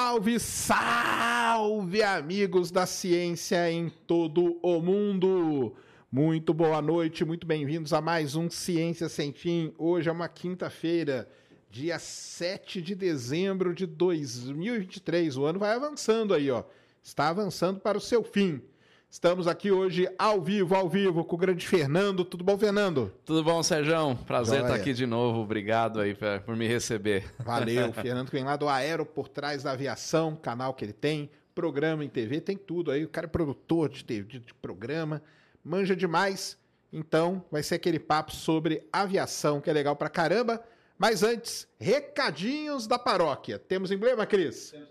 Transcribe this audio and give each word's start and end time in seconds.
Salve, 0.00 0.38
salve, 0.38 2.04
amigos 2.04 2.70
da 2.70 2.86
ciência 2.86 3.68
em 3.68 3.88
todo 4.06 4.56
o 4.62 4.80
mundo! 4.80 5.74
Muito 6.08 6.54
boa 6.54 6.80
noite, 6.80 7.24
muito 7.24 7.44
bem-vindos 7.44 7.92
a 7.92 8.00
mais 8.00 8.36
um 8.36 8.48
Ciência 8.48 9.08
Sem 9.08 9.32
Fim. 9.32 9.74
Hoje 9.76 10.08
é 10.08 10.12
uma 10.12 10.28
quinta-feira, 10.28 11.28
dia 11.68 11.98
7 11.98 12.80
de 12.80 12.94
dezembro 12.94 13.74
de 13.74 13.86
2023. 13.86 15.36
O 15.36 15.44
ano 15.44 15.58
vai 15.58 15.74
avançando 15.74 16.32
aí, 16.32 16.48
ó. 16.48 16.62
Está 17.02 17.30
avançando 17.30 17.80
para 17.80 17.98
o 17.98 18.00
seu 18.00 18.22
fim. 18.22 18.62
Estamos 19.10 19.46
aqui 19.46 19.70
hoje 19.72 20.06
ao 20.18 20.40
vivo, 20.40 20.74
ao 20.74 20.86
vivo, 20.88 21.24
com 21.24 21.34
o 21.34 21.38
grande 21.38 21.66
Fernando. 21.66 22.24
Tudo 22.24 22.44
bom, 22.44 22.58
Fernando? 22.58 23.10
Tudo 23.24 23.42
bom, 23.42 23.62
Sérgio? 23.62 24.14
Prazer 24.26 24.58
Joia. 24.60 24.68
estar 24.68 24.74
aqui 24.80 24.92
de 24.92 25.06
novo. 25.06 25.40
Obrigado 25.40 25.98
aí 25.98 26.14
pra- 26.14 26.40
por 26.40 26.54
me 26.54 26.66
receber. 26.68 27.24
Valeu, 27.38 27.90
Fernando 27.94 28.26
que 28.26 28.32
vem 28.36 28.44
lá 28.44 28.54
do 28.56 28.68
Aero 28.68 29.06
por 29.06 29.26
trás 29.28 29.62
da 29.62 29.72
aviação, 29.72 30.36
canal 30.36 30.74
que 30.74 30.84
ele 30.84 30.92
tem, 30.92 31.30
programa 31.54 32.04
em 32.04 32.08
TV, 32.08 32.40
tem 32.40 32.56
tudo 32.56 32.90
aí. 32.90 33.02
O 33.04 33.08
cara 33.08 33.26
é 33.26 33.30
produtor 33.30 33.88
de, 33.88 34.04
TV, 34.04 34.24
de, 34.28 34.38
de 34.40 34.54
programa, 34.54 35.22
manja 35.64 35.96
demais. 35.96 36.58
Então, 36.92 37.42
vai 37.50 37.62
ser 37.62 37.76
aquele 37.76 37.98
papo 37.98 38.32
sobre 38.32 38.86
aviação 38.92 39.58
que 39.60 39.70
é 39.70 39.72
legal 39.72 39.96
pra 39.96 40.10
caramba. 40.10 40.62
Mas 40.98 41.22
antes, 41.22 41.66
recadinhos 41.78 42.86
da 42.86 42.98
paróquia. 42.98 43.58
Temos 43.58 43.90
emblema, 43.90 44.26
Cris? 44.26 44.70
Temos, 44.70 44.88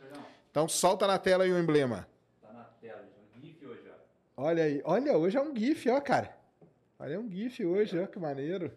Então 0.50 0.68
solta 0.68 1.06
na 1.06 1.20
tela 1.20 1.44
aí 1.44 1.52
o 1.52 1.60
emblema. 1.60 2.08
Tá 2.42 2.52
na 2.54 2.64
tela, 2.64 3.04
um 3.36 3.42
GIF 3.42 3.66
hoje, 3.66 3.82
ó. 3.90 3.98
Olha 4.40 4.66
aí, 4.66 4.84
olha, 4.86 5.18
hoje 5.18 5.36
é 5.36 5.42
um 5.42 5.56
GIF, 5.56 5.90
ó, 5.90 6.00
cara. 6.00 6.38
Olha, 7.00 7.16
é 7.16 7.20
um 7.20 7.28
GIF 7.28 7.66
hoje, 7.66 7.98
ó, 7.98 8.06
que 8.06 8.20
maneiro. 8.20 8.72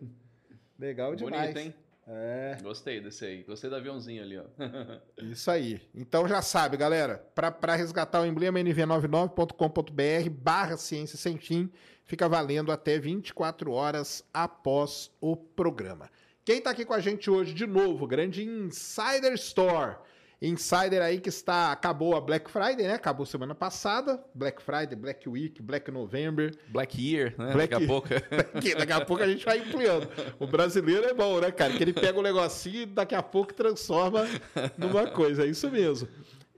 Legal 0.78 1.14
demais. 1.14 1.52
Bonito, 1.52 1.58
hein? 1.58 1.74
É. 2.06 2.56
Gostei 2.62 2.98
desse 2.98 3.26
aí. 3.26 3.42
Gostei 3.42 3.68
do 3.68 3.76
aviãozinho 3.76 4.22
ali, 4.22 4.38
ó. 4.38 4.44
Isso 5.22 5.50
aí. 5.50 5.82
Então 5.94 6.26
já 6.26 6.40
sabe, 6.40 6.78
galera, 6.78 7.18
para 7.34 7.76
resgatar 7.76 8.22
o 8.22 8.26
emblema 8.26 8.58
nv99.com.br 8.58 10.30
barra 10.30 10.78
ciência 10.78 11.18
sem 11.18 11.36
fim, 11.36 11.70
fica 12.06 12.26
valendo 12.26 12.72
até 12.72 12.98
24 12.98 13.70
horas 13.70 14.24
após 14.32 15.10
o 15.20 15.36
programa. 15.36 16.10
Quem 16.42 16.62
tá 16.62 16.70
aqui 16.70 16.86
com 16.86 16.94
a 16.94 17.00
gente 17.00 17.30
hoje 17.30 17.52
de 17.52 17.66
novo, 17.66 18.06
grande 18.06 18.42
Insider 18.42 19.34
Store. 19.34 19.96
Insider 20.42 21.02
aí 21.02 21.20
que 21.20 21.28
está, 21.28 21.70
acabou 21.70 22.16
a 22.16 22.20
Black 22.20 22.50
Friday, 22.50 22.86
né? 22.86 22.94
Acabou 22.94 23.26
semana 23.26 23.54
passada. 23.54 24.24
Black 24.34 24.62
Friday, 24.62 24.96
Black 24.96 25.28
Week, 25.28 25.60
Black 25.60 25.90
November. 25.90 26.56
Black 26.68 26.98
Year, 26.98 27.34
né? 27.36 27.52
Black- 27.52 27.70
Daqui 27.72 27.84
a 27.84 27.86
pouco. 27.86 28.08
Daqui, 28.78 28.92
a 28.92 29.04
pouco 29.04 29.22
a 29.22 29.28
gente 29.28 29.44
vai 29.44 29.58
ampliando. 29.58 30.08
O 30.38 30.46
brasileiro 30.46 31.04
é 31.04 31.12
bom, 31.12 31.38
né, 31.40 31.50
cara? 31.50 31.74
Que 31.74 31.82
ele 31.82 31.92
pega 31.92 32.18
um 32.18 32.22
negocinho 32.22 32.82
e 32.82 32.86
daqui 32.86 33.14
a 33.14 33.22
pouco 33.22 33.52
transforma 33.52 34.26
numa 34.78 35.06
coisa. 35.08 35.44
É 35.44 35.46
isso 35.46 35.70
mesmo. 35.70 36.08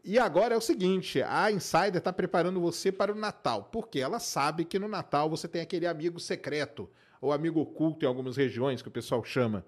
E 0.05 0.17
agora 0.17 0.55
é 0.55 0.57
o 0.57 0.61
seguinte: 0.61 1.21
a 1.21 1.51
Insider 1.51 1.97
está 1.97 2.13
preparando 2.13 2.61
você 2.61 2.93
para 2.93 3.13
o 3.13 3.17
Natal. 3.17 3.69
Porque 3.73 3.99
ela 3.99 4.21
sabe 4.21 4.65
que 4.65 4.79
no 4.79 4.87
Natal 4.87 5.29
você 5.29 5.49
tem 5.49 5.61
aquele 5.61 5.89
amigo 5.89 6.21
secreto, 6.21 6.89
ou 7.21 7.33
amigo 7.33 7.61
oculto 7.61 8.05
em 8.05 8.09
algumas 8.09 8.37
regiões, 8.37 8.81
que 8.81 8.89
o 8.89 8.93
pessoal 8.93 9.25
chama. 9.25 9.65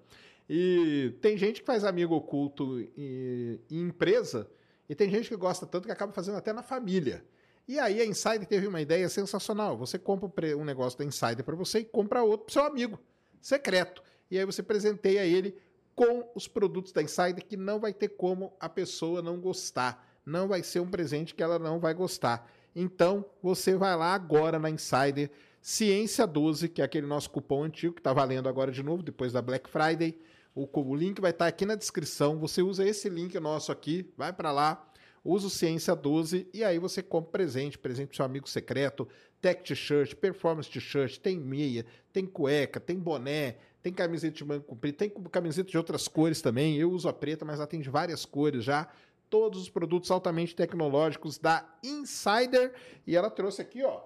E 0.49 1.13
tem 1.21 1.37
gente 1.37 1.61
que 1.61 1.65
faz 1.65 1.83
amigo 1.83 2.15
oculto 2.15 2.79
em, 2.95 3.59
em 3.69 3.81
empresa, 3.81 4.49
e 4.87 4.93
tem 4.93 5.09
gente 5.09 5.29
que 5.29 5.35
gosta 5.35 5.65
tanto 5.65 5.85
que 5.85 5.91
acaba 5.91 6.13
fazendo 6.13 6.37
até 6.37 6.53
na 6.53 6.61
família. 6.61 7.25
E 7.67 7.79
aí 7.79 7.99
a 7.99 8.05
Insider 8.05 8.45
teve 8.45 8.67
uma 8.67 8.79
ideia 8.79 9.09
sensacional. 9.09 9.75
Você 9.77 9.97
compra 9.97 10.55
um 10.55 10.63
negócio 10.63 10.99
da 10.99 11.05
Insider 11.05 11.43
para 11.43 11.55
você 11.55 11.79
e 11.79 11.85
compra 11.85 12.21
outro 12.21 12.45
para 12.45 12.53
seu 12.53 12.63
amigo, 12.63 12.99
secreto. 13.41 14.03
E 14.29 14.37
aí 14.37 14.45
você 14.45 14.61
presenteia 14.61 15.25
ele 15.25 15.57
com 15.95 16.29
os 16.35 16.47
produtos 16.47 16.91
da 16.91 17.01
Insider 17.01 17.43
que 17.43 17.57
não 17.57 17.79
vai 17.79 17.93
ter 17.93 18.09
como 18.09 18.53
a 18.59 18.69
pessoa 18.69 19.21
não 19.21 19.39
gostar. 19.39 20.05
Não 20.23 20.47
vai 20.47 20.61
ser 20.61 20.79
um 20.79 20.89
presente 20.89 21.33
que 21.33 21.41
ela 21.41 21.57
não 21.57 21.79
vai 21.79 21.93
gostar. 21.93 22.51
Então, 22.75 23.25
você 23.41 23.75
vai 23.75 23.95
lá 23.95 24.13
agora 24.13 24.59
na 24.59 24.69
Insider 24.69 25.31
Ciência 25.61 26.27
12, 26.27 26.69
que 26.69 26.81
é 26.81 26.85
aquele 26.85 27.07
nosso 27.07 27.29
cupom 27.31 27.63
antigo 27.63 27.95
que 27.95 27.99
está 27.99 28.13
valendo 28.13 28.47
agora 28.47 28.71
de 28.71 28.83
novo, 28.83 29.01
depois 29.01 29.33
da 29.33 29.41
Black 29.41 29.67
Friday. 29.67 30.19
O, 30.55 30.67
o 30.73 30.95
link 30.95 31.19
vai 31.19 31.31
estar 31.31 31.47
aqui 31.47 31.65
na 31.65 31.75
descrição. 31.75 32.39
Você 32.39 32.61
usa 32.61 32.87
esse 32.87 33.09
link 33.09 33.37
nosso 33.39 33.71
aqui, 33.73 34.09
vai 34.17 34.31
para 34.31 34.53
lá, 34.53 34.89
usa 35.23 35.47
o 35.47 35.49
Ciência 35.49 35.93
12 35.93 36.47
e 36.53 36.63
aí 36.63 36.79
você 36.79 37.03
compra 37.03 37.31
presente, 37.31 37.77
presente 37.77 38.07
pro 38.07 38.15
seu 38.15 38.25
amigo 38.25 38.47
secreto, 38.47 39.05
tech 39.41 39.61
t-shirt, 39.63 40.15
performance 40.15 40.69
t-shirt, 40.69 41.17
tem 41.17 41.37
meia, 41.37 41.85
tem 42.13 42.25
cueca, 42.25 42.79
tem 42.79 42.97
boné, 42.97 43.57
tem 43.81 43.91
camiseta 43.91 44.37
de 44.37 44.45
manga 44.45 44.63
comprida, 44.63 44.97
tem 44.97 45.09
camiseta 45.09 45.69
de 45.69 45.77
outras 45.77 46.07
cores 46.07 46.41
também. 46.41 46.77
Eu 46.77 46.89
uso 46.89 47.09
a 47.09 47.13
preta, 47.13 47.43
mas 47.43 47.57
ela 47.57 47.67
tem 47.67 47.81
de 47.81 47.89
várias 47.89 48.23
cores 48.23 48.63
já. 48.63 48.87
Todos 49.29 49.61
os 49.61 49.69
produtos 49.69 50.09
altamente 50.09 50.55
tecnológicos 50.55 51.37
da 51.37 51.67
Insider. 51.83 52.73
E 53.05 53.15
ela 53.15 53.29
trouxe 53.29 53.61
aqui, 53.61 53.83
ó, 53.83 54.01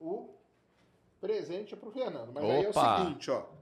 o 0.00 0.30
presente 1.20 1.76
pro 1.76 1.90
Fernando. 1.90 2.32
Mas 2.32 2.42
aí 2.42 2.64
é 2.64 2.66
o 2.66 2.70
Opa! 2.70 2.98
seguinte, 2.98 3.30
ó. 3.30 3.59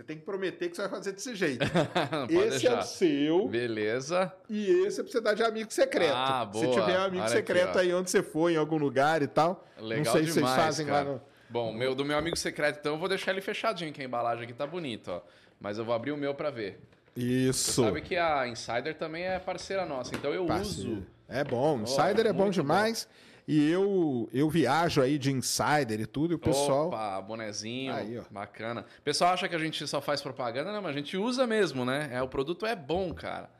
Você 0.00 0.04
tem 0.04 0.16
que 0.16 0.24
prometer 0.24 0.70
que 0.70 0.76
você 0.76 0.80
vai 0.80 0.90
fazer 0.92 1.12
desse 1.12 1.34
jeito. 1.34 1.62
Esse 2.30 2.38
é 2.46 2.48
deixar. 2.48 2.78
o 2.78 2.82
seu. 2.82 3.48
Beleza. 3.48 4.32
E 4.48 4.86
esse 4.86 4.98
é 4.98 5.02
pra 5.02 5.12
você 5.12 5.20
dar 5.20 5.34
de 5.34 5.42
amigo 5.42 5.70
secreto. 5.70 6.14
Ah, 6.14 6.48
Se 6.54 6.64
boa. 6.64 6.80
tiver 6.80 6.96
amigo 6.96 7.22
Olha 7.22 7.28
secreto 7.28 7.68
aqui, 7.68 7.78
aí 7.80 7.92
onde 7.92 8.10
você 8.10 8.22
for, 8.22 8.50
em 8.50 8.56
algum 8.56 8.78
lugar 8.78 9.20
e 9.20 9.26
tal. 9.26 9.62
Legal 9.78 10.04
não 10.06 10.12
sei 10.12 10.22
se 10.24 10.32
vocês 10.32 10.34
demais, 10.46 10.62
fazem 10.62 10.86
cara. 10.86 11.04
lá 11.04 11.12
no. 11.16 11.22
Bom, 11.50 11.70
meu, 11.74 11.94
do 11.94 12.02
meu 12.02 12.16
amigo 12.16 12.34
secreto, 12.34 12.78
então, 12.80 12.94
eu 12.94 12.98
vou 12.98 13.10
deixar 13.10 13.32
ele 13.32 13.42
fechadinho, 13.42 13.92
que 13.92 14.00
a 14.00 14.04
embalagem 14.04 14.44
aqui 14.44 14.54
tá 14.54 14.66
bonita, 14.66 15.12
ó. 15.12 15.20
Mas 15.60 15.76
eu 15.76 15.84
vou 15.84 15.94
abrir 15.94 16.12
o 16.12 16.16
meu 16.16 16.34
pra 16.34 16.48
ver. 16.48 16.80
Você 17.14 17.22
Isso. 17.22 17.84
sabe 17.84 18.00
que 18.00 18.16
a 18.16 18.48
Insider 18.48 18.96
também 18.96 19.24
é 19.24 19.38
parceira 19.38 19.84
nossa, 19.84 20.14
então 20.14 20.32
eu 20.32 20.46
Parceiro. 20.46 20.92
uso. 20.92 21.06
É 21.28 21.44
bom. 21.44 21.76
Oh, 21.78 21.82
Insider 21.82 22.26
é 22.26 22.32
bom 22.32 22.48
demais. 22.48 23.06
E 23.52 23.68
eu, 23.68 24.30
eu 24.32 24.48
viajo 24.48 25.02
aí 25.02 25.18
de 25.18 25.32
Insider 25.32 26.00
e 26.00 26.06
tudo, 26.06 26.34
e 26.34 26.36
o 26.36 26.38
pessoal. 26.38 26.86
Opa, 26.86 27.20
bonezinho, 27.20 27.92
Aí, 27.92 28.16
ó. 28.16 28.22
bacana. 28.30 28.86
O 29.00 29.02
pessoal 29.02 29.32
acha 29.32 29.48
que 29.48 29.56
a 29.56 29.58
gente 29.58 29.88
só 29.88 30.00
faz 30.00 30.22
propaganda, 30.22 30.70
não, 30.70 30.80
mas 30.80 30.94
a 30.94 30.96
gente 30.96 31.16
usa 31.16 31.48
mesmo, 31.48 31.84
né? 31.84 32.10
É, 32.12 32.22
o 32.22 32.28
produto 32.28 32.64
é 32.64 32.76
bom, 32.76 33.12
cara. 33.12 33.50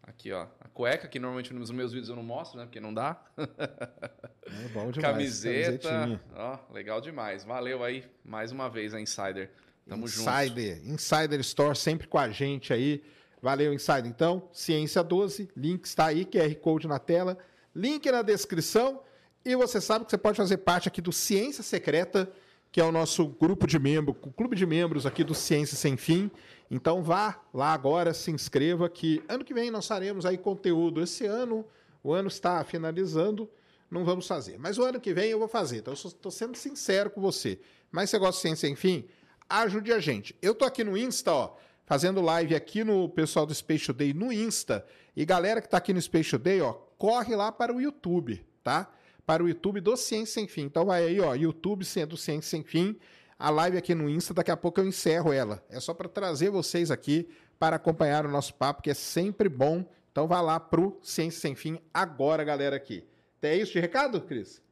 Aqui, 0.00 0.30
ó. 0.30 0.46
A 0.60 0.68
cueca, 0.68 1.08
que 1.08 1.18
normalmente 1.18 1.52
nos 1.52 1.72
meus 1.72 1.90
vídeos 1.90 2.08
eu 2.08 2.14
não 2.14 2.22
mostro, 2.22 2.56
né? 2.56 2.66
Porque 2.66 2.78
não 2.78 2.94
dá. 2.94 3.20
É 3.36 4.68
bom 4.68 4.92
demais. 4.92 5.12
Camiseta. 5.12 6.20
Ó, 6.36 6.58
legal 6.72 7.00
demais. 7.00 7.42
Valeu 7.42 7.82
aí, 7.82 8.04
mais 8.24 8.52
uma 8.52 8.70
vez, 8.70 8.94
a 8.94 9.00
Insider. 9.00 9.50
Tamo 9.88 10.06
junto. 10.06 10.30
Insider, 10.30 10.80
Insider 10.88 11.40
Store 11.40 11.76
sempre 11.76 12.06
com 12.06 12.18
a 12.18 12.28
gente 12.28 12.72
aí. 12.72 13.02
Valeu, 13.40 13.74
Insider. 13.74 14.06
Então, 14.06 14.48
Ciência 14.52 15.02
12, 15.02 15.50
link 15.56 15.84
está 15.84 16.06
aí, 16.06 16.24
QR 16.24 16.54
Code 16.60 16.86
na 16.86 17.00
tela, 17.00 17.36
link 17.74 18.08
na 18.08 18.22
descrição. 18.22 19.02
E 19.44 19.56
você 19.56 19.80
sabe 19.80 20.04
que 20.04 20.10
você 20.12 20.18
pode 20.18 20.36
fazer 20.36 20.58
parte 20.58 20.86
aqui 20.86 21.00
do 21.00 21.10
Ciência 21.10 21.64
Secreta, 21.64 22.30
que 22.70 22.80
é 22.80 22.84
o 22.84 22.92
nosso 22.92 23.26
grupo 23.26 23.66
de 23.66 23.76
membros, 23.76 24.16
o 24.22 24.30
clube 24.30 24.54
de 24.54 24.64
membros 24.64 25.04
aqui 25.04 25.24
do 25.24 25.34
Ciência 25.34 25.76
Sem 25.76 25.96
Fim. 25.96 26.30
Então 26.70 27.02
vá 27.02 27.40
lá 27.52 27.72
agora, 27.72 28.14
se 28.14 28.30
inscreva 28.30 28.88
que 28.88 29.20
ano 29.28 29.44
que 29.44 29.52
vem 29.52 29.68
nós 29.70 29.86
faremos 29.86 30.24
aí 30.24 30.38
conteúdo. 30.38 31.02
Esse 31.02 31.26
ano, 31.26 31.66
o 32.04 32.12
ano 32.12 32.28
está 32.28 32.62
finalizando, 32.62 33.50
não 33.90 34.04
vamos 34.04 34.28
fazer. 34.28 34.58
Mas 34.58 34.78
o 34.78 34.84
ano 34.84 35.00
que 35.00 35.12
vem 35.12 35.30
eu 35.30 35.40
vou 35.40 35.48
fazer. 35.48 35.78
Então 35.78 35.92
eu 35.92 36.08
estou 36.08 36.30
sendo 36.30 36.56
sincero 36.56 37.10
com 37.10 37.20
você. 37.20 37.58
Mas 37.90 38.10
você 38.10 38.18
gosta 38.18 38.36
de 38.36 38.42
Ciência 38.42 38.68
Sem 38.68 38.76
Fim? 38.76 39.08
Ajude 39.48 39.92
a 39.92 39.98
gente. 39.98 40.36
Eu 40.40 40.54
tô 40.54 40.64
aqui 40.64 40.84
no 40.84 40.96
Insta, 40.96 41.32
ó, 41.32 41.56
fazendo 41.84 42.20
live 42.20 42.54
aqui 42.54 42.84
no 42.84 43.08
pessoal 43.08 43.44
do 43.44 43.52
Space 43.52 43.86
Today 43.86 44.14
no 44.14 44.32
Insta. 44.32 44.86
E 45.16 45.24
galera 45.24 45.60
que 45.60 45.66
está 45.66 45.78
aqui 45.78 45.92
no 45.92 46.00
Space 46.00 46.30
Today, 46.30 46.60
ó, 46.60 46.74
corre 46.96 47.34
lá 47.34 47.50
para 47.50 47.74
o 47.74 47.80
YouTube, 47.80 48.40
tá? 48.62 48.88
Para 49.24 49.42
o 49.42 49.48
YouTube 49.48 49.80
do 49.80 49.96
Ciência 49.96 50.34
Sem 50.34 50.48
Fim. 50.48 50.62
Então 50.62 50.84
vai 50.86 51.04
aí, 51.04 51.20
ó, 51.20 51.34
YouTube 51.34 51.80
do 51.80 51.84
Ciência 52.16 52.42
Sem 52.42 52.62
Fim. 52.62 52.98
A 53.38 53.50
live 53.50 53.76
aqui 53.76 53.94
no 53.94 54.08
Insta, 54.08 54.32
daqui 54.32 54.50
a 54.50 54.56
pouco 54.56 54.80
eu 54.80 54.86
encerro 54.86 55.32
ela. 55.32 55.64
É 55.68 55.80
só 55.80 55.92
para 55.92 56.08
trazer 56.08 56.50
vocês 56.50 56.90
aqui 56.90 57.28
para 57.58 57.76
acompanhar 57.76 58.26
o 58.26 58.30
nosso 58.30 58.54
papo, 58.54 58.82
que 58.82 58.90
é 58.90 58.94
sempre 58.94 59.48
bom. 59.48 59.84
Então 60.10 60.26
vá 60.26 60.40
lá 60.40 60.60
pro 60.60 60.98
Ciência 61.02 61.40
Sem 61.40 61.54
Fim 61.54 61.78
agora, 61.92 62.44
galera, 62.44 62.76
aqui. 62.76 63.04
É 63.40 63.56
isso 63.56 63.72
de 63.72 63.80
recado, 63.80 64.20
Cris? 64.20 64.62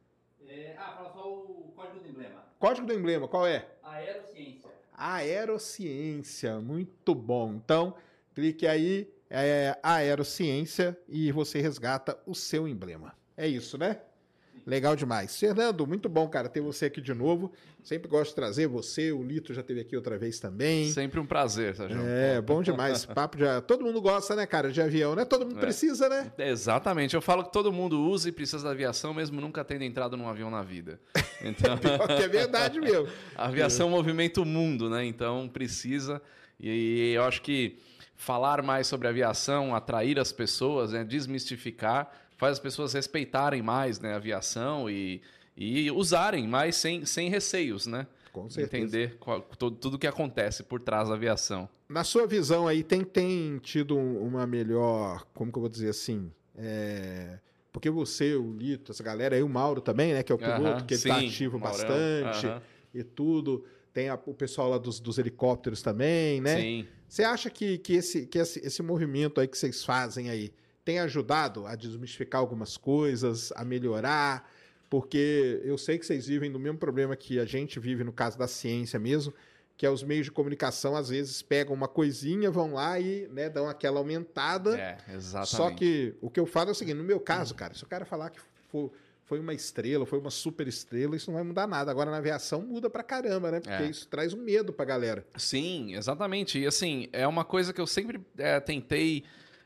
É, 0.47 0.75
ah, 0.77 0.93
fala 0.95 1.11
só 1.13 1.33
o 1.33 1.73
código 1.75 1.99
do 1.99 2.09
emblema. 2.09 2.43
Código 2.59 2.87
do 2.87 2.93
emblema, 2.93 3.27
qual 3.27 3.45
é? 3.45 3.67
Aerociência. 3.83 4.69
Aerociência, 4.93 6.59
muito 6.59 7.15
bom. 7.15 7.53
Então, 7.53 7.95
clique 8.33 8.67
aí, 8.67 9.11
é, 9.29 9.77
Aerociência, 9.81 10.97
e 11.07 11.31
você 11.31 11.59
resgata 11.59 12.17
o 12.25 12.35
seu 12.35 12.67
emblema. 12.67 13.13
É 13.35 13.47
isso, 13.47 13.77
né? 13.77 13.99
Legal 14.65 14.95
demais. 14.95 15.37
Fernando, 15.39 15.87
muito 15.87 16.07
bom, 16.07 16.27
cara, 16.27 16.47
ter 16.47 16.61
você 16.61 16.85
aqui 16.85 17.01
de 17.01 17.13
novo. 17.13 17.51
Sempre 17.83 18.07
gosto 18.07 18.29
de 18.29 18.35
trazer 18.35 18.67
você, 18.67 19.11
o 19.11 19.23
Lito 19.23 19.53
já 19.53 19.61
esteve 19.61 19.79
aqui 19.81 19.95
outra 19.95 20.17
vez 20.17 20.39
também. 20.39 20.91
Sempre 20.91 21.19
um 21.19 21.25
prazer, 21.25 21.75
Sérgio. 21.75 21.99
É, 22.05 22.39
bom 22.39 22.61
demais. 22.61 23.05
Papo 23.05 23.37
de... 23.37 23.43
Todo 23.65 23.83
mundo 23.83 23.99
gosta, 23.99 24.35
né, 24.35 24.45
cara, 24.45 24.71
de 24.71 24.79
avião, 24.81 25.15
né? 25.15 25.25
Todo 25.25 25.45
mundo 25.45 25.57
É. 25.57 25.61
precisa, 25.61 26.07
né? 26.07 26.31
Exatamente. 26.37 27.15
Eu 27.15 27.21
falo 27.21 27.43
que 27.43 27.51
todo 27.51 27.71
mundo 27.71 27.99
usa 28.07 28.29
e 28.29 28.31
precisa 28.31 28.63
da 28.63 28.69
aviação, 28.71 29.13
mesmo 29.13 29.41
nunca 29.41 29.63
tendo 29.65 29.83
entrado 29.83 30.15
num 30.15 30.27
avião 30.29 30.51
na 30.51 30.61
vida. 30.61 30.99
Então, 31.41 31.75
é 32.23 32.27
verdade 32.27 32.77
mesmo. 32.81 33.07
a 33.35 33.47
aviação 33.47 33.89
movimenta 33.89 34.41
o 34.41 34.45
mundo, 34.45 34.89
né? 34.89 35.03
Então 35.05 35.49
precisa. 35.51 36.21
E 36.59 37.13
eu 37.15 37.23
acho 37.23 37.41
que 37.41 37.79
falar 38.15 38.61
mais 38.61 38.85
sobre 38.85 39.07
aviação, 39.07 39.73
atrair 39.73 40.19
as 40.19 40.31
pessoas, 40.31 40.91
né? 40.91 41.03
desmistificar, 41.03 42.11
faz 42.41 42.53
as 42.53 42.59
pessoas 42.59 42.91
respeitarem 42.93 43.61
mais 43.61 43.99
né? 43.99 44.13
a 44.13 44.15
aviação 44.15 44.89
e, 44.89 45.21
e 45.55 45.91
usarem 45.91 46.47
mais 46.47 46.75
sem, 46.75 47.05
sem 47.05 47.29
receios, 47.29 47.85
né? 47.85 48.07
Com 48.33 48.49
certeza. 48.49 48.83
Entender 48.83 49.17
qual- 49.19 49.41
todo- 49.59 49.75
tudo 49.75 49.99
que 49.99 50.07
acontece 50.07 50.63
por 50.63 50.79
trás 50.81 51.07
da 51.07 51.13
aviação. 51.15 51.69
Na 51.87 52.03
sua 52.03 52.25
visão 52.25 52.67
aí, 52.67 52.81
tem, 52.83 53.03
tem 53.03 53.59
tido 53.59 53.95
um- 53.95 54.25
uma 54.25 54.47
melhor, 54.47 55.23
como 55.35 55.51
que 55.51 55.57
eu 55.57 55.61
vou 55.61 55.69
dizer 55.69 55.89
assim, 55.89 56.31
é, 56.57 57.37
porque 57.71 57.89
você, 57.91 58.33
o 58.35 58.51
Lito, 58.53 58.91
essa 58.91 59.03
galera 59.03 59.35
aí, 59.35 59.43
o 59.43 59.49
Mauro 59.49 59.79
também, 59.79 60.13
né, 60.13 60.23
que 60.23 60.31
é 60.31 60.35
o 60.35 60.37
piloto, 60.39 60.61
Aham, 60.63 60.85
que 60.87 60.95
ele 60.95 61.01
tá 61.03 61.19
sim, 61.19 61.27
ativo 61.27 61.59
Maurão, 61.59 61.77
bastante 61.77 62.47
aham. 62.47 62.61
e 62.93 63.03
tudo. 63.03 63.63
Tem 63.93 64.09
a- 64.09 64.19
o 64.25 64.33
pessoal 64.33 64.67
lá 64.69 64.77
dos, 64.79 64.99
dos 64.99 65.19
helicópteros 65.19 65.81
também, 65.83 66.41
né? 66.41 66.59
Sim. 66.59 66.87
Você 67.07 67.23
acha 67.23 67.49
que, 67.51 67.77
que, 67.77 67.93
esse, 67.93 68.25
que 68.25 68.39
esse, 68.39 68.65
esse 68.65 68.81
movimento 68.81 69.39
aí 69.41 69.47
que 69.47 69.57
vocês 69.57 69.83
fazem 69.83 70.29
aí 70.29 70.51
tem 70.83 70.99
ajudado 70.99 71.65
a 71.67 71.75
desmistificar 71.75 72.41
algumas 72.41 72.77
coisas, 72.77 73.51
a 73.55 73.63
melhorar? 73.63 74.49
Porque 74.89 75.61
eu 75.63 75.77
sei 75.77 75.97
que 75.97 76.05
vocês 76.05 76.27
vivem 76.27 76.51
do 76.51 76.59
mesmo 76.59 76.77
problema 76.77 77.15
que 77.15 77.39
a 77.39 77.45
gente 77.45 77.79
vive 77.79 78.03
no 78.03 78.11
caso 78.11 78.37
da 78.37 78.47
ciência 78.47 78.99
mesmo, 78.99 79.33
que 79.77 79.85
é 79.85 79.89
os 79.89 80.03
meios 80.03 80.25
de 80.25 80.31
comunicação 80.31 80.95
às 80.95 81.09
vezes 81.09 81.41
pegam 81.41 81.73
uma 81.73 81.87
coisinha, 81.87 82.51
vão 82.51 82.73
lá 82.73 82.99
e 82.99 83.27
né, 83.31 83.49
dão 83.49 83.67
aquela 83.69 83.99
aumentada. 83.99 84.77
É, 84.77 84.97
exatamente. 85.13 85.49
Só 85.55 85.71
que 85.71 86.13
o 86.21 86.29
que 86.29 86.39
eu 86.39 86.45
falo 86.45 86.69
é 86.69 86.71
o 86.71 86.75
seguinte, 86.75 86.97
no 86.97 87.03
meu 87.03 87.19
caso, 87.19 87.55
cara, 87.55 87.73
se 87.73 87.83
o 87.83 87.87
cara 87.87 88.03
falar 88.05 88.29
que 88.31 88.39
fo- 88.69 88.91
foi 89.25 89.39
uma 89.39 89.53
estrela, 89.53 90.05
foi 90.05 90.19
uma 90.19 90.29
super 90.29 90.67
estrela, 90.67 91.15
isso 91.15 91.31
não 91.31 91.35
vai 91.35 91.43
mudar 91.43 91.65
nada. 91.65 91.89
Agora 91.89 92.11
na 92.11 92.17
aviação 92.17 92.61
muda 92.61 92.89
pra 92.89 93.01
caramba, 93.01 93.49
né? 93.49 93.59
Porque 93.61 93.83
É. 93.83 93.89
isso 93.89 94.05
traz 94.09 94.33
um 94.33 94.43
medo 94.43 94.73
pra 94.73 94.83
galera. 94.83 95.25
Sim, 95.37 95.95
exatamente. 95.95 96.59
E 96.59 96.67
assim, 96.67 97.07
é 97.13 97.25
uma 97.25 97.45
coisa 97.45 97.71
que 97.71 97.79
eu 97.79 97.87
sempre 97.87 98.19
é, 98.37 98.59
tentei 98.59 99.23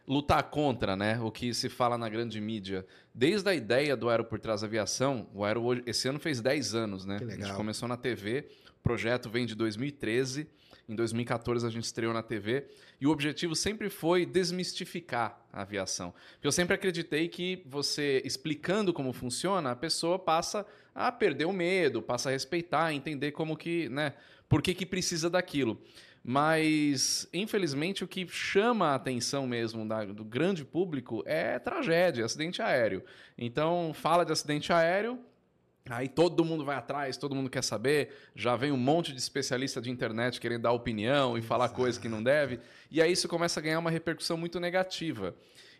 lutar 0.07 0.43
contra, 0.43 0.95
né? 0.95 1.19
O 1.21 1.31
que 1.31 1.53
se 1.53 1.69
fala 1.69 1.97
na 1.97 2.07
grande 2.07 2.39
mídia. 2.39 2.85
Desde 3.13 3.49
a 3.49 3.55
ideia 3.55 3.95
do 3.95 4.09
Aero 4.09 4.25
por 4.25 4.39
Trás 4.39 4.61
da 4.61 4.67
Aviação, 4.67 5.27
o 5.33 5.43
Aero 5.43 5.63
hoje, 5.63 5.83
esse 5.85 6.07
ano 6.07 6.19
fez 6.19 6.41
10 6.41 6.75
anos, 6.75 7.05
né? 7.05 7.17
Que 7.17 7.23
A 7.23 7.27
legal. 7.27 7.47
gente 7.47 7.57
começou 7.57 7.87
na 7.87 7.97
TV, 7.97 8.47
o 8.77 8.83
projeto 8.83 9.29
vem 9.29 9.45
de 9.45 9.55
2013, 9.55 10.47
em 10.87 10.95
2014 10.95 11.65
a 11.65 11.69
gente 11.69 11.85
estreou 11.85 12.13
na 12.13 12.21
TV, 12.21 12.67
e 13.01 13.07
o 13.07 13.09
objetivo 13.09 13.55
sempre 13.55 13.89
foi 13.89 14.25
desmistificar 14.25 15.43
a 15.51 15.63
aviação. 15.63 16.13
Porque 16.33 16.47
eu 16.47 16.51
sempre 16.51 16.75
acreditei 16.75 17.27
que 17.27 17.63
você 17.65 18.21
explicando 18.23 18.93
como 18.93 19.11
funciona, 19.11 19.71
a 19.71 19.75
pessoa 19.75 20.19
passa 20.19 20.65
a 20.93 21.11
perder 21.11 21.45
o 21.45 21.51
medo, 21.51 22.01
passa 22.01 22.29
a 22.29 22.31
respeitar, 22.31 22.93
entender 22.93 23.31
como 23.31 23.57
que, 23.57 23.89
né, 23.89 24.13
por 24.47 24.61
que 24.61 24.73
que 24.75 24.85
precisa 24.85 25.29
daquilo. 25.29 25.81
Mas, 26.27 27.29
infelizmente, 27.31 28.03
o 28.03 28.07
que 28.07 28.27
chama 28.27 28.87
a 28.87 28.95
atenção 28.95 29.45
mesmo 29.45 29.87
da- 29.87 30.05
do 30.05 30.25
grande 30.25 30.65
público 30.65 31.21
é 31.23 31.59
tragédia, 31.59 32.25
acidente 32.25 32.63
aéreo. 32.63 33.03
Então, 33.37 33.91
fala 33.93 34.25
de 34.25 34.31
acidente 34.31 34.73
aéreo, 34.73 35.19
aí 35.87 36.09
todo 36.09 36.43
mundo 36.43 36.65
vai 36.65 36.77
atrás, 36.77 37.15
todo 37.15 37.35
mundo 37.35 37.47
quer 37.47 37.63
saber, 37.63 38.11
já 38.35 38.55
vem 38.55 38.71
um 38.71 38.77
monte 38.77 39.11
de 39.11 39.19
especialista 39.19 39.79
de 39.79 39.91
internet 39.91 40.41
querendo 40.41 40.63
dar 40.63 40.71
opinião 40.71 41.37
e 41.37 41.43
falar 41.43 41.69
coisas 41.69 42.01
que 42.01 42.09
não 42.09 42.23
deve, 42.23 42.59
e 42.89 43.03
aí 43.03 43.11
isso 43.11 43.27
começa 43.27 43.59
a 43.59 43.63
ganhar 43.63 43.77
uma 43.77 43.91
repercussão 43.91 44.35
muito 44.35 44.59
negativa. 44.59 45.35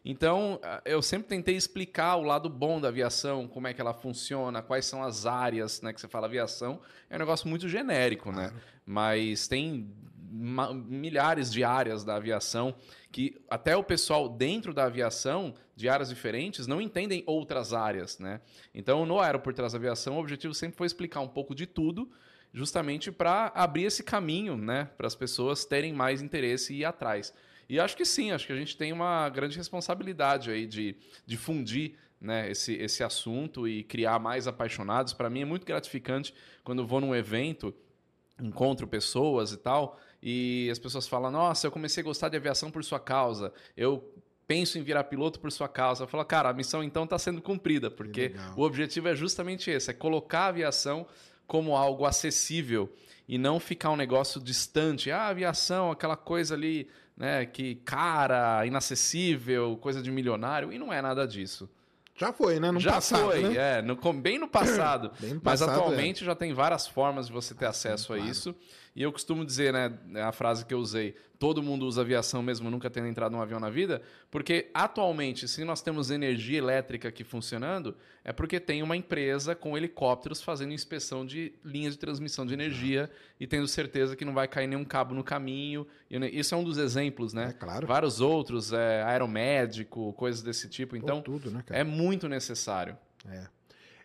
Então, 0.08 0.62
eu 0.86 1.02
sempre 1.02 1.28
tentei 1.28 1.56
explicar 1.56 2.18
o 2.18 2.22
lado 2.22 2.48
bom 2.48 2.80
da 2.80 2.90
aviação, 2.90 3.48
como 3.48 3.66
é 3.66 3.74
que 3.74 3.82
ela 3.82 3.96
funciona, 3.96 4.62
quais 4.62 4.86
são 4.86 5.02
as 5.02 5.26
áreas, 5.26 5.82
né, 5.82 5.92
que 5.92 6.00
você 6.00 6.08
fala 6.08 6.28
aviação, 6.28 6.80
é 7.10 7.16
um 7.16 7.20
negócio 7.20 7.48
muito 7.48 7.68
genérico, 7.68 8.32
né? 8.32 8.54
Mas 8.86 9.48
tem 9.48 9.92
milhares 10.36 11.52
de 11.52 11.64
áreas 11.64 12.04
da 12.04 12.16
aviação 12.16 12.76
que 13.12 13.42
até 13.50 13.78
o 13.78 13.84
pessoal 13.84 14.28
dentro 14.28 14.74
da 14.74 14.86
aviação, 14.86 15.54
de 15.76 15.88
áreas 15.88 16.10
diferentes, 16.10 16.68
não 16.68 16.82
entendem 16.82 17.24
outras 17.26 17.74
áreas, 17.74 18.20
né? 18.20 18.42
Então, 18.74 19.06
no 19.06 19.20
Aero 19.20 19.40
por 19.40 19.54
Trás 19.54 19.72
da 19.72 19.78
Aviação, 19.78 20.18
o 20.18 20.20
objetivo 20.20 20.54
sempre 20.54 20.78
foi 20.78 20.88
explicar 20.88 21.22
um 21.22 21.28
pouco 21.28 21.56
de 21.56 21.66
tudo, 21.66 22.12
justamente 22.54 23.12
para 23.12 23.52
abrir 23.56 23.84
esse 23.84 24.04
caminho, 24.04 24.58
né, 24.58 24.90
para 24.98 25.08
as 25.08 25.16
pessoas 25.16 25.66
terem 25.66 25.94
mais 25.94 26.22
interesse 26.22 26.74
e 26.74 26.80
ir 26.80 26.86
atrás. 26.86 27.34
E 27.70 27.80
acho 27.80 27.96
que 27.98 28.06
sim, 28.06 28.32
acho 28.32 28.46
que 28.46 28.54
a 28.54 28.58
gente 28.58 28.78
tem 28.78 28.94
uma 28.94 29.28
grande 29.30 29.58
responsabilidade 29.58 30.52
aí 30.52 30.66
de 30.66 30.96
difundir 31.26 31.96
né, 32.20 32.50
esse, 32.50 32.74
esse 32.74 33.04
assunto 33.04 33.68
e 33.68 33.84
criar 33.84 34.20
mais 34.20 34.48
apaixonados. 34.48 35.14
Para 35.14 35.30
mim 35.30 35.42
é 35.42 35.46
muito 35.46 35.66
gratificante 35.66 36.34
quando 36.64 36.86
vou 36.86 37.02
num 37.02 37.16
evento, 37.16 37.74
encontro 38.40 38.88
pessoas 38.88 39.52
e 39.52 39.58
tal, 39.58 40.00
e 40.28 40.68
as 40.72 40.80
pessoas 40.80 41.08
falam: 41.08 41.30
Nossa, 41.30 41.68
eu 41.68 41.72
comecei 41.72 42.02
a 42.02 42.04
gostar 42.04 42.30
de 42.30 42.36
aviação 42.36 42.72
por 42.72 42.84
sua 42.84 43.00
causa. 43.00 43.54
Eu 43.78 44.12
penso 44.48 44.80
em 44.80 44.82
virar 44.82 45.04
piloto 45.04 45.40
por 45.40 45.52
sua 45.52 45.70
causa. 45.70 46.04
Eu 46.04 46.08
falo, 46.08 46.26
cara, 46.26 46.50
a 46.50 46.54
missão 46.54 46.84
então 46.84 47.04
está 47.04 47.20
sendo 47.20 47.44
cumprida, 47.44 47.92
porque 47.92 48.34
o 48.58 48.64
objetivo 48.64 49.08
é 49.08 49.16
justamente 49.16 49.70
esse: 49.70 49.92
é 49.92 49.94
colocar 49.94 50.40
a 50.40 50.48
aviação 50.48 51.06
como 51.46 51.76
algo 51.76 52.08
acessível 52.08 52.92
e 53.28 53.38
não 53.38 53.60
ficar 53.60 53.92
um 53.92 53.96
negócio 53.96 54.42
distante. 54.42 55.12
Ah, 55.12 55.28
aviação, 55.28 55.92
aquela 55.92 56.18
coisa 56.18 56.56
ali, 56.56 56.90
né, 57.16 57.46
que 57.46 57.76
cara, 57.76 58.66
inacessível, 58.66 59.78
coisa 59.78 60.02
de 60.02 60.10
milionário, 60.10 60.74
e 60.74 60.80
não 60.80 60.92
é 60.92 61.04
nada 61.04 61.28
disso. 61.28 61.70
Já 62.18 62.32
foi, 62.32 62.60
né? 62.62 62.72
No 62.72 62.80
já 62.80 62.94
passado, 62.94 63.26
foi, 63.26 63.42
né? 63.44 63.80
é, 63.80 63.82
no, 63.82 63.96
bem 64.14 64.40
no 64.40 64.48
passado. 64.48 65.12
Bem 65.20 65.34
no 65.34 65.42
Mas 65.44 65.60
passado, 65.60 65.78
é. 65.78 65.82
atualmente 65.82 66.24
já 66.24 66.34
tem 66.34 66.54
várias 66.54 66.88
formas 66.88 67.28
de 67.28 67.34
você 67.34 67.54
ter 67.54 67.66
acesso 67.66 68.14
a 68.14 68.18
isso. 68.18 68.56
E 68.96 69.04
eu 69.04 69.12
costumo 69.12 69.44
dizer, 69.44 69.74
né, 69.74 69.92
a 70.22 70.32
frase 70.32 70.66
que 70.66 70.74
eu 70.74 70.80
usei, 70.80 71.16
todo 71.38 71.62
mundo 71.62 71.86
usa 71.86 72.00
aviação 72.00 72.42
mesmo 72.42 72.72
nunca 72.72 72.90
tendo 72.90 73.08
entrado 73.08 73.34
num 73.34 73.42
avião 73.42 73.60
na 73.60 73.70
vida, 73.70 74.02
porque 74.32 74.70
atualmente, 74.74 75.50
se 75.50 75.66
nós 75.66 75.82
temos 75.82 76.10
energia 76.10 76.58
elétrica 76.58 77.10
aqui 77.10 77.22
funcionando, 77.22 77.96
é 78.24 78.32
porque 78.32 78.58
tem 78.58 78.82
uma 78.82 78.96
empresa 78.96 79.54
com 79.54 79.78
helicópteros 79.78 80.42
fazendo 80.42 80.72
inspeção 80.72 81.26
de 81.26 81.54
linhas 81.64 81.94
de 81.94 82.00
transmissão 82.00 82.46
de 82.46 82.54
energia 82.54 83.12
e 83.38 83.46
tendo 83.46 83.68
certeza 83.68 84.16
que 84.16 84.24
não 84.24 84.34
vai 84.34 84.48
cair 84.48 84.68
nenhum 84.68 84.86
cabo 84.86 85.14
no 85.14 85.26
caminho. 85.26 85.86
Isso 86.32 86.56
é 86.56 86.58
um 86.58 86.64
dos 86.64 86.78
exemplos, 86.78 87.34
né? 87.34 87.50
É, 87.50 87.54
claro. 87.54 87.86
Vários 87.86 88.22
outros, 88.22 88.72
é, 88.72 89.04
aeromédico, 89.04 90.14
coisas 90.14 90.42
desse 90.42 90.70
tipo. 90.70 90.92
Pô, 90.92 90.98
Então, 90.98 91.22
tudo, 91.22 91.52
né, 91.52 91.64
é 91.70 91.84
muito 91.84 92.30
necessário. 92.30 92.98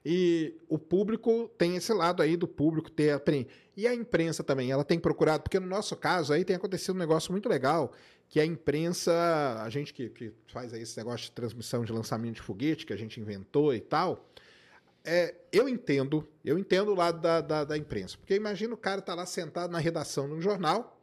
E 0.05 0.55
o 0.69 0.79
público 0.79 1.51
tem 1.59 1.77
esse 1.77 1.93
lado 1.93 2.23
aí 2.23 2.37
do 2.37 2.49
público 2.49 2.91
ter 2.91 3.11
E 3.81 3.87
a 3.87 3.95
imprensa 3.95 4.45
também, 4.45 4.71
ela 4.71 4.85
tem 4.85 4.99
procurado, 4.99 5.43
porque 5.43 5.59
no 5.59 5.67
nosso 5.67 5.97
caso 5.97 6.33
aí 6.35 6.45
tem 6.45 6.55
acontecido 6.55 6.95
um 6.95 6.99
negócio 6.99 7.33
muito 7.33 7.49
legal, 7.49 7.93
que 8.29 8.39
a 8.39 8.45
imprensa, 8.45 9.11
a 9.65 9.71
gente 9.71 9.95
que, 9.95 10.11
que 10.11 10.33
faz 10.49 10.75
aí 10.75 10.83
esse 10.83 10.99
negócio 10.99 11.27
de 11.27 11.33
transmissão 11.33 11.83
de 11.83 11.91
lançamento 11.93 12.35
de 12.35 12.43
foguete, 12.43 12.85
que 12.85 12.93
a 12.93 12.97
gente 12.97 13.19
inventou 13.19 13.75
e 13.75 13.81
tal, 13.81 14.29
é, 15.03 15.35
eu 15.51 15.67
entendo, 15.67 16.29
eu 16.45 16.59
entendo 16.59 16.91
o 16.93 16.95
lado 16.95 17.21
da, 17.23 17.41
da, 17.41 17.65
da 17.65 17.77
imprensa. 17.79 18.19
Porque 18.19 18.35
imagina 18.35 18.75
o 18.75 18.77
cara 18.77 19.01
tá 19.01 19.15
lá 19.15 19.25
sentado 19.25 19.71
na 19.71 19.79
redação 19.79 20.29
de 20.29 20.35
um 20.35 20.43
jornal, 20.43 21.01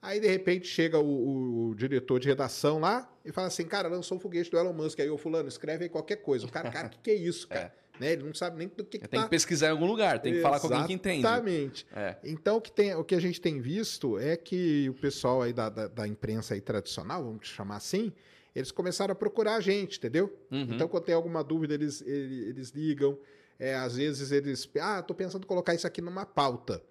aí 0.00 0.20
de 0.20 0.28
repente 0.28 0.68
chega 0.68 0.98
o, 1.00 1.04
o- 1.04 1.68
o 1.70 1.74
diretor 1.74 2.20
de 2.20 2.28
redação 2.28 2.78
lá 2.78 3.10
e 3.24 3.32
fala 3.32 3.48
assim, 3.48 3.64
cara, 3.66 3.88
lançou 3.88 4.16
o 4.18 4.20
foguete 4.20 4.48
do 4.48 4.56
Elon 4.58 4.72
Musk, 4.72 5.00
aí 5.00 5.10
o 5.10 5.18
fulano 5.18 5.48
escreve 5.48 5.84
aí 5.84 5.90
qualquer 5.90 6.16
coisa. 6.16 6.46
O 6.46 6.50
cara, 6.52 6.70
cara, 6.70 6.86
o 6.86 6.90
que, 6.90 6.98
que 6.98 7.10
é 7.10 7.14
isso, 7.14 7.48
cara? 7.50 7.74
Né? 8.02 8.12
Ele 8.14 8.24
não 8.24 8.34
sabe 8.34 8.58
nem 8.58 8.66
do 8.68 8.84
que, 8.84 8.98
que 8.98 9.06
Tem 9.08 9.20
tá... 9.20 9.24
que 9.24 9.30
pesquisar 9.30 9.68
em 9.68 9.70
algum 9.70 9.86
lugar, 9.86 10.18
tem 10.20 10.32
que 10.34 10.40
falar 10.42 10.58
com 10.58 10.66
alguém 10.66 10.86
que 10.86 10.92
entende. 10.92 11.20
Exatamente. 11.20 11.86
É. 11.94 12.16
Então, 12.24 12.56
o 12.56 12.60
que, 12.60 12.72
tem, 12.72 12.94
o 12.94 13.04
que 13.04 13.14
a 13.14 13.20
gente 13.20 13.40
tem 13.40 13.60
visto 13.60 14.18
é 14.18 14.36
que 14.36 14.88
o 14.90 14.94
pessoal 14.94 15.40
aí 15.42 15.52
da, 15.52 15.68
da, 15.68 15.86
da 15.88 16.06
imprensa 16.08 16.54
aí 16.54 16.60
tradicional, 16.60 17.22
vamos 17.22 17.46
chamar 17.46 17.76
assim, 17.76 18.12
eles 18.54 18.70
começaram 18.72 19.12
a 19.12 19.14
procurar 19.14 19.54
a 19.54 19.60
gente, 19.60 19.98
entendeu? 19.98 20.36
Uhum. 20.50 20.66
Então, 20.74 20.88
quando 20.88 21.04
tem 21.04 21.14
alguma 21.14 21.42
dúvida, 21.44 21.74
eles, 21.74 22.02
ele- 22.02 22.48
eles 22.48 22.70
ligam. 22.70 23.16
É, 23.58 23.76
às 23.76 23.96
vezes 23.96 24.32
eles. 24.32 24.68
Ah, 24.80 25.00
tô 25.02 25.14
pensando 25.14 25.44
em 25.44 25.46
colocar 25.46 25.72
isso 25.72 25.86
aqui 25.86 26.00
numa 26.00 26.26
pauta. 26.26 26.82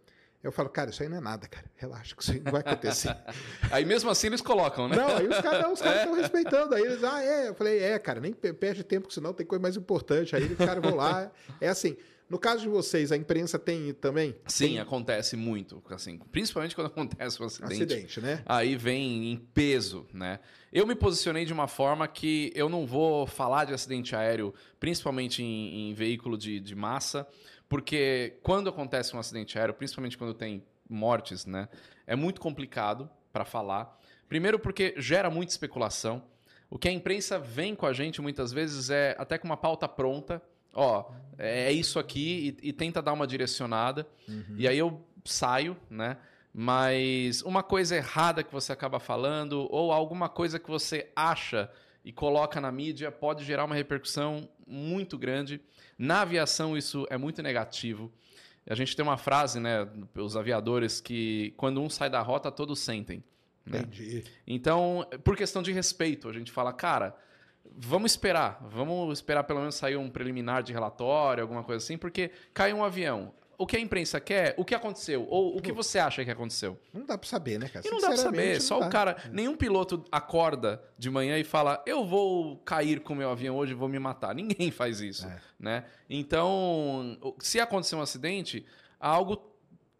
Eu 0.43 0.51
falo, 0.51 0.69
cara, 0.69 0.89
isso 0.89 1.03
aí 1.03 1.09
não 1.09 1.17
é 1.17 1.21
nada, 1.21 1.47
cara. 1.47 1.65
Relaxa, 1.75 2.15
que 2.15 2.23
isso 2.23 2.31
aí 2.31 2.39
não 2.39 2.51
vai 2.51 2.61
acontecer. 2.61 3.15
Aí 3.71 3.85
mesmo 3.85 4.09
assim 4.09 4.27
eles 4.27 4.41
colocam, 4.41 4.87
né? 4.89 4.95
não, 4.97 5.17
aí 5.17 5.27
os 5.27 5.39
caras 5.39 5.79
estão 5.99 6.13
respeitando. 6.15 6.73
Aí 6.75 6.81
eles, 6.81 7.03
ah, 7.03 7.23
é. 7.23 7.49
Eu 7.49 7.53
falei, 7.53 7.79
é, 7.79 7.99
cara, 7.99 8.19
nem 8.19 8.33
pe- 8.33 8.51
perde 8.51 8.83
tempo, 8.83 9.13
senão 9.13 9.33
tem 9.33 9.45
coisa 9.45 9.61
mais 9.61 9.77
importante. 9.77 10.35
Aí 10.35 10.43
os 10.51 10.57
caras 10.57 10.81
vão 10.81 10.95
lá. 10.95 11.29
É 11.61 11.69
assim. 11.69 11.95
No 12.31 12.39
caso 12.39 12.61
de 12.61 12.69
vocês, 12.69 13.11
a 13.11 13.17
imprensa 13.17 13.59
tem 13.59 13.93
também? 13.93 14.33
Sim, 14.47 14.79
acontece 14.79 15.35
muito, 15.35 15.83
assim, 15.89 16.17
principalmente 16.17 16.73
quando 16.73 16.87
acontece 16.87 17.43
um 17.43 17.45
acidente. 17.45 17.73
Acidente, 17.73 18.21
né? 18.21 18.41
Aí 18.45 18.77
vem 18.77 19.33
em 19.33 19.37
peso, 19.37 20.07
né? 20.13 20.39
Eu 20.71 20.87
me 20.87 20.95
posicionei 20.95 21.43
de 21.43 21.51
uma 21.51 21.67
forma 21.67 22.07
que 22.07 22.49
eu 22.55 22.69
não 22.69 22.87
vou 22.87 23.27
falar 23.27 23.65
de 23.65 23.73
acidente 23.73 24.15
aéreo, 24.15 24.53
principalmente 24.79 25.43
em, 25.43 25.89
em 25.89 25.93
veículo 25.93 26.37
de, 26.37 26.61
de 26.61 26.73
massa, 26.73 27.27
porque 27.67 28.39
quando 28.41 28.69
acontece 28.69 29.13
um 29.13 29.19
acidente 29.19 29.59
aéreo, 29.59 29.73
principalmente 29.73 30.17
quando 30.17 30.33
tem 30.33 30.63
mortes, 30.89 31.45
né? 31.45 31.67
É 32.07 32.15
muito 32.15 32.39
complicado 32.39 33.09
para 33.33 33.43
falar. 33.43 33.99
Primeiro 34.29 34.57
porque 34.57 34.93
gera 34.95 35.29
muita 35.29 35.51
especulação. 35.51 36.23
O 36.69 36.79
que 36.79 36.87
a 36.87 36.91
imprensa 36.93 37.37
vem 37.37 37.75
com 37.75 37.85
a 37.85 37.91
gente 37.91 38.21
muitas 38.21 38.53
vezes 38.53 38.89
é 38.89 39.17
até 39.19 39.37
com 39.37 39.45
uma 39.45 39.57
pauta 39.57 39.85
pronta. 39.89 40.41
Ó, 40.73 41.11
é 41.37 41.71
isso 41.71 41.99
aqui 41.99 42.57
e, 42.61 42.69
e 42.69 42.73
tenta 42.73 43.01
dar 43.01 43.13
uma 43.13 43.27
direcionada. 43.27 44.07
E 44.57 44.67
aí 44.67 44.77
eu 44.77 45.05
saio, 45.25 45.75
né? 45.89 46.17
Mas 46.53 47.41
uma 47.43 47.63
coisa 47.63 47.95
errada 47.95 48.43
que 48.43 48.51
você 48.51 48.71
acaba 48.73 48.99
falando 48.99 49.67
ou 49.71 49.91
alguma 49.91 50.27
coisa 50.27 50.59
que 50.59 50.69
você 50.69 51.09
acha 51.15 51.69
e 52.03 52.11
coloca 52.11 52.59
na 52.59 52.71
mídia 52.71 53.11
pode 53.11 53.45
gerar 53.45 53.65
uma 53.65 53.75
repercussão 53.75 54.49
muito 54.67 55.17
grande. 55.17 55.61
Na 55.97 56.21
aviação 56.21 56.77
isso 56.77 57.07
é 57.09 57.17
muito 57.17 57.41
negativo. 57.41 58.11
A 58.67 58.75
gente 58.75 58.95
tem 58.95 59.03
uma 59.03 59.17
frase, 59.17 59.59
né, 59.59 59.87
os 60.15 60.35
aviadores 60.35 61.01
que 61.01 61.53
quando 61.57 61.81
um 61.81 61.89
sai 61.89 62.09
da 62.09 62.21
rota 62.21 62.51
todos 62.51 62.79
sentem. 62.79 63.23
né? 63.65 63.79
Entendi. 63.79 64.23
Então, 64.45 65.07
por 65.23 65.35
questão 65.35 65.61
de 65.61 65.71
respeito, 65.71 66.27
a 66.29 66.33
gente 66.33 66.51
fala, 66.51 66.73
cara, 66.73 67.15
vamos 67.65 68.11
esperar, 68.11 68.59
vamos 68.69 69.17
esperar 69.19 69.43
pelo 69.43 69.59
menos 69.59 69.75
sair 69.75 69.95
um 69.97 70.09
preliminar 70.09 70.63
de 70.63 70.73
relatório, 70.73 71.41
alguma 71.41 71.63
coisa 71.63 71.83
assim, 71.83 71.97
porque 71.97 72.31
caiu 72.53 72.77
um 72.77 72.83
avião. 72.83 73.33
O 73.57 73.67
que 73.67 73.77
a 73.77 73.79
imprensa 73.79 74.19
quer, 74.19 74.55
o 74.57 74.65
que 74.65 74.73
aconteceu, 74.73 75.27
ou 75.29 75.55
o 75.55 75.61
que 75.61 75.71
você 75.71 75.99
acha 75.99 76.25
que 76.25 76.31
aconteceu. 76.31 76.79
Não 76.91 77.05
dá 77.05 77.15
pra 77.15 77.29
saber, 77.29 77.59
né, 77.59 77.69
cara? 77.69 77.87
E 77.87 77.91
não 77.91 77.99
dá 77.99 78.09
Sinceramente, 78.09 78.59
saber, 78.59 78.61
só 78.61 78.79
o 78.79 78.89
cara, 78.89 79.15
nenhum 79.31 79.55
piloto 79.55 80.03
acorda 80.11 80.81
de 80.97 81.11
manhã 81.11 81.37
e 81.37 81.43
fala, 81.43 81.79
eu 81.85 82.03
vou 82.03 82.57
cair 82.57 83.01
com 83.01 83.13
o 83.13 83.15
meu 83.15 83.29
avião 83.29 83.55
hoje 83.55 83.73
e 83.73 83.75
vou 83.75 83.87
me 83.87 83.99
matar. 83.99 84.33
Ninguém 84.33 84.71
faz 84.71 84.99
isso, 84.99 85.27
É. 85.27 85.39
né? 85.59 85.85
Então, 86.09 87.15
se 87.37 87.59
acontecer 87.59 87.95
um 87.95 88.01
acidente, 88.01 88.65
algo 88.99 89.39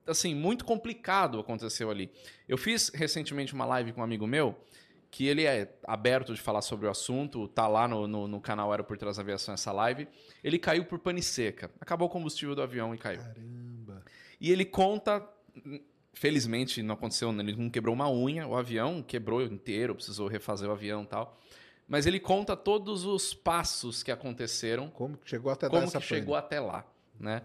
assim 0.08 0.34
muito 0.34 0.66
complicado 0.66 1.40
aconteceu 1.40 1.92
ali. 1.92 2.12
Eu 2.50 2.58
fiz 2.58 2.90
recentemente 2.90 3.54
uma 3.54 3.66
live 3.66 3.94
com 3.94 4.02
um 4.02 4.04
amigo 4.04 4.26
meu 4.26 4.56
que 5.12 5.28
ele 5.28 5.44
é 5.44 5.78
aberto 5.86 6.34
de 6.34 6.40
falar 6.40 6.62
sobre 6.62 6.88
o 6.88 6.90
assunto, 6.90 7.46
tá 7.50 7.68
lá 7.68 7.86
no, 7.86 8.08
no, 8.08 8.28
no 8.30 8.40
canal 8.40 8.72
Aero 8.72 8.86
por 8.86 8.98
Trás 8.98 9.18
da 9.18 9.22
Aviação 9.22 9.54
essa 9.54 9.70
live. 9.74 10.08
Ele 10.42 10.58
caiu 10.58 10.86
por 10.86 11.00
pane 11.00 11.22
seca, 11.22 11.70
acabou 11.82 12.08
o 12.08 12.10
combustível 12.10 12.56
do 12.56 12.62
avião 12.62 12.96
e 12.96 12.98
caiu. 12.98 13.20
Caramba. 13.20 14.04
E 14.40 14.50
ele 14.50 14.64
conta. 14.64 15.28
Felizmente 16.14 16.82
não 16.82 16.96
aconteceu, 16.96 17.32
né? 17.32 17.44
ele 17.44 17.56
não 17.56 17.70
quebrou 17.70 17.94
uma 17.94 18.10
unha, 18.10 18.48
o 18.48 18.56
avião 18.56 19.02
quebrou 19.02 19.42
inteiro, 19.42 19.96
precisou 19.96 20.28
refazer 20.28 20.70
o 20.70 20.72
avião 20.72 21.04
e 21.04 21.08
tal. 21.08 21.38
Mas 21.88 22.06
ele 22.06 22.20
conta 22.20 22.56
todos 22.56 23.04
os 23.06 23.34
passos 23.34 24.02
que 24.04 24.12
aconteceram, 24.12 24.90
Como 24.90 25.18
que 25.18 25.30
chegou 25.30 25.52
até 25.52 25.68
como 25.68 25.86
que 25.86 25.92
pane? 25.92 26.04
chegou 26.06 26.36
até 26.36 26.60
lá, 26.60 26.86
né? 27.20 27.42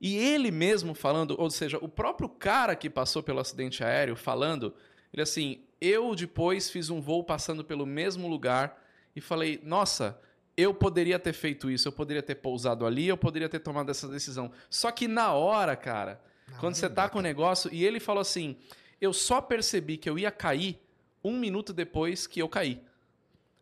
E 0.00 0.16
ele 0.16 0.50
mesmo 0.50 0.94
falando, 0.94 1.34
ou 1.38 1.50
seja, 1.50 1.78
o 1.78 1.88
próprio 1.88 2.28
cara 2.28 2.76
que 2.76 2.90
passou 2.90 3.22
pelo 3.22 3.40
acidente 3.40 3.82
aéreo 3.82 4.14
falando, 4.14 4.74
ele 5.12 5.22
assim, 5.22 5.62
eu 5.84 6.14
depois 6.14 6.70
fiz 6.70 6.90
um 6.90 7.00
voo 7.00 7.22
passando 7.22 7.64
pelo 7.64 7.84
mesmo 7.84 8.28
lugar 8.28 8.82
e 9.14 9.20
falei, 9.20 9.60
nossa, 9.62 10.20
eu 10.56 10.72
poderia 10.72 11.18
ter 11.18 11.32
feito 11.32 11.70
isso, 11.70 11.88
eu 11.88 11.92
poderia 11.92 12.22
ter 12.22 12.36
pousado 12.36 12.86
ali, 12.86 13.08
eu 13.08 13.16
poderia 13.16 13.48
ter 13.48 13.58
tomado 13.58 13.90
essa 13.90 14.08
decisão. 14.08 14.52
Só 14.70 14.90
que 14.90 15.08
na 15.08 15.32
hora, 15.32 15.76
cara, 15.76 16.20
quando 16.58 16.74
você 16.74 16.88
tá 16.88 17.08
com 17.08 17.18
o 17.18 17.22
negócio, 17.22 17.72
e 17.72 17.84
ele 17.84 17.98
falou 17.98 18.20
assim, 18.20 18.56
eu 19.00 19.12
só 19.12 19.40
percebi 19.40 19.96
que 19.96 20.08
eu 20.08 20.18
ia 20.18 20.30
cair 20.30 20.80
um 21.22 21.38
minuto 21.38 21.72
depois 21.72 22.26
que 22.26 22.40
eu 22.40 22.48
caí. 22.48 22.82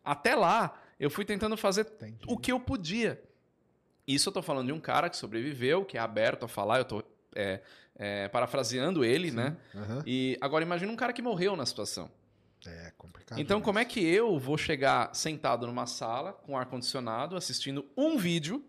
Até 0.03 0.35
lá, 0.35 0.79
eu 0.99 1.09
fui 1.09 1.25
tentando 1.25 1.57
fazer 1.57 1.81
Entendi. 1.81 2.25
o 2.27 2.37
que 2.37 2.51
eu 2.51 2.59
podia. 2.59 3.21
Isso 4.07 4.29
eu 4.29 4.33
tô 4.33 4.41
falando 4.41 4.67
de 4.67 4.73
um 4.73 4.79
cara 4.79 5.09
que 5.09 5.17
sobreviveu, 5.17 5.85
que 5.85 5.97
é 5.97 6.01
aberto 6.01 6.43
a 6.43 6.47
falar, 6.47 6.79
eu 6.79 6.85
tô 6.85 7.03
é, 7.35 7.61
é, 8.03 8.27
parafraseando 8.27 9.05
ele, 9.05 9.31
né? 9.31 9.55
Aham. 9.73 10.03
E 10.05 10.37
agora 10.41 10.65
imagina 10.65 10.91
um 10.91 10.95
cara 10.95 11.13
que 11.13 11.21
morreu 11.21 11.55
na 11.55 11.65
situação. 11.65 12.11
É 12.65 12.91
complicado. 12.97 13.39
Então, 13.39 13.61
como 13.61 13.79
é 13.79 13.85
que 13.85 14.03
eu 14.03 14.37
vou 14.37 14.57
chegar 14.57 15.15
sentado 15.15 15.65
numa 15.65 15.85
sala 15.85 16.33
com 16.33 16.57
ar-condicionado, 16.57 17.37
assistindo 17.37 17.85
um 17.95 18.17
vídeo 18.17 18.61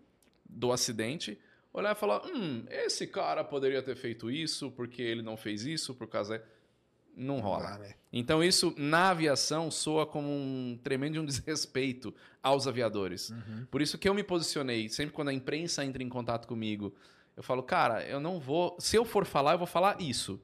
do 0.49 0.71
acidente, 0.71 1.37
olhar 1.73 1.93
e 1.93 1.99
falar: 1.99 2.25
hum, 2.25 2.65
esse 2.69 3.05
cara 3.07 3.43
poderia 3.43 3.81
ter 3.83 3.97
feito 3.97 4.31
isso 4.31 4.71
porque 4.71 5.01
ele 5.01 5.21
não 5.21 5.35
fez 5.35 5.65
isso, 5.65 5.93
por 5.93 6.07
causa. 6.07 6.41
Não 7.17 7.39
rola. 7.39 7.71
dá, 7.71 7.77
né? 7.77 7.95
Então, 8.11 8.43
isso 8.43 8.73
na 8.77 9.09
aviação 9.09 9.69
soa 9.69 10.05
como 10.05 10.29
um 10.29 10.79
tremendo 10.81 11.21
um 11.21 11.25
desrespeito 11.25 12.13
aos 12.41 12.67
aviadores. 12.67 13.31
Uhum. 13.31 13.65
Por 13.69 13.81
isso 13.81 13.97
que 13.97 14.07
eu 14.07 14.13
me 14.13 14.23
posicionei, 14.23 14.87
sempre 14.87 15.13
quando 15.13 15.29
a 15.29 15.33
imprensa 15.33 15.83
entra 15.83 16.03
em 16.03 16.09
contato 16.09 16.47
comigo, 16.47 16.93
eu 17.35 17.43
falo, 17.43 17.61
cara, 17.63 18.03
eu 18.03 18.19
não 18.19 18.39
vou. 18.39 18.75
Se 18.79 18.95
eu 18.95 19.05
for 19.05 19.25
falar, 19.25 19.53
eu 19.53 19.57
vou 19.57 19.67
falar 19.67 19.99
isso. 19.99 20.41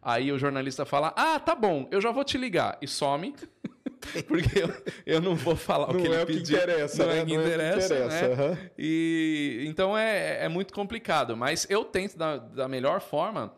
Aí 0.00 0.32
o 0.32 0.38
jornalista 0.38 0.84
fala, 0.84 1.12
ah, 1.16 1.38
tá 1.38 1.54
bom, 1.54 1.86
eu 1.90 2.00
já 2.00 2.10
vou 2.10 2.24
te 2.24 2.36
ligar. 2.36 2.76
E 2.82 2.88
some. 2.88 3.34
Porque 4.26 4.58
eu, 4.58 4.82
eu 5.06 5.20
não 5.20 5.36
vou 5.36 5.54
falar 5.54 5.90
o 5.90 5.96
que 5.96 6.06
ele 6.06 6.14
é 6.16 6.22
o 6.22 6.26
que 6.26 6.32
pediu. 6.34 6.56
interessa, 6.56 7.06
não 7.06 7.12
né? 7.12 7.18
é 7.18 7.22
o 7.22 7.26
que 7.26 7.36
Não 7.36 7.40
é 7.40 7.44
o 7.44 7.48
que 7.48 7.54
interessa, 7.54 7.94
interessa, 7.94 8.28
né? 8.28 8.34
aham. 8.34 8.58
E 8.76 9.64
então 9.68 9.96
é, 9.96 10.44
é 10.44 10.48
muito 10.48 10.74
complicado. 10.74 11.36
Mas 11.36 11.66
eu 11.70 11.84
tento 11.84 12.18
da, 12.18 12.36
da 12.36 12.66
melhor 12.68 13.00
forma 13.00 13.54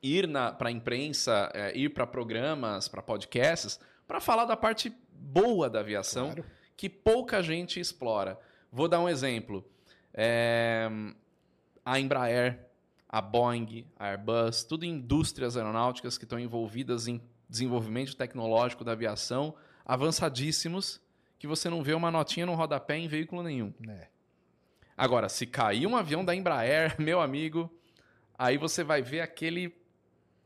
ir 0.00 0.28
para 0.56 0.68
a 0.68 0.70
imprensa, 0.72 1.50
é, 1.52 1.76
ir 1.76 1.88
para 1.88 2.06
programas, 2.06 2.86
para 2.86 3.02
podcasts, 3.02 3.80
para 4.06 4.20
falar 4.20 4.44
da 4.44 4.56
parte 4.56 4.92
boa 5.12 5.68
da 5.68 5.80
aviação 5.80 6.26
Claro. 6.32 6.44
que 6.76 6.88
pouca 6.88 7.42
gente 7.42 7.80
explora. 7.80 8.38
Vou 8.70 8.86
dar 8.86 9.00
um 9.00 9.08
exemplo. 9.08 9.64
É, 10.14 10.88
a 11.84 11.98
Embraer, 11.98 12.66
a 13.08 13.20
Boeing, 13.20 13.86
a 13.98 14.06
Airbus, 14.08 14.64
tudo 14.64 14.84
indústrias 14.84 15.56
aeronáuticas 15.56 16.16
que 16.16 16.24
estão 16.24 16.38
envolvidas 16.38 17.08
em 17.08 17.20
desenvolvimento 17.48 18.16
tecnológico 18.16 18.84
da 18.84 18.92
aviação, 18.92 19.54
avançadíssimos, 19.84 21.00
que 21.38 21.46
você 21.46 21.68
não 21.68 21.82
vê 21.82 21.92
uma 21.92 22.10
notinha 22.10 22.46
no 22.46 22.54
rodapé 22.54 22.96
em 22.96 23.08
veículo 23.08 23.42
nenhum. 23.42 23.74
É. 23.88 24.06
Agora, 24.96 25.28
se 25.28 25.46
cair 25.46 25.86
um 25.86 25.96
avião 25.96 26.24
da 26.24 26.34
Embraer, 26.34 26.94
meu 27.00 27.20
amigo, 27.20 27.70
aí 28.38 28.56
você 28.56 28.84
vai 28.84 29.02
ver 29.02 29.20
aquele, 29.20 29.74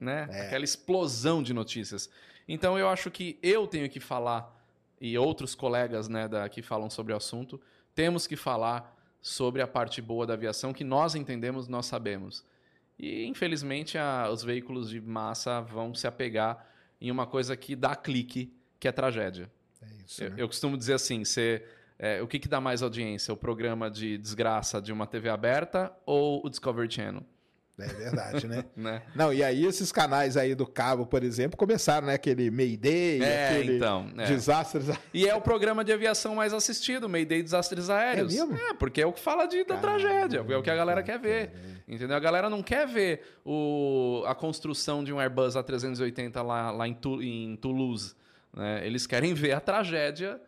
né, 0.00 0.26
É. 0.30 0.46
aquela 0.46 0.64
explosão 0.64 1.42
de 1.42 1.52
notícias. 1.52 2.10
Então 2.48 2.78
eu 2.78 2.88
acho 2.88 3.10
que 3.10 3.38
eu 3.42 3.66
tenho 3.66 3.88
que 3.90 4.00
falar 4.00 4.54
e 5.00 5.16
outros 5.18 5.54
colegas, 5.54 6.08
né, 6.08 6.26
da, 6.26 6.48
que 6.48 6.62
falam 6.62 6.88
sobre 6.88 7.12
o 7.12 7.16
assunto, 7.16 7.60
temos 7.94 8.26
que 8.26 8.36
falar 8.36 8.95
sobre 9.26 9.60
a 9.60 9.66
parte 9.66 10.00
boa 10.00 10.24
da 10.24 10.34
aviação 10.34 10.72
que 10.72 10.84
nós 10.84 11.16
entendemos, 11.16 11.66
nós 11.66 11.86
sabemos. 11.86 12.44
E 12.96 13.24
infelizmente 13.26 13.98
a- 13.98 14.30
os 14.30 14.44
veículos 14.44 14.88
de 14.88 15.00
massa 15.00 15.60
vão 15.60 15.92
se 15.96 16.06
apegar 16.06 16.64
em 17.00 17.10
uma 17.10 17.26
coisa 17.26 17.56
que 17.56 17.74
dá 17.74 17.96
clique, 17.96 18.54
que 18.78 18.86
é 18.86 18.92
tragédia. 18.92 19.50
É 19.82 19.86
isso, 20.04 20.22
Eu, 20.22 20.30
né? 20.30 20.36
eu 20.38 20.46
costumo 20.46 20.78
dizer 20.78 20.94
assim, 20.94 21.24
você, 21.24 21.66
é, 21.98 22.22
o 22.22 22.28
que, 22.28 22.38
que 22.38 22.46
dá 22.46 22.60
mais 22.60 22.82
audiência? 22.84 23.34
O 23.34 23.36
programa 23.36 23.90
de 23.90 24.16
desgraça 24.16 24.80
de 24.80 24.92
uma 24.92 25.08
TV 25.08 25.28
aberta 25.28 25.92
ou 26.06 26.40
o 26.46 26.48
Discovery 26.48 26.88
Channel? 26.88 27.24
É 27.78 27.86
verdade, 27.86 28.46
né? 28.46 28.64
né? 28.74 29.02
Não, 29.14 29.32
e 29.32 29.44
aí 29.44 29.66
esses 29.66 29.92
canais 29.92 30.36
aí 30.36 30.54
do 30.54 30.66
cabo, 30.66 31.04
por 31.04 31.22
exemplo, 31.22 31.58
começaram, 31.58 32.06
né? 32.06 32.14
Aquele 32.14 32.50
Mayday, 32.50 33.22
É, 33.22 33.48
aquele 33.50 33.76
então, 33.76 34.10
é. 34.16 34.24
desastres. 34.24 34.86
E 35.12 35.28
é 35.28 35.34
o 35.34 35.40
programa 35.42 35.84
de 35.84 35.92
aviação 35.92 36.34
mais 36.34 36.54
assistido, 36.54 37.06
Mayday 37.08 37.42
Desastres 37.42 37.90
Aéreos. 37.90 38.34
É 38.34 38.46
mesmo? 38.46 38.74
porque 38.78 39.02
é 39.02 39.06
o 39.06 39.12
que 39.12 39.20
fala 39.20 39.46
de, 39.46 39.62
da 39.64 39.76
tragédia, 39.76 40.44
é 40.48 40.56
o 40.56 40.62
que 40.62 40.70
a 40.70 40.74
galera 40.76 41.02
quer 41.02 41.18
ver. 41.18 41.50
Entendeu? 41.86 42.16
A 42.16 42.20
galera 42.20 42.48
não 42.48 42.62
quer 42.62 42.86
ver 42.86 43.22
o, 43.44 44.24
a 44.26 44.34
construção 44.34 45.04
de 45.04 45.12
um 45.12 45.20
Airbus 45.20 45.54
A380 45.54 46.42
lá, 46.42 46.70
lá 46.70 46.88
em, 46.88 46.94
Tu- 46.94 47.22
em 47.22 47.56
Toulouse. 47.56 48.14
né? 48.54 48.86
Eles 48.86 49.06
querem 49.06 49.34
ver 49.34 49.52
a 49.52 49.60
tragédia 49.60 50.40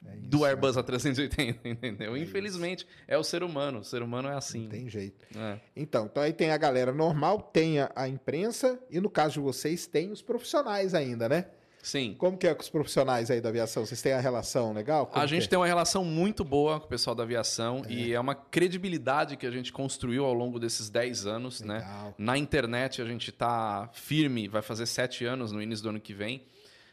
do 0.00 0.44
Airbus 0.44 0.76
A380, 0.76 1.58
entendeu? 1.64 2.16
Infelizmente, 2.16 2.86
é 3.06 3.18
o 3.18 3.24
ser 3.24 3.42
humano. 3.42 3.80
O 3.80 3.84
ser 3.84 4.02
humano 4.02 4.28
é 4.28 4.34
assim. 4.34 4.62
Não 4.62 4.70
tem 4.70 4.88
jeito. 4.88 5.26
É. 5.36 5.60
Então, 5.76 6.06
então 6.06 6.22
aí 6.22 6.32
tem 6.32 6.50
a 6.50 6.56
galera 6.56 6.92
normal, 6.92 7.40
tem 7.52 7.80
a, 7.80 7.90
a 7.94 8.08
imprensa 8.08 8.78
e 8.90 9.00
no 9.00 9.10
caso 9.10 9.34
de 9.34 9.40
vocês 9.40 9.86
tem 9.86 10.10
os 10.10 10.22
profissionais 10.22 10.94
ainda, 10.94 11.28
né? 11.28 11.46
Sim. 11.82 12.14
Como 12.18 12.36
que 12.36 12.46
é 12.46 12.54
com 12.54 12.62
os 12.62 12.68
profissionais 12.68 13.30
aí 13.30 13.40
da 13.40 13.48
aviação? 13.48 13.84
Vocês 13.84 14.00
têm 14.02 14.12
a 14.12 14.20
relação 14.20 14.72
legal? 14.72 15.06
Como 15.06 15.22
A 15.22 15.26
gente 15.26 15.44
é? 15.44 15.48
tem 15.48 15.58
uma 15.58 15.66
relação 15.66 16.04
muito 16.04 16.44
boa 16.44 16.78
com 16.78 16.86
o 16.86 16.88
pessoal 16.88 17.16
da 17.16 17.22
aviação 17.22 17.82
e 17.88 18.12
é 18.12 18.20
uma 18.20 18.34
credibilidade 18.34 19.36
que 19.36 19.46
a 19.46 19.50
gente 19.50 19.72
construiu 19.72 20.24
ao 20.24 20.34
longo 20.34 20.58
desses 20.58 20.90
10 20.90 21.26
anos, 21.26 21.60
né? 21.62 21.78
Legal. 21.78 22.14
Na 22.18 22.36
internet 22.36 23.00
a 23.00 23.06
gente 23.06 23.32
tá 23.32 23.88
firme, 23.92 24.46
vai 24.46 24.62
fazer 24.62 24.86
sete 24.86 25.24
anos 25.24 25.52
no 25.52 25.62
início 25.62 25.82
do 25.82 25.88
ano 25.88 26.00
que 26.00 26.12
vem. 26.12 26.42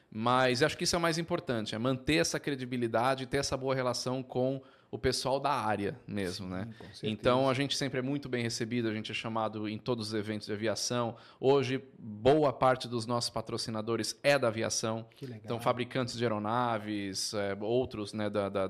Mas 0.09 0.63
acho 0.63 0.77
que 0.77 0.83
isso 0.85 0.95
é 0.95 0.99
o 0.99 1.01
mais 1.01 1.17
importante, 1.17 1.75
é 1.75 1.77
manter 1.77 2.15
essa 2.15 2.39
credibilidade 2.39 3.23
e 3.23 3.27
ter 3.27 3.37
essa 3.37 3.57
boa 3.57 3.75
relação 3.75 4.23
com 4.23 4.61
o 4.89 4.97
pessoal 4.97 5.37
da 5.37 5.51
área 5.51 5.99
mesmo, 6.07 6.47
né? 6.47 6.65
com 6.77 6.85
certeza. 6.85 7.07
Então 7.07 7.49
a 7.49 7.53
gente 7.53 7.75
sempre 7.75 7.99
é 7.99 8.01
muito 8.01 8.29
bem 8.29 8.41
recebido, 8.41 8.87
a 8.87 8.93
gente 8.93 9.11
é 9.11 9.13
chamado 9.13 9.67
em 9.67 9.77
todos 9.77 10.07
os 10.07 10.13
eventos 10.13 10.47
de 10.47 10.53
aviação. 10.53 11.17
Hoje, 11.41 11.83
boa 11.99 12.53
parte 12.53 12.87
dos 12.87 13.05
nossos 13.05 13.29
patrocinadores 13.29 14.17
é 14.23 14.39
da 14.39 14.47
aviação. 14.47 15.05
Que 15.15 15.25
legal. 15.25 15.41
Então, 15.43 15.59
fabricantes 15.59 16.15
de 16.17 16.23
aeronaves, 16.23 17.33
é, 17.33 17.57
outros 17.59 18.13
né, 18.13 18.29
da- 18.29 18.47
da- 18.47 18.67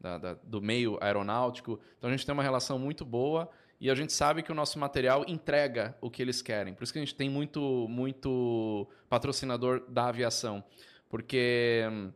da- 0.00 0.34
do 0.44 0.62
meio 0.62 0.98
aeronáutico. 1.00 1.80
Então, 1.98 2.08
a 2.08 2.12
gente 2.12 2.24
tem 2.24 2.32
uma 2.32 2.44
relação 2.44 2.78
muito 2.78 3.04
boa 3.04 3.50
e 3.80 3.90
a 3.90 3.94
gente 3.94 4.12
sabe 4.12 4.42
que 4.42 4.50
o 4.50 4.54
nosso 4.54 4.78
material 4.78 5.24
entrega 5.28 5.96
o 6.00 6.10
que 6.10 6.22
eles 6.22 6.40
querem. 6.40 6.74
Por 6.74 6.84
isso 6.84 6.92
que 6.92 6.98
a 6.98 7.02
gente 7.04 7.14
tem 7.14 7.28
muito, 7.28 7.86
muito 7.88 8.88
patrocinador 9.08 9.84
da 9.88 10.06
aviação. 10.06 10.64
Porque 11.08 11.86
hum, 11.90 12.10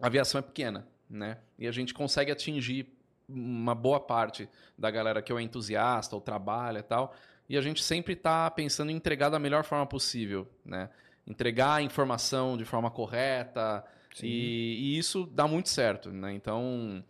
a 0.00 0.06
aviação 0.06 0.38
é 0.38 0.42
pequena, 0.42 0.86
né? 1.08 1.38
E 1.58 1.66
a 1.66 1.72
gente 1.72 1.92
consegue 1.92 2.30
atingir 2.30 2.86
uma 3.28 3.74
boa 3.74 4.00
parte 4.00 4.48
da 4.78 4.90
galera 4.90 5.20
que 5.20 5.32
é 5.32 5.40
entusiasta 5.40 6.14
ou 6.14 6.20
trabalha 6.20 6.78
e 6.78 6.82
tal. 6.82 7.14
E 7.48 7.56
a 7.56 7.60
gente 7.60 7.82
sempre 7.82 8.12
está 8.12 8.48
pensando 8.50 8.90
em 8.90 8.94
entregar 8.94 9.28
da 9.28 9.38
melhor 9.38 9.64
forma 9.64 9.86
possível, 9.86 10.48
né? 10.64 10.88
Entregar 11.26 11.74
a 11.74 11.82
informação 11.82 12.56
de 12.56 12.64
forma 12.64 12.90
correta 12.90 13.84
e, 14.22 14.76
e 14.78 14.98
isso 14.98 15.26
dá 15.26 15.46
muito 15.46 15.68
certo, 15.68 16.10
né? 16.12 16.32
Então 16.32 17.04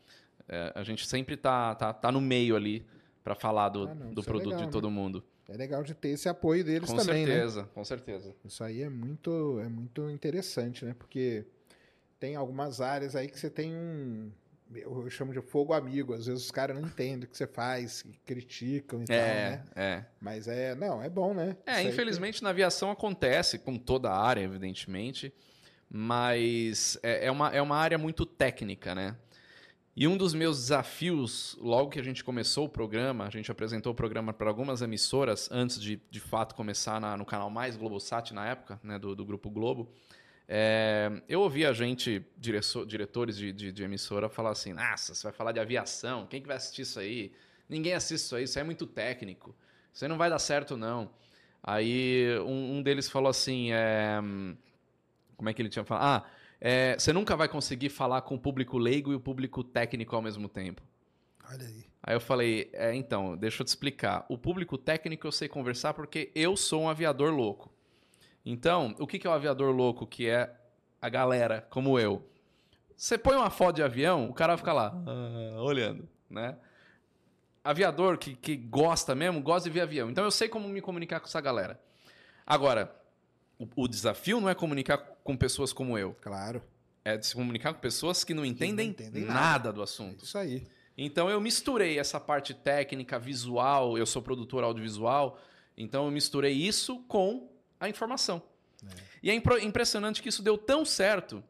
é, 0.48 0.72
a 0.74 0.82
gente 0.82 1.06
sempre 1.06 1.36
tá, 1.36 1.74
tá, 1.74 1.92
tá 1.92 2.10
no 2.10 2.20
meio 2.20 2.56
ali 2.56 2.84
para 3.30 3.34
falar 3.36 3.68
do, 3.68 3.84
Ah, 3.88 3.94
não, 3.94 4.12
do 4.12 4.20
é 4.20 4.24
produto 4.24 4.50
legal, 4.54 4.66
de 4.66 4.72
todo 4.72 4.90
mundo. 4.90 5.22
É 5.48 5.56
legal 5.56 5.82
de 5.84 5.94
ter 5.94 6.08
esse 6.10 6.28
apoio 6.28 6.64
deles 6.64 6.90
Com 6.90 6.96
também, 6.96 7.24
né? 7.24 7.32
certeza, 7.32 7.64
com 7.74 7.84
certeza. 7.84 8.34
Isso 8.44 8.64
aí 8.64 8.82
é 8.82 8.88
muito, 8.88 9.60
é 9.64 9.68
muito 9.68 10.10
interessante, 10.10 10.84
né? 10.84 10.94
Porque 10.98 11.44
tem 12.18 12.34
algumas 12.36 12.80
áreas 12.80 13.14
aí 13.14 13.28
que 13.28 13.38
você 13.38 13.48
tem 13.50 13.74
um. 13.74 14.30
Eu 14.72 15.10
chamo 15.10 15.32
de 15.32 15.40
fogo 15.40 15.72
amigo. 15.72 16.12
Às 16.14 16.26
vezes 16.26 16.44
os 16.44 16.50
caras 16.50 16.76
não 16.76 16.86
entendem 16.86 17.24
o 17.24 17.28
que 17.28 17.36
você 17.36 17.46
faz, 17.46 18.04
criticam 18.24 19.02
e 19.02 19.06
tal, 19.06 19.16
É, 19.16 19.50
né? 19.50 19.64
é. 19.74 20.04
Mas 20.20 20.46
é. 20.46 20.74
Não, 20.76 21.02
é 21.02 21.08
bom, 21.08 21.34
né? 21.34 21.56
É, 21.66 21.80
Isso 21.82 21.90
infelizmente 21.90 22.42
na 22.42 22.50
aviação 22.50 22.90
acontece, 22.90 23.58
com 23.58 23.76
toda 23.76 24.10
a 24.10 24.20
área, 24.20 24.42
evidentemente, 24.42 25.32
mas 25.88 26.96
é, 27.02 27.26
é 27.26 27.30
uma, 27.30 27.48
é 27.50 27.60
uma 27.60 27.76
área 27.76 27.98
muito 27.98 28.24
técnica, 28.24 28.94
né? 28.94 29.16
E 29.96 30.06
um 30.06 30.16
dos 30.16 30.32
meus 30.32 30.56
desafios, 30.58 31.56
logo 31.60 31.90
que 31.90 31.98
a 31.98 32.02
gente 32.02 32.22
começou 32.22 32.66
o 32.66 32.68
programa, 32.68 33.26
a 33.26 33.30
gente 33.30 33.50
apresentou 33.50 33.92
o 33.92 33.94
programa 33.94 34.32
para 34.32 34.48
algumas 34.48 34.82
emissoras 34.82 35.48
antes 35.50 35.80
de, 35.80 36.00
de 36.10 36.20
fato, 36.20 36.54
começar 36.54 37.00
na- 37.00 37.16
no 37.16 37.24
canal 37.24 37.50
Mais 37.50 37.76
Globosat 37.76 38.32
na 38.32 38.46
época, 38.46 38.80
né, 38.82 38.98
do, 38.98 39.14
do 39.16 39.24
Grupo 39.24 39.50
Globo. 39.50 39.90
É, 40.48 41.10
eu 41.28 41.40
ouvi 41.40 41.66
a 41.66 41.72
gente, 41.72 42.24
direço- 42.36 42.86
diretores 42.86 43.36
de, 43.36 43.52
de, 43.52 43.72
de 43.72 43.82
emissora, 43.82 44.28
falar 44.28 44.50
assim: 44.50 44.72
Nossa, 44.72 45.14
você 45.14 45.22
vai 45.24 45.32
falar 45.32 45.52
de 45.52 45.60
aviação, 45.60 46.26
quem 46.26 46.40
que 46.40 46.46
vai 46.48 46.56
assistir 46.56 46.82
isso 46.82 46.98
aí? 46.98 47.32
Ninguém 47.68 47.92
assiste 47.94 48.24
isso 48.24 48.34
aí, 48.36 48.44
isso 48.44 48.58
aí 48.58 48.62
é 48.62 48.64
muito 48.64 48.86
técnico, 48.86 49.54
isso 49.92 50.04
aí 50.04 50.08
não 50.08 50.18
vai 50.18 50.30
dar 50.30 50.38
certo, 50.38 50.76
não. 50.76 51.10
Aí 51.62 52.26
um, 52.40 52.78
um 52.78 52.82
deles 52.82 53.08
falou 53.08 53.28
assim: 53.28 53.70
é, 53.72 54.18
Como 55.36 55.48
é 55.48 55.54
que 55.54 55.62
ele 55.62 55.68
tinha 55.68 55.84
falado? 55.84 56.24
Ah, 56.24 56.30
é, 56.60 56.96
você 56.98 57.12
nunca 57.12 57.36
vai 57.36 57.48
conseguir 57.48 57.88
falar 57.88 58.22
com 58.22 58.34
o 58.34 58.38
público 58.38 58.76
leigo 58.78 59.12
e 59.12 59.14
o 59.14 59.20
público 59.20 59.62
técnico 59.64 60.14
ao 60.14 60.22
mesmo 60.22 60.48
tempo. 60.48 60.82
tem- 60.82 61.54
Olha 61.58 61.66
aí. 61.66 61.84
Aí 62.02 62.14
eu 62.14 62.20
falei, 62.20 62.70
é, 62.72 62.94
então, 62.94 63.36
deixa 63.36 63.60
eu 63.62 63.64
te 63.64 63.68
explicar. 63.68 64.24
O 64.28 64.38
público 64.38 64.78
técnico 64.78 65.26
eu 65.26 65.32
sei 65.32 65.48
conversar 65.48 65.92
porque 65.94 66.30
eu 66.34 66.56
sou 66.56 66.82
um 66.82 66.88
aviador 66.88 67.30
louco. 67.32 67.70
Então, 68.44 68.94
o 68.98 69.06
que 69.06 69.18
que 69.18 69.26
é 69.26 69.30
o 69.30 69.32
aviador 69.34 69.74
louco, 69.74 70.06
que 70.06 70.26
é 70.28 70.50
a 71.00 71.08
galera, 71.08 71.66
como 71.70 71.98
eu? 71.98 72.26
Você 72.96 73.18
põe 73.18 73.36
uma 73.36 73.50
foto 73.50 73.76
de 73.76 73.82
avião, 73.82 74.28
o 74.30 74.34
cara 74.34 74.52
vai 74.52 74.58
ficar 74.58 74.72
lá, 74.72 74.94
ah, 75.06 75.62
olhando, 75.62 76.08
né? 76.28 76.56
Aviador 77.62 78.16
que, 78.16 78.34
que 78.34 78.56
gosta 78.56 79.14
mesmo, 79.14 79.42
gosta 79.42 79.68
de 79.68 79.74
ver 79.74 79.82
avião. 79.82 80.08
Então 80.10 80.24
eu 80.24 80.30
sei 80.30 80.48
como 80.48 80.68
me 80.68 80.80
comunicar 80.80 81.20
com 81.20 81.26
essa 81.26 81.40
galera. 81.40 81.78
Agora, 82.46 82.94
o, 83.60 83.68
o 83.76 83.86
desafio 83.86 84.40
não 84.40 84.48
é 84.48 84.54
comunicar 84.54 84.96
com 84.96 85.36
pessoas 85.36 85.70
como 85.70 85.98
eu. 85.98 86.16
Claro. 86.22 86.62
É 87.04 87.16
de 87.16 87.26
se 87.26 87.34
comunicar 87.34 87.74
com 87.74 87.80
pessoas 87.80 88.24
que 88.24 88.32
não 88.32 88.44
entendem, 88.44 88.88
entendem 88.88 89.24
nada. 89.24 89.34
nada. 89.34 89.72
do 89.72 89.82
assunto. 89.82 90.24
Isso 90.24 90.38
aí. 90.38 90.66
Então 90.96 91.28
eu 91.28 91.40
misturei 91.40 91.98
essa 91.98 92.18
parte 92.18 92.54
técnica, 92.54 93.18
visual, 93.18 93.98
eu 93.98 94.06
sou 94.06 94.22
produtor 94.22 94.64
audiovisual, 94.64 95.38
então 95.76 96.06
eu 96.06 96.10
misturei 96.10 96.52
isso 96.52 97.00
com 97.00 97.50
a 97.78 97.88
informação. 97.88 98.42
E 99.22 99.30
é 99.30 99.34
impressionante 99.34 100.22
que 100.22 100.30
isso 100.30 100.42
deu 100.42 100.56
tão 100.56 100.86
certo 100.86 101.44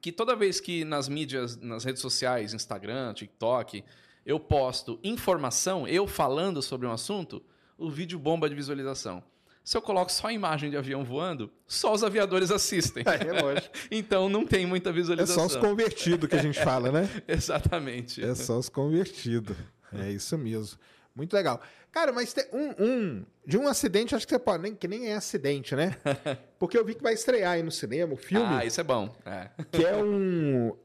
que 0.00 0.12
toda 0.12 0.36
vez 0.36 0.60
que 0.60 0.84
nas 0.84 1.08
mídias, 1.08 1.56
nas 1.56 1.82
redes 1.82 2.00
sociais, 2.00 2.54
Instagram, 2.54 3.12
TikTok, 3.14 3.82
eu 4.24 4.38
posto 4.38 5.00
informação, 5.02 5.88
eu 5.88 6.06
falando 6.06 6.62
sobre 6.62 6.86
um 6.86 6.92
assunto, 6.92 7.42
o 7.76 7.90
vídeo 7.90 8.18
bomba 8.18 8.48
de 8.48 8.54
visualização. 8.54 9.22
Se 9.64 9.76
eu 9.78 9.80
coloco 9.82 10.12
só 10.12 10.26
a 10.28 10.32
imagem 10.32 10.68
de 10.70 10.76
avião 10.76 11.02
voando, 11.02 11.50
só 11.66 11.92
os 11.94 12.04
aviadores 12.04 12.50
assistem. 12.50 13.02
É, 13.06 13.40
lógico. 13.42 13.68
então 13.90 14.28
não 14.28 14.46
tem 14.46 14.66
muita 14.66 14.90
É 14.90 14.92
visualização. 14.92 15.48
só 15.48 15.56
os 15.56 15.56
convertidos 15.56 16.28
que 16.28 16.36
a 16.36 16.42
gente 16.42 16.62
fala, 16.62 16.92
né? 16.92 17.08
Exatamente. 17.26 18.22
É 18.22 18.34
só 18.34 18.58
os 18.58 18.68
convertidos. 18.68 19.56
É 19.92 20.10
isso 20.10 20.36
mesmo. 20.36 20.78
Muito 21.16 21.32
legal. 21.32 21.62
Cara, 21.90 22.12
mas 22.12 22.32
tem 22.32 22.44
um, 22.52 22.84
um- 22.84 23.24
de 23.46 23.56
um 23.56 23.68
acidente, 23.68 24.14
acho 24.14 24.26
que 24.26 24.34
você 24.34 24.38
pode, 24.38 24.64
nem, 24.64 24.74
que 24.74 24.88
nem 24.88 25.06
é 25.10 25.14
acidente, 25.14 25.74
né? 25.76 25.96
Porque 26.58 26.76
eu 26.76 26.84
vi 26.84 26.94
que 26.94 27.02
vai 27.02 27.14
estrear 27.14 27.52
aí 27.52 27.62
no 27.62 27.70
cinema 27.70 28.12
o 28.14 28.16
filme, 28.16 28.46
Ah, 28.56 28.64
isso 28.64 28.80
é 28.80 28.84
bom. 28.84 29.14
É. 29.24 29.48
que 29.70 29.84
é 29.84 29.96
um. 29.96 30.76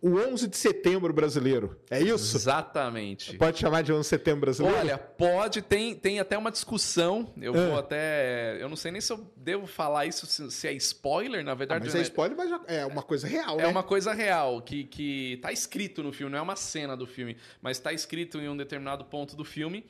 O 0.00 0.16
11 0.18 0.48
de 0.48 0.56
setembro 0.56 1.12
brasileiro. 1.12 1.78
É 1.90 2.00
isso? 2.00 2.36
Exatamente. 2.36 3.36
Pode 3.36 3.58
chamar 3.58 3.82
de 3.82 3.92
11 3.92 4.00
de 4.02 4.06
setembro 4.06 4.40
brasileiro? 4.42 4.78
Olha, 4.78 4.98
pode, 4.98 5.62
tem, 5.62 5.94
tem 5.94 6.20
até 6.20 6.36
uma 6.36 6.50
discussão. 6.50 7.32
Eu 7.40 7.54
É. 7.54 7.66
vou 7.68 7.78
até. 7.78 8.56
Eu 8.60 8.68
não 8.68 8.76
sei 8.76 8.90
nem 8.90 9.00
se 9.00 9.12
eu 9.12 9.30
devo 9.36 9.66
falar 9.66 10.06
isso, 10.06 10.26
se, 10.26 10.50
se 10.50 10.68
é 10.68 10.72
spoiler, 10.74 11.44
na 11.44 11.52
Ah, 11.52 11.54
verdade. 11.54 11.84
mas 11.84 11.94
né? 11.94 12.00
é 12.00 12.02
spoiler, 12.02 12.36
mas 12.36 12.50
é 12.66 12.84
uma 12.86 13.02
coisa 13.02 13.26
real, 13.26 13.58
É 13.58 13.62
né? 13.62 13.68
uma 13.68 13.82
coisa 13.82 14.12
real, 14.12 14.60
que, 14.62 14.84
que 14.84 15.38
tá 15.42 15.52
escrito 15.52 16.02
no 16.02 16.12
filme, 16.12 16.30
não 16.32 16.38
é 16.38 16.42
uma 16.42 16.56
cena 16.56 16.96
do 16.96 17.06
filme, 17.06 17.36
mas 17.62 17.78
tá 17.78 17.92
escrito 17.92 18.38
em 18.38 18.48
um 18.48 18.56
determinado 18.56 19.04
ponto 19.04 19.34
do 19.36 19.44
filme 19.44 19.84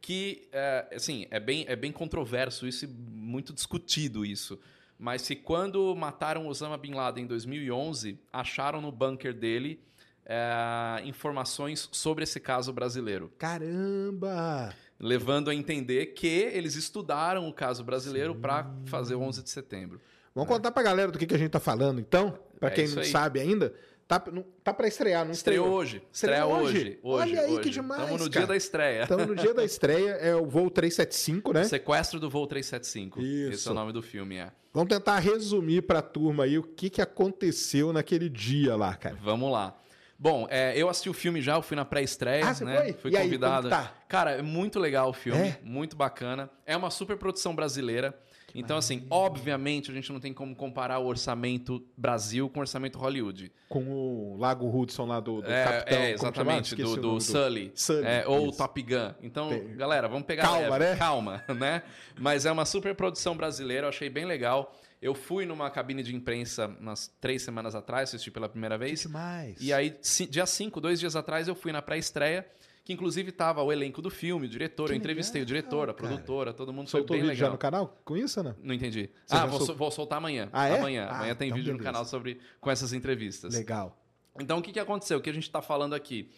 que, 0.00 0.48
é, 0.52 0.86
assim, 0.94 1.26
é 1.30 1.40
bem, 1.40 1.64
é 1.68 1.74
bem 1.74 1.90
controverso 1.92 2.66
isso 2.66 2.84
e 2.84 2.88
muito 2.88 3.52
discutido 3.52 4.24
isso. 4.24 4.58
Mas 4.98 5.22
se 5.22 5.36
quando 5.36 5.94
mataram 5.94 6.46
Osama 6.48 6.76
Bin 6.76 6.92
Laden 6.92 7.24
em 7.24 7.26
2011, 7.26 8.18
acharam 8.32 8.80
no 8.80 8.90
bunker 8.90 9.32
dele 9.32 9.80
é, 10.26 11.00
informações 11.04 11.88
sobre 11.92 12.24
esse 12.24 12.40
caso 12.40 12.72
brasileiro. 12.72 13.30
Caramba! 13.38 14.74
Levando 14.98 15.48
a 15.50 15.54
entender 15.54 16.06
que 16.06 16.26
eles 16.26 16.74
estudaram 16.74 17.48
o 17.48 17.52
caso 17.52 17.84
brasileiro 17.84 18.34
para 18.34 18.68
fazer 18.86 19.14
o 19.14 19.20
11 19.20 19.42
de 19.44 19.50
setembro. 19.50 20.00
Vamos 20.34 20.48
contar 20.52 20.72
pra 20.72 20.82
galera 20.82 21.12
do 21.12 21.18
que, 21.18 21.26
que 21.26 21.34
a 21.34 21.38
gente 21.38 21.50
tá 21.50 21.60
falando, 21.60 22.00
então? 22.00 22.36
Pra 22.58 22.68
É 22.68 22.72
quem 22.72 22.88
não 22.88 22.98
aí. 23.02 23.04
sabe 23.08 23.38
ainda. 23.40 23.72
Tá, 24.08 24.22
não- 24.32 24.42
tá 24.64 24.72
pra 24.72 24.88
estrear, 24.88 25.22
não 25.26 25.32
Estreou 25.32 25.66
estreou? 25.66 25.78
hoje. 25.80 26.02
Estreou 26.10 26.34
Estreia 26.34 26.46
hoje? 26.46 26.78
hoje. 26.78 26.98
hoje 27.02 27.30
Olha 27.32 27.40
aí 27.42 27.52
hoje. 27.52 27.60
que 27.60 27.68
demais, 27.70 28.00
Estamos 28.02 28.22
no 28.22 28.30
cara. 28.30 28.40
dia 28.40 28.46
da 28.46 28.56
estreia. 28.56 29.02
Estamos 29.02 29.26
no 29.26 29.36
dia 29.36 29.52
da 29.54 29.64
estreia, 29.66 30.10
é 30.12 30.34
o 30.34 30.46
voo 30.46 30.70
375, 30.70 31.52
né? 31.52 31.64
Sequestro 31.64 32.18
do 32.18 32.30
voo 32.30 32.46
375. 32.46 33.20
Isso. 33.20 33.52
Esse 33.52 33.68
é 33.68 33.70
o 33.70 33.74
nome 33.74 33.92
do 33.92 34.00
filme, 34.00 34.36
é. 34.38 34.50
Vamos 34.72 34.88
tentar 34.88 35.18
resumir 35.18 35.82
pra 35.82 36.00
turma 36.00 36.44
aí 36.44 36.56
o 36.58 36.62
que, 36.62 36.88
que 36.88 37.02
aconteceu 37.02 37.92
naquele 37.92 38.30
dia 38.30 38.74
lá, 38.76 38.94
cara. 38.94 39.16
Vamos 39.22 39.52
lá. 39.52 39.76
Bom, 40.18 40.46
é, 40.50 40.72
eu 40.76 40.88
assisti 40.88 41.10
o 41.10 41.14
filme 41.14 41.40
já, 41.42 41.54
eu 41.56 41.62
fui 41.62 41.76
na 41.76 41.84
pré-estreia, 41.84 42.44
Ah, 42.46 42.64
né? 42.64 42.80
foi? 42.84 42.92
Fui 42.94 43.10
E 43.12 43.16
aí, 43.16 43.24
convidado. 43.24 43.68
que 43.68 43.74
tá? 43.74 43.92
Cara, 44.08 44.32
é 44.32 44.42
muito 44.42 44.78
legal 44.80 45.10
o 45.10 45.12
filme, 45.12 45.48
É? 45.48 45.58
muito 45.62 45.94
bacana. 45.96 46.50
É 46.66 46.74
uma 46.76 46.90
super 46.90 47.16
produção 47.18 47.54
brasileira. 47.54 48.18
Então, 48.54 48.76
assim, 48.78 49.06
obviamente 49.10 49.90
a 49.90 49.94
gente 49.94 50.10
não 50.12 50.18
tem 50.18 50.32
como 50.32 50.54
comparar 50.56 50.98
o 50.98 51.06
orçamento 51.06 51.84
Brasil 51.96 52.48
com 52.48 52.58
o 52.58 52.62
orçamento 52.62 52.98
Hollywood. 52.98 53.52
Com 53.68 53.84
o 53.86 54.36
Lago 54.38 54.66
Hudson 54.74 55.04
lá 55.06 55.20
do, 55.20 55.42
do 55.42 55.50
é, 55.50 55.64
Capitão. 55.64 55.98
é, 55.98 56.10
exatamente, 56.12 56.74
do, 56.74 56.90
o 56.92 56.96
do 56.96 57.08
nome 57.08 57.20
Sully. 57.20 57.72
Sully, 57.74 58.06
É, 58.06 58.24
ou 58.26 58.48
isso. 58.48 58.58
Top 58.58 58.82
Gun. 58.82 59.12
Então, 59.22 59.50
Tem- 59.50 59.76
galera, 59.76 60.08
vamos 60.08 60.26
pegar 60.26 60.44
Calma, 60.44 60.68
leve. 60.76 60.84
né? 60.92 60.96
Calma, 60.96 61.44
né? 61.58 61.82
Mas 62.18 62.46
é 62.46 62.50
uma 62.52 62.64
super 62.64 62.94
produção 62.94 63.36
brasileira, 63.36 63.84
eu 63.84 63.88
achei 63.90 64.08
bem 64.08 64.24
legal. 64.24 64.74
Eu 65.00 65.14
fui 65.14 65.46
numa 65.46 65.70
cabine 65.70 66.02
de 66.02 66.12
imprensa 66.16 66.66
umas 66.80 67.06
três 67.20 67.42
semanas 67.42 67.74
atrás, 67.76 68.08
assisti 68.08 68.30
pela 68.32 68.48
primeira 68.48 68.76
vez. 68.76 69.02
demais. 69.02 69.56
E 69.60 69.72
aí, 69.72 69.94
dia 70.28 70.44
5, 70.46 70.80
dois 70.80 70.98
dias 70.98 71.14
atrás, 71.14 71.46
eu 71.46 71.54
fui 71.54 71.70
na 71.70 71.80
pré-estreia, 71.80 72.44
que 72.88 72.94
inclusive 72.94 73.30
tava 73.30 73.62
o 73.62 73.70
elenco 73.70 74.00
do 74.00 74.08
filme, 74.08 74.46
o 74.46 74.48
diretor, 74.48 74.88
eu 74.88 74.96
entrevistei 74.96 75.42
o 75.42 75.44
diretor, 75.44 75.90
a 75.90 75.92
cara. 75.92 76.08
produtora, 76.08 76.54
todo 76.54 76.72
mundo 76.72 76.88
Soltou 76.88 77.08
foi 77.08 77.18
o 77.18 77.20
bem 77.20 77.28
vídeo 77.28 77.38
já 77.38 77.44
legal. 77.44 77.52
no 77.52 77.58
canal 77.58 78.00
com 78.02 78.16
isso, 78.16 78.42
né? 78.42 78.54
Não 78.62 78.74
entendi. 78.74 79.10
Você 79.26 79.36
ah, 79.36 79.44
vou, 79.44 79.60
sol- 79.60 79.76
vou 79.76 79.90
soltar 79.90 80.16
amanhã. 80.16 80.48
Ah, 80.54 80.68
é? 80.68 80.78
Amanhã. 80.78 81.04
Ah, 81.04 81.16
amanhã 81.16 81.34
tem 81.34 81.48
então 81.48 81.58
vídeo 81.58 81.72
no 81.74 81.78
beleza. 81.78 81.92
canal 81.92 82.06
sobre 82.06 82.40
com 82.58 82.70
essas 82.70 82.94
entrevistas. 82.94 83.52
Legal. 83.52 83.94
Então, 84.40 84.56
o 84.56 84.62
que, 84.62 84.72
que 84.72 84.80
aconteceu? 84.80 85.18
O 85.18 85.20
que 85.20 85.28
a 85.28 85.34
gente 85.34 85.42
está 85.42 85.60
falando 85.60 85.92
aqui? 85.94 86.30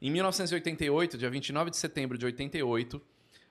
Em 0.00 0.08
1988, 0.12 1.18
dia 1.18 1.28
29 1.28 1.72
de 1.72 1.76
setembro 1.76 2.16
de 2.16 2.24
88, 2.24 3.02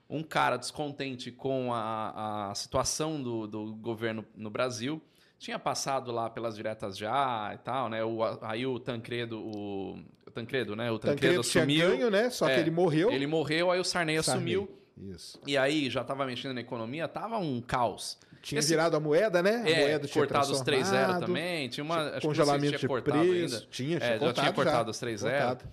um 0.08 0.22
cara 0.22 0.56
descontente 0.56 1.30
com 1.30 1.74
a, 1.74 2.52
a 2.52 2.54
situação 2.54 3.22
do, 3.22 3.46
do 3.46 3.74
governo 3.74 4.24
no 4.34 4.48
Brasil 4.48 5.02
tinha 5.38 5.58
passado 5.58 6.10
lá 6.10 6.30
pelas 6.30 6.56
diretas 6.56 6.96
já 6.96 7.50
e 7.54 7.58
tal, 7.58 7.88
né? 7.90 8.02
O, 8.02 8.20
aí 8.40 8.66
o 8.66 8.80
Tancredo, 8.80 9.38
o 9.38 10.02
Tancredo, 10.36 10.76
né? 10.76 10.90
O 10.90 10.98
Tancredo, 10.98 11.20
Tancredo 11.42 11.42
tinha 11.42 11.62
assumiu. 11.64 11.88
ganho, 11.90 12.10
né? 12.10 12.30
Só 12.30 12.46
que 12.46 12.52
É, 12.52 12.60
ele 12.60 12.70
morreu. 12.70 13.10
Ele 13.10 13.26
morreu, 13.26 13.70
aí 13.70 13.80
o 13.80 13.84
Sarney, 13.84 14.22
Sarney. 14.22 14.54
assumiu. 14.54 14.78
Isso. 15.14 15.40
E 15.46 15.56
aí 15.58 15.90
já 15.90 16.00
estava 16.02 16.24
mexendo 16.24 16.54
na 16.54 16.60
economia, 16.60 17.06
tava 17.08 17.36
um 17.38 17.60
caos. 17.60 18.18
Tinha 18.42 18.58
Esse- 18.60 18.68
virado 18.68 18.96
a 18.96 19.00
moeda, 19.00 19.42
né? 19.42 19.62
A 19.64 19.68
É, 19.70 19.80
moeda 19.80 20.06
tinha 20.06 20.24
cortado 20.24 20.52
os 20.52 20.60
3-0 20.62 20.64
transformado, 20.90 21.26
também. 21.26 21.68
Tinha 21.68 21.84
uma. 21.84 21.96
tinha 22.04 22.20
que 22.20 22.26
congelamento 22.26 22.78
tinha 22.78 22.78
de 22.78 23.02
preço. 23.02 23.18
ainda. 23.32 23.60
Tinha, 23.70 23.96
É, 23.96 24.00
tinha 24.18 24.18
já 24.28 24.32
tinha 24.32 24.52
cortado 24.52 24.90
os 24.90 24.98
3-0. 24.98 25.30
Cortado. 25.30 25.64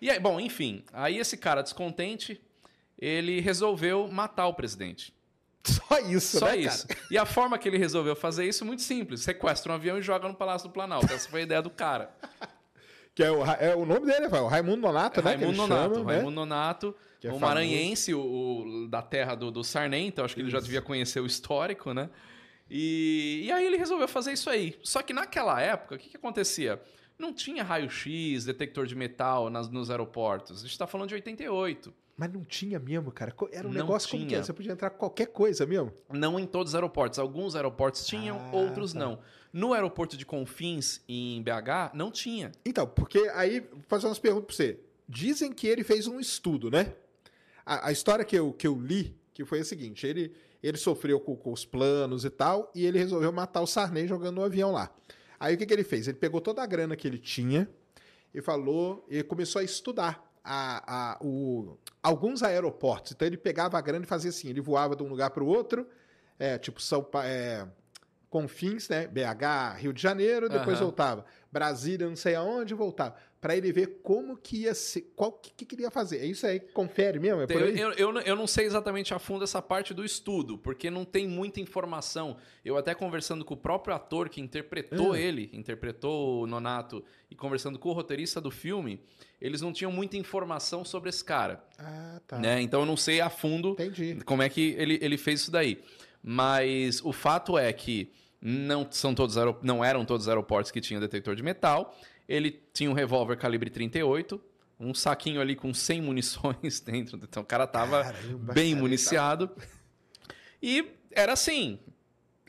E 0.00 0.10
aí, 0.10 0.18
bom, 0.20 0.38
enfim, 0.38 0.84
aí 0.92 1.18
esse 1.18 1.36
cara 1.36 1.60
descontente, 1.62 2.40
ele 2.98 3.40
resolveu 3.40 4.06
matar 4.08 4.46
o 4.46 4.54
presidente. 4.54 5.12
Só 5.64 5.98
isso, 6.00 6.38
Só 6.38 6.46
né, 6.46 6.56
isso. 6.58 6.86
cara? 6.86 7.00
E 7.10 7.18
a 7.18 7.24
forma 7.26 7.58
que 7.58 7.68
ele 7.68 7.78
resolveu 7.78 8.14
fazer 8.14 8.46
isso 8.46 8.64
é 8.64 8.66
muito 8.66 8.82
simples: 8.82 9.20
sequestra 9.22 9.72
um 9.72 9.74
avião 9.74 9.98
e 9.98 10.02
joga 10.02 10.28
no 10.28 10.34
Palácio 10.34 10.68
do 10.68 10.72
Planalto. 10.72 11.12
Essa 11.12 11.28
foi 11.28 11.40
a 11.40 11.42
ideia 11.42 11.60
do 11.62 11.70
cara. 11.70 12.10
Que 13.14 13.22
é 13.22 13.30
o, 13.30 13.44
é 13.44 13.76
o 13.76 13.84
nome 13.86 14.06
dele, 14.06 14.26
é 14.26 14.40
o 14.40 14.46
Raimundo 14.48 14.82
Nonato, 14.82 15.22
né? 15.22 15.32
que 15.32 15.38
Raimundo 15.38 15.56
Nonato. 15.58 15.94
chama, 15.94 16.04
né? 16.06 16.14
Raimundo 16.16 16.34
Nonato, 16.34 16.96
Que 17.20 17.28
é 17.28 17.32
o 17.32 17.38
maranhense, 17.38 18.12
o, 18.12 18.20
o- 18.20 18.88
da 18.88 19.00
terra 19.02 19.34
do, 19.36 19.50
do 19.52 19.62
Sarney, 19.62 20.06
então 20.08 20.24
acho 20.24 20.34
que 20.34 20.40
ele 20.40 20.50
já 20.50 20.58
devia 20.60 20.82
conhecer 20.82 21.20
o 21.20 21.26
histórico, 21.26 21.94
né? 21.94 22.10
E, 22.70 23.42
e 23.44 23.52
aí 23.52 23.64
ele 23.66 23.76
resolveu 23.76 24.08
fazer 24.08 24.32
isso 24.32 24.48
aí. 24.50 24.76
Só 24.82 25.02
que 25.02 25.12
naquela 25.12 25.60
época, 25.60 25.94
o 25.94 25.98
que, 25.98 26.08
que 26.10 26.16
acontecia? 26.16 26.80
Não 27.18 27.32
tinha 27.32 27.62
raio-x, 27.62 28.44
detector 28.44 28.86
de 28.86 28.96
metal 28.96 29.48
nas, 29.48 29.68
nos 29.68 29.90
aeroportos. 29.90 30.58
A 30.58 30.62
gente 30.62 30.72
está 30.72 30.86
falando 30.86 31.08
de 31.10 31.14
88. 31.14 31.94
Mas 32.16 32.32
não 32.32 32.44
tinha 32.44 32.78
mesmo, 32.78 33.12
cara. 33.12 33.34
Era 33.52 33.66
um 33.68 33.70
Não 33.72 33.80
negócio 33.80 34.08
como 34.08 34.22
que 34.22 34.28
tinha. 34.28 34.38
era? 34.38 34.44
Você 34.44 34.52
podia 34.52 34.72
entrar 34.72 34.90
qualquer 34.90 35.26
coisa 35.26 35.66
mesmo. 35.66 35.92
Não 36.12 36.38
em 36.40 36.46
todos 36.46 36.70
os 36.70 36.74
aeroportos. 36.74 37.18
Alguns 37.18 37.54
aeroportos 37.54 38.06
tinham, 38.06 38.38
Ah, 38.40 38.56
outros 38.56 38.92
tá. 38.92 38.98
não. 39.00 39.18
No 39.54 39.72
aeroporto 39.72 40.16
de 40.16 40.26
Confins, 40.26 41.00
em 41.08 41.40
BH, 41.40 41.94
não 41.94 42.10
tinha. 42.10 42.50
Então, 42.66 42.88
porque 42.88 43.30
aí, 43.34 43.60
vou 43.60 43.82
fazer 43.86 44.06
umas 44.08 44.18
perguntas 44.18 44.46
pra 44.48 44.56
você. 44.56 44.80
Dizem 45.08 45.52
que 45.52 45.68
ele 45.68 45.84
fez 45.84 46.08
um 46.08 46.18
estudo, 46.18 46.68
né? 46.72 46.92
A, 47.64 47.86
a 47.88 47.92
história 47.92 48.24
que 48.24 48.36
eu, 48.36 48.52
que 48.52 48.66
eu 48.66 48.74
li, 48.76 49.16
que 49.32 49.44
foi 49.44 49.60
a 49.60 49.64
seguinte, 49.64 50.04
ele, 50.04 50.34
ele 50.60 50.76
sofreu 50.76 51.20
com, 51.20 51.36
com 51.36 51.52
os 51.52 51.64
planos 51.64 52.24
e 52.24 52.30
tal, 52.30 52.68
e 52.74 52.84
ele 52.84 52.98
resolveu 52.98 53.30
matar 53.30 53.60
o 53.60 53.66
Sarney 53.66 54.08
jogando 54.08 54.40
um 54.40 54.44
avião 54.44 54.72
lá. 54.72 54.92
Aí 55.38 55.54
o 55.54 55.58
que, 55.58 55.66
que 55.66 55.72
ele 55.72 55.84
fez? 55.84 56.08
Ele 56.08 56.18
pegou 56.18 56.40
toda 56.40 56.60
a 56.60 56.66
grana 56.66 56.96
que 56.96 57.06
ele 57.06 57.18
tinha 57.18 57.68
e 58.34 58.42
falou, 58.42 59.06
e 59.08 59.22
começou 59.22 59.60
a 59.60 59.64
estudar 59.64 60.34
a, 60.42 61.12
a, 61.12 61.18
o, 61.24 61.78
alguns 62.02 62.42
aeroportos. 62.42 63.12
Então 63.12 63.24
ele 63.24 63.36
pegava 63.36 63.78
a 63.78 63.80
grana 63.80 64.04
e 64.04 64.08
fazia 64.08 64.30
assim, 64.30 64.48
ele 64.48 64.60
voava 64.60 64.96
de 64.96 65.02
um 65.04 65.08
lugar 65.08 65.30
para 65.30 65.44
o 65.44 65.46
outro, 65.46 65.86
é, 66.40 66.58
tipo 66.58 66.82
São 66.82 67.04
Pa- 67.04 67.24
é, 67.24 67.68
Confins, 68.34 68.88
né? 68.88 69.06
BH, 69.06 69.76
Rio 69.78 69.92
de 69.92 70.02
Janeiro, 70.02 70.48
depois 70.48 70.78
Aham. 70.78 70.86
voltava. 70.86 71.24
Brasília, 71.52 72.08
não 72.08 72.16
sei 72.16 72.34
aonde, 72.34 72.74
voltava. 72.74 73.14
Para 73.40 73.56
ele 73.56 73.70
ver 73.70 74.00
como 74.02 74.36
que 74.36 74.62
ia 74.62 74.74
ser, 74.74 75.12
qual 75.14 75.30
que, 75.30 75.52
que 75.52 75.64
queria 75.64 75.88
fazer. 75.88 76.18
É 76.18 76.26
isso 76.26 76.44
aí, 76.44 76.58
confere 76.58 77.20
mesmo, 77.20 77.42
é 77.42 77.44
Eu, 77.48 77.92
eu, 77.92 78.18
eu, 78.22 78.34
não- 78.34 78.48
sei 78.48 78.66
exatamente 78.66 79.14
a 79.14 79.20
fundo 79.20 79.44
essa 79.44 79.62
parte 79.62 79.94
do 79.94 80.04
estudo, 80.04 80.58
porque 80.58 80.90
não 80.90 81.04
tem 81.04 81.28
muita 81.28 81.60
informação. 81.60 82.36
Eu 82.64 82.76
até 82.76 82.92
conversando 82.92 83.44
com 83.44 83.54
o 83.54 83.56
próprio 83.56 83.94
ator 83.94 84.28
que 84.28 84.40
interpretou 84.40 85.12
Ah. 85.12 85.20
ele, 85.20 85.48
interpretou 85.52 86.42
o 86.42 86.46
Nonato, 86.48 87.04
e 87.30 87.36
conversando 87.36 87.78
com 87.78 87.90
o 87.90 87.92
roteirista 87.92 88.40
do 88.40 88.50
filme, 88.50 89.00
eles 89.40 89.60
não 89.60 89.72
tinham 89.72 89.92
muita 89.92 90.16
informação 90.16 90.84
sobre 90.84 91.08
esse 91.08 91.22
cara. 91.22 91.64
Ah, 91.78 92.20
tá. 92.26 92.36
Né? 92.40 92.60
Então 92.62 92.80
eu 92.80 92.86
não 92.86 92.96
sei 92.96 93.20
a 93.20 93.30
fundo 93.30 93.68
Entendi. 93.78 94.18
como 94.24 94.42
é 94.42 94.48
que 94.48 94.74
ele, 94.76 94.98
ele 95.00 95.16
fez 95.16 95.42
isso 95.42 95.52
daí. 95.52 95.80
Mas 96.20 97.00
o 97.04 97.12
fato 97.12 97.56
é 97.56 97.72
que 97.72 98.10
não, 98.46 98.86
são 98.90 99.14
todos, 99.14 99.36
não 99.62 99.82
eram 99.82 100.04
todos 100.04 100.26
os 100.26 100.28
aeroportos 100.28 100.70
que 100.70 100.80
tinham 100.80 101.00
detector 101.00 101.34
de 101.34 101.42
metal. 101.42 101.96
Ele 102.28 102.62
tinha 102.74 102.90
um 102.90 102.92
revólver 102.92 103.36
calibre 103.38 103.70
38, 103.70 104.40
um 104.78 104.92
saquinho 104.92 105.40
ali 105.40 105.56
com 105.56 105.72
100 105.72 106.02
munições 106.02 106.78
dentro. 106.84 107.18
Então 107.22 107.42
o 107.42 107.46
cara 107.46 107.66
tava 107.66 108.04
Caramba, 108.04 108.52
bem 108.52 108.72
cara, 108.72 108.82
municiado. 108.82 109.50
E 110.62 110.86
era 111.10 111.32
assim: 111.32 111.78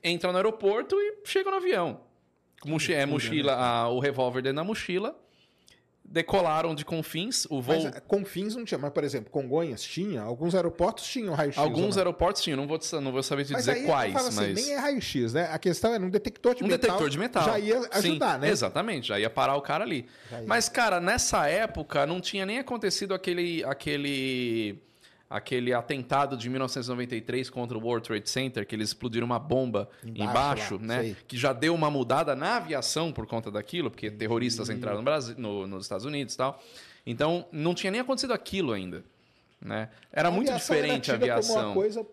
entra 0.04 0.32
no 0.32 0.38
aeroporto 0.38 0.96
e 1.00 1.20
chega 1.24 1.50
no 1.50 1.58
avião. 1.58 2.02
Mochi 2.66 2.94
é, 2.94 3.06
mochila, 3.06 3.54
a- 3.54 3.90
o 3.90 4.00
revólver 4.00 4.42
dentro 4.42 4.58
da 4.58 4.64
mochila. 4.64 5.18
Decolaram 6.16 6.74
de 6.74 6.86
Confins, 6.86 7.46
o 7.50 7.62
voo. 7.62 7.76
Mas 7.76 7.88
ah, 7.88 8.00
Confins 8.00 8.56
não 8.56 8.64
tinha, 8.64 8.78
mas 8.78 8.94
por 8.94 9.04
exemplo, 9.04 9.30
Congonhas 9.30 9.84
tinha, 9.84 10.22
alguns 10.22 10.56
aeroportos 10.56 11.06
tinham 11.06 11.34
raio-x. 11.34 11.58
Alguns 11.58 11.98
aeroportos 11.98 12.42
tinham, 12.42 12.56
não 12.56 12.66
vou, 12.66 12.80
não 13.02 13.12
vou 13.12 13.22
saber 13.22 13.44
te 13.44 13.52
Mas 13.52 13.66
dizer 13.66 13.84
quais, 13.84 14.16
assim, 14.16 14.54
mas. 14.54 14.56
nem 14.56 14.72
é 14.72 14.78
raio-x, 14.78 15.34
né? 15.34 15.50
A 15.52 15.60
questão 15.60 15.94
era 15.94 16.02
um 16.02 16.10
detector 16.10 16.56
de 16.56 16.64
um 16.64 16.68
metal. 16.68 16.80
detector 16.80 17.10
de 17.10 17.20
metal. 17.20 17.44
Já 17.44 17.60
ia 17.60 17.82
ajudar, 17.92 18.36
Sim, 18.36 18.40
né? 18.40 18.50
Exatamente, 18.50 19.10
já 19.10 19.20
ia 19.20 19.30
parar 19.30 19.58
o 19.58 19.62
cara 19.62 19.84
ali. 19.84 20.06
Mas, 20.48 20.70
cara, 20.70 21.02
nessa 21.02 21.50
época 21.50 22.06
não 22.06 22.22
tinha 22.22 22.46
nem 22.46 22.60
acontecido 22.60 23.14
aquele, 23.14 23.62
aquele, 23.66 24.82
aquele 25.30 25.74
atentado 25.74 26.38
de 26.38 26.50
1993 26.50 27.50
contra 27.50 27.78
o 27.78 27.82
World 27.82 28.08
Trade 28.08 28.30
Center, 28.30 28.66
que 28.66 28.76
eles 28.76 28.90
explodiram 28.90 29.26
uma 29.26 29.40
bomba 29.40 29.90
Embaixo 30.04 30.24
embaixo, 30.30 30.74
lá, 30.76 30.82
né? 30.82 31.02
sei. 31.02 31.18
Que 31.28 31.38
já 31.38 31.52
deu 31.52 31.74
uma 31.74 31.90
mudada 31.90 32.36
na 32.36 32.58
aviação 32.58 33.12
por 33.12 33.26
conta 33.26 33.50
daquilo, 33.50 33.90
porque 33.90 34.12
terroristas 34.12 34.70
entraram 34.70 34.98
no 35.00 35.04
Brasil, 35.04 35.36
no- 35.38 35.66
nos 35.68 35.86
Estados 35.86 36.06
Unidos 36.06 36.34
e 36.34 36.38
tal. 36.38 36.62
Então, 37.06 37.46
não 37.52 37.74
tinha 37.74 37.92
nem 37.92 38.02
acontecido 38.02 38.34
aquilo 38.34 38.72
ainda. 38.72 39.04
Né? 39.62 39.90
Era 40.12 40.28
A 40.30 40.32
muito 40.32 40.50
aviação 40.50 40.76
era 40.76 40.84
diferente 40.86 41.12
a 41.12 41.14
tida 41.16 41.26
como 41.28 41.34
aviação. 41.40 41.66
uma 41.70 41.74
coisa, 41.74 42.06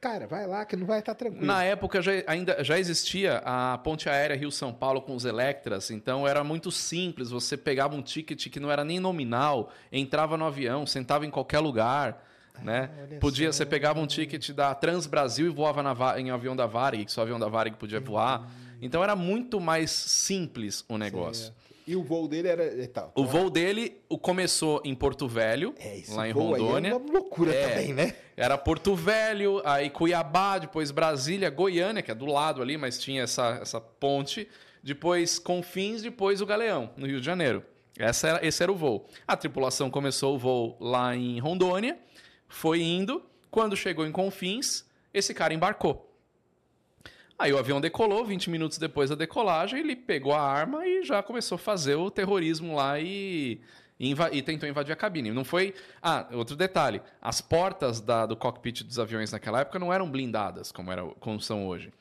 cara, 0.00 0.26
vai 0.26 0.46
lá 0.46 0.66
que 0.66 0.76
não 0.76 0.86
vai 0.86 0.98
estar 0.98 1.14
tranquilo. 1.14 1.46
Na 1.46 1.62
época 1.64 2.02
já, 2.02 2.12
ainda 2.26 2.62
já 2.62 2.78
existia 2.78 3.38
a 3.44 3.78
ponte 3.78 4.06
aérea 4.08 4.36
Rio-São 4.36 4.70
Paulo 4.72 5.00
com 5.00 5.14
os 5.14 5.24
Electras, 5.24 5.90
então 5.90 6.28
era 6.28 6.44
muito 6.44 6.70
simples. 6.70 7.30
Você 7.30 7.56
pegava 7.56 7.94
um 7.96 8.02
ticket 8.02 8.48
que 8.50 8.60
não 8.60 8.70
era 8.70 8.84
nem 8.84 9.00
nominal, 9.00 9.72
entrava 9.90 10.36
no 10.36 10.44
avião, 10.44 10.84
sentava 10.86 11.24
em 11.24 11.30
qualquer 11.30 11.60
lugar. 11.60 12.22
Né? 12.62 12.90
Ah, 12.92 13.02
olha 13.10 13.18
Podia, 13.18 13.52
só. 13.52 13.58
você 13.58 13.66
pegava 13.66 14.00
um 14.00 14.06
ticket 14.06 14.50
da 14.52 14.74
Trans 14.74 15.06
Brasil 15.06 15.46
e 15.46 15.50
voava 15.50 15.82
na 15.82 15.94
em 16.18 16.30
avião 16.30 16.54
da 16.56 16.66
Varig, 16.66 17.04
que 17.04 17.12
só 17.12 17.22
avião 17.22 17.38
da 17.38 17.48
Varig 17.48 17.76
podia 17.76 18.00
voar. 18.00 18.48
Então 18.80 19.02
era 19.02 19.14
muito 19.16 19.60
mais 19.60 19.90
simples 19.90 20.84
o 20.88 20.96
negócio. 20.96 21.52
E 21.86 21.94
o 21.94 22.02
voo 22.02 22.26
dele 22.26 22.48
era 22.48 22.88
tal. 22.88 23.12
O 23.14 23.26
voo 23.26 23.50
dele 23.50 23.98
o 24.08 24.16
começou 24.16 24.80
em 24.84 24.94
Porto 24.94 25.28
Velho, 25.28 25.74
É, 25.78 26.02
lá 26.10 26.26
em 26.28 26.32
voo 26.32 26.54
aí 26.54 26.60
Rondônia. 26.62 26.90
é 26.90 26.94
uma 26.94 27.12
loucura 27.12 27.54
É. 27.54 27.68
também, 27.68 27.92
né? 27.92 28.14
Era 28.36 28.56
Porto 28.56 28.94
Velho, 28.94 29.60
aí 29.66 29.90
Cuiabá, 29.90 30.56
depois 30.58 30.90
Brasília, 30.90 31.50
Goiânia, 31.50 32.02
que 32.02 32.10
é 32.10 32.14
do 32.14 32.24
lado 32.24 32.62
ali, 32.62 32.78
mas 32.78 32.98
tinha 32.98 33.24
essa, 33.24 33.58
essa 33.60 33.80
ponte. 33.80 34.48
Depois 34.82 35.38
Confins, 35.38 36.00
depois 36.02 36.40
o 36.40 36.46
Galeão, 36.46 36.90
no 36.96 37.06
Rio 37.06 37.20
de 37.20 37.26
Janeiro. 37.26 37.62
Essa 37.98 38.28
era, 38.28 38.46
esse 38.46 38.62
era 38.62 38.72
o 38.72 38.74
voo. 38.76 39.06
A 39.26 39.36
tripulação 39.36 39.90
começou 39.90 40.34
o 40.34 40.38
voo 40.38 40.76
lá 40.80 41.14
em 41.14 41.38
Rondônia, 41.38 41.98
foi 42.54 42.80
indo. 42.82 43.22
Quando 43.50 43.76
chegou 43.76 44.06
em 44.06 44.12
Confins, 44.12 44.84
esse 45.12 45.32
cara 45.34 45.54
embarcou. 45.54 46.10
Aí 47.38 47.52
o 47.52 47.58
avião 47.58 47.80
decolou, 47.80 48.24
20 48.24 48.48
minutos 48.48 48.78
depois 48.78 49.10
da 49.10 49.16
decolagem, 49.16 49.80
ele 49.80 49.96
pegou 49.96 50.32
a 50.32 50.40
arma 50.40 50.86
e 50.86 51.04
já 51.04 51.22
começou 51.22 51.56
a 51.56 51.58
fazer 51.58 51.96
o 51.96 52.10
terrorismo 52.10 52.76
lá 52.76 52.98
e, 53.00 53.60
e 53.98 54.14
e 54.32 54.42
tentou 54.42 54.68
invadir 54.68 54.92
a 54.92 54.96
cabine. 54.96 55.32
Não 55.32 55.44
foi. 55.44 55.74
Ah, 56.00 56.28
outro 56.32 56.54
detalhe: 56.56 57.02
as 57.20 57.40
portas 57.40 58.00
da- 58.00 58.24
do 58.26 58.36
cockpit 58.36 58.82
dos 58.84 58.98
aviões 59.00 59.32
naquela 59.32 59.60
época 59.60 59.78
não 59.80 59.92
eram 59.92 60.08
blindadas 60.08 60.70
como, 60.70 60.92
era, 60.92 61.02
como 61.20 61.40
são 61.40 61.66
hoje. 61.66 61.92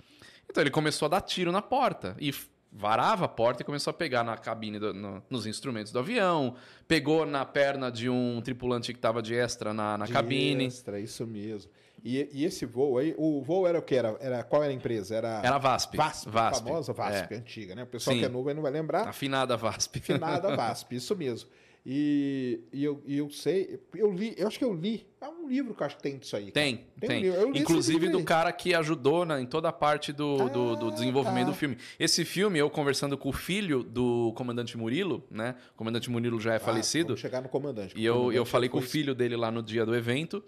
Então 0.49 0.61
ele 0.61 0.69
começou 0.71 1.07
a 1.07 1.09
dar 1.09 1.21
tiro 1.21 1.51
na 1.51 1.61
porta 1.63 2.15
e 2.19 2.31
varava 2.75 3.25
a 3.25 3.27
porta 3.27 3.61
e 3.61 3.65
começou 3.65 3.91
a 3.91 3.93
pegar 3.93 4.23
na 4.23 4.35
cabine, 4.35 4.79
do- 4.79 4.93
no- 4.93 5.23
nos 5.29 5.45
instrumentos 5.45 5.91
do 5.91 5.99
avião, 5.99 6.55
pegou 6.87 7.25
na 7.25 7.45
perna 7.45 7.91
de 7.91 8.09
um 8.09 8.41
tripulante 8.41 8.91
que 8.91 8.97
estava 8.97 9.21
de 9.21 9.35
extra 9.35 9.73
na, 9.73 9.97
na 9.97 10.05
De 10.05 10.11
cabine. 10.11 10.65
Extra, 10.65 10.99
isso 10.99 11.25
mesmo. 11.27 11.69
E, 12.03 12.27
e 12.33 12.43
esse 12.43 12.65
voo 12.65 12.97
aí, 12.97 13.15
o 13.17 13.41
voo 13.41 13.65
era 13.65 13.79
o 13.79 13.81
que? 13.81 13.95
Era, 13.95 14.17
era, 14.19 14.43
qual 14.43 14.61
era 14.61 14.71
a 14.73 14.75
empresa? 14.75 15.15
Era, 15.15 15.39
Era 15.41 15.55
a 15.55 15.59
VASP. 15.59 15.95
VASP, 15.95 16.29
VASP, 16.29 16.61
a 16.63 16.65
famosa 16.67 16.91
VASP, 16.93 17.33
é. 17.33 17.37
antiga, 17.37 17.75
né? 17.75 17.83
O 17.83 17.87
pessoal 17.87 18.13
Sim. 18.15 18.19
que 18.19 18.25
é 18.25 18.29
novo 18.29 18.49
aí 18.49 18.55
não 18.55 18.61
vai 18.61 18.71
lembrar. 18.71 19.07
Afinada 19.07 19.55
VASP. 19.55 20.01
Finada 20.01 20.53
VASP, 20.53 20.95
isso 20.97 21.15
mesmo. 21.15 21.49
E, 21.85 22.61
e, 22.71 22.81
eu, 22.81 23.03
e 23.05 23.17
eu 23.17 23.29
sei, 23.29 23.77
eu 23.93 24.09
li, 24.13 24.33
eu 24.37 24.47
acho 24.47 24.57
que 24.57 24.63
eu 24.63 24.73
li, 24.73 25.05
é 25.19 25.27
um 25.27 25.49
livro 25.49 25.73
que 25.73 25.81
eu 25.83 25.85
acho 25.85 25.97
que 25.97 26.03
tem 26.03 26.17
disso 26.17 26.33
aí. 26.37 26.49
Tem, 26.49 26.85
Tem 26.97 27.09
tem. 27.09 27.29
um. 27.29 27.33
Eu 27.33 27.55
Inclusive 27.55 28.07
do 28.07 28.23
cara 28.23 28.53
que 28.53 28.73
ajudou 28.73 29.25
na- 29.25 29.41
em 29.41 29.45
toda 29.45 29.67
a 29.67 29.73
parte 29.73 30.13
do, 30.13 30.47
do, 30.47 30.75
do 30.77 30.87
Ah, 30.87 30.91
desenvolvimento 30.91 31.47
tá. 31.47 31.51
do 31.51 31.57
filme. 31.57 31.77
Esse 31.99 32.23
filme, 32.23 32.57
eu 32.57 32.69
conversando 32.69 33.17
com 33.17 33.27
o 33.27 33.33
filho 33.33 33.83
do 33.83 34.31
comandante 34.33 34.77
Murilo, 34.77 35.25
né? 35.29 35.55
O 35.73 35.77
comandante 35.77 36.09
Murilo 36.09 36.39
já 36.39 36.53
é 36.53 36.55
Ah, 36.55 36.59
falecido. 36.61 37.17
chegar 37.17 37.41
no 37.41 37.49
comandante. 37.49 37.93
E 37.97 38.05
eu, 38.05 38.13
eu 38.15 38.21
comandante 38.21 38.49
falei 38.49 38.69
com 38.69 38.77
o 38.77 38.81
filho 38.81 39.13
dele 39.13 39.35
lá 39.35 39.51
no 39.51 39.61
dia 39.61 39.85
do 39.85 39.93
evento. 39.93 40.41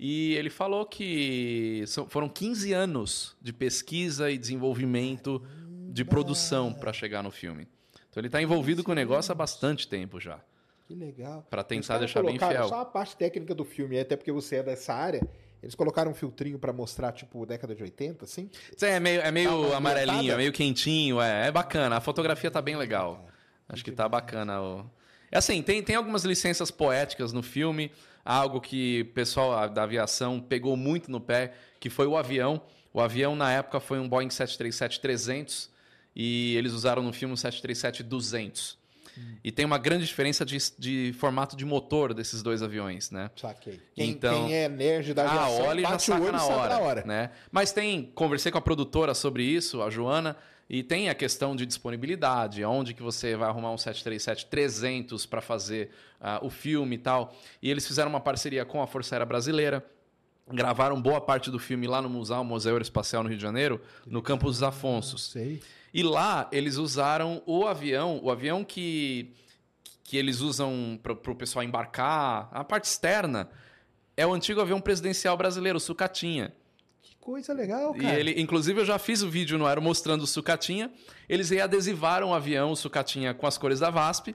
E 0.00 0.32
ele 0.36 0.48
falou 0.48 0.86
que 0.86 1.82
são- 1.86 2.08
foram 2.08 2.30
15 2.30 2.72
anos 2.72 3.36
de 3.42 3.52
pesquisa 3.52 4.30
e 4.30 4.38
desenvolvimento 4.38 5.42
de 5.90 6.02
produção 6.02 6.72
para 6.72 6.94
chegar 6.94 7.22
no 7.22 7.30
filme. 7.30 7.68
Então 8.08 8.20
ele 8.22 8.28
está 8.28 8.40
envolvido 8.40 8.82
com 8.82 8.92
o 8.92 8.94
negócio 8.94 9.32
há 9.32 9.34
bastante 9.34 9.86
tempo 9.86 10.18
já. 10.18 10.40
Que 10.88 10.94
legal. 10.94 11.46
Pra 11.50 11.60
Os 11.60 11.66
tentar 11.66 11.98
deixar 11.98 12.22
bem 12.22 12.38
fiel. 12.38 12.66
Só 12.66 12.80
a 12.80 12.84
parte 12.84 13.14
técnica 13.14 13.54
do 13.54 13.62
filme, 13.62 14.00
até 14.00 14.16
porque 14.16 14.32
você 14.32 14.56
é 14.56 14.62
dessa 14.62 14.94
área. 14.94 15.20
Eles 15.62 15.74
colocaram 15.74 16.12
um 16.12 16.14
filtrinho 16.14 16.58
pra 16.58 16.72
mostrar, 16.72 17.12
tipo, 17.12 17.44
década 17.44 17.74
de 17.74 17.82
80, 17.82 18.24
assim? 18.24 18.48
É 18.80 18.98
meio, 18.98 19.20
é 19.20 19.30
meio 19.30 19.74
amarelinho, 19.74 20.32
é 20.32 20.36
meio 20.36 20.50
quentinho, 20.50 21.20
é, 21.20 21.48
é 21.48 21.52
bacana. 21.52 21.96
A 21.96 22.00
fotografia 22.00 22.50
tá 22.50 22.62
bem 22.62 22.74
legal. 22.74 23.26
Acho 23.68 23.84
que 23.84 23.92
tá 23.92 24.08
bacana. 24.08 24.62
O... 24.62 24.90
É 25.30 25.36
assim, 25.36 25.62
tem, 25.62 25.82
tem 25.82 25.94
algumas 25.94 26.24
licenças 26.24 26.70
poéticas 26.70 27.34
no 27.34 27.42
filme, 27.42 27.92
algo 28.24 28.58
que 28.58 29.02
o 29.02 29.12
pessoal 29.12 29.68
da 29.68 29.82
aviação 29.82 30.40
pegou 30.40 30.74
muito 30.74 31.10
no 31.10 31.20
pé, 31.20 31.52
que 31.78 31.90
foi 31.90 32.06
o 32.06 32.16
avião. 32.16 32.62
O 32.94 33.00
avião, 33.00 33.36
na 33.36 33.52
época, 33.52 33.78
foi 33.78 33.98
um 33.98 34.08
Boeing 34.08 34.28
737-300 34.28 35.68
e 36.16 36.56
eles 36.56 36.72
usaram 36.72 37.02
no 37.02 37.12
filme 37.12 37.34
um 37.34 37.36
737-200. 37.36 38.78
E 39.44 39.52
tem 39.52 39.64
uma 39.64 39.78
grande 39.78 40.04
diferença 40.04 40.44
de, 40.44 40.58
de 40.78 41.14
formato 41.18 41.56
de 41.56 41.64
motor 41.64 42.12
desses 42.12 42.42
dois 42.42 42.62
aviões, 42.62 43.10
né? 43.10 43.30
Saquei. 43.36 43.80
Quem, 43.94 44.10
Então- 44.10 44.46
quem 44.46 44.54
é 44.54 44.68
nerd 44.68 45.14
da 45.14 45.24
Ah, 45.24 45.30
aviação, 45.46 45.66
olha 45.66 45.78
e 45.78 45.82
já 45.82 45.88
bate 45.90 46.02
o 46.10 46.14
saca 46.14 46.28
e 46.28 46.32
na 46.32 46.44
hora, 46.44 46.68
na 46.74 46.78
hora. 46.80 47.04
né? 47.06 47.30
Mas 47.50 47.72
tem, 47.72 48.10
conversei 48.14 48.50
com 48.52 48.58
a 48.58 48.60
produtora 48.60 49.14
sobre 49.14 49.44
isso, 49.44 49.80
a 49.80 49.88
Joana, 49.90 50.36
e 50.68 50.82
tem 50.82 51.08
a 51.08 51.14
questão 51.14 51.56
de 51.56 51.64
disponibilidade, 51.64 52.62
onde 52.64 52.92
que 52.92 53.02
você 53.02 53.36
vai 53.36 53.48
arrumar 53.48 53.70
um 53.72 53.76
737-300 53.76 55.26
para 55.26 55.40
fazer 55.40 55.90
ah, 56.20 56.40
o 56.42 56.50
filme 56.50 56.96
e 56.96 56.98
tal. 56.98 57.34
E 57.62 57.70
eles 57.70 57.86
fizeram 57.86 58.10
uma 58.10 58.20
parceria 58.20 58.64
com 58.64 58.82
a 58.82 58.86
Força 58.86 59.14
Aérea 59.14 59.26
Brasileira, 59.26 59.84
gravaram 60.50 61.00
boa 61.00 61.20
parte 61.20 61.50
do 61.50 61.58
filme 61.58 61.86
lá 61.86 62.00
no 62.02 62.08
Museu, 62.08 62.42
Museu 62.44 62.72
Aeroespacial 62.72 63.22
no 63.22 63.28
Rio 63.28 63.36
de 63.38 63.42
Janeiro, 63.42 63.80
no 64.06 64.22
Campos 64.22 64.52
dos 64.56 64.62
Afonsos. 64.62 65.30
Sei. 65.30 65.62
E 65.92 66.02
lá 66.02 66.48
eles 66.52 66.76
usaram 66.76 67.42
o 67.46 67.66
avião, 67.66 68.20
o 68.22 68.30
avião 68.30 68.64
que, 68.64 69.32
que 70.04 70.16
eles 70.16 70.40
usam 70.40 70.98
para 71.02 71.12
o 71.12 71.34
pessoal 71.34 71.64
embarcar, 71.64 72.48
a 72.52 72.62
parte 72.62 72.84
externa, 72.84 73.48
é 74.16 74.26
o 74.26 74.32
antigo 74.32 74.60
avião 74.60 74.80
presidencial 74.80 75.36
brasileiro, 75.36 75.78
o 75.78 75.80
Sucatinha. 75.80 76.52
Que 77.00 77.16
coisa 77.16 77.52
legal, 77.52 77.96
E 77.96 78.00
cara. 78.00 78.18
ele, 78.18 78.40
inclusive, 78.40 78.80
eu 78.80 78.84
já 78.84 78.98
fiz 78.98 79.22
o 79.22 79.30
vídeo 79.30 79.56
no 79.56 79.66
Aero 79.66 79.80
mostrando 79.80 80.22
o 80.22 80.26
Sucatinha. 80.26 80.90
Eles 81.28 81.50
readesivaram 81.50 82.30
o 82.30 82.34
avião, 82.34 82.72
o 82.72 82.76
Sucatinha, 82.76 83.32
com 83.32 83.46
as 83.46 83.56
cores 83.56 83.80
da 83.80 83.90
VASP. 83.90 84.34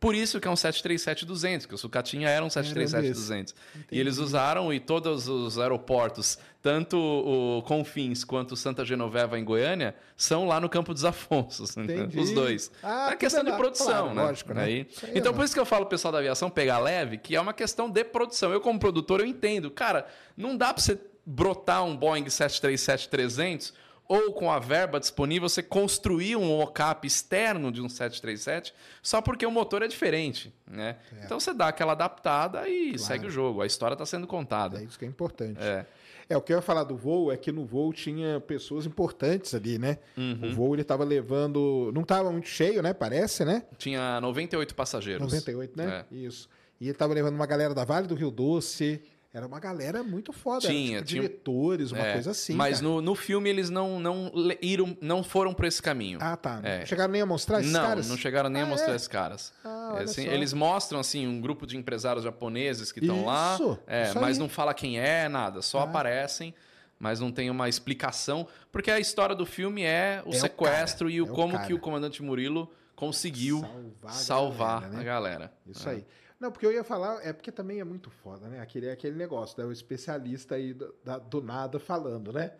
Por 0.00 0.14
isso 0.14 0.38
que 0.40 0.46
é 0.46 0.50
um 0.50 0.54
737-200, 0.54 1.66
que 1.66 1.74
o 1.74 1.78
Sucatinha 1.78 2.28
era 2.28 2.44
um 2.44 2.48
737-200. 2.48 3.54
E 3.90 3.98
eles 3.98 4.18
usaram, 4.18 4.72
e 4.72 4.78
todos 4.78 5.28
os 5.28 5.58
aeroportos, 5.58 6.38
tanto 6.60 6.98
o 6.98 7.62
Confins 7.62 8.22
quanto 8.24 8.54
Santa 8.56 8.84
Genoveva 8.84 9.38
em 9.38 9.44
Goiânia, 9.44 9.94
são 10.16 10.46
lá 10.46 10.60
no 10.60 10.68
Campo 10.68 10.92
dos 10.92 11.04
Afonsos. 11.04 11.76
Entendi. 11.76 12.18
Os 12.18 12.30
dois. 12.32 12.70
Ah, 12.82 13.10
é 13.12 13.16
questão 13.16 13.42
tudo 13.42 13.52
de 13.52 13.58
produção, 13.58 13.86
claro, 13.86 14.14
né? 14.14 14.22
lógico, 14.24 14.52
né? 14.54 14.64
Aí- 14.64 14.86
aí 15.02 15.12
então, 15.14 15.32
é 15.32 15.34
por 15.34 15.44
isso 15.44 15.54
que 15.54 15.60
eu 15.60 15.66
falo 15.66 15.86
pessoal 15.86 16.12
da 16.12 16.18
aviação 16.18 16.50
pegar 16.50 16.78
leve, 16.78 17.16
que 17.16 17.34
é 17.34 17.40
uma 17.40 17.54
questão 17.54 17.88
de 17.88 18.04
produção. 18.04 18.52
Eu, 18.52 18.60
como 18.60 18.78
produtor, 18.78 19.20
eu 19.20 19.26
entendo. 19.26 19.70
Cara, 19.70 20.06
não 20.36 20.56
dá 20.56 20.74
pra 20.74 20.82
você 20.82 20.98
brotar 21.24 21.82
um 21.84 21.96
Boeing 21.96 22.24
737-300 22.24 23.72
ou 24.06 24.32
com 24.32 24.50
a 24.50 24.58
verba 24.58 25.00
disponível 25.00 25.48
você 25.48 25.62
construir 25.62 26.36
um 26.36 26.44
mockup 26.44 27.06
externo 27.06 27.72
de 27.72 27.80
um 27.80 27.88
737 27.88 28.74
só 29.02 29.22
porque 29.22 29.46
o 29.46 29.50
motor 29.50 29.82
é 29.82 29.88
diferente, 29.88 30.54
né? 30.66 30.96
Então 31.24 31.40
você 31.40 31.54
dá 31.54 31.68
aquela 31.68 31.92
adaptada 31.92 32.68
e 32.68 32.98
segue 32.98 33.26
o 33.26 33.30
jogo. 33.30 33.62
A 33.62 33.66
história 33.66 33.94
está 33.94 34.04
sendo 34.04 34.26
contada. 34.26 34.80
É 34.80 34.84
isso 34.84 34.98
que 34.98 35.04
é 35.04 35.08
importante. 35.08 35.62
É. 35.62 35.86
É, 36.28 36.36
o 36.36 36.40
que 36.40 36.52
eu 36.52 36.56
ia 36.56 36.62
falar 36.62 36.84
do 36.84 36.96
voo 36.96 37.30
é 37.30 37.36
que 37.36 37.52
no 37.52 37.66
voo 37.66 37.92
tinha 37.92 38.40
pessoas 38.40 38.86
importantes 38.86 39.54
ali, 39.54 39.78
né? 39.78 39.98
Uhum. 40.16 40.38
O 40.42 40.54
voo 40.54 40.74
ele 40.74 40.84
tava 40.84 41.04
levando. 41.04 41.92
Não 41.94 42.02
tava 42.02 42.32
muito 42.32 42.48
cheio, 42.48 42.82
né? 42.82 42.94
Parece, 42.94 43.44
né? 43.44 43.62
Tinha 43.76 44.20
98 44.20 44.74
passageiros. 44.74 45.22
98, 45.22 45.76
né? 45.76 46.04
É. 46.10 46.14
Isso. 46.14 46.48
E 46.80 46.86
ele 46.88 46.94
tava 46.94 47.14
levando 47.14 47.34
uma 47.34 47.46
galera 47.46 47.74
da 47.74 47.84
Vale 47.84 48.06
do 48.06 48.14
Rio 48.14 48.30
Doce. 48.30 49.02
Era 49.34 49.44
uma 49.48 49.58
galera 49.58 50.04
muito 50.04 50.32
foda. 50.32 50.60
Tinha, 50.68 50.98
tipo, 50.98 51.08
tinha- 51.08 51.22
diretores, 51.22 51.90
uma 51.90 52.06
É, 52.06 52.12
coisa 52.12 52.30
assim. 52.30 52.54
Mas 52.54 52.76
cara. 52.80 52.88
no, 52.88 53.02
no 53.02 53.14
filme 53.16 53.50
eles 53.50 53.68
não, 53.68 53.98
não, 53.98 54.30
iram, 54.62 54.96
não 55.00 55.24
foram 55.24 55.52
por 55.52 55.64
esse 55.64 55.82
caminho. 55.82 56.20
Ah, 56.22 56.36
tá. 56.36 56.60
Não 56.60 56.68
É. 56.68 56.86
chegaram 56.86 57.12
nem 57.12 57.20
a 57.20 57.26
mostrar 57.26 57.58
esses 57.60 57.72
não, 57.72 57.80
caras? 57.82 58.08
não 58.08 58.16
chegaram 58.16 58.48
nem 58.48 58.62
a 58.62 58.64
Ah, 58.64 58.68
mostrar 58.68 58.92
é? 58.92 58.96
esses 58.96 59.08
caras. 59.08 59.52
Ah, 59.64 59.96
É, 59.98 60.02
assim, 60.04 60.24
eles 60.24 60.52
mostram 60.52 61.00
assim 61.00 61.26
um 61.26 61.40
grupo 61.40 61.66
de 61.66 61.76
empresários 61.76 62.22
japoneses 62.22 62.92
que 62.92 63.00
estão 63.00 63.24
lá, 63.26 63.54
Isso, 63.54 63.76
é, 63.88 64.04
isso 64.04 64.20
mas 64.20 64.36
aí. 64.36 64.40
não 64.40 64.48
fala 64.48 64.72
quem 64.72 65.00
é, 65.00 65.28
nada, 65.28 65.60
só 65.62 65.80
Ah. 65.80 65.82
aparecem, 65.82 66.54
mas 66.96 67.18
não 67.18 67.32
tem 67.32 67.50
uma 67.50 67.68
explicação, 67.68 68.46
porque 68.70 68.88
a 68.88 69.00
história 69.00 69.34
do 69.34 69.44
filme 69.44 69.82
é 69.82 70.22
o 70.24 70.28
É 70.32 70.36
o 70.36 70.40
sequestro 70.40 71.08
cara, 71.08 71.16
e 71.16 71.20
o 71.20 71.26
é 71.26 71.30
o 71.30 71.34
como 71.34 71.54
cara. 71.54 71.66
que 71.66 71.74
o 71.74 71.80
comandante 71.80 72.22
Murilo 72.22 72.70
conseguiu 72.94 73.62
Salvar 73.62 74.10
a 74.10 74.12
salvar, 74.12 74.80
galera, 74.82 74.94
né? 74.94 75.00
a 75.00 75.04
galera. 75.04 75.52
Isso 75.66 75.88
É. 75.88 75.92
aí. 75.92 76.04
Não, 76.44 76.52
porque 76.52 76.66
eu 76.66 76.72
ia 76.72 76.84
falar, 76.84 77.24
é 77.26 77.32
porque 77.32 77.50
também 77.50 77.80
é 77.80 77.84
muito 77.84 78.10
foda, 78.10 78.46
né? 78.48 78.60
Aquele, 78.60 78.90
aquele 78.90 79.16
negócio, 79.16 79.58
né? 79.58 79.64
O 79.64 79.72
especialista 79.72 80.56
aí 80.56 80.74
do, 80.74 80.94
da- 81.02 81.18
do 81.18 81.40
nada 81.42 81.80
falando, 81.80 82.34
né? 82.34 82.52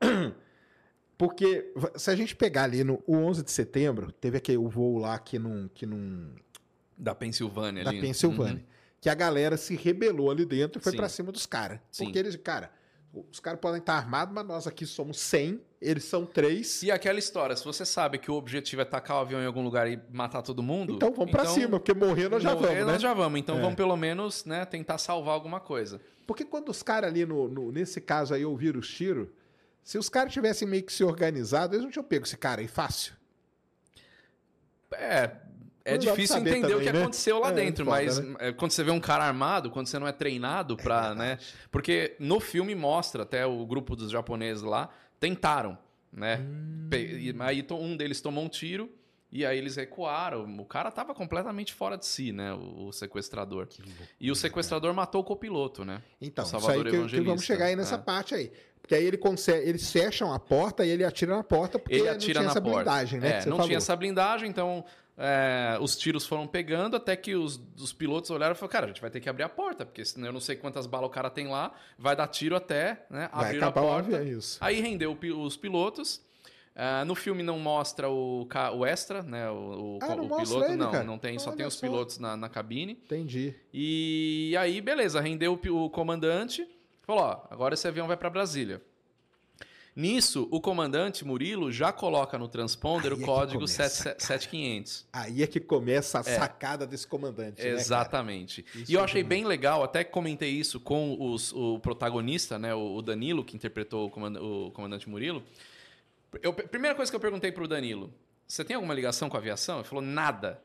Porque 1.18 1.70
se 1.96 2.10
a 2.10 2.16
gente 2.16 2.34
pegar 2.34 2.64
ali 2.64 2.82
no 2.84 3.02
o 3.06 3.14
11 3.16 3.42
de 3.42 3.50
setembro, 3.50 4.10
teve 4.12 4.38
aquele 4.38 4.56
o 4.58 4.68
voo 4.68 4.98
lá 4.98 5.18
que 5.18 5.38
não, 5.38 5.68
que 5.68 5.84
não 5.86 6.30
Da 6.96 7.14
Pensilvânia 7.14 7.84
da 7.84 7.90
ali. 7.90 8.00
Pensilvânia, 8.00 8.64
que 9.02 9.08
a 9.10 9.14
galera 9.14 9.56
se 9.58 9.76
rebelou 9.76 10.30
ali 10.30 10.44
dentro 10.46 10.78
e 10.78 10.82
foi 10.82 10.92
pra 10.98 11.08
cima 11.10 11.30
dos 11.32 11.44
caras. 11.46 11.78
Porque 12.04 12.18
eles, 12.18 12.36
cara, 12.36 12.70
os 13.30 13.40
caras 13.40 13.60
podem 13.60 13.78
estar 13.80 13.94
armados, 13.94 14.34
mas 14.34 14.44
nós 14.46 14.66
aqui 14.66 14.84
somos 14.84 15.18
100, 15.20 15.60
eles 15.80 16.04
são 16.04 16.26
três. 16.26 16.82
E 16.82 16.90
aquela 16.90 17.18
história, 17.18 17.54
se 17.56 17.64
você 17.64 17.84
sabe 17.84 18.18
que 18.18 18.30
o 18.30 18.34
objetivo 18.34 18.82
é 18.82 18.84
tacar 18.84 19.18
o 19.18 19.20
avião 19.20 19.40
em 19.40 19.46
algum 19.46 19.62
lugar 19.62 19.88
e 19.90 20.00
matar 20.12 20.42
todo 20.42 20.62
mundo. 20.62 20.94
Então 20.94 21.12
vamos 21.12 21.30
pra 21.30 21.46
cima, 21.46 21.78
porque 21.78 21.94
morrer 21.94 22.28
nós 22.28 22.42
já 22.42 22.54
morrer, 22.54 22.66
vamos, 22.68 22.86
né? 22.86 22.92
nós 22.92 23.02
já 23.02 23.14
vamos. 23.14 23.38
Então 23.40 23.58
É. 23.58 23.60
vamos 23.60 23.76
pelo 23.76 23.96
menos 23.96 24.44
né, 24.44 24.64
tentar 24.64 24.98
salvar 24.98 25.34
alguma 25.34 25.60
coisa. 25.60 26.00
Porque 26.26 26.44
quando 26.44 26.68
os 26.70 26.82
caras 26.82 27.10
ali, 27.10 27.24
no, 27.24 27.48
no- 27.48 27.70
nesse 27.72 28.00
caso 28.00 28.34
aí, 28.34 28.44
ouviram 28.44 28.80
os 28.80 28.88
tiros, 28.88 29.28
se 29.84 29.96
os 29.98 30.08
caras 30.08 30.32
tivessem 30.32 30.66
meio 30.66 30.82
que 30.82 30.92
se 30.92 31.04
organizado, 31.04 31.74
eles 31.74 31.84
não 31.84 31.90
tinham 31.90 32.04
pego 32.04 32.24
esse 32.24 32.36
cara 32.36 32.60
aí 32.60 32.66
fácil. 32.68 33.14
É. 34.92 35.30
É 35.88 35.92
Não 35.92 35.98
difícil 35.98 36.36
entender 36.38 36.66
o 36.66 36.70
também, 36.70 36.86
que 36.86 36.92
né? 36.92 37.00
aconteceu 37.00 37.38
lá 37.38 37.48
É, 37.50 37.52
dentro, 37.52 37.84
foda, 37.84 37.96
mas 37.96 38.18
né? 38.18 38.34
é, 38.40 38.52
quando 38.52 38.72
você 38.72 38.82
vê 38.82 38.90
um 38.90 38.98
cara 38.98 39.24
armado, 39.24 39.70
quando 39.70 39.86
você 39.86 39.98
não 39.98 40.06
é 40.08 40.12
treinado 40.12 40.76
pra, 40.76 41.14
né? 41.14 41.38
Porque 41.70 42.16
no 42.18 42.40
filme 42.40 42.74
mostra 42.74 43.22
até 43.22 43.46
o 43.46 43.64
grupo 43.64 43.94
dos 43.94 44.10
japoneses 44.10 44.62
lá 44.64 44.88
tentaram, 45.20 45.78
né? 46.12 46.38
Hum. 46.40 46.88
Aí 47.40 47.64
um 47.70 47.96
deles 47.96 48.20
tomou 48.20 48.42
um 48.44 48.48
tiro 48.48 48.90
e 49.30 49.44
aí 49.46 49.58
eles 49.58 49.76
recuaram. 49.76 50.44
O 50.58 50.64
cara 50.64 50.90
tava 50.90 51.14
completamente 51.14 51.72
fora 51.72 51.96
de 51.96 52.06
si, 52.06 52.32
né? 52.32 52.52
O, 52.52 52.86
o 52.88 52.92
sequestrador. 52.92 53.68
E 54.20 54.30
o 54.30 54.34
sequestrador 54.34 54.92
matou 54.94 55.20
o 55.20 55.24
copiloto, 55.24 55.84
né? 55.84 56.02
Então, 56.20 56.44
O 56.44 56.46
isso 56.48 56.56
aí 56.56 56.62
Salvador 56.62 56.90
que, 57.06 57.16
que 57.16 57.20
vamos 57.20 57.44
chegar 57.44 57.66
aí 57.66 57.76
nessa 57.76 57.94
é. 57.94 57.98
parte 57.98 58.34
aí. 58.34 58.50
Porque 58.80 58.94
aí 58.94 59.04
ele 59.04 59.16
consegue, 59.18 59.68
eles 59.68 59.90
fecham 59.90 60.32
a 60.32 60.38
porta 60.38 60.86
e 60.86 60.90
ele 60.90 61.04
atira 61.04 61.36
na 61.36 61.42
porta 61.42 61.76
porque 61.78 61.96
Ele 61.96 62.04
não 62.04 62.12
atira 62.12 62.34
tinha 62.34 62.42
na 62.44 62.50
essa 62.50 62.60
porta. 62.60 62.76
blindagem, 62.76 63.20
né? 63.20 63.28
É, 63.30 63.46
não 63.46 63.56
falou. 63.56 63.66
tinha 63.66 63.78
essa 63.78 63.96
blindagem, 63.96 64.48
então 64.48 64.84
é, 65.18 65.78
os 65.80 65.96
tiros 65.96 66.26
foram 66.26 66.46
pegando 66.46 66.96
até 66.96 67.16
que 67.16 67.34
os, 67.34 67.60
os 67.78 67.92
pilotos 67.92 68.30
olharam 68.30 68.52
e 68.52 68.56
falaram: 68.56 68.72
Cara, 68.72 68.84
a 68.84 68.88
gente 68.88 69.00
vai 69.00 69.10
ter 69.10 69.20
que 69.20 69.28
abrir 69.28 69.44
a 69.44 69.48
porta, 69.48 69.84
porque 69.86 70.04
senão 70.04 70.26
eu 70.26 70.32
não 70.32 70.40
sei 70.40 70.56
quantas 70.56 70.86
balas 70.86 71.08
o 71.08 71.10
cara 71.12 71.30
tem 71.30 71.48
lá, 71.48 71.72
vai 71.98 72.14
dar 72.14 72.26
tiro 72.28 72.54
até 72.56 73.06
né, 73.08 73.28
Vai 73.32 73.46
abrir 73.46 73.64
a 73.64 73.72
porta. 73.72 74.16
avião, 74.16 74.22
isso. 74.24 74.58
Aí 74.60 74.80
rendeu 74.80 75.16
os 75.38 75.56
pilotos. 75.56 76.24
Ah, 76.78 77.06
no 77.06 77.14
filme 77.14 77.42
não 77.42 77.58
mostra 77.58 78.10
o, 78.10 78.46
o 78.74 78.84
extra, 78.84 79.22
né? 79.22 79.48
O, 79.48 79.96
o- 79.96 79.98
Ah, 80.02 80.14
não 80.14 80.26
o 80.26 80.36
piloto, 80.36 80.64
ele, 80.66 80.76
não, 80.76 80.90
cara? 80.90 81.04
não 81.04 81.18
tem, 81.18 81.38
só 81.38 81.48
Olha 81.48 81.56
tem 81.56 81.66
os 81.66 81.76
pilotos 81.80 82.18
na, 82.18 82.36
na 82.36 82.50
cabine. 82.50 82.92
Entendi. 82.92 83.54
E 83.72 84.54
aí, 84.60 84.82
beleza, 84.82 85.18
rendeu 85.22 85.58
o 85.70 85.88
comandante. 85.88 86.68
Falou: 87.00 87.22
ó, 87.22 87.46
agora 87.50 87.72
esse 87.72 87.88
avião 87.88 88.06
vai 88.06 88.16
para 88.18 88.28
Brasília. 88.28 88.82
Nisso, 89.96 90.46
o 90.50 90.60
comandante 90.60 91.24
Murilo 91.24 91.72
já 91.72 91.90
coloca 91.90 92.36
no 92.36 92.46
transponder 92.46 93.06
Aí 93.06 93.10
é 93.12 93.14
o 93.14 93.18
que 93.18 93.24
código 93.24 93.60
começa, 93.60 94.14
7- 94.14 94.20
7500. 94.22 95.06
Aí 95.10 95.42
é 95.42 95.46
que 95.46 95.58
começa 95.58 96.18
a 96.18 96.22
sacada 96.22 96.86
desse 96.86 97.06
comandante. 97.06 97.62
né? 97.62 97.70
Exatamente. 97.70 98.62
Isso 98.74 98.92
e 98.92 98.94
eu 98.94 99.00
é 99.00 99.04
achei 99.04 99.22
bem 99.24 99.46
legal, 99.46 99.82
até 99.82 100.04
comentei 100.04 100.50
isso 100.50 100.78
com 100.78 101.16
os- 101.18 101.50
o 101.54 101.78
protagonista, 101.78 102.58
né, 102.58 102.74
o 102.74 102.96
o 102.96 103.00
Danilo, 103.02 103.42
que 103.42 103.56
interpretou 103.56 104.06
o, 104.06 104.10
comanda- 104.10 104.42
o 104.42 104.70
comandante 104.72 105.08
Murilo. 105.08 105.42
Eu, 106.42 106.52
primeira 106.52 106.94
coisa 106.94 107.10
que 107.10 107.16
eu 107.16 107.20
perguntei 107.20 107.50
pro 107.50 107.66
Danilo, 107.66 108.12
você 108.46 108.62
tem 108.62 108.76
alguma 108.76 108.92
ligação 108.92 109.30
com 109.30 109.36
a 109.36 109.40
aviação? 109.40 109.78
Ele 109.78 109.88
falou, 109.88 110.04
nada. 110.04 110.60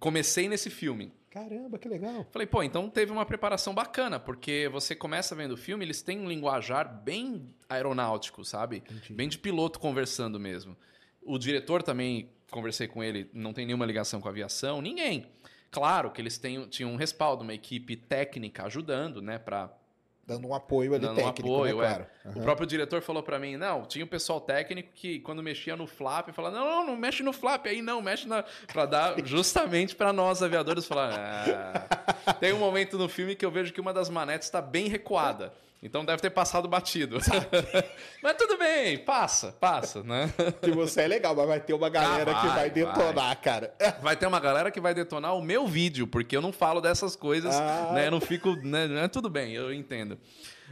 Comecei 0.00 0.48
nesse 0.48 0.70
filme. 0.70 1.12
Caramba, 1.32 1.78
que 1.78 1.88
legal. 1.88 2.26
Falei, 2.30 2.46
pô, 2.46 2.62
então 2.62 2.90
teve 2.90 3.10
uma 3.10 3.24
preparação 3.24 3.72
bacana, 3.72 4.20
porque 4.20 4.68
você 4.70 4.94
começa 4.94 5.34
vendo 5.34 5.52
o 5.52 5.56
filme, 5.56 5.82
eles 5.82 6.02
têm 6.02 6.20
um 6.20 6.28
linguajar 6.28 7.02
bem 7.02 7.48
aeronáutico, 7.70 8.44
sabe? 8.44 8.82
Bem 9.08 9.30
de 9.30 9.38
piloto 9.38 9.80
conversando 9.80 10.38
mesmo. 10.38 10.76
O 11.22 11.38
diretor 11.38 11.82
também, 11.82 12.28
conversei 12.50 12.86
com 12.86 13.02
ele, 13.02 13.30
não 13.32 13.54
tem 13.54 13.64
nenhuma 13.64 13.86
ligação 13.86 14.20
com 14.20 14.28
a 14.28 14.30
aviação, 14.30 14.82
ninguém. 14.82 15.26
Claro 15.70 16.10
que 16.10 16.20
eles 16.20 16.36
têm, 16.36 16.68
tinham 16.68 16.92
um 16.92 16.96
respaldo, 16.96 17.42
uma 17.42 17.54
equipe 17.54 17.96
técnica 17.96 18.64
ajudando, 18.64 19.22
né, 19.22 19.38
pra 19.38 19.74
Dando 20.24 20.46
um 20.46 20.54
apoio 20.54 20.94
ali 20.94 21.04
dando 21.04 21.12
um 21.20 21.24
técnico, 21.24 21.52
apoio, 21.52 21.78
né, 21.78 21.84
é. 21.84 21.88
claro. 21.88 22.06
O 22.24 22.28
Aham. 22.28 22.42
próprio 22.42 22.66
diretor 22.66 23.02
falou 23.02 23.24
pra 23.24 23.40
mim, 23.40 23.56
não, 23.56 23.84
tinha 23.84 24.04
o 24.04 24.08
pessoal 24.08 24.40
técnico 24.40 24.90
que 24.94 25.18
quando 25.18 25.42
mexia 25.42 25.76
no 25.76 25.86
flap, 25.86 26.28
falava, 26.32 26.56
não, 26.56 26.64
não, 26.64 26.86
não 26.86 26.96
mexe 26.96 27.24
no 27.24 27.32
flap 27.32 27.66
aí 27.66 27.82
não, 27.82 28.00
mexe 28.00 28.28
na... 28.28 28.44
Pra 28.72 28.86
dar 28.86 29.16
justamente 29.26 29.96
pra 29.96 30.12
nós 30.12 30.40
aviadores 30.40 30.86
falar, 30.86 31.12
ah. 31.18 32.34
Tem 32.34 32.52
um 32.52 32.58
momento 32.58 32.96
no 32.96 33.08
filme 33.08 33.34
que 33.34 33.44
eu 33.44 33.50
vejo 33.50 33.72
que 33.72 33.80
uma 33.80 33.92
das 33.92 34.08
manetes 34.08 34.48
tá 34.48 34.62
bem 34.62 34.86
recuada. 34.86 35.52
Então 35.82 36.04
deve 36.04 36.22
ter 36.22 36.30
passado 36.30 36.68
batido. 36.68 37.18
mas 38.22 38.36
tudo 38.36 38.56
bem, 38.56 38.98
passa, 38.98 39.50
passa, 39.50 40.02
né? 40.04 40.32
Que 40.62 40.70
você 40.70 41.02
é 41.02 41.08
legal, 41.08 41.34
mas 41.34 41.46
vai 41.48 41.60
ter 41.60 41.72
uma 41.74 41.88
galera 41.88 42.30
Ah, 42.30 42.40
que 42.40 42.46
vai, 42.46 42.56
vai 42.56 42.70
detonar, 42.70 43.40
cara. 43.40 43.74
Vai 44.00 44.16
ter 44.16 44.26
uma 44.26 44.38
galera 44.38 44.70
que 44.70 44.80
vai 44.80 44.94
detonar 44.94 45.34
o 45.36 45.42
meu 45.42 45.66
vídeo, 45.66 46.06
porque 46.06 46.36
eu 46.36 46.40
não 46.40 46.52
falo 46.52 46.80
dessas 46.80 47.16
coisas, 47.16 47.54
Ah. 47.56 47.90
né? 47.94 48.06
Eu 48.06 48.12
não 48.12 48.20
fico. 48.20 48.54
Né? 48.54 49.08
Tudo 49.08 49.28
bem, 49.28 49.54
eu 49.54 49.72
entendo. 49.74 50.16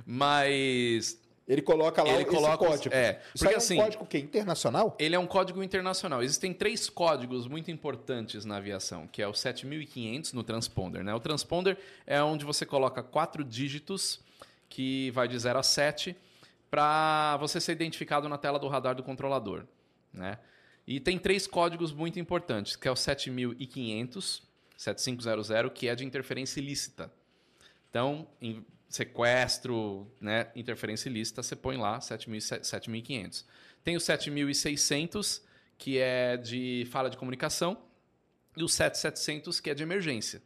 Mas 0.06 1.18
Ele 1.48 1.62
coloca 1.62 2.00
lá 2.04 2.10
Ele 2.10 2.22
esse 2.22 2.30
coloca 2.30 2.58
código. 2.58 2.94
é, 2.94 3.20
Isso 3.34 3.42
porque 3.42 3.54
é 3.54 3.56
um 3.56 3.58
assim- 3.58 3.76
código 3.76 4.06
que 4.06 4.18
internacional? 4.18 4.94
Ele 5.00 5.16
é 5.16 5.18
um 5.18 5.26
código 5.26 5.60
internacional. 5.64 6.22
Existem 6.22 6.54
três 6.54 6.88
códigos 6.88 7.48
muito 7.48 7.72
importantes 7.72 8.44
na 8.44 8.58
aviação, 8.58 9.08
que 9.08 9.20
é 9.20 9.26
o 9.26 9.34
7500 9.34 10.32
no 10.32 10.44
transponder. 10.44 11.02
Né? 11.02 11.12
O 11.12 11.18
transponder 11.18 11.76
é 12.06 12.22
onde 12.22 12.44
você 12.44 12.64
coloca 12.64 13.02
quatro 13.02 13.42
dígitos, 13.42 14.20
que 14.70 15.10
vai 15.10 15.28
de 15.28 15.38
0 15.38 15.58
a 15.58 15.62
7, 15.62 16.16
para 16.70 17.36
você 17.38 17.60
ser 17.60 17.72
identificado 17.72 18.28
na 18.28 18.38
tela 18.38 18.58
do 18.58 18.68
radar 18.68 18.94
do 18.94 19.02
controlador. 19.02 19.66
Né? 20.12 20.38
E 20.86 20.98
tem 20.98 21.18
três 21.18 21.46
códigos 21.46 21.92
muito 21.92 22.18
importantes, 22.18 22.76
que 22.76 22.88
é 22.88 22.90
o 22.90 22.96
7500, 22.96 24.42
7500, 24.76 25.72
que 25.74 25.88
é 25.88 25.94
de 25.94 26.06
interferência 26.06 26.60
ilícita. 26.60 27.12
Então, 27.90 28.26
em 28.40 28.64
sequestro, 28.88 30.10
né, 30.20 30.50
interferência 30.54 31.08
ilícita, 31.08 31.42
você 31.42 31.56
põe 31.56 31.76
lá 31.76 31.98
7.000 31.98 32.60
7.500. 32.60 33.44
Tem 33.82 33.96
o 33.96 34.00
7.600, 34.00 35.42
que 35.76 35.98
é 35.98 36.36
de 36.36 36.86
falha 36.90 37.10
de 37.10 37.16
comunicação, 37.16 37.76
e 38.56 38.62
o 38.62 38.66
7.700, 38.66 39.60
que 39.60 39.70
é 39.70 39.74
de 39.74 39.82
emergência. 39.82 40.40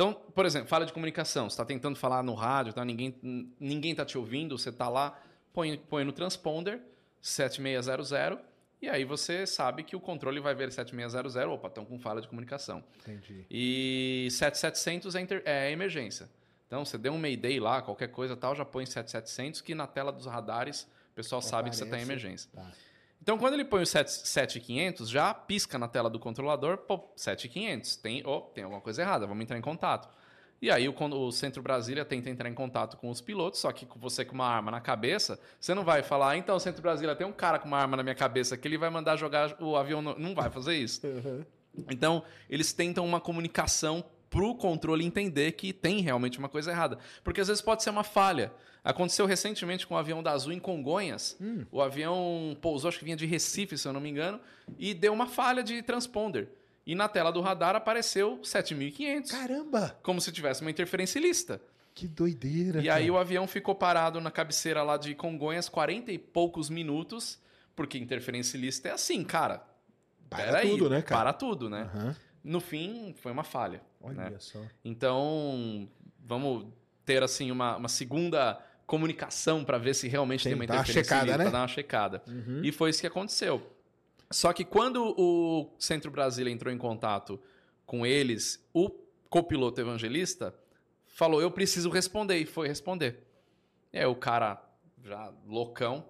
Então, 0.00 0.14
por 0.14 0.46
exemplo, 0.46 0.66
falha 0.66 0.86
de 0.86 0.94
comunicação, 0.94 1.50
você 1.50 1.52
está 1.52 1.64
tentando 1.64 1.94
falar 1.94 2.22
no 2.22 2.32
rádio, 2.32 2.72
tá? 2.72 2.82
ninguém 2.82 3.14
ninguém 3.60 3.90
está 3.90 4.02
te 4.02 4.16
ouvindo, 4.16 4.56
você 4.56 4.70
está 4.70 4.88
lá, 4.88 5.20
põe, 5.52 5.76
põe 5.76 6.04
no 6.04 6.12
transponder 6.12 6.80
7600, 7.20 8.38
e 8.80 8.88
aí 8.88 9.04
você 9.04 9.46
sabe 9.46 9.82
que 9.82 9.94
o 9.94 10.00
controle 10.00 10.40
vai 10.40 10.54
ver 10.54 10.72
7600, 10.72 11.36
opa, 11.36 11.68
estão 11.68 11.84
com 11.84 11.98
falha 11.98 12.22
de 12.22 12.28
comunicação. 12.28 12.82
Entendi. 13.00 13.44
E 13.50 14.28
7700 14.30 15.14
é, 15.14 15.20
inter- 15.20 15.42
é 15.44 15.70
emergência. 15.70 16.30
Então, 16.66 16.82
você 16.82 16.96
deu 16.96 17.12
um 17.12 17.18
Mayday 17.18 17.60
lá, 17.60 17.82
qualquer 17.82 18.08
coisa 18.08 18.34
tal, 18.34 18.54
já 18.56 18.64
põe 18.64 18.86
7700, 18.86 19.60
que 19.60 19.74
na 19.74 19.86
tela 19.86 20.10
dos 20.10 20.24
radares 20.24 20.84
o 21.12 21.14
pessoal 21.14 21.42
sabe 21.42 21.68
que 21.68 21.76
você 21.76 21.84
está 21.84 21.98
em 21.98 22.04
Aparece. 22.04 22.10
emergência. 22.24 22.50
Tá. 22.54 22.72
Então, 23.22 23.36
quando 23.36 23.54
ele 23.54 23.64
põe 23.64 23.82
o 23.82 23.86
7 23.86 24.10
7500, 24.10 25.08
já 25.08 25.34
pisca 25.34 25.78
na 25.78 25.86
tela 25.86 26.08
do 26.08 26.18
controlador, 26.18 26.78
pô, 26.78 27.12
7500, 27.14 27.96
tem, 27.96 28.22
oh, 28.26 28.40
tem 28.40 28.64
alguma 28.64 28.80
coisa 28.80 29.02
errada, 29.02 29.26
vamos 29.26 29.42
entrar 29.42 29.58
em 29.58 29.62
contato. 29.62 30.08
E 30.62 30.70
aí 30.70 30.88
o, 30.88 30.94
o 30.94 31.32
Centro 31.32 31.62
Brasília 31.62 32.04
tenta 32.04 32.28
entrar 32.28 32.48
em 32.48 32.54
contato 32.54 32.96
com 32.98 33.08
os 33.08 33.20
pilotos, 33.20 33.60
só 33.60 33.72
que 33.72 33.86
você 33.96 34.24
com 34.24 34.34
uma 34.34 34.46
arma 34.46 34.70
na 34.70 34.80
cabeça, 34.80 35.40
você 35.58 35.74
não 35.74 35.84
vai 35.84 36.02
falar, 36.02 36.30
"Ah, 36.30 36.36
então, 36.36 36.58
Centro 36.58 36.82
Brasília, 36.82 37.16
tem 37.16 37.26
um 37.26 37.32
cara 37.32 37.58
com 37.58 37.66
uma 37.66 37.78
arma 37.78 37.96
na 37.96 38.02
minha 38.02 38.14
cabeça 38.14 38.56
que 38.56 38.68
ele 38.68 38.76
vai 38.76 38.90
mandar 38.90 39.16
jogar 39.16 39.56
o 39.60 39.76
avião, 39.76 40.02
no... 40.02 40.18
não 40.18 40.34
vai 40.34 40.50
fazer 40.50 40.76
isso. 40.76 41.00
Então, 41.90 42.22
eles 42.48 42.72
tentam 42.72 43.06
uma 43.06 43.20
comunicação 43.20 44.04
pro 44.30 44.54
controle 44.54 45.04
entender 45.04 45.52
que 45.52 45.72
tem 45.72 46.00
realmente 46.00 46.38
uma 46.38 46.48
coisa 46.48 46.70
errada. 46.70 46.98
Porque 47.24 47.40
às 47.40 47.48
vezes 47.48 47.60
pode 47.60 47.82
ser 47.82 47.90
uma 47.90 48.04
falha. 48.04 48.52
Aconteceu 48.82 49.26
recentemente 49.26 49.86
com 49.86 49.94
o 49.94 49.98
avião 49.98 50.22
da 50.22 50.30
Azul 50.30 50.52
em 50.52 50.58
Congonhas. 50.60 51.36
O 51.70 51.82
avião 51.82 52.56
pousou, 52.62 52.88
acho 52.88 52.98
que 52.98 53.04
vinha 53.04 53.16
de 53.16 53.26
Recife, 53.26 53.76
se 53.76 53.86
eu 53.86 53.92
não 53.92 54.00
me 54.00 54.08
engano, 54.08 54.40
e 54.78 54.94
deu 54.94 55.12
uma 55.12 55.26
falha 55.26 55.62
de 55.62 55.82
transponder. 55.82 56.48
E 56.86 56.94
na 56.94 57.08
tela 57.08 57.30
do 57.30 57.40
radar 57.40 57.76
apareceu 57.76 58.40
7500, 58.42 59.30
Caramba! 59.30 59.98
como 60.02 60.20
se 60.20 60.32
tivesse 60.32 60.62
uma 60.62 60.70
interferência 60.70 61.18
ilícita. 61.18 61.60
Que 61.94 62.08
doideira. 62.08 62.80
E 62.80 62.88
aí 62.88 63.10
o 63.10 63.18
avião 63.18 63.46
ficou 63.46 63.74
parado 63.74 64.20
na 64.20 64.30
cabeceira 64.30 64.82
lá 64.82 64.96
de 64.96 65.14
Congonhas 65.14 65.68
40 65.68 66.10
e 66.10 66.18
poucos 66.18 66.70
minutos, 66.70 67.38
porque 67.76 67.98
interferência 67.98 68.56
ilícita 68.56 68.88
é 68.88 68.92
assim, 68.92 69.22
cara. 69.22 69.62
Para 70.30 70.62
tudo, 70.62 70.88
né, 70.88 71.02
cara? 71.02 71.20
Para 71.20 71.32
tudo, 71.32 71.68
né? 71.68 71.90
Aham. 71.94 72.16
No 72.42 72.60
fim, 72.60 73.14
foi 73.20 73.32
uma 73.32 73.44
falha. 73.44 73.82
Olha 74.00 74.30
né? 74.30 74.36
só. 74.38 74.60
Então, 74.84 75.88
vamos 76.18 76.66
ter 77.04 77.22
assim 77.22 77.50
uma, 77.50 77.76
uma 77.76 77.88
segunda 77.88 78.60
comunicação 78.86 79.64
para 79.64 79.78
ver 79.78 79.94
se 79.94 80.08
realmente 80.08 80.44
tem, 80.44 80.52
Tem, 80.52 80.60
uma 80.60 80.66
dar 80.66 80.74
uma 80.74 80.80
interferência 80.82 81.16
checada, 81.16 81.38
né? 81.38 81.50
dar 81.50 81.60
uma 81.60 81.68
checada. 81.68 82.22
Uhum. 82.26 82.60
E 82.64 82.72
foi 82.72 82.90
isso 82.90 83.00
que 83.00 83.06
aconteceu. 83.06 83.62
Só 84.30 84.52
que 84.52 84.64
quando 84.64 85.14
o 85.18 85.70
Centro 85.78 86.10
Brasília 86.10 86.52
entrou 86.52 86.72
em 86.72 86.78
contato 86.78 87.40
com 87.84 88.06
eles, 88.06 88.64
o 88.72 88.88
copiloto 89.28 89.80
evangelista 89.80 90.54
falou: 91.06 91.40
Eu 91.42 91.50
preciso 91.50 91.90
responder. 91.90 92.38
E 92.38 92.46
foi 92.46 92.68
responder. 92.68 93.26
E 93.92 93.98
aí 93.98 94.06
o 94.06 94.14
cara, 94.14 94.62
já 95.04 95.32
loucão, 95.46 96.04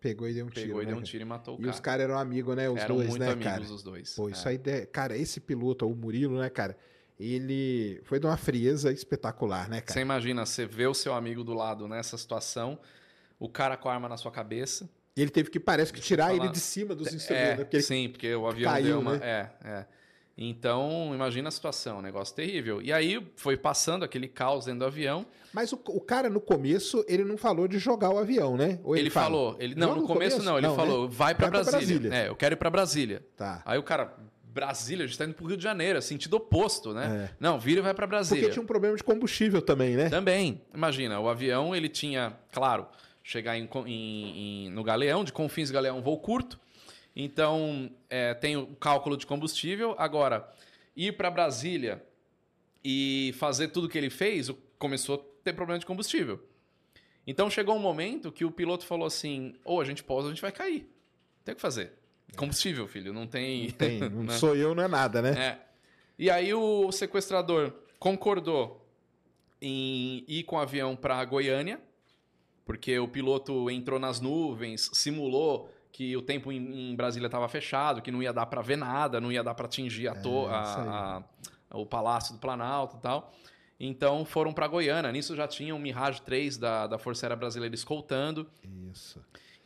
Pegou 0.00 0.28
e 0.28 0.32
deu 0.34 0.46
um 0.46 0.48
tiro. 0.48 0.66
pegou 0.66 0.82
e 0.82 0.86
né, 0.86 0.90
deu 0.92 0.98
um 1.00 1.02
tiro 1.02 1.22
e 1.22 1.26
matou 1.26 1.54
o 1.56 1.58
E 1.58 1.62
cara. 1.62 1.74
os 1.74 1.80
caras 1.80 2.04
eram 2.04 2.18
amigos, 2.18 2.56
né? 2.56 2.70
Os 2.70 2.78
Eram 2.80 2.96
dois, 2.96 3.08
muito 3.10 3.20
né, 3.20 3.30
amigos 3.32 3.52
cara? 3.52 3.62
os 3.64 3.82
dois. 3.82 4.14
Pô, 4.14 4.28
É. 4.28 4.32
isso 4.32 4.48
aí, 4.48 4.56
de- 4.56 4.86
cara, 4.86 5.16
esse 5.16 5.38
piloto, 5.40 5.86
o 5.86 5.94
Murilo, 5.94 6.38
né, 6.40 6.48
cara? 6.48 6.76
Ele 7.18 8.00
foi 8.04 8.18
de 8.18 8.26
uma 8.26 8.36
frieza 8.38 8.90
espetacular, 8.92 9.68
né, 9.68 9.76
Você 9.80 9.82
cara? 9.84 10.00
imagina, 10.00 10.46
você 10.46 10.64
vê 10.64 10.86
o 10.86 10.94
seu 10.94 11.12
amigo 11.12 11.44
do 11.44 11.52
lado 11.52 11.86
nessa 11.86 12.16
situação, 12.16 12.78
o 13.38 13.46
cara 13.48 13.76
com 13.76 13.88
a 13.90 13.94
arma 13.94 14.08
na 14.08 14.16
sua 14.16 14.30
cabeça. 14.32 14.88
E 15.14 15.20
ele 15.20 15.30
teve 15.30 15.50
que, 15.50 15.60
parece 15.60 15.92
que, 15.92 16.00
tirar 16.00 16.28
falar. 16.30 16.36
ele 16.44 16.48
de 16.48 16.60
cima 16.60 16.94
dos 16.94 17.08
É, 17.08 17.14
instrumentos, 17.14 17.48
né? 17.58 17.64
Porque 17.64 17.82
sim, 17.82 18.08
porque 18.08 18.34
o 18.34 18.46
avião 18.46 18.72
caiu, 18.72 18.86
deu 18.86 19.00
uma. 19.00 19.18
né? 19.18 19.50
É, 19.62 19.68
é. 19.68 19.86
Então, 20.42 21.12
imagina 21.14 21.48
a 21.48 21.52
situação, 21.52 21.98
um 21.98 22.02
negócio 22.02 22.34
terrível. 22.34 22.80
E 22.80 22.90
aí 22.92 23.22
foi 23.36 23.58
passando 23.58 24.04
aquele 24.04 24.26
caos 24.26 24.64
dentro 24.64 24.80
do 24.80 24.86
avião. 24.86 25.26
Mas 25.52 25.70
o, 25.72 25.78
o 25.88 26.00
cara, 26.00 26.30
no 26.30 26.40
começo, 26.40 27.04
ele 27.06 27.24
não 27.24 27.36
falou 27.36 27.68
de 27.68 27.78
jogar 27.78 28.08
o 28.10 28.16
avião, 28.18 28.56
né? 28.56 28.78
Ou 28.82 28.96
Ele, 28.96 29.10
fala? 29.10 29.26
falou, 29.26 29.56
ele 29.60 29.74
não, 29.74 29.88
Joga 29.88 30.00
no 30.00 30.06
começo 30.06 30.42
não, 30.42 30.56
ele 30.56 30.66
né? 30.66 30.74
falou, 30.74 31.08
vai 31.08 31.34
pra 31.34 31.48
Vai 31.50 31.60
pra 31.62 31.70
Brasília. 31.70 31.98
Brasília. 32.00 32.24
É, 32.24 32.28
eu 32.28 32.34
quero 32.36 32.54
ir 32.54 32.56
pra 32.56 32.70
Brasília. 32.70 33.22
Tá. 33.36 33.60
Aí 33.66 33.78
o 33.78 33.82
cara, 33.82 34.14
Brasília, 34.44 35.04
a 35.04 35.06
gente 35.06 35.18
tá 35.18 35.24
indo 35.26 35.34
pro 35.34 35.44
Rio 35.46 35.56
de 35.58 35.62
Janeiro, 35.62 35.98
é 35.98 36.00
sentido 36.00 36.34
oposto, 36.38 36.94
né? 36.94 37.28
É. 37.30 37.36
Não, 37.38 37.58
vira 37.60 37.80
e 37.80 37.82
vai 37.82 37.92
pra 37.92 38.06
Brasília. 38.06 38.40
Porque 38.42 38.52
tinha 38.54 38.62
um 38.62 38.66
problema 38.66 38.96
de 38.96 39.04
combustível 39.04 39.60
também, 39.60 39.94
né? 39.94 40.08
Também, 40.08 40.62
imagina, 40.74 41.20
o 41.20 41.28
avião 41.28 41.76
ele 41.76 41.88
tinha, 41.88 42.32
claro, 42.50 42.86
chegar 43.22 43.58
em, 43.58 43.68
em- 43.86 44.66
em- 44.66 44.70
no 44.70 44.82
Galeão, 44.82 45.22
de 45.22 45.32
Confins 45.34 45.70
Galeão, 45.70 46.00
voo 46.00 46.18
curto. 46.18 46.58
Então, 47.22 47.90
é, 48.08 48.32
tem 48.32 48.56
o 48.56 48.66
cálculo 48.76 49.16
de 49.16 49.26
combustível. 49.26 49.94
Agora, 49.98 50.48
ir 50.96 51.16
para 51.16 51.30
Brasília 51.30 52.02
e 52.82 53.34
fazer 53.38 53.68
tudo 53.68 53.88
que 53.88 53.98
ele 53.98 54.08
fez, 54.08 54.50
começou 54.78 55.16
a 55.16 55.44
ter 55.44 55.52
problema 55.52 55.78
de 55.78 55.84
combustível. 55.84 56.42
Então, 57.26 57.50
chegou 57.50 57.76
um 57.76 57.80
momento 57.80 58.32
que 58.32 58.44
o 58.44 58.50
piloto 58.50 58.86
falou 58.86 59.06
assim: 59.06 59.54
ou 59.64 59.80
a 59.80 59.84
gente 59.84 60.02
pousa, 60.02 60.28
a 60.28 60.30
gente 60.30 60.40
vai 60.40 60.50
cair. 60.50 60.88
Tem 61.44 61.52
o 61.52 61.56
que 61.56 61.60
fazer. 61.60 61.92
Combustível, 62.36 62.88
filho, 62.88 63.12
não 63.12 63.26
tem. 63.26 63.66
Não 63.66 63.72
tem, 63.72 64.00
não 64.08 64.22
né? 64.22 64.38
sou 64.38 64.56
eu, 64.56 64.74
não 64.74 64.82
é 64.82 64.88
nada, 64.88 65.20
né? 65.20 65.38
É. 65.38 65.58
E 66.18 66.30
aí 66.30 66.54
o 66.54 66.90
sequestrador 66.90 67.74
concordou 67.98 68.86
em 69.60 70.24
ir 70.26 70.44
com 70.44 70.56
o 70.56 70.58
avião 70.58 70.96
para 70.96 71.22
Goiânia, 71.24 71.80
porque 72.64 72.98
o 72.98 73.08
piloto 73.08 73.70
entrou 73.70 73.98
nas 73.98 74.20
nuvens, 74.20 74.90
simulou 74.94 75.70
que 76.00 76.16
o 76.16 76.22
tempo 76.22 76.50
em, 76.50 76.92
em 76.92 76.96
Brasília 76.96 77.26
estava 77.26 77.46
fechado, 77.46 78.00
que 78.00 78.10
não 78.10 78.22
ia 78.22 78.32
dar 78.32 78.46
para 78.46 78.62
ver 78.62 78.76
nada, 78.78 79.20
não 79.20 79.30
ia 79.30 79.44
dar 79.44 79.52
para 79.54 79.66
atingir 79.66 80.08
a 80.08 80.14
to- 80.14 80.48
É, 80.48 80.54
a- 80.54 81.22
a- 81.70 81.76
o 81.76 81.84
Palácio 81.84 82.32
do 82.32 82.40
Planalto 82.40 82.96
e 82.96 83.00
tal. 83.00 83.30
Então 83.78 84.24
foram 84.24 84.50
para 84.50 84.66
Goiânia. 84.66 85.12
Nisso 85.12 85.36
já 85.36 85.46
tinha 85.46 85.74
um 85.74 85.78
Mirage 85.78 86.22
3 86.22 86.56
da, 86.56 86.86
da 86.86 86.98
Força 86.98 87.26
Aérea 87.26 87.36
Brasileira 87.36 87.74
escoltando. 87.74 88.46
Isso. 88.90 89.22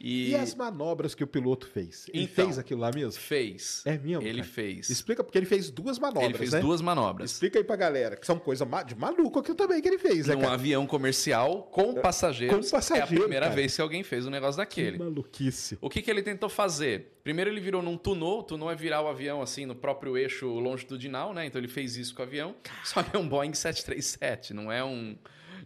E, 0.06 0.30
E 0.32 0.34
as 0.36 0.54
manobras 0.54 1.14
que 1.14 1.24
o 1.24 1.26
piloto 1.26 1.66
fez? 1.66 2.06
Ele 2.12 2.24
Então, 2.24 2.44
fez 2.44 2.58
aquilo 2.58 2.80
lá 2.82 2.90
mesmo? 2.94 3.18
fez. 3.20 3.80
É 3.86 3.96
mesmo? 3.96 4.22
Ele 4.22 4.40
cara? 4.42 4.52
fez. 4.52 4.90
Explica, 4.90 5.24
porque 5.24 5.38
ele 5.38 5.46
fez 5.46 5.70
duas 5.70 5.98
manobras, 5.98 6.28
ele 6.28 6.36
fez 6.38 6.52
né? 6.52 6.60
duas 6.60 6.82
manobras. 6.82 7.30
Explica 7.30 7.58
aí 7.58 7.64
pra 7.64 7.74
galera, 7.76 8.14
que 8.16 8.26
são 8.26 8.38
coisa 8.38 8.66
de 8.86 8.94
maluco 8.94 9.38
aquilo 9.38 9.54
também 9.56 9.80
que 9.80 9.88
ele 9.88 9.96
fez, 9.98 10.26
né, 10.26 10.34
Num 10.34 10.42
cara? 10.42 10.52
avião 10.52 10.86
comercial 10.86 11.62
com 11.72 11.94
passageiros. 11.94 12.54
com 12.70 12.70
passageiro, 12.76 13.12
é 13.12 13.16
a 13.16 13.20
primeira 13.20 13.46
cara. 13.46 13.56
vez 13.56 13.74
que 13.74 13.80
alguém 13.80 14.02
fez 14.02 14.26
um 14.26 14.30
negócio 14.30 14.54
Que 14.54 14.58
daquele. 14.82 14.98
maluquice. 14.98 15.78
O 15.80 15.88
que, 15.88 16.02
que 16.02 16.10
ele 16.10 16.22
tentou 16.22 16.50
fazer? 16.50 17.12
Primeiro 17.24 17.48
ele 17.50 17.60
virou 17.60 17.80
num 17.82 17.96
tunô. 17.96 18.42
Tunô 18.42 18.70
é 18.70 18.76
virar 18.76 19.00
o 19.00 19.08
avião 19.08 19.40
assim 19.40 19.64
no 19.64 19.74
próprio 19.74 20.18
eixo 20.18 20.46
longitudinal, 20.58 21.32
né? 21.32 21.46
Então 21.46 21.58
ele 21.58 21.68
fez 21.68 21.96
isso 21.96 22.14
com 22.14 22.20
o 22.20 22.26
avião. 22.26 22.54
Só 22.84 23.02
que 23.02 23.16
é 23.16 23.18
um 23.18 23.26
Boeing 23.26 23.54
737, 23.54 24.52
não 24.52 24.70
é 24.70 24.84
um 24.84 25.16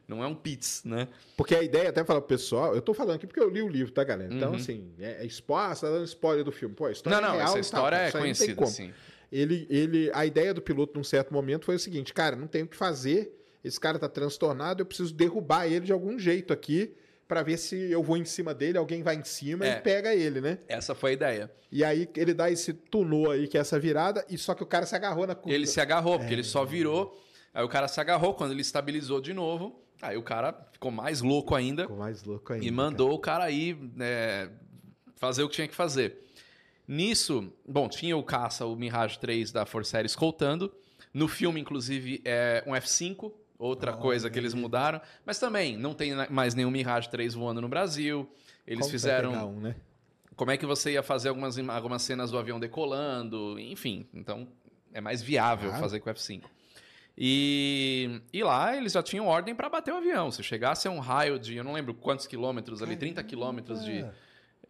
não 0.09 0.25
é 0.25 0.27
um 0.27 0.35
Pitts, 0.35 0.83
né? 0.85 1.07
Porque 1.37 1.55
a 1.55 1.63
ideia, 1.63 1.91
até 1.91 2.03
falar 2.03 2.21
pro 2.23 2.29
pessoal, 2.29 2.75
eu 2.75 2.81
tô 2.83 2.93
falando 2.95 3.17
aqui 3.17 3.27
porque 3.27 3.39
eu 3.41 3.49
li 3.51 3.61
o 3.63 3.69
livro, 3.69 3.93
tá, 3.93 4.03
galera? 4.03 4.33
Então, 4.35 4.51
Uhum. 4.51 4.57
assim, 4.57 4.91
é, 4.99 5.23
é 5.23 5.27
spoiler, 5.27 5.77
tá 5.79 5.89
dando 5.91 6.05
spoiler 6.07 6.45
do 6.45 6.51
filme. 6.51 6.75
Pô, 6.75 6.87
a 6.87 6.93
história 6.93 7.21
Não, 7.21 7.29
não, 7.29 7.35
é 7.35 7.37
real 7.39 7.49
essa 7.49 7.53
tal, 7.55 7.61
história 7.61 7.97
é 7.97 8.05
não 8.07 8.11
tem 8.13 8.21
conhecida, 8.23 8.65
assim. 8.65 8.93
Ele, 9.31 9.67
ele, 9.69 10.11
a 10.15 10.25
ideia 10.25 10.55
do 10.55 10.63
piloto, 10.63 10.97
num 10.97 11.05
certo 11.05 11.33
momento, 11.35 11.67
foi 11.67 11.75
o 11.75 11.79
seguinte: 11.79 12.15
cara, 12.15 12.35
não 12.35 12.47
tem 12.47 12.63
o 12.63 12.67
que 12.67 12.75
fazer, 12.77 13.31
esse 13.63 13.79
cara 13.79 13.99
tá 13.99 14.09
transtornado, 14.09 14.81
eu 14.81 14.87
preciso 14.87 15.13
derrubar 15.15 15.67
ele 15.67 15.85
de 15.85 15.93
algum 15.93 16.19
jeito 16.19 16.51
aqui 16.53 16.95
pra 17.29 17.43
ver 17.43 17.59
se 17.59 17.77
eu 17.91 18.03
vou 18.03 18.17
em 18.17 18.25
cima 18.25 18.55
dele, 18.55 18.79
alguém 18.79 19.03
vai 19.03 19.15
em 19.17 19.25
cima 19.25 19.67
É. 19.67 19.73
e 19.77 19.81
pega 19.83 20.15
ele, 20.15 20.41
né? 20.41 20.59
Essa 20.67 20.95
foi 20.95 21.11
a 21.11 21.13
ideia. 21.13 21.53
E 21.71 21.85
aí 21.85 22.09
ele 22.17 22.33
dá 22.33 22.51
esse 22.51 22.73
tunô 22.73 23.31
aí, 23.31 23.47
que 23.47 23.59
é 23.59 23.61
essa 23.61 23.79
virada, 23.79 24.25
e 24.31 24.39
só 24.39 24.55
que 24.55 24.63
o 24.63 24.67
cara 24.67 24.87
se 24.87 24.97
agarrou 24.97 25.27
na 25.27 25.35
curva. 25.35 25.55
Ele 25.55 25.67
se 25.67 25.79
agarrou, 25.79 26.19
porque 26.19 26.33
ele 26.33 26.41
É. 26.41 26.45
só 26.45 26.65
virou. 26.65 27.23
Aí 27.53 27.63
o 27.63 27.69
cara 27.69 27.87
se 27.87 28.01
agarrou, 28.01 28.33
quando 28.33 28.53
ele 28.53 28.63
estabilizou 28.63 29.21
de 29.21 29.35
novo, 29.35 29.79
aí 30.03 30.17
o 30.17 30.23
cara 30.23 30.53
ficou 30.73 30.91
mais 30.91 31.21
louco 31.21 31.55
ainda. 31.55 31.83
Ficou 31.83 31.97
mais 31.99 32.23
louco 32.25 32.53
ainda. 32.53 32.65
E 32.65 32.71
mandou 32.71 33.13
o 33.13 33.19
cara 33.19 33.45
aí 33.45 33.79
é, 34.01 34.49
fazer 35.17 35.43
o 35.43 35.49
que 35.49 35.55
tinha 35.57 35.69
que 35.69 35.75
fazer. 35.75 36.25
Nisso, 36.87 37.53
bom, 37.67 37.89
tinha 37.89 38.17
o 38.17 38.23
caça, 38.23 38.65
o 38.65 38.75
Mirage 38.75 39.19
3 39.19 39.53
da 39.53 39.67
Force 39.67 39.95
Aérea 39.95 40.07
escoltando. 40.07 40.73
No 41.13 41.29
filme, 41.29 41.61
inclusive, 41.61 42.21
é 42.25 42.63
um 42.67 42.73
F5, 42.73 43.31
outra 43.59 43.93
coisa 43.93 44.31
que 44.31 44.39
eles 44.39 44.55
mudaram. 44.55 45.01
Mas 45.27 45.39
também, 45.39 45.77
não 45.77 45.93
tem 45.93 46.13
mais 46.31 46.55
nenhum 46.55 46.71
Mirage 46.71 47.11
3 47.11 47.35
voando 47.35 47.61
no 47.61 47.69
Brasil. 47.69 48.27
Eles 48.67 48.81
Como 48.81 48.91
fizeram. 48.91 49.51
um, 49.51 49.61
né? 49.61 49.77
Como 50.37 50.51
é 50.51 50.57
que 50.57 50.65
você 50.65 50.93
ia 50.93 51.03
fazer 51.03 51.29
algumas, 51.31 51.59
algumas 51.59 52.03
cenas 52.03 52.31
do 52.31 52.39
avião 52.39 52.61
decolando, 52.61 53.59
enfim. 53.59 54.07
Então, 54.15 54.47
é 54.95 55.01
mais 55.01 55.21
viável 55.21 55.69
Claro. 55.69 55.83
fazer 55.83 56.01
com 56.01 56.09
o 56.09 56.13
F5. 56.15 56.45
E, 57.21 58.23
e 58.33 58.45
lá 58.45 58.77
eles 58.77 58.93
já 58.93 59.03
tinham 59.03 59.27
ordem 59.27 59.53
para 59.55 59.69
bater 59.69 59.93
o 59.93 59.97
avião. 59.97 60.31
Se 60.31 60.41
chegasse 60.43 60.87
a 60.87 60.91
um 60.91 61.01
raio 61.01 61.37
de, 61.39 61.57
eu 61.57 61.65
não 61.65 61.73
lembro 61.73 61.93
quantos 61.93 62.29
quilômetros 62.29 62.81
ali, 62.81 62.97
30 62.97 63.23
quilômetros 63.25 63.85
de. 63.85 64.07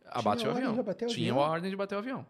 Abate 0.06 0.46
o 0.46 0.50
avião. 0.50 0.72
de 0.72 0.80
abater 0.80 1.06
o 1.06 1.10
Tinha 1.10 1.32
avião? 1.32 1.44
a 1.44 1.50
ordem 1.50 1.70
de 1.70 1.76
bater 1.76 1.94
o 1.94 1.98
avião. 1.98 2.26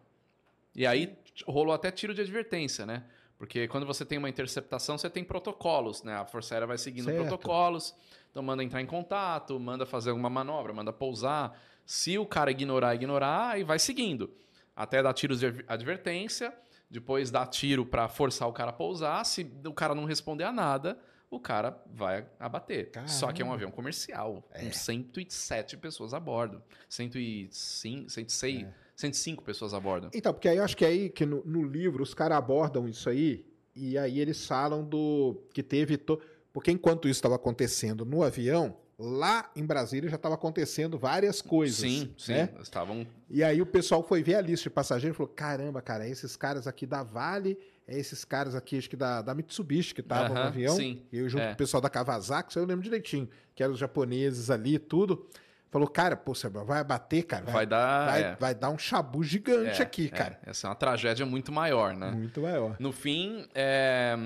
E 0.75 0.85
aí 0.85 1.17
rolou 1.47 1.73
até 1.73 1.89
tiro 1.89 2.13
de 2.13 2.19
advertência, 2.19 2.85
né? 2.85 3.03
Porque 3.37 3.69
quando 3.69 3.85
você 3.85 4.03
tem 4.03 4.17
uma 4.17 4.27
interceptação, 4.27 4.97
você 4.97 5.09
tem 5.09 5.23
protocolos, 5.23 6.03
né? 6.03 6.15
A 6.17 6.25
Força 6.25 6.53
Aérea 6.55 6.67
vai 6.67 6.77
seguindo 6.77 7.05
Certo. 7.05 7.21
protocolos. 7.25 7.95
Então 8.29 8.43
manda 8.43 8.61
entrar 8.61 8.81
em 8.81 8.85
contato, 8.85 9.57
manda 9.57 9.85
fazer 9.85 10.09
alguma 10.09 10.29
manobra, 10.29 10.73
manda 10.73 10.91
pousar. 10.91 11.57
Se 11.85 12.17
o 12.17 12.25
cara 12.25 12.51
ignorar, 12.51 12.93
ignorar, 12.93 13.51
aí 13.51 13.63
vai 13.63 13.79
seguindo. 13.79 14.29
Até 14.75 15.01
dar 15.01 15.13
tiros 15.13 15.39
de 15.39 15.45
adver- 15.47 15.65
advertência, 15.69 16.53
depois 16.89 17.29
dar 17.31 17.45
tiro 17.47 17.85
pra 17.85 18.07
forçar 18.07 18.47
o 18.47 18.53
cara 18.53 18.71
a 18.71 18.73
pousar. 18.73 19.23
Se 19.25 19.49
o 19.65 19.73
cara 19.73 19.93
não 19.93 20.05
responder 20.05 20.43
a 20.43 20.51
nada, 20.51 20.97
o 21.29 21.39
cara 21.39 21.79
vai 21.93 22.25
abater. 22.39 22.89
Só 23.05 23.27
que 23.31 23.41
é 23.41 23.45
um 23.45 23.49
Caramba. 23.49 23.53
avião 23.55 23.71
comercial, 23.71 24.43
É. 24.51 24.65
com 24.65 24.71
107 24.73 25.77
pessoas 25.77 26.13
a 26.13 26.19
bordo. 26.19 26.61
105, 26.89 28.09
106, 28.09 28.63
É. 28.63 28.73
105 28.95 29.43
pessoas 29.43 29.73
a 29.73 29.79
bordo. 29.79 30.09
Então, 30.13 30.33
porque 30.33 30.47
aí 30.49 30.57
eu 30.57 30.63
acho 30.63 30.75
que 30.75 30.83
é 30.85 30.87
aí 30.89 31.09
que 31.09 31.25
no, 31.25 31.43
no 31.45 31.63
livro 31.63 32.03
os 32.03 32.13
caras 32.13 32.37
abordam 32.37 32.87
isso 32.87 33.09
aí, 33.09 33.45
e 33.75 33.97
aí 33.97 34.19
eles 34.19 34.45
falam 34.45 34.83
do 34.83 35.41
que 35.53 35.61
teve. 35.63 35.97
to- 35.97 36.19
Porque 36.51 36.71
enquanto 36.71 37.07
isso 37.07 37.19
estava 37.19 37.35
acontecendo 37.35 38.03
no 38.03 38.23
avião, 38.23 38.75
lá 38.99 39.49
em 39.55 39.65
Brasília 39.65 40.09
já 40.09 40.17
estava 40.17 40.35
acontecendo 40.35 40.99
várias 40.99 41.41
coisas. 41.41 41.79
Sim, 41.79 42.13
sim. 42.17 42.33
né? 42.33 42.49
Estavam. 42.61 43.07
E 43.29 43.41
aí 43.41 43.61
o 43.61 43.65
pessoal 43.65 44.03
foi 44.03 44.21
ver 44.21 44.35
a 44.35 44.41
lista 44.41 44.63
de 44.63 44.69
passageiros 44.69 45.15
e 45.15 45.17
falou: 45.17 45.31
caramba, 45.33 45.81
cara, 45.81 46.05
é 46.05 46.09
esses 46.09 46.35
caras 46.35 46.67
aqui 46.67 46.85
da 46.85 47.01
Vale, 47.01 47.57
é 47.87 47.97
esses 47.97 48.25
caras 48.25 48.53
aqui, 48.55 48.77
acho 48.77 48.89
que 48.89 48.97
da, 48.97 49.21
da 49.21 49.33
Mitsubishi 49.33 49.95
que 49.95 50.01
estavam 50.01 50.33
no 50.33 50.39
Aham, 50.41 50.47
avião. 50.47 50.75
sim, 50.75 51.01
E 51.11 51.19
eu 51.19 51.29
junto 51.29 51.43
é. 51.43 51.47
com 51.47 51.53
o 51.53 51.57
pessoal 51.57 51.79
da 51.79 51.89
Kawasaki, 51.89 52.57
eu 52.57 52.65
lembro 52.65 52.83
direitinho, 52.83 53.29
que 53.55 53.63
eram 53.63 53.73
os 53.73 53.79
japoneses 53.79 54.49
ali 54.49 54.75
e 54.75 54.79
tudo. 54.79 55.27
Falou, 55.71 55.87
cara, 55.87 56.17
pô, 56.17 56.33
vai 56.65 56.83
bater, 56.83 57.23
cara. 57.23 57.45
Vai 57.45 57.65
dar. 57.65 58.07
vai, 58.07 58.23
é, 58.23 58.35
vai 58.39 58.55
dar 58.55 58.71
um 58.71 58.77
chabu 58.77 59.23
gigante 59.23 59.81
é, 59.81 59.83
aqui, 59.83 60.09
é. 60.11 60.17
cara. 60.17 60.39
Essa 60.43 60.65
é 60.65 60.69
uma 60.69 60.75
tragédia 60.75 61.27
muito 61.27 61.51
maior, 61.51 61.95
né? 61.95 62.09
Muito 62.09 62.41
maior. 62.41 62.75
No 62.79 62.91
fim, 62.91 63.47
é, 63.53 64.17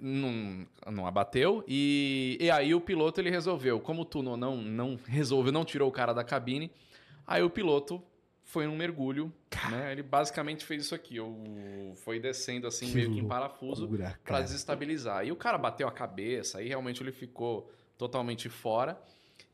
não, 0.00 0.66
não 0.92 1.06
abateu. 1.06 1.64
E, 1.68 2.36
e 2.40 2.50
aí 2.50 2.74
o 2.74 2.80
piloto 2.80 3.20
ele 3.20 3.30
resolveu. 3.30 3.80
Como 3.80 4.02
o 4.02 4.04
Tuno 4.04 4.36
não, 4.36 4.56
não 4.56 4.98
resolveu, 5.06 5.52
não 5.52 5.64
tirou 5.64 5.88
o 5.88 5.92
cara 5.92 6.12
da 6.12 6.24
cabine, 6.24 6.70
aí 7.26 7.42
o 7.42 7.50
piloto 7.50 8.02
foi 8.44 8.66
num 8.66 8.76
mergulho. 8.76 9.32
Né? 9.70 9.92
Ele 9.92 10.02
basicamente 10.02 10.64
fez 10.64 10.84
isso 10.84 10.94
aqui. 10.94 11.20
o- 11.20 11.92
Foi 11.96 12.18
descendo 12.18 12.66
assim, 12.66 12.86
Que 12.88 12.94
meio 12.94 13.12
que 13.12 13.18
em 13.20 13.26
parafuso. 13.28 13.86
cara. 14.24 14.42
desestabilizar. 14.42 15.24
E 15.26 15.30
o 15.32 15.36
cara 15.36 15.56
bateu 15.58 15.86
a 15.86 15.92
cabeça, 15.92 16.58
aí 16.58 16.66
realmente 16.68 17.02
ele 17.02 17.12
ficou 17.12 17.70
totalmente 17.96 18.48
fora. 18.48 19.00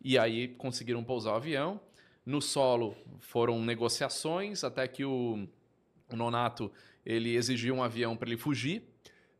E 0.02 0.18
aí 0.18 0.48
conseguiram 0.48 1.02
pousar 1.04 1.32
o 1.32 1.36
avião. 1.36 1.80
No 2.24 2.40
solo 2.40 2.96
foram 3.20 3.62
negociações 3.64 4.64
até 4.64 4.86
que 4.88 5.04
o, 5.04 5.46
o 6.10 6.16
Nonato 6.16 6.72
ele 7.04 7.36
exigiu 7.36 7.74
um 7.74 7.82
avião 7.82 8.16
para 8.16 8.28
ele 8.28 8.36
fugir. 8.36 8.82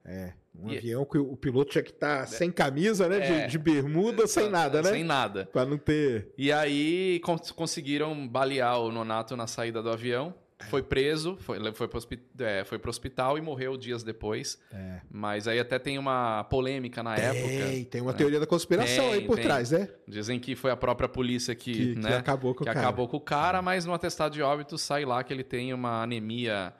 É, 0.04 0.32
um 0.62 0.70
E- 0.70 0.78
avião 0.78 1.04
que 1.04 1.18
o 1.18 1.36
piloto 1.36 1.70
tinha 1.72 1.82
que 1.84 1.90
estar 1.90 2.26
sem 2.26 2.50
camisa, 2.50 3.08
né? 3.08 3.20
de- 3.20 3.32
É. 3.32 3.46
De, 3.46 3.58
bermuda, 3.58 4.26
sem 4.26 4.48
nada, 4.50 4.82
né? 4.82 4.90
Sem 4.90 5.04
nada. 5.04 5.46
Pra 5.52 5.64
não 5.64 5.76
ter. 5.78 6.28
E 6.38 6.50
aí 6.52 7.20
cons- 7.24 7.50
conseguiram 7.50 8.26
balear 8.26 8.80
o 8.80 8.90
Nonato 8.92 9.36
na 9.36 9.46
saída 9.46 9.82
do 9.82 9.90
avião. 9.90 10.34
Foi 10.70 10.82
preso, 10.82 11.36
foi, 11.38 11.58
foi, 11.74 11.86
pro 11.86 12.00
é, 12.38 12.64
foi 12.64 12.78
pro 12.78 12.88
hospital 12.88 13.36
e 13.36 13.42
morreu 13.42 13.76
dias 13.76 14.02
depois. 14.02 14.58
É. 14.72 15.00
Mas 15.10 15.46
aí 15.46 15.60
até 15.60 15.78
tem 15.78 15.98
uma 15.98 16.44
polêmica 16.44 17.02
na 17.02 17.14
época. 17.14 17.46
Tem, 17.66 17.84
tem 17.84 18.00
uma 18.00 18.14
teoria 18.14 18.40
da 18.40 18.46
conspiração 18.46 19.04
Tem, 19.10 19.12
aí 19.20 19.26
por 19.26 19.34
tem. 19.36 19.44
trás, 19.44 19.70
né? 19.70 19.86
Dizem 20.08 20.40
que 20.40 20.56
foi 20.56 20.70
a 20.70 20.76
própria 20.76 21.10
polícia 21.10 21.54
que, 21.54 21.72
Que, 21.72 21.94
que 21.94 22.00
né, 22.00 22.16
acabou 22.16 22.54
com 22.54 22.64
que 22.64 22.70
o 22.70 22.72
cara. 22.72 22.80
acabou 22.80 23.06
com 23.06 23.18
o 23.18 23.20
cara, 23.20 23.60
mas 23.60 23.84
no 23.84 23.92
atestado 23.92 24.32
de 24.34 24.40
óbito 24.40 24.78
sai 24.78 25.04
lá 25.04 25.22
que 25.22 25.30
ele 25.30 25.44
tem 25.44 25.74
uma 25.74 26.02
anemia, 26.02 26.72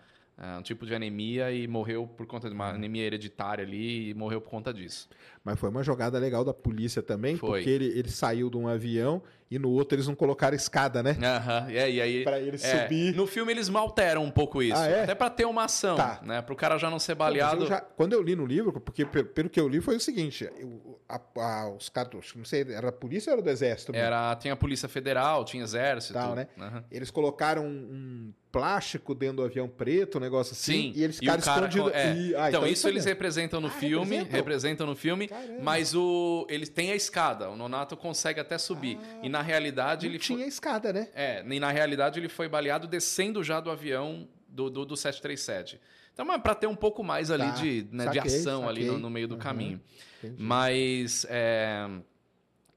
um 0.59 0.63
tipo 0.63 0.85
de 0.85 0.95
anemia 0.95 1.51
e 1.51 1.67
morreu 1.67 2.07
por 2.07 2.27
conta 2.27 2.49
de 2.49 2.55
uma 2.55 2.69
Uhum. 2.69 2.75
anemia 2.75 3.05
hereditária 3.05 3.65
ali 3.65 4.11
e 4.11 4.15
morreu 4.15 4.41
por 4.41 4.51
conta 4.51 4.73
disso. 4.73 5.09
Mas 5.43 5.59
foi 5.59 5.71
uma 5.71 5.83
jogada 5.83 6.19
legal 6.19 6.45
da 6.45 6.53
polícia 6.53 7.03
também, 7.03 7.37
Foi. 7.37 7.61
porque 7.61 7.71
ele, 7.71 7.87
ele 7.99 8.11
saiu 8.11 8.51
de 8.51 8.57
um 8.59 8.69
avião 8.69 9.23
e 9.51 9.59
no 9.59 9.71
outro 9.71 9.97
eles 9.97 10.07
não 10.07 10.15
colocaram 10.15 10.55
escada, 10.55 11.03
né? 11.03 11.17
Aham, 11.23 11.71
é, 11.71 11.91
e 11.91 12.01
aí 12.03 12.23
Pra 12.25 12.39
ele 12.39 12.57
é, 12.57 12.59
subir. 12.59 13.15
No 13.15 13.27
filme 13.27 13.51
eles 13.53 13.69
malteram 13.71 14.25
um 14.25 14.31
pouco 14.31 14.63
isso, 14.63 14.77
Ah, 14.77 14.87
é? 14.87 15.03
até 15.05 15.15
pra 15.15 15.31
ter 15.31 15.47
uma 15.47 15.65
ação, 15.65 15.97
Tá. 15.97 16.21
né, 16.23 16.43
pro 16.43 16.55
cara 16.55 16.77
já 16.77 16.91
não 16.91 16.99
ser 16.99 17.15
Pô, 17.15 17.21
baleado. 17.21 17.63
eu 17.63 17.67
já- 17.69 17.81
quando 17.81 18.13
eu 18.13 18.21
li 18.23 18.37
no 18.37 18.45
livro, 18.45 18.79
porque 18.79 19.07
pelo, 19.07 19.25
pelo 19.29 19.49
que 19.49 19.59
eu 19.59 19.67
li 19.69 19.81
foi 19.81 19.97
o 19.97 20.01
seguinte: 20.01 20.45
eu- 20.59 20.96
a- 21.09 21.21
a- 21.37 21.71
os 21.71 21.89
caras, 21.89 22.11
não 22.35 22.45
sei, 22.45 22.63
era 22.63 22.87
da 22.91 22.93
polícia 22.93 23.31
ou 23.31 23.35
era 23.35 23.43
do 23.43 23.51
exército? 23.51 23.93
mesmo? 23.93 24.05
Era, 24.07 24.35
tinha 24.37 24.55
a 24.55 24.57
Polícia 24.57 24.89
Federal, 24.89 25.45
tinha 25.45 25.63
exército, 25.63 26.15
Tal, 26.15 26.35
né? 26.35 26.49
Aham. 26.59 26.85
Eles 26.91 27.11
colocaram 27.11 27.65
um, 27.67 28.33
plástico 28.51 29.15
dentro 29.15 29.37
do 29.37 29.43
avião 29.45 29.69
preto, 29.69 30.17
um 30.17 30.21
negócio 30.21 30.53
assim, 30.53 30.93
Sim, 30.93 30.93
e 30.97 31.05
eles 31.05 31.19
ficaram 31.19 31.43
cara- 31.43 31.67
escondidos. 31.69 31.93
é. 31.95 32.15
E- 32.15 32.35
ah, 32.35 32.49
então, 32.49 32.67
isso 32.67 32.87
é 32.87 32.91
eles 32.91 33.05
representam 33.05 33.61
no 33.61 33.67
Ah, 33.69 33.71
filme, 33.71 34.07
representam? 34.17 34.33
representam 34.37 34.87
no 34.87 34.97
filme, 34.97 35.29
Caramba. 35.29 35.63
mas 35.63 35.95
o 35.95 36.47
eles 36.49 36.69
têm 36.71 36.91
a 36.91 36.97
escada, 36.97 37.51
o 37.51 37.57
Nonato 37.57 37.97
consegue 37.97 38.41
até 38.41 38.57
subir. 38.57 38.99
e 39.23 39.29
na 39.29 39.43
realidade 39.43 40.07
Ah, 40.07 40.09
ele 40.09 40.19
tinha 40.19 40.39
foi, 40.39 40.49
escada, 40.49 40.91
né? 40.93 41.09
é, 41.15 41.45
e 41.47 41.61
na 41.61 41.71
realidade 41.71 42.19
ele 42.19 42.29
foi 42.31 42.49
baleado 42.49 42.87
descendo 42.89 43.45
já 43.45 43.61
do 43.61 43.71
avião 43.71 44.27
do, 44.49 44.71
do, 44.71 44.85
do 44.87 44.97
737. 44.97 45.79
Então, 46.15 46.33
é 46.33 46.39
para 46.39 46.55
ter 46.55 46.67
um 46.67 46.75
pouco 46.75 47.05
mais 47.05 47.31
ali 47.31 47.45
Tá, 47.45 47.51
de, 47.51 47.87
né, 47.93 48.07
de 48.09 48.15
saquei, 48.17 48.37
ação 48.39 48.67
ali 48.67 48.81
no, 48.81 48.87
saquei. 48.87 49.03
no 49.03 49.11
meio 49.11 49.29
do 49.29 49.35
Aham, 49.35 49.43
caminho. 49.43 49.81
Entendi. 50.27 50.43
Mas 50.43 51.27
é, 51.29 51.89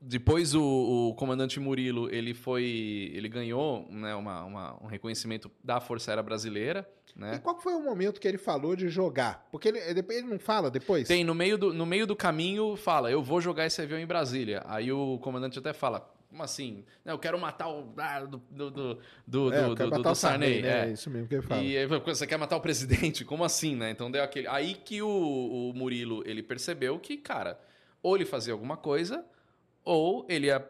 depois 0.02 0.56
o, 0.56 1.10
o 1.10 1.14
comandante 1.16 1.60
Murilo 1.60 2.10
ele 2.14 2.34
foi, 2.34 3.12
ele 3.14 3.28
ganhou 3.28 3.86
né, 3.90 4.16
uma, 4.16 4.44
uma- 4.46 4.84
um 4.84 4.88
reconhecimento 4.88 5.52
da 5.64 5.80
Força 5.82 6.12
Aérea 6.12 6.24
Brasileira, 6.24 6.90
né? 7.16 7.36
E 7.36 7.40
qual 7.40 7.60
foi 7.60 7.74
o 7.74 7.82
momento 7.84 8.20
que 8.22 8.28
ele 8.28 8.38
falou 8.38 8.76
de 8.76 8.88
jogar? 8.88 9.48
Porque 9.52 9.68
ele, 9.68 9.80
ele 9.80 10.22
não 10.22 10.40
fala 10.40 10.70
depois? 10.72 11.08
Tem, 11.08 11.24
no 11.24 11.36
meio, 11.36 11.58
do, 11.58 11.74
no 11.74 11.86
meio 11.86 12.08
do 12.08 12.16
caminho, 12.16 12.76
fala, 12.78 13.12
eu 13.12 13.22
vou 13.22 13.42
jogar 13.42 13.66
esse 13.66 13.82
avião 13.82 14.00
em 14.00 14.06
Brasília. 14.06 14.62
Aí 14.66 14.92
o 14.92 15.18
comandante 15.20 15.60
até 15.60 15.74
fala, 15.74 16.10
como 16.30 16.44
assim? 16.44 16.86
Não, 17.04 17.14
eu 17.14 17.20
quero 17.20 17.38
matar 17.40 17.68
o... 17.70 17.94
ah, 17.98 18.20
do, 18.22 18.38
do, 18.50 18.72
do, 18.72 19.00
do, 19.28 19.54
É, 19.54 19.62
do- 19.64 19.76
do- 19.76 19.84
matar 19.90 20.02
do 20.02 20.10
o 20.12 20.16
Sarney, 20.16 20.62
né? 20.62 20.86
é. 20.86 20.90
É 20.90 20.92
isso 20.92 21.10
mesmo 21.10 21.28
que 21.28 21.36
ele 21.36 21.42
fala. 21.42 21.62
E 21.62 21.78
aí, 21.78 21.86
você 21.86 22.28
quer 22.28 22.38
matar 22.38 22.56
o 22.56 22.62
presidente? 22.62 23.26
Como 23.26 23.44
assim, 23.44 23.76
né? 23.76 23.90
Então 23.92 24.10
deu 24.12 24.24
aquele... 24.24 24.48
Aí 24.48 24.76
que 24.76 25.02
o, 25.02 25.08
o 25.10 25.74
Murilo, 25.74 26.24
ele 26.26 26.42
percebeu 26.44 27.00
que, 27.00 27.18
cara, 27.18 27.60
ou 28.02 28.16
ele 28.16 28.26
fazia 28.26 28.54
alguma 28.54 28.78
coisa, 28.78 29.26
ou 29.84 30.26
ele 30.30 30.48
ia 30.48 30.66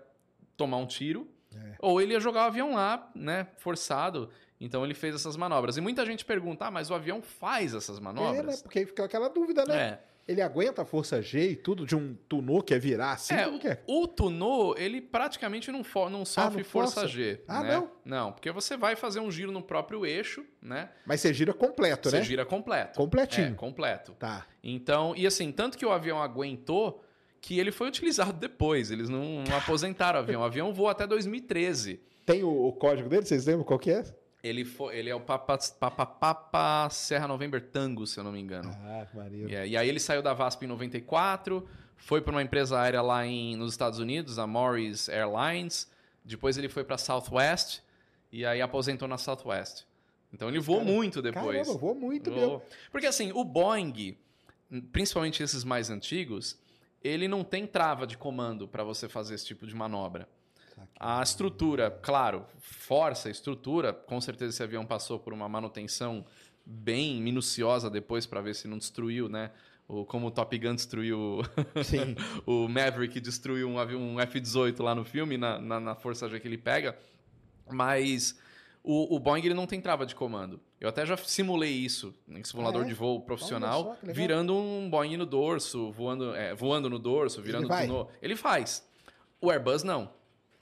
tomar 0.58 0.78
um 0.78 0.86
tiro, 0.88 1.28
É. 1.56 1.76
Ou 1.80 2.00
ele 2.02 2.14
ia 2.14 2.20
jogar 2.20 2.44
o 2.44 2.48
avião 2.48 2.76
lá, 2.76 3.10
né, 3.16 3.48
forçado. 3.58 4.30
Então 4.62 4.84
ele 4.86 4.94
fez 4.94 5.16
essas 5.16 5.36
manobras. 5.36 5.78
E 5.78 5.82
muita 5.82 6.06
gente 6.06 6.24
pergunta, 6.24 6.66
ah, 6.66 6.72
mas 6.72 6.90
o 6.92 6.94
avião 6.94 7.22
faz 7.22 7.74
essas 7.74 7.98
É, 7.98 8.02
né? 8.02 8.06
manobras? 8.06 8.62
Porque 8.62 8.86
fica 8.86 9.06
aquela 9.06 9.30
dúvida, 9.30 9.64
né? 9.66 9.76
É. 9.78 10.09
Ele 10.30 10.44
aguenta 10.44 10.84
a 10.84 10.86
força 10.86 11.24
G 11.24 11.50
e 11.50 11.56
tudo 11.56 11.88
de 11.88 11.96
um 11.96 12.14
Tunô 12.28 12.62
que 12.62 12.72
é 12.72 12.78
virar 12.78 13.14
assim? 13.14 13.34
É, 13.34 13.46
Como 13.46 13.58
que 13.58 13.68
é? 13.68 13.82
o 13.88 14.06
Tunô, 14.06 14.76
ele 14.78 15.02
praticamente 15.02 15.72
não, 15.72 15.82
não 16.12 16.24
sofre 16.24 16.58
não 16.60 16.64
força 16.70 17.02
força? 17.02 17.08
G. 17.08 17.42
Ah, 17.48 17.64
né? 17.64 17.74
não? 17.74 17.92
Não, 18.06 18.32
porque 18.32 18.52
você 18.52 18.78
vai 18.78 18.96
fazer 18.96 19.20
um 19.22 19.32
giro 19.32 19.52
no 19.52 19.64
próprio 19.64 20.06
eixo, 20.06 20.46
né? 20.62 20.92
Mas 21.04 21.22
você 21.22 21.34
gira 21.34 21.52
completo, 21.52 22.12
Você 22.12 22.18
né? 22.18 22.24
gira 22.24 22.46
completo. 22.46 23.00
Completinho. 23.00 23.48
É, 23.48 23.52
completo. 23.56 24.12
Tá. 24.20 24.46
Então, 24.64 25.16
e 25.18 25.26
assim, 25.26 25.52
tanto 25.52 25.76
que 25.76 25.86
o 25.86 25.92
avião 25.92 26.22
aguentou 26.22 27.04
que 27.42 27.58
ele 27.58 27.72
foi 27.72 27.88
utilizado 27.88 28.34
depois. 28.34 28.92
Eles 28.92 29.10
não, 29.10 29.44
não 29.44 29.58
aposentaram 29.58 30.20
o 30.20 30.22
avião. 30.22 30.42
O 30.42 30.46
avião 30.46 30.72
voou 30.72 30.90
até 30.90 31.08
2013. 31.08 32.00
Tem 32.24 32.44
o, 32.44 32.68
o 32.68 32.72
código 32.74 33.10
dele? 33.10 33.26
Vocês 33.26 33.48
lembram 33.48 33.64
qual 33.64 33.80
que 33.80 33.90
é? 33.90 34.04
Ele, 34.42 34.64
foi, 34.64 34.98
ele 34.98 35.10
é 35.10 35.16
o 35.16 35.20
Papa, 35.20 35.58
Papa, 35.80 36.06
Papa 36.06 36.90
Serra 36.90 37.28
November 37.28 37.62
Tango, 37.62 38.08
se 38.08 38.18
eu 38.18 38.24
não 38.24 38.32
me 38.32 38.40
engano. 38.40 38.72
Ah. 38.84 39.06
E, 39.66 39.76
aí 39.76 39.90
ele 39.90 40.00
saiu 40.00 40.22
da 40.22 40.34
VASP 40.34 40.64
em 40.64 40.68
94, 40.68 41.68
foi 41.98 42.22
para 42.22 42.32
uma 42.32 42.42
empresa 42.42 42.80
aérea 42.80 43.02
lá 43.02 43.26
em, 43.26 43.58
nos 43.58 43.74
Estados 43.74 44.00
Unidos, 44.00 44.40
a 44.40 44.48
Morris 44.48 45.10
Airlines. 45.10 45.92
Depois 46.24 46.58
ele 46.58 46.70
foi 46.70 46.84
para 46.86 46.98
Southwest 46.98 47.82
e 48.32 48.46
aí 48.46 48.62
aposentou 48.62 49.08
na 49.08 49.18
Southwest. 49.18 49.84
Então 50.32 50.48
ele 50.48 50.60
voou 50.60 50.80
Cara- 50.80 50.92
muito 50.92 51.22
depois. 51.22 51.58
Caramba, 51.58 51.78
voa 51.78 51.94
muito 51.94 52.32
Voou. 52.32 52.60
mesmo. 52.60 52.62
Porque 52.92 53.08
assim, 53.08 53.32
o 53.34 53.44
Boeing, 53.44 54.18
principalmente 54.92 55.44
esses 55.44 55.64
mais 55.64 55.90
antigos, 55.90 56.58
ele 57.04 57.28
não 57.28 57.44
tem 57.44 57.66
trava 57.66 58.06
de 58.06 58.18
comando 58.18 58.68
para 58.68 58.84
você 58.84 59.10
fazer 59.10 59.36
esse 59.36 59.46
tipo 59.46 59.66
de 59.66 59.76
manobra. 59.76 60.28
A 61.00 61.22
estrutura, 61.22 61.90
claro, 61.90 62.46
força, 62.60 63.30
estrutura, 63.30 63.94
com 63.94 64.20
certeza 64.20 64.52
esse 64.52 64.64
avião 64.64 64.86
passou 64.86 65.20
por 65.20 65.34
uma 65.34 65.48
manutenção 65.48 66.26
bem 66.66 67.22
minuciosa 67.22 67.90
depois 67.90 68.26
para 68.26 68.42
ver 68.42 68.56
se 68.56 68.68
não 68.68 68.78
destruiu, 68.78 69.28
né? 69.30 69.52
O, 69.88 70.06
como 70.06 70.28
o 70.28 70.32
Top 70.32 70.56
Gun 70.58 70.76
destruiu 70.76 71.42
o 72.46 72.68
Maverick 72.70 73.20
destruiu 73.20 73.68
um 73.68 73.80
avião 73.80 74.00
um 74.00 74.20
F-18 74.20 74.84
lá 74.84 74.94
no 74.94 75.04
filme, 75.04 75.36
na, 75.36 75.60
na, 75.60 75.80
na 75.80 75.96
força 75.96 76.30
G 76.30 76.40
que 76.40 76.48
ele 76.48 76.60
pega. 76.60 76.96
Mas 77.72 78.38
o, 78.84 79.16
o 79.16 79.20
Boeing 79.20 79.46
ele 79.46 79.54
não 79.54 79.66
tem 79.66 79.82
trava 79.82 80.06
de 80.06 80.14
comando. 80.14 80.60
Eu 80.80 80.90
até 80.90 81.06
já 81.06 81.18
simulei 81.18 81.72
isso 81.72 82.14
em 82.28 82.44
simulador 82.44 82.84
Ah, 82.84 82.86
é? 82.86 82.88
de 82.88 82.94
voo 82.94 83.22
profissional, 83.22 83.98
só, 84.02 84.12
virando 84.14 84.56
um 84.56 84.90
Boeing 84.90 85.18
no 85.18 85.26
dorso, 85.26 85.92
voando, 85.92 86.36
é, 86.36 86.54
voando 86.54 86.90
no 86.90 87.00
dorso, 87.00 87.42
virando 87.42 87.68
vai? 87.68 87.88
tunô. 87.88 88.08
Ele 88.22 88.36
faz. 88.36 88.88
O 89.42 89.50
Airbus 89.50 89.84
não. 89.84 90.12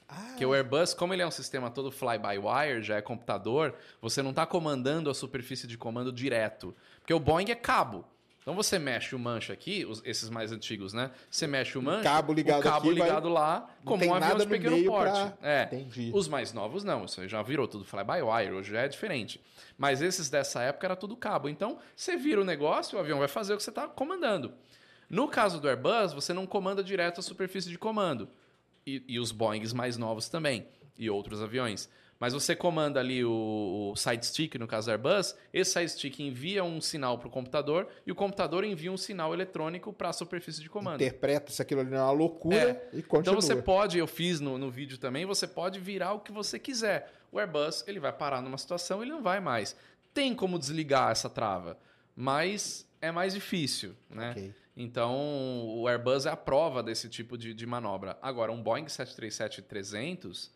Ah, 0.10 0.14
Porque 0.30 0.46
o 0.46 0.54
Airbus, 0.54 0.94
como 0.94 1.14
ele 1.14 1.22
é 1.22 1.28
um 1.28 1.32
sistema 1.32 1.70
todo 1.70 1.92
fly-by-wire, 1.92 2.82
já 2.82 2.96
é 2.96 3.02
computador, 3.02 3.76
você 4.02 4.22
não 4.22 4.30
está 4.30 4.46
comandando 4.46 5.10
a 5.10 5.14
superfície 5.14 5.68
de 5.68 5.78
comando 5.78 6.12
direto. 6.12 6.74
Porque 7.00 7.14
o 7.14 7.20
Boeing 7.20 7.52
é 7.52 7.56
cabo. 7.56 8.06
Então 8.42 8.56
você 8.56 8.80
mexe 8.80 9.14
o 9.14 9.20
manche 9.20 9.52
aqui, 9.52 9.84
os- 9.86 10.02
esses 10.06 10.30
mais 10.30 10.54
antigos, 10.54 10.94
né? 10.94 11.12
Você 11.30 11.46
mexe 11.46 11.78
o 11.78 11.82
manche, 11.82 12.04
cabo 12.06 12.32
ligado 12.32 12.60
o 12.62 12.64
cabo 12.64 12.88
aqui 12.90 12.98
vai- 12.98 13.08
ligado 13.10 13.28
lá, 13.28 13.68
como 13.84 14.06
um 14.06 14.14
avião 14.14 14.38
de 14.38 14.44
no 14.46 14.50
pequeno 14.50 14.86
porte. 14.86 15.12
pra- 15.12 15.38
É. 15.50 15.64
Entendi. 15.66 16.12
Os 16.14 16.30
mais 16.30 16.54
novos 16.54 16.86
não, 16.86 17.04
isso 17.04 17.20
aí 17.20 17.28
já 17.28 17.42
virou 17.42 17.68
tudo 17.68 17.84
fly-by-wire, 17.84 18.54
hoje 18.54 18.72
já 18.72 18.80
é 18.84 18.88
diferente. 18.88 19.42
Mas 19.78 20.02
esses 20.02 20.30
dessa 20.30 20.62
época 20.62 20.88
era 20.88 20.96
tudo 20.96 21.18
cabo. 21.18 21.50
Então 21.50 21.78
você 21.94 22.16
vira 22.16 22.40
o 22.40 22.46
negócio, 22.46 22.98
o 22.98 23.02
avião 23.02 23.20
vai 23.20 23.28
fazer 23.28 23.54
o 23.54 23.58
que 23.58 23.64
você 23.64 23.70
está 23.70 23.86
comandando. 23.86 24.54
No 25.10 25.28
caso 25.28 25.60
do 25.60 25.68
Airbus, 25.68 26.14
você 26.14 26.32
não 26.34 26.48
comanda 26.48 26.82
direto 26.82 27.20
a 27.20 27.24
superfície 27.24 27.70
de 27.70 27.78
comando. 27.78 28.30
E, 28.88 29.04
e 29.08 29.20
os 29.20 29.34
Boeings 29.34 29.74
mais 29.74 29.98
novos 29.98 30.30
também. 30.30 30.66
E 30.98 31.10
outros 31.10 31.44
aviões. 31.44 31.90
Mas 32.20 32.34
você 32.34 32.56
comanda 32.56 33.00
ali 33.00 33.24
o, 33.24 33.92
o 33.92 33.96
side 33.96 34.26
stick, 34.26 34.56
no 34.56 34.66
caso 34.66 34.88
do 34.88 34.92
Airbus, 34.92 35.36
esse 35.54 35.72
side 35.72 35.92
stick 35.92 36.20
envia 36.20 36.64
um 36.64 36.82
sinal 36.82 37.20
para 37.20 37.28
o 37.28 37.32
computador 37.32 37.88
e 38.06 38.12
o 38.12 38.16
computador 38.16 38.64
envia 38.64 38.92
um 38.92 38.98
sinal 38.98 39.34
eletrônico 39.34 39.94
para 39.94 40.10
a 40.10 40.14
superfície 40.14 40.62
de 40.62 40.70
comando. 40.70 40.96
Interpreta 40.96 41.52
se 41.52 41.62
aquilo 41.62 41.82
ali 41.82 41.92
não 41.92 41.98
é 41.98 42.02
uma 42.02 42.12
loucura 42.12 42.90
e 42.92 43.04
continua. 43.04 43.22
Então 43.22 43.36
você 43.36 43.56
pode, 43.56 44.00
eu 44.00 44.08
fiz 44.08 44.40
no, 44.40 44.58
no 44.58 44.72
vídeo 44.72 44.98
também, 44.98 45.26
você 45.26 45.46
pode 45.48 45.80
virar 45.80 46.14
o 46.14 46.20
que 46.20 46.32
você 46.32 46.58
quiser. 46.58 47.12
O 47.32 47.40
Airbus, 47.40 47.84
ele 47.88 48.00
vai 48.00 48.12
parar 48.12 48.42
numa 48.42 48.58
situação, 48.58 49.04
ele 49.04 49.12
não 49.12 49.22
vai 49.22 49.40
mais. 49.40 49.76
Tem 50.12 50.34
como 50.34 50.58
desligar 50.58 51.12
essa 51.12 51.30
trava, 51.30 51.78
mas 52.16 52.88
é 53.00 53.12
mais 53.12 53.34
difícil, 53.34 53.96
né? 54.10 54.32
Ok. 54.32 54.54
Então, 54.80 55.12
o 55.68 55.88
Airbus 55.88 56.28
é 56.28 56.30
a 56.30 56.38
prova 56.38 56.84
desse 56.84 57.10
tipo 57.10 57.36
de, 57.36 57.52
de 57.52 57.66
manobra. 57.66 58.16
Agora, 58.22 58.52
um 58.52 58.62
Boeing 58.62 58.86
737-300, 58.86 60.50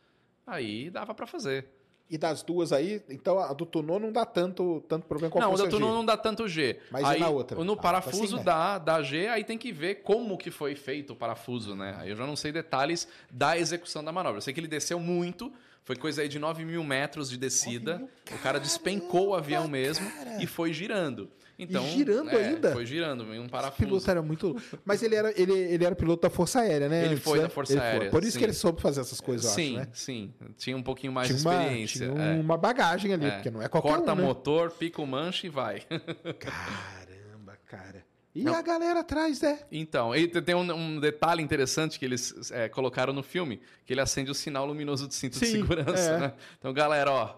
aí 0.45 0.89
dava 0.89 1.13
para 1.13 1.25
fazer. 1.25 1.65
E 2.09 2.17
das 2.17 2.43
duas 2.43 2.73
aí, 2.73 3.01
então 3.09 3.39
a 3.39 3.53
do 3.53 3.65
Tunô 3.65 3.97
não 3.97 4.11
dá 4.11 4.25
tanto, 4.25 4.83
tanto 4.87 5.07
problema 5.07 5.31
com 5.31 5.39
a 5.39 5.41
não, 5.43 5.47
o 5.47 5.51
força 5.51 5.63
da 5.63 5.69
Tuno 5.71 5.87
G. 5.87 5.93
não 5.93 6.05
dá 6.05 6.17
tanto 6.17 6.45
G. 6.45 6.77
Mas 6.91 7.03
e 7.03 7.05
aí, 7.05 7.19
na 7.21 7.29
outra? 7.29 7.63
No 7.63 7.71
Ah, 7.73 7.77
parafuso 7.77 8.23
assim, 8.23 8.35
né? 8.35 8.43
dá, 8.43 8.77
dá 8.77 9.01
G, 9.01 9.27
aí 9.29 9.45
tem 9.45 9.57
que 9.57 9.71
ver 9.71 10.03
como 10.03 10.37
que 10.37 10.51
foi 10.51 10.75
feito 10.75 11.13
o 11.13 11.15
parafuso, 11.15 11.73
né? 11.73 11.95
Aí 11.97 12.09
eu 12.09 12.15
já 12.17 12.27
não 12.27 12.35
sei 12.35 12.51
detalhes 12.51 13.07
da 13.29 13.57
execução 13.57 14.03
da 14.03 14.11
manobra. 14.11 14.39
Eu 14.39 14.41
sei 14.41 14.53
que 14.53 14.59
ele 14.59 14.67
desceu 14.67 14.99
muito, 14.99 15.53
foi 15.85 15.95
coisa 15.95 16.21
aí 16.21 16.27
de 16.27 16.37
9 16.37 16.65
mil 16.65 16.83
metros 16.83 17.29
de 17.29 17.37
descida. 17.37 17.93
9 17.93 18.03
mil, 18.03 18.37
o 18.37 18.39
cara 18.39 18.59
despencou 18.59 19.29
o 19.29 19.33
avião 19.33 19.65
mesmo 19.69 20.11
cara. 20.11 20.43
e 20.43 20.45
foi 20.45 20.73
girando. 20.73 21.29
Então, 21.63 21.85
girando 21.85 22.29
é, 22.31 22.35
ainda? 22.47 22.71
Foi 22.71 22.85
girando, 22.85 23.23
um 23.23 23.33
Esse 23.41 23.49
parafuso. 23.49 23.77
piloto 23.87 24.09
era 24.11 24.21
muito. 24.21 24.55
Mas 24.83 25.03
ele 25.03 25.13
era, 25.15 25.31
ele, 25.39 25.53
ele 25.53 25.85
era 25.85 25.95
piloto 25.95 26.23
da 26.23 26.29
Força 26.29 26.61
Aérea, 26.61 26.89
né? 26.89 27.05
Ele 27.05 27.13
antes, 27.13 27.23
foi 27.23 27.37
né? 27.37 27.43
da 27.43 27.49
Força 27.49 27.73
Ele 27.73 27.79
foi. 27.81 27.89
Aérea, 27.89 28.09
Por 28.09 28.23
isso 28.23 28.31
sim. 28.33 28.39
que 28.39 28.45
ele 28.45 28.53
soube 28.53 28.81
fazer 28.81 29.01
essas 29.01 29.21
coisas, 29.21 29.45
eu 29.45 29.51
sim, 29.51 29.77
acho, 29.77 29.85
né? 29.85 29.87
sim. 29.93 30.33
Tinha 30.57 30.75
um 30.75 30.81
pouquinho 30.81 31.13
mais 31.13 31.27
Tinha, 31.27 31.37
de 31.39 31.45
uma, 31.45 31.61
experiência. 31.61 32.09
tinha 32.11 32.21
é. 32.23 32.39
uma 32.39 32.57
bagagem 32.57 33.13
ali, 33.13 33.25
É. 33.27 33.31
porque 33.31 33.51
não 33.51 33.61
é 33.61 33.67
qualquer 33.67 33.89
Corta 33.89 34.13
um, 34.13 34.15
né? 34.15 34.23
motor, 34.23 34.71
pica 34.71 35.01
o 35.01 35.05
manche 35.05 35.45
e 35.47 35.49
vai. 35.51 35.81
Caramba, 36.39 37.57
cara. 37.67 38.03
E 38.33 38.43
Não. 38.43 38.55
a 38.55 38.61
galera 38.61 39.01
atrás, 39.01 39.41
né? 39.41 39.59
Então, 39.71 40.15
e 40.15 40.25
te- 40.27 40.41
tem 40.41 40.55
um, 40.55 40.61
um 40.73 40.99
detalhe 41.01 41.43
interessante 41.43 41.99
que 41.99 42.05
eles 42.05 42.49
é, 42.51 42.69
colocaram 42.69 43.11
no 43.11 43.21
filme, 43.21 43.59
que 43.85 43.93
ele 43.93 43.99
acende 43.99 44.31
o 44.31 44.33
sinal 44.33 44.65
luminoso 44.65 45.05
de 45.07 45.13
cinto 45.13 45.37
de 45.37 45.45
Sim, 45.45 45.51
segurança, 45.51 46.11
é. 46.11 46.17
né? 46.17 46.33
Então, 46.57 46.71
galera, 46.73 47.11
ó, 47.11 47.35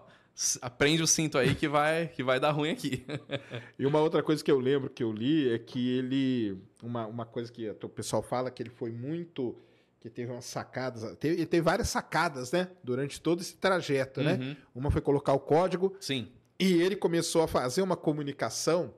aprende 0.60 1.02
o 1.02 1.06
cinto 1.06 1.38
aí 1.38 1.54
que 1.54 1.68
vai, 1.68 2.08
que 2.08 2.22
vai 2.22 2.40
dar 2.40 2.50
ruim 2.50 2.70
aqui. 2.70 3.04
E 3.78 3.86
uma 3.86 4.00
outra 4.00 4.22
coisa 4.22 4.42
que 4.42 4.50
eu 4.50 4.58
lembro 4.58 4.88
que 4.90 5.02
eu 5.02 5.12
li 5.12 5.52
é 5.52 5.58
que 5.58 5.96
ele. 5.98 6.58
Uma, 6.82 7.06
uma 7.06 7.24
coisa 7.26 7.50
que 7.52 7.68
o 7.70 7.88
pessoal 7.88 8.22
fala 8.22 8.50
que 8.50 8.62
ele 8.62 8.70
foi 8.70 8.90
muito. 8.90 9.56
Que 10.00 10.10
teve 10.10 10.30
umas 10.30 10.44
sacadas. 10.44 11.16
Teve, 11.16 11.36
ele 11.36 11.46
teve 11.46 11.62
várias 11.62 11.88
sacadas, 11.88 12.52
né? 12.52 12.68
Durante 12.82 13.20
todo 13.20 13.40
esse 13.40 13.56
trajeto, 13.56 14.22
né? 14.22 14.34
Uhum. 14.34 14.56
Uma 14.74 14.90
foi 14.90 15.00
colocar 15.00 15.32
o 15.32 15.40
código 15.40 15.96
Sim, 15.98 16.28
e 16.60 16.74
ele 16.82 16.94
começou 16.94 17.42
a 17.42 17.48
fazer 17.48 17.80
uma 17.80 17.96
comunicação 17.96 18.92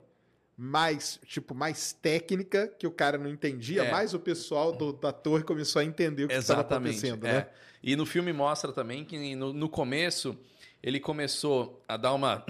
mais, 0.57 1.19
tipo, 1.25 1.53
mais 1.55 1.93
técnica, 1.93 2.67
que 2.79 2.85
o 2.87 2.91
cara 2.91 3.17
não 3.17 3.29
entendia, 3.29 3.83
É. 3.83 3.91
mas 3.91 4.13
o 4.13 4.19
pessoal 4.19 4.71
do- 4.73 4.91
da 4.91 5.11
torre 5.13 5.43
começou 5.43 5.79
a 5.79 5.85
entender 5.85 6.25
o 6.25 6.27
que 6.27 6.33
estava 6.33 6.61
acontecendo, 6.61 7.25
é. 7.27 7.31
né? 7.33 7.47
E 7.81 7.95
no 7.95 8.05
filme 8.05 8.33
mostra 8.33 8.73
também 8.73 9.05
que 9.05 9.35
no, 9.35 9.53
no 9.53 9.69
começo 9.69 10.35
ele 10.87 11.01
começou 11.01 11.83
a 11.85 11.97
dar 11.97 12.13
uma. 12.13 12.45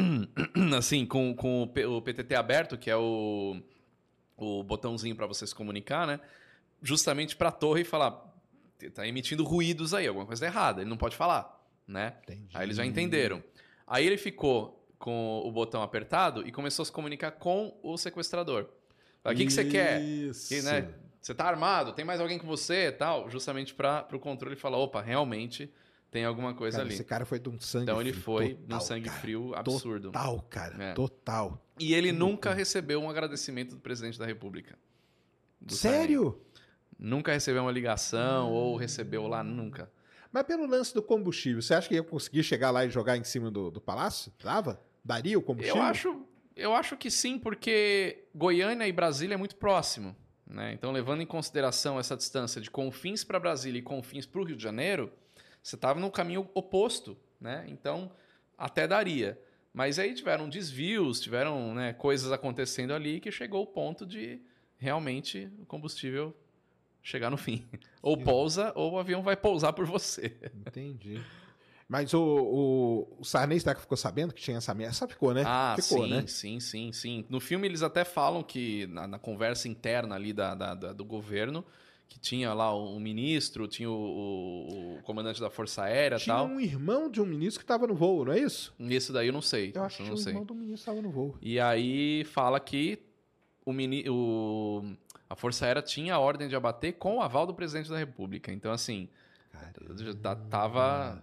assim, 0.74 1.04
com, 1.04 1.34
com 1.34 1.64
o, 1.64 2.00
PTT 2.00 2.34
aberto, 2.34 2.78
que 2.78 2.90
é 2.90 2.96
o, 2.96 3.60
o 4.38 4.62
botãozinho 4.62 5.14
para 5.14 5.26
você 5.26 5.46
se 5.46 5.54
comunicar, 5.54 6.06
né? 6.06 6.18
Justamente 6.80 7.36
para 7.36 7.50
a 7.50 7.52
torre 7.52 7.82
e 7.82 7.84
falar: 7.84 8.24
tá 8.94 9.06
emitindo 9.06 9.44
ruídos 9.44 9.92
aí, 9.92 10.06
alguma 10.06 10.24
coisa 10.24 10.46
errada, 10.46 10.80
ele 10.80 10.88
não 10.88 10.96
pode 10.96 11.14
falar, 11.14 11.62
né? 11.86 12.14
Entendi. 12.22 12.48
Aí 12.54 12.64
eles 12.64 12.78
já 12.78 12.86
entenderam. 12.86 13.44
Aí 13.86 14.06
ele 14.06 14.16
ficou 14.16 14.82
com 14.98 15.42
o 15.44 15.52
botão 15.52 15.82
apertado 15.82 16.48
e 16.48 16.50
começou 16.50 16.84
a 16.84 16.86
se 16.86 16.92
comunicar 16.92 17.32
com 17.32 17.78
o 17.82 17.98
sequestrador. 17.98 18.66
O 19.22 19.34
que, 19.34 19.44
que 19.44 19.52
você 19.52 19.64
quer? 19.66 20.00
Isso. 20.00 20.48
Que, 20.48 20.62
né, 20.62 20.88
você 21.20 21.34
tá 21.34 21.44
armado? 21.44 21.92
Tem 21.92 22.04
mais 22.04 22.18
alguém 22.18 22.38
com 22.38 22.46
você? 22.46 22.90
Tal, 22.90 23.28
justamente 23.28 23.74
para 23.74 24.08
o 24.10 24.18
controle 24.18 24.56
falar, 24.56 24.78
opa, 24.78 25.02
realmente 25.02 25.70
tem 26.14 26.24
alguma 26.24 26.54
coisa 26.54 26.76
Cara, 26.76 26.86
ali. 26.86 26.94
esse 26.94 27.02
cara 27.02 27.26
foi 27.26 27.40
de 27.40 27.48
um 27.48 27.58
sangue 27.58 27.82
Então 27.90 28.00
ele 28.00 28.12
frio 28.12 28.22
foi 28.22 28.54
total, 28.54 28.78
num 28.78 28.80
sangue 28.80 29.08
cara. 29.08 29.20
frio 29.20 29.52
absurdo. 29.56 30.12
Total, 30.12 30.42
cara. 30.48 30.84
É. 30.84 30.92
Total. 30.94 31.60
E 31.76 31.92
ele 31.92 32.12
Que 32.12 32.16
nunca 32.16 32.54
recebeu 32.54 33.02
um 33.02 33.10
agradecimento 33.10 33.74
do 33.74 33.80
presidente 33.80 34.16
da 34.16 34.24
República. 34.24 34.78
Sério? 35.66 36.22
Sarney. 36.22 36.44
Nunca 36.96 37.32
recebeu 37.32 37.62
uma 37.62 37.72
ligação 37.72 38.48
Hum. 38.48 38.52
ou 38.54 38.76
recebeu 38.76 39.26
lá, 39.26 39.42
nunca. 39.42 39.90
Mas 40.30 40.44
pelo 40.44 40.66
lance 40.66 40.94
do 40.94 41.02
combustível, 41.02 41.60
você 41.60 41.74
acha 41.74 41.88
que 41.88 41.94
ia 41.96 42.02
conseguir 42.04 42.44
chegar 42.44 42.70
lá 42.70 42.84
e 42.84 42.90
jogar 42.90 43.16
em 43.16 43.24
cima 43.24 43.50
do, 43.50 43.68
do 43.72 43.80
palácio? 43.80 44.32
Dava? 44.40 44.80
Daria 45.04 45.36
o 45.36 45.42
combustível? 45.42 45.82
Eu 45.82 45.88
acho, 45.88 46.26
eu 46.54 46.74
acho 46.74 46.96
que 46.96 47.10
sim, 47.10 47.40
porque 47.40 48.24
Goiânia 48.32 48.86
e 48.86 48.92
Brasília 48.92 49.34
é 49.34 49.36
muito 49.36 49.56
próximo. 49.56 50.14
Né? 50.46 50.72
Então, 50.74 50.92
levando 50.92 51.22
em 51.22 51.26
consideração 51.26 51.98
essa 51.98 52.16
distância 52.16 52.60
de 52.60 52.70
Confins 52.70 53.24
para 53.24 53.40
Brasília 53.40 53.80
e 53.80 53.82
Confins 53.82 54.26
para 54.26 54.40
o 54.40 54.44
Rio 54.44 54.56
de 54.56 54.62
Janeiro, 54.62 55.10
você 55.64 55.74
estava 55.76 55.98
no 55.98 56.10
caminho 56.10 56.48
oposto. 56.54 57.16
Né? 57.40 57.64
Então, 57.68 58.12
até 58.56 58.86
daria. 58.86 59.40
Mas 59.72 59.98
aí 59.98 60.14
tiveram 60.14 60.48
desvios, 60.48 61.20
tiveram 61.20 61.74
né, 61.74 61.92
coisas 61.94 62.30
acontecendo 62.30 62.92
ali 62.94 63.18
que 63.18 63.32
chegou 63.32 63.62
o 63.62 63.66
ponto 63.66 64.06
de 64.06 64.40
realmente 64.76 65.50
o 65.58 65.66
combustível 65.66 66.34
chegar 67.02 67.30
no 67.30 67.36
fim. 67.36 67.64
Ou 68.00 68.16
pousa, 68.18 68.70
ou 68.76 68.92
o 68.92 68.98
avião 68.98 69.22
vai 69.22 69.34
pousar 69.34 69.72
por 69.72 69.86
você. 69.86 70.36
Entendi. 70.54 71.18
Mas 71.88 72.12
o, 72.12 72.20
o, 72.22 73.16
o 73.20 73.24
Sarney 73.24 73.58
será 73.58 73.74
que 73.74 73.80
ficou 73.80 73.96
sabendo 73.96 74.32
que 74.34 74.42
tinha 74.42 74.58
essa 74.58 74.72
ameaça? 74.72 75.08
Ficou, 75.08 75.32
né? 75.32 75.42
Ah, 75.46 75.74
ficou, 75.78 76.04
sim, 76.04 76.10
né? 76.10 76.26
sim, 76.26 76.60
sim, 76.60 76.92
sim. 76.92 77.24
No 77.30 77.40
filme 77.40 77.66
eles 77.66 77.82
até 77.82 78.04
falam 78.04 78.42
que, 78.42 78.86
na, 78.88 79.06
na 79.06 79.18
conversa 79.18 79.68
interna 79.68 80.14
ali 80.14 80.32
da, 80.34 80.54
da- 80.54 80.74
da- 80.74 80.92
do 80.92 81.04
governo, 81.04 81.64
que 82.08 82.18
tinha 82.18 82.52
lá 82.54 82.74
um 82.76 83.00
ministro, 83.00 83.66
tinha 83.66 83.90
o, 83.90 84.96
o- 84.98 85.02
comandante 85.02 85.40
da 85.40 85.50
Força 85.50 85.82
Aérea 85.84 86.16
e 86.16 86.20
Tinha 86.20 86.36
tal. 86.36 86.46
um 86.46 86.60
irmão 86.60 87.10
de 87.10 87.20
um 87.20 87.26
ministro 87.26 87.58
que 87.60 87.64
estava 87.64 87.86
no 87.86 87.94
voo, 87.94 88.24
não 88.24 88.32
é 88.32 88.38
isso? 88.38 88.74
Isso 88.78 89.12
daí 89.12 89.26
eu 89.28 89.32
não 89.32 89.42
sei. 89.42 89.72
Eu 89.74 89.82
acho 89.84 89.96
que 89.96 90.02
eu 90.02 90.06
tinha 90.06 90.14
não 90.14 90.20
um 90.20 90.22
sei. 90.22 90.32
irmão 90.32 90.44
do 90.44 90.54
ministro 90.54 90.80
estava 90.92 91.02
no 91.02 91.10
voo. 91.10 91.36
E 91.42 91.58
aí 91.58 92.24
fala 92.24 92.60
que 92.60 92.98
o, 93.64 93.72
mini, 93.72 94.04
o, 94.08 94.84
a 95.28 95.34
Força 95.34 95.66
Aérea 95.66 95.82
tinha 95.82 96.14
a 96.14 96.18
ordem 96.18 96.46
de 96.48 96.54
abater 96.54 96.92
com 96.94 97.16
o 97.16 97.20
aval 97.22 97.46
do 97.46 97.54
presidente 97.54 97.90
da 97.90 97.98
República. 97.98 98.52
Então, 98.52 98.70
assim, 98.72 99.08
tá- 100.22 100.36
tava. 100.36 101.22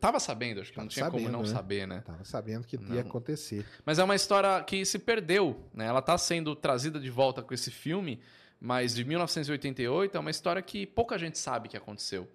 Tava 0.00 0.18
sabendo, 0.20 0.60
acho 0.60 0.72
que 0.72 0.78
não 0.78 0.84
Tava 0.86 0.92
tinha 0.94 1.04
como 1.10 1.18
sabendo, 1.22 1.32
não 1.32 1.42
né? 1.42 1.48
saber, 1.48 1.86
né? 1.86 2.02
Tava 2.04 2.24
sabendo 2.24 2.66
que 2.66 2.76
Não. 2.76 2.94
ia 2.94 3.00
acontecer. 3.02 3.64
Mas 3.86 3.98
é 3.98 4.04
uma 4.04 4.14
história 4.14 4.62
que 4.64 4.84
se 4.84 4.98
perdeu, 4.98 5.56
né? 5.72 5.86
Ela 5.86 6.02
tá 6.02 6.18
sendo 6.18 6.54
trazida 6.56 6.98
de 6.98 7.08
volta 7.08 7.40
com 7.42 7.54
esse 7.54 7.70
filme, 7.70 8.20
mas 8.64 8.94
de 8.94 9.04
1988 9.04 10.16
é 10.16 10.20
uma 10.20 10.30
história 10.30 10.62
que 10.62 10.86
pouca 10.86 11.18
gente 11.18 11.36
sabe 11.38 11.68
que 11.68 11.76
aconteceu. 11.76 12.26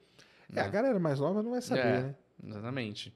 É, 0.55 0.61
a 0.61 0.67
galera 0.67 0.99
mais 0.99 1.19
nova 1.19 1.41
não 1.41 1.49
vai 1.51 1.61
saber, 1.61 1.81
É. 1.81 2.01
né? 2.01 2.15
Exatamente. 2.45 3.11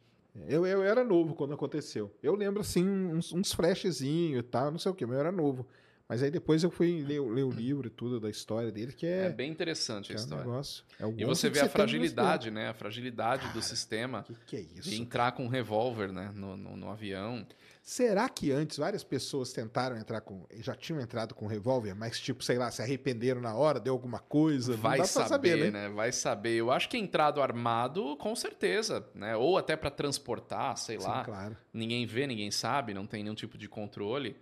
Eu, 0.48 0.66
eu 0.66 0.84
era 0.84 1.04
novo 1.04 1.36
quando 1.36 1.54
aconteceu. 1.54 2.12
Eu 2.24 2.34
lembro, 2.34 2.62
assim, 2.62 2.84
uns, 2.88 3.32
uns 3.32 3.54
flashzinhos 3.54 4.40
e 4.40 4.44
tal, 4.44 4.72
não 4.72 4.80
sei 4.80 4.92
o 4.92 4.96
quê, 4.96 5.06
mas 5.06 5.14
eu 5.14 5.20
era 5.20 5.32
novo. 5.32 5.68
Mas 6.14 6.22
aí 6.22 6.30
depois 6.30 6.64
eu 6.64 6.70
fui 6.70 7.04
ler, 7.04 7.20
ler 7.20 7.42
o 7.42 7.50
livro 7.50 7.88
e 7.88 7.90
tudo 7.90 8.20
da 8.20 8.30
história 8.30 8.72
dele, 8.72 8.94
que 8.94 9.04
É, 9.04 9.26
é, 9.26 9.30
bem 9.32 9.50
interessante 9.50 10.14
a 10.14 10.16
é 10.16 10.22
um 10.22 10.28
negócio. 10.28 10.84
É 11.00 11.06
E 11.06 11.08
11 11.08 11.26
você 11.26 11.50
de 11.50 11.56
vê 11.56 11.66
a 11.66 11.70
fragilidade, 11.70 12.52
né? 12.52 12.70
A 12.70 12.74
fragilidade 12.76 13.52
do 13.52 13.64
sistema. 13.64 14.22
Que 14.22 14.36
que 14.46 14.56
é 14.58 14.62
de 14.62 14.80
isso? 14.80 15.02
entrar 15.02 15.32
com 15.32 15.46
um 15.46 15.48
revólver, 15.48 16.14
né? 16.14 16.32
No, 16.36 16.56
no, 16.56 16.78
no 16.78 16.88
avião. 16.92 17.44
Será 17.82 18.30
que 18.30 18.52
antes 18.52 18.78
várias 18.78 19.04
pessoas 19.04 19.52
tentaram 19.54 19.98
entrar 19.98 20.22
com. 20.22 20.46
Já 20.60 20.76
tinham 20.76 21.02
entrado 21.02 21.34
com 21.34 21.48
revólver, 21.48 21.96
mas, 21.96 22.20
tipo, 22.20 22.44
sei 22.44 22.60
lá, 22.60 22.70
se 22.70 22.84
arrependeram 22.84 23.42
na 23.42 23.56
hora, 23.56 23.80
deu 23.80 23.94
alguma 23.94 24.20
coisa? 24.20 24.78
Vai 24.78 25.00
não 25.00 25.06
dá 25.06 25.08
saber, 25.08 25.28
saber, 25.28 25.72
né? 25.72 25.90
Vai 25.90 26.12
saber. 26.12 26.54
Eu 26.54 26.70
acho 26.70 26.90
que 26.90 26.98
entrado 26.98 27.42
armado, 27.42 28.16
com 28.18 28.36
certeza, 28.36 29.04
né? 29.16 29.36
Ou 29.36 29.58
até 29.58 29.76
pra 29.76 29.90
transportar, 29.90 30.78
sei 30.78 31.00
Sim, 31.00 31.08
lá. 31.08 31.26
claro. 31.26 31.58
ninguém 31.74 32.06
vê, 32.06 32.28
ninguém 32.28 32.52
sabe, 32.52 32.94
não 32.94 33.08
tem 33.08 33.24
nenhum 33.24 33.36
tipo 33.36 33.58
de 33.58 33.68
controle. 33.68 34.38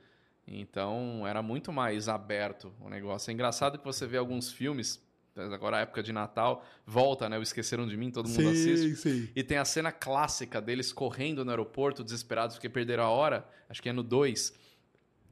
Então 0.59 1.25
era 1.25 1.41
muito 1.41 1.71
mais 1.71 2.09
aberto 2.09 2.73
o 2.81 2.89
negócio. 2.89 3.29
É 3.31 3.33
engraçado 3.33 3.77
que 3.77 3.85
você 3.85 4.05
vê 4.05 4.17
alguns 4.17 4.51
filmes, 4.51 5.01
agora 5.35 5.77
a 5.77 5.79
época 5.81 6.03
de 6.03 6.11
Natal, 6.11 6.65
volta, 6.85 7.29
né? 7.29 7.37
O 7.37 7.41
Esqueceram 7.41 7.87
de 7.87 7.95
Mim, 7.95 8.11
todo 8.11 8.27
mundo 8.27 8.49
assiste. 8.49 8.95
sim. 8.97 9.29
E 9.35 9.43
tem 9.43 9.57
a 9.57 9.65
cena 9.65 9.91
clássica 9.91 10.59
deles 10.61 10.91
correndo 10.91 11.45
no 11.45 11.51
aeroporto, 11.51 12.03
desesperados 12.03 12.55
porque 12.57 12.67
perderam 12.69 13.03
a 13.05 13.09
hora, 13.09 13.47
acho 13.69 13.81
que 13.81 13.89
é 13.89 13.93
no 13.93 14.03
2. 14.03 14.53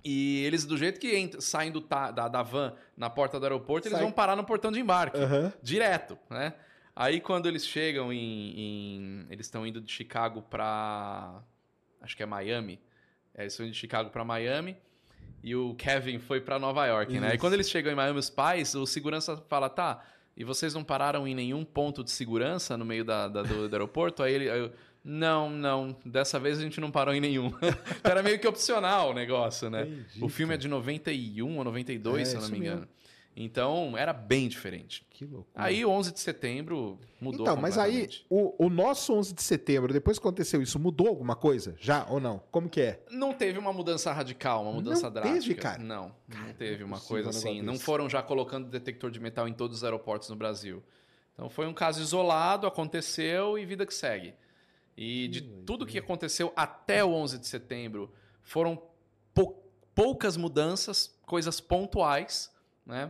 E 0.03 0.45
eles, 0.45 0.63
do 0.65 0.77
jeito 0.77 0.97
que 0.99 1.17
entram, 1.17 1.41
saem 1.41 1.71
do 1.71 1.81
ta- 1.81 2.11
da, 2.11 2.29
da 2.29 2.41
van 2.41 2.73
na 2.95 3.09
porta 3.09 3.37
do 3.37 3.45
aeroporto, 3.45 3.87
eles 3.87 3.97
Sai- 3.97 4.03
vão 4.05 4.13
parar 4.13 4.35
no 4.37 4.45
portão 4.45 4.71
de 4.71 4.79
embarque 4.79 5.19
Aham. 5.19 5.51
direto, 5.61 6.17
né? 6.29 6.53
Aí 6.95 7.19
quando 7.19 7.47
eles 7.47 7.65
chegam 7.65 8.11
em, 8.11 8.17
em- 8.59 9.27
eles 9.29 9.45
estão 9.47 9.65
indo 9.67 9.81
de 9.81 9.91
Chicago 9.91 10.41
pra 10.41 11.41
acho 12.01 12.15
que 12.15 12.23
é 12.23 12.25
Miami. 12.25 12.79
É, 13.33 13.41
eles 13.41 13.53
estão 13.53 13.65
indo 13.65 13.73
de 13.73 13.77
Chicago 13.77 14.09
pra 14.09 14.23
Miami 14.23 14.77
e 15.43 15.55
o 15.55 15.73
Kevin 15.75 16.19
foi 16.19 16.41
pra 16.41 16.59
Nova 16.59 16.85
York, 16.85 17.19
né? 17.19 17.27
E 17.27 17.29
Isso. 17.31 17.39
quando 17.39 17.53
eles 17.53 17.69
chegam 17.69 17.91
em 17.91 17.95
Miami 17.95 18.19
os 18.19 18.29
pais, 18.29 18.75
o 18.75 18.85
segurança 18.85 19.37
fala: 19.49 19.69
"Tá, 19.69 20.03
e 20.35 20.43
vocês 20.43 20.73
não 20.73 20.83
pararam 20.83 21.27
em 21.27 21.33
nenhum 21.35 21.63
ponto 21.65 22.03
de 22.03 22.11
segurança 22.11 22.77
no 22.77 22.85
meio 22.85 23.03
da, 23.05 23.27
da- 23.27 23.43
do, 23.43 23.67
do 23.69 23.73
aeroporto?" 23.75 24.21
Aí 24.23 24.33
ele 24.33 24.49
aí 24.49 24.59
eu, 24.59 24.71
não, 25.03 25.49
não. 25.49 25.95
Dessa 26.05 26.37
vez 26.39 26.59
a 26.59 26.61
gente 26.61 26.81
não 26.81 26.91
parou 26.91 27.13
em 27.13 27.21
nenhum. 27.21 27.51
Era 28.03 28.21
meio 28.21 28.37
que 28.37 28.47
opcional 28.47 29.11
o 29.11 29.13
negócio, 29.13 29.69
né? 29.69 29.83
Entendi, 29.83 30.23
o 30.23 30.27
filme 30.27 30.53
é 30.53 30.57
de 30.57 30.67
91 30.67 31.57
ou 31.57 31.63
92, 31.63 32.21
É, 32.21 32.25
se 32.25 32.31
eu 32.35 32.39
não 32.39 32.43
isso 32.47 32.51
me 32.53 32.59
engano. 32.59 32.79
mesmo. 32.81 32.91
Então, 33.41 33.97
era 33.97 34.11
bem 34.11 34.49
diferente. 34.49 35.05
Que 35.09 35.23
loucura. 35.23 35.65
Aí, 35.65 35.85
11 35.85 36.11
de 36.11 36.19
setembro, 36.19 36.99
mudou 37.21 37.45
então, 37.45 37.55
mas 37.55 37.77
aí, 37.77 38.09
o, 38.29 38.65
o 38.65 38.69
nosso 38.69 39.13
11 39.13 39.33
de 39.33 39.41
setembro, 39.41 39.93
depois 39.93 40.19
que 40.19 40.27
aconteceu 40.27 40.61
isso, 40.61 40.77
mudou 40.77 41.07
alguma 41.07 41.37
coisa? 41.37 41.73
Já 41.79 42.05
ou 42.09 42.19
não? 42.19 42.43
Como 42.51 42.67
que 42.69 42.81
é? 42.81 43.01
Não 43.09 43.33
teve 43.33 43.57
uma 43.57 43.71
mudança 43.71 44.11
radical, 44.11 44.63
uma 44.63 44.73
mudança 44.73 45.03
Não 45.03 45.13
drástica. 45.13 45.39
teve, 45.41 45.55
cara? 45.55 45.81
Não, 45.81 46.13
não 46.27 46.53
teve 46.53 46.83
uma 46.83 46.99
coisa 46.99 47.29
assim. 47.29 47.61
Não 47.61 47.79
foram 47.79 48.09
já 48.09 48.21
colocando 48.21 48.67
detector 48.67 49.09
de 49.09 49.21
metal 49.21 49.47
em 49.47 49.53
todos 49.53 49.77
os 49.77 49.83
aeroportos 49.85 50.27
no 50.29 50.35
Brasil. 50.35 50.83
Então, 51.33 51.49
foi 51.49 51.65
um 51.65 51.73
caso 51.73 52.01
isolado, 52.01 52.67
aconteceu 52.67 53.57
e 53.57 53.65
vida 53.65 53.85
que 53.85 53.93
segue. 53.93 54.33
E 54.97 55.29
de 55.29 55.39
tudo 55.65 55.85
que 55.85 55.97
aconteceu 55.97 56.51
até 56.57 57.05
o 57.05 57.11
11 57.13 57.37
de 57.39 57.47
setembro, 57.47 58.11
foram 58.43 58.81
pou- 59.33 59.63
poucas 59.95 60.35
mudanças, 60.35 61.17
coisas 61.25 61.61
pontuais, 61.61 62.51
né? 62.85 63.09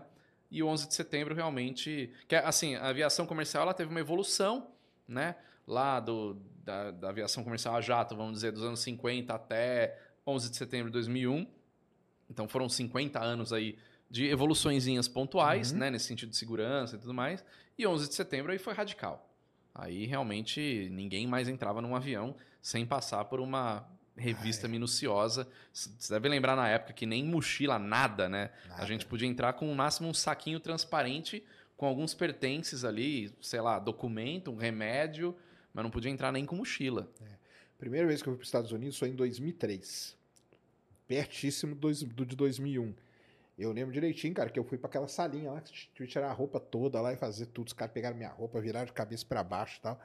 E 0.51 0.63
o 0.63 0.67
11 0.67 0.87
de 0.87 0.95
setembro 0.95 1.35
realmente, 1.35 2.11
que 2.27 2.35
é, 2.35 2.39
assim, 2.39 2.75
a 2.75 2.89
aviação 2.89 3.25
comercial 3.25 3.63
ela 3.63 3.73
teve 3.73 3.89
uma 3.89 3.99
evolução, 3.99 4.71
né? 5.07 5.35
Lá 5.67 5.99
do, 5.99 6.41
da, 6.63 6.91
da 6.91 7.09
aviação 7.09 7.43
comercial 7.43 7.75
a 7.75 7.81
jato, 7.81 8.15
vamos 8.15 8.33
dizer, 8.33 8.51
dos 8.51 8.63
anos 8.63 8.79
50 8.79 9.33
até 9.33 9.99
11 10.25 10.49
de 10.49 10.57
setembro 10.57 10.87
de 10.87 10.93
2001. 10.93 11.47
Então 12.29 12.47
foram 12.47 12.67
50 12.67 13.19
anos 13.19 13.53
aí 13.53 13.77
de 14.09 14.27
evoluçõezinhas 14.27 15.07
pontuais, 15.07 15.71
né, 15.71 15.91
nesse 15.91 16.05
sentido 16.05 16.29
de 16.29 16.37
segurança 16.37 16.95
e 16.95 16.99
tudo 16.99 17.13
mais. 17.13 17.45
E 17.77 17.85
11 17.85 18.09
de 18.09 18.15
setembro 18.15 18.51
aí 18.51 18.57
foi 18.57 18.73
radical. 18.73 19.29
Aí 19.73 20.05
realmente 20.05 20.89
ninguém 20.91 21.27
mais 21.27 21.47
entrava 21.47 21.81
num 21.81 21.95
avião 21.95 22.35
sem 22.61 22.85
passar 22.85 23.25
por 23.25 23.39
uma 23.39 23.87
revista 24.19 24.67
minuciosa. 24.67 25.47
Você 25.71 26.13
deve 26.13 26.27
lembrar 26.29 26.55
na 26.55 26.67
época 26.67 26.93
que 26.93 27.05
nem 27.05 27.23
mochila, 27.23 27.79
nada, 27.79 28.27
né? 28.29 28.51
A 28.77 28.85
gente 28.85 29.05
podia 29.05 29.27
entrar 29.27 29.53
com 29.53 29.65
no 29.65 29.75
máximo 29.75 30.09
um 30.09 30.13
saquinho 30.13 30.59
transparente 30.59 31.43
com 31.77 31.85
alguns 31.85 32.13
pertences 32.13 32.83
ali, 32.83 33.33
sei 33.41 33.61
lá, 33.61 33.79
documento, 33.79 34.51
um 34.51 34.57
remédio, 34.57 35.33
mas 35.73 35.83
não 35.83 35.89
podia 35.89 36.11
entrar 36.11 36.31
nem 36.31 36.45
com 36.45 36.55
mochila. 36.55 37.09
Primeira 37.77 38.05
vez 38.05 38.21
que 38.21 38.27
eu 38.27 38.33
fui 38.33 38.37
para 38.37 38.43
os 38.43 38.49
Estados 38.49 38.71
Unidos 38.73 38.99
foi 38.99 39.07
em 39.07 39.15
2003. 39.15 40.17
Pertíssimo 41.07 41.73
do 41.73 41.93
de 42.25 42.35
2001. 42.35 42.93
Eu 43.57 43.71
lembro 43.71 43.93
direitinho, 43.93 44.33
cara, 44.33 44.49
que 44.49 44.59
eu 44.59 44.63
fui 44.63 44.77
para 44.77 44.87
aquela 44.87 45.07
salinha 45.07 45.51
lá, 45.51 45.61
que 45.61 46.05
tirar 46.05 46.29
a 46.29 46.33
roupa 46.33 46.59
toda 46.59 46.99
lá 47.01 47.13
e 47.13 47.15
fazer 47.15 47.45
tudo. 47.47 47.67
Os 47.67 47.73
caras 47.73 47.93
pegaram 47.93 48.15
minha 48.15 48.29
roupa, 48.29 48.59
viraram 48.59 48.85
de 48.85 48.93
cabeça 48.93 49.25
para 49.25 49.43
baixo 49.43 49.77
e 49.79 49.81
tal. 49.81 50.01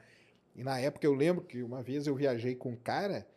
E 0.55 0.63
na 0.63 0.79
época 0.79 1.05
eu 1.05 1.13
lembro 1.13 1.43
que 1.43 1.61
uma 1.61 1.83
vez 1.83 2.07
eu 2.07 2.15
viajei 2.15 2.55
com 2.55 2.71
um 2.71 2.75
cara 2.75 3.27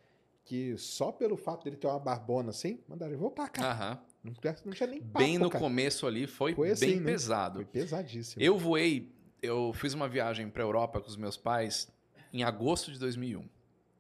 que 0.49 0.79
só 0.79 1.13
pelo 1.13 1.37
fato 1.37 1.65
dele 1.65 1.77
ter 1.77 1.87
uma 1.87 1.99
barbona 1.99 2.49
assim, 2.51 2.81
mandaram 2.89 3.13
ele 3.13 3.21
voltar, 3.21 3.51
cara. 3.51 3.71
Aham. 3.71 3.99
Não, 4.25 4.33
não 4.65 4.73
tinha 4.73 4.87
nem 4.89 5.01
papo, 5.01 5.19
Bem 5.19 5.39
no 5.39 5.51
cara. 5.51 5.63
começo 5.63 6.07
ali 6.07 6.27
foi, 6.27 6.55
Foi 6.55 6.71
assim, 6.71 6.87
bem 6.87 7.01
né? 7.01 7.13
pesado. 7.13 7.57
Foi 7.57 7.65
pesadíssimo. 7.67 8.43
Eu 8.43 8.57
voei, 8.57 9.13
eu 9.43 9.73
fiz 9.75 9.93
uma 9.93 10.09
viagem 10.09 10.49
para 10.49 10.63
Europa 10.63 11.01
com 11.03 11.07
os 11.09 11.17
meus 11.17 11.37
pais 11.37 11.87
em 12.33 12.43
agosto 12.43 12.91
de 12.91 12.99
2001. 12.99 13.47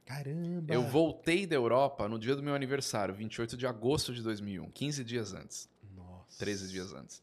Caramba! 0.06 0.72
Eu 0.72 0.84
voltei 0.84 1.46
da 1.46 1.54
Europa 1.54 2.08
no 2.08 2.18
dia 2.18 2.34
do 2.34 2.42
meu 2.42 2.54
aniversário, 2.54 3.14
28 3.14 3.54
de 3.54 3.66
agosto 3.66 4.14
de 4.14 4.22
2001, 4.22 4.70
15 4.70 5.04
dias 5.04 5.34
antes, 5.34 5.68
Nossa. 5.94 6.38
13 6.38 6.68
dias 6.68 6.94
antes. 6.94 7.22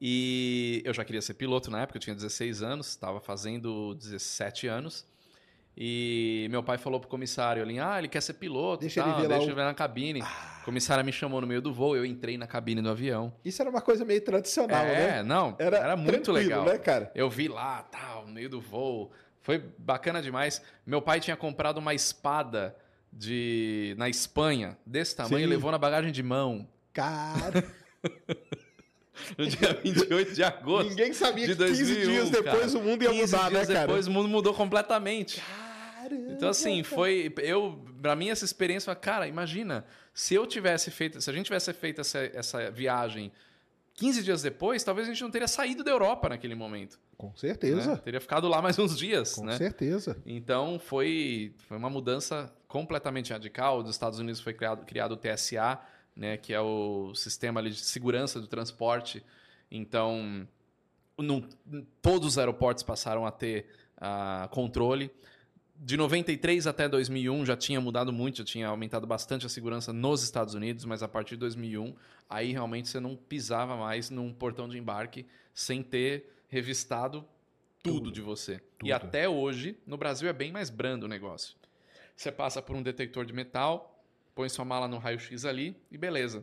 E 0.00 0.82
eu 0.84 0.94
já 0.94 1.04
queria 1.04 1.20
ser 1.20 1.34
piloto 1.34 1.68
na 1.70 1.82
época, 1.82 1.96
eu 1.96 2.00
tinha 2.00 2.14
16 2.14 2.62
anos, 2.62 2.88
estava 2.90 3.20
fazendo 3.20 3.94
17 3.96 4.68
anos. 4.68 5.04
E 5.76 6.46
meu 6.50 6.62
pai 6.62 6.78
falou 6.78 7.00
pro 7.00 7.08
comissário 7.08 7.60
ali, 7.62 7.80
ah, 7.80 7.98
ele 7.98 8.06
quer 8.08 8.20
ser 8.20 8.34
piloto, 8.34 8.82
Deixa 8.82 9.02
tal, 9.02 9.12
ele 9.12 9.22
ver 9.22 9.28
deixa 9.28 9.42
o- 9.42 9.46
ele 9.48 9.54
ver 9.56 9.64
na 9.64 9.74
cabine. 9.74 10.22
O 10.22 10.64
comissário 10.64 11.04
me 11.04 11.12
chamou 11.12 11.40
no 11.40 11.46
meio 11.46 11.60
do 11.60 11.72
voo, 11.74 11.96
eu 11.96 12.04
entrei 12.06 12.38
na 12.38 12.46
cabine 12.46 12.80
do 12.80 12.88
avião. 12.90 13.32
Isso 13.44 13.60
era 13.60 13.68
uma 13.70 13.80
coisa 13.80 14.04
meio 14.04 14.20
tradicional, 14.20 14.84
é, 14.84 15.16
né? 15.16 15.22
não, 15.24 15.56
era, 15.58 15.96
muito 15.96 16.22
tranquilo, 16.22 16.34
legal. 16.48 16.64
né, 16.64 16.78
cara? 16.78 17.10
Eu 17.14 17.28
vi 17.28 17.48
lá, 17.48 17.82
tal, 17.82 18.24
no 18.26 18.32
meio 18.32 18.48
do 18.48 18.60
voo. 18.60 19.10
Foi 19.40 19.58
bacana 19.76 20.22
demais. 20.22 20.62
Meu 20.86 21.02
pai 21.02 21.20
tinha 21.20 21.36
comprado 21.36 21.78
uma 21.78 21.92
espada 21.92 22.74
de 23.12 23.94
na 23.98 24.08
Espanha, 24.08 24.78
desse 24.86 25.14
tamanho, 25.16 25.38
Sim. 25.38 25.44
e 25.44 25.46
levou 25.46 25.70
na 25.70 25.76
bagagem 25.78 26.12
de 26.12 26.22
mão. 26.22 26.66
Cara, 26.92 27.64
No 29.38 29.46
dia 29.46 29.80
28 29.82 30.34
de 30.34 30.42
agosto. 30.42 30.88
ninguém 30.90 31.12
sabia 31.12 31.46
que 31.46 31.54
15 31.54 31.84
2001, 31.84 32.10
dias 32.10 32.30
depois 32.30 32.72
cara. 32.72 32.78
o 32.78 32.82
mundo 32.88 33.02
ia 33.04 33.10
15 33.10 33.20
mudar, 33.36 33.44
né, 33.44 33.50
dias 33.50 33.68
cara? 33.68 33.80
depois 33.86 34.06
o 34.06 34.10
mundo 34.10 34.28
mudou 34.28 34.52
completamente. 34.54 35.40
Caramba, 36.08 36.32
Então, 36.32 36.48
assim, 36.48 36.82
foi. 36.82 37.32
Eu, 37.38 37.84
pra 38.00 38.14
mim, 38.14 38.28
essa 38.30 38.44
experiência, 38.44 38.86
foi, 38.92 39.00
cara, 39.00 39.26
imagina, 39.26 39.84
se 40.12 40.34
eu 40.34 40.46
tivesse 40.46 40.90
feito, 40.90 41.20
se 41.20 41.30
a 41.30 41.32
gente 41.32 41.46
tivesse 41.46 41.72
feito 41.72 42.00
essa, 42.00 42.18
essa 42.34 42.70
viagem 42.70 43.32
15 43.94 44.22
dias 44.22 44.42
depois, 44.42 44.82
talvez 44.82 45.06
a 45.08 45.10
gente 45.12 45.22
não 45.22 45.30
teria 45.30 45.46
saído 45.48 45.82
da 45.84 45.90
Europa 45.90 46.28
naquele 46.28 46.54
momento. 46.54 46.98
Com 47.16 47.28
né? 47.28 47.32
certeza, 47.36 47.96
Teria 47.98 48.20
ficado 48.20 48.48
lá 48.48 48.60
mais 48.60 48.76
uns 48.78 48.98
dias, 48.98 49.34
com 49.34 49.44
né? 49.44 49.56
certeza. 49.56 50.16
Então 50.26 50.78
foi, 50.80 51.54
foi 51.68 51.76
uma 51.76 51.88
mudança 51.88 52.52
completamente 52.66 53.32
radical. 53.32 53.82
Dos 53.82 53.92
Estados 53.92 54.18
Unidos 54.18 54.40
foi 54.40 54.52
criado, 54.52 54.84
criado 54.84 55.12
o 55.12 55.16
TSA, 55.16 55.80
né, 56.16 56.36
que 56.36 56.52
é 56.52 56.60
o 56.60 57.14
sistema 57.14 57.60
ali 57.60 57.70
de 57.70 57.80
segurança 57.84 58.40
do 58.40 58.46
transporte, 58.48 59.24
Então, 59.70 60.46
não- 61.18 61.48
todos 62.02 62.28
os 62.30 62.38
aeroportos 62.38 62.82
passaram 62.82 63.24
a 63.26 63.30
ter 63.30 63.66
ah, 63.96 64.48
controle. 64.50 65.10
De 65.84 65.98
93 65.98 66.66
até 66.66 66.88
2001 66.88 67.44
já 67.44 67.54
tinha 67.54 67.78
mudado 67.78 68.10
muito, 68.10 68.38
já 68.38 68.44
tinha 68.44 68.68
aumentado 68.68 69.06
bastante 69.06 69.44
a 69.44 69.50
segurança 69.50 69.92
nos 69.92 70.22
Estados 70.22 70.54
Unidos, 70.54 70.86
mas 70.86 71.02
a 71.02 71.08
partir 71.08 71.34
de 71.34 71.40
2001, 71.40 71.94
aí 72.26 72.52
realmente 72.52 72.88
você 72.88 72.98
não 72.98 73.14
pisava 73.14 73.76
mais 73.76 74.08
num 74.08 74.32
portão 74.32 74.66
de 74.66 74.78
embarque 74.78 75.26
sem 75.52 75.82
ter 75.82 76.32
revistado 76.48 77.22
tudo, 77.82 78.04
Tudo. 78.04 78.12
de 78.12 78.22
você. 78.22 78.62
Tudo. 78.78 78.88
E 78.88 78.92
até 78.94 79.28
hoje, 79.28 79.76
no 79.86 79.98
Brasil 79.98 80.26
é 80.26 80.32
bem 80.32 80.50
mais 80.50 80.70
brando 80.70 81.04
o 81.04 81.08
negócio. 81.08 81.54
Você 82.16 82.32
passa 82.32 82.62
por 82.62 82.74
um 82.74 82.82
detector 82.82 83.26
de 83.26 83.34
metal, 83.34 84.02
põe 84.34 84.48
sua 84.48 84.64
mala 84.64 84.88
no 84.88 84.96
raio-x 84.96 85.44
ali 85.44 85.76
e 85.90 85.98
beleza. 85.98 86.42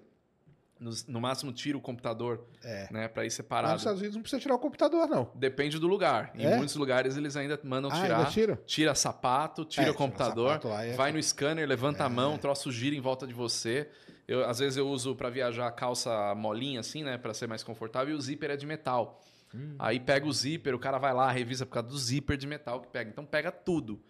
No, 0.81 0.89
no 1.07 1.21
máximo 1.21 1.53
tira 1.53 1.77
o 1.77 1.81
computador, 1.81 2.43
É. 2.63 2.87
né, 2.91 3.07
para 3.07 3.23
ir 3.23 3.29
separado. 3.29 3.73
nos 3.73 3.81
Estados 3.83 3.99
Unidos 3.99 4.15
não 4.15 4.23
precisa 4.23 4.41
tirar 4.41 4.55
o 4.55 4.59
computador, 4.59 5.07
não. 5.07 5.29
Depende 5.35 5.77
do 5.77 5.87
lugar. 5.87 6.31
Em 6.33 6.43
É? 6.43 6.57
muitos 6.57 6.75
lugares 6.75 7.15
eles 7.15 7.37
ainda 7.37 7.59
mandam 7.63 7.91
Ah, 7.91 8.01
tirar. 8.01 8.17
ainda 8.17 8.29
tira? 8.31 8.59
Tira 8.65 8.95
sapato, 8.95 9.63
tira 9.63 9.85
É, 9.85 9.89
o 9.89 9.93
tira 9.93 9.97
computador, 9.97 10.47
sapato 10.53 10.67
lá, 10.69 10.83
é. 10.83 10.93
vai 10.93 11.11
no 11.11 11.21
scanner, 11.21 11.67
levanta 11.67 12.03
a 12.03 12.09
mão, 12.09 12.33
o 12.33 12.37
troço 12.39 12.71
gira 12.71 12.95
em 12.95 12.99
volta 12.99 13.27
de 13.27 13.33
você. 13.33 13.87
Eu, 14.27 14.43
às 14.49 14.57
vezes 14.57 14.75
eu 14.75 14.87
uso 14.89 15.13
para 15.15 15.29
viajar 15.29 15.69
calça 15.73 16.33
molinha 16.33 16.79
assim, 16.79 17.03
né, 17.03 17.15
para 17.15 17.31
ser 17.35 17.45
mais 17.47 17.61
confortável, 17.61 18.15
e 18.15 18.17
o 18.17 18.21
zíper 18.21 18.49
é 18.49 18.57
de 18.57 18.65
metal. 18.65 19.21
Hum. 19.53 19.75
Aí 19.77 19.99
pega 19.99 20.25
o 20.25 20.33
zíper, 20.33 20.73
o 20.73 20.79
cara 20.79 20.97
vai 20.97 21.13
lá, 21.13 21.29
revisa 21.31 21.63
por 21.63 21.73
causa 21.73 21.89
do 21.89 21.97
zíper 21.99 22.37
de 22.37 22.47
metal 22.47 22.81
que 22.81 22.87
pega. 22.87 23.07
Então 23.11 23.23
pega 23.23 23.51
tudo. 23.51 24.01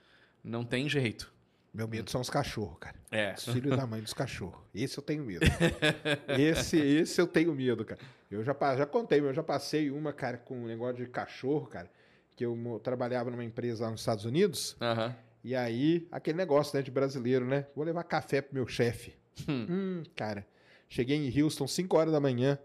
Não 0.41 0.63
tem 0.63 0.87
jeito. 0.87 1.33
Meu 1.73 1.87
medo 1.87 2.11
são 2.11 2.19
os 2.19 2.29
cachorros, 2.29 2.77
cara. 2.79 2.97
É. 3.09 3.33
Os 3.33 3.45
filhos 3.45 3.77
da 3.77 3.87
mãe 3.87 4.01
dos 4.01 4.13
cachorros. 4.13 4.61
Esse 4.73 4.97
eu 4.97 5.03
tenho 5.03 5.23
medo. 5.23 5.45
esse, 6.37 6.77
esse 6.77 7.21
eu 7.21 7.25
tenho 7.25 7.53
medo, 7.55 7.85
cara. 7.85 8.01
Eu 8.29 8.43
já, 8.43 8.53
já 8.75 8.85
contei, 8.85 9.21
eu 9.21 9.33
já 9.33 9.41
passei 9.41 9.89
uma, 9.89 10.11
cara, 10.11 10.37
com 10.37 10.63
um 10.63 10.65
negócio 10.65 10.97
de 10.97 11.07
cachorro, 11.07 11.67
cara. 11.67 11.89
Que 12.35 12.45
eu 12.45 12.81
trabalhava 12.83 13.31
numa 13.31 13.43
empresa 13.43 13.85
lá 13.85 13.91
nos 13.91 14.01
Estados 14.01 14.25
Unidos. 14.25 14.75
Aham. 14.81 15.15
E 15.43 15.55
aí, 15.55 16.07
aquele 16.11 16.37
negócio, 16.37 16.77
né, 16.77 16.83
de 16.83 16.91
brasileiro, 16.91 17.45
né? 17.45 17.65
Vou 17.75 17.83
levar 17.83 18.03
café 18.03 18.41
pro 18.41 18.53
meu 18.53 18.67
chefe. 18.67 19.15
Hum, 19.47 20.03
cara. 20.15 20.45
Cheguei 20.87 21.17
em 21.17 21.41
Houston, 21.41 21.67
5 21.67 21.97
horas 21.97 22.11
da 22.11 22.19
manhã. 22.19 22.59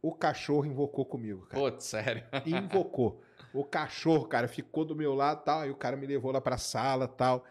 O 0.00 0.12
cachorro 0.12 0.64
invocou 0.64 1.04
comigo, 1.04 1.46
cara. 1.46 1.62
Putz, 1.62 1.84
sério. 1.84 2.24
Invocou. 2.46 3.20
O 3.52 3.64
cachorro, 3.64 4.26
cara, 4.26 4.48
ficou 4.48 4.84
do 4.84 4.96
meu 4.96 5.14
lado 5.14 5.42
e 5.42 5.44
tal. 5.44 5.60
Aí 5.60 5.70
o 5.70 5.76
cara 5.76 5.96
me 5.96 6.06
levou 6.06 6.32
lá 6.32 6.40
pra 6.40 6.56
sala 6.56 7.04
e 7.04 7.16
tal. 7.16 7.44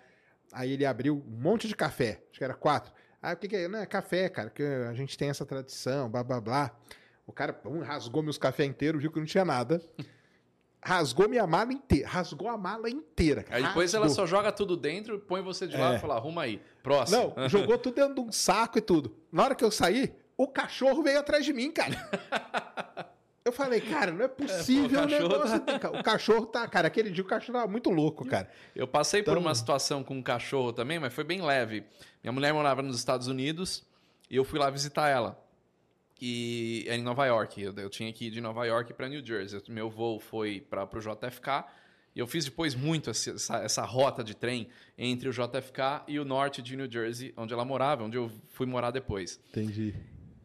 Aí 0.53 0.71
ele 0.73 0.85
abriu 0.85 1.23
um 1.27 1.41
monte 1.41 1.67
de 1.67 1.75
café. 1.75 2.21
Acho 2.29 2.37
que 2.39 2.43
era 2.43 2.53
quatro. 2.53 2.91
Aí 3.21 3.33
o 3.33 3.37
que, 3.37 3.47
que 3.47 3.55
é? 3.55 3.67
Não, 3.67 3.79
é 3.79 3.85
café, 3.85 4.27
cara, 4.29 4.49
que 4.49 4.63
a 4.63 4.93
gente 4.93 5.17
tem 5.17 5.29
essa 5.29 5.45
tradição, 5.45 6.09
blá 6.09 6.23
blá 6.23 6.41
blá. 6.41 6.71
O 7.27 7.31
cara 7.31 7.53
pum, 7.53 7.79
rasgou 7.81 8.21
meus 8.23 8.37
cafés 8.37 8.67
inteiros, 8.69 9.01
viu 9.01 9.11
que 9.11 9.19
não 9.19 9.25
tinha 9.25 9.45
nada. 9.45 9.81
Rasgou 10.83 11.29
minha 11.29 11.45
mala 11.45 11.71
inteira. 11.71 12.07
Rasgou 12.07 12.49
a 12.49 12.57
mala 12.57 12.89
inteira. 12.89 13.43
cara. 13.43 13.57
Aí 13.57 13.63
depois 13.63 13.93
ela 13.93 14.05
Rasgou. 14.07 14.25
só 14.25 14.29
joga 14.29 14.51
tudo 14.51 14.75
dentro, 14.75 15.19
põe 15.19 15.41
você 15.41 15.67
de 15.67 15.77
lado 15.77 15.93
É. 15.93 15.97
e 15.97 15.99
fala, 16.01 16.15
arruma 16.15 16.41
aí. 16.41 16.59
Próximo. 16.81 17.33
Não, 17.37 17.47
jogou 17.47 17.77
tudo 17.77 17.95
dentro 17.95 18.15
de 18.15 18.21
um 18.21 18.31
saco 18.31 18.79
e 18.79 18.81
tudo. 18.81 19.15
Na 19.31 19.43
hora 19.43 19.55
que 19.55 19.63
eu 19.63 19.69
saí, 19.69 20.11
o 20.35 20.47
cachorro 20.47 21.03
veio 21.03 21.19
atrás 21.19 21.45
de 21.45 21.53
mim, 21.53 21.71
cara. 21.71 21.95
Eu 23.43 23.51
falei, 23.51 23.81
cara, 23.81 24.11
não 24.11 24.23
é 24.23 24.27
possível 24.27 24.99
o 24.99 25.03
o 25.03 25.07
cachorro 25.09 25.29
negócio. 25.29 25.59
tem- 25.61 25.75
O 25.99 26.03
cachorro 26.03 26.45
tá, 26.45 26.67
cara, 26.67 26.87
aquele 26.87 27.09
dia 27.09 27.23
o 27.23 27.27
cachorro 27.27 27.57
tava 27.59 27.71
muito 27.71 27.89
louco, 27.89 28.23
cara. 28.25 28.49
Eu 28.75 28.87
passei 28.87 29.23
por 29.23 29.31
Então- 29.31 29.41
uma 29.41 29.55
situação 29.55 30.03
com 30.03 30.15
um 30.15 30.21
cachorro 30.21 30.71
também, 30.71 30.99
mas 30.99 31.11
foi 31.13 31.23
bem 31.23 31.41
leve. 31.41 31.83
Minha 32.23 32.31
mulher 32.31 32.53
morava 32.53 32.81
nos 32.83 32.97
Estados 32.97 33.27
Unidos 33.27 33.83
e 34.29 34.35
eu 34.35 34.43
fui 34.45 34.59
lá 34.59 34.69
visitar 34.69 35.09
ela. 35.09 35.43
E 36.21 36.85
é 36.87 36.95
em 36.95 37.01
Nova 37.01 37.25
York. 37.25 37.59
Eu, 37.61 37.73
eu 37.77 37.89
tinha 37.89 38.13
que 38.13 38.25
ir 38.27 38.29
de 38.31 38.39
Nova 38.41 38.63
York 38.65 38.93
para 38.93 39.09
New 39.09 39.25
Jersey. 39.25 39.59
Meu 39.69 39.89
voo 39.89 40.19
foi 40.19 40.61
para 40.69 40.83
o 40.83 40.99
JFK. 40.99 41.65
E 42.15 42.19
eu 42.19 42.27
fiz 42.27 42.45
depois 42.45 42.75
muito 42.75 43.09
essa, 43.09 43.55
essa 43.63 43.83
rota 43.85 44.23
de 44.23 44.35
trem 44.35 44.67
entre 44.97 45.29
o 45.29 45.31
JFK 45.31 46.03
e 46.07 46.19
o 46.19 46.25
norte 46.25 46.61
de 46.61 46.75
New 46.75 46.91
Jersey, 46.91 47.33
onde 47.37 47.53
ela 47.53 47.63
morava, 47.65 48.03
onde 48.03 48.17
eu 48.17 48.29
fui 48.49 48.67
morar 48.67 48.91
depois. 48.91 49.39
Entendi. 49.49 49.95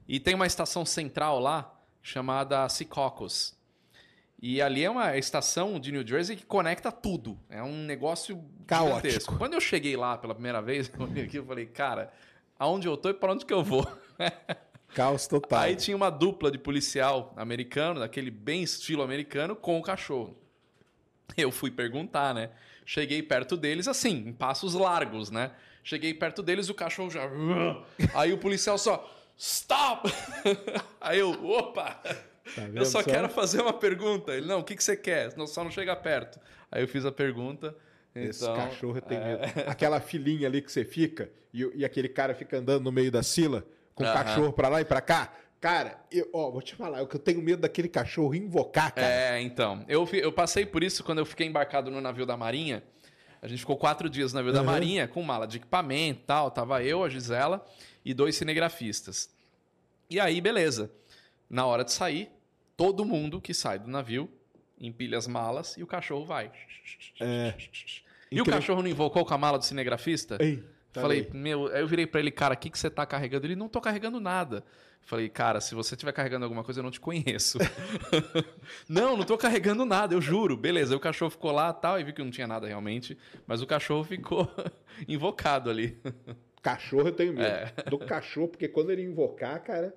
E 0.08 0.18
tem 0.20 0.34
uma 0.34 0.46
estação 0.46 0.86
central 0.86 1.40
lá 1.40 1.75
chamada 2.06 2.68
Secaucus. 2.68 3.56
E 4.40 4.62
ali 4.62 4.84
é 4.84 4.88
uma 4.90 5.16
estação 5.16 5.80
de 5.80 5.90
New 5.90 6.06
Jersey 6.06 6.36
que 6.36 6.46
conecta 6.46 6.92
tudo. 6.92 7.36
É 7.50 7.60
um 7.62 7.82
negócio 7.84 8.44
Caótico. 8.64 8.96
gigantesco. 8.96 9.36
Quando 9.36 9.54
eu 9.54 9.60
cheguei 9.60 9.96
lá 9.96 10.16
pela 10.16 10.32
primeira 10.32 10.62
vez, 10.62 10.88
eu 10.96 11.04
olhei 11.04 11.24
aqui 11.24 11.38
e 11.38 11.42
falei, 11.42 11.66
cara, 11.66 12.12
aonde 12.56 12.86
eu 12.86 12.96
tô 12.96 13.08
e 13.10 13.14
para 13.14 13.32
onde 13.32 13.44
que 13.44 13.52
eu 13.52 13.64
vou? 13.64 13.84
Caos 14.94 15.26
total. 15.26 15.58
Aí 15.58 15.74
tinha 15.74 15.96
uma 15.96 16.08
dupla 16.08 16.48
de 16.48 16.58
policial 16.58 17.34
americano, 17.36 17.98
daquele 17.98 18.30
bem 18.30 18.62
estilo 18.62 19.02
americano, 19.02 19.56
com 19.56 19.76
o 19.76 19.82
cachorro. 19.82 20.38
Eu 21.36 21.50
fui 21.50 21.72
perguntar, 21.72 22.32
né? 22.32 22.50
Cheguei 22.84 23.20
perto 23.20 23.56
deles, 23.56 23.88
assim, 23.88 24.28
em 24.28 24.32
passos 24.32 24.74
largos, 24.74 25.28
né? 25.28 25.50
Cheguei 25.82 26.14
perto 26.14 26.40
deles, 26.40 26.68
o 26.68 26.74
cachorro 26.74 27.10
já. 27.10 27.28
Aí 28.14 28.32
o 28.32 28.38
policial 28.38 28.78
só. 28.78 29.15
Stop! 29.36 30.10
Aí 31.00 31.18
eu, 31.18 31.30
opa! 31.44 32.00
Tá 32.54 32.62
eu 32.74 32.84
só 32.86 33.02
quero 33.02 33.28
fazer 33.28 33.60
uma 33.60 33.72
pergunta. 33.72 34.32
Ele, 34.32 34.46
não, 34.46 34.60
o 34.60 34.64
que, 34.64 34.76
que 34.76 34.82
você 34.82 34.96
quer? 34.96 35.36
Não, 35.36 35.46
só 35.46 35.62
não 35.64 35.70
chega 35.70 35.94
perto. 35.96 36.38
Aí 36.70 36.82
eu 36.82 36.88
fiz 36.88 37.04
a 37.04 37.12
pergunta. 37.12 37.74
Esse 38.14 38.44
Então, 38.44 38.56
cachorro 38.56 39.00
tem 39.00 39.18
medo. 39.20 39.42
Aquela 39.68 40.00
filinha 40.00 40.46
ali 40.48 40.62
que 40.62 40.72
você 40.72 40.84
fica 40.84 41.30
e, 41.52 41.68
e 41.74 41.84
aquele 41.84 42.08
cara 42.08 42.34
fica 42.34 42.56
andando 42.58 42.84
no 42.84 42.92
meio 42.92 43.10
da 43.10 43.22
sila 43.22 43.66
com 43.94 44.04
o 44.04 44.06
Aham. 44.06 44.14
cachorro 44.24 44.52
pra 44.52 44.68
lá 44.68 44.80
e 44.80 44.84
pra 44.84 45.00
cá. 45.00 45.32
Cara, 45.60 45.98
eu, 46.10 46.28
ó, 46.32 46.50
vou 46.50 46.62
te 46.62 46.74
falar, 46.74 47.04
que 47.06 47.16
eu 47.16 47.20
tenho 47.20 47.42
medo 47.42 47.62
daquele 47.62 47.88
cachorro 47.88 48.34
invocar, 48.34 48.94
cara. 48.94 49.06
É, 49.06 49.40
então. 49.40 49.84
Eu, 49.88 50.08
eu 50.12 50.32
passei 50.32 50.64
por 50.64 50.82
isso 50.84 51.02
quando 51.02 51.18
eu 51.18 51.26
fiquei 51.26 51.46
embarcado 51.46 51.90
no 51.90 52.00
navio 52.00 52.24
da 52.24 52.36
Marinha. 52.36 52.82
A 53.42 53.48
gente 53.48 53.58
ficou 53.60 53.76
quatro 53.76 54.08
dias 54.08 54.32
no 54.32 54.38
navio 54.38 54.52
da 54.52 54.60
Uhum. 54.60 54.66
Marinha, 54.66 55.06
com 55.08 55.22
mala 55.22 55.46
de 55.46 55.56
equipamento 55.58 56.20
e 56.20 56.24
tal. 56.26 56.50
Tava 56.50 56.82
eu, 56.82 57.02
a 57.04 57.08
Gisela 57.08 57.64
e 58.06 58.14
dois 58.14 58.36
cinegrafistas. 58.36 59.28
E 60.08 60.20
aí, 60.20 60.40
beleza. 60.40 60.92
Na 61.50 61.66
hora 61.66 61.84
de 61.84 61.90
sair, 61.90 62.30
todo 62.76 63.04
mundo 63.04 63.40
que 63.40 63.52
sai 63.52 63.80
do 63.80 63.90
navio 63.90 64.30
empilha 64.80 65.18
as 65.18 65.26
malas 65.26 65.76
e 65.76 65.82
o 65.82 65.86
cachorro 65.88 66.24
vai. 66.24 66.52
É. 67.18 67.54
E 68.30 68.38
o 68.38 68.42
Incrível. 68.42 68.60
cachorro 68.60 68.82
não 68.82 68.88
invocou 68.88 69.24
com 69.24 69.34
a 69.34 69.38
mala 69.38 69.58
do 69.58 69.64
cinegrafista? 69.64 70.38
Ei, 70.40 70.62
tá 70.92 71.00
Falei, 71.00 71.28
aí. 71.28 71.36
meu, 71.36 71.66
aí 71.66 71.80
eu 71.80 71.88
virei 71.88 72.06
pra 72.06 72.20
ele, 72.20 72.30
cara, 72.30 72.54
o 72.54 72.56
que, 72.56 72.70
que 72.70 72.78
você 72.78 72.88
tá 72.88 73.04
carregando? 73.04 73.44
Ele, 73.44 73.56
não 73.56 73.68
tô 73.68 73.80
carregando 73.80 74.20
nada. 74.20 74.64
Falei, 75.00 75.28
cara, 75.28 75.60
se 75.60 75.74
você 75.74 75.94
estiver 75.94 76.12
carregando 76.12 76.44
alguma 76.44 76.62
coisa, 76.62 76.78
eu 76.78 76.84
não 76.84 76.90
te 76.92 77.00
conheço. 77.00 77.58
não, 78.88 79.16
não 79.16 79.24
tô 79.24 79.36
carregando 79.36 79.84
nada, 79.84 80.14
eu 80.14 80.20
juro. 80.20 80.56
Beleza, 80.56 80.94
aí 80.94 80.96
o 80.96 81.00
cachorro 81.00 81.30
ficou 81.30 81.50
lá 81.50 81.72
tal, 81.72 81.98
e 81.98 82.04
vi 82.04 82.12
que 82.12 82.22
não 82.22 82.30
tinha 82.30 82.46
nada 82.46 82.68
realmente, 82.68 83.18
mas 83.46 83.62
o 83.62 83.66
cachorro 83.66 84.04
ficou 84.04 84.48
invocado 85.08 85.70
ali. 85.70 85.98
Cachorro 86.66 87.08
eu 87.08 87.12
tenho 87.12 87.32
medo. 87.32 87.46
É. 87.46 87.72
Do 87.88 87.96
cachorro, 87.96 88.48
porque 88.48 88.66
quando 88.66 88.90
ele 88.90 89.02
invocar, 89.02 89.62
cara. 89.62 89.94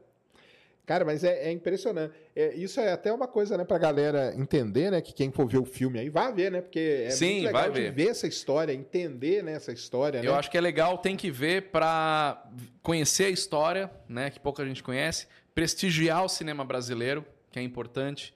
Cara, 0.86 1.04
mas 1.06 1.24
é, 1.24 1.48
é 1.48 1.52
impressionante. 1.52 2.14
É, 2.36 2.54
isso 2.56 2.80
é 2.80 2.92
até 2.92 3.12
uma 3.14 3.28
coisa, 3.28 3.56
né, 3.58 3.64
pra 3.64 3.78
galera 3.78 4.34
entender, 4.36 4.90
né? 4.92 5.02
Que 5.02 5.14
quem 5.14 5.32
for 5.32 5.48
ver 5.48 5.58
o 5.60 5.66
filme 5.66 6.00
aí 6.00 6.10
vai 6.10 6.32
ver, 6.34 6.52
né? 6.52 6.62
Porque 6.62 7.06
é 7.06 7.10
Sim, 7.12 7.34
muito 7.34 7.46
legal 7.48 7.62
vai 7.62 7.72
de 7.72 7.82
ver. 7.82 7.92
ver 7.92 8.08
essa 8.10 8.28
história, 8.28 8.74
entender 8.74 9.44
né, 9.44 9.54
essa 9.54 9.72
história, 9.72 10.20
Eu 10.20 10.32
né? 10.32 10.38
acho 10.38 10.50
que 10.50 10.58
é 10.58 10.62
legal, 10.62 10.98
tem 11.00 11.16
que 11.16 11.30
ver 11.32 11.70
pra 11.72 12.44
conhecer 12.84 13.26
a 13.26 13.30
história, 13.30 13.90
né, 14.08 14.30
que 14.32 14.40
pouca 14.40 14.66
gente 14.66 14.82
conhece, 14.84 15.28
prestigiar 15.54 16.24
o 16.24 16.30
cinema 16.30 16.64
brasileiro, 16.66 17.24
que 17.52 17.60
é 17.60 17.62
importante, 17.62 18.34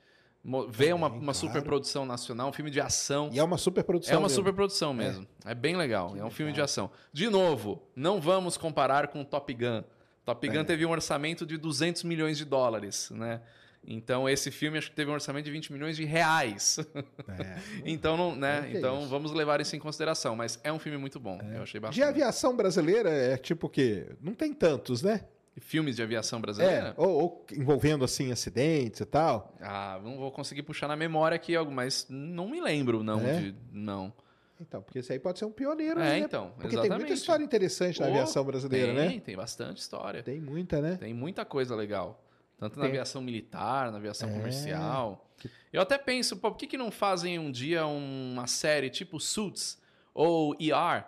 ver 0.70 0.94
uma, 0.94 1.08
uma 1.08 1.20
claro. 1.20 1.34
superprodução 1.34 2.06
nacional, 2.06 2.50
um 2.50 2.54
filme 2.54 2.70
de 2.70 2.82
ação. 2.82 3.30
E 3.32 3.40
é 3.40 3.44
uma 3.44 3.58
super 3.58 3.84
produção. 3.84 4.14
É 4.14 4.18
uma 4.18 4.24
mesmo. 4.24 4.36
superprodução 4.36 4.94
mesmo. 4.94 5.26
É, 5.46 5.56
bem 5.56 5.76
legal. 5.78 6.16
é 6.18 6.24
um 6.24 6.30
filme 6.30 6.52
de 6.52 6.62
ação. 6.62 6.92
De 7.14 7.30
novo, 7.30 7.82
não 7.96 8.20
vamos 8.20 8.58
comparar 8.58 9.08
com 9.08 9.24
Top 9.24 9.54
Gun. 9.54 9.84
Top 10.26 10.48
É. 10.48 10.52
Gun 10.52 10.64
teve 10.66 10.86
um 10.86 10.92
orçamento 10.92 11.46
de 11.46 11.58
200 11.58 12.04
milhões 12.04 12.38
de 12.38 12.46
dólares, 12.46 13.10
né? 13.12 13.42
Então 13.86 14.30
esse 14.30 14.50
filme 14.50 14.78
acho 14.78 14.90
que 14.90 14.96
teve 14.96 15.12
um 15.12 15.14
orçamento 15.14 15.44
de 15.46 15.52
20 15.52 15.74
milhões 15.74 15.98
de 15.98 16.06
reais. 16.06 16.80
É. 17.28 17.58
então 17.86 18.16
não, 18.16 18.36
né? 18.36 18.62
que 18.62 18.76
é 18.78 18.80
então 18.80 19.00
isso. 19.02 19.10
vamos 19.10 19.34
levar 19.34 19.60
isso 19.60 19.76
em 19.76 19.80
consideração, 19.80 20.36
mas 20.36 20.58
é 20.64 20.72
um 20.72 20.80
filme 20.80 20.98
muito 20.98 21.20
bom. 21.20 21.38
Eu 21.54 21.64
achei 21.64 21.80
De 21.80 21.86
bastante. 21.86 22.02
aviação 22.04 22.56
brasileira 22.56 23.10
é 23.10 23.36
tipo 23.38 23.68
o 23.68 23.70
quê? 23.70 24.08
Não 24.22 24.34
tem 24.34 24.54
tantos, 24.54 25.02
né? 25.02 25.26
Filmes 25.60 25.96
de 25.98 26.02
aviação 26.02 26.40
É, 26.40 26.42
brasileira? 26.42 26.94
ou, 26.98 27.10
ou 27.10 27.46
envolvendo 27.52 28.04
assim 28.04 28.32
acidentes 28.32 29.00
e 29.02 29.06
tal. 29.06 29.56
Ah, 29.62 30.00
não 30.04 30.18
vou 30.18 30.32
conseguir 30.32 30.64
puxar 30.64 30.88
na 30.88 30.96
memória 30.96 31.36
aqui 31.36 31.56
algo, 31.56 31.72
mas 31.72 32.08
não 32.10 32.50
me 32.50 32.60
lembro 32.60 33.04
não 33.04 33.20
É? 33.28 33.34
de 33.40 33.56
não. 33.72 34.12
Então, 34.60 34.82
porque 34.82 35.00
esse 35.00 35.12
aí 35.12 35.20
pode 35.20 35.40
ser 35.40 35.46
um 35.46 35.52
pioneiro, 35.52 36.00
É, 36.00 36.04
né? 36.04 36.20
então, 36.20 36.52
Porque 36.56 36.70
tem 36.70 36.76
muita 36.78 36.86
exatamente. 36.94 37.14
história 37.14 37.44
interessante 37.44 38.00
na 38.00 38.06
Pô, 38.08 38.12
aviação 38.14 38.44
brasileira, 38.46 38.94
tem, 38.94 39.16
né? 39.16 39.20
Tem 39.24 39.36
bastante 39.36 39.78
história. 39.80 40.24
Tem 40.24 40.40
muita, 40.40 40.82
né? 40.82 40.96
Tem 40.96 41.14
muita 41.14 41.44
coisa 41.44 41.76
legal. 41.76 42.24
Tanto 42.58 42.78
na 42.78 42.84
Tem. 42.84 42.92
aviação 42.92 43.22
militar, 43.22 43.92
na 43.92 43.98
aviação 43.98 44.30
É. 44.30 44.34
comercial. 44.34 45.28
Eu 45.72 45.82
até 45.82 45.98
penso, 45.98 46.38
pô, 46.38 46.50
por 46.52 46.58
que, 46.58 46.66
que 46.68 46.78
não 46.78 46.90
fazem 46.92 47.38
um 47.38 47.52
dia 47.52 47.86
uma 47.86 48.48
série 48.48 48.90
tipo 48.90 49.20
Suits 49.20 49.78
ou 50.14 50.56
ER? 50.60 51.04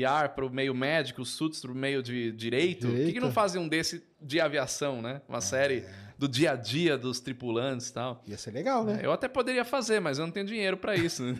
IAR 0.00 0.34
para 0.34 0.44
o 0.44 0.50
meio 0.50 0.74
médico, 0.74 1.24
SUTS 1.24 1.60
para 1.60 1.72
o 1.72 1.74
meio 1.74 2.02
de 2.02 2.32
direito. 2.32 2.86
Por 2.88 2.96
que, 2.96 3.12
que 3.12 3.20
não 3.20 3.32
fazem 3.32 3.60
um 3.60 3.68
desse 3.68 4.04
de 4.20 4.40
aviação, 4.40 5.00
né? 5.00 5.20
Uma 5.28 5.40
série 5.40 5.84
do 6.18 6.28
dia 6.28 6.52
a 6.52 6.56
dia 6.56 6.96
dos 6.98 7.20
tripulantes 7.20 7.88
e 7.88 7.94
tal. 7.94 8.22
Ia 8.26 8.36
ser 8.38 8.50
legal, 8.52 8.84
né? 8.84 9.00
Eu 9.02 9.12
até 9.12 9.28
poderia 9.28 9.64
fazer, 9.64 10.00
mas 10.00 10.18
eu 10.18 10.26
não 10.26 10.32
tenho 10.32 10.46
dinheiro 10.46 10.76
para 10.76 10.96
isso. 10.96 11.22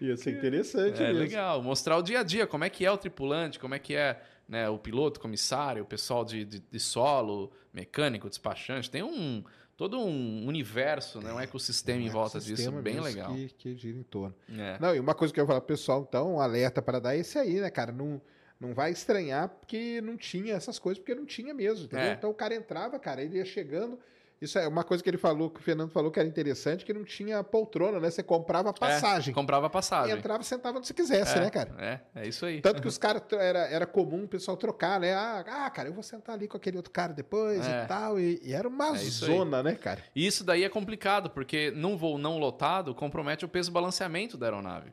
Ia 0.00 0.16
ser 0.16 0.36
interessante 0.36 1.02
É 1.02 1.06
mesmo. 1.06 1.20
legal, 1.20 1.62
mostrar 1.62 1.96
o 1.96 2.02
dia 2.02 2.20
a 2.20 2.22
dia, 2.22 2.46
como 2.46 2.64
é 2.64 2.70
que 2.70 2.84
é 2.84 2.90
o 2.90 2.98
tripulante, 2.98 3.58
como 3.58 3.74
é 3.74 3.78
que 3.78 3.94
é 3.94 4.20
né, 4.46 4.68
o 4.68 4.78
piloto, 4.78 5.18
comissário, 5.20 5.82
o 5.82 5.86
pessoal 5.86 6.24
de, 6.24 6.44
de, 6.44 6.58
de 6.58 6.80
solo, 6.80 7.50
mecânico, 7.72 8.28
despachante. 8.28 8.90
Tem 8.90 9.02
um 9.02 9.42
todo 9.78 9.96
um 9.96 10.44
universo, 10.44 11.20
né, 11.20 11.32
um 11.32 11.38
ecossistema 11.38 12.02
em 12.02 12.08
Um 12.08 12.12
volta 12.12 12.40
disso, 12.40 12.70
bem 12.82 12.98
legal. 13.00 13.32
Que, 13.32 13.48
que 13.50 13.76
gira 13.76 13.96
em 13.96 14.02
torno. 14.02 14.34
É. 14.50 14.76
Não, 14.80 14.94
e 14.94 14.98
uma 14.98 15.14
coisa 15.14 15.32
que 15.32 15.38
eu 15.38 15.44
ia 15.44 15.46
falar 15.46 15.60
pro 15.60 15.68
pessoal, 15.68 16.04
então, 16.06 16.34
um 16.34 16.40
alerta 16.40 16.82
para 16.82 16.98
dar 16.98 17.14
é 17.14 17.20
esse 17.20 17.38
aí, 17.38 17.60
né, 17.60 17.70
cara? 17.70 17.92
Não, 17.92 18.20
não 18.60 18.74
vai 18.74 18.90
estranhar 18.90 19.48
porque 19.48 20.00
não 20.00 20.16
tinha 20.16 20.54
essas 20.54 20.80
coisas, 20.80 20.98
porque 20.98 21.14
não 21.14 21.24
tinha 21.24 21.54
mesmo, 21.54 21.84
entendeu? 21.84 22.06
É. 22.06 22.12
Então 22.12 22.28
o 22.28 22.34
cara 22.34 22.56
entrava, 22.56 22.98
cara, 22.98 23.22
ele 23.22 23.36
ia 23.36 23.44
chegando. 23.44 23.96
Isso 24.40 24.56
é 24.58 24.68
uma 24.68 24.84
coisa 24.84 25.02
que 25.02 25.10
ele 25.10 25.18
falou, 25.18 25.50
que 25.50 25.58
o 25.58 25.62
Fernando 25.62 25.90
falou 25.90 26.12
que 26.12 26.18
era 26.20 26.28
interessante, 26.28 26.84
que 26.84 26.92
não 26.92 27.02
tinha 27.04 27.42
poltrona, 27.42 27.98
né? 27.98 28.08
Você 28.08 28.22
comprava 28.22 28.70
a 28.70 28.72
passagem. 28.72 29.32
É, 29.32 29.34
comprava 29.34 29.68
passagem. 29.68 30.16
Entrava 30.16 30.42
e 30.42 30.46
sentava 30.46 30.78
onde 30.78 30.86
você 30.86 30.94
quisesse, 30.94 31.36
é, 31.36 31.40
né, 31.40 31.50
cara? 31.50 31.74
É, 31.78 32.00
é 32.22 32.28
isso 32.28 32.46
aí. 32.46 32.60
Tanto 32.60 32.80
que 32.80 32.86
os 32.88 32.96
caras 32.96 33.22
era, 33.32 33.66
era 33.68 33.84
comum 33.86 34.24
o 34.24 34.28
pessoal 34.28 34.56
trocar, 34.56 35.00
né? 35.00 35.12
Ah, 35.12 35.44
ah, 35.66 35.70
cara, 35.70 35.88
eu 35.88 35.92
vou 35.92 36.04
sentar 36.04 36.36
ali 36.36 36.46
com 36.46 36.56
aquele 36.56 36.76
outro 36.76 36.92
cara 36.92 37.12
depois 37.12 37.66
É. 37.66 37.82
e 37.84 37.86
tal. 37.88 38.20
E, 38.20 38.40
e 38.44 38.52
era 38.52 38.68
uma 38.68 38.90
É 38.96 39.02
isso 39.02 39.24
aí. 39.24 39.30
zona, 39.32 39.62
né, 39.62 39.74
cara? 39.74 40.02
E 40.14 40.24
isso 40.24 40.44
daí 40.44 40.62
é 40.62 40.68
complicado, 40.68 41.30
porque 41.30 41.72
num 41.72 41.96
voo 41.96 42.16
não 42.16 42.38
lotado 42.38 42.94
compromete 42.94 43.44
o 43.44 43.48
peso 43.48 43.72
balanceamento 43.72 44.36
da 44.36 44.46
aeronave. 44.46 44.92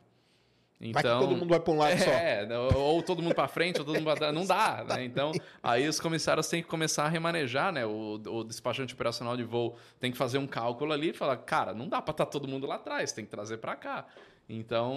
Vai 0.78 0.90
Então, 0.90 1.18
que 1.20 1.26
todo 1.26 1.36
mundo 1.36 1.48
vai 1.48 1.60
pra 1.60 1.72
um 1.72 1.78
lado 1.78 1.98
só. 1.98 2.10
É, 2.10 2.46
ou 2.74 3.02
todo 3.02 3.22
mundo 3.22 3.34
para 3.34 3.48
frente, 3.48 3.78
ou 3.78 3.84
todo 3.84 3.94
mundo 3.94 4.14
pra. 4.14 4.30
Não 4.30 4.44
dá, 4.44 4.84
né? 4.86 5.04
Então, 5.04 5.32
aí 5.62 5.88
os 5.88 5.98
comissários 5.98 6.48
têm 6.48 6.62
que 6.62 6.68
começar 6.68 7.04
a 7.04 7.08
remanejar, 7.08 7.72
né? 7.72 7.86
O, 7.86 8.20
o 8.26 8.44
despachante 8.44 8.92
operacional 8.92 9.36
de 9.36 9.44
voo 9.44 9.76
tem 9.98 10.12
que 10.12 10.18
fazer 10.18 10.38
um 10.38 10.46
cálculo 10.46 10.92
ali 10.92 11.10
e 11.10 11.14
falar, 11.14 11.38
cara, 11.38 11.72
não 11.72 11.88
dá 11.88 12.02
para 12.02 12.12
estar 12.12 12.26
todo 12.26 12.46
mundo 12.46 12.66
lá 12.66 12.74
atrás, 12.74 13.12
tem 13.12 13.24
que 13.24 13.30
trazer 13.30 13.56
para 13.56 13.74
cá. 13.74 14.06
Então, 14.48 14.92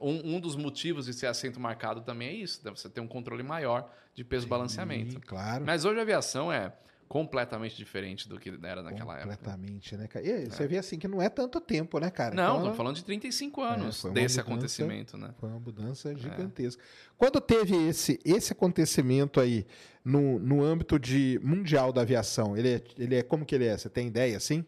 um, 0.00 0.36
um 0.36 0.40
dos 0.40 0.54
motivos 0.54 1.06
de 1.06 1.12
ser 1.12 1.26
assento 1.26 1.58
marcado 1.58 2.02
também 2.02 2.28
é 2.28 2.32
isso, 2.34 2.60
né? 2.64 2.70
você 2.70 2.88
ter 2.88 3.00
um 3.00 3.08
controle 3.08 3.42
maior 3.42 3.90
de 4.14 4.22
peso 4.22 4.46
balanceamento. 4.46 5.12
Sim, 5.14 5.20
claro. 5.20 5.64
Mas 5.66 5.84
hoje 5.84 5.98
a 5.98 6.02
aviação 6.02 6.52
é 6.52 6.72
completamente 7.12 7.76
diferente 7.76 8.26
do 8.26 8.40
que 8.40 8.48
era 8.62 8.82
naquela 8.82 9.18
época. 9.18 9.36
Completamente, 9.36 9.94
né, 9.98 10.06
cara? 10.06 10.26
E 10.26 10.46
você 10.46 10.66
vê 10.66 10.78
assim 10.78 10.98
que 10.98 11.06
não 11.06 11.20
é 11.20 11.28
tanto 11.28 11.60
tempo, 11.60 11.98
né, 11.98 12.10
cara? 12.10 12.34
Não, 12.34 12.44
estamos 12.44 12.66
ela- 12.68 12.74
falando 12.74 12.96
de 12.96 13.04
35 13.04 13.60
anos 13.60 14.00
foi 14.00 14.08
uma 14.10 14.14
desse 14.14 14.38
mudança. 14.38 14.40
acontecimento, 14.40 15.18
né? 15.18 15.34
Foi 15.38 15.50
uma 15.50 15.58
mudança 15.60 16.16
gigantesca. 16.16 16.82
Quando 17.18 17.38
teve 17.38 17.76
esse, 17.86 18.18
esse 18.24 18.54
acontecimento 18.54 19.40
aí 19.40 19.66
no, 20.02 20.38
no 20.38 20.64
âmbito 20.64 20.98
de 20.98 21.38
mundial 21.44 21.92
da 21.92 22.00
aviação, 22.00 22.56
ele 22.56 22.76
é, 22.76 22.82
ele 22.96 23.16
é 23.16 23.22
como 23.22 23.44
que 23.44 23.54
ele 23.54 23.66
é? 23.66 23.76
Você 23.76 23.90
tem 23.90 24.06
ideia 24.06 24.34
assim? 24.34 24.64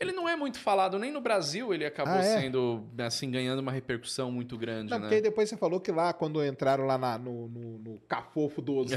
Ele 0.00 0.12
não 0.12 0.28
é 0.28 0.36
muito 0.36 0.60
falado 0.60 0.96
nem 0.96 1.10
no 1.10 1.20
Brasil, 1.20 1.74
ele 1.74 1.84
acabou 1.84 2.14
Ah, 2.14 2.18
é? 2.24 2.40
sendo, 2.40 2.84
assim, 2.98 3.28
ganhando 3.30 3.58
uma 3.58 3.72
repercussão 3.72 4.30
muito 4.30 4.56
grande, 4.56 4.90
Não, 4.92 4.98
né? 4.98 5.08
porque 5.08 5.20
depois 5.20 5.48
você 5.48 5.56
falou 5.56 5.80
que 5.80 5.90
lá, 5.90 6.12
quando 6.12 6.44
entraram 6.44 6.86
lá 6.86 6.96
na- 6.96 7.18
no, 7.18 7.48
no, 7.48 7.78
no 7.78 7.98
cafofo 8.06 8.62
dos, 8.62 8.92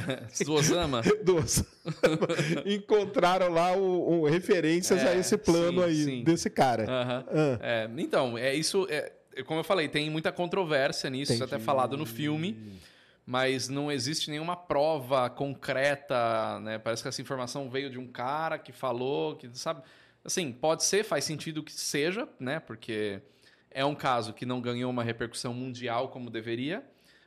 Do 0.46 0.54
Osama. 0.54 1.02
dos 1.26 1.64
encontraram 2.66 3.50
lá 3.50 3.76
o, 3.76 4.22
o- 4.22 4.26
referências 4.28 5.02
É, 5.04 5.10
a 5.10 5.16
esse 5.16 5.38
plano 5.38 5.82
sim, 5.82 5.88
aí, 5.88 6.04
sim. 6.04 6.24
desse 6.24 6.50
cara. 6.50 6.84
Aham. 6.84 7.26
Ah. 7.30 7.60
É, 7.62 7.90
então, 7.98 8.38
é 8.38 8.54
isso. 8.54 8.86
é- 8.90 9.12
como 9.46 9.60
eu 9.60 9.64
falei, 9.64 9.88
tem 9.88 10.10
muita 10.10 10.32
controvérsia 10.32 11.10
nisso, 11.10 11.32
isso 11.34 11.42
é 11.42 11.46
até 11.46 11.58
falado 11.58 11.98
no 11.98 12.06
filme, 12.06 12.80
mas 13.26 13.70
não 13.70 13.90
existe 13.92 14.30
nenhuma 14.30 14.56
prova 14.58 15.30
concreta, 15.30 16.60
né? 16.60 16.78
Parece 16.78 17.02
que 17.02 17.08
essa 17.08 17.22
informação 17.22 17.70
veio 17.70 17.90
de 17.90 17.98
um 17.98 18.06
cara 18.08 18.60
que 18.60 18.72
falou, 18.74 19.36
que 19.38 19.50
sabe. 19.54 19.82
Assim, 20.24 20.52
pode 20.52 20.84
ser, 20.84 21.04
faz 21.04 21.24
sentido 21.24 21.64
que 21.64 21.72
seja, 21.72 22.28
né? 22.40 22.60
Porque 22.60 23.22
é 23.70 23.84
um 23.84 23.96
caso 23.96 24.34
que 24.34 24.46
não 24.46 24.62
ganhou 24.62 24.90
uma 24.92 25.04
repercussão 25.04 25.54
mundial 25.54 26.10
como 26.10 26.30
deveria. 26.30 26.84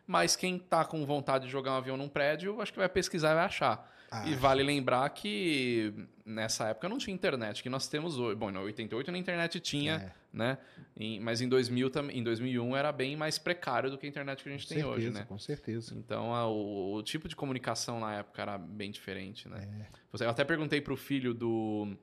Mas 0.06 0.36
quem 0.36 0.58
tá 0.58 0.84
com 0.84 1.04
vontade 1.06 1.46
de 1.46 1.50
jogar 1.50 1.72
um 1.72 1.76
avião 1.76 1.96
num 1.96 2.08
prédio, 2.08 2.60
acho 2.60 2.72
que 2.72 2.78
vai 2.78 2.88
pesquisar 2.88 3.32
e 3.32 3.34
vai 3.36 3.44
achar. 3.44 3.90
Ah, 4.10 4.28
E 4.28 4.34
vale 4.34 4.62
lembrar 4.62 5.08
que 5.10 5.92
nessa 6.24 6.68
época 6.68 6.88
não 6.88 6.98
tinha 6.98 7.12
internet 7.14 7.62
que 7.62 7.70
nós 7.70 7.88
temos 7.88 8.18
hoje. 8.18 8.36
Bom, 8.36 8.50
em 8.50 8.56
88 8.58 9.10
na 9.10 9.18
internet 9.18 9.58
tinha, 9.58 9.94
É. 9.94 10.12
né? 10.32 10.58
Em- 10.96 11.18
mas 11.18 11.40
em 11.40 11.48
2000 11.48 11.90
tam- 11.90 12.10
em 12.10 12.22
2001 12.22 12.76
era 12.76 12.92
bem 12.92 13.16
mais 13.16 13.38
precário 13.38 13.90
do 13.90 13.96
que 13.98 14.06
a 14.06 14.08
internet 14.08 14.42
que 14.42 14.48
a 14.48 14.52
gente 14.52 14.64
com 14.64 14.68
tem 14.68 14.82
certeza, 14.82 14.94
hoje, 14.94 15.10
né? 15.10 15.24
com 15.26 15.38
certeza. 15.38 15.94
Então 15.96 16.32
a- 16.34 16.46
o, 16.46 16.94
o 16.94 17.02
tipo 17.02 17.26
de 17.26 17.34
comunicação 17.34 17.98
na 17.98 18.14
época 18.18 18.40
era 18.42 18.56
bem 18.58 18.90
diferente, 18.90 19.48
né? 19.48 19.66
É. 20.12 20.22
Eu 20.24 20.30
até 20.30 20.44
perguntei 20.44 20.80
pro 20.82 20.96
filho 20.96 21.32
do, 21.34 21.96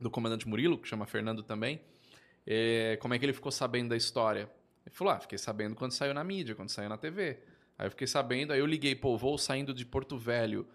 do 0.00 0.10
comandante 0.10 0.46
Murilo, 0.48 0.78
que 0.78 0.86
chama 0.88 1.06
Fernando 1.06 1.42
também, 1.42 1.80
eh, 2.46 2.98
como 3.00 3.14
é 3.14 3.18
que 3.18 3.24
ele 3.24 3.32
ficou 3.32 3.50
sabendo 3.52 3.90
da 3.90 3.96
história. 3.96 4.50
Ele 4.84 4.94
falou: 4.94 5.12
Ah, 5.12 5.20
fiquei 5.20 5.38
sabendo 5.38 5.74
quando 5.74 5.92
saiu 5.92 6.14
na 6.14 6.22
mídia, 6.22 6.54
quando 6.54 6.68
saiu 6.68 6.88
na 6.88 6.96
TV. 6.96 7.38
Aí 7.78 7.86
eu 7.86 7.90
fiquei 7.90 8.06
sabendo, 8.06 8.52
aí 8.52 8.58
eu 8.60 8.66
liguei, 8.66 8.94
pô, 8.94 9.16
voo 9.16 9.36
saindo 9.36 9.74
de 9.74 9.84
Porto 9.84 10.16
Velho. 10.16 10.66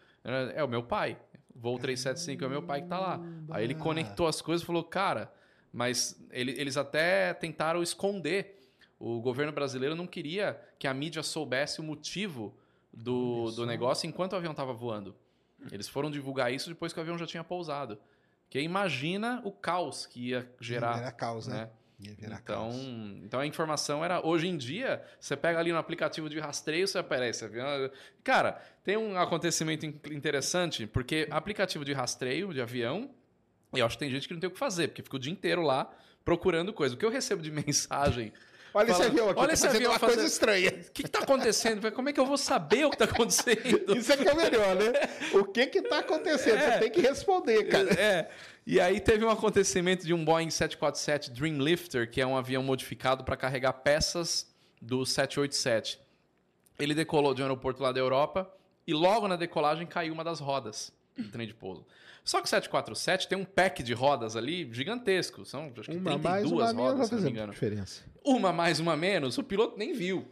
É 0.56 0.64
o 0.64 0.68
meu 0.68 0.84
pai. 0.84 1.18
Voo 1.56 1.78
375 1.80 2.44
é 2.44 2.48
o 2.48 2.50
meu 2.50 2.62
pai 2.64 2.82
que 2.82 2.88
tá 2.88 3.00
lá. 3.00 3.20
Aí 3.50 3.64
ele 3.64 3.74
conectou 3.76 4.28
as 4.28 4.42
coisas 4.42 4.62
e 4.64 4.66
falou, 4.66 4.84
cara, 4.84 5.32
mas 5.74 6.20
ele- 6.32 6.52
eles 6.60 6.78
até 6.78 7.34
tentaram 7.34 7.82
esconder. 7.82 8.60
O 9.00 9.20
governo 9.20 9.52
brasileiro 9.52 9.96
não 9.96 10.06
queria 10.06 10.60
que 10.78 10.88
a 10.88 10.94
mídia 10.94 11.24
soubesse 11.24 11.80
o 11.80 11.84
motivo 11.84 12.56
do, 12.94 13.52
do 13.52 13.66
negócio 13.66 14.08
enquanto 14.08 14.34
o 14.34 14.36
avião 14.36 14.52
estava 14.52 14.74
voando. 14.74 15.16
Eles 15.72 15.88
foram 15.88 16.12
divulgar 16.12 16.54
isso 16.54 16.70
depois 16.70 16.94
que 16.94 17.00
o 17.00 17.02
avião 17.02 17.18
já 17.18 17.26
tinha 17.26 17.44
pousado. 17.44 17.98
Que 18.52 18.60
imagina 18.60 19.42
o 19.46 19.52
caos 19.52 20.06
que 20.06 20.28
ia 20.30 20.48
gerar. 20.60 21.00
Era 21.00 21.12
causa, 21.12 21.50
né? 21.52 21.58
né? 21.62 21.70
Ia 22.02 22.14
virar 22.16 22.40
Então, 22.44 22.70
caos. 22.70 22.76
então 23.24 23.40
a 23.40 23.46
informação 23.48 24.04
era. 24.04 24.26
Hoje 24.28 24.48
em 24.48 24.58
dia, 24.58 25.02
você 25.20 25.38
pega 25.38 25.58
ali 25.58 25.72
no 25.72 25.78
aplicativo 25.78 26.28
de 26.30 26.38
rastreio, 26.38 26.86
você 26.88 26.98
aparece. 26.98 27.46
avião- 27.46 27.90
Cara, 28.24 28.62
tem 28.84 28.98
um 28.98 29.18
acontecimento 29.18 29.86
in- 29.86 30.00
interessante, 30.12 30.86
porque 30.86 31.28
aplicativo 31.32 31.86
de 31.86 31.94
rastreio 31.94 32.54
de 32.54 32.60
avião, 32.62 33.10
eu 33.74 33.86
acho 33.86 33.96
que 33.96 34.04
tem 34.04 34.12
gente 34.12 34.28
que 34.28 34.34
não 34.34 34.42
tem 34.42 34.50
o 34.50 34.52
que 34.54 34.60
fazer, 34.60 34.90
porque 34.90 35.02
fica 35.02 35.16
o 35.16 35.20
dia 35.20 35.32
inteiro 35.32 35.62
lá 35.62 35.90
procurando 36.26 36.74
coisa. 36.74 36.94
O 36.96 36.98
que 36.98 37.06
eu 37.06 37.10
recebo 37.10 37.42
de 37.42 37.50
mensagem. 37.56 38.34
Olha 38.74 38.86
esse 38.92 38.94
fala- 38.94 39.06
avião 39.10 39.30
aqui, 39.30 39.40
olha 39.40 39.48
tá 39.50 39.54
esse 39.54 39.68
avião 39.68 39.92
uma 39.92 40.00
fazer- 40.00 40.14
coisa 40.16 40.28
estranha. 40.30 40.70
O 40.70 40.92
que, 40.92 41.04
que 41.04 41.10
tá 41.10 41.20
acontecendo? 41.20 41.92
Como 41.92 42.10
é 42.10 42.14
que 42.14 42.20
eu 42.20 42.26
vou 42.26 42.38
saber 42.38 42.86
o 42.86 42.90
que 42.90 42.98
tá 42.98 43.06
acontecendo? 43.06 43.98
Isso 43.98 44.12
é 44.14 44.18
que 44.18 44.28
é 44.28 44.34
o 44.34 44.38
melhor, 44.38 44.76
né? 44.76 44.92
O 45.34 45.44
que 45.46 45.68
que 45.68 45.82
tá 45.82 46.00
acontecendo? 46.00 46.60
Você 46.60 46.80
tem 46.80 46.92
que 46.92 47.02
responder, 47.02 47.64
cara. 47.66 47.94
É. 47.94 48.30
E 48.66 48.80
aí 48.80 49.00
teve 49.00 49.26
um 49.26 49.30
acontecimento 49.30 50.06
de 50.06 50.14
um 50.14 50.24
Boeing 50.24 50.50
747 50.50 51.32
Dreamlifter, 51.32 52.10
que 52.10 52.22
é 52.22 52.26
um 52.26 52.38
avião 52.38 52.62
modificado 52.64 53.24
para 53.24 53.36
carregar 53.36 53.74
peças 53.74 54.48
do 54.82 55.06
787. 55.06 56.00
Ele 56.80 56.94
decolou 56.94 57.34
de 57.34 57.42
um 57.42 57.46
aeroporto 57.46 57.82
lá 57.84 57.92
da 57.92 58.00
Europa 58.00 58.50
e 58.88 58.94
logo 58.94 59.28
na 59.28 59.36
decolagem 59.36 59.86
caiu 59.86 60.14
uma 60.14 60.24
das 60.24 60.40
rodas 60.40 60.92
do 61.18 61.28
trem 61.30 61.46
de 61.48 61.54
pouso. 61.54 61.86
Só 62.24 62.38
que 62.40 62.46
o 62.46 62.50
747 62.50 63.28
tem 63.28 63.38
um 63.38 63.44
pack 63.44 63.82
de 63.84 63.94
rodas 63.94 64.36
ali 64.36 64.70
gigantesco. 64.72 65.44
São 65.44 65.72
acho 65.78 65.90
que 65.90 65.98
Uma 65.98 66.12
32 66.12 66.22
mais, 66.24 66.52
uma 66.52 66.92
rodas, 66.92 67.08
se 67.10 67.16
não 67.16 67.22
me 67.24 67.30
engano. 67.32 67.52
diferença. 67.52 68.04
Uma 68.24 68.52
mais, 68.54 68.80
uma 68.80 68.96
menos, 68.96 69.38
o 69.38 69.44
piloto 69.44 69.78
nem 69.78 69.94
viu. 69.94 70.28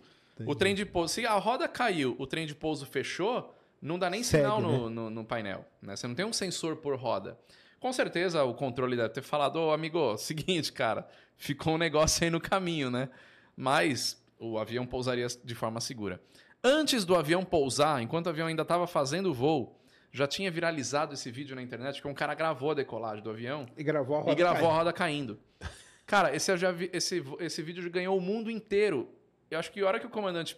O 0.45 0.55
trem 0.55 0.73
de 0.73 0.85
pouso, 0.85 1.13
se 1.13 1.25
a 1.25 1.33
roda 1.33 1.67
caiu, 1.67 2.15
o 2.17 2.25
trem 2.25 2.45
de 2.47 2.55
pouso 2.55 2.85
fechou, 2.85 3.53
não 3.81 3.99
dá 3.99 4.09
nem 4.09 4.23
Segue, 4.23 4.43
sinal 4.43 4.61
no, 4.61 4.89
no, 4.89 5.09
no 5.09 5.25
painel. 5.25 5.65
Né? 5.81 5.95
Você 5.95 6.07
não 6.07 6.15
tem 6.15 6.25
um 6.25 6.31
sensor 6.31 6.77
por 6.77 6.95
roda. 6.95 7.37
Com 7.79 7.91
certeza 7.91 8.43
o 8.43 8.53
controle 8.53 8.95
deve 8.95 9.09
ter 9.09 9.21
falado, 9.21 9.57
ô 9.57 9.71
amigo, 9.71 10.15
seguinte, 10.17 10.71
cara, 10.71 11.07
ficou 11.35 11.73
um 11.73 11.77
negócio 11.77 12.23
aí 12.23 12.29
no 12.29 12.39
caminho, 12.39 12.89
né? 12.89 13.09
Mas 13.55 14.21
o 14.39 14.57
avião 14.57 14.85
pousaria 14.85 15.27
de 15.43 15.55
forma 15.55 15.81
segura. 15.81 16.21
Antes 16.63 17.03
do 17.03 17.15
avião 17.15 17.43
pousar, 17.43 18.01
enquanto 18.01 18.27
o 18.27 18.29
avião 18.29 18.47
ainda 18.47 18.61
estava 18.61 18.87
fazendo 18.87 19.31
o 19.31 19.33
voo, 19.33 19.77
já 20.11 20.25
tinha 20.25 20.49
viralizado 20.49 21.13
esse 21.13 21.29
vídeo 21.29 21.55
na 21.55 21.61
internet 21.61 22.01
que 22.01 22.07
um 22.07 22.13
cara 22.13 22.33
gravou 22.33 22.71
a 22.71 22.73
decolagem 22.73 23.23
do 23.23 23.29
avião 23.29 23.65
E 23.77 23.83
gravou 23.83 24.15
a 24.17 24.19
roda. 24.21 24.31
e 24.31 24.35
gravou 24.35 24.57
a 24.57 24.61
caindo. 24.61 24.77
roda 24.77 24.93
caindo. 24.93 25.39
Cara, 26.09 26.35
esse, 26.35 26.51
vi- 26.73 26.89
esse, 26.91 27.23
esse 27.39 27.61
vídeo 27.61 27.83
já 27.83 27.89
ganhou 27.89 28.17
o 28.17 28.21
mundo 28.21 28.49
inteiro. 28.49 29.07
Eu 29.51 29.59
acho 29.59 29.71
que 29.71 29.79
a 29.81 29.87
hora 29.87 29.99
que 29.99 30.07
o 30.07 30.09
comandante 30.09 30.57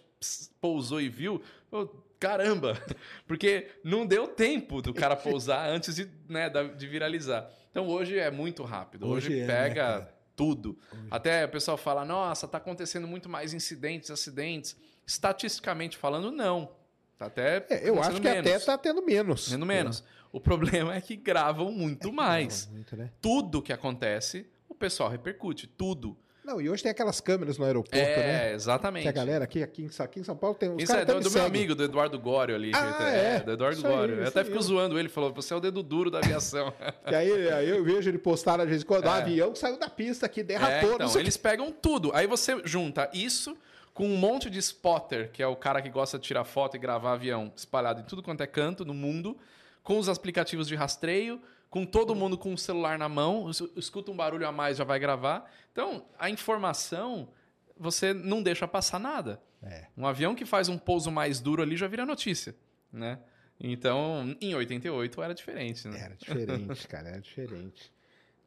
pousou 0.60 0.98
e 1.00 1.08
viu, 1.10 1.42
eu, 1.70 1.94
caramba! 2.18 2.80
Porque 3.28 3.68
não 3.84 4.06
deu 4.06 4.28
tempo 4.28 4.80
do 4.80 4.94
cara 4.94 5.14
pousar 5.16 5.68
antes 5.68 5.94
de, 5.96 6.08
né, 6.26 6.48
de 6.50 6.86
viralizar. 6.86 7.50
Então 7.70 7.86
hoje 7.86 8.18
é 8.18 8.30
muito 8.30 8.62
rápido. 8.62 9.06
Hoje, 9.06 9.28
Hoje 9.28 9.40
é, 9.40 9.46
né, 9.46 9.46
pega 9.46 9.74
cara? 9.74 10.14
tudo. 10.34 10.78
Até 11.10 11.44
o 11.44 11.48
pessoal 11.50 11.76
fala, 11.76 12.02
nossa, 12.04 12.48
tá 12.48 12.56
acontecendo 12.56 13.06
muito 13.06 13.28
mais 13.28 13.52
incidentes, 13.52 14.10
acidentes. 14.10 14.74
Estatisticamente 15.06 15.96
falando, 15.98 16.30
não. 16.30 16.70
Tá 17.18 17.26
até 17.26 17.64
É, 17.68 17.88
eu 17.88 18.00
acho 18.02 18.14
que 18.20 18.20
menos. 18.28 18.50
até 18.50 18.58
tá 18.58 18.78
tendo 18.78 19.02
menos. 19.02 19.48
Tendo 19.50 19.66
menos. 19.66 20.02
O 20.32 20.40
problema 20.40 20.94
é 20.94 21.00
que 21.00 21.14
gravam 21.14 21.70
muito 21.70 22.10
mais 22.10 22.66
Muito, 22.72 22.96
né? 22.96 23.10
tudo 23.20 23.60
que 23.60 23.70
acontece, 23.72 24.46
pessoal 24.82 25.08
repercute, 25.08 25.68
tudo. 25.68 26.16
Não, 26.44 26.60
e 26.60 26.68
hoje 26.68 26.82
tem 26.82 26.90
aquelas 26.90 27.20
câmeras 27.20 27.56
no 27.56 27.64
aeroporto, 27.64 27.96
é, 27.96 28.16
né? 28.16 28.52
exatamente. 28.52 29.04
Que 29.04 29.08
a 29.08 29.12
galera 29.12 29.44
aqui, 29.44 29.62
aqui, 29.62 29.88
aqui 29.96 30.18
em 30.18 30.24
São 30.24 30.36
Paulo 30.36 30.56
tem 30.56 30.74
os 30.74 30.82
Isso 30.82 30.92
é 30.92 31.04
do, 31.04 31.20
do 31.20 31.30
meu 31.30 31.44
amigo, 31.44 31.72
do 31.72 31.84
Eduardo 31.84 32.18
Gório 32.18 32.56
ali. 32.56 32.72
Ah, 32.74 32.80
gente. 32.80 33.16
é? 33.16 33.40
do 33.40 33.52
Eduardo 33.52 33.78
Isso 33.78 33.86
aí, 33.86 33.92
Gório. 33.92 34.16
eu 34.16 34.26
até 34.26 34.42
fico 34.42 34.56
mesmo. 34.56 34.74
zoando 34.74 34.98
ele, 34.98 35.08
falou: 35.08 35.32
você 35.32 35.54
é 35.54 35.56
o 35.56 35.60
dedo 35.60 35.84
duro 35.84 36.10
da 36.10 36.18
aviação. 36.18 36.74
Que 37.06 37.14
aí, 37.14 37.48
aí 37.48 37.68
eu 37.68 37.84
vejo 37.84 38.10
ele 38.10 38.18
postar 38.18 38.60
às 38.60 38.68
vezes 38.68 38.82
quando 38.82 39.04
o 39.04 39.10
avião 39.10 39.54
saiu 39.54 39.78
da 39.78 39.88
pista 39.88 40.26
aqui, 40.26 40.40
É, 40.40 40.42
derrapou, 40.42 40.98
não 40.98 41.06
então, 41.06 41.20
eles 41.20 41.36
pegam 41.36 41.70
tudo. 41.70 42.10
Aí 42.12 42.26
você 42.26 42.60
junta 42.64 43.08
isso 43.14 43.56
com 43.94 44.06
um 44.06 44.16
monte 44.16 44.50
de 44.50 44.58
spotter, 44.58 45.30
que 45.32 45.44
é 45.44 45.46
o 45.46 45.54
cara 45.54 45.80
que 45.80 45.90
gosta 45.90 46.18
de 46.18 46.24
tirar 46.24 46.42
foto 46.42 46.76
e 46.76 46.78
gravar 46.80 47.12
avião 47.12 47.52
espalhado 47.54 48.00
em 48.00 48.04
tudo 48.04 48.20
quanto 48.20 48.40
é 48.42 48.48
canto 48.48 48.84
no 48.84 48.94
mundo, 48.94 49.36
com 49.84 49.96
os 49.96 50.08
aplicativos 50.08 50.66
de 50.66 50.74
rastreio, 50.74 51.40
com 51.72 51.86
todo 51.86 52.14
mundo 52.14 52.36
com 52.36 52.52
o 52.52 52.58
celular 52.58 52.98
na 52.98 53.08
mão, 53.08 53.48
es- 53.50 53.62
escuta 53.76 54.10
um 54.10 54.16
barulho 54.16 54.46
a 54.46 54.52
mais, 54.52 54.76
já 54.76 54.84
vai 54.84 54.98
gravar. 55.00 55.50
Então, 55.72 56.04
a 56.18 56.28
informação, 56.28 57.30
você 57.78 58.12
não 58.12 58.42
deixa 58.42 58.68
passar 58.68 59.00
nada. 59.00 59.40
É. 59.62 59.86
Um 59.96 60.06
avião 60.06 60.34
que 60.34 60.44
faz 60.44 60.68
um 60.68 60.76
pouso 60.76 61.10
mais 61.10 61.40
duro 61.40 61.62
ali 61.62 61.74
já 61.74 61.86
vira 61.88 62.04
notícia, 62.04 62.54
né? 62.92 63.18
Então, 63.58 64.36
em 64.40 64.54
88 64.54 65.22
era 65.22 65.34
diferente, 65.34 65.88
né? 65.88 65.98
Era 65.98 66.14
diferente, 66.14 66.86
cara, 66.88 67.08
era 67.08 67.20
diferente. 67.20 67.90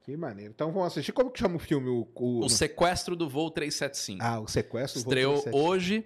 Que 0.03 0.15
maneiro. 0.15 0.51
Então 0.53 0.71
vamos 0.71 0.89
assistir. 0.89 1.11
Como 1.11 1.31
que 1.31 1.39
chama 1.39 1.55
o 1.55 1.59
filme? 1.59 1.89
O, 1.89 2.07
o- 2.13 2.45
O 2.45 2.49
sequestro 2.49 3.15
do 3.15 3.27
voo 3.27 3.49
375. 3.49 4.21
Ah, 4.23 4.39
o 4.39 4.47
sequestro. 4.47 4.99
do 5.01 5.03
voo 5.05 5.11
Estreou 5.13 5.33
37. 5.41 5.57
hoje 5.67 6.05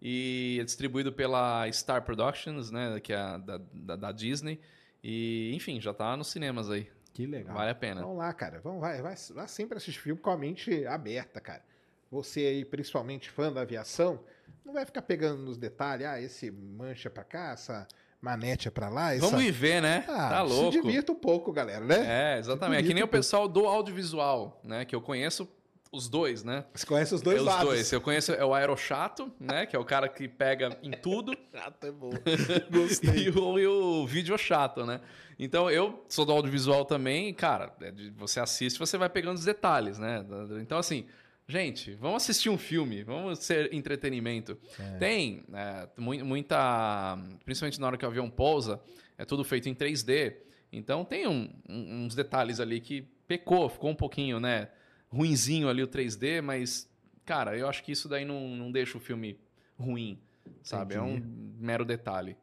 e 0.00 0.58
é 0.60 0.64
distribuído 0.64 1.12
pela 1.12 1.68
Star 1.72 2.02
Productions, 2.04 2.70
né? 2.70 3.00
Que 3.00 3.12
é 3.12 3.16
a 3.16 3.38
da, 3.38 3.60
da, 3.72 3.96
da 3.96 4.12
Disney. 4.12 4.60
E, 5.02 5.52
enfim, 5.54 5.80
já 5.80 5.94
tá 5.94 6.16
nos 6.16 6.28
cinemas 6.28 6.70
aí. 6.70 6.88
Que 7.12 7.26
legal. 7.26 7.54
Vale 7.54 7.70
a 7.70 7.74
pena. 7.74 8.02
Vamos 8.02 8.18
lá, 8.18 8.32
cara. 8.32 8.60
Vamos, 8.60 8.80
vai, 8.80 9.02
vai, 9.02 9.14
vai 9.34 9.48
sempre 9.48 9.76
assistir 9.76 10.00
filme 10.00 10.20
com 10.20 10.30
a 10.30 10.36
mente 10.36 10.86
aberta, 10.86 11.40
cara. 11.40 11.62
Você 12.10 12.40
aí, 12.40 12.64
principalmente 12.64 13.30
fã 13.30 13.52
da 13.52 13.62
aviação, 13.62 14.20
não 14.64 14.72
vai 14.72 14.84
ficar 14.84 15.02
pegando 15.02 15.42
nos 15.42 15.56
detalhes. 15.56 16.06
Ah, 16.06 16.20
esse 16.20 16.50
mancha 16.50 17.08
pra 17.08 17.24
cá, 17.24 17.52
essa 17.52 17.86
manete 18.20 18.68
é 18.68 18.70
pra 18.70 18.88
lá. 18.88 19.14
Essa... 19.14 19.26
Vamos 19.26 19.42
viver, 19.42 19.80
né? 19.80 20.04
Ah, 20.08 20.28
tá 20.28 20.42
louco. 20.42 20.72
Se 20.72 20.80
divirta 20.80 21.12
um 21.12 21.16
pouco, 21.16 21.52
galera, 21.52 21.84
né? 21.84 22.34
É, 22.34 22.38
exatamente. 22.38 22.84
É 22.84 22.86
que 22.86 22.94
nem 22.94 23.02
o 23.02 23.08
pessoal 23.08 23.48
do 23.48 23.66
audiovisual, 23.66 24.60
né? 24.64 24.84
Que 24.84 24.94
eu 24.94 25.00
conheço 25.00 25.48
os 25.92 26.08
dois, 26.08 26.44
né? 26.44 26.64
Você 26.74 26.86
conhece 26.86 27.14
os 27.14 27.20
dois 27.20 27.38
É, 27.38 27.40
os 27.40 27.46
lados. 27.46 27.64
dois. 27.64 27.92
Eu 27.92 28.00
conheço 28.00 28.32
é 28.32 28.44
o 28.44 28.54
aerochato, 28.54 29.30
né? 29.40 29.66
Que 29.66 29.74
é 29.74 29.78
o 29.78 29.84
cara 29.84 30.08
que 30.08 30.28
pega 30.28 30.78
em 30.82 30.92
tudo. 30.92 31.36
Chato 31.52 31.84
é 31.86 31.90
bom. 31.90 32.10
e, 32.26 32.72
Gostei. 32.72 33.28
o, 33.30 33.58
e 33.58 33.66
o 33.66 34.06
vídeo 34.06 34.36
chato, 34.38 34.86
né? 34.86 35.00
Então 35.38 35.70
eu 35.70 36.04
sou 36.08 36.24
do 36.24 36.32
audiovisual 36.32 36.84
também, 36.84 37.32
cara, 37.34 37.74
é 37.80 37.92
você 38.16 38.38
assiste, 38.40 38.78
você 38.78 38.96
vai 38.98 39.08
pegando 39.08 39.36
os 39.36 39.44
detalhes, 39.44 39.98
né? 39.98 40.24
Então, 40.60 40.78
assim, 40.78 41.06
gente, 41.48 41.94
vamos 41.94 42.22
assistir 42.22 42.50
um 42.50 42.58
filme, 42.58 43.02
vamos 43.02 43.38
ser 43.40 43.72
entretenimento. 43.74 44.56
Tem 44.98 45.42
é, 45.52 45.88
mui- 45.96 46.22
muita. 46.22 47.18
Principalmente 47.44 47.80
na 47.80 47.86
hora 47.88 47.96
que 47.96 48.04
o 48.04 48.08
avião 48.08 48.30
pousa, 48.30 48.80
é 49.18 49.24
tudo 49.24 49.42
feito 49.42 49.68
em 49.68 49.74
3D. 49.74 50.34
Então 50.72 51.04
tem 51.04 51.26
um- 51.26 51.50
uns 51.68 52.14
detalhes 52.14 52.60
ali 52.60 52.78
que 52.80 53.02
pecou, 53.26 53.68
ficou 53.68 53.90
um 53.90 53.94
pouquinho, 53.96 54.38
né? 54.38 54.68
Ruinzinho 55.10 55.68
ali 55.68 55.82
o 55.82 55.88
3D, 55.88 56.40
mas, 56.40 56.88
cara, 57.24 57.56
eu 57.56 57.68
acho 57.68 57.82
que 57.82 57.92
isso 57.92 58.08
daí 58.08 58.24
não, 58.24 58.48
não 58.48 58.70
deixa 58.70 58.96
o 58.96 59.00
filme 59.00 59.38
ruim, 59.78 60.18
sabe? 60.62 60.94
É 60.94 61.02
um 61.02 61.20
mero 61.58 61.84
detalhe. 61.84 62.36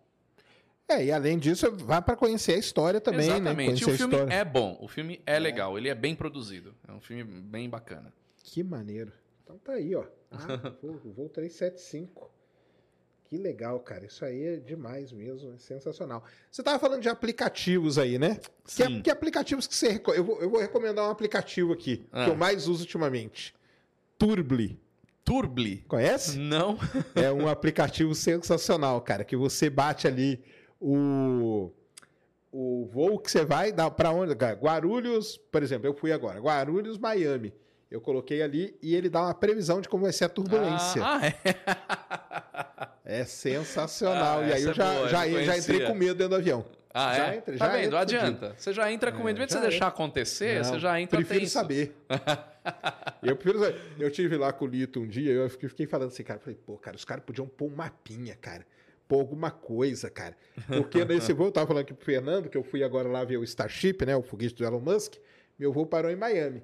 É, 0.90 1.04
e 1.04 1.12
além 1.12 1.38
disso, 1.38 1.70
vai 1.72 2.02
pra 2.02 2.16
conhecer 2.16 2.54
a 2.54 2.58
história 2.58 3.02
também, 3.02 3.28
né? 3.28 3.36
Exatamente. 3.36 3.82
E 3.82 3.86
Conhecer 3.86 4.06
o 4.06 4.10
filme 4.10 4.34
é 4.34 4.46
bom, 4.46 4.78
o 4.82 4.88
filme 4.88 5.22
é 5.26 5.38
legal, 5.38 5.78
ele 5.78 5.90
é 5.90 5.96
bem 5.96 6.16
produzido. 6.16 6.74
É 6.88 6.92
um 6.92 7.02
filme 7.02 7.24
bem 7.24 7.70
bacana. 7.70 8.14
Que 8.44 8.64
maneiro. 8.64 9.12
Então 9.44 9.58
tá 9.58 9.74
aí, 9.74 9.94
ó. 9.96 10.06
Ah, 10.32 10.74
voo, 10.82 11.00
voo 11.04 11.30
375. 11.30 12.32
Que 13.30 13.38
legal, 13.38 13.80
cara. 13.82 14.06
Isso 14.06 14.24
aí 14.24 14.42
é 14.46 14.56
demais 14.56 15.12
mesmo. 15.12 15.54
É 15.54 15.58
sensacional. 15.58 16.24
Você 16.50 16.64
tava 16.64 16.80
falando 16.80 17.02
de 17.02 17.10
aplicativos 17.10 17.98
aí, 17.98 18.18
né? 18.18 18.40
Que, 18.66 18.72
Sim. 18.72 19.02
que 19.02 19.10
aplicativos 19.10 19.68
que 19.68 19.76
você. 19.76 20.02
Eu 20.16 20.24
vou, 20.24 20.42
eu 20.42 20.50
vou 20.50 20.60
recomendar 20.62 21.06
um 21.06 21.12
aplicativo 21.12 21.74
aqui, 21.74 22.06
Ah. 22.12 22.26
que 22.26 22.32
eu 22.32 22.36
mais 22.36 22.68
uso 22.68 22.82
ultimamente. 22.84 23.54
Turbly. 24.18 24.80
Turbli? 25.26 25.84
Conhece? 25.90 26.38
Não. 26.38 26.78
É 27.16 27.30
um 27.32 27.50
aplicativo 27.50 28.16
sensacional, 28.16 29.02
cara. 29.02 29.26
Que 29.26 29.36
você 29.36 29.70
bate 29.70 30.08
ali 30.08 30.42
o. 30.80 31.70
O 32.50 32.86
voo 32.92 33.20
que 33.20 33.30
você 33.30 33.44
vai, 33.44 33.74
dá 33.74 33.92
para 33.92 34.10
onde? 34.12 34.34
Guarulhos, 34.34 35.38
por 35.52 35.62
exemplo, 35.62 35.86
eu 35.86 35.94
fui 35.94 36.14
agora. 36.14 36.40
Guarulhos, 36.40 36.98
Miami. 36.98 37.54
Eu 37.92 38.02
coloquei 38.02 38.42
ali 38.42 38.76
e 38.82 38.96
ele 38.96 39.10
dá 39.10 39.22
uma 39.22 39.34
previsão 39.34 39.80
de 39.82 39.88
como 39.88 40.04
vai 40.04 40.14
ser 40.14 40.26
a 40.26 40.30
turbulência. 40.30 41.02
Ah, 41.04 41.20
ah, 41.22 41.28
é. 41.28 42.77
É 43.10 43.24
sensacional. 43.24 44.40
Ah, 44.42 44.48
e 44.50 44.54
aí 44.54 44.64
eu 44.64 44.72
é 44.72 44.74
já, 44.74 44.94
boa, 44.94 45.08
já, 45.08 45.28
eu 45.28 45.44
já 45.46 45.58
entrei 45.58 45.86
com 45.86 45.94
medo 45.94 46.14
dentro 46.16 46.32
do 46.32 46.36
avião. 46.36 46.66
Ah, 46.94 47.16
Já 47.16 47.32
é? 47.34 47.38
entra, 47.38 47.58
tá 47.58 47.66
já 47.66 47.72
vendo? 47.72 47.86
entra 47.86 48.00
Adianta. 48.00 48.56
Você 48.58 48.74
já 48.74 48.92
entra 48.92 49.12
com 49.14 49.20
medo. 49.20 49.30
Em 49.32 49.36
vez 49.36 49.48
de 49.48 49.54
você 49.54 49.62
deixar 49.62 49.88
acontecer, 49.88 50.64
você 50.66 50.72
Não, 50.72 50.80
já 50.80 51.00
entra 51.00 51.18
prefiro 51.18 51.40
tenso. 51.42 51.54
saber. 51.54 51.96
eu 53.24 53.36
prefiro 53.38 53.60
saber. 53.64 53.80
Eu 53.98 54.12
tive 54.12 54.36
lá 54.36 54.52
com 54.52 54.66
o 54.66 54.68
Lito 54.68 55.00
um 55.00 55.08
dia, 55.08 55.32
eu 55.32 55.50
fiquei 55.50 55.70
fiquei 55.70 55.86
falando 55.88 56.10
assim, 56.10 56.24
cara, 56.24 56.40
falei, 56.40 56.60
pô, 56.66 56.78
cara, 56.78 56.98
os 56.98 57.06
caras 57.06 57.24
podiam 57.24 57.48
pôr 57.48 57.68
um 57.72 57.76
mapinha, 57.76 58.36
cara. 58.36 58.66
Pôr 59.08 59.20
alguma 59.20 59.52
coisa, 59.52 60.10
cara. 60.10 60.36
Porque 60.68 61.06
nesse 61.06 61.32
voo, 61.32 61.48
eu 61.48 61.52
tava 61.52 61.68
falando 61.68 61.84
aqui 61.84 61.94
pro 61.94 62.04
Fernando, 62.04 62.50
que 62.50 62.58
eu 62.58 62.64
fui 62.64 62.84
agora 62.84 63.08
lá 63.08 63.24
ver 63.24 63.38
o 63.38 63.44
Starship, 63.44 64.04
né, 64.06 64.16
o 64.18 64.22
foguete 64.22 64.56
do 64.56 64.66
Elon 64.66 64.82
Musk, 64.82 65.14
meu 65.58 65.72
voo 65.72 65.86
parou 65.86 66.12
em 66.12 66.16
Miami. 66.18 66.62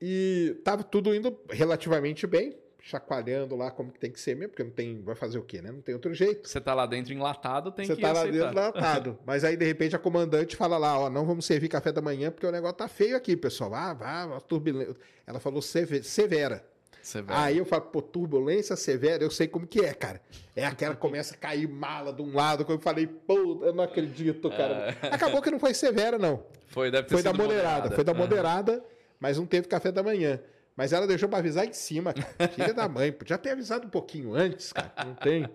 E 0.00 0.56
tava 0.62 0.84
tudo 0.84 1.12
indo 1.14 1.36
relativamente 1.50 2.26
bem, 2.28 2.54
chacoalhando 2.86 3.56
lá 3.56 3.70
como 3.70 3.90
que 3.90 3.98
tem 3.98 4.10
que 4.10 4.20
ser 4.20 4.36
mesmo, 4.36 4.50
porque 4.50 4.62
não 4.62 4.70
tem, 4.70 5.00
vai 5.02 5.14
fazer 5.14 5.38
o 5.38 5.42
quê, 5.42 5.62
né? 5.62 5.72
Não 5.72 5.80
tem 5.80 5.94
outro 5.94 6.12
jeito. 6.12 6.46
Você 6.46 6.60
tá 6.60 6.74
lá 6.74 6.84
dentro 6.84 7.14
enlatado, 7.14 7.72
tem 7.72 7.86
Você 7.86 7.96
que 7.96 8.02
tá 8.02 8.12
lá 8.12 8.20
aceitar. 8.20 8.38
dentro 8.48 8.54
latado. 8.60 9.18
Mas 9.24 9.42
aí, 9.42 9.56
de 9.56 9.64
repente, 9.64 9.96
a 9.96 9.98
comandante 9.98 10.54
fala 10.54 10.76
lá, 10.76 10.98
ó, 10.98 11.08
não 11.08 11.24
vamos 11.24 11.46
servir 11.46 11.68
café 11.68 11.90
da 11.90 12.02
manhã 12.02 12.30
porque 12.30 12.46
o 12.46 12.52
negócio 12.52 12.76
tá 12.76 12.86
feio 12.86 13.16
aqui, 13.16 13.36
pessoal. 13.36 13.74
Ah, 13.74 13.94
vá, 13.94 14.40
turbulência. 14.40 14.94
Ela 15.26 15.40
falou 15.40 15.62
seve- 15.62 16.02
severa. 16.02 16.62
Você 17.00 17.20
vê. 17.22 17.32
Aí 17.34 17.56
eu 17.58 17.64
falo, 17.64 17.82
pô, 17.82 18.02
turbulência 18.02 18.76
severa, 18.76 19.22
eu 19.24 19.30
sei 19.30 19.48
como 19.48 19.66
que 19.66 19.80
é, 19.80 19.92
cara. 19.94 20.20
É 20.54 20.64
aquela 20.66 20.94
que 20.94 21.00
começa 21.00 21.34
a 21.34 21.38
cair 21.38 21.66
mala 21.68 22.12
de 22.12 22.20
um 22.22 22.34
lado, 22.34 22.64
que 22.66 22.72
eu 22.72 22.78
falei, 22.78 23.06
pô, 23.06 23.60
eu 23.64 23.72
não 23.74 23.84
acredito, 23.84 24.48
cara. 24.50 24.94
Acabou 25.10 25.40
que 25.42 25.50
não 25.50 25.58
foi 25.58 25.72
severa, 25.74 26.18
não. 26.18 26.42
Foi, 26.68 26.90
deve 26.90 27.08
ter 27.08 27.14
Foi 27.14 27.22
da 27.22 27.30
sido 27.30 27.42
moderada, 27.42 27.90
foi 27.90 28.04
da 28.04 28.14
moderada, 28.14 28.84
mas 29.20 29.36
não 29.38 29.46
teve 29.46 29.68
café 29.68 29.90
da 29.92 30.02
manhã. 30.02 30.40
Mas 30.76 30.92
ela 30.92 31.06
deixou 31.06 31.28
pra 31.28 31.38
avisar 31.38 31.66
em 31.66 31.72
cima, 31.72 32.12
cara. 32.12 32.48
Filha 32.48 32.74
da 32.74 32.88
mãe, 32.88 33.12
podia 33.12 33.38
ter 33.38 33.50
avisado 33.50 33.86
um 33.86 33.90
pouquinho 33.90 34.34
antes, 34.34 34.72
cara. 34.72 34.92
Não 35.04 35.14
tem. 35.14 35.48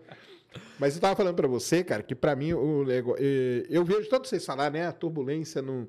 Mas 0.79 0.95
eu 0.95 1.01
tava 1.01 1.15
falando 1.15 1.35
pra 1.35 1.47
você, 1.47 1.83
cara, 1.83 2.01
que 2.01 2.15
pra 2.15 2.35
mim 2.35 2.53
o 2.53 2.83
negócio. 2.85 3.23
Eu 3.69 3.83
vejo 3.83 4.09
todos 4.09 4.29
vocês 4.29 4.45
falar, 4.45 4.71
né? 4.71 4.87
A 4.87 4.91
turbulência 4.91 5.61
não. 5.61 5.87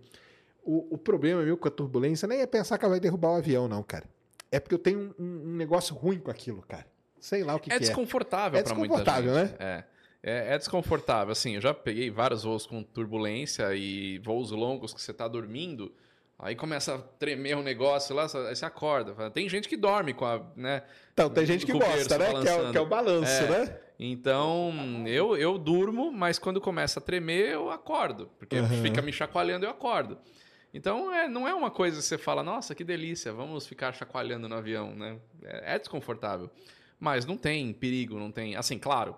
O, 0.62 0.94
o 0.94 0.98
problema 0.98 1.42
meu 1.42 1.56
com 1.56 1.68
a 1.68 1.70
turbulência 1.70 2.28
nem 2.28 2.40
é 2.40 2.46
pensar 2.46 2.76
que 2.76 2.84
ela 2.84 2.92
vai 2.92 3.00
derrubar 3.00 3.30
o 3.30 3.36
avião, 3.36 3.66
não, 3.66 3.82
cara. 3.82 4.04
É 4.52 4.58
porque 4.60 4.74
eu 4.74 4.78
tenho 4.78 5.14
um, 5.18 5.24
um 5.24 5.56
negócio 5.56 5.94
ruim 5.94 6.18
com 6.18 6.30
aquilo, 6.30 6.62
cara. 6.62 6.86
Sei 7.18 7.44
lá 7.44 7.54
o 7.54 7.60
que, 7.60 7.70
é 7.70 7.78
que 7.78 7.84
é. 7.84 7.86
desconfortável 7.86 8.58
É 8.58 8.62
muita 8.62 8.74
gente. 8.74 8.88
desconfortável, 8.88 9.32
né? 9.32 9.54
É. 9.58 9.84
É, 10.22 10.54
é 10.54 10.58
desconfortável. 10.58 11.32
Assim, 11.32 11.54
eu 11.54 11.60
já 11.60 11.72
peguei 11.72 12.10
vários 12.10 12.42
voos 12.42 12.66
com 12.66 12.82
turbulência 12.82 13.74
e 13.74 14.18
voos 14.18 14.50
longos 14.50 14.92
que 14.92 15.00
você 15.00 15.14
tá 15.14 15.26
dormindo. 15.26 15.92
Aí 16.42 16.56
começa 16.56 16.94
a 16.94 16.98
tremer 16.98 17.56
um 17.56 17.62
negócio 17.62 18.14
lá, 18.16 18.22
aí 18.22 18.54
você 18.56 18.64
acorda. 18.64 19.30
Tem 19.30 19.48
gente 19.48 19.68
que 19.68 19.76
dorme 19.76 20.14
com 20.14 20.24
a. 20.24 20.40
Né, 20.56 20.82
Então, 21.12 21.28
tem 21.28 21.44
gente 21.44 21.66
que 21.66 21.72
o 21.72 21.78
gosta, 21.78 22.16
né? 22.16 22.26
Que 22.42 22.48
é, 22.48 22.54
o- 22.56 22.72
que 22.72 22.78
é 22.78 22.80
o 22.80 22.86
balanço, 22.86 23.30
É. 23.44 23.48
né? 23.66 23.78
Então, 23.98 25.04
eu, 25.06 25.36
eu 25.36 25.58
durmo, 25.58 26.10
mas 26.10 26.38
quando 26.38 26.60
começa 26.60 26.98
a 26.98 27.02
tremer, 27.02 27.50
eu 27.52 27.70
acordo. 27.70 28.30
Porque 28.38 28.58
Uhum. 28.58 28.82
fica 28.82 29.02
me 29.02 29.12
chacoalhando, 29.12 29.66
eu 29.66 29.70
acordo. 29.70 30.16
Então, 30.72 31.12
é, 31.12 31.28
não 31.28 31.46
é 31.46 31.52
uma 31.52 31.70
coisa 31.70 31.98
que 31.98 32.04
você 32.04 32.16
fala, 32.16 32.42
nossa, 32.42 32.74
que 32.74 32.84
delícia, 32.84 33.32
vamos 33.32 33.66
ficar 33.66 33.92
chacoalhando 33.92 34.48
no 34.48 34.54
avião, 34.54 34.94
né? 34.94 35.18
É, 35.42 35.74
é 35.74 35.78
desconfortável. 35.78 36.48
Mas 36.98 37.26
não 37.26 37.36
tem 37.36 37.72
perigo, 37.72 38.18
não 38.18 38.30
tem... 38.32 38.56
Assim, 38.56 38.78
claro, 38.78 39.14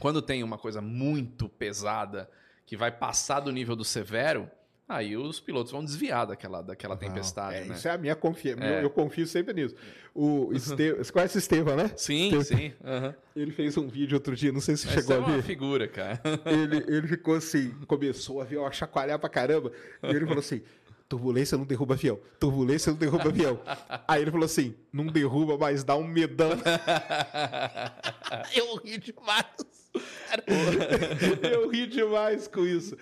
quando 0.00 0.20
tem 0.20 0.42
uma 0.42 0.58
coisa 0.58 0.80
muito 0.80 1.48
pesada 1.48 2.28
que 2.66 2.76
vai 2.76 2.90
passar 2.90 3.40
do 3.40 3.52
nível 3.52 3.76
do 3.76 3.84
severo, 3.84 4.50
aí 4.92 5.16
os 5.16 5.40
pilotos 5.40 5.70
vão 5.72 5.84
desviar 5.84 6.26
daquela, 6.26 6.62
daquela 6.62 6.96
tempestade, 6.96 7.56
É, 7.56 7.64
né? 7.64 7.74
Isso 7.74 7.86
é 7.88 7.92
a 7.92 7.98
minha 7.98 8.14
confiança. 8.16 8.64
É. 8.64 8.78
Eu, 8.78 8.82
eu 8.84 8.90
confio 8.90 9.26
sempre 9.26 9.54
nisso. 9.54 9.74
O 10.14 10.50
Este... 10.52 10.92
Você 10.94 11.12
conhece 11.12 11.36
o 11.36 11.38
Estevam, 11.38 11.76
né? 11.76 11.90
Sim, 11.96 12.36
Estevão. 12.36 12.44
sim. 12.44 12.72
aham. 12.84 13.14
Ele 13.36 13.52
fez 13.52 13.76
um 13.76 13.88
vídeo 13.88 14.16
outro 14.16 14.34
dia, 14.34 14.50
não 14.52 14.60
sei 14.60 14.76
se 14.76 14.86
Mas 14.86 14.94
chegou 14.96 15.16
é 15.16 15.18
a 15.18 15.22
uma 15.22 15.36
ver. 15.36 15.42
figura, 15.42 15.88
cara. 15.88 16.20
Ele, 16.44 16.84
ele 16.88 17.06
ficou 17.08 17.34
assim, 17.36 17.70
começou 17.86 18.36
o 18.36 18.40
avião 18.40 18.66
a 18.66 18.72
chacoalhar 18.72 19.18
pra 19.18 19.28
caramba. 19.28 19.70
E 20.02 20.06
ele 20.08 20.26
falou 20.26 20.40
assim: 20.40 20.62
turbulência 21.08 21.56
não 21.56 21.64
derruba 21.64 21.94
avião, 21.94 22.18
turbulência 22.38 22.90
não 22.92 22.98
derruba 22.98 23.28
avião. 23.28 23.60
Aí 24.08 24.22
ele 24.22 24.30
falou 24.30 24.44
assim: 24.46 24.74
não 24.92 25.06
derruba, 25.06 25.56
mas 25.56 25.84
dá 25.84 25.96
um 25.96 26.04
medão. 26.06 26.50
Eu 28.54 28.76
ri 28.76 28.98
demais. 28.98 29.46
cara. 30.28 30.44
Eu 31.52 31.70
ri 31.70 31.86
demais 31.86 32.48
com 32.48 32.66
isso. 32.66 32.96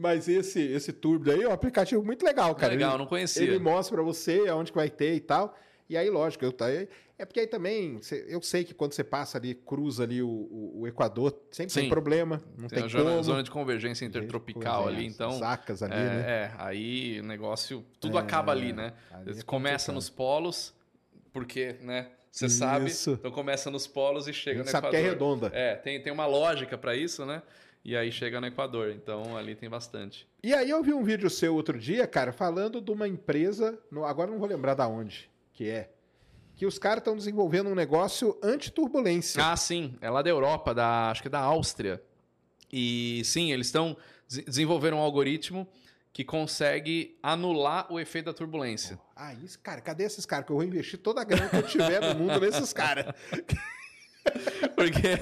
Mas 0.00 0.28
esse, 0.28 0.60
esse 0.60 0.92
Turbo 0.92 1.30
aí 1.30 1.42
é 1.42 1.48
um 1.48 1.52
aplicativo 1.52 2.02
muito 2.04 2.24
legal, 2.24 2.54
cara. 2.54 2.72
Legal, 2.72 2.90
Ele- 2.92 2.98
não 2.98 3.06
conhecia. 3.06 3.42
Ele 3.44 3.58
mostra 3.58 3.94
pra 3.96 4.04
você 4.04 4.44
aonde 4.48 4.72
que 4.72 4.76
vai 4.78 4.90
ter 4.90 5.14
e 5.14 5.20
tal. 5.20 5.56
E 5.88 5.96
aí, 5.96 6.08
lógico, 6.10 6.44
eu 6.44 6.50
tá, 6.50 6.68
é 6.70 6.88
porque 7.26 7.40
aí 7.40 7.46
também, 7.46 8.00
eu 8.26 8.40
sei 8.42 8.64
que 8.64 8.72
quando 8.74 8.92
você 8.94 9.04
passa 9.04 9.36
ali, 9.38 9.54
cruza 9.54 10.02
ali 10.02 10.20
o, 10.22 10.26
o- 10.28 10.80
o 10.80 10.88
Equador, 10.88 11.30
sempre 11.50 11.72
tem 11.74 11.84
Sim. 11.84 11.88
problema, 11.90 12.42
não 12.58 12.68
Tem 12.68 12.78
tem, 12.78 12.84
a 12.86 12.88
zona, 12.88 13.10
como. 13.10 13.22
zona 13.22 13.42
de 13.42 13.50
convergência 13.50 14.04
intertropical 14.04 14.88
ali, 14.88 15.06
então. 15.06 15.30
Zacas 15.38 15.82
ali, 15.82 15.92
é, 15.92 15.96
né? 15.96 16.24
é, 16.26 16.52
aí 16.58 17.20
o 17.20 17.24
negócio, 17.24 17.84
tudo 18.00 18.16
acaba 18.18 18.50
ali, 18.50 18.72
né? 18.72 18.94
ali 19.12 19.38
é 19.38 19.42
começa 19.42 19.92
complicado. 19.92 19.94
nos 19.94 20.10
polos, 20.10 20.74
porque, 21.32 21.76
né? 21.82 22.08
Você 22.32 22.48
sabe, 22.48 22.90
então 23.06 23.30
começa 23.30 23.70
nos 23.70 23.86
polos 23.86 24.26
e 24.26 24.32
chega 24.32 24.64
no 24.64 24.68
sabe 24.68 24.88
Equador. 24.88 24.90
que 25.00 25.06
é 25.06 25.10
redonda. 25.10 25.50
É, 25.52 25.76
tem, 25.76 26.02
tem 26.02 26.12
uma 26.12 26.26
lógica 26.26 26.76
pra 26.76 26.96
isso, 26.96 27.24
né? 27.24 27.42
E 27.84 27.94
aí 27.96 28.10
chega 28.10 28.40
no 28.40 28.46
Equador, 28.46 28.90
então 28.92 29.36
ali 29.36 29.54
tem 29.54 29.68
bastante. 29.68 30.26
E 30.42 30.54
aí 30.54 30.70
eu 30.70 30.82
vi 30.82 30.94
um 30.94 31.02
vídeo 31.04 31.28
seu 31.28 31.54
outro 31.54 31.78
dia, 31.78 32.06
cara, 32.06 32.32
falando 32.32 32.80
de 32.80 32.90
uma 32.90 33.06
empresa, 33.06 33.78
no- 33.90 34.04
agora 34.06 34.30
não 34.30 34.38
vou 34.38 34.48
lembrar 34.48 34.74
da 34.74 34.88
onde 34.88 35.30
que 35.52 35.68
é, 35.68 35.90
que 36.56 36.64
os 36.66 36.78
caras 36.78 36.98
estão 36.98 37.14
desenvolvendo 37.16 37.68
um 37.68 37.74
negócio 37.74 38.38
anti-turbulência. 38.42 39.44
Ah, 39.44 39.56
sim, 39.56 39.96
é 40.00 40.08
lá 40.10 40.22
da 40.22 40.30
Europa, 40.30 40.74
da, 40.74 41.10
acho 41.10 41.20
que 41.22 41.28
é 41.28 41.30
da 41.30 41.40
Áustria. 41.40 42.02
E 42.72 43.22
sim, 43.24 43.52
eles 43.52 43.66
estão 43.66 43.96
desenvolveram 44.46 44.96
um 44.96 45.00
algoritmo 45.00 45.68
que 46.12 46.24
consegue 46.24 47.18
anular 47.22 47.92
o 47.92 48.00
efeito 48.00 48.26
da 48.26 48.32
turbulência. 48.32 48.98
Ah, 49.14 49.34
isso, 49.34 49.58
cara, 49.60 49.80
cadê 49.80 50.04
esses 50.04 50.24
caras? 50.24 50.46
Que 50.46 50.52
eu 50.52 50.56
vou 50.56 50.64
investir 50.64 50.98
toda 50.98 51.20
a 51.20 51.24
grana 51.24 51.48
que 51.48 51.56
eu 51.56 51.66
tiver 51.66 52.00
no 52.00 52.14
mundo 52.18 52.40
nesses 52.40 52.72
caras. 52.72 53.06
Porque 54.74 55.18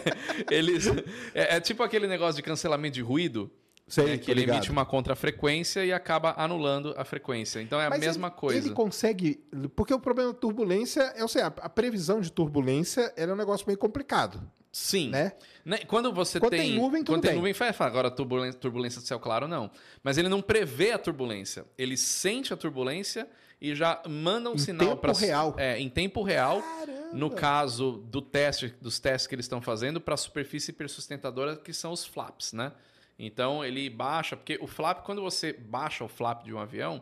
eles. 0.51 0.87
É, 1.35 1.57
é 1.57 1.61
tipo 1.61 1.83
aquele 1.83 2.07
negócio 2.07 2.37
de 2.37 2.43
cancelamento 2.43 2.95
de 2.95 3.03
ruído. 3.03 3.51
Sei, 3.87 4.07
né, 4.07 4.17
tô 4.17 4.25
que 4.25 4.31
ele 4.31 4.41
ligado. 4.41 4.57
emite 4.57 4.71
uma 4.71 4.87
contrafrequência 4.87 5.85
e 5.85 5.93
acaba 5.93 6.35
anulando 6.39 6.95
a 6.97 7.05
frequência. 7.05 7.61
Então 7.61 7.81
é 7.81 7.87
a 7.87 7.91
Mas 7.91 8.01
mesma 8.01 8.29
ele, 8.29 8.37
coisa. 8.37 8.67
Ele 8.69 8.75
consegue. 8.75 9.45
Porque 9.75 9.93
o 9.93 10.01
problema 10.01 10.33
da 10.33 10.39
turbulência, 10.39 11.13
eu 11.17 11.29
sei, 11.29 11.43
a, 11.43 11.49
a 11.49 11.69
previsão 11.69 12.21
de 12.21 12.31
turbulência 12.33 13.13
é 13.17 13.27
um 13.27 13.37
negócio 13.37 13.67
meio 13.67 13.77
complicado, 13.79 14.41
Sim. 14.71 15.11
né? 15.11 15.33
Né, 15.65 15.79
Quando 15.87 16.13
você 16.13 16.41
Quando 16.41 16.53
tem. 16.53 16.61
tem 16.61 16.75
nuvem, 16.75 17.05
quando 17.05 17.21
tem 17.21 17.33
bem. 17.33 17.39
nuvem, 17.39 17.53
faz 17.53 17.77
fala, 17.77 17.91
agora 17.91 18.11
turbulência, 18.11 18.59
turbulência 18.59 19.01
do 19.01 19.07
céu 19.07 19.21
claro, 19.21 19.47
não. 19.47 19.71
Mas 20.03 20.17
ele 20.17 20.29
não 20.29 20.41
prevê 20.41 20.93
a 20.93 20.99
turbulência. 20.99 21.67
Ele 21.77 21.97
sente 21.97 22.55
a 22.55 22.57
turbulência 22.57 23.29
e 23.63 23.77
já 23.77 24.03
manda 24.09 24.51
um 24.51 24.55
Em 24.55 24.59
sinal 24.59 24.89
tempo 24.89 25.01
para 25.01 25.13
real. 25.13 25.55
É, 25.57 25.79
em 25.79 25.89
tempo 25.89 26.21
real. 26.21 26.61
Caramba! 26.61 27.11
No 27.13 27.31
caso 27.31 28.03
do 28.09 28.21
teste, 28.21 28.75
dos 28.81 28.99
testes 28.99 29.29
que 29.29 29.37
eles 29.37 29.45
estão 29.45 29.63
fazendo 29.63 30.01
para 30.01 30.15
a 30.15 30.17
superfície 30.17 30.73
hipersustentadora, 30.73 31.57
que 31.57 31.73
são 31.73 31.93
os 31.93 32.05
flaps, 32.05 32.53
né? 32.53 32.73
Então 33.17 33.65
ele 33.65 33.89
baixa, 33.89 34.37
porque 34.37 34.59
o 34.61 34.67
flap, 34.67 35.05
quando 35.05 35.23
você 35.23 35.53
baixa 35.53 36.03
o 36.03 36.09
flap 36.09 36.43
de 36.43 36.53
um 36.53 36.59
avião, 36.59 37.01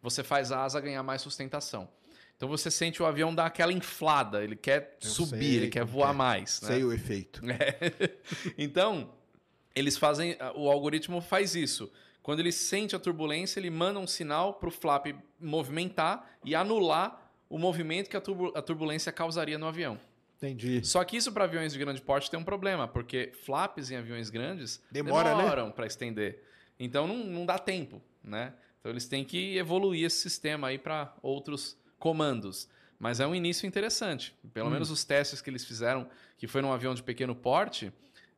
você 0.00 0.24
faz 0.24 0.50
a 0.50 0.64
asa 0.64 0.80
ganhar 0.80 1.02
mais 1.02 1.20
sustentação. 1.20 1.86
Então 2.38 2.48
você 2.48 2.70
sente 2.70 3.02
o 3.02 3.06
avião 3.06 3.34
dar 3.34 3.44
aquela 3.44 3.72
inflada, 3.72 4.42
ele 4.42 4.56
quer 4.56 4.96
Eu 5.02 5.10
subir, 5.10 5.38
sei 5.44 5.56
ele 5.56 5.68
quer 5.68 5.84
voar 5.84 6.14
é. 6.14 6.16
mais. 6.16 6.62
né? 6.62 6.68
Sei 6.68 6.84
o 6.84 6.90
efeito. 6.92 7.42
É. 7.52 8.12
Então, 8.56 9.10
eles 9.74 9.98
fazem. 9.98 10.38
O 10.54 10.70
algoritmo 10.70 11.20
faz 11.20 11.54
isso. 11.54 11.90
Quando 12.28 12.40
ele 12.40 12.52
sente 12.52 12.94
a 12.94 12.98
turbulência, 12.98 13.58
ele 13.58 13.70
manda 13.70 13.98
um 13.98 14.06
sinal 14.06 14.52
para 14.52 14.68
o 14.68 14.70
flap 14.70 15.06
movimentar 15.40 16.30
e 16.44 16.54
anular 16.54 17.32
o 17.48 17.56
movimento 17.56 18.10
que 18.10 18.18
a, 18.18 18.22
a 18.54 18.60
turbulência 18.60 19.10
causaria 19.10 19.56
no 19.56 19.66
avião. 19.66 19.98
Entendi. 20.36 20.86
Só 20.86 21.02
que 21.04 21.16
isso 21.16 21.32
para 21.32 21.44
aviões 21.44 21.72
de 21.72 21.78
grande 21.78 22.02
porte 22.02 22.30
tem 22.30 22.38
um 22.38 22.44
problema, 22.44 22.86
porque 22.86 23.32
flaps 23.46 23.90
em 23.90 23.96
aviões 23.96 24.28
grandes 24.28 24.78
Demora, 24.90 25.34
né? 25.34 25.42
demoram 25.42 25.70
para 25.70 25.86
estender. 25.86 26.44
Então 26.78 27.06
não, 27.06 27.16
não 27.16 27.46
dá 27.46 27.58
tempo, 27.58 27.98
né? 28.22 28.52
Então 28.78 28.92
eles 28.92 29.08
têm 29.08 29.24
que 29.24 29.56
evoluir 29.56 30.04
esse 30.04 30.18
sistema 30.20 30.68
aí 30.68 30.76
para 30.76 31.16
outros 31.22 31.78
comandos. 31.98 32.68
Mas 32.98 33.20
é 33.20 33.26
um 33.26 33.34
início 33.34 33.66
interessante. 33.66 34.34
Pelo 34.52 34.68
Hum. 34.68 34.72
menos 34.72 34.90
os 34.90 35.02
testes 35.02 35.40
que 35.40 35.48
eles 35.48 35.64
fizeram, 35.64 36.06
que 36.36 36.46
foi 36.46 36.60
num 36.60 36.72
avião 36.74 36.94
de 36.94 37.02
pequeno 37.02 37.34
porte, 37.34 37.90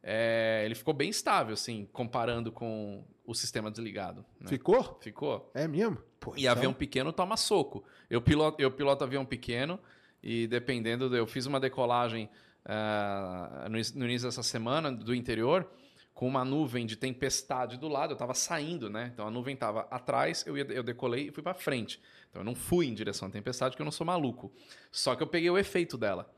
é, 0.03 0.63
ele 0.65 0.75
ficou 0.75 0.95
bem 0.95 1.11
estável, 1.11 1.55
assim, 1.55 1.89
comparando 1.93 2.51
com 2.51 3.05
o 3.27 3.35
sistema 3.35 3.71
desligado. 3.71 4.25
né? 4.41 4.49
Ficou? 4.49 4.99
Ficou. 5.01 5.51
É 5.55 5.69
mesmo? 5.69 5.99
Pô, 6.19 6.35
E 6.37 6.41
então- 6.41 6.53
avião 6.53 6.73
pequeno 6.73 7.13
toma 7.13 7.37
soco. 7.37 7.85
Eu 8.09 8.21
piloto, 8.21 8.61
eu 8.61 8.71
piloto 8.71 9.05
avião 9.05 9.25
pequeno 9.25 9.79
e 10.23 10.47
dependendo, 10.47 11.09
do- 11.09 11.17
eu 11.17 11.27
fiz 11.27 11.47
uma 11.47 11.61
decolagem 11.61 12.29
ah, 12.65 13.67
no, 13.71 13.77
no 14.01 14.05
início 14.07 14.29
dessa 14.29 14.43
semana 14.43 14.93
do 14.93 15.15
interior 15.15 15.67
com 16.13 16.27
uma 16.29 16.45
nuvem 16.45 16.85
de 16.85 16.97
tempestade 16.97 17.79
do 17.79 17.89
lado. 17.89 18.11
Eu 18.11 18.15
estava 18.15 18.35
saindo, 18.35 18.91
né? 18.91 19.11
Então 19.15 19.27
a 19.27 19.31
nuvem 19.31 19.55
estava 19.55 19.83
atrás, 19.91 20.45
eu, 20.47 20.59
ia, 20.59 20.65
eu 20.65 20.83
decolei 20.83 21.29
e 21.29 21.31
fui 21.31 21.43
para 21.43 21.55
frente. 21.55 22.01
Então 22.29 22.41
eu 22.43 22.45
não 22.45 22.55
fui 22.55 22.87
em 22.87 22.95
direção 22.95 23.29
à 23.29 23.31
tempestade 23.31 23.73
porque 23.73 23.83
eu 23.83 23.87
não 23.87 23.93
sou 23.93 24.07
maluco. 24.07 24.53
Só 24.93 25.15
que 25.17 25.23
eu 25.23 25.27
peguei 25.27 25.49
o 25.49 25.57
efeito 25.57 25.97
dela. 25.97 26.31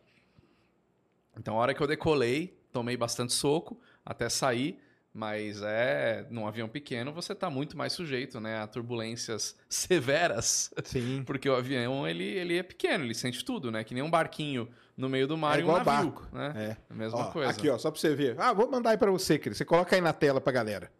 Então 1.36 1.54
a 1.54 1.58
hora 1.58 1.74
que 1.74 1.82
eu 1.82 1.86
decolei, 1.86 2.56
tomei 2.72 2.96
bastante 2.96 3.32
soco 3.32 3.80
até 4.04 4.28
sair. 4.28 4.78
Mas 5.14 5.60
é, 5.62 6.26
num 6.30 6.46
avião 6.46 6.66
pequeno 6.66 7.12
você 7.12 7.34
está 7.34 7.50
muito 7.50 7.76
mais 7.76 7.92
sujeito, 7.92 8.40
né, 8.40 8.60
a 8.62 8.66
turbulências 8.66 9.54
severas, 9.68 10.72
Sim. 10.84 11.22
porque 11.26 11.46
o 11.50 11.54
avião 11.54 12.08
ele, 12.08 12.24
ele 12.24 12.56
é 12.56 12.62
pequeno, 12.62 13.04
ele 13.04 13.12
sente 13.14 13.44
tudo, 13.44 13.70
né, 13.70 13.84
que 13.84 13.92
nem 13.92 14.02
um 14.02 14.10
barquinho 14.10 14.70
no 14.96 15.10
meio 15.10 15.26
do 15.28 15.36
mar 15.36 15.56
É 15.56 15.60
e 15.60 15.64
um 15.64 15.66
igual 15.66 15.84
navio, 15.84 16.10
barco. 16.12 16.28
né? 16.34 16.52
É. 16.56 16.76
A 16.88 16.94
mesma 16.94 17.18
Ó, 17.18 17.24
coisa. 17.30 17.50
Aqui, 17.50 17.68
ó, 17.68 17.76
só 17.76 17.90
pra 17.90 18.00
você 18.00 18.14
ver. 18.14 18.36
Ah, 18.40 18.54
vou 18.54 18.70
mandar 18.70 18.90
aí 18.92 18.96
pra 18.96 19.10
você, 19.10 19.38
Cris. 19.38 19.58
Você 19.58 19.66
coloca 19.66 19.94
aí 19.94 20.00
na 20.00 20.14
tela 20.14 20.40
pra 20.40 20.50
galera. 20.50 20.90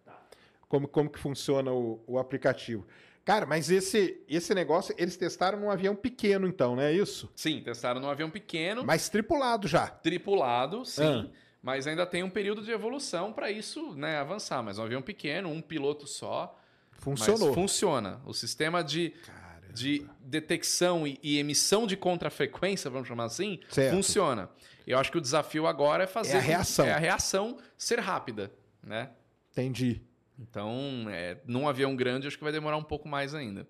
Como, 0.69 0.87
como 0.87 1.09
que 1.09 1.19
funciona 1.19 1.73
o, 1.73 2.03
o 2.07 2.19
aplicativo. 2.19 2.87
Cara, 3.25 3.47
mas 3.47 3.71
esse, 3.71 4.23
esse 4.29 4.55
negócio, 4.55 4.95
eles 4.99 5.17
testaram 5.17 5.59
num 5.61 5.71
avião 5.71 5.95
pequeno, 5.97 6.47
então, 6.47 6.75
não 6.77 6.83
é 6.83 6.93
isso? 6.93 7.31
Sim, 7.37 7.63
testaram 7.63 7.99
num 8.01 8.09
avião 8.11 8.29
pequeno, 8.31 8.85
Mas 8.85 9.09
tripulado 9.09 9.67
já. 9.69 9.87
tripulado, 9.87 10.85
sim. 10.85 11.31
Ah. 11.31 11.43
Mas 11.63 11.87
ainda 11.87 12.05
tem 12.05 12.23
um 12.25 12.31
período 12.31 12.63
de 12.63 12.71
evolução 12.73 13.33
para 13.33 13.51
isso, 13.51 13.95
né, 13.95 14.19
avançar. 14.19 14.63
Mas 14.63 14.79
um 14.79 14.83
avião 14.83 15.01
pequeno, 15.01 15.49
um 15.49 15.63
piloto 15.63 16.07
só, 16.07 16.59
Funcionou. 16.93 17.53
Funciona. 17.55 18.21
O 18.25 18.33
sistema 18.33 18.83
de, 18.83 19.11
Caramba. 19.11 19.73
de 19.73 20.07
detecção 20.21 21.07
e, 21.07 21.19
e 21.23 21.39
emissão 21.39 21.85
de 21.87 21.97
contrafrequência, 21.97 22.89
vamos 22.91 23.09
chamar 23.09 23.25
assim, 23.25 23.59
Certo. 23.71 23.95
funciona. 23.95 24.49
Eu 24.87 24.99
acho 24.99 25.11
que 25.11 25.19
o 25.19 25.21
desafio 25.21 25.67
agora 25.67 26.05
é 26.05 26.07
fazer 26.07 26.35
É 26.35 26.39
a 26.39 26.41
reação. 26.41 26.87
é 26.87 26.93
a 26.93 26.99
reação 26.99 27.59
ser 27.77 27.99
rápida, 28.01 28.53
né? 28.83 29.11
Entendi. 29.53 30.01
Então, 30.39 31.07
é, 31.09 31.39
num 31.47 31.69
avião 31.69 31.95
grande, 31.97 32.27
acho 32.27 32.37
que 32.39 32.45
vai 32.45 32.53
demorar 32.53 32.77
um 32.77 32.83
pouco 32.85 33.09
mais 33.09 33.35
ainda. 33.35 33.67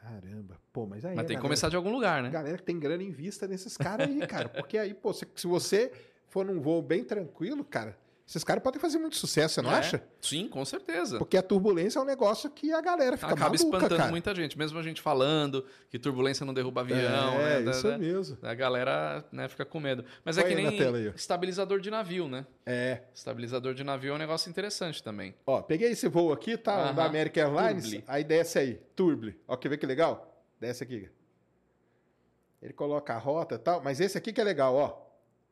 Caramba. 0.00 0.60
Pô, 0.72 0.84
mas 0.86 1.04
aí. 1.04 1.14
Mas 1.14 1.22
tem 1.22 1.28
que 1.28 1.32
galera- 1.34 1.42
começar 1.42 1.68
de 1.68 1.76
algum 1.76 1.90
lugar, 1.92 2.22
né? 2.22 2.30
Galera 2.30 2.56
que 2.58 2.64
tem 2.64 2.78
grana 2.78 3.02
em 3.02 3.10
vista 3.10 3.46
nesses 3.46 3.76
caras 3.76 4.08
aí, 4.08 4.26
cara. 4.26 4.48
Porque 4.48 4.76
aí, 4.78 4.92
pô, 4.94 5.12
se, 5.12 5.26
se 5.36 5.46
você 5.46 5.92
for 6.32 6.46
num 6.46 6.60
voo 6.60 6.80
bem 6.80 7.04
tranquilo, 7.04 7.62
cara, 7.62 7.94
esses 8.26 8.42
caras 8.42 8.62
podem 8.62 8.80
fazer 8.80 8.96
muito 8.98 9.16
sucesso, 9.16 9.56
você 9.56 9.60
não 9.62 9.70
É, 9.70 9.74
acha? 9.74 10.02
Sim, 10.18 10.48
com 10.48 10.64
certeza. 10.64 11.18
Porque 11.18 11.36
a 11.36 11.42
turbulência 11.42 11.98
é 11.98 12.02
um 12.02 12.06
negócio 12.06 12.48
que 12.48 12.72
a 12.72 12.80
galera 12.80 13.18
fica 13.18 13.26
Acaba 13.34 13.50
maluca, 13.50 13.62
espantando 13.62 13.96
cara. 13.98 14.10
muita 14.10 14.34
gente. 14.34 14.56
Mesmo 14.56 14.78
a 14.78 14.82
gente 14.82 15.02
falando 15.02 15.66
que 15.90 15.98
turbulência 15.98 16.46
não 16.46 16.54
derruba 16.54 16.80
avião, 16.80 16.98
é, 17.38 17.60
né? 17.60 17.70
Isso 17.70 17.98
mesmo. 17.98 18.38
A 18.40 18.54
galera 18.54 19.22
né, 19.30 19.46
fica 19.48 19.66
com 19.66 19.78
medo. 19.78 20.02
Mas 20.24 20.36
Põe 20.36 20.44
é 20.44 20.48
que 20.48 20.54
nem 20.54 21.12
estabilizador 21.14 21.78
de 21.80 21.90
navio, 21.90 22.26
né? 22.26 22.46
É. 22.64 23.02
Estabilizador 23.12 23.74
de 23.74 23.84
navio 23.84 24.12
é 24.12 24.14
um 24.14 24.18
negócio 24.18 24.48
interessante 24.48 25.02
também. 25.02 25.34
Ó, 25.44 25.60
peguei 25.60 25.90
esse 25.90 26.08
voo 26.08 26.32
aqui, 26.32 26.56
tá? 26.56 26.74
Aham. 26.86 26.94
Da 26.94 27.04
American 27.04 27.58
Airlines. 27.58 27.84
Turbli. 27.84 28.04
Aí 28.06 28.24
desce 28.24 28.58
aí. 28.58 28.74
Turble. 28.96 29.38
Ó, 29.46 29.54
quer 29.58 29.68
ver 29.68 29.76
que 29.76 29.84
legal? 29.84 30.42
Desce 30.58 30.82
aqui. 30.82 31.10
Ele 32.62 32.72
coloca 32.72 33.12
a 33.12 33.18
rota 33.18 33.56
e 33.56 33.58
tal, 33.58 33.82
mas 33.82 34.00
esse 34.00 34.16
aqui 34.16 34.32
que 34.32 34.40
é 34.40 34.44
legal, 34.44 34.74
ó. 34.74 35.02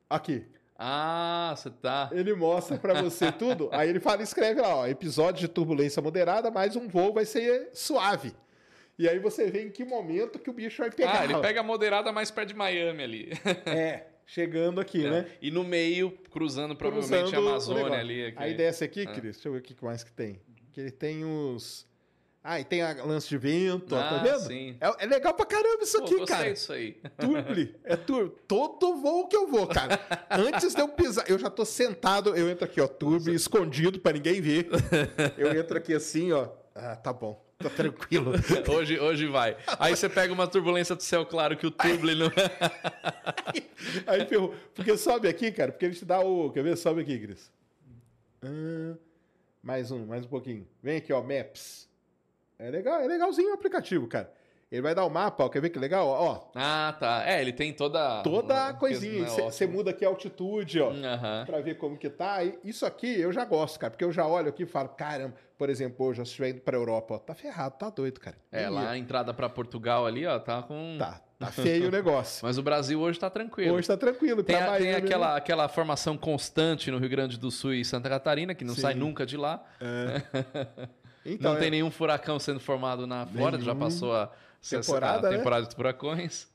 Aqui. 0.09 0.47
Ah, 0.83 1.53
você 1.55 1.69
tá. 1.69 2.09
Ele 2.11 2.33
mostra 2.35 2.79
pra 2.79 3.03
você 3.03 3.31
tudo. 3.39 3.69
Aí 3.71 3.91
ele 3.91 4.01
fala, 4.01 4.23
escreve 4.23 4.63
lá, 4.63 4.77
ó, 4.77 4.87
episódio 4.87 5.41
de 5.43 5.49
turbulência 5.49 6.01
moderada, 6.01 6.51
mas 6.51 6.75
um 6.75 6.89
voo 6.89 7.13
vai 7.13 7.27
ser 7.27 7.69
suave. 7.75 8.33
E 8.99 9.07
aí 9.07 9.19
você 9.19 9.51
vê 9.51 9.63
em 9.65 9.71
que 9.71 9.85
momento 9.85 10.39
que 10.39 10.49
o 10.49 10.53
bicho 10.55 10.81
vai 10.81 10.91
pegar. 10.91 11.21
Ah, 11.21 11.25
ele 11.25 11.35
ó. 11.35 11.41
pega 11.41 11.61
a 11.61 11.63
moderada 11.63 12.11
mais 12.13 12.31
perto 12.31 12.49
de 12.49 12.55
Miami 12.55 13.03
ali. 13.03 13.33
É, 13.67 14.07
chegando 14.27 14.81
aqui, 14.81 15.03
né? 15.09 15.27
E 15.43 15.51
no 15.51 15.65
meio, 15.65 16.13
cruzando 16.31 16.75
provavelmente 16.75 17.31
Cruzando 17.31 17.47
a 17.47 17.51
Amazônia 17.51 17.99
ali. 17.99 18.25
aqui. 18.27 18.37
Aí 18.39 18.55
desce 18.55 18.83
aqui, 18.85 19.03
Ah. 19.07 19.13
Cris, 19.13 19.37
deixa 19.37 19.49
eu 19.49 19.53
ver 19.53 19.59
o 19.59 19.63
que 19.63 19.77
mais 19.85 20.03
que 20.03 20.13
tem. 20.13 20.41
Que 20.73 20.81
ele 20.81 20.91
tem 20.91 21.25
os... 21.25 21.87
Ah, 22.43 22.59
e 22.59 22.65
tem 22.65 22.81
a 22.81 22.93
lance 23.05 23.29
de 23.29 23.37
vento, 23.37 23.95
ó, 23.95 23.99
tá 23.99 24.21
Ah, 24.21 24.23
vendo? 24.23 24.41
sim. 24.47 24.75
É, 24.81 25.05
é 25.05 25.07
legal 25.07 25.35
pra 25.35 25.45
caramba 25.45 25.83
isso 25.83 25.99
Pô, 25.99 26.05
aqui, 26.07 26.17
gostei 26.17 26.37
cara. 26.39 26.53
disso 26.53 26.73
aí. 26.73 26.93
Turble, 27.21 27.77
é 27.85 27.97
turbo. 27.97 28.31
Todo 28.49 28.97
voo 28.97 29.29
que 29.29 29.37
eu 29.37 29.47
vou, 29.47 29.67
cara. 29.67 30.01
Antes 30.31 30.75
de 30.75 30.81
eu 30.81 30.89
pisar, 30.89 31.29
eu 31.29 31.39
já 31.39 31.51
tô 31.51 31.67
sentado, 31.67 32.35
eu 32.35 32.49
entro 32.49 32.65
aqui, 32.65 32.81
ó, 32.81 32.89
turbo, 32.89 33.31
escondido 33.31 34.01
pra 34.01 34.13
ninguém 34.13 34.41
ver. 34.41 34.69
Eu 35.37 35.55
entro 35.59 35.77
aqui 35.77 35.93
assim, 35.93 36.33
ó. 36.33 36.49
Ah, 36.75 36.97
tá 36.97 37.13
bom, 37.13 37.45
tá 37.59 37.69
tranquilo. 37.69 38.33
Hoje, 38.75 38.99
hoje 38.99 39.27
vai. 39.27 39.59
Aí 39.79 39.95
você 39.95 40.09
pega 40.09 40.33
uma 40.33 40.47
turbulência 40.47 40.97
do 40.97 41.03
céu 41.03 41.27
claro 41.27 41.59
que 41.59 41.67
o 41.67 41.71
turble 41.71 42.15
não. 42.15 42.31
Aí 44.07 44.25
ferrou. 44.27 44.55
Porque 44.75 44.97
sobe 44.97 45.29
aqui, 45.29 45.53
cara, 45.53 45.73
porque 45.73 45.85
ele 45.85 45.95
te 45.95 46.07
dá 46.07 46.21
o. 46.21 46.51
Quer 46.53 46.63
ver? 46.63 46.77
Sobe 46.79 47.03
aqui, 47.03 47.19
Cris. 47.19 47.51
Ah, 48.43 48.97
mais 49.63 49.91
um, 49.91 50.07
mais 50.07 50.25
um 50.25 50.29
pouquinho. 50.29 50.67
Vem 50.83 50.97
aqui, 50.97 51.13
ó, 51.13 51.21
Maps. 51.23 51.90
É 52.61 52.71
legal, 52.71 53.01
é 53.01 53.07
legalzinho 53.07 53.51
o 53.51 53.55
aplicativo, 53.55 54.07
cara. 54.07 54.31
Ele 54.71 54.83
vai 54.83 54.95
dar 54.95 55.05
o 55.05 55.11
mapa, 55.11 55.43
ó, 55.45 55.49
quer 55.49 55.61
ver 55.61 55.71
que 55.71 55.81
legal? 55.81 56.07
Ó, 56.07 56.43
Ah, 56.55 56.95
tá. 57.01 57.25
É, 57.27 57.41
ele 57.41 57.53
tem 57.53 57.73
toda. 57.73 58.23
toda 58.23 58.69
a 58.69 58.71
um 58.71 58.75
coisinha. 58.75 59.27
Você 59.27 59.67
muda 59.67 59.91
aqui 59.91 60.05
a 60.05 60.09
altitude, 60.09 60.81
ó. 60.81 60.91
Aham. 60.93 61.43
Pra 61.45 61.61
ver 61.61 61.75
como 61.77 61.97
que 61.99 62.09
tá. 62.09 62.45
E 62.45 62.57
Isso 62.63 62.87
aqui 62.87 63.19
eu 63.21 63.33
já 63.33 63.45
gosto, 63.45 63.81
cara, 63.81 63.91
porque 63.91 64.05
eu 64.05 64.13
já 64.13 64.25
olho 64.25 64.49
aqui 64.49 64.63
e 64.63 64.67
falo, 64.67 64.89
caramba, 64.91 65.35
por 65.59 65.69
exemplo, 65.69 66.07
hoje 66.07 66.21
eu 66.21 66.23
estou 66.23 66.47
indo 66.47 66.61
pra 66.61 66.77
Europa, 66.77 67.15
ó, 67.15 67.19
tá 67.19 67.35
ferrado, 67.35 67.75
tá 67.79 67.91
doido, 67.91 68.21
cara. 68.21 68.37
É, 68.53 68.69
lá 68.69 68.91
a 68.91 68.97
entrada 68.97 69.35
pra 69.35 69.49
Portugal 69.49 70.07
ali, 70.07 70.25
ó, 70.25 70.39
tá 70.39 70.63
com. 70.63 70.97
Tá, 71.01 71.21
tá 71.37 71.47
feio 71.49 71.89
o 71.89 71.91
negócio. 71.91 72.39
Mas 72.47 72.57
o 72.57 72.63
Brasil 72.63 73.01
hoje 73.01 73.19
tá 73.19 73.29
tranquilo. 73.29 73.75
Hoje 73.75 73.89
tá 73.89 73.97
tranquilo. 73.97 74.45
Tem, 74.45 74.55
a- 74.55 74.77
tem 74.79 74.95
aquela, 74.95 75.37
aquela 75.37 75.69
formação 75.69 76.17
constante 76.17 76.93
no 76.93 76.99
Rio 76.99 77.09
Grande 77.11 77.37
do 77.41 77.51
Sul 77.51 77.75
e 77.75 77.85
Santa 77.85 78.09
Catarina, 78.09 78.55
que 78.55 78.65
não 78.65 78.77
Sim. 78.77 78.83
sai 78.83 78.95
nunca 78.95 79.27
de 79.27 79.37
lá. 79.37 79.65
Então, 81.25 81.53
não 81.53 81.59
tem 81.59 81.69
é- 81.69 81.71
nenhum 81.73 81.91
furacão 81.91 82.39
sendo 82.39 82.61
formado 82.61 83.07
na 83.07 83.27
Flórida, 83.27 83.63
já 83.63 83.75
passou 83.75 84.15
a, 84.15 84.31
Temporada, 84.69 85.29
a 85.29 85.31
né? 85.31 85.37
temporada 85.39 85.67
de 85.67 85.75
furacões. 85.75 86.49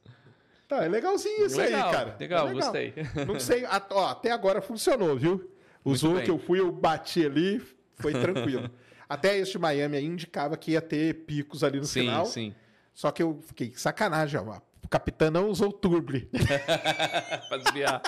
Tá, 0.68 0.84
é 0.84 0.88
legalzinho 0.88 1.46
isso 1.46 1.58
legal, 1.58 1.88
aí, 1.88 1.94
cara. 1.94 2.16
legal, 2.20 2.50
É 2.50 2.54
gostei. 2.54 2.94
Não 3.28 3.40
sei, 3.40 3.64
ó, 3.92 4.08
até 4.10 4.32
agora 4.32 4.62
funcionou, 4.62 5.16
viu? 5.16 5.52
O 5.84 5.96
zoom 5.96 6.16
bem. 6.16 6.24
que 6.24 6.32
eu 6.32 6.40
fui, 6.40 6.60
eu 6.60 6.72
bati 6.72 7.24
ali, 7.26 7.62
foi 7.96 8.14
tranquilo. 8.14 8.70
até 9.08 9.38
este 9.38 9.60
Miami 9.60 9.98
aí 9.98 10.06
indicava 10.06 10.58
que 10.58 10.72
ia 10.72 10.82
ter 10.82 11.14
picos 11.26 11.64
ali 11.64 11.80
no 11.80 11.86
sim, 11.86 12.02
final. 12.02 12.26
sim. 12.26 12.56
Só 12.94 13.12
que 13.12 13.22
eu 13.22 13.40
fiquei, 13.46 13.74
sacanagem, 13.76 14.40
ó. 14.40 14.60
O 14.84 14.88
capitão 14.88 15.30
não 15.32 15.50
usou 15.50 15.72
turble 15.72 16.30
pra 17.50 17.58
desviar. 17.58 18.02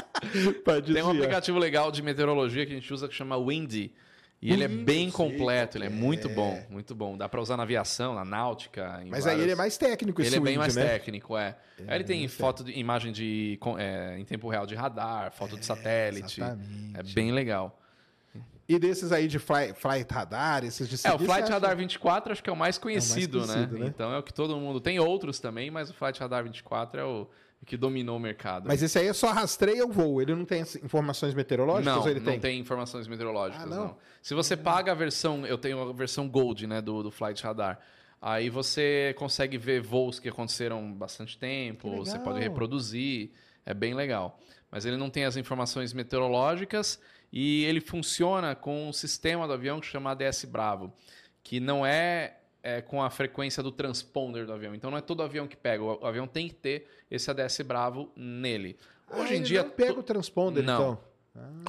pra 0.64 0.82
Tem 0.82 1.02
um 1.04 1.10
aplicativo 1.10 1.58
legal 1.60 1.92
de 1.92 2.02
meteorologia 2.04 2.66
que 2.66 2.72
a 2.72 2.76
gente 2.76 2.92
usa 2.94 3.08
que 3.08 3.14
chama 3.16 3.36
Windy. 3.38 3.94
E 4.40 4.54
ele 4.54 4.64
é 4.64 4.68
bem 4.68 5.10
completo, 5.10 5.78
ele 5.78 5.86
é 5.86 5.90
muito 5.90 6.28
é. 6.30 6.34
bom, 6.34 6.64
muito 6.70 6.94
bom. 6.94 7.18
Dá 7.18 7.28
pra 7.28 7.42
usar 7.42 7.58
na 7.58 7.64
aviação, 7.64 8.14
na 8.14 8.24
náutica. 8.24 9.02
Mas 9.08 9.26
aí 9.26 9.42
ele 9.42 9.52
é 9.52 9.56
mais 9.56 9.78
técnico, 9.78 10.22
esse 10.22 10.30
Ele 10.30 10.38
é 10.38 10.40
bem 10.40 10.58
mais 10.58 10.76
né? 10.76 10.86
técnico, 10.86 11.36
é. 11.36 11.58
Aí 11.88 11.96
ele 11.98 12.04
tem 12.04 12.28
foto 12.28 12.64
de 12.64 12.72
imagem 12.78 13.12
de 13.12 13.60
é, 13.80 14.16
em 14.20 14.24
tempo 14.26 14.48
real 14.48 14.68
de 14.68 14.76
radar, 14.76 15.32
foto 15.32 15.58
de 15.58 15.66
satélite. 15.66 16.40
exatamente. 16.40 16.98
É 16.98 17.04
bem 17.14 17.32
legal. 17.32 17.80
E 18.70 18.78
desses 18.78 19.12
aí 19.14 19.28
de 19.28 19.40
fly, 19.40 19.74
flight 19.74 20.14
radar, 20.14 20.64
esses 20.66 20.88
de 20.90 21.08
É, 21.08 21.14
o 21.14 21.18
Flight 21.18 21.44
acha- 21.44 21.54
Radar 21.54 21.76
24 21.76 22.34
acho 22.34 22.44
que 22.44 22.50
é 22.50 22.54
o 22.54 22.56
mais 22.56 22.78
conhecido, 22.78 23.40
conhecido, 23.40 23.74
né? 23.76 23.86
né? 23.86 23.88
Então 23.88 24.12
é 24.14 24.18
o 24.20 24.24
que 24.24 24.34
todo 24.34 24.58
mundo. 24.58 24.82
Tem 24.82 25.00
outros 25.00 25.40
também, 25.40 25.72
mas 25.72 25.90
o 25.90 25.94
Flight 25.94 26.20
Radar 26.20 26.44
24 26.44 27.00
é 27.00 27.04
o 27.06 27.28
que 27.66 27.76
dominou 27.76 28.16
o 28.18 28.20
mercado. 28.20 28.68
Mas 28.68 28.82
esse 28.82 28.98
aí 28.98 29.08
é 29.08 29.14
só 29.14 29.32
rastreia 29.32 29.86
o 29.86 29.92
voo, 29.92 30.22
ele 30.22 30.34
não 30.34 30.46
tem 30.46 30.62
informações 30.84 31.34
meteorológicas 31.34 31.96
não, 31.96 32.08
ele 32.10 32.20
não 32.20 32.26
tem? 32.32 32.40
tem? 32.40 32.60
informações 32.60 33.08
meteorológicas, 33.08 33.64
Ah, 33.64 33.70
não. 33.70 33.86
não? 33.88 33.98
Se 34.22 34.34
você 34.34 34.56
paga 34.56 34.92
a 34.92 34.96
versão, 34.96 35.46
eu 35.46 35.58
tenho 35.58 35.82
a 35.90 35.92
versão 35.94 36.30
Gold, 36.30 36.66
né, 36.68 36.82
do, 36.82 37.04
do 37.04 37.12
Flight 37.12 37.44
Radar. 37.44 37.80
Aí 38.22 38.50
você 38.50 39.14
consegue 39.18 39.58
ver 39.58 39.82
voos 39.82 40.20
que 40.20 40.30
aconteceram 40.30 40.94
bastante 40.94 41.38
tempo, 41.38 41.90
você 41.98 42.18
pode 42.18 42.40
reproduzir, 42.40 43.32
é 43.66 43.74
bem 43.74 43.94
legal. 43.94 44.40
Mas 44.72 44.86
ele 44.86 44.98
não 44.98 45.10
tem 45.10 45.26
as 45.26 45.38
informações 45.38 45.94
meteorológicas 45.94 47.00
e 47.32 47.64
ele 47.66 47.80
funciona 47.82 48.56
com 48.56 48.90
um 48.90 48.94
sistema 48.94 49.46
do 49.48 49.54
avião 49.54 49.80
que 49.80 49.86
chama 49.88 50.12
ADS 50.12 50.46
Bravo, 50.46 50.92
que 51.44 51.60
não 51.60 51.86
é, 51.86 52.38
é 52.68 52.82
com 52.82 53.02
a 53.02 53.10
frequência 53.10 53.64
do 53.64 53.72
transponder 53.72 54.46
do 54.46 54.52
avião. 54.52 54.76
Então 54.76 54.92
não 54.92 54.98
é 54.98 55.02
todo 55.02 55.24
avião 55.24 55.48
que 55.48 55.56
pega, 55.56 55.82
o 55.84 56.06
avião 56.06 56.28
tem 56.28 56.48
que 56.50 56.56
ter 56.56 56.88
esse 57.10 57.30
ADS 57.32 57.62
Bravo 57.62 58.12
nele. 58.16 58.78
Ah, 59.10 59.20
Hoje 59.22 59.34
em 59.34 59.38
ele 59.38 59.46
dia 59.46 59.64
não 59.64 59.70
pega 59.70 59.94
to- 59.94 60.00
o 60.02 60.04
transponder, 60.04 60.64
Não. 60.64 60.76
então. 60.76 61.08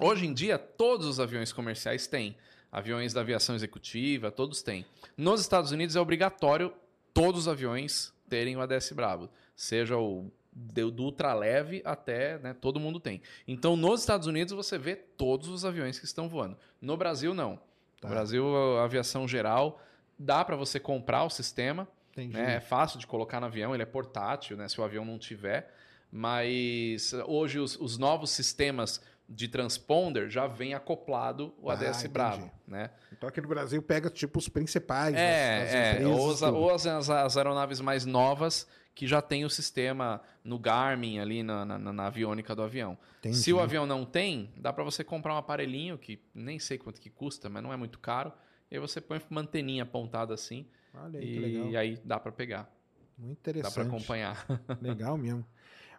Hoje 0.08 0.26
em 0.26 0.32
dia, 0.34 0.58
todos 0.58 1.06
os 1.06 1.20
aviões 1.20 1.52
comerciais 1.52 2.06
têm. 2.06 2.34
Aviões 2.72 3.12
da 3.12 3.20
aviação 3.20 3.54
executiva, 3.54 4.30
todos 4.30 4.60
têm. 4.62 4.84
Nos 5.16 5.40
Estados 5.40 5.70
Unidos 5.72 5.94
é 5.94 6.00
obrigatório 6.00 6.72
todos 7.14 7.42
os 7.42 7.48
aviões 7.48 8.12
terem 8.28 8.56
o 8.56 8.60
ADS 8.60 8.92
Bravo. 8.92 9.28
Seja 9.54 9.96
o 9.96 10.30
do 10.52 10.90
do 10.90 11.04
ultraleve 11.04 11.80
até, 11.84 12.38
né, 12.38 12.52
todo 12.60 12.80
mundo 12.80 12.98
tem. 12.98 13.22
Então, 13.46 13.76
nos 13.76 14.00
Estados 14.00 14.26
Unidos, 14.26 14.52
você 14.52 14.76
vê 14.76 14.96
todos 14.96 15.48
os 15.48 15.64
aviões 15.64 15.98
que 15.98 16.04
estão 16.06 16.28
voando. 16.28 16.56
No 16.80 16.96
Brasil, 16.96 17.32
não. 17.34 17.56
Tá. 18.00 18.08
No 18.08 18.14
Brasil, 18.14 18.56
a 18.78 18.84
aviação 18.84 19.28
geral, 19.28 19.80
dá 20.18 20.44
para 20.44 20.56
você 20.56 20.80
comprar 20.80 21.24
o 21.24 21.30
sistema, 21.30 21.86
né? 22.32 22.56
É 22.56 22.60
fácil 22.60 22.98
de 22.98 23.06
colocar 23.06 23.38
no 23.40 23.46
avião, 23.46 23.72
ele 23.74 23.82
é 23.82 23.86
portátil, 23.86 24.56
né? 24.56 24.68
Se 24.68 24.80
o 24.80 24.84
avião 24.84 25.04
não 25.04 25.18
tiver. 25.18 25.72
Mas 26.10 27.12
hoje 27.26 27.58
os, 27.58 27.76
os 27.76 27.96
novos 27.98 28.30
sistemas 28.30 29.00
de 29.28 29.46
transponder 29.46 30.30
já 30.30 30.46
vem 30.46 30.72
acoplado 30.74 31.54
o 31.60 31.70
Ah, 31.70 31.74
ADS 31.74 31.98
entendi. 31.98 32.08
Bravo, 32.08 32.50
né? 32.66 32.90
Então 33.12 33.28
aqui 33.28 33.40
no 33.40 33.48
Brasil 33.48 33.80
pega 33.82 34.08
tipo 34.08 34.38
os 34.38 34.48
principais. 34.48 35.14
É, 35.14 35.18
é. 35.18 35.92
empresas, 35.96 36.42
Ou, 36.42 36.54
ou 36.54 36.70
as, 36.74 36.86
as- 36.86 37.10
as 37.10 37.36
aeronaves 37.36 37.80
mais 37.80 38.04
novas 38.06 38.66
que 38.94 39.06
já 39.06 39.20
tem 39.22 39.44
o 39.44 39.50
sistema 39.50 40.20
no 40.42 40.58
Garmin 40.58 41.20
ali 41.20 41.42
na, 41.44 41.64
na, 41.64 41.78
na 41.78 42.06
aviônica 42.06 42.52
do 42.56 42.62
avião. 42.62 42.98
Entendi. 43.20 43.36
Se 43.36 43.52
o 43.52 43.60
avião 43.60 43.86
não 43.86 44.04
tem, 44.04 44.50
dá 44.56 44.72
para 44.72 44.82
você 44.82 45.04
comprar 45.04 45.34
um 45.34 45.36
aparelhinho 45.36 45.96
que 45.98 46.20
nem 46.34 46.58
sei 46.58 46.78
quanto 46.78 47.00
que 47.00 47.10
custa, 47.10 47.48
mas 47.48 47.62
não 47.62 47.72
é 47.72 47.76
muito 47.76 47.98
caro. 48.00 48.32
E 48.70 48.74
aí 48.76 48.80
você 48.80 49.00
põe 49.00 49.20
uma 49.30 49.40
anteninha 49.40 49.82
apontada 49.84 50.34
assim 50.34 50.66
Olha 50.94 51.18
aí, 51.20 51.26
que 51.32 51.38
legal. 51.38 51.66
e 51.70 51.76
aí 51.76 52.00
dá 52.04 52.18
para 52.20 52.32
pegar, 52.32 52.70
Muito 53.16 53.36
dá 53.36 53.40
interessante. 53.50 53.74
para 53.74 53.82
acompanhar. 53.84 54.46
Legal 54.80 55.16
mesmo. 55.16 55.44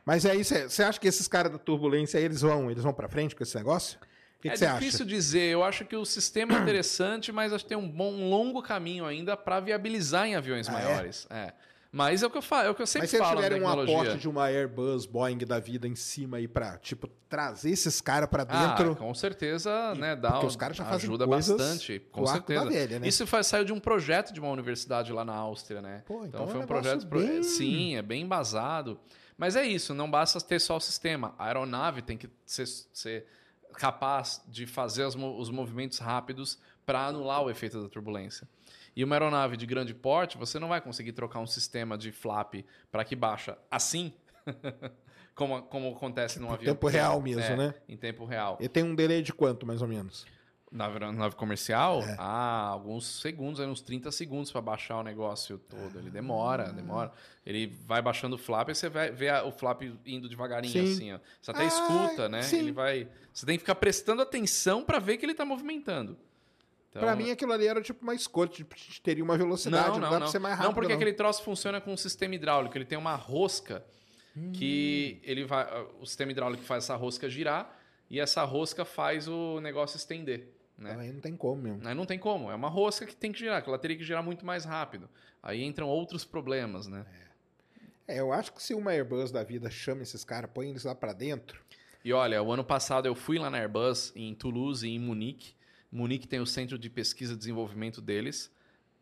Mas 0.06 0.26
aí, 0.26 0.44
você 0.44 0.84
acha 0.84 1.00
que 1.00 1.08
esses 1.08 1.28
caras 1.28 1.52
da 1.52 1.58
turbulência 1.60 2.18
aí, 2.18 2.24
eles 2.26 2.42
vão, 2.42 2.72
eles 2.72 2.82
vão 2.84 2.94
para 2.94 3.08
frente 3.08 3.36
com 3.36 3.44
esse 3.44 3.56
negócio? 3.56 4.00
O 4.38 4.42
que 4.42 4.50
é 4.50 4.56
você 4.56 4.66
difícil 4.66 5.02
acha? 5.02 5.06
dizer. 5.06 5.52
Eu 5.52 5.64
acho 5.64 5.86
que 5.86 5.96
o 5.96 6.06
sistema 6.06 6.58
é 6.58 6.62
interessante, 6.62 7.32
mas 7.32 7.52
acho 7.54 7.66
que 7.66 7.70
tem 7.70 7.78
um 7.78 7.88
bom 7.90 8.12
um 8.14 8.30
longo 8.30 8.62
caminho 8.62 9.06
ainda 9.06 9.36
para 9.38 9.60
viabilizar 9.60 10.26
em 10.28 10.36
aviões 10.36 10.68
Ah, 10.70 10.72
é? 10.72 10.74
maiores. 10.84 11.28
É. 11.30 11.54
Mas 11.92 12.22
é 12.22 12.28
o 12.28 12.30
que 12.30 12.38
eu 12.38 12.42
falo, 12.44 12.68
é 12.68 12.70
o 12.70 12.76
que 12.76 12.82
eu 12.84 12.86
sempre 12.88 13.04
Mas 13.06 13.10
se 13.10 13.16
eles 13.16 13.28
falo 13.28 13.42
tiverem 13.42 13.64
um 13.64 13.68
aporte 13.68 14.18
de 14.20 14.30
uma 14.30 14.44
Airbus, 14.46 15.08
Boeing 15.08 15.40
da 15.40 15.60
vida 15.60 15.88
em 15.88 15.96
cima 15.96 16.38
aí 16.38 16.48
pra, 16.48 16.78
tipo, 16.78 17.08
trazer 17.28 17.72
esses 17.72 18.00
caras 18.00 18.30
pra 18.30 18.46
Ah, 18.48 18.76
dentro. 18.76 18.96
com 18.96 19.12
certeza, 19.16 19.94
E- 19.96 20.00
né, 20.00 20.16
dá 20.16 20.32
porque 20.34 20.46
um- 20.46 20.50
os 20.50 20.56
caras 20.56 20.78
já 20.78 20.84
fazem 20.86 20.98
ajuda 21.10 21.26
bastante, 21.26 22.00
com 22.12 22.28
certeza. 22.28 22.66
velha, 22.70 23.00
né? 23.00 23.08
Isso 23.08 23.26
faz, 23.26 23.48
saiu 23.48 23.66
de 23.66 23.74
um 23.74 23.80
projeto 23.80 24.32
de 24.32 24.40
uma 24.40 24.50
universidade 24.52 25.12
lá 25.12 25.26
na 25.26 25.34
Áustria, 25.34 25.82
né? 25.82 26.04
Pô, 26.06 26.24
então 26.26 26.42
é 26.42 26.44
um 26.44 26.48
foi 26.48 26.58
um 26.58 26.60
negócio 26.62 26.68
projeto 26.68 27.08
pro- 27.08 27.20
bem- 27.20 27.42
sim, 27.42 27.96
é 27.96 28.02
bem 28.04 28.22
embasado. 28.22 29.00
Mas 29.36 29.56
é 29.56 29.66
isso, 29.66 29.94
não 29.94 30.12
basta 30.12 30.40
ter 30.42 30.60
só 30.60 30.78
o 30.78 30.80
sistema. 30.80 31.34
A 31.40 31.46
aeronave 31.48 32.02
tem 32.04 32.18
que 32.18 32.30
ser, 32.46 32.68
ser 32.68 33.26
capaz 33.74 34.42
de 34.48 34.68
fazer 34.68 35.06
os, 35.06 35.16
os 35.16 35.50
movimentos 35.50 35.98
rápidos 36.00 36.60
para 36.86 37.06
anular 37.06 37.42
o 37.44 37.50
efeito 37.50 37.82
da 37.82 37.88
turbulência. 37.90 38.48
E 39.00 39.04
uma 39.06 39.16
aeronave 39.16 39.56
de 39.56 39.66
grande 39.66 39.94
porte, 39.94 40.38
você 40.38 40.60
não 40.60 40.68
vai 40.68 40.82
conseguir 40.82 41.14
trocar 41.14 41.40
um 41.40 41.48
sistema 41.48 41.98
de 41.98 42.12
flap 42.12 42.56
para 42.92 43.06
que 43.06 43.16
baixa 43.16 43.58
assim, 43.72 44.12
como, 45.34 45.62
como 45.64 45.96
acontece 45.96 46.38
num 46.38 46.48
Em 46.50 46.54
avião. 46.54 46.74
tempo 46.74 46.86
pequeno. 46.88 47.04
real 47.04 47.22
mesmo, 47.22 47.42
É, 47.42 47.56
né? 47.56 47.74
Em 47.88 47.96
tempo 47.96 48.26
real. 48.26 48.58
Ele 48.60 48.68
tem 48.68 48.84
um 48.84 48.94
delay 48.94 49.22
de 49.22 49.32
quanto, 49.32 49.66
mais 49.66 49.82
ou 49.82 49.88
menos? 49.88 50.26
Na 50.70 50.88
aeronave 50.88 51.34
comercial, 51.38 52.02
É. 52.04 52.16
ah, 52.20 52.68
alguns 52.68 53.22
segundos, 53.22 53.62
uns 53.62 53.80
30 53.82 54.12
segundos 54.12 54.52
para 54.52 54.60
baixar 54.60 54.98
o 54.98 55.04
negócio 55.04 55.58
todo. 55.60 55.98
Ele 55.98 56.10
demora, 56.12 56.68
Ah. 56.68 56.72
demora. 56.74 57.12
Ele 57.46 57.68
vai 57.88 58.02
baixando 58.02 58.36
o 58.36 58.38
flap 58.38 58.68
e 58.68 58.76
você 58.76 58.90
vai 58.90 59.10
ver 59.12 59.30
a- 59.30 59.46
o 59.46 59.52
flap 59.54 59.82
indo 60.06 60.28
devagarinho 60.28 60.74
Sim. 60.74 60.94
assim, 60.94 61.14
ó. 61.14 61.20
Você 61.42 61.52
até 61.52 61.64
Ah, 61.64 61.68
escuta, 61.68 62.28
né? 62.28 62.42
sim. 62.44 62.60
Ele 62.60 62.72
vai. 62.74 63.08
Você 63.34 63.46
tem 63.46 63.56
que 63.56 63.62
ficar 63.62 63.76
prestando 63.76 64.22
atenção 64.22 64.84
para 64.84 65.00
ver 65.00 65.16
que 65.16 65.26
ele 65.26 65.34
tá 65.34 65.46
movimentando. 65.46 66.18
Então, 66.90 67.02
Pra 67.04 67.16
mim, 67.16 67.30
aquilo 67.30 67.52
ali 67.52 67.68
era 67.68 67.82
tipo 67.82 68.02
uma 68.02 68.16
escolha, 68.16 68.50
tipo, 68.50 68.76
teria 69.04 69.24
uma 69.24 69.38
velocidade, 69.38 69.90
não, 69.90 69.96
não, 69.96 70.02
não, 70.02 70.10
dá 70.10 70.12
não. 70.12 70.20
pra 70.22 70.28
ser 70.28 70.40
mais 70.40 70.56
rápido. 70.56 70.68
não, 70.68 70.74
porque 70.74 70.94
aquele 70.94 71.14
troço 71.14 71.44
funciona 71.44 71.80
com 71.80 71.94
um 71.94 71.98
sistema 71.98 72.34
hidráulico. 72.34 72.76
Ele 72.76 72.86
tem 72.86 72.98
uma 72.98 73.16
rosca 73.16 73.86
que 74.54 75.20
ele 75.24 75.46
vai. 75.46 75.68
O 76.00 76.06
sistema 76.06 76.32
hidráulico 76.32 76.64
faz 76.64 76.86
essa 76.86 76.96
rosca 76.96 77.30
girar 77.30 77.78
e 78.10 78.20
essa 78.20 78.44
rosca 78.44 78.86
faz 78.86 79.28
o 79.28 79.60
negócio 79.60 79.98
estender. 79.98 80.48
Né? 80.78 80.96
Aí 80.98 81.12
não 81.12 81.20
tem 81.20 81.36
como 81.36 81.62
mesmo. 81.62 81.88
Aí 81.88 81.94
não 81.94 82.06
tem 82.06 82.18
como. 82.18 82.50
É 82.50 82.56
uma 82.56 82.70
rosca 82.70 83.06
que 83.06 83.16
tem 83.16 83.32
que 83.32 83.40
girar, 83.40 83.62
que 83.62 83.70
ela 83.70 83.78
teria 83.78 83.98
que 83.98 84.04
girar 84.04 84.24
muito 84.24 84.46
mais 84.46 84.64
rápido. 84.64 85.10
Aí 85.44 85.64
entram 85.64 85.88
outros 85.88 86.24
problemas, 86.24 86.88
né? 86.88 87.06
É, 88.08 88.20
eu 88.20 88.32
acho 88.32 88.54
que 88.54 88.64
se 88.64 88.74
uma 88.74 88.92
Airbus 88.92 89.32
da 89.32 89.44
vida 89.44 89.70
chama 89.70 90.02
esses 90.02 90.24
caras, 90.24 90.50
põe 90.52 90.70
eles 90.70 90.86
lá 90.86 90.96
pra 90.96 91.14
dentro. 91.14 91.62
E 92.04 92.14
olha, 92.14 92.42
o 92.42 92.52
ano 92.52 92.64
passado 92.64 93.06
eu 93.06 93.14
fui 93.14 93.38
lá 93.38 93.50
na 93.50 93.58
Airbus, 93.58 94.14
em 94.16 94.34
Toulouse 94.34 94.88
e 94.88 94.96
em 94.96 95.00
Munique. 95.00 95.54
Munique 95.92 96.28
tem 96.28 96.40
o 96.40 96.46
centro 96.46 96.78
de 96.78 96.90
pesquisa 96.90 97.34
e 97.34 97.36
desenvolvimento 97.38 98.02
deles. 98.02 98.52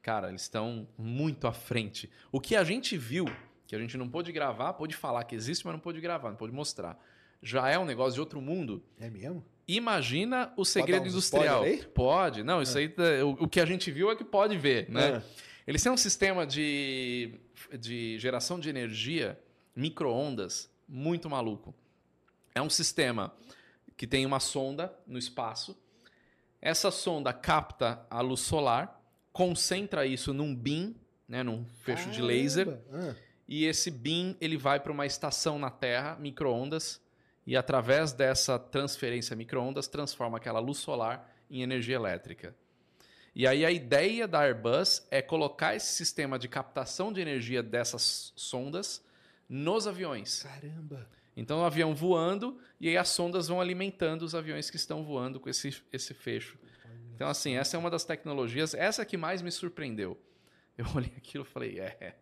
Cara, 0.02 0.30
eles 0.30 0.44
estão 0.44 0.88
muito 0.98 1.48
à 1.48 1.52
frente. 1.52 2.10
O 2.32 2.40
que 2.40 2.56
a 2.56 2.64
gente 2.64 2.98
viu, 2.98 3.26
que 3.66 3.76
a 3.76 3.80
gente 3.80 3.98
não 3.98 4.08
pôde 4.08 4.32
gravar, 4.32 4.74
pôde 4.74 4.96
falar 4.96 5.24
que 5.26 5.36
existe, 5.36 5.66
mas 5.66 5.74
não 5.74 5.80
pôde 5.80 6.00
gravar, 6.00 6.30
não 6.30 6.38
pôde 6.38 6.54
mostrar. 6.54 6.98
Já 7.42 7.70
é 7.70 7.78
um 7.78 7.86
negócio 7.86 8.14
de 8.14 8.20
outro 8.20 8.42
mundo. 8.42 8.82
É 9.00 9.10
mesmo? 9.10 9.44
Imagina 9.68 10.54
o 10.56 10.64
segredo 10.64 11.08
industrial. 11.08 11.64
aí? 11.64 11.84
Pode. 11.86 12.42
Não, 12.42 12.62
isso 12.62 12.78
aí, 12.78 12.88
tá- 12.88 13.04
o, 13.26 13.44
o 13.44 13.48
que 13.50 13.60
a 13.60 13.66
gente 13.66 13.92
viu 13.92 14.10
é 14.10 14.16
que 14.16 14.24
pode 14.24 14.58
ver, 14.58 14.90
né? 14.90 15.18
É. 15.18 15.22
Eles 15.68 15.84
têm 15.84 15.92
um 15.92 15.98
sistema 15.98 16.48
de, 16.48 17.34
de 17.78 18.18
geração 18.18 18.58
de 18.58 18.70
energia, 18.70 19.38
micro-ondas, 19.76 20.72
muito 20.88 21.30
maluco. 21.30 21.76
É 22.56 22.62
um 22.62 22.70
sistema 22.70 23.34
que 23.98 24.08
tem 24.08 24.26
uma 24.26 24.40
sonda 24.40 24.98
no 25.06 25.18
espaço. 25.20 25.78
Essa 26.62 26.92
sonda 26.92 27.32
capta 27.32 28.06
a 28.10 28.22
luz 28.22 28.42
solar, 28.42 29.02
concentra 29.32 30.06
isso 30.06 30.34
num 30.34 30.56
beam, 30.56 30.96
né, 31.28 31.44
num 31.44 31.66
fecho 31.84 32.10
de 32.10 32.22
laser. 32.22 32.80
Ah, 32.92 33.14
e 33.48 33.66
esse 33.66 33.90
beam 33.90 34.36
ele 34.42 34.58
vai 34.58 34.80
para 34.80 34.92
uma 34.92 35.06
estação 35.06 35.58
na 35.58 35.70
Terra, 35.70 36.18
microondas, 36.20 37.02
e 37.46 37.56
através 37.56 38.12
dessa 38.12 38.60
transferência 38.60 39.36
microondas 39.36 39.88
transforma 39.88 40.38
aquela 40.38 40.60
luz 40.60 40.80
solar 40.80 41.34
em 41.50 41.62
energia 41.62 41.96
elétrica. 41.96 42.54
E 43.34 43.46
aí 43.46 43.64
a 43.64 43.72
ideia 43.72 44.28
da 44.28 44.42
Airbus 44.42 45.08
é 45.12 45.22
colocar 45.22 45.76
esse 45.76 45.94
sistema 45.94 46.40
de 46.40 46.48
captação 46.48 47.14
de 47.14 47.22
energia 47.22 47.62
dessas 47.62 48.34
sondas 48.36 49.06
nos 49.48 49.88
aviões. 49.88 50.44
Caramba. 50.44 51.08
Então 51.38 51.60
o 51.60 51.64
avião 51.64 51.94
voando 51.94 52.58
e 52.82 52.90
aí 52.90 52.98
as 52.98 53.10
sondas 53.10 53.48
vão 53.48 53.62
alimentando 53.62 54.24
os 54.24 54.34
aviões 54.34 54.72
que 54.72 54.76
estão 54.76 55.04
voando 55.04 55.40
com 55.40 55.48
esse, 55.48 55.82
esse 55.94 56.14
fecho. 56.14 56.58
Então 57.14 57.28
assim, 57.28 57.56
essa 57.56 57.78
é 57.78 57.80
uma 57.80 57.92
das 57.92 58.04
tecnologias, 58.04 58.74
essa 58.74 59.06
que 59.06 59.16
mais 59.16 59.44
me 59.44 59.52
surpreendeu. 59.52 60.20
Eu 60.76 60.86
olhei 60.96 61.14
aquilo 61.16 61.44
e 61.44 61.48
falei, 61.48 61.80
é, 61.80 62.16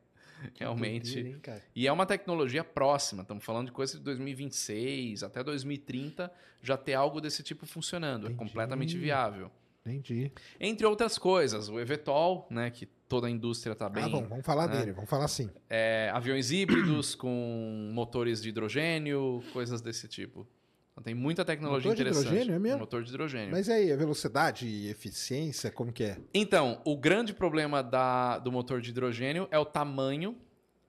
realmente. 0.56 1.14
Doideira, 1.14 1.30
hein, 1.30 1.40
cara? 1.40 1.64
E 1.74 1.88
é 1.88 1.92
uma 1.92 2.06
tecnologia 2.06 2.64
próxima, 2.64 3.22
estamos 3.22 3.44
falando 3.44 3.68
de 3.68 3.72
coisa 3.72 3.98
de 3.98 4.04
2026 4.04 5.24
até 5.24 5.42
2030 5.44 6.32
já 6.62 6.76
ter 6.76 6.94
algo 6.94 7.22
desse 7.22 7.42
tipo 7.42 7.66
funcionando, 7.66 8.28
é 8.28 8.32
Entendi. 8.32 8.38
completamente 8.38 8.98
viável. 8.98 9.50
Entendi. 9.86 10.32
Entre 10.60 10.86
outras 10.86 11.18
coisas, 11.18 11.70
o 11.70 11.80
eVTOL, 11.80 12.48
né, 12.50 12.72
que 12.72 12.88
toda 13.16 13.28
a 13.28 13.30
indústria 13.30 13.72
está 13.72 13.88
bem. 13.88 14.04
ah, 14.04 14.10
bom, 14.10 14.28
vamos 14.28 14.46
falar 14.46 14.68
né? 14.68 14.78
dele, 14.80 14.92
vamos 14.92 15.10
falar 15.10 15.26
assim. 15.26 15.50
É, 15.70 16.12
aviões 16.14 16.52
híbridos 16.52 17.16
com 17.16 17.90
motores 17.94 18.42
de 18.42 18.50
hidrogênio, 18.50 19.42
coisas 19.54 19.82
desse 19.82 20.06
tipo. 20.08 20.46
Então, 20.92 21.02
tem 21.04 21.14
muita 21.14 21.44
tecnologia 21.46 21.92
Motor 21.92 21.96
de 21.96 22.02
interessante. 22.10 22.26
hidrogênio, 22.34 22.56
é 22.56 22.60
mesmo? 22.60 22.80
Motor 22.80 23.04
de 23.04 23.10
hidrogênio. 23.10 23.52
Mas 23.52 23.68
e 23.68 23.72
aí, 23.72 23.92
a 23.92 23.96
velocidade 23.96 24.68
e 24.68 24.90
eficiência, 24.90 25.72
como 25.72 25.92
que 25.94 26.04
é? 26.04 26.18
Então, 26.34 26.82
o 26.86 26.98
grande 26.98 27.34
problema 27.34 27.82
da- 27.82 28.38
do 28.40 28.52
motor 28.52 28.82
de 28.82 28.90
hidrogênio 28.90 29.48
é 29.52 29.58
o 29.60 29.66
tamanho. 29.66 30.36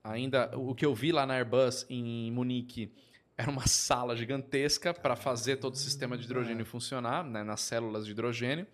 Ainda, 0.03 0.51
o 0.57 0.74
que 0.74 0.85
eu 0.86 0.94
vi 0.94 1.12
lá 1.12 1.27
na 1.27 1.35
Airbus 1.35 1.86
em 1.89 2.31
Munique 2.32 2.93
era 3.39 3.51
uma 3.51 3.66
sala 3.66 4.16
gigantesca 4.16 4.93
para 4.94 5.15
fazer 5.16 5.57
todo 5.57 5.74
o 5.74 5.77
sistema 5.77 6.16
de 6.16 6.24
hidrogênio 6.24 6.65
funcionar, 6.65 7.23
né, 7.24 7.43
nas 7.44 7.61
células 7.61 8.05
de 8.07 8.12
hidrogênio. 8.12 8.66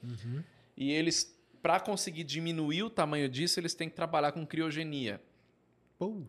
E 0.77 0.91
eles, 0.91 1.32
para 1.63 1.79
conseguir 1.79 2.25
diminuir 2.25 2.83
o 2.83 2.91
tamanho 2.91 3.29
disso, 3.29 3.61
eles 3.61 3.73
têm 3.73 3.89
que 3.89 3.95
trabalhar 3.95 4.33
com 4.33 4.45
criogenia. 4.45 5.21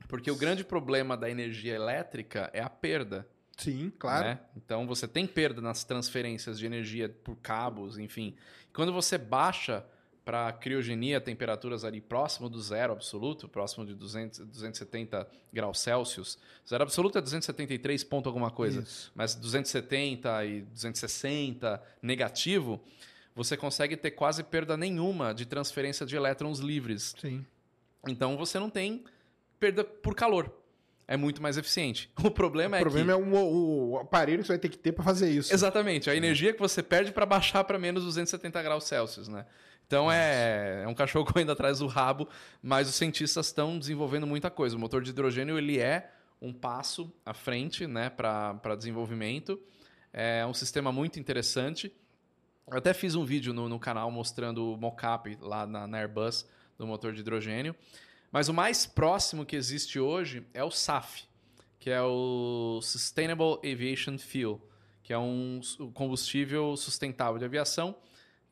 Porque 0.07 0.29
o 0.29 0.35
grande 0.35 0.63
problema 0.63 1.17
da 1.17 1.29
energia 1.29 1.73
elétrica 1.73 2.49
é 2.53 2.61
a 2.61 2.69
perda. 2.69 3.27
sim, 3.57 3.91
claro. 3.97 4.25
né? 4.25 4.39
Então 4.55 4.85
você 4.85 5.07
tem 5.07 5.25
perda 5.25 5.61
nas 5.61 5.83
transferências 5.83 6.59
de 6.59 6.65
energia 6.65 7.09
por 7.09 7.35
cabos, 7.37 7.97
enfim. 7.97 8.35
Quando 8.71 8.93
você 8.93 9.17
baixa 9.17 9.83
para 10.23 10.53
criogenia 10.53 11.19
temperaturas 11.19 11.83
ali 11.83 11.99
próximo 11.99 12.49
do 12.49 12.61
zero 12.61 12.93
absoluto, 12.93 13.49
próximo 13.49 13.85
de 13.85 13.93
200, 13.93 14.39
270 14.39 15.27
graus 15.51 15.79
Celsius, 15.79 16.37
zero 16.67 16.83
absoluto 16.83 17.17
é 17.17 17.21
273 17.21 18.03
ponto 18.05 18.29
alguma 18.29 18.49
coisa, 18.49 18.81
Isso. 18.81 19.11
mas 19.13 19.35
270 19.35 20.45
e 20.45 20.61
260 20.61 21.83
negativo, 22.01 22.81
você 23.35 23.57
consegue 23.57 23.97
ter 23.97 24.11
quase 24.11 24.43
perda 24.43 24.77
nenhuma 24.77 25.33
de 25.33 25.45
transferência 25.45 26.05
de 26.05 26.15
elétrons 26.15 26.59
livres. 26.59 27.15
Sim. 27.19 27.45
Então 28.07 28.37
você 28.37 28.59
não 28.59 28.69
tem 28.69 29.03
perda 29.59 29.83
por 29.83 30.15
calor. 30.15 30.51
É 31.07 31.17
muito 31.17 31.41
mais 31.41 31.57
eficiente. 31.57 32.09
O 32.23 32.31
problema 32.31 32.77
O 32.77 32.79
é 32.79 32.81
problema 32.81 33.13
que 33.13 33.19
é 33.19 33.23
o, 33.23 33.91
o 33.91 33.97
aparelho 33.99 34.39
que 34.39 34.47
você 34.47 34.53
vai 34.53 34.59
ter 34.59 34.69
que 34.69 34.77
ter 34.77 34.93
para 34.93 35.03
fazer 35.03 35.29
isso. 35.29 35.53
Exatamente, 35.53 36.09
a 36.09 36.15
energia 36.15 36.53
que 36.53 36.59
você 36.59 36.81
perde 36.81 37.11
para 37.11 37.25
baixar 37.25 37.63
para 37.63 37.77
menos 37.77 38.03
270 38.03 38.61
graus 38.61 38.85
Celsius, 38.85 39.27
né? 39.27 39.45
Então 39.85 40.11
é, 40.11 40.83
é 40.83 40.87
um 40.87 40.93
cachorro 40.93 41.25
correndo 41.31 41.51
atrás 41.51 41.79
do 41.79 41.87
rabo, 41.87 42.27
mas 42.61 42.87
os 42.87 42.95
cientistas 42.95 43.47
estão 43.47 43.77
desenvolvendo 43.77 44.25
muita 44.25 44.49
coisa. 44.49 44.75
O 44.75 44.79
motor 44.79 45.01
de 45.03 45.09
hidrogênio 45.09 45.57
ele 45.57 45.79
é 45.79 46.09
um 46.41 46.53
passo 46.53 47.11
à 47.25 47.33
frente, 47.33 47.87
né, 47.87 48.09
para 48.09 48.75
desenvolvimento. 48.77 49.59
É 50.11 50.45
um 50.45 50.53
sistema 50.53 50.91
muito 50.91 51.19
interessante. 51.19 51.93
Eu 52.67 52.77
até 52.77 52.93
fiz 52.93 53.15
um 53.15 53.25
vídeo 53.25 53.53
no, 53.53 53.67
no 53.67 53.79
canal 53.79 54.09
mostrando 54.09 54.73
o 54.73 54.77
mockup 54.77 55.37
lá 55.41 55.67
na, 55.67 55.85
na 55.85 55.97
Airbus 55.99 56.45
do 56.77 56.87
motor 56.87 57.13
de 57.13 57.21
hidrogênio. 57.21 57.75
Mas 58.31 58.49
o 58.49 58.53
mais 58.53 58.85
próximo 58.85 59.45
que 59.45 59.55
existe 59.55 59.99
hoje 59.99 60.45
é 60.53 60.63
o 60.63 60.71
SAF, 60.71 61.25
que 61.79 61.89
é 61.89 62.01
o 62.01 62.79
Sustainable 62.81 63.59
Aviation 63.59 64.17
Fuel, 64.17 64.59
que 65.03 65.13
é 65.13 65.17
um 65.17 65.59
combustível 65.93 66.75
sustentável 66.75 67.37
de 67.37 67.45
aviação. 67.45 67.95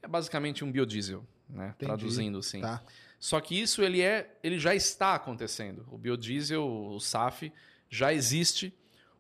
É 0.02 0.08
basicamente 0.08 0.64
um 0.64 0.72
biodiesel, 0.72 1.26
né? 1.50 1.70
Entendi. 1.70 1.86
Traduzindo 1.86 2.40
assim. 2.40 2.62
Tá. 2.62 2.84
Só 3.20 3.40
que 3.40 3.60
isso 3.60 3.82
ele 3.82 4.02
é, 4.02 4.38
ele 4.44 4.60
já 4.60 4.76
está 4.76 5.16
acontecendo. 5.16 5.88
O 5.92 5.98
biodiesel, 5.98 6.64
o 6.64 7.00
SAF, 7.00 7.52
já 7.90 8.14
existe. 8.14 8.74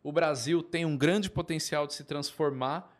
O 0.03 0.11
Brasil 0.11 0.61
tem 0.61 0.85
um 0.85 0.97
grande 0.97 1.29
potencial 1.29 1.87
de 1.87 1.93
se 1.93 2.03
transformar. 2.03 2.91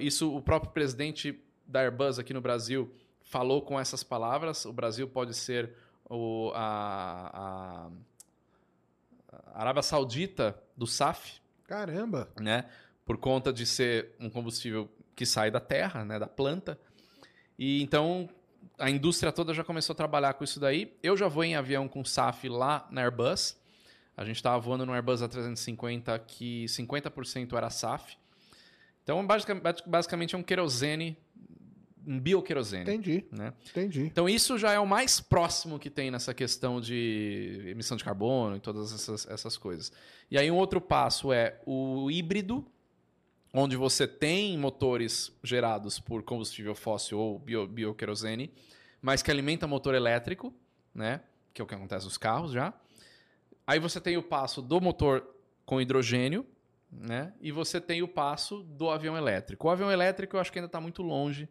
Isso 0.00 0.34
o 0.34 0.42
próprio 0.42 0.72
presidente 0.72 1.42
da 1.66 1.80
Airbus 1.80 2.18
aqui 2.18 2.34
no 2.34 2.40
Brasil 2.40 2.92
falou 3.22 3.62
com 3.62 3.78
essas 3.78 4.02
palavras. 4.02 4.64
O 4.64 4.72
Brasil 4.72 5.08
pode 5.08 5.34
ser 5.34 5.72
o, 6.08 6.50
a, 6.54 7.30
a- 7.32 7.90
a 9.52 9.60
Arábia 9.60 9.82
Saudita 9.82 10.60
do 10.76 10.86
SAF, 10.86 11.40
Caramba. 11.66 12.28
né? 12.40 12.68
Por 13.04 13.16
conta 13.16 13.52
de 13.52 13.64
ser 13.66 14.10
um 14.18 14.28
combustível 14.28 14.88
que 15.14 15.24
sai 15.26 15.50
da 15.50 15.60
terra, 15.60 16.04
né? 16.04 16.18
Da 16.18 16.26
planta. 16.26 16.78
E 17.58 17.82
então 17.82 18.28
a 18.78 18.90
indústria 18.90 19.30
toda 19.32 19.52
já 19.54 19.62
começou 19.62 19.92
a 19.92 19.96
trabalhar 19.96 20.34
com 20.34 20.44
isso 20.44 20.58
daí. 20.58 20.96
Eu 21.02 21.16
já 21.16 21.28
vou 21.28 21.44
em 21.44 21.54
avião 21.54 21.86
com 21.88 22.04
SAF 22.04 22.48
lá 22.48 22.86
na 22.90 23.02
Airbus. 23.02 23.56
A 24.16 24.24
gente 24.24 24.36
estava 24.36 24.58
voando 24.58 24.84
no 24.84 24.92
Airbus 24.92 25.22
A350 25.22 26.20
que 26.26 26.64
50% 26.66 27.56
era 27.56 27.70
SAF. 27.70 28.16
Então, 29.10 29.26
basicamente, 29.26 29.82
basicamente 29.84 30.34
é 30.36 30.38
um 30.38 30.42
querosene, 30.42 31.18
um 32.06 32.20
bioquerosene. 32.20 32.82
Entendi. 32.82 33.24
Né? 33.32 33.52
Entendi. 33.68 34.02
Então, 34.02 34.28
isso 34.28 34.56
já 34.56 34.70
é 34.70 34.78
o 34.78 34.86
mais 34.86 35.20
próximo 35.20 35.80
que 35.80 35.90
tem 35.90 36.12
nessa 36.12 36.32
questão 36.32 36.80
de 36.80 37.64
emissão 37.66 37.96
de 37.96 38.04
carbono 38.04 38.56
e 38.56 38.60
todas 38.60 38.92
essas, 38.92 39.26
essas 39.26 39.56
coisas. 39.56 39.92
E 40.30 40.38
aí, 40.38 40.48
um 40.48 40.56
outro 40.56 40.80
passo 40.80 41.32
é 41.32 41.60
o 41.66 42.08
híbrido, 42.08 42.64
onde 43.52 43.76
você 43.76 44.06
tem 44.06 44.56
motores 44.56 45.36
gerados 45.42 45.98
por 45.98 46.22
combustível 46.22 46.76
fóssil 46.76 47.18
ou 47.18 47.36
bio, 47.36 47.66
bioquerosene, 47.66 48.52
mas 49.02 49.24
que 49.24 49.30
alimenta 49.32 49.66
motor 49.66 49.96
elétrico, 49.96 50.54
né? 50.94 51.20
que 51.52 51.60
é 51.60 51.64
o 51.64 51.66
que 51.66 51.74
acontece 51.74 52.04
nos 52.04 52.16
carros 52.16 52.52
já. 52.52 52.72
Aí 53.66 53.80
você 53.80 54.00
tem 54.00 54.16
o 54.16 54.22
passo 54.22 54.62
do 54.62 54.80
motor 54.80 55.34
com 55.66 55.80
hidrogênio, 55.80 56.46
né? 56.90 57.32
E 57.40 57.52
você 57.52 57.80
tem 57.80 58.02
o 58.02 58.08
passo 58.08 58.62
do 58.62 58.90
avião 58.90 59.16
elétrico. 59.16 59.68
O 59.68 59.70
avião 59.70 59.90
elétrico 59.90 60.36
eu 60.36 60.40
acho 60.40 60.50
que 60.50 60.58
ainda 60.58 60.66
está 60.66 60.80
muito 60.80 61.02
longe 61.02 61.48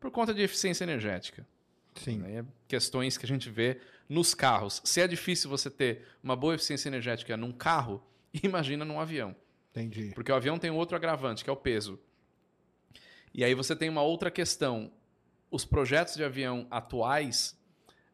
por 0.00 0.10
conta 0.10 0.32
de 0.32 0.42
eficiência 0.42 0.84
energética. 0.84 1.46
Sim. 1.94 2.18
Né? 2.18 2.44
Questões 2.66 3.18
que 3.18 3.24
a 3.24 3.28
gente 3.28 3.50
vê 3.50 3.80
nos 4.08 4.34
carros. 4.34 4.80
Se 4.84 5.00
é 5.00 5.08
difícil 5.08 5.50
você 5.50 5.68
ter 5.68 6.06
uma 6.22 6.36
boa 6.36 6.54
eficiência 6.54 6.88
energética 6.88 7.36
num 7.36 7.52
carro, 7.52 8.02
imagina 8.42 8.84
num 8.84 9.00
avião. 9.00 9.34
Entendi. 9.70 10.12
Porque 10.14 10.32
o 10.32 10.34
avião 10.34 10.58
tem 10.58 10.70
outro 10.70 10.96
agravante, 10.96 11.44
que 11.44 11.50
é 11.50 11.52
o 11.52 11.56
peso. 11.56 12.00
E 13.34 13.44
aí 13.44 13.54
você 13.54 13.76
tem 13.76 13.88
uma 13.88 14.02
outra 14.02 14.30
questão. 14.30 14.90
Os 15.50 15.64
projetos 15.64 16.14
de 16.14 16.24
avião 16.24 16.66
atuais, 16.70 17.58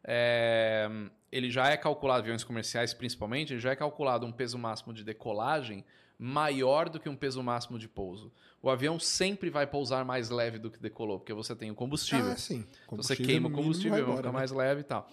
é, 0.03 0.89
ele 1.31 1.49
já 1.49 1.69
é 1.69 1.77
calculado, 1.77 2.21
aviões 2.21 2.43
comerciais 2.43 2.93
principalmente, 2.93 3.53
ele 3.53 3.59
já 3.59 3.71
é 3.71 3.75
calculado 3.75 4.25
um 4.25 4.31
peso 4.31 4.57
máximo 4.57 4.93
de 4.93 5.03
decolagem 5.03 5.85
maior 6.17 6.89
do 6.89 6.99
que 6.99 7.09
um 7.09 7.15
peso 7.15 7.41
máximo 7.43 7.77
de 7.77 7.87
pouso. 7.87 8.31
O 8.61 8.69
avião 8.69 8.99
sempre 8.99 9.49
vai 9.49 9.67
pousar 9.67 10.03
mais 10.03 10.29
leve 10.29 10.57
do 10.57 10.71
que 10.71 10.79
decolou, 10.79 11.19
porque 11.19 11.33
você 11.33 11.55
tem 11.55 11.69
o 11.69 11.75
combustível. 11.75 12.31
Ah, 12.31 12.37
sim. 12.37 12.65
Então 12.85 12.97
você 12.97 13.15
queima 13.15 13.47
o 13.47 13.51
combustível, 13.51 13.99
embora, 13.99 14.17
ficar 14.17 14.29
né? 14.29 14.33
mais 14.33 14.51
leve 14.51 14.81
e 14.81 14.83
tal. 14.83 15.07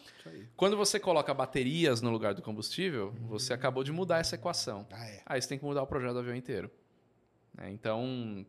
Quando 0.57 0.77
você 0.77 0.99
coloca 0.99 1.35
baterias 1.35 2.01
no 2.01 2.11
lugar 2.11 2.35
do 2.35 2.41
combustível, 2.41 3.13
você 3.29 3.53
acabou 3.53 3.85
de 3.85 3.93
mudar 3.93 4.19
essa 4.21 4.37
equação. 4.37 4.87
Ah, 4.91 5.07
é. 5.07 5.23
Aí 5.27 5.43
você 5.43 5.49
tem 5.49 5.59
que 5.59 5.65
mudar 5.65 5.83
o 5.83 5.87
projeto 5.87 6.15
do 6.15 6.21
avião 6.21 6.35
inteiro. 6.37 6.71
né? 7.55 7.71
Então, 7.71 8.47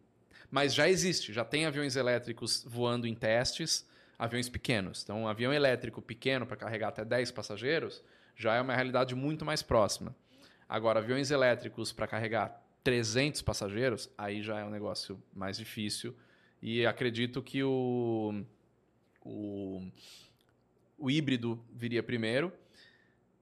mas 0.49 0.73
já 0.73 0.87
existe, 0.87 1.33
já 1.33 1.43
tem 1.43 1.65
aviões 1.65 1.95
elétricos 1.95 2.63
voando 2.65 3.07
em 3.07 3.15
testes, 3.15 3.85
aviões 4.17 4.47
pequenos. 4.47 5.03
Então, 5.03 5.23
um 5.23 5.27
avião 5.27 5.51
elétrico 5.51 6.01
pequeno 6.01 6.45
para 6.45 6.55
carregar 6.55 6.89
até 6.89 7.03
10 7.03 7.31
passageiros 7.31 8.01
já 8.35 8.55
é 8.55 8.61
uma 8.61 8.73
realidade 8.73 9.15
muito 9.15 9.43
mais 9.43 9.61
próxima. 9.61 10.15
Agora, 10.73 10.99
aviões 11.01 11.29
elétricos 11.29 11.91
para 11.91 12.07
carregar 12.07 12.59
300 12.83 13.43
passageiros, 13.43 14.09
aí 14.17 14.41
já 14.41 14.57
é 14.57 14.65
um 14.65 14.71
negócio 14.71 15.21
mais 15.31 15.55
difícil. 15.55 16.15
E 16.59 16.83
acredito 16.83 17.43
que 17.43 17.63
o, 17.63 18.43
o, 19.21 19.83
o 20.97 21.11
híbrido 21.11 21.63
viria 21.71 22.01
primeiro. 22.01 22.51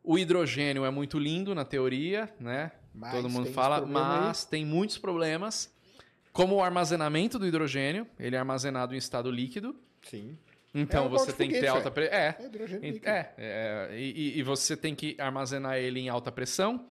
O 0.04 0.20
hidrogênio 0.20 0.84
é 0.84 0.92
muito 0.92 1.18
lindo 1.18 1.56
na 1.56 1.64
teoria, 1.64 2.30
né? 2.38 2.74
Mas 2.94 3.14
Todo 3.14 3.30
mundo 3.30 3.50
fala, 3.54 3.78
problema 3.78 4.14
aí. 4.14 4.22
mas 4.24 4.44
tem 4.44 4.66
muitos 4.66 4.98
problemas. 4.98 5.74
Como 6.34 6.56
o 6.56 6.62
armazenamento 6.62 7.40
do 7.40 7.48
hidrogênio, 7.48 8.06
ele 8.20 8.36
é 8.36 8.40
armazenado 8.40 8.94
em 8.94 8.98
estado 8.98 9.32
líquido. 9.32 9.74
Sim. 10.02 10.38
Então 10.76 11.06
É 11.06 11.08
você 11.08 11.32
tem 11.32 11.48
que 11.48 11.62
ter 11.62 11.68
alta 11.68 11.90
pressão. 11.90 12.14
É. 12.14 12.36
É 12.38 12.46
hidrogênio 12.46 12.92
líquido. 12.92 13.08
É, 13.08 13.34
é, 13.38 13.98
e, 13.98 14.38
e 14.38 14.44
você 14.44 14.76
tem 14.76 14.94
que 14.94 15.16
armazenar 15.18 15.78
ele 15.78 16.02
em 16.02 16.10
alta 16.10 16.30
pressão. 16.30 16.91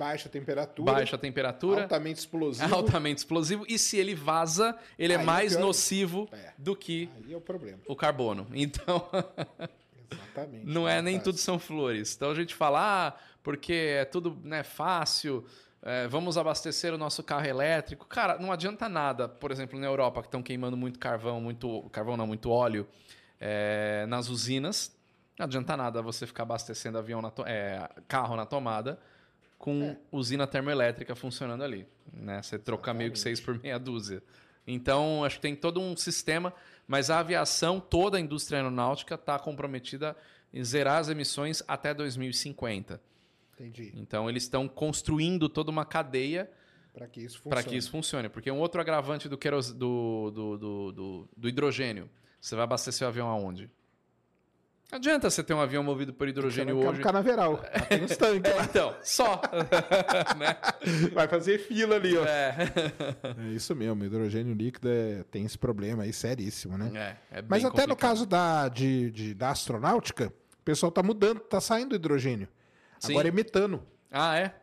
Baixa 0.00 0.28
temperatura. 0.30 0.92
Baixa 0.92 1.18
temperatura. 1.18 1.82
Altamente 1.82 2.18
explosivo. 2.20 2.74
altamente 2.74 3.18
explosivo. 3.18 3.64
E 3.68 3.78
se 3.78 3.98
ele 3.98 4.14
vaza, 4.14 4.74
ele 4.98 5.12
é 5.12 5.16
Aí 5.16 5.22
é 5.22 5.26
mais 5.26 5.56
nocivo 5.56 6.26
É. 6.32 6.52
do 6.56 6.74
que 6.74 7.10
Aí 7.24 7.34
é 7.34 7.36
o 7.36 7.40
problema. 7.40 7.78
o 7.86 7.94
carbono. 7.94 8.46
Então, 8.54 9.06
Exatamente. 10.10 10.66
não 10.66 10.88
é 10.88 11.02
nem 11.02 11.20
tudo 11.20 11.38
são 11.38 11.58
flores. 11.58 12.14
Então 12.16 12.30
a 12.30 12.34
gente 12.34 12.54
fala, 12.54 13.08
ah, 13.08 13.14
porque 13.42 13.72
é 13.72 14.04
tudo 14.04 14.38
né, 14.42 14.62
fácil, 14.62 15.44
é, 15.82 16.08
vamos 16.08 16.36
abastecer 16.38 16.92
o 16.94 16.98
nosso 16.98 17.22
carro 17.22 17.46
elétrico. 17.46 18.06
Cara, 18.06 18.38
não 18.38 18.50
adianta 18.50 18.88
nada. 18.88 19.28
Por 19.28 19.50
exemplo, 19.50 19.78
na 19.78 19.86
Europa, 19.86 20.22
que 20.22 20.28
estão 20.28 20.42
queimando 20.42 20.76
muito 20.76 20.98
carvão, 20.98 21.40
muito. 21.40 21.88
Carvão 21.92 22.16
não, 22.16 22.26
muito 22.26 22.50
óleo 22.50 22.88
é, 23.40 24.04
nas 24.08 24.28
usinas. 24.28 24.98
Não 25.38 25.44
adianta 25.44 25.76
nada 25.76 26.02
você 26.02 26.26
ficar 26.26 26.42
abastecendo 26.42 26.98
avião 26.98 27.22
na 27.22 27.30
to- 27.30 27.44
é, 27.46 27.88
carro 28.08 28.36
na 28.36 28.44
tomada 28.44 28.98
com 29.60 29.82
É. 29.82 29.96
usina 30.10 30.46
termoelétrica 30.46 31.14
funcionando 31.14 31.62
ali. 31.62 31.86
Né? 32.10 32.40
Você 32.42 32.58
troca 32.58 32.94
meio 32.94 33.12
que 33.12 33.18
seis 33.18 33.38
por 33.38 33.60
meia 33.60 33.78
dúzia. 33.78 34.22
Então, 34.66 35.22
acho 35.22 35.36
que 35.36 35.42
tem 35.42 35.54
todo 35.54 35.78
um 35.80 35.94
sistema, 35.94 36.52
mas 36.88 37.10
a 37.10 37.18
aviação, 37.18 37.78
toda 37.78 38.16
a 38.16 38.20
indústria 38.20 38.58
aeronáutica 38.58 39.16
está 39.16 39.38
comprometida 39.38 40.16
em 40.52 40.64
zerar 40.64 40.98
as 40.98 41.10
emissões 41.10 41.62
até 41.68 41.92
2050. 41.92 43.00
Entendi. 43.52 43.92
Então, 43.96 44.30
eles 44.30 44.44
estão 44.44 44.66
construindo 44.66 45.46
toda 45.46 45.70
uma 45.70 45.84
cadeia 45.84 46.50
Para 46.94 47.06
que 47.06 47.20
isso 47.20 47.36
funcione. 47.36 47.50
para 47.54 47.62
que 47.62 47.76
isso 47.76 47.90
funcione. 47.90 48.28
Porque 48.30 48.50
um 48.50 48.58
outro 48.58 48.80
agravante 48.80 49.28
do, 49.28 49.36
queros... 49.36 49.72
do, 49.72 50.30
do, 50.30 50.56
do, 50.58 50.92
do, 50.92 51.28
do 51.36 51.48
hidrogênio, 51.48 52.08
você 52.40 52.54
vai 52.54 52.64
abastecer 52.64 53.06
o 53.06 53.10
avião 53.10 53.28
aonde? 53.28 53.68
Não 54.90 54.96
adianta 54.98 55.30
você 55.30 55.42
ter 55.42 55.54
um 55.54 55.60
avião 55.60 55.82
movido 55.84 56.12
por 56.12 56.26
hidrogênio 56.28 56.76
ficar 56.76 56.88
hoje. 56.90 56.98
no 56.98 57.04
canaveral. 57.04 57.52
Lá 57.62 57.80
Tem 57.88 58.02
uns 58.04 58.16
tanques 58.16 58.50
É, 58.52 58.62
então, 58.62 58.96
só. 59.02 59.40
né? 60.36 60.56
Vai 61.12 61.28
fazer 61.28 61.58
fila 61.58 61.96
ali, 61.96 62.16
ó. 62.16 62.24
É. 62.24 62.56
É 63.38 63.48
isso 63.54 63.74
mesmo. 63.76 64.04
Hidrogênio 64.04 64.54
líquido 64.54 64.88
é- 64.88 65.24
tem 65.30 65.44
esse 65.44 65.56
problema 65.56 66.02
aí 66.02 66.12
seríssimo, 66.12 66.76
né? 66.76 67.16
É, 67.32 67.38
é 67.38 67.42
Mas 67.48 67.62
bem 67.62 67.70
até 67.70 67.82
no 67.86 67.94
complicado. 67.94 67.96
caso 67.98 68.26
da, 68.26 68.68
de, 68.68 69.10
de- 69.12 69.34
da 69.34 69.50
astronáutica, 69.50 70.26
o 70.58 70.62
pessoal 70.64 70.90
tá 70.90 71.02
mudando, 71.02 71.40
tá 71.40 71.60
saindo 71.60 71.90
do 71.90 71.94
hidrogênio. 71.96 72.48
Sim. 72.98 73.12
Agora 73.12 73.28
é 73.28 73.30
metano. 73.30 73.82
Ah, 74.10 74.36
é? 74.38 74.54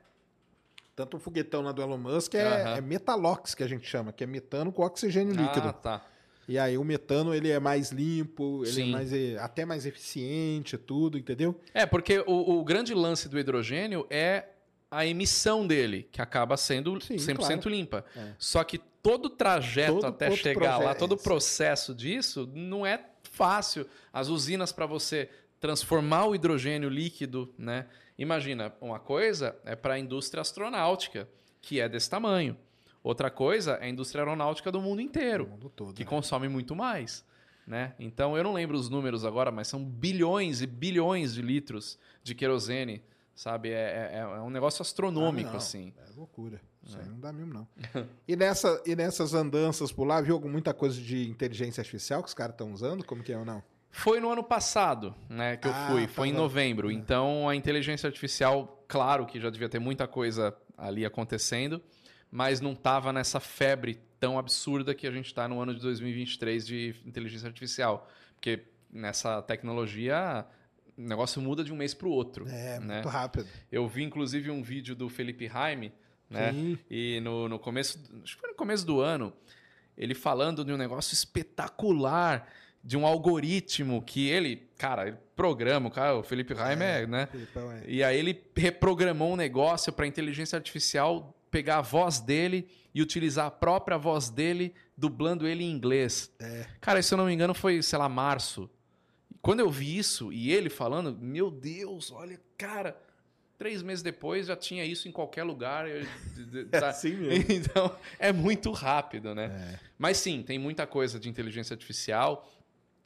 Tanto 0.95 1.17
o 1.17 1.19
foguetão 1.19 1.61
lá 1.61 1.71
do 1.71 1.81
Elon 1.81 1.97
Musk 1.97 2.33
é, 2.35 2.43
Aham. 2.63 2.77
é 2.77 2.81
metalox, 2.81 3.53
que 3.55 3.63
a 3.63 3.67
gente 3.67 3.87
chama, 3.87 4.11
que 4.11 4.23
é 4.23 4.27
metano 4.27 4.71
com 4.71 4.81
oxigênio 4.83 5.33
líquido. 5.33 5.69
Ah, 5.69 5.73
tá. 5.73 6.01
E 6.47 6.57
aí 6.57 6.77
o 6.77 6.83
metano 6.83 7.33
ele 7.35 7.49
é 7.49 7.59
mais 7.59 7.91
limpo, 7.91 8.63
ele 8.63 8.71
Sim. 8.71 8.89
é 8.89 8.91
mais, 8.91 9.11
até 9.39 9.65
mais 9.65 9.85
eficiente, 9.85 10.77
tudo, 10.77 11.17
entendeu? 11.17 11.59
É, 11.73 11.85
porque 11.85 12.19
o, 12.25 12.59
o 12.59 12.63
grande 12.63 12.93
lance 12.93 13.27
do 13.27 13.37
hidrogênio 13.37 14.07
é 14.09 14.45
a 14.89 15.05
emissão 15.05 15.67
dele, 15.67 16.07
que 16.11 16.21
acaba 16.21 16.55
sendo 16.55 16.99
Sim, 17.01 17.17
100% 17.17 17.35
claro. 17.35 17.69
limpa. 17.69 18.05
É. 18.15 18.31
Só 18.39 18.63
que 18.63 18.77
todo 18.77 19.25
o 19.25 19.29
trajeto 19.29 19.95
Todo- 19.95 20.05
até 20.07 20.31
chegar 20.31 20.77
lá, 20.77 20.95
todo 20.95 21.11
o 21.11 21.15
é. 21.15 21.23
processo 21.23 21.93
disso, 21.93 22.49
não 22.53 22.85
é 22.85 23.03
fácil. 23.23 23.85
As 24.13 24.29
usinas 24.29 24.71
para 24.71 24.85
você 24.85 25.29
transformar 25.59 26.27
o 26.27 26.35
hidrogênio 26.35 26.87
líquido, 26.89 27.53
né? 27.57 27.87
Imagina, 28.17 28.73
uma 28.79 28.99
coisa 28.99 29.55
é 29.65 29.75
para 29.75 29.95
a 29.95 29.99
indústria 29.99 30.41
astronáutica, 30.41 31.27
que 31.61 31.79
é 31.81 31.89
desse 31.89 32.09
tamanho. 32.09 32.57
Outra 33.07 33.29
coisa 33.31 33.73
é 33.81 33.85
a 33.85 33.89
indústria 33.89 34.21
aeronáutica 34.21 34.69
do 34.71 34.81
mundo 34.81 35.01
inteiro 35.01 35.45
O 35.45 35.49
mundo 35.51 35.69
todo. 35.69 35.93
que 35.93 36.03
né? 36.03 36.09
consome 36.09 36.49
muito 36.49 36.75
mais. 36.75 37.23
Né? 37.65 37.93
Então 37.99 38.35
eu 38.37 38.43
não 38.43 38.51
lembro 38.53 38.77
os 38.77 38.89
números 38.89 39.23
agora, 39.23 39.49
mas 39.51 39.67
são 39.69 39.81
bilhões 39.83 40.61
e 40.61 40.67
bilhões 40.67 41.33
de 41.33 41.41
litros 41.41 41.97
de 42.23 42.33
querosene, 42.35 43.01
sabe? 43.35 43.69
É, 43.69 44.11
é- 44.13 44.17
é 44.19 44.41
um 44.41 44.49
negócio 44.49 44.81
astronômico, 44.81 45.49
Ah, 45.49 45.51
não. 45.53 45.57
assim. 45.57 45.93
É 45.97 46.17
loucura. 46.17 46.59
Isso 46.83 46.97
aí 46.97 47.05
não 47.07 47.19
dá 47.19 47.31
mesmo, 47.33 47.53
não. 47.53 47.67
e, 48.27 48.35
nessa, 48.35 48.81
e 48.85 48.95
nessas 48.95 49.33
andanças 49.33 49.91
por 49.91 50.05
lá, 50.05 50.19
viu 50.21 50.39
muita 50.41 50.73
coisa 50.73 50.99
de 50.99 51.29
inteligência 51.29 51.81
artificial 51.81 52.21
que 52.21 52.27
os 52.29 52.33
caras 52.33 52.53
estão 52.53 52.71
usando? 52.73 53.03
Como 53.05 53.21
que 53.23 53.31
é 53.33 53.37
ou 53.37 53.45
não? 53.45 53.61
Foi 53.89 54.19
no 54.19 54.29
ano 54.31 54.43
passado, 54.43 55.15
né, 55.29 55.55
que 55.57 55.67
eu 55.67 55.71
Ah, 55.73 55.87
fui. 55.91 56.07
Foi 56.07 56.27
em 56.27 56.31
tava- 56.31 56.43
novembro. 56.43 56.91
Então 56.91 57.47
a 57.49 57.55
inteligência 57.55 58.07
artificial, 58.07 58.83
claro 58.87 59.25
que 59.25 59.39
já 59.39 59.49
devia 59.49 59.67
ter 59.69 59.79
muita 59.79 60.07
coisa 60.07 60.53
ali 60.77 61.05
acontecendo, 61.05 61.81
mas 62.31 62.61
não 62.61 62.73
estava 62.73 63.13
nessa 63.13 63.39
febre 63.39 63.99
tão 64.19 64.37
absurda 64.37 64.93
que 64.95 65.07
a 65.07 65.11
gente 65.11 65.27
está 65.27 65.47
no 65.47 65.61
ano 65.61 65.73
de 65.73 65.81
2023 65.81 66.65
de 66.65 66.95
inteligência 67.05 67.47
artificial. 67.47 68.09
Porque 68.33 68.65
nessa 68.91 69.41
tecnologia 69.41 70.45
o 70.97 71.01
negócio 71.01 71.41
muda 71.41 71.63
de 71.63 71.71
um 71.71 71.75
mês 71.75 71.93
para 71.93 72.07
o 72.07 72.11
outro. 72.11 72.47
É, 72.49 72.79
né? 72.79 72.95
muito 72.95 73.09
rápido. 73.09 73.47
Eu 73.71 73.87
vi, 73.87 74.03
inclusive, 74.03 74.49
um 74.49 74.63
vídeo 74.63 74.95
do 74.95 75.07
Felipe 75.07 75.45
Raime, 75.45 75.93
né? 76.29 76.51
Sim. 76.51 76.79
E 76.89 77.19
no, 77.21 77.47
no 77.47 77.59
começo, 77.59 77.99
acho 78.23 78.35
que 78.35 78.41
foi 78.41 78.49
no 78.49 78.55
começo 78.55 78.85
do 78.85 78.99
ano, 78.99 79.31
ele 79.95 80.15
falando 80.15 80.65
de 80.65 80.73
um 80.73 80.77
negócio 80.77 81.13
espetacular, 81.13 82.51
de 82.83 82.97
um 82.97 83.05
algoritmo 83.05 84.01
que 84.01 84.27
ele, 84.27 84.67
cara, 84.77 85.07
ele 85.07 85.17
programa, 85.35 85.91
cara, 85.91 86.15
o 86.15 86.23
Felipe 86.23 86.53
Raime 86.55 86.83
é, 86.83 87.05
né? 87.05 87.27
Felipão, 87.27 87.71
é. 87.71 87.83
E 87.87 88.03
aí 88.03 88.17
ele 88.17 88.43
reprogramou 88.55 89.33
um 89.33 89.35
negócio 89.35 89.93
para 89.93 90.07
inteligência 90.07 90.55
artificial 90.55 91.36
pegar 91.51 91.77
a 91.77 91.81
voz 91.81 92.19
dele 92.19 92.67
e 92.93 93.01
utilizar 93.01 93.45
a 93.47 93.51
própria 93.51 93.97
voz 93.97 94.29
dele, 94.29 94.73
dublando 94.97 95.47
ele 95.47 95.63
em 95.63 95.71
inglês. 95.71 96.31
Cara, 96.81 97.01
se 97.01 97.13
eu 97.13 97.17
não 97.17 97.25
me 97.25 97.33
engano, 97.33 97.53
foi, 97.53 97.81
sei 97.81 97.97
lá, 97.99 98.09
março. 98.09 98.69
Quando 99.41 99.59
eu 99.61 99.69
vi 99.69 99.97
isso 99.97 100.31
e 100.33 100.51
ele 100.51 100.69
falando, 100.69 101.15
meu 101.19 101.49
Deus, 101.51 102.11
olha, 102.11 102.39
cara, 102.57 102.99
três 103.57 103.81
meses 103.81 104.03
depois 104.03 104.47
já 104.47 104.55
tinha 104.55 104.83
isso 104.83 105.07
em 105.07 105.11
qualquer 105.11 105.43
lugar. 105.43 105.87
eu- 105.87 106.05
É 106.71 106.79
tá- 106.79 106.89
assim 106.89 107.11
mesmo. 107.15 107.51
É. 107.51 107.53
Então, 107.55 107.95
é 108.19 108.31
muito 108.33 108.71
rápido, 108.71 109.33
né? 109.33 109.79
Mas 109.97 110.17
sim, 110.17 110.43
tem 110.43 110.57
muita 110.59 110.85
coisa 110.85 111.19
de 111.19 111.29
inteligência 111.29 111.73
artificial. 111.73 112.49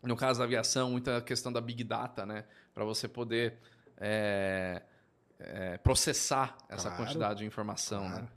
No 0.02 0.16
caso 0.16 0.40
da 0.40 0.46
aviação, 0.46 0.90
muita 0.92 1.22
questão 1.22 1.52
da 1.54 1.62
Big 1.62 1.84
Data, 1.84 2.26
né? 2.26 2.46
Para 2.74 2.84
você 2.84 3.08
poder 3.08 3.60
é, 3.98 4.82
é, 5.44 5.78
processar 5.78 6.58
essa 6.70 6.90
Claro, 6.90 7.04
quantidade 7.04 7.40
de 7.40 7.46
informação, 7.46 8.02
claro. 8.08 8.24
né? 8.24 8.30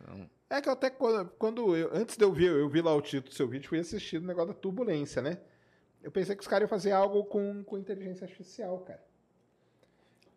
Então, 0.00 0.30
É 0.50 0.60
que 0.60 0.68
eu 0.68 0.72
até 0.72 0.90
quando, 0.90 1.28
quando 1.38 1.76
eu, 1.76 1.90
antes 1.94 2.16
de 2.16 2.24
eu 2.24 2.32
ver, 2.32 2.50
eu 2.50 2.68
vi 2.68 2.80
lá 2.82 2.94
o 2.94 3.00
título 3.00 3.30
do 3.30 3.34
seu 3.34 3.48
vídeo, 3.48 3.68
fui 3.68 3.78
assistir 3.78 4.18
o 4.18 4.20
negócio 4.20 4.48
da 4.52 4.54
turbulência, 4.58 5.20
né? 5.22 5.38
Eu 6.02 6.10
pensei 6.10 6.36
que 6.36 6.42
os 6.42 6.48
caras 6.48 6.62
iam 6.66 6.68
fazer 6.68 6.92
algo 6.92 7.24
com, 7.24 7.64
com 7.64 7.78
inteligência 7.78 8.24
artificial, 8.26 8.78
cara. 8.80 9.02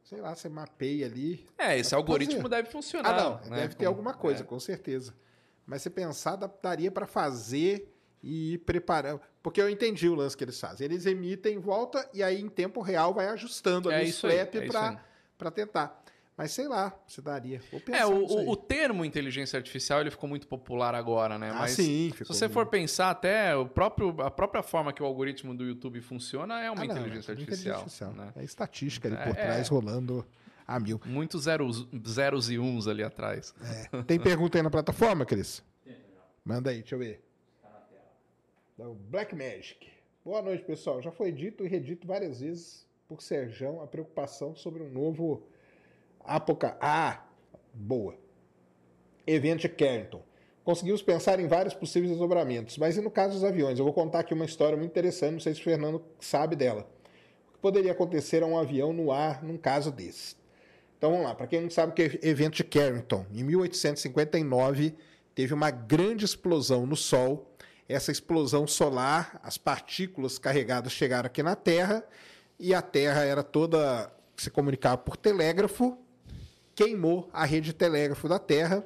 Sei 0.04 0.22
lá, 0.22 0.34
você 0.34 0.48
mapeia 0.48 1.06
ali. 1.06 1.46
é, 1.58 1.78
esse 1.78 1.94
algoritmo 1.94 2.38
fazer. 2.38 2.50
deve 2.50 2.70
funcionar. 2.70 3.10
Ah, 3.14 3.24
não, 3.24 3.50
né? 3.50 3.58
deve 3.58 3.76
ter 3.76 3.84
Com- 3.86 3.90
alguma 3.92 4.14
coisa, 4.14 4.44
é. 4.44 4.46
com 4.46 4.58
certeza. 4.60 5.14
Mas 5.66 5.82
você 5.82 5.90
pensar, 5.90 6.38
daria 6.38 6.90
para 6.90 7.06
fazer 7.06 7.94
e 8.24 8.54
ir 8.54 8.60
preparando. 8.60 9.20
Porque 9.44 9.62
eu 9.62 9.70
entendi 9.70 10.08
o 10.08 10.16
lance 10.16 10.36
que 10.38 10.46
eles 10.46 10.58
fazem. 10.58 10.86
Eles 10.86 11.06
emitem 11.06 11.56
em 11.56 11.60
volta 11.60 12.10
e 12.14 12.24
aí 12.24 12.40
em 12.40 12.48
tempo 12.48 12.80
real 12.80 13.14
vai 13.14 13.28
ajustando 13.28 13.90
ali 13.90 14.10
o 14.10 14.28
é 14.28 14.68
pra, 14.68 14.90
aí. 14.92 14.98
Pra 15.38 15.52
tentar. 15.52 16.04
Mas 16.36 16.52
sei 16.52 16.68
lá, 16.68 16.96
se 17.08 17.20
daria. 17.20 17.60
É, 17.92 18.06
o, 18.06 18.50
o, 18.52 18.56
termo 18.56 19.04
inteligência 19.04 19.58
artificial 19.58 20.02
ele 20.02 20.12
ficou 20.12 20.30
muito 20.30 20.48
popular 20.48 20.94
agora, 20.94 21.36
né? 21.40 21.50
Ah, 21.50 21.62
Mas 21.62 21.72
sim, 21.72 22.10
se 22.12 22.18
ficou 22.18 22.36
você 22.36 22.48
for 22.48 22.60
muito. 22.60 22.70
pensar 22.70 23.10
até 23.10 23.56
o 23.56 23.66
próprio, 23.68 24.10
a 24.22 24.30
própria 24.30 24.62
forma 24.62 24.94
que 24.94 25.02
o 25.02 25.06
algoritmo 25.08 25.56
do 25.56 25.64
YouTube 25.66 26.00
funciona 26.00 26.62
é 26.62 26.70
uma 26.70 26.84
Ah, 26.84 26.86
não, 26.86 26.96
inteligência 26.96 27.32
é 27.32 27.36
tudo 27.36 27.42
artificial. 27.44 27.78
artificial. 27.80 28.12
né? 28.14 28.32
É 28.36 28.44
estatística 28.44 29.08
ali 29.08 29.18
É, 29.18 29.24
por 29.24 29.30
é. 29.32 29.34
trás 29.46 29.68
rolando 29.68 30.24
a 30.68 30.80
mil. 30.80 31.02
Muitos 31.06 31.46
zeros, 31.46 31.88
zeros 32.08 32.52
e 32.52 32.60
uns 32.60 32.88
ali 32.88 33.02
atrás. 33.02 33.56
É. 33.92 34.04
Tem 34.04 34.20
pergunta 34.20 34.60
aí 34.60 34.62
na 34.62 34.70
plataforma, 34.70 35.26
Cris? 35.26 35.64
Manda 36.46 36.70
aí, 36.70 36.82
deixa 36.82 36.94
eu 36.94 37.00
ver. 37.00 37.24
Da 38.78 38.86
Black 39.10 39.36
Magic. 39.36 39.88
Boa 40.24 40.44
noite, 40.44 40.64
pessoal. 40.64 41.02
Já 41.02 41.12
foi 41.12 41.32
dito 41.32 41.66
e 41.66 41.68
redito 41.68 42.06
várias 42.06 42.42
vezes 42.42 42.87
por 43.08 43.22
Serjão 43.22 43.82
a 43.82 43.88
preocupação 43.88 44.56
sobre 44.56 44.84
um 44.84 44.90
novo 44.90 45.42
Apoca... 46.20 46.78
Ah, 46.82 47.26
boa. 47.74 48.16
Evento 49.26 49.62
de 49.62 49.70
Carrington. 49.70 50.22
Conseguimos 50.64 51.02
pensar 51.02 51.40
em 51.40 51.48
vários 51.48 51.74
possíveis 51.74 52.12
desdobramentos, 52.12 52.78
mas 52.78 52.98
e 52.98 53.02
no 53.02 53.10
caso 53.10 53.36
dos 53.36 53.46
aviões? 53.46 53.80
Eu 53.80 53.86
vou 53.86 53.94
contar 53.94 54.20
aqui 54.20 54.34
uma 54.34 54.44
história 54.44 54.78
muito 54.78 54.92
interessante, 54.92 55.34
não 55.34 55.40
sei 55.40 55.54
se 55.54 55.62
o 55.62 55.64
Fernando 55.64 56.04
sabe 56.20 56.58
dela. 56.58 56.82
O 57.50 57.54
que 57.54 57.60
poderia 57.60 57.94
acontecer 57.94 58.44
a 58.44 58.46
um 58.46 58.58
avião 58.58 58.92
no 58.92 59.10
ar 59.10 59.42
num 59.42 59.58
caso 59.58 59.90
desse? 59.90 60.36
Então 60.98 61.12
vamos 61.12 61.26
lá, 61.26 61.34
para 61.34 61.48
quem 61.48 61.62
não 61.62 61.70
sabe 61.70 61.94
o 61.94 61.96
que 61.96 62.02
é 62.02 62.28
evento 62.28 62.56
de 62.56 62.66
Carrington, 62.66 63.26
em 63.32 63.44
1859 63.44 64.96
teve 65.34 65.54
uma 65.54 65.72
grande 65.72 66.26
explosão 66.26 66.86
no 66.86 66.98
Sol. 66.98 67.54
Essa 67.88 68.12
explosão 68.12 68.68
solar, 68.68 69.40
as 69.42 69.58
partículas 69.58 70.38
carregadas 70.38 70.92
chegaram 70.92 71.28
aqui 71.28 71.42
na 71.42 71.56
Terra 71.56 72.04
e 72.60 72.74
a 72.74 72.82
Terra 72.82 73.24
era 73.24 73.44
toda 73.44 74.12
se 74.36 74.50
comunicava 74.50 74.98
por 74.98 75.18
telégrafo, 75.18 75.98
queimou 76.76 77.30
a 77.34 77.44
rede 77.46 77.68
de 77.68 77.74
telégrafo 77.74 78.28
da 78.28 78.38
Terra. 78.40 78.84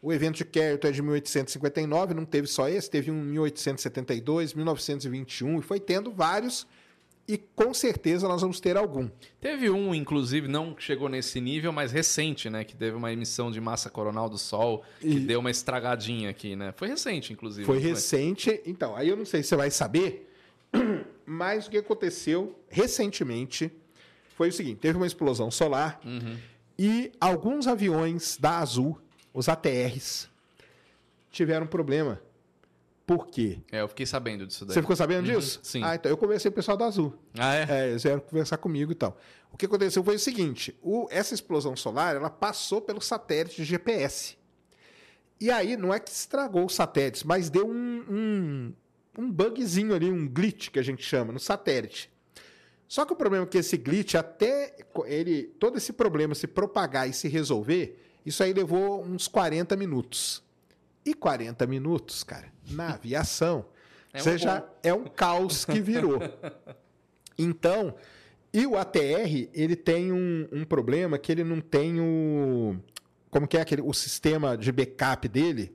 O 0.00 0.12
evento 0.12 0.36
de 0.36 0.44
Carrington 0.44 0.88
é 0.88 0.92
de 0.92 1.02
1859, 1.02 2.14
não 2.14 2.24
teve 2.24 2.46
só 2.46 2.68
esse, 2.68 2.88
teve 2.88 3.10
um 3.10 3.20
em 3.20 3.26
1872, 3.32 4.54
1921 4.54 5.58
e 5.58 5.62
foi 5.62 5.80
tendo 5.80 6.12
vários 6.12 6.66
e 7.26 7.36
com 7.36 7.74
certeza 7.74 8.26
nós 8.26 8.40
vamos 8.40 8.58
ter 8.58 8.76
algum. 8.78 9.10
Teve 9.38 9.68
um, 9.68 9.94
inclusive, 9.94 10.48
não 10.48 10.74
chegou 10.78 11.08
nesse 11.10 11.40
nível, 11.42 11.70
mas 11.72 11.92
recente, 11.92 12.48
né? 12.48 12.64
Que 12.64 12.74
teve 12.74 12.96
uma 12.96 13.12
emissão 13.12 13.50
de 13.50 13.60
massa 13.60 13.90
coronal 13.90 14.30
do 14.30 14.38
Sol 14.38 14.82
que 14.98 15.08
E- 15.08 15.20
deu 15.20 15.40
uma 15.40 15.50
estragadinha 15.50 16.30
aqui, 16.30 16.56
né? 16.56 16.72
Foi 16.74 16.88
recente, 16.88 17.32
inclusive. 17.34 17.66
Foi 17.66 17.78
recente, 17.78 18.62
então, 18.64 18.96
aí 18.96 19.08
eu 19.10 19.16
não 19.16 19.26
sei 19.26 19.42
se 19.42 19.50
você 19.50 19.56
vai 19.56 19.70
saber, 19.70 20.27
mas 21.26 21.66
o 21.66 21.70
que 21.70 21.78
aconteceu 21.78 22.58
recentemente 22.68 23.70
foi 24.36 24.48
o 24.48 24.52
seguinte: 24.52 24.78
teve 24.78 24.96
uma 24.96 25.06
explosão 25.06 25.50
solar 25.50 26.00
e 26.78 27.12
alguns 27.20 27.66
aviões 27.66 28.36
da 28.38 28.58
Azul, 28.58 28.98
os 29.34 29.48
ATRs, 29.48 30.28
tiveram 31.30 31.66
problema. 31.66 32.20
Por 33.06 33.26
quê? 33.26 33.58
É, 33.72 33.80
eu 33.80 33.88
fiquei 33.88 34.04
sabendo 34.04 34.46
disso 34.46 34.66
daí. 34.66 34.74
Você 34.74 34.82
ficou 34.82 34.94
sabendo 34.94 35.24
disso? 35.24 35.60
sim. 35.62 35.82
Ah, 35.82 35.94
então 35.94 36.10
eu 36.10 36.16
conversei 36.16 36.50
com 36.50 36.54
o 36.54 36.56
pessoal 36.56 36.76
da 36.76 36.84
Azul. 36.84 37.14
Ah, 37.38 37.54
é? 37.54 37.66
É, 37.68 37.88
eles 37.88 38.02
vieram 38.02 38.20
conversar 38.20 38.58
comigo 38.58 38.92
e 38.92 38.94
tal. 38.94 39.16
O 39.50 39.56
que 39.56 39.64
aconteceu 39.64 40.04
foi 40.04 40.16
o 40.16 40.18
seguinte: 40.18 40.76
o- 40.82 41.08
essa 41.10 41.32
explosão 41.32 41.74
solar 41.74 42.16
ela 42.16 42.28
passou 42.28 42.82
pelo 42.82 43.00
satélite 43.00 43.56
de 43.56 43.64
GPS. 43.64 44.36
E 45.40 45.50
aí, 45.50 45.74
não 45.76 45.94
é 45.94 45.98
que 46.00 46.10
estragou 46.10 46.66
os 46.66 46.74
satélites, 46.74 47.22
mas 47.22 47.48
deu 47.48 47.66
um, 47.66 48.04
um, 48.10 48.72
um 49.16 49.30
bugzinho 49.30 49.94
ali, 49.94 50.10
um 50.10 50.28
glitch 50.28 50.70
que 50.70 50.78
a 50.78 50.82
gente 50.82 51.02
chama, 51.02 51.32
no 51.32 51.38
satélite. 51.38 52.10
Só 52.86 53.04
que 53.04 53.12
o 53.12 53.16
problema 53.16 53.44
é 53.44 53.48
que 53.48 53.58
esse 53.58 53.76
glitch, 53.76 54.14
até 54.14 54.76
ele, 55.04 55.44
todo 55.58 55.76
esse 55.76 55.92
problema 55.92 56.34
se 56.34 56.46
propagar 56.46 57.08
e 57.08 57.12
se 57.12 57.28
resolver, 57.28 58.02
isso 58.24 58.42
aí 58.42 58.52
levou 58.52 59.02
uns 59.04 59.28
40 59.28 59.76
minutos. 59.76 60.42
E 61.04 61.14
40 61.14 61.66
minutos, 61.66 62.24
cara, 62.24 62.52
na 62.70 62.94
aviação, 62.94 63.66
É 64.12 64.18
um 64.18 64.22
você 64.22 64.38
já 64.38 64.66
é 64.82 64.92
um 64.92 65.04
caos 65.04 65.64
que 65.64 65.80
virou. 65.80 66.20
Então, 67.40 67.94
e 68.52 68.66
o 68.66 68.76
ATR, 68.76 69.48
ele 69.54 69.76
tem 69.76 70.10
um, 70.10 70.48
um 70.50 70.64
problema 70.64 71.18
que 71.18 71.30
ele 71.30 71.44
não 71.44 71.60
tem 71.60 72.00
o. 72.00 72.76
Como 73.30 73.46
que 73.46 73.56
é 73.56 73.60
aquele, 73.60 73.80
o 73.80 73.92
sistema 73.92 74.56
de 74.56 74.72
backup 74.72 75.28
dele? 75.28 75.72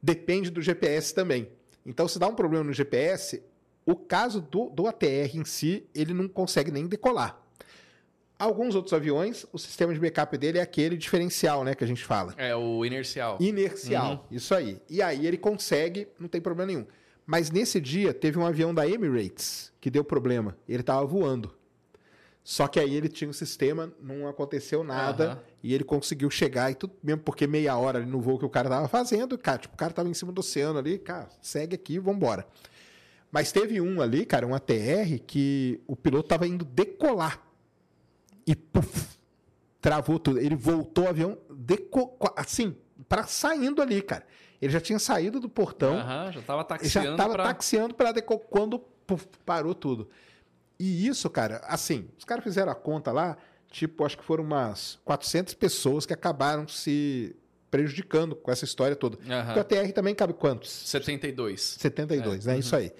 Depende 0.00 0.48
do 0.48 0.62
GPS 0.62 1.12
também. 1.12 1.48
Então, 1.84 2.06
se 2.06 2.18
dá 2.18 2.28
um 2.28 2.34
problema 2.34 2.64
no 2.64 2.72
GPS, 2.72 3.42
o 3.84 3.96
caso 3.96 4.40
do, 4.40 4.70
do 4.70 4.86
ATR 4.86 5.34
em 5.36 5.44
si, 5.44 5.86
ele 5.94 6.14
não 6.14 6.28
consegue 6.28 6.70
nem 6.70 6.86
decolar. 6.86 7.38
Alguns 8.38 8.74
outros 8.74 8.92
aviões, 8.92 9.46
o 9.52 9.58
sistema 9.58 9.94
de 9.94 10.00
backup 10.00 10.36
dele 10.36 10.58
é 10.58 10.62
aquele 10.62 10.96
diferencial, 10.96 11.62
né, 11.62 11.74
que 11.74 11.84
a 11.84 11.86
gente 11.86 12.04
fala. 12.04 12.34
É, 12.36 12.54
o 12.56 12.84
inercial. 12.84 13.38
Inercial, 13.40 14.26
isso 14.30 14.54
aí. 14.54 14.80
E 14.90 15.00
aí 15.00 15.26
ele 15.26 15.36
consegue, 15.36 16.08
não 16.18 16.28
tem 16.28 16.40
problema 16.40 16.72
nenhum. 16.72 16.86
Mas 17.24 17.50
nesse 17.50 17.80
dia 17.80 18.12
teve 18.12 18.38
um 18.38 18.46
avião 18.46 18.74
da 18.74 18.88
Emirates 18.88 19.72
que 19.80 19.88
deu 19.90 20.02
problema. 20.02 20.56
Ele 20.68 20.80
estava 20.80 21.04
voando. 21.06 21.54
Só 22.44 22.66
que 22.66 22.80
aí 22.80 22.94
ele 22.94 23.08
tinha 23.08 23.30
um 23.30 23.32
sistema, 23.32 23.92
não 24.00 24.26
aconteceu 24.26 24.82
nada, 24.82 25.24
Aham. 25.24 25.42
e 25.62 25.72
ele 25.72 25.84
conseguiu 25.84 26.28
chegar 26.28 26.72
e 26.72 26.74
tudo, 26.74 26.92
mesmo 27.02 27.22
porque 27.22 27.46
meia 27.46 27.76
hora 27.76 27.98
ali 28.00 28.10
no 28.10 28.20
voo 28.20 28.38
que 28.38 28.44
o 28.44 28.50
cara 28.50 28.68
tava 28.68 28.88
fazendo, 28.88 29.38
cara, 29.38 29.58
tipo, 29.58 29.74
o 29.74 29.78
cara 29.78 29.92
tava 29.92 30.08
em 30.08 30.14
cima 30.14 30.32
do 30.32 30.40
oceano 30.40 30.78
ali, 30.78 30.98
cara, 30.98 31.28
segue 31.40 31.76
aqui, 31.76 32.00
vambora. 32.00 32.44
Mas 33.30 33.52
teve 33.52 33.80
um 33.80 34.02
ali, 34.02 34.26
cara, 34.26 34.46
um 34.46 34.54
ATR, 34.54 35.20
que 35.26 35.80
o 35.86 35.96
piloto 35.96 36.28
tava 36.28 36.46
indo 36.46 36.64
decolar. 36.64 37.40
E 38.46 38.54
puf, 38.54 39.16
travou 39.80 40.18
tudo. 40.18 40.38
Ele 40.38 40.54
voltou 40.54 41.04
o 41.04 41.08
avião 41.08 41.38
deco... 41.48 42.14
assim, 42.36 42.76
para 43.08 43.24
saindo 43.24 43.80
ali, 43.80 44.02
cara. 44.02 44.26
Ele 44.60 44.70
já 44.70 44.80
tinha 44.80 44.98
saído 44.98 45.40
do 45.40 45.48
portão, 45.48 45.94
Aham, 45.94 46.32
já 46.32 46.42
tava 46.42 46.64
taxiando 46.64 47.08
já 47.10 47.16
tava 47.16 47.32
pra... 47.34 47.44
taxiando 47.44 47.94
para 47.94 48.12
deco... 48.12 48.38
quando 48.38 48.78
puf, 48.78 49.26
parou 49.46 49.74
tudo. 49.74 50.10
E 50.84 51.06
isso, 51.06 51.30
cara, 51.30 51.60
assim, 51.68 52.08
os 52.18 52.24
caras 52.24 52.42
fizeram 52.42 52.72
a 52.72 52.74
conta 52.74 53.12
lá, 53.12 53.36
tipo, 53.70 54.04
acho 54.04 54.18
que 54.18 54.24
foram 54.24 54.42
umas 54.42 54.98
400 55.04 55.54
pessoas 55.54 56.04
que 56.04 56.12
acabaram 56.12 56.66
se 56.66 57.36
prejudicando 57.70 58.34
com 58.34 58.50
essa 58.50 58.64
história 58.64 58.96
toda. 58.96 59.16
Aham. 59.32 59.54
Porque 59.54 59.76
o 59.76 59.80
ATR 59.80 59.92
também 59.92 60.12
cabe 60.12 60.32
quantos? 60.32 60.68
72. 60.72 61.76
72, 61.78 62.48
É, 62.48 62.50
né? 62.50 62.58
Isso 62.58 62.74
aí. 62.74 62.90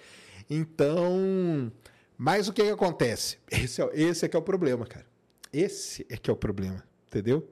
Então, 0.49 1.73
mas 2.17 2.47
o 2.47 2.53
que, 2.53 2.63
que 2.63 2.71
acontece? 2.71 3.39
Esse 3.51 3.83
é, 3.83 3.91
esse 3.95 4.25
é 4.27 4.29
que 4.29 4.37
é 4.37 4.39
o 4.39 4.43
problema, 4.43 4.87
cara. 4.87 5.07
Esse 5.53 6.07
é 6.09 6.17
que 6.17 6.31
é 6.31 6.33
o 6.33 6.37
problema, 6.37 6.85
entendeu? 7.09 7.51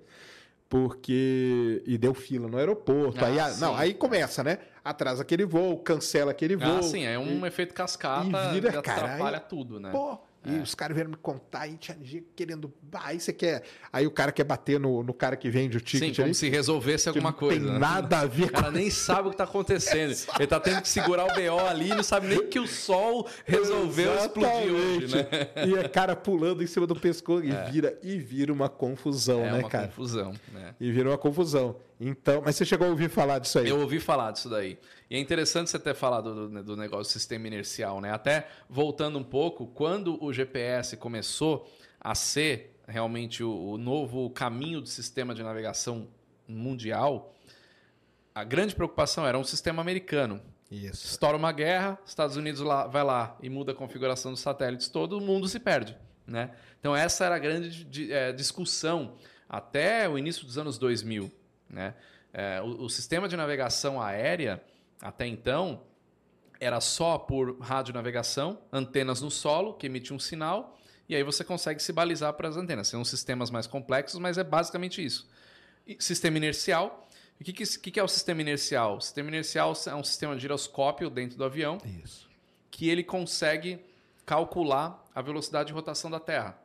Porque. 0.68 1.82
E 1.84 1.98
deu 1.98 2.14
fila 2.14 2.46
no 2.46 2.56
aeroporto. 2.56 3.24
Ah, 3.24 3.26
aí, 3.26 3.52
sim. 3.52 3.60
não, 3.60 3.74
aí 3.74 3.94
começa, 3.94 4.44
né? 4.44 4.60
Atrasa 4.84 5.22
aquele 5.22 5.44
voo, 5.44 5.76
cancela 5.78 6.30
aquele 6.30 6.56
voo. 6.56 6.78
Ah, 6.78 6.82
sim, 6.82 7.04
é 7.04 7.18
um 7.18 7.44
efeito 7.44 7.74
cascata 7.74 8.26
e 8.26 8.54
vira, 8.54 8.70
que 8.70 8.78
atrapalha 8.78 9.38
aí- 9.38 9.44
tudo, 9.48 9.78
né? 9.78 9.90
Pô, 9.90 10.18
e 10.44 10.58
os 10.58 10.74
caras 10.74 10.94
vieram 10.94 11.10
me 11.10 11.16
contar 11.16 11.66
e 11.68 11.76
tinha 11.76 11.96
gente 12.02 12.26
querendo. 12.34 12.72
Aí 12.94 13.20
você 13.20 13.32
quer. 13.32 13.62
Aí 13.92 14.06
o 14.06 14.10
cara 14.10 14.32
quer 14.32 14.44
bater 14.44 14.80
no, 14.80 15.02
no 15.02 15.12
cara 15.12 15.36
que 15.36 15.50
vende 15.50 15.76
o 15.76 15.80
Sim, 15.80 15.84
ticket 15.84 16.16
como 16.16 16.26
ali. 16.26 16.34
se 16.34 16.48
resolvesse 16.48 17.08
alguma 17.08 17.30
não 17.30 17.36
coisa. 17.38 17.60
Tem 17.60 17.72
né? 17.72 17.78
nada 17.78 18.20
a 18.20 18.26
ver 18.26 18.44
O 18.44 18.52
cara 18.52 18.70
nem 18.70 18.88
sabe 18.90 19.28
o 19.28 19.30
que 19.32 19.36
tá 19.36 19.44
acontecendo. 19.44 20.14
Ele 20.38 20.46
tá 20.46 20.58
tendo 20.58 20.80
que 20.80 20.88
segurar 20.88 21.24
o 21.24 21.34
BO 21.34 21.66
ali, 21.66 21.88
não 21.88 22.02
sabe 22.02 22.28
nem 22.28 22.46
que 22.48 22.58
o 22.58 22.66
sol 22.66 23.28
resolveu 23.44 24.14
explodir 24.16 24.72
hoje, 24.72 25.14
né? 25.14 25.20
Exatamente. 25.20 25.68
E 25.68 25.74
é 25.76 25.88
cara 25.88 26.16
pulando 26.16 26.62
em 26.62 26.66
cima 26.66 26.86
do 26.86 26.96
pescoço 26.96 27.44
e 27.44 27.52
vira 27.70 27.98
e 28.02 28.18
vira 28.18 28.52
uma 28.52 28.68
confusão, 28.68 29.40
É 29.40 29.52
né, 29.52 29.58
uma 29.58 29.68
cara? 29.68 29.88
confusão, 29.88 30.32
né? 30.52 30.74
E 30.80 30.90
vira 30.90 31.10
uma 31.10 31.18
confusão. 31.18 31.76
Então, 32.02 32.40
mas 32.42 32.56
você 32.56 32.64
chegou 32.64 32.86
a 32.86 32.90
ouvir 32.90 33.10
falar 33.10 33.38
disso 33.40 33.58
aí? 33.58 33.68
Eu 33.68 33.78
ouvi 33.78 34.00
falar 34.00 34.30
disso 34.30 34.48
daí. 34.48 34.78
E 35.10 35.16
é 35.16 35.18
interessante 35.18 35.68
você 35.68 35.78
ter 35.78 35.94
falado 35.94 36.48
do, 36.48 36.62
do 36.62 36.76
negócio 36.76 37.12
do 37.12 37.12
sistema 37.12 37.46
inercial, 37.46 38.00
né? 38.00 38.10
Até 38.10 38.46
voltando 38.70 39.18
um 39.18 39.22
pouco, 39.24 39.66
quando 39.66 40.22
o 40.24 40.29
GPS 40.32 40.96
começou 40.96 41.70
a 42.00 42.14
ser 42.14 42.76
realmente 42.86 43.42
o, 43.42 43.72
o 43.72 43.78
novo 43.78 44.30
caminho 44.30 44.80
do 44.80 44.88
sistema 44.88 45.34
de 45.34 45.42
navegação 45.42 46.08
mundial, 46.46 47.34
a 48.34 48.44
grande 48.44 48.74
preocupação 48.74 49.26
era 49.26 49.38
um 49.38 49.44
sistema 49.44 49.80
americano. 49.80 50.40
Isso. 50.70 51.06
Estoura 51.06 51.36
uma 51.36 51.52
guerra, 51.52 51.98
Estados 52.06 52.36
Unidos 52.36 52.60
lá, 52.60 52.86
vai 52.86 53.02
lá 53.02 53.36
e 53.42 53.48
muda 53.48 53.72
a 53.72 53.74
configuração 53.74 54.32
dos 54.32 54.40
satélites, 54.40 54.88
todo 54.88 55.20
mundo 55.20 55.48
se 55.48 55.58
perde. 55.58 55.96
Né? 56.26 56.50
Então, 56.78 56.94
essa 56.94 57.24
era 57.24 57.34
a 57.34 57.38
grande 57.38 58.12
eh, 58.12 58.32
discussão 58.32 59.16
até 59.48 60.08
o 60.08 60.16
início 60.16 60.46
dos 60.46 60.56
anos 60.58 60.78
2000. 60.78 61.30
Né? 61.68 61.94
Eh, 62.32 62.60
o, 62.62 62.84
o 62.84 62.88
sistema 62.88 63.28
de 63.28 63.36
navegação 63.36 64.00
aérea, 64.00 64.62
até 65.02 65.26
então, 65.26 65.82
era 66.60 66.80
só 66.80 67.16
por 67.16 67.58
radionavegação, 67.58 68.58
antenas 68.70 69.22
no 69.22 69.30
solo 69.30 69.74
que 69.74 69.86
emitem 69.86 70.14
um 70.14 70.18
sinal, 70.20 70.78
e 71.08 71.16
aí 71.16 71.24
você 71.24 71.42
consegue 71.42 71.82
se 71.82 71.92
balizar 71.92 72.34
para 72.34 72.48
as 72.48 72.56
antenas. 72.56 72.86
São 72.86 73.04
sistemas 73.04 73.50
mais 73.50 73.66
complexos, 73.66 74.20
mas 74.20 74.38
é 74.38 74.44
basicamente 74.44 75.04
isso. 75.04 75.28
E 75.86 75.96
sistema 75.98 76.36
inercial. 76.36 77.08
O 77.40 77.42
que, 77.42 77.52
que, 77.52 77.64
que 77.78 77.90
que 77.90 77.98
é 77.98 78.02
o 78.02 78.06
sistema 78.06 78.42
inercial? 78.42 78.98
O 78.98 79.00
sistema 79.00 79.28
inercial 79.28 79.72
é 79.86 79.94
um 79.94 80.04
sistema 80.04 80.36
de 80.36 80.42
giroscópio 80.42 81.08
dentro 81.08 81.38
do 81.38 81.44
avião 81.44 81.78
Isso. 82.04 82.28
que 82.70 82.88
ele 82.88 83.02
consegue 83.02 83.80
calcular 84.26 85.02
a 85.14 85.22
velocidade 85.22 85.68
de 85.68 85.72
rotação 85.72 86.10
da 86.10 86.20
Terra. 86.20 86.56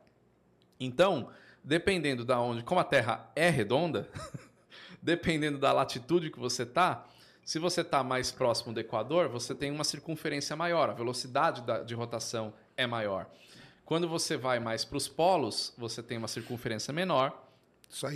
Então, 0.78 1.30
dependendo 1.64 2.24
da 2.24 2.38
onde, 2.38 2.62
como 2.62 2.78
a 2.78 2.84
Terra 2.84 3.28
é 3.34 3.48
redonda, 3.48 4.08
dependendo 5.02 5.58
da 5.58 5.72
latitude 5.72 6.30
que 6.30 6.38
você 6.38 6.62
está, 6.62 7.06
se 7.46 7.58
você 7.58 7.80
está 7.80 8.02
mais 8.02 8.30
próximo 8.32 8.74
do 8.74 8.80
Equador, 8.80 9.28
você 9.28 9.54
tem 9.54 9.70
uma 9.70 9.84
circunferência 9.84 10.54
maior, 10.56 10.90
a 10.90 10.92
velocidade 10.92 11.62
da- 11.62 11.82
de 11.82 11.94
rotação 11.94 12.52
é 12.76 12.86
maior. 12.86 13.26
Quando 13.84 14.08
você 14.08 14.36
vai 14.36 14.58
mais 14.60 14.84
para 14.84 14.96
os 14.98 15.06
polos, 15.08 15.72
você 15.78 16.02
tem 16.02 16.18
uma 16.18 16.26
circunferência 16.28 16.92
menor, 16.92 17.44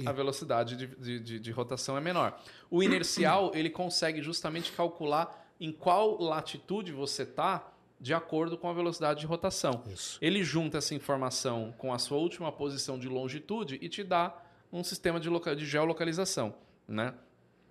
a 0.05 0.12
velocidade 0.12 0.77
de, 0.77 0.86
de- 0.89 1.20
de- 1.20 1.39
de 1.39 1.51
rotação 1.52 1.97
é 1.97 2.01
menor. 2.01 2.39
O 2.69 2.82
inercial, 2.82 3.52
ele 3.55 3.70
consegue 3.70 4.20
justamente 4.20 4.73
calcular 4.73 5.48
em 5.61 5.70
qual 5.73 6.20
latitude 6.20 6.90
você 6.93 7.23
está 7.23 7.73
de 8.01 8.12
acordo 8.12 8.59
com 8.59 8.69
a 8.69 8.73
velocidade 8.73 9.20
de 9.20 9.27
rotação. 9.27 9.85
Isso. 9.86 10.19
Ele 10.20 10.43
junta 10.43 10.78
essa 10.78 10.93
informação 10.94 11.73
com 11.78 11.94
a 11.94 11.98
sua 11.98 12.19
última 12.19 12.51
posição 12.51 12.98
de 12.98 13.09
longitude 13.09 13.78
e 13.81 13.89
te 13.89 14.02
dá 14.02 14.35
um 14.73 14.82
sistema 14.82 15.20
de, 15.20 15.28
de 15.55 15.66
geolocalização, 15.66 16.55
né? 16.89 17.15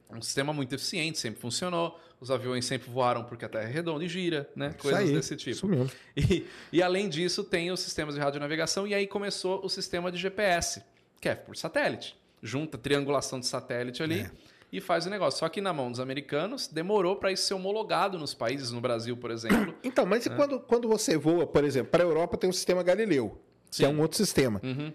Um 0.09 0.21
sistema 0.21 0.51
muito 0.51 0.73
eficiente, 0.73 1.19
sempre 1.19 1.39
funcionou. 1.39 1.99
Os 2.19 2.31
aviões 2.31 2.65
sempre 2.65 2.89
voaram 2.89 3.23
porque 3.23 3.45
a 3.45 3.49
Terra 3.49 3.69
é 3.69 3.71
redonda 3.71 4.03
e 4.03 4.07
gira, 4.09 4.49
né? 4.55 4.69
Isso 4.69 4.77
Coisas 4.79 4.99
aí, 5.01 5.13
desse 5.13 5.35
tipo. 5.35 5.51
Isso 5.51 5.67
mesmo. 5.67 5.89
E, 6.17 6.45
e 6.73 6.81
além 6.81 7.07
disso, 7.07 7.43
tem 7.43 7.71
os 7.71 7.79
sistemas 7.79 8.15
de 8.15 8.19
radionavegação 8.19 8.87
e 8.87 8.93
aí 8.93 9.05
começou 9.07 9.63
o 9.63 9.69
sistema 9.69 10.11
de 10.11 10.17
GPS, 10.17 10.83
que 11.21 11.29
é 11.29 11.35
por 11.35 11.55
satélite. 11.55 12.17
Junta 12.41 12.77
triangulação 12.77 13.39
de 13.39 13.45
satélite 13.45 14.01
ali 14.01 14.21
É. 14.21 14.31
e 14.71 14.81
faz 14.81 15.05
o 15.05 15.09
negócio. 15.09 15.39
Só 15.39 15.47
que 15.47 15.61
na 15.61 15.71
mão 15.71 15.91
dos 15.91 15.99
americanos 15.99 16.67
demorou 16.67 17.15
para 17.15 17.31
isso 17.31 17.43
ser 17.43 17.53
homologado 17.53 18.17
nos 18.17 18.33
países, 18.33 18.71
no 18.71 18.81
Brasil, 18.81 19.15
por 19.15 19.29
exemplo. 19.31 19.75
Então, 19.83 20.05
mas 20.05 20.25
e 20.25 20.29
quando, 20.31 20.59
quando 20.59 20.87
você 20.89 21.17
voa, 21.17 21.45
por 21.47 21.63
exemplo, 21.63 21.91
para 21.91 22.03
a 22.03 22.07
Europa 22.07 22.35
tem 22.37 22.49
o 22.49 22.53
sistema 22.53 22.81
Galileu, 22.83 23.39
que 23.71 23.85
é 23.85 23.87
Sim. 23.87 23.93
um 23.95 24.01
outro 24.01 24.17
sistema. 24.17 24.59
Uhum. 24.63 24.91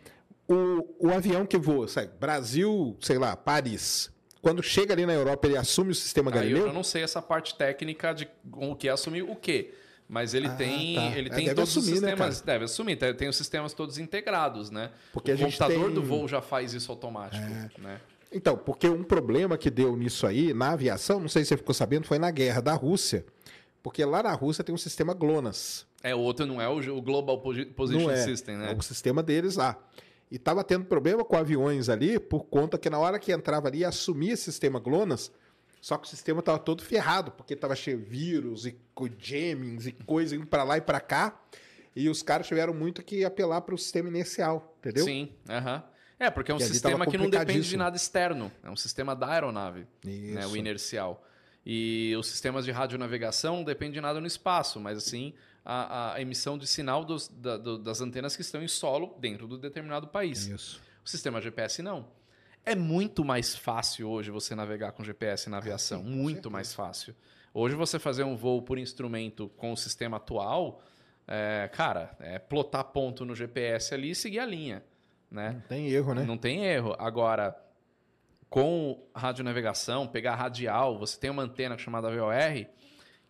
O, 0.47 1.07
o 1.09 1.11
avião 1.11 1.47
que 1.47 1.57
voa, 1.57 1.89
sabe, 1.89 2.11
Brasil, 2.21 2.97
sei 3.01 3.17
lá, 3.17 3.35
Paris, 3.35 4.11
quando 4.45 4.63
chega 4.63 4.93
ali 4.95 5.07
na 5.07 5.15
Europa, 5.15 5.47
ele 5.49 5.57
assume 5.57 5.91
o 5.91 5.95
sistema 5.95 6.31
Aí 6.31 6.37
eu 6.37 6.41
Galileu? 6.43 6.67
já 6.67 6.73
não 6.73 6.85
sei 6.85 7.03
essa 7.03 7.21
parte 7.23 7.57
técnica 7.57 8.13
de 8.13 8.29
o 8.53 8.77
que 8.77 8.87
é 8.89 8.93
assumir 8.93 9.23
o 9.23 9.35
quê. 9.35 9.73
Mas 10.07 10.35
ele 10.35 10.49
Ah, 10.49 10.55
tem, 10.55 10.95
tá. 10.97 11.17
ele 11.19 11.31
É, 11.31 11.35
tem 11.35 11.45
deve 11.47 11.55
todos 11.55 11.71
assumir, 11.71 11.95
os 11.95 12.01
né, 12.03 12.09
sistemas. 12.11 12.35
cara? 12.41 12.47
deve 12.53 12.65
assumir, 12.67 12.97
tem, 13.17 13.29
os 13.29 13.37
sistemas 13.37 13.73
todos 13.73 13.97
integrados, 13.99 14.71
né? 14.71 14.91
Porque 15.15 15.33
o 15.33 15.39
computador 15.39 15.87
tem- 15.87 15.95
do 15.95 16.03
voo 16.03 16.29
já 16.29 16.43
faz 16.43 16.75
isso 16.75 16.93
automático, 16.93 17.43
né? 17.81 18.01
Então, 18.31 18.55
porque 18.57 18.87
um 18.89 19.03
problema 19.03 19.57
que 19.57 19.71
deu 19.71 19.97
nisso 19.97 20.27
aí, 20.27 20.53
na 20.53 20.73
aviação, 20.73 21.21
não 21.21 21.29
sei 21.29 21.43
se 21.43 21.49
você 21.49 21.57
ficou 21.57 21.75
sabendo, 21.75 22.07
foi 22.07 22.19
na 22.19 22.31
guerra 22.31 22.61
da 22.61 22.75
Rússia. 22.75 23.25
Porque 23.83 24.05
lá 24.05 24.23
na 24.23 24.33
Rússia 24.33 24.63
tem 24.63 24.75
um 24.75 24.79
sistema 24.79 25.15
GLONASS. 25.15 25.87
É, 26.03 26.15
o 26.15 26.19
outro 26.19 26.45
não 26.45 26.61
é 26.61 26.69
o, 26.69 27.01
Global 27.01 27.39
Posi- 27.41 27.65
Position 27.67 28.11
é, 28.11 28.17
System, 28.25 28.57
né? 28.59 28.73
É 28.73 28.75
o 28.77 28.83
sistema 28.83 29.23
deles 29.23 29.57
lá. 29.57 29.79
E 30.35 30.39
tava 30.39 30.65
tendo 30.65 30.85
problema 30.87 31.25
com 31.25 31.37
aviões 31.37 31.89
ali, 31.89 32.19
por 32.19 32.47
conta 32.47 32.77
que 32.77 32.91
na 32.91 32.99
hora 32.99 33.21
que 33.21 33.31
entrava 33.31 33.69
ali, 33.69 33.85
assumia 33.85 34.37
sistema 34.37 34.81
GLONASS, 34.81 35.31
só 35.81 35.97
que 35.97 36.09
o 36.09 36.11
sistema 36.11 36.43
tava 36.43 36.59
todo 36.59 36.83
ferrado, 36.83 37.31
porque 37.31 37.55
tava 37.55 37.77
cheio 37.77 37.99
de 37.99 38.05
vírus 38.05 38.67
e 38.67 38.77
jammings 39.17 39.87
e 39.87 39.93
coisa 39.93 40.35
indo 40.35 40.45
para 40.45 40.65
lá 40.65 40.77
e 40.77 40.81
para 40.81 40.99
cá. 40.99 41.41
E 41.95 42.09
os 42.09 42.21
caras 42.21 42.49
tiveram 42.49 42.75
muito 42.75 43.01
que 43.01 43.25
apelar 43.25 43.61
para 43.61 43.77
o 43.77 43.79
sistema 43.79 44.09
inicial, 44.09 44.77
entendeu? 44.81 45.05
Sim, 45.05 45.31
aham. 45.49 45.85
É, 46.19 46.29
porque 46.31 46.51
é 46.51 46.55
um 46.57 46.59
sistema 46.59 47.07
que 47.07 47.17
não 47.17 47.31
depende 47.31 47.69
de 47.69 47.77
nada 47.77 47.97
externo. 47.97 48.51
É 48.65 48.69
um 48.69 48.77
sistema 48.77 49.15
da 49.15 49.29
aeronave, 49.29 49.87
né, 50.05 50.45
o 50.49 50.57
inercial. 50.57 51.25
E 51.65 52.13
os 52.19 52.27
sistemas 52.27 52.65
de 52.65 52.73
radionavegação 52.73 53.59
não 53.59 53.65
dependem 53.65 53.93
de 53.93 54.01
nada 54.01 54.21
no 54.21 54.27
espaço, 54.27 54.81
mas 54.81 54.99
assim 54.99 55.33
a, 55.65 56.15
a 56.15 56.21
emissão 56.21 56.59
de 56.59 56.67
sinal 56.67 57.05
dos- 57.05 57.29
da- 57.29 57.57
do- 57.57 57.79
das 57.79 58.01
antenas 58.01 58.37
que 58.37 58.43
estão 58.43 58.63
em 58.63 58.69
solo 58.69 59.17
dentro 59.19 59.47
do 59.47 59.57
determinado 59.57 60.07
país. 60.09 60.47
Isso. 60.47 60.81
O 61.05 61.09
sistema 61.09 61.41
GPS 61.41 61.81
não. 61.83 62.07
É 62.67 62.75
muito 62.75 63.25
mais 63.25 63.55
fácil 63.55 64.09
hoje 64.09 64.31
você 64.31 64.55
navegar 64.55 64.93
com 64.93 65.05
GPS 65.05 65.49
na 65.51 65.59
aviação. 65.59 65.99
sim, 66.03 66.05
com 66.05 66.11
muito 66.11 66.51
mais 66.51 66.73
fácil. 66.75 67.15
Hoje 67.53 67.75
você 67.75 67.99
fazer 67.99 68.25
um 68.25 68.37
voo 68.37 68.63
por 68.63 68.79
instrumento 68.79 69.49
com 69.57 69.73
o 69.73 69.77
sistema 69.77 70.17
atual, 70.17 70.83
é, 71.27 71.69
cara, 71.73 72.17
é 72.21 72.39
plotar 72.39 72.85
ponto 72.85 73.25
no 73.25 73.35
GPS 73.35 73.95
ali 73.95 74.11
e 74.11 74.15
seguir 74.15 74.41
a 74.41 74.47
linha. 74.47 74.83
Né? 75.31 75.53
Não 75.53 75.61
tem 75.63 75.89
erro, 75.89 76.15
né? 76.15 76.25
Não 76.25 76.37
tem 76.39 76.65
erro. 76.65 76.95
Agora, 76.99 77.55
com 78.49 79.03
radionavegação, 79.15 80.07
pegar 80.07 80.35
radial, 80.37 80.99
você 80.99 81.19
tem 81.19 81.31
uma 81.31 81.43
antena 81.43 81.77
chamada 81.77 82.11
VOR 82.11 82.67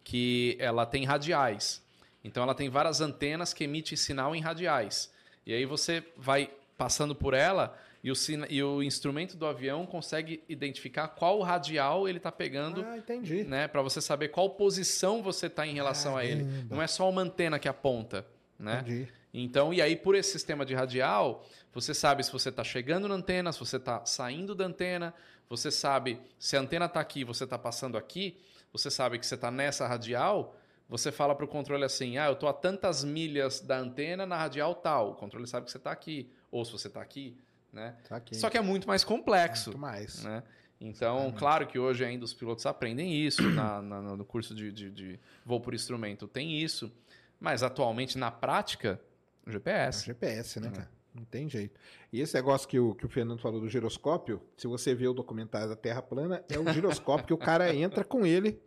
que 0.03 0.57
ela 0.61 0.85
tem 0.87 1.05
radiais. 1.05 1.83
Então 2.25 2.43
ela 2.43 2.55
tem 2.55 2.69
várias 2.71 3.01
antenas 3.01 3.53
que 3.53 3.65
emitem 3.65 3.97
sinal 3.97 4.35
em 4.35 4.41
radiais. 4.41 5.13
E 5.47 5.53
aí 5.53 5.65
você 5.67 6.03
vai 6.17 6.51
passando 6.77 7.15
por 7.15 7.35
ela 7.35 7.79
e 8.03 8.11
o, 8.11 8.15
sina- 8.17 8.47
e 8.51 8.63
o 8.63 8.83
instrumento 8.83 9.37
do 9.37 9.47
avião 9.47 9.87
consegue 9.87 10.43
identificar 10.49 11.09
qual 11.09 11.41
radial 11.43 12.09
ele 12.09 12.19
está 12.19 12.33
pegando 12.33 12.83
Ah, 12.85 12.97
entendi. 12.99 13.45
né, 13.45 13.69
para 13.69 13.81
você 13.83 14.01
saber 14.01 14.29
qual 14.29 14.51
posição 14.51 15.23
você 15.23 15.47
está 15.47 15.67
em 15.67 15.75
relação 15.75 16.17
a 16.17 16.25
ele. 16.25 16.45
Caramba. 16.45 16.75
Não 16.75 16.83
é 16.83 16.87
só 16.87 17.09
uma 17.09 17.23
antena 17.23 17.59
que 17.59 17.69
aponta, 17.69 18.27
né? 18.59 18.81
Entendi. 18.81 19.09
Então, 19.37 19.73
e 19.75 19.83
aí 19.83 19.97
por 19.97 20.15
esse 20.15 20.31
sistema 20.33 20.65
de 20.65 20.75
radial, 20.75 21.45
você 21.73 21.93
sabe 21.93 22.23
se 22.23 22.31
você 22.33 22.49
está 22.51 22.63
chegando 22.63 23.09
na 23.09 23.15
antena, 23.17 23.53
se 23.53 23.59
você 23.59 23.77
está 23.77 24.05
saindo 24.07 24.55
da 24.55 24.65
antena, 24.65 25.13
você 25.49 25.71
sabe 25.71 26.21
se 26.39 26.57
a 26.57 26.61
antena 26.61 26.87
está 26.87 27.01
aqui, 27.01 27.25
você 27.25 27.45
está 27.45 27.59
passando 27.59 27.99
aqui, 27.99 28.37
você 28.73 28.91
sabe 28.91 29.19
que 29.19 29.27
você 29.27 29.35
está 29.35 29.51
nessa 29.51 29.87
radial, 29.89 30.57
você 30.89 31.11
fala 31.11 31.35
para 31.35 31.45
o 31.45 31.49
controle 31.49 31.85
assim, 31.85 32.19
ah, 32.19 32.27
eu 32.27 32.35
estou 32.35 32.49
a 32.49 32.53
tantas 32.53 33.03
milhas 33.05 33.61
da 33.61 33.79
antena 33.79 34.27
na 34.27 34.37
radial 34.37 34.75
tal, 34.75 35.11
o 35.13 35.15
controle 35.15 35.47
sabe 35.47 35.67
que 35.67 35.73
você 35.73 35.79
está 35.79 35.91
aqui, 35.91 36.31
ou 36.51 36.65
se 36.65 36.73
você 36.73 36.89
está 36.89 37.01
aqui, 37.01 37.37
né? 37.73 37.97
Saquei. 38.09 38.39
Só 38.39 38.49
que 38.51 38.57
é 38.59 38.61
muito 38.61 38.87
mais 38.87 39.03
complexo 39.05 39.71
Muito 39.71 39.81
mais. 39.81 40.23
né? 40.23 40.43
Então, 40.81 41.33
claro 41.33 41.67
que 41.67 41.79
hoje 41.79 42.05
ainda 42.05 42.25
os 42.25 42.35
pilotos 42.35 42.67
aprendem 42.67 43.15
isso, 43.15 43.43
na- 43.51 43.81
na- 43.81 44.03
no 44.17 44.25
curso 44.25 44.55
de, 44.55 44.71
de- 44.71 44.91
de 44.91 45.21
voo 45.45 45.61
por 45.61 45.73
instrumento 45.75 46.27
tem 46.29 46.61
isso, 46.61 46.93
mas 47.41 47.63
atualmente, 47.63 48.19
na 48.19 48.31
prática, 48.31 49.01
o 49.47 49.49
É 49.49 49.51
o 49.51 49.53
GPS. 49.53 50.05
GPS, 50.07 50.61
né, 50.61 50.71
cara? 50.71 50.91
Não 51.15 51.25
tem 51.25 51.49
jeito. 51.49 51.79
E 52.13 52.21
esse 52.21 52.35
negócio 52.35 52.67
que 52.69 52.79
o, 52.79 52.93
que 52.95 53.07
o 53.07 53.09
Fernando 53.09 53.39
falou 53.41 53.61
do 53.61 53.69
giroscópio, 53.69 54.43
se 54.57 54.67
você 54.67 54.95
vê 54.97 55.07
o 55.07 55.13
documentário 55.15 55.69
da 55.69 55.77
Terra 55.77 56.03
plana, 56.03 56.43
é 56.49 56.59
o 56.59 56.73
giroscópio 56.73 57.27
que 57.27 57.33
o 57.35 57.39
cara 57.39 57.73
entra 57.75 58.03
com 58.05 58.27
ele 58.27 58.61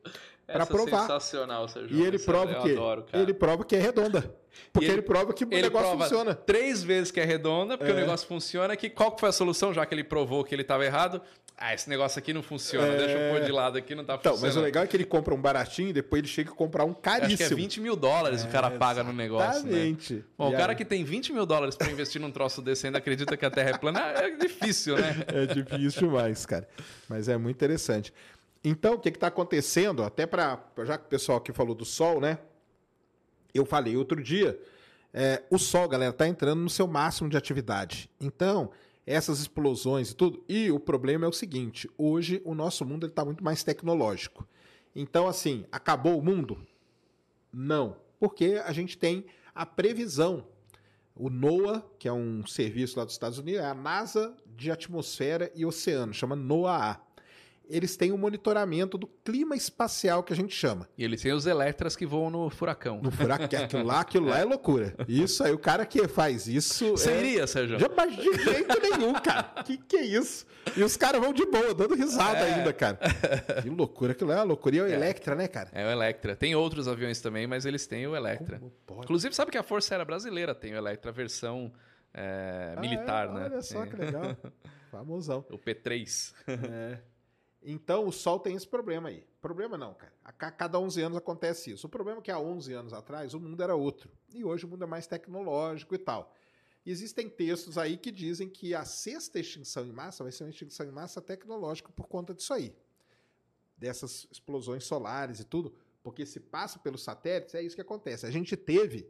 para 0.48 0.64
é 0.64 0.66
provar. 0.66 1.02
sensacional, 1.02 1.68
Sérgio. 1.68 1.96
E 1.98 2.04
ele 2.04 2.16
Essa 2.16 2.26
prova 2.26 2.52
adoro, 2.58 3.04
cara. 3.04 3.22
Ele 3.24 3.34
prova 3.34 3.64
que 3.66 3.76
é 3.76 3.80
redonda. 3.80 4.34
Porque 4.74 4.86
ele- 4.88 4.94
ele, 4.96 5.02
prova 5.04 5.34
que 5.34 5.44
o 5.44 5.48
negócio 5.48 5.72
prova 5.72 6.04
funciona. 6.04 6.34
três 6.34 6.84
vezes 6.84 7.12
que 7.12 7.20
é 7.20 7.26
redonda, 7.26 7.78
porque 7.78 7.92
É. 7.92 7.96
o 7.96 7.98
negócio 7.98 8.28
funciona, 8.28 8.76
que 8.76 8.90
qual 8.90 9.12
que 9.12 9.20
foi 9.20 9.30
a 9.30 9.32
solução, 9.32 9.72
já 9.74 9.86
que 9.86 9.94
ele 9.94 10.04
provou 10.04 10.44
que 10.44 10.56
ele 10.56 10.64
estava 10.64 10.84
errado? 10.84 11.22
Ah, 11.60 11.74
esse 11.74 11.90
negócio 11.90 12.18
aqui 12.20 12.34
não 12.34 12.42
funciona, 12.44 12.88
É. 12.88 12.98
deixa 12.98 13.18
eu 13.18 13.34
pôr 13.36 13.44
de 13.46 13.52
lado 13.52 13.78
aqui, 13.80 13.94
não 13.96 14.04
tá 14.04 14.14
Então, 14.16 14.34
funcionando. 14.34 14.54
mas 14.56 14.62
o 14.62 14.64
legal 14.66 14.84
é 14.84 14.88
que 14.88 14.96
ele 14.96 15.06
compra 15.06 15.34
um 15.34 15.42
baratinho 15.42 15.90
e 15.90 15.94
depois 15.94 16.20
ele 16.20 16.28
chega 16.28 16.52
a 16.52 16.54
comprar 16.54 16.86
um 16.86 16.94
caríssimo. 16.94 17.34
Acho 17.34 17.38
que 17.50 17.54
é 17.54 17.56
20 17.56 17.80
mil 17.82 17.96
dólares 17.96 18.44
o 18.44 18.48
cara 18.48 18.70
paga 18.72 19.04
no 19.04 19.12
negócio, 19.14 19.64
né? 19.64 19.72
Exatamente. 19.72 20.24
Bom, 20.38 20.52
E 20.52 20.54
o 20.54 20.58
cara 20.58 20.72
aí- 20.74 20.76
que 20.76 20.86
tem 20.86 21.04
20 21.04 21.34
mil 21.34 21.46
dólares 21.48 21.76
para 21.76 21.90
investir 21.92 22.22
num 22.22 22.32
troço 22.32 22.62
desse 22.62 22.86
ainda 22.86 23.00
acredita 23.00 23.36
que 23.36 23.46
a 23.46 23.50
Terra 23.50 23.72
é 23.72 23.78
plana, 23.78 24.00
é 24.00 24.30
difícil, 24.38 24.98
né? 24.98 25.16
É 25.28 25.46
difícil 25.48 26.08
demais, 26.08 26.46
cara. 26.46 26.68
Mas 27.10 27.28
é 27.28 27.38
muito 27.38 27.56
interessante. 27.56 28.14
Então, 28.70 28.96
o 28.96 29.00
que 29.00 29.08
está 29.08 29.28
acontecendo? 29.28 30.04
Até 30.04 30.26
para. 30.26 30.62
Já 30.86 30.98
que 30.98 31.06
o 31.06 31.08
pessoal 31.08 31.38
aqui 31.38 31.54
falou 31.54 31.74
do 31.74 31.86
Sol, 31.86 32.20
né? 32.20 32.40
Eu 33.54 33.66
falei 33.66 33.96
outro 33.96 34.22
dia. 34.22 34.60
é, 35.14 35.42
o 35.50 35.58
Sol, 35.58 35.88
galera, 35.88 36.12
está 36.12 36.28
entrando 36.28 36.62
no 36.62 36.70
seu 36.70 36.86
máximo 36.86 37.30
de 37.30 37.38
atividade. 37.38 38.10
Então, 38.20 38.70
essas 39.06 39.40
explosões 39.40 40.12
e 40.12 40.16
tudo. 40.16 40.44
E 40.50 40.70
o 40.70 40.80
problema 40.82 41.26
é 41.26 41.30
o 41.30 41.34
seguinte: 41.34 41.90
hoje 41.98 42.42
o 42.44 42.54
nosso 42.54 42.86
mundo 42.86 43.06
está 43.08 43.24
muito 43.24 43.42
mais 43.42 43.64
tecnológico. 43.64 44.46
Então, 44.94 45.28
assim, 45.28 45.66
acabou 45.72 46.20
o 46.20 46.24
mundo? 46.24 46.58
Não. 47.54 47.96
Porque 48.20 48.62
a 48.66 48.74
gente 48.74 48.98
tem 48.98 49.26
a 49.56 49.66
previsão 49.66 50.46
o 51.20 51.30
NOAA, 51.30 51.84
que 51.98 52.08
é 52.08 52.14
um 52.14 52.46
serviço 52.46 53.00
lá 53.00 53.06
dos 53.06 53.14
Estados 53.14 53.40
Unidos, 53.40 53.62
é 53.62 53.66
a 53.66 53.74
NASA 53.74 54.36
de 54.46 54.70
Atmosfera 54.70 55.52
e 55.56 55.66
Oceano, 55.66 56.14
chama 56.14 56.36
NOAA. 56.36 57.07
Eles 57.70 57.98
têm 57.98 58.12
o 58.12 58.18
monitoramento 58.18 58.98
do 58.98 59.08
clima 59.08 59.56
espacial 59.56 60.24
que 60.24 60.32
a 60.32 60.36
gente 60.36 60.56
chama. 60.56 60.88
E 60.98 61.04
ele 61.04 61.18
tem 61.18 61.34
os 61.34 61.46
Electras 61.46 61.96
que 61.96 62.06
voam 62.06 62.30
no 62.30 62.50
furacão. 62.50 63.02
No 63.02 63.12
furacão, 63.12 63.64
aquilo 63.64 63.84
lá, 63.84 64.00
aquilo 64.02 64.28
lá 64.28 64.40
é 64.40 64.44
loucura. 64.44 64.96
Isso 65.08 65.44
aí, 65.44 65.52
o 65.52 65.58
cara 65.60 65.86
que 65.86 66.08
faz 66.08 66.48
isso. 66.48 66.92
Você 66.92 67.12
é... 67.12 67.20
iria, 67.20 67.46
Sérgio? 67.48 67.78
Já, 67.80 67.90
mas 67.96 68.16
de 68.16 68.44
jeito 68.44 68.80
nenhum, 68.82 69.14
cara. 69.14 69.44
Que 69.64 69.78
que 69.78 69.98
é 69.98 70.06
isso? 70.06 70.46
E 70.76 70.84
os 70.84 70.96
caras 70.98 71.20
vão 71.22 71.34
de 71.34 71.46
boa, 71.46 71.74
dando 71.74 71.96
risada 71.96 72.40
É. 72.40 72.54
ainda, 72.56 72.72
cara. 72.74 72.98
Que 73.62 73.70
loucura, 73.70 74.12
aquilo 74.14 74.30
lá 74.30 74.36
é 74.36 74.40
uma 74.40 74.44
loucura. 74.46 74.76
E 74.76 74.80
é 74.80 74.84
o 74.84 74.88
Electra, 74.88 75.36
né, 75.36 75.48
cara? 75.48 75.70
É 75.74 75.86
o 75.86 75.90
Electra. 75.92 76.36
Tem 76.36 76.56
outros 76.56 76.88
aviões 76.88 77.20
também, 77.22 77.48
mas 77.48 77.66
eles 77.66 77.86
têm 77.88 78.08
o 78.08 78.16
Electra. 78.16 78.62
Inclusive, 79.04 79.34
sabe 79.36 79.52
que 79.52 79.58
a 79.58 79.64
Força 79.64 79.94
Aérea 79.94 80.06
Brasileira 80.06 80.56
tem 80.56 80.74
o 80.74 80.78
Electra 80.78 81.12
versão 81.12 81.72
é, 82.14 82.74
Ah, 82.76 82.82
militar, 82.82 83.28
é? 83.28 83.34
né? 83.34 83.50
Olha 83.52 83.62
só 83.62 83.84
É. 83.84 83.88
que 83.88 83.96
legal. 83.96 84.36
Famosão. 84.92 85.46
O 85.52 85.58
P3. 85.58 86.34
É. 86.48 86.98
Então 87.70 88.08
o 88.08 88.12
Sol 88.14 88.40
tem 88.40 88.56
esse 88.56 88.66
problema 88.68 89.10
aí. 89.10 89.26
Problema 89.42 89.78
não, 89.78 89.94
cara. 89.94 90.14
A 90.24 90.32
ca- 90.32 90.52
cada 90.52 90.80
11 90.80 91.02
anos 91.02 91.18
acontece 91.18 91.72
isso. 91.72 91.86
O 91.86 91.90
problema 91.90 92.20
é 92.20 92.22
que 92.22 92.32
há 92.32 92.40
11 92.40 92.72
anos 92.74 92.94
atrás 92.94 93.34
o 93.34 93.40
mundo 93.42 93.62
era 93.62 93.76
outro. 93.76 94.10
E 94.34 94.44
hoje 94.46 94.64
o 94.66 94.70
mundo 94.70 94.84
é 94.86 94.88
mais 94.88 95.06
tecnológico 95.06 95.94
e 95.94 95.98
tal. 95.98 96.34
E 96.86 96.92
existem 96.92 97.30
textos 97.30 97.78
aí 97.78 97.98
que 97.98 98.10
dizem 98.10 98.48
que 98.50 98.74
a 98.74 98.86
sexta 98.86 99.38
extinção 99.38 99.86
em 99.86 99.92
massa 99.92 100.24
vai 100.24 100.32
ser 100.32 100.46
uma 100.46 100.50
extinção 100.50 100.86
em 100.86 100.92
massa 100.92 101.22
tecnológica 101.22 101.92
por 101.92 102.08
conta 102.08 102.34
disso 102.34 102.54
aí. 102.54 102.74
Dessas 103.78 104.28
explosões 104.32 104.86
solares 104.86 105.40
e 105.40 105.44
tudo. 105.44 105.76
Porque 106.02 106.26
se 106.26 106.40
passa 106.40 106.80
pelos 106.80 107.04
satélites, 107.04 107.54
é 107.54 107.62
isso 107.62 107.76
que 107.76 107.82
acontece. 107.82 108.26
A 108.26 108.32
gente 108.32 108.56
teve 108.56 109.10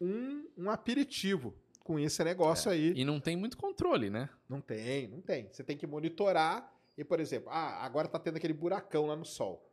um, 0.00 0.44
um 0.58 0.70
aperitivo 0.70 1.54
com 1.84 1.98
esse 2.00 2.22
negócio 2.24 2.68
aí. 2.70 2.92
E 2.96 3.04
não 3.04 3.20
tem 3.20 3.36
muito 3.36 3.56
controle, 3.56 4.10
né? 4.10 4.28
Não 4.48 4.60
tem, 4.60 5.06
não 5.06 5.20
tem. 5.20 5.48
Você 5.52 5.62
tem 5.62 5.76
que 5.76 5.86
monitorar. 5.86 6.68
E, 6.96 7.04
por 7.04 7.20
exemplo, 7.20 7.48
ah, 7.50 7.84
agora 7.84 8.06
tá 8.08 8.18
tendo 8.18 8.36
aquele 8.36 8.52
buracão 8.52 9.06
lá 9.06 9.16
no 9.16 9.24
sol. 9.24 9.68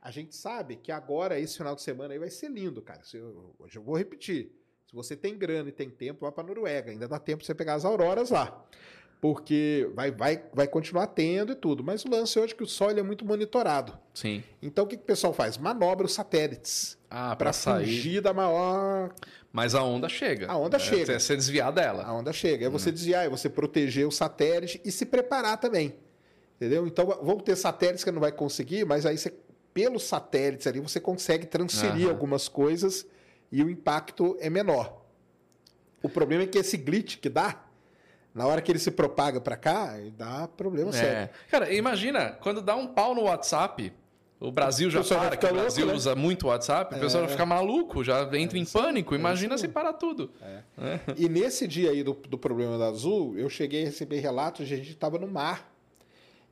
A 0.00 0.10
gente 0.10 0.34
sabe 0.36 0.76
que 0.76 0.90
agora, 0.92 1.38
esse 1.38 1.56
final 1.56 1.74
de 1.74 1.82
semana 1.82 2.14
aí, 2.14 2.18
vai 2.18 2.30
ser 2.30 2.48
lindo, 2.50 2.80
cara. 2.80 3.00
Hoje 3.58 3.76
eu 3.78 3.82
vou 3.82 3.96
repetir. 3.96 4.52
Se 4.86 4.94
você 4.94 5.16
tem 5.16 5.36
grana 5.36 5.68
e 5.68 5.72
tem 5.72 5.90
tempo, 5.90 6.24
vá 6.24 6.30
pra 6.32 6.44
Noruega. 6.44 6.90
Ainda 6.92 7.08
dá 7.08 7.18
tempo 7.18 7.38
pra 7.38 7.46
você 7.46 7.54
pegar 7.54 7.74
as 7.74 7.84
auroras 7.84 8.30
lá. 8.30 8.64
porque 9.20 9.90
vai, 9.94 10.10
vai, 10.12 10.44
vai 10.52 10.68
continuar 10.68 11.08
tendo 11.08 11.52
e 11.52 11.56
tudo. 11.56 11.82
Mas 11.82 12.04
o 12.04 12.08
lance 12.10 12.38
hoje 12.38 12.52
é 12.52 12.56
que 12.56 12.62
o 12.62 12.66
sol 12.66 12.90
é 12.90 13.02
muito 13.02 13.24
monitorado. 13.24 13.98
Sim. 14.14 14.44
Então 14.62 14.84
o 14.84 14.86
que, 14.86 14.96
que 14.96 15.02
o 15.02 15.06
pessoal 15.06 15.32
faz? 15.32 15.58
Manobra 15.58 16.06
os 16.06 16.14
satélites 16.14 16.96
Ah, 17.10 17.34
para 17.34 17.52
fugir 17.52 18.20
da 18.20 18.32
maior. 18.32 19.12
Mas 19.52 19.74
a 19.74 19.82
onda 19.82 20.08
chega. 20.08 20.46
A 20.50 20.56
onda 20.56 20.76
É, 20.76 20.80
chega. 20.80 21.18
Você 21.18 21.34
desviar 21.34 21.72
dela. 21.72 22.04
A 22.04 22.12
onda 22.14 22.32
chega. 22.32 22.66
É 22.66 22.68
você 22.68 22.92
desviar, 22.92 23.24
é 23.26 23.28
você 23.28 23.48
proteger 23.50 24.06
o 24.06 24.12
satélite 24.12 24.80
e 24.84 24.92
se 24.92 25.04
preparar 25.04 25.58
também. 25.58 25.96
Entendeu? 26.56 26.86
Então 26.86 27.06
vão 27.22 27.38
ter 27.38 27.54
satélites 27.56 28.02
que 28.02 28.10
não 28.10 28.20
vai 28.20 28.32
conseguir, 28.32 28.84
mas 28.84 29.04
aí 29.04 29.16
você, 29.16 29.32
pelos 29.74 30.04
satélites 30.04 30.66
ali, 30.66 30.80
você 30.80 30.98
consegue 30.98 31.46
transferir 31.46 32.04
Aham. 32.04 32.10
algumas 32.10 32.48
coisas 32.48 33.06
e 33.52 33.62
o 33.62 33.70
impacto 33.70 34.36
é 34.40 34.48
menor. 34.48 35.02
O 36.02 36.08
problema 36.08 36.44
é 36.44 36.46
que 36.46 36.58
esse 36.58 36.76
glitch 36.76 37.18
que 37.18 37.28
dá, 37.28 37.62
na 38.34 38.46
hora 38.46 38.62
que 38.62 38.72
ele 38.72 38.78
se 38.78 38.90
propaga 38.90 39.40
para 39.40 39.56
cá, 39.56 39.94
dá 40.16 40.48
problema 40.48 40.92
sério. 40.92 41.18
É. 41.18 41.30
Cara, 41.50 41.72
imagina, 41.72 42.30
quando 42.40 42.62
dá 42.62 42.74
um 42.74 42.86
pau 42.86 43.14
no 43.14 43.22
WhatsApp, 43.22 43.92
o 44.38 44.50
Brasil 44.52 44.90
já 44.90 45.00
O 45.00 45.04
para, 45.04 45.36
que 45.36 45.46
o 45.46 45.52
Brasil 45.52 45.84
louco, 45.84 45.92
né? 45.92 45.94
usa 45.94 46.14
muito 46.14 46.46
WhatsApp, 46.46 46.94
o 46.94 46.98
pessoal 46.98 47.24
vai 47.24 47.32
ficar 47.32 47.46
maluco, 47.46 48.04
já 48.04 48.22
entra 48.36 48.58
em 48.58 48.64
pânico. 48.64 49.14
Imagina 49.14 49.56
se 49.56 49.68
para 49.68 49.92
tudo. 49.92 50.30
E 51.16 51.28
nesse 51.28 51.66
dia 51.66 51.90
aí 51.90 52.02
do, 52.02 52.12
do 52.12 52.36
problema 52.38 52.76
da 52.78 52.88
Azul, 52.88 53.36
eu 53.38 53.48
cheguei 53.48 53.82
a 53.82 53.86
receber 53.86 54.20
relatos 54.20 54.68
de 54.68 54.74
a 54.74 54.76
gente 54.76 54.90
estava 54.90 55.18
no 55.18 55.26
mar. 55.26 55.75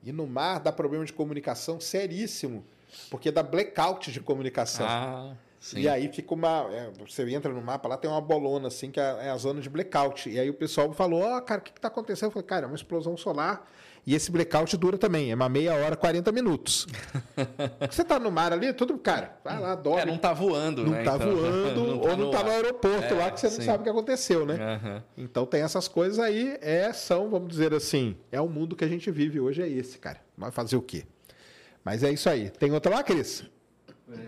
E 0.04 0.12
no 0.12 0.26
mar 0.26 0.60
dá 0.60 0.70
problema 0.70 1.04
de 1.04 1.12
comunicação 1.12 1.80
seríssimo, 1.80 2.64
porque 3.10 3.30
dá 3.30 3.42
blackout 3.42 4.12
de 4.12 4.20
comunicação. 4.20 4.86
Ah, 4.86 5.34
sim. 5.58 5.80
E 5.80 5.88
aí 5.88 6.08
fica 6.12 6.34
uma. 6.34 6.68
é, 6.70 6.90
você 6.98 7.28
entra 7.32 7.52
no 7.52 7.62
mapa, 7.62 7.88
lá 7.88 7.96
tem 7.96 8.10
uma 8.10 8.20
bolona 8.20 8.68
assim, 8.68 8.90
que 8.90 9.00
é 9.00 9.26
é 9.26 9.30
a 9.30 9.36
zona 9.36 9.60
de 9.60 9.70
blackout. 9.70 10.28
E 10.28 10.38
aí 10.38 10.50
o 10.50 10.54
pessoal 10.54 10.92
falou: 10.92 11.22
Ó, 11.22 11.40
cara, 11.40 11.60
o 11.60 11.64
que, 11.64 11.72
que 11.72 11.80
tá 11.80 11.88
acontecendo? 11.88 12.28
Eu 12.28 12.32
falei, 12.32 12.46
cara, 12.46 12.66
é 12.66 12.68
uma 12.68 12.76
explosão 12.76 13.16
solar. 13.16 13.66
E 14.06 14.14
esse 14.14 14.30
blackout 14.30 14.76
dura 14.76 14.98
também, 14.98 15.30
é 15.30 15.34
uma 15.34 15.48
meia 15.48 15.72
hora, 15.74 15.96
40 15.96 16.30
minutos. 16.30 16.86
você 17.90 18.04
tá 18.04 18.18
no 18.18 18.30
mar 18.30 18.52
ali, 18.52 18.72
tudo, 18.74 18.98
cara, 18.98 19.38
vai 19.42 19.58
lá, 19.58 19.74
dorme. 19.74 20.02
É, 20.02 20.04
não 20.06 20.18
tá 20.18 20.32
voando, 20.34 20.84
não 20.84 20.92
né? 20.92 21.02
tá 21.04 21.16
Então, 21.16 21.34
voando, 21.34 22.00
ou 22.06 22.16
não 22.16 22.30
tá 22.30 22.42
no 22.42 22.50
aeroporto 22.50 23.14
É, 23.14 23.14
lá 23.14 23.30
que 23.30 23.40
você 23.40 23.46
não 23.46 23.54
sim. 23.54 23.62
sabe 23.62 23.78
o 23.80 23.82
que 23.84 23.88
aconteceu, 23.88 24.44
né? 24.44 24.54
Aham. 24.62 25.02
Então 25.16 25.46
tem 25.46 25.62
essas 25.62 25.88
coisas 25.88 26.18
aí, 26.18 26.58
é, 26.60 26.92
são, 26.92 27.30
vamos 27.30 27.48
dizer 27.48 27.72
assim, 27.72 28.14
é 28.30 28.40
o 28.40 28.48
mundo 28.48 28.76
que 28.76 28.84
a 28.84 28.88
gente 28.88 29.10
vive 29.10 29.40
hoje, 29.40 29.62
é 29.62 29.68
esse, 29.68 29.96
cara. 29.98 30.20
Vai 30.36 30.50
fazer 30.50 30.76
o 30.76 30.82
quê? 30.82 31.04
Mas 31.82 32.02
é 32.02 32.10
isso 32.12 32.28
aí. 32.28 32.50
Tem 32.50 32.72
outra 32.72 32.94
lá, 32.96 33.02
Cris? 33.02 33.44
Não. 34.06 34.18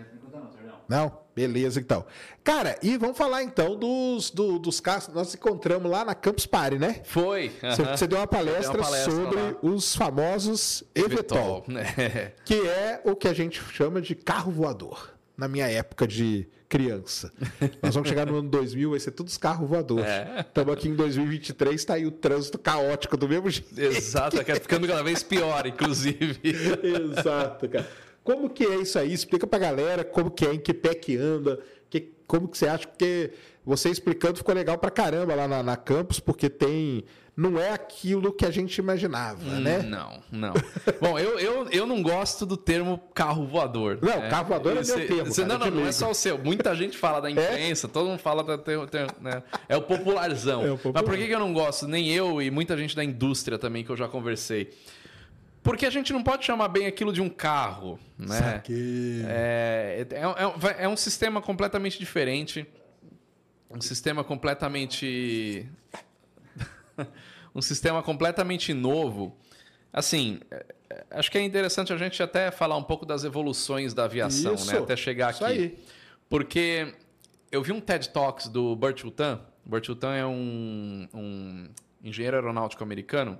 Não? 0.89 1.26
Beleza, 1.37 1.79
então. 1.79 2.03
Cara, 2.43 2.79
e 2.81 2.97
vamos 2.97 3.15
falar 3.15 3.43
então 3.43 3.75
dos, 3.75 4.31
do- 4.31 4.57
dos 4.57 4.79
casos. 4.79 5.13
Nós 5.13 5.35
encontramos 5.35 5.91
lá 5.91 6.03
na 6.03 6.15
Campus 6.15 6.47
Party, 6.47 6.79
né? 6.79 7.01
Foi. 7.03 7.51
Você, 7.61 7.81
aham. 7.83 7.95
você 7.95 8.07
deu 8.07 8.17
uma 8.17 8.25
palestra, 8.25 8.75
uma 8.75 8.83
palestra 8.83 9.11
sobre 9.13 9.39
lá. 9.39 9.55
os 9.61 9.95
famosos 9.95 10.83
Evetol, 10.95 11.63
né? 11.67 12.31
que 12.43 12.55
é 12.55 13.01
o 13.05 13.15
que 13.15 13.27
a 13.27 13.33
gente 13.33 13.61
chama 13.71 14.01
de 14.01 14.15
carro 14.15 14.51
voador. 14.51 15.13
Na 15.37 15.47
minha 15.47 15.67
época 15.67 16.07
de 16.07 16.47
criança. 16.67 17.31
Nós 17.83 17.93
vamos 17.93 18.09
chegar 18.09 18.25
no 18.25 18.37
ano 18.39 18.49
2000, 18.49 18.89
vai 18.89 18.99
ser 18.99 19.11
todos 19.11 19.33
os 19.33 19.37
carros 19.37 19.69
voadores. 19.69 20.07
É. 20.07 20.39
Estamos 20.39 20.73
aqui 20.73 20.89
em 20.89 20.95
2023, 20.95 21.85
tá 21.85 21.93
aí 21.93 22.07
o 22.07 22.11
trânsito 22.11 22.57
caótico 22.57 23.15
do 23.15 23.29
mesmo 23.29 23.47
jeito. 23.47 23.79
Exato, 23.79 24.43
que 24.43 24.51
é 24.51 24.55
ficando 24.55 24.87
cada 24.87 25.03
vez 25.03 25.21
pior, 25.21 25.67
inclusive. 25.67 26.39
Exato, 26.83 27.69
cara. 27.69 27.87
Como 28.27 28.49
que 28.49 28.65
é 28.65 28.75
isso 28.75 28.99
aí? 28.99 29.13
Explica 29.13 29.47
pra 29.47 29.57
galera 29.57 30.03
como 30.03 30.29
que 30.29 30.45
é, 30.45 30.53
em 30.53 30.59
que 30.59 30.73
pé 30.73 30.93
que 30.93 31.15
anda, 31.15 31.59
que, 31.89 32.11
como 32.27 32.45
que 32.49 32.57
você 32.57 32.67
acha, 32.67 32.85
porque 32.85 33.31
você 33.65 33.89
explicando 33.89 34.35
ficou 34.35 34.53
legal 34.53 34.77
pra 34.77 34.91
caramba 34.91 35.33
lá 35.33 35.47
na, 35.47 35.63
na 35.63 35.77
campus, 35.77 36.19
porque 36.19 36.49
tem. 36.49 37.05
Não 37.37 37.57
é 37.59 37.71
aquilo 37.71 38.33
que 38.33 38.43
a 38.43 38.49
gente 38.49 38.75
imaginava, 38.79 39.59
né? 39.59 39.83
Não, 39.83 40.19
não. 40.31 40.53
Bom, 40.99 41.19
eu, 41.19 41.37
eu, 41.39 41.69
eu 41.69 41.85
não 41.85 42.01
gosto 42.01 42.47
do 42.47 42.57
termo 42.57 42.99
carro 43.13 43.45
voador. 43.45 43.99
Não, 44.01 44.27
carro 44.27 44.45
voador 44.47 44.71
é 44.71 44.75
meu 44.75 44.81
Esse- 44.81 45.05
termo, 45.05 45.33
cara, 45.33 45.47
não, 45.47 45.59
não, 45.59 45.71
não 45.71 45.87
é 45.87 45.91
só 45.91 46.09
o 46.09 46.15
seu. 46.15 46.37
Muita 46.39 46.73
gente 46.75 46.97
fala 46.97 47.21
da 47.21 47.29
imprensa, 47.29 47.87
todo 47.87 48.09
mundo 48.09 48.17
fala 48.19 48.43
da. 48.43 48.57
Tem, 48.57 48.75
tem- 48.87 49.05
né? 49.21 49.43
É 49.69 49.77
o 49.77 49.83
popularzão. 49.83 50.65
É 50.65 50.71
o 50.71 50.77
popular. 50.77 50.93
Mas 50.95 51.03
por 51.03 51.15
que, 51.15 51.27
que 51.27 51.33
eu 51.35 51.39
não 51.39 51.53
gosto? 51.53 51.87
Nem 51.87 52.11
eu 52.11 52.41
e 52.41 52.49
muita 52.49 52.75
gente 52.75 52.93
da 52.95 53.03
indústria 53.03 53.57
também 53.59 53.83
que 53.85 53.91
eu 53.91 53.95
já 53.95 54.07
conversei. 54.07 54.71
Porque 55.67 55.85
a 55.85 55.89
gente 55.89 56.13
não 56.13 56.23
pode 56.23 56.45
chamar 56.45 56.69
bem 56.69 56.87
aquilo 56.87 57.11
de 57.11 57.21
um 57.21 57.27
carro, 57.27 57.99
né? 58.17 58.37
Saquei. 58.37 59.21
É, 59.27 60.07
é, 60.09 60.15
é- 60.15 60.83
é 60.85 60.87
um 60.87 60.95
sistema 60.95 61.41
completamente 61.41 61.99
diferente. 61.99 62.65
Um 63.69 63.81
sistema 63.81 64.23
completamente. 64.23 65.67
um 67.53 67.61
sistema 67.61 68.01
completamente 68.01 68.73
novo. 68.73 69.37
Assim, 69.91 70.39
é- 70.49 70.65
acho 71.11 71.29
que 71.29 71.37
é 71.37 71.43
interessante 71.43 71.91
a 71.91 71.97
gente 71.97 72.23
até 72.23 72.49
falar 72.49 72.77
um 72.77 72.83
pouco 72.83 73.05
das 73.05 73.25
evoluções 73.25 73.93
da 73.93 74.05
aviação, 74.05 74.53
Isso. 74.53 74.71
né? 74.71 74.79
Até 74.79 74.95
chegar 74.95 75.31
aqui. 75.31 75.43
aí. 75.43 75.77
Porque 76.29 76.95
eu 77.51 77.61
vi 77.61 77.73
um 77.73 77.81
TED 77.81 78.07
Talks 78.11 78.47
do 78.47 78.73
Burt 78.73 79.03
Rutan. 79.03 79.41
Burt 79.65 79.85
Rutan 79.89 80.15
é 80.15 80.25
um, 80.25 81.09
um 81.13 81.69
engenheiro 82.01 82.37
aeronáutico 82.37 82.81
americano. 82.81 83.37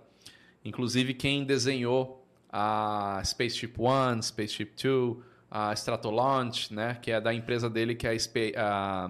Inclusive 0.68 1.14
quem 1.14 1.44
desenhou 1.46 2.26
a 2.52 3.22
Spaceship 3.24 3.74
One, 3.78 4.22
Spaceship 4.22 4.72
Two, 4.76 5.24
a 5.50 5.74
Stratolaunch, 5.74 6.74
né? 6.74 6.98
Que 7.02 7.12
é 7.12 7.22
da 7.22 7.34
empresa 7.34 7.70
dele, 7.70 7.96
que 7.96 8.06
é 8.08 8.12
a... 8.12 8.20
Spa 8.20 8.40
a 8.58 9.08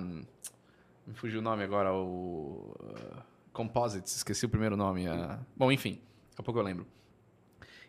me 1.08 1.14
fugiu 1.14 1.40
o 1.40 1.42
nome 1.42 1.64
agora, 1.64 1.94
o... 1.94 2.76
uh, 2.80 3.22
Composites, 3.54 4.18
esqueci 4.18 4.46
o 4.46 4.50
primeiro 4.50 4.76
nome. 4.76 5.08
a- 5.08 5.40
Bom, 5.56 5.72
enfim, 5.72 5.94
daqui 6.30 6.40
a 6.42 6.44
pouco 6.44 6.60
eu 6.60 6.64
lembro. 6.64 6.86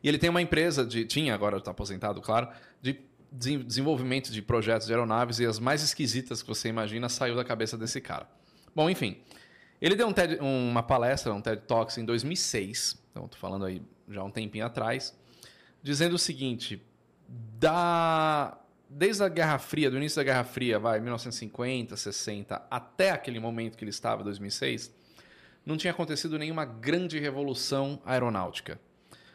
E 0.02 0.08
ele 0.08 0.16
tem 0.18 0.30
uma 0.30 0.40
empresa 0.40 0.86
de. 0.86 1.04
Tinha, 1.04 1.34
agora 1.34 1.56
está 1.58 1.72
aposentado, 1.72 2.20
claro, 2.22 2.48
de 2.80 3.00
desen- 3.30 3.64
desenvolvimento 3.64 4.30
de 4.30 4.40
projetos 4.40 4.86
de 4.86 4.92
aeronaves 4.94 5.40
e 5.40 5.44
as 5.46 5.58
mais 5.58 5.82
esquisitas 5.82 6.40
que 6.42 6.48
você 6.48 6.68
imagina 6.68 7.08
saiu 7.08 7.34
da 7.34 7.44
cabeça 7.44 7.76
desse 7.76 8.00
cara. 8.00 8.28
Bom, 8.74 8.88
enfim. 8.88 9.18
Ele 9.80 9.94
deu 9.96 10.06
um 10.08 10.12
TED 10.12 10.38
uma 10.40 10.82
palestra, 10.82 11.34
um 11.34 11.40
TED 11.42 11.62
Talks 11.66 11.98
em 11.98 12.04
2006, 12.04 12.96
então 13.18 13.26
estou 13.26 13.40
falando 13.40 13.64
aí 13.64 13.82
já 14.08 14.22
um 14.22 14.30
tempinho 14.30 14.64
atrás, 14.64 15.16
dizendo 15.82 16.14
o 16.14 16.18
seguinte: 16.18 16.80
da 17.28 18.56
desde 18.88 19.22
a 19.22 19.28
Guerra 19.28 19.58
Fria, 19.58 19.90
do 19.90 19.96
início 19.98 20.16
da 20.16 20.24
Guerra 20.24 20.44
Fria, 20.44 20.78
vai 20.78 20.98
1950, 21.00 21.96
60, 21.96 22.62
até 22.70 23.10
aquele 23.10 23.38
momento 23.38 23.76
que 23.76 23.84
ele 23.84 23.90
estava, 23.90 24.22
2006, 24.24 24.94
não 25.66 25.76
tinha 25.76 25.90
acontecido 25.90 26.38
nenhuma 26.38 26.64
grande 26.64 27.18
revolução 27.18 28.00
aeronáutica. 28.06 28.80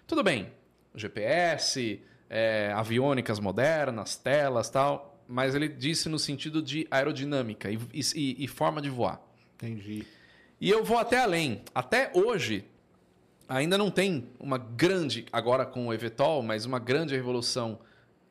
Tudo 0.08 0.24
bem, 0.24 0.52
GPS, 0.96 2.02
é, 2.30 2.72
aviônicas 2.76 3.40
modernas, 3.40 4.16
telas 4.16 4.70
tal, 4.72 5.22
mas 5.28 5.54
ele 5.54 5.68
disse 5.68 6.10
no 6.10 6.18
sentido 6.18 6.60
de 6.62 6.88
aerodinâmica 6.90 7.70
e, 7.70 7.78
e- 7.94 8.44
e 8.44 8.48
forma 8.48 8.82
de 8.82 8.90
voar. 8.90 9.22
Entendi. 9.56 10.04
E 10.60 10.70
eu 10.70 10.84
vou 10.84 10.98
até 10.98 11.20
além. 11.20 11.64
Até 11.76 12.12
hoje, 12.16 12.66
ainda 13.48 13.78
não 13.78 13.92
tem 13.92 14.30
uma 14.40 14.58
grande, 14.58 15.26
agora 15.32 15.66
com 15.66 15.88
o 15.88 15.94
Evetol, 15.94 16.42
mas 16.42 16.66
uma 16.66 16.80
grande 16.80 17.16
revolução 17.16 17.80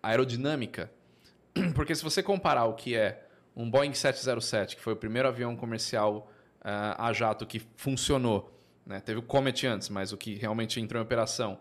aerodinâmica. 0.03 0.91
Porque 1.75 1.95
se 1.95 2.03
você 2.03 2.23
comparar 2.23 2.65
o 2.65 2.75
que 2.75 2.97
é 2.97 3.27
um 3.55 3.71
Boeing 3.71 3.95
707, 3.95 4.77
que 4.77 4.83
foi 4.83 4.95
o 4.95 4.97
primeiro 4.97 5.29
avião 5.29 5.55
comercial 5.55 6.31
ah, 6.61 7.09
a 7.09 7.13
jato 7.13 7.47
que 7.47 7.63
funcionou, 7.77 8.59
né? 8.87 9.01
teve 9.01 9.19
o 9.19 9.23
Comet 9.23 9.67
antes, 9.67 9.89
mas 9.89 10.13
o 10.13 10.17
que 10.17 10.35
realmente 10.35 10.81
entrou 10.81 11.01
em 11.01 11.05
operação, 11.05 11.59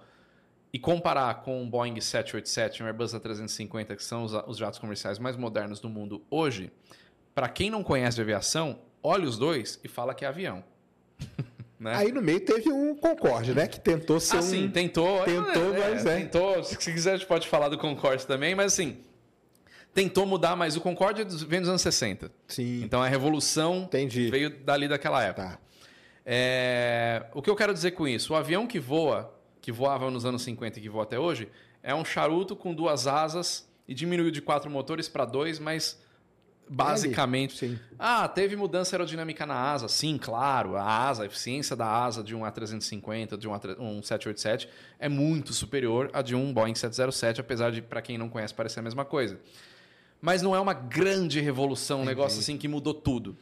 e 0.73 0.79
comparar 0.79 1.41
com 1.41 1.61
um 1.61 1.69
Boeing 1.69 1.99
787 1.99 2.77
e 2.77 2.83
um 2.83 2.87
Airbus 2.87 3.13
A350, 3.13 3.95
que 3.95 4.03
são 4.03 4.23
os, 4.23 4.33
os 4.47 4.57
jatos 4.57 4.79
comerciais 4.79 5.19
mais 5.19 5.35
modernos 5.35 5.81
do 5.81 5.89
mundo 5.89 6.23
hoje, 6.29 6.71
para 7.35 7.49
quem 7.49 7.69
não 7.69 7.83
conhece 7.83 8.15
de 8.15 8.21
aviação, 8.21 8.79
olha 9.03 9.27
os 9.27 9.37
dois 9.37 9.79
e 9.83 9.87
fala 9.87 10.13
que 10.13 10.23
é 10.23 10.27
avião. 10.27 10.63
né? 11.81 11.95
Aí 11.95 12.11
no 12.11 12.21
meio 12.21 12.39
teve 12.39 12.71
um 12.71 12.95
Concorde, 12.95 13.53
né? 13.53 13.67
Que 13.67 13.79
tentou 13.79 14.19
ser 14.19 14.37
Ah, 14.37 14.39
um. 14.39 14.43
sim, 14.43 14.69
tentou. 14.69 15.23
tentou, 15.23 15.73
mas 15.79 16.05
é. 16.05 16.17
Tentou. 16.19 16.63
Se 16.63 16.77
quiser, 16.77 17.13
a 17.13 17.17
gente 17.17 17.27
pode 17.27 17.47
falar 17.47 17.69
do 17.69 17.77
Concorde 17.77 18.25
também, 18.27 18.53
mas 18.55 18.73
assim. 18.73 18.97
Tentou 19.93 20.25
mudar, 20.25 20.55
mas 20.55 20.77
o 20.77 20.81
Concorde 20.81 21.21
é 21.21 21.25
vem 21.25 21.59
dos 21.59 21.67
anos 21.69 21.81
60. 21.81 22.31
Sim. 22.47 22.83
Então 22.83 23.01
a 23.01 23.07
revolução 23.07 23.79
Entendi. 23.83 24.29
veio 24.29 24.49
dali 24.49 24.87
daquela 24.87 25.21
época. 25.23 25.47
Tá. 25.49 25.59
É, 26.25 27.25
O 27.33 27.41
que 27.41 27.49
eu 27.49 27.55
quero 27.55 27.73
dizer 27.73 27.91
com 27.91 28.07
isso? 28.07 28.31
O 28.33 28.35
avião 28.35 28.65
que 28.67 28.79
voa, 28.79 29.33
que 29.59 29.71
voava 29.71 30.09
nos 30.11 30.23
anos 30.25 30.43
50 30.43 30.79
e 30.79 30.81
que 30.83 30.87
voa 30.89 31.03
até 31.03 31.19
hoje, 31.19 31.49
é 31.83 31.93
um 31.95 32.05
charuto 32.05 32.55
com 32.55 32.73
duas 32.73 33.07
asas 33.07 33.67
e 33.87 33.93
diminuiu 33.93 34.31
de 34.31 34.41
quatro 34.41 34.69
motores 34.69 35.09
para 35.09 35.25
dois, 35.25 35.59
mas 35.59 35.99
basicamente. 36.69 37.57
Sim. 37.57 37.79
Ah, 37.99 38.27
teve 38.27 38.55
mudança 38.55 38.95
aerodinâmica 38.95 39.45
na 39.45 39.55
asa? 39.55 39.87
Sim, 39.87 40.17
claro. 40.17 40.75
A 40.75 40.83
asa, 41.09 41.23
a 41.23 41.25
eficiência 41.25 41.75
da 41.75 41.85
asa 41.87 42.23
de 42.23 42.35
um 42.35 42.41
A350, 42.41 43.37
de 43.37 43.47
um, 43.47 43.51
A3- 43.51 43.79
um 43.79 44.01
787 44.01 44.69
é 44.99 45.09
muito 45.09 45.53
superior 45.53 46.09
à 46.13 46.21
de 46.21 46.35
um 46.35 46.53
Boeing 46.53 46.75
707, 46.75 47.41
apesar 47.41 47.71
de, 47.71 47.81
para 47.81 48.01
quem 48.01 48.17
não 48.17 48.29
conhece, 48.29 48.53
parecer 48.53 48.79
a 48.79 48.83
mesma 48.83 49.03
coisa. 49.05 49.39
Mas 50.21 50.41
não 50.41 50.55
é 50.55 50.59
uma 50.59 50.73
grande 50.73 51.39
revolução, 51.39 52.01
um 52.01 52.05
negócio 52.05 52.39
assim 52.39 52.57
que 52.57 52.67
mudou 52.67 52.93
tudo. 52.93 53.35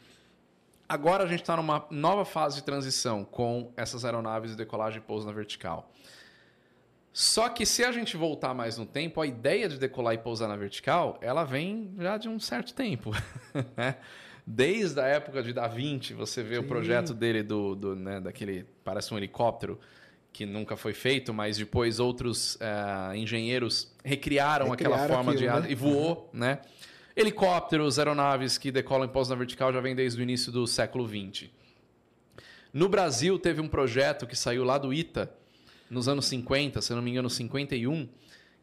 Agora 0.87 1.23
a 1.23 1.27
gente 1.27 1.41
está 1.41 1.55
numa 1.55 1.85
nova 1.91 2.25
fase 2.25 2.55
de 2.55 2.63
transição 2.63 3.23
com 3.23 3.71
essas 3.77 4.03
aeronaves 4.05 4.51
de 4.51 4.57
decolagem 4.57 4.99
e 4.99 5.01
pouso 5.01 5.27
na 5.27 5.31
vertical. 5.33 5.91
Só 7.19 7.49
que 7.49 7.65
se 7.65 7.83
a 7.83 7.91
gente 7.91 8.15
voltar 8.15 8.53
mais 8.53 8.77
no 8.77 8.85
tempo, 8.85 9.19
a 9.19 9.27
ideia 9.27 9.67
de 9.67 9.77
decolar 9.77 10.13
e 10.13 10.17
pousar 10.17 10.47
na 10.47 10.55
vertical, 10.55 11.19
ela 11.21 11.43
vem 11.43 11.93
já 11.99 12.17
de 12.17 12.29
um 12.29 12.39
certo 12.39 12.73
tempo. 12.73 13.11
né? 13.75 13.97
Desde 14.47 15.01
a 15.01 15.05
época 15.05 15.43
de 15.43 15.51
Da 15.51 15.67
Vinci, 15.67 16.13
você 16.13 16.41
vê 16.41 16.57
o 16.57 16.63
projeto 16.63 17.13
dele 17.13 17.43
do, 17.43 17.75
do 17.75 17.93
né, 17.93 18.21
daquele 18.21 18.65
parece 18.85 19.13
um 19.13 19.17
helicóptero 19.17 19.77
que 20.31 20.45
nunca 20.45 20.77
foi 20.77 20.93
feito, 20.93 21.33
mas 21.33 21.57
depois 21.57 21.99
outros 21.99 22.57
eh, 22.61 23.17
engenheiros 23.17 23.93
recriaram, 24.01 24.71
aquela 24.71 24.95
Recriaram 24.95 25.13
forma 25.13 25.35
de 25.35 25.45
aquilo, 25.45 25.57
ar 25.57 25.63
né? 25.63 25.71
e 25.73 25.75
voou, 25.75 26.29
né? 26.31 26.59
Helicópteros, 27.17 27.99
aeronaves 27.99 28.57
que 28.57 28.71
decolam 28.71 29.09
e 29.09 29.11
pousam 29.11 29.35
na 29.35 29.39
vertical 29.39 29.73
já 29.73 29.81
vem 29.81 29.93
desde 29.93 30.21
o 30.21 30.23
início 30.23 30.53
do 30.53 30.65
século 30.65 31.05
XX. 31.05 31.49
No 32.71 32.87
Brasil, 32.87 33.37
teve 33.37 33.59
um 33.59 33.67
projeto 33.67 34.25
que 34.25 34.37
saiu 34.37 34.63
lá 34.63 34.77
do 34.77 34.93
ITA, 34.93 35.29
nos 35.89 36.07
anos 36.07 36.25
50, 36.25 36.81
se 36.81 36.93
não 36.93 37.01
me 37.01 37.11
engano, 37.11 37.29
51, 37.29 38.07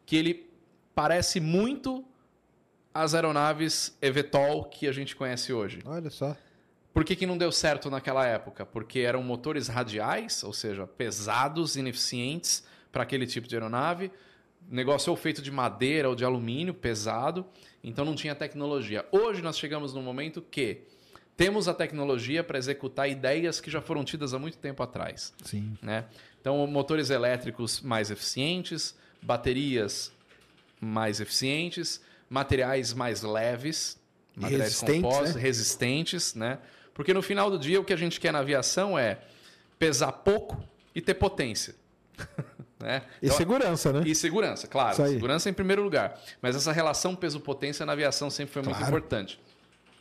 que 0.05 0.15
ele 0.15 0.49
parece 0.95 1.39
muito 1.39 2.05
as 2.93 3.13
aeronaves 3.13 3.95
Evetol 4.01 4.65
que 4.65 4.87
a 4.87 4.91
gente 4.91 5.15
conhece 5.15 5.53
hoje. 5.53 5.81
Olha 5.85 6.09
só. 6.09 6.35
Por 6.93 7.05
que, 7.05 7.15
que 7.15 7.27
não 7.27 7.37
deu 7.37 7.51
certo 7.51 7.91
naquela 7.91 8.25
época? 8.25 8.65
Porque 8.65 9.01
eram 9.01 9.21
motores 9.21 9.67
radiais, 9.67 10.43
ou 10.43 10.51
seja, 10.51 10.87
pesados, 10.87 11.75
ineficientes 11.75 12.63
para 12.91 13.03
aquele 13.03 13.27
tipo 13.27 13.47
de 13.47 13.55
aeronave. 13.55 14.11
Negócio 14.67 15.11
ou 15.11 15.15
feito 15.15 15.39
de 15.39 15.51
madeira 15.51 16.09
ou 16.09 16.15
de 16.15 16.25
alumínio, 16.25 16.73
pesado, 16.73 17.45
então 17.83 18.03
não 18.03 18.15
tinha 18.15 18.33
tecnologia. 18.33 19.05
Hoje 19.11 19.43
nós 19.43 19.59
chegamos 19.59 19.93
num 19.93 20.01
momento 20.01 20.41
que 20.41 20.81
temos 21.37 21.67
a 21.67 21.73
tecnologia 21.75 22.43
para 22.43 22.57
executar 22.57 23.07
ideias 23.07 23.61
que 23.61 23.69
já 23.69 23.79
foram 23.79 24.03
tidas 24.03 24.33
há 24.33 24.39
muito 24.39 24.57
tempo 24.57 24.81
atrás. 24.81 25.31
Sim. 25.43 25.77
né? 25.79 26.05
Então, 26.41 26.65
motores 26.67 27.09
elétricos 27.09 27.81
mais 27.81 28.09
eficientes, 28.11 28.95
baterias 29.21 30.11
mais 30.79 31.19
eficientes, 31.19 32.01
materiais 32.29 32.93
mais 32.93 33.21
leves, 33.21 33.97
materiais 34.35 34.63
resistentes, 34.63 35.01
compostos, 35.01 35.35
né? 35.35 35.41
resistentes, 35.41 36.35
né? 36.35 36.59
Porque 36.93 37.13
no 37.13 37.21
final 37.21 37.49
do 37.49 37.57
dia 37.59 37.79
o 37.79 37.83
que 37.83 37.93
a 37.93 37.97
gente 37.97 38.19
quer 38.19 38.31
na 38.31 38.39
aviação 38.39 38.97
é 38.97 39.19
pesar 39.77 40.11
pouco 40.11 40.61
e 40.95 41.01
ter 41.01 41.13
potência. 41.15 41.75
né? 42.79 43.03
E 43.21 43.27
Então, 43.27 43.37
segurança, 43.37 43.93
né? 43.93 44.03
e 44.05 44.15
segurança, 44.15 44.67
claro. 44.67 44.95
Segurança 44.95 45.49
em 45.49 45.53
primeiro 45.53 45.83
lugar. 45.83 46.19
Mas 46.41 46.55
essa 46.55 46.71
relação 46.71 47.15
peso-potência 47.15 47.85
na 47.85 47.93
aviação 47.93 48.29
sempre 48.29 48.53
foi 48.53 48.61
muito 48.63 48.77
Claro. 48.77 48.95
importante. 48.95 49.39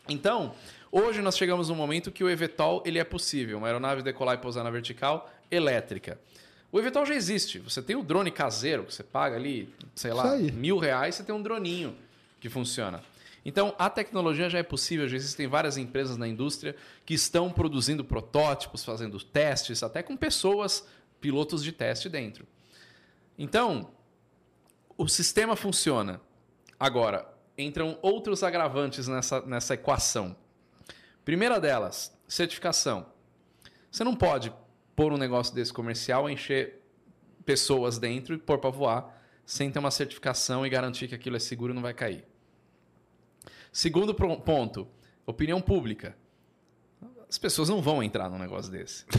Então, 0.09 0.55
hoje 0.91 1.21
nós 1.21 1.37
chegamos 1.37 1.69
num 1.69 1.75
momento 1.75 2.11
que 2.11 2.23
o 2.23 2.31
eVTOL 2.31 2.83
ele 2.87 2.99
é 2.99 3.05
possível. 3.05 3.59
Uma 3.59 3.67
aeronave 3.67 4.03
decolar 4.03 4.37
e 4.37 4.39
pousar 4.39 4.63
na 4.65 4.71
vertical 4.71 5.31
elétrica. 5.51 6.19
O 6.71 6.79
eVTOL 6.79 7.07
já 7.07 7.15
existe. 7.15 7.59
Você 7.61 7.81
tem 7.81 7.97
o 7.97 8.03
drone 8.03 8.31
caseiro, 8.31 8.85
que 8.85 8.95
você 8.95 9.03
paga 9.03 9.37
ali, 9.37 9.73
sei 9.95 10.13
lá, 10.13 10.37
mil 10.37 10.79
reais, 10.79 11.15
você 11.15 11.23
tem 11.23 11.35
um 11.35 11.43
droninho 11.43 11.97
que 12.41 12.49
funciona. 12.49 13.03
Então, 13.45 13.75
a 13.79 13.89
tecnologia 13.89 14.51
já 14.51 14.59
é 14.59 14.63
possível, 14.65 15.09
já 15.09 15.17
existem 15.17 15.47
várias 15.47 15.77
empresas 15.77 16.17
na 16.17 16.27
indústria 16.27 16.75
que 17.05 17.15
estão 17.15 17.51
produzindo 17.51 18.05
protótipos, 18.05 18.85
fazendo 18.85 19.21
testes, 19.21 19.85
até 19.85 20.03
com 20.03 20.17
pessoas, 20.17 20.85
pilotos 21.21 21.63
de 21.63 21.71
teste 21.71 22.09
dentro. 22.09 22.45
Então, 23.39 23.91
o 24.99 25.07
sistema 25.07 25.55
funciona. 25.55 26.21
Agora, 26.79 27.33
entram 27.57 27.97
outros 28.03 28.43
agravantes 28.43 29.07
nessa, 29.07 29.41
nessa 29.43 29.75
equação. 29.75 30.37
Primeira 31.25 31.61
delas, 31.61 32.13
certificação. 32.27 33.07
Você 33.91 34.03
não 34.03 34.15
pode 34.15 34.53
pôr 34.97 35.13
um 35.13 35.19
negócio 35.19 35.55
desse 35.55 35.73
comercial, 35.73 36.29
encher 36.29 36.83
pessoas 37.45 37.99
dentro 37.99 38.35
e 38.35 38.39
pôr 38.39 38.59
para 38.59 38.71
voar 38.71 39.23
sem 39.45 39.71
ter 39.71 39.79
uma 39.79 39.93
certificação 39.93 40.67
e 40.67 40.71
garantir 40.71 41.07
que 41.07 41.15
aquilo 41.15 41.37
é 41.37 41.39
seguro 41.39 41.73
e 41.73 41.75
não 41.75 41.83
vai 41.83 41.95
cair. 41.95 42.25
Segundo 43.71 44.15
ponto, 44.15 44.89
opinião 45.25 45.61
pública. 45.61 46.17
As 47.29 47.39
pessoas 47.39 47.69
não 47.69 47.83
vão 47.83 48.03
entrar 48.03 48.31
num 48.31 48.39
negócio 48.39 48.73
desse. 48.73 49.05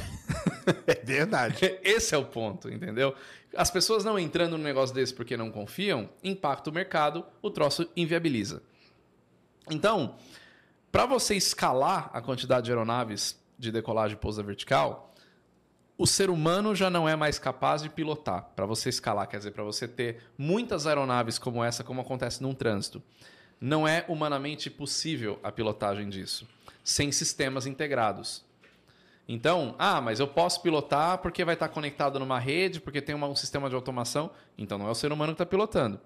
É 0.86 0.96
verdade. 0.96 1.60
Esse 1.82 2.14
é 2.14 2.18
o 2.18 2.26
ponto, 2.26 2.70
entendeu? 2.70 3.16
As 3.56 3.72
pessoas 3.72 4.04
não 4.04 4.20
entrando 4.20 4.58
num 4.58 4.64
negócio 4.64 4.94
desse 4.94 5.14
porque 5.14 5.38
não 5.38 5.50
confiam, 5.50 6.10
impacta 6.22 6.70
o 6.70 6.74
mercado, 6.74 7.26
o 7.42 7.50
troço 7.50 7.90
inviabiliza. 7.96 8.62
Então, 9.70 10.16
para 10.92 11.06
você 11.06 11.36
escalar 11.36 12.10
a 12.12 12.22
quantidade 12.22 12.66
de 12.66 12.72
aeronaves 12.72 13.40
de 13.58 13.72
decolagem 13.72 14.18
e 14.18 14.20
pouso 14.20 14.44
vertical, 14.44 15.07
o 15.98 16.06
ser 16.06 16.30
humano 16.30 16.76
já 16.76 16.90
não 16.90 17.08
é 17.10 17.16
mais 17.16 17.40
capaz 17.40 17.82
de 17.82 17.90
pilotar. 17.90 18.52
Para 18.56 18.66
você 18.66 18.90
escalar, 18.90 19.28
quer 19.28 19.38
dizer, 19.38 19.52
para 19.52 19.64
você 19.64 19.88
ter 19.88 20.22
muitas 20.38 20.86
aeronaves 20.86 21.40
como 21.40 21.64
essa, 21.64 21.84
como 21.84 22.02
acontece 22.02 22.42
num 22.42 22.54
trânsito, 22.54 23.02
não 23.60 23.88
é 23.88 24.06
humanamente 24.08 24.70
possível 24.70 25.40
a 25.44 25.52
pilotagem 25.52 26.08
disso, 26.10 26.48
sem 26.84 27.12
sistemas 27.12 27.66
integrados. 27.66 28.46
Então, 29.28 29.76
ah, 29.78 30.00
mas 30.00 30.20
eu 30.20 30.28
posso 30.28 30.62
pilotar 30.62 31.18
porque 31.18 31.44
vai 31.44 31.56
estar 31.56 31.68
conectado 31.68 32.18
numa 32.20 32.40
rede, 32.40 32.80
porque 32.80 33.02
tem 33.02 33.14
uma- 33.14 33.28
um 33.28 33.36
sistema 33.36 33.68
de 33.68 33.76
automação. 33.76 34.32
Então 34.58 34.78
não 34.78 34.88
é 34.88 34.92
o 34.92 34.96
ser 34.96 35.12
humano 35.12 35.34
que 35.34 35.42
está 35.42 35.46
pilotando. 35.46 36.00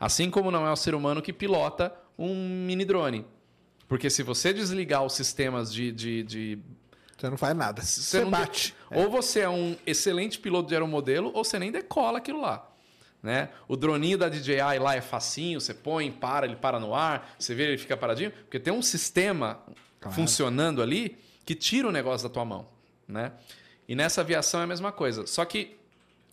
Assim 0.00 0.28
como 0.28 0.50
não 0.50 0.66
é 0.66 0.72
o 0.72 0.76
ser 0.76 0.94
humano 0.94 1.22
que 1.22 1.32
pilota 1.32 1.94
um 2.18 2.34
mini 2.66 2.84
drone. 2.84 3.24
Porque 3.86 4.10
se 4.10 4.22
você 4.24 4.52
desligar 4.52 5.04
os 5.04 5.12
sistemas 5.12 5.72
de. 5.72 5.92
de, 5.92 6.22
de 6.24 6.58
Você 7.24 7.30
não 7.30 7.38
faz 7.38 7.56
nada. 7.56 7.80
você 7.80 8.00
Você 8.00 8.20
não- 8.20 8.30
bate. 8.30 8.74
Ou 8.90 9.08
você 9.08 9.40
é 9.40 9.48
um 9.48 9.76
excelente 9.86 10.38
piloto 10.38 10.68
de 10.68 10.74
aeromodelo, 10.74 11.30
ou 11.32 11.42
você 11.42 11.58
nem 11.58 11.72
decola 11.72 12.18
aquilo 12.18 12.40
lá. 12.40 12.70
Né? 13.22 13.48
O 13.66 13.76
droninho 13.76 14.18
da 14.18 14.28
DJI 14.28 14.78
lá 14.78 14.94
é 14.94 15.00
facinho, 15.00 15.58
você 15.58 15.72
põe, 15.72 16.12
para, 16.12 16.44
ele 16.44 16.56
para 16.56 16.78
no 16.78 16.94
ar, 16.94 17.34
você 17.38 17.54
vê 17.54 17.62
ele 17.68 17.78
fica 17.78 17.96
paradinho, 17.96 18.30
porque 18.30 18.60
tem 18.60 18.70
um 18.74 18.82
sistema 18.82 19.60
funcionando 20.10 20.82
ali 20.82 21.16
que 21.46 21.54
tira 21.54 21.88
o 21.88 21.92
negócio 21.92 22.28
da 22.28 22.32
tua 22.32 22.44
mão. 22.44 22.68
Né? 23.08 23.32
E 23.88 23.94
nessa 23.94 24.20
aviação 24.20 24.60
é 24.60 24.64
a 24.64 24.66
mesma 24.66 24.92
coisa. 24.92 25.26
Só 25.26 25.42
que 25.46 25.78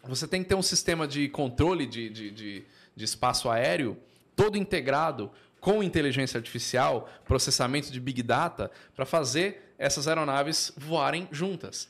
você 0.04 0.28
tem 0.28 0.44
que 0.44 0.50
ter 0.50 0.56
um 0.56 0.62
sistema 0.62 1.08
de 1.08 1.30
controle 1.30 1.86
de, 1.86 2.10
de, 2.10 2.32
de, 2.32 2.66
de 2.94 3.06
espaço 3.06 3.50
aéreo 3.50 3.98
todo 4.36 4.58
integrado 4.58 5.32
com 5.62 5.82
inteligência 5.82 6.38
artificial, 6.38 7.08
processamento 7.24 7.90
de 7.92 8.00
big 8.02 8.22
data, 8.24 8.70
para 8.96 9.06
fazer 9.06 9.71
essas 9.82 10.08
aeronaves 10.08 10.72
voarem 10.78 11.28
juntas. 11.32 11.88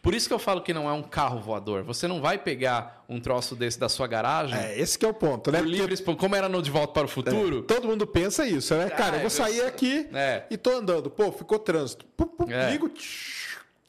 Por 0.00 0.14
isso 0.14 0.26
que 0.26 0.34
eu 0.34 0.38
falo 0.38 0.60
que 0.62 0.74
não 0.74 0.88
é 0.88 0.92
um 0.92 1.02
carro 1.02 1.40
voador. 1.40 1.84
Você 1.84 2.08
não 2.08 2.20
vai 2.20 2.36
pegar 2.36 3.04
um 3.08 3.20
troço 3.20 3.54
desse 3.54 3.78
da 3.78 3.88
sua 3.88 4.08
garagem 4.08 4.58
É, 4.58 4.76
esse 4.76 4.98
que 4.98 5.06
é 5.06 5.08
o 5.08 5.14
ponto, 5.14 5.52
né? 5.52 5.58
por 5.58 5.64
Porque 5.64 5.78
livre, 5.78 5.94
espo- 5.94 6.16
como 6.16 6.34
era 6.34 6.48
no 6.48 6.60
De 6.60 6.72
Volta 6.72 6.92
para 6.92 7.04
o 7.04 7.08
Futuro. 7.08 7.62
todo 7.62 7.86
mundo 7.86 8.04
pensa 8.04 8.44
isso, 8.44 8.74
né? 8.74 8.90
Cara, 8.90 9.10
eu 9.16 9.20
vou 9.20 9.22
eu 9.26 9.30
sair 9.30 9.60
aqui 9.62 10.08
É. 10.12 10.42
e 10.50 10.56
tô 10.56 10.70
andando. 10.72 11.08
Pô, 11.08 11.30
ficou 11.30 11.56
trânsito. 11.58 12.04
Pum, 12.16 12.26
pum, 12.26 12.50
É. 12.50 12.70
Ligo. 12.72 12.90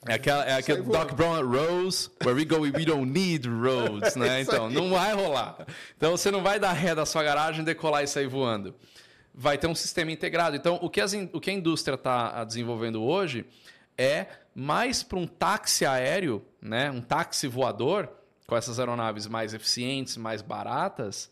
É 0.07 0.15
aquela, 0.15 0.44
é 0.45 0.53
aquele 0.56 0.82
voando. 0.82 0.99
Doc 0.99 1.14
Brown 1.14 1.41
Rose, 1.49 2.10
where 2.24 2.38
we 2.38 2.45
go, 2.45 2.60
we 2.60 2.86
don't 2.86 3.10
need 3.10 3.48
roads, 3.49 4.15
né? 4.15 4.41
Então, 4.41 4.70
não 4.70 4.91
vai 4.91 5.14
rolar. 5.14 5.65
Então, 5.98 6.11
você 6.15 6.30
não 6.30 6.44
vai 6.44 6.60
dar 6.60 6.74
ré 6.74 6.94
da 6.94 7.06
sua 7.07 7.24
garagem, 7.24 7.64
decolar 7.64 8.03
e 8.03 8.07
sair 8.07 8.28
voando. 8.28 8.76
Vai 9.34 9.57
ter 9.57 9.68
um 9.68 9.76
sistema 9.76 10.11
integrado. 10.11 10.55
Então, 10.55 10.77
o 10.81 10.89
que, 10.89 11.01
as 11.01 11.14
o 11.14 11.39
que 11.39 11.49
a 11.49 11.53
indústria 11.53 11.95
está 11.95 12.43
desenvolvendo 12.43 13.01
hoje 13.01 13.45
é 13.97 14.27
mais 14.53 15.01
para 15.01 15.18
um 15.18 15.26
táxi 15.26 15.85
aéreo, 15.85 16.45
né? 16.61 16.91
Um 16.91 17.01
táxi 17.01 17.47
voador, 17.47 18.10
com 18.45 18.55
essas 18.55 18.80
aeronaves 18.80 19.27
mais 19.27 19.53
eficientes, 19.53 20.18
mais 20.18 20.41
baratas, 20.41 21.31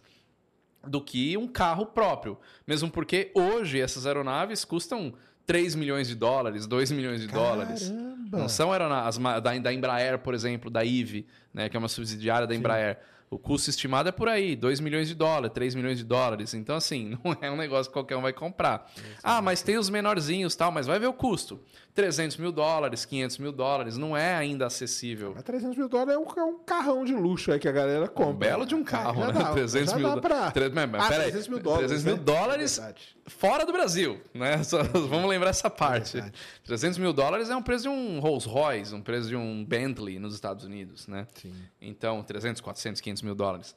do 0.83 1.01
que 1.01 1.37
um 1.37 1.47
carro 1.47 1.85
próprio. 1.85 2.39
Mesmo 2.65 2.89
porque 2.89 3.31
hoje 3.35 3.79
essas 3.79 4.05
aeronaves 4.05 4.65
custam 4.65 5.13
3 5.45 5.75
milhões 5.75 6.07
de 6.07 6.15
dólares, 6.15 6.65
2 6.65 6.91
milhões 6.91 7.21
de 7.21 7.27
dólares. 7.27 7.89
Caramba! 7.89 8.37
Não 8.37 8.49
são 8.49 8.71
aeronaves 8.71 9.19
da, 9.19 9.59
da 9.59 9.73
Embraer, 9.73 10.19
por 10.19 10.33
exemplo, 10.33 10.69
da 10.69 10.83
IVE, 10.83 11.27
né, 11.53 11.69
que 11.69 11.75
é 11.75 11.79
uma 11.79 11.89
subsidiária 11.89 12.47
da 12.47 12.55
Embraer. 12.55 12.99
O 13.33 13.39
custo 13.39 13.69
estimado 13.69 14.09
é 14.09 14.11
por 14.11 14.27
aí, 14.27 14.57
2 14.57 14.81
milhões 14.81 15.07
de 15.07 15.15
dólares, 15.15 15.53
3 15.53 15.73
milhões 15.73 15.97
de 15.97 16.03
dólares. 16.03 16.53
Então, 16.53 16.75
assim, 16.75 17.17
não 17.23 17.33
é 17.41 17.49
um 17.49 17.55
negócio 17.55 17.89
que 17.89 17.93
qualquer 17.93 18.17
um 18.17 18.21
vai 18.21 18.33
comprar. 18.33 18.91
Ah, 19.23 19.41
mas 19.41 19.61
tem 19.61 19.77
os 19.77 19.89
menorzinhos 19.89 20.53
tal, 20.53 20.69
mas 20.69 20.85
vai 20.85 20.99
ver 20.99 21.07
o 21.07 21.13
custo. 21.13 21.57
300 21.95 22.35
mil 22.35 22.51
dólares, 22.51 23.05
500 23.05 23.37
mil 23.37 23.53
dólares, 23.53 23.95
não 23.97 24.17
é 24.17 24.35
ainda 24.35 24.65
acessível. 24.65 25.31
Mas 25.33 25.43
300 25.45 25.77
mil 25.77 25.87
dólares 25.87 26.13
é 26.13 26.17
um, 26.17 26.25
é 26.39 26.43
um 26.43 26.59
carrão 26.59 27.05
de 27.05 27.13
luxo 27.13 27.53
aí 27.53 27.59
que 27.59 27.69
a 27.69 27.71
galera 27.71 28.09
compra. 28.09 28.33
Um 28.33 28.37
belo 28.37 28.65
de 28.65 28.75
um 28.75 28.83
carro, 28.83 29.23
É, 29.23 29.27
né? 29.27 29.33
dá, 29.33 29.51
300 29.53 29.91
já 29.91 29.97
mil 29.97 30.21
pra... 30.21 30.51
Tre- 30.51 30.69
mas- 30.69 30.89
mas 30.89 31.03
ah, 31.05 31.07
peraí, 31.07 31.31
300 31.31 31.47
mil 31.47 31.59
dólares. 31.59 31.87
300 31.87 32.03
mil 32.05 32.17
né? 32.17 32.23
dólares 32.23 32.79
É. 32.79 32.93
fora 33.27 33.65
do 33.65 33.71
Brasil, 33.71 34.19
né? 34.33 34.61
Só- 34.65 34.83
vamos 34.83 35.29
lembrar 35.29 35.49
essa 35.51 35.69
parte. 35.69 36.13
Verdade. 36.13 36.37
300 36.65 36.97
mil 36.97 37.13
dólares 37.13 37.49
é 37.49 37.55
um 37.55 37.61
preço 37.63 37.83
de 37.83 37.89
um 37.89 38.19
Rolls 38.19 38.47
Royce, 38.47 38.93
um 38.93 39.01
preço 39.01 39.27
de 39.29 39.35
um 39.35 39.63
Bentley 39.65 40.19
nos 40.19 40.33
Estados 40.33 40.65
Unidos, 40.65 41.07
né? 41.07 41.27
Sim. 41.35 41.53
Então, 41.81 42.23
300, 42.23 42.61
400, 42.61 42.99
500 43.01 43.21
mil 43.23 43.35
dólares. 43.35 43.75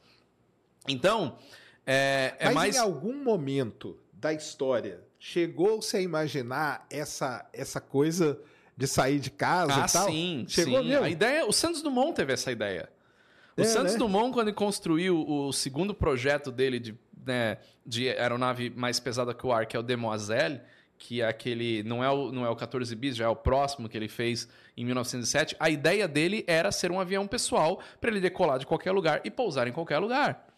Então, 0.89 1.37
é, 1.87 2.35
é 2.39 2.45
Mas 2.47 2.55
mais... 2.55 2.77
em 2.77 2.79
algum 2.79 3.15
momento 3.23 3.99
da 4.13 4.33
história 4.33 5.01
chegou-se 5.19 5.97
a 5.97 6.01
imaginar 6.01 6.87
essa, 6.91 7.49
essa 7.53 7.81
coisa 7.81 8.39
de 8.77 8.87
sair 8.87 9.19
de 9.21 9.31
casa 9.31 9.73
Ah, 9.83 9.87
e 9.89 9.93
tal. 9.93 10.07
sim, 10.09 10.45
Chegou 10.49 10.83
sim. 10.83 10.89
mesmo? 10.89 11.05
A 11.05 11.09
ideia, 11.11 11.47
o 11.47 11.53
Santos 11.53 11.81
Dumont 11.81 12.15
teve 12.15 12.33
essa 12.33 12.51
ideia. 12.53 12.89
O 13.57 13.61
É, 13.63 13.65
Santos 13.65 13.93
né? 13.93 13.99
Dumont, 13.99 14.33
quando 14.33 14.49
ele 14.49 14.57
construiu 14.57 15.25
o 15.27 15.53
segundo 15.53 15.95
projeto 15.95 16.51
dele 16.51 16.81
de, 16.81 16.99
né, 17.25 17.59
de 17.85 18.09
aeronave 18.11 18.71
mais 18.71 19.01
pesada 19.01 19.35
que 19.35 19.47
o 19.47 19.53
ar, 19.53 19.67
que 19.67 19.77
é 19.77 19.81
o 19.81 19.83
Demoiselle, 19.83 20.61
que 20.99 21.21
é 21.21 21.27
aquele. 21.27 21.83
Não 21.83 22.03
é, 22.03 22.11
o, 22.11 22.33
não 22.33 22.45
é 22.47 22.51
o 22.51 22.57
14 22.57 22.95
bis, 22.95 23.17
já 23.17 23.25
é 23.25 23.29
o 23.29 23.37
próximo 23.37 23.89
que 23.89 23.97
ele 23.97 24.09
fez 24.09 24.49
em 24.77 24.85
1907. 24.85 25.57
A 25.59 25.69
ideia 25.69 26.09
dele 26.09 26.45
era 26.47 26.73
ser 26.73 26.91
um 26.91 27.01
avião 27.01 27.27
pessoal 27.27 27.81
para 28.01 28.11
ele 28.11 28.21
decolar 28.21 28.59
de 28.59 28.67
qualquer 28.67 28.93
lugar 28.93 29.21
e 29.25 29.31
pousar 29.31 29.67
em 29.67 29.73
qualquer 29.73 29.99
lugar. 29.99 30.49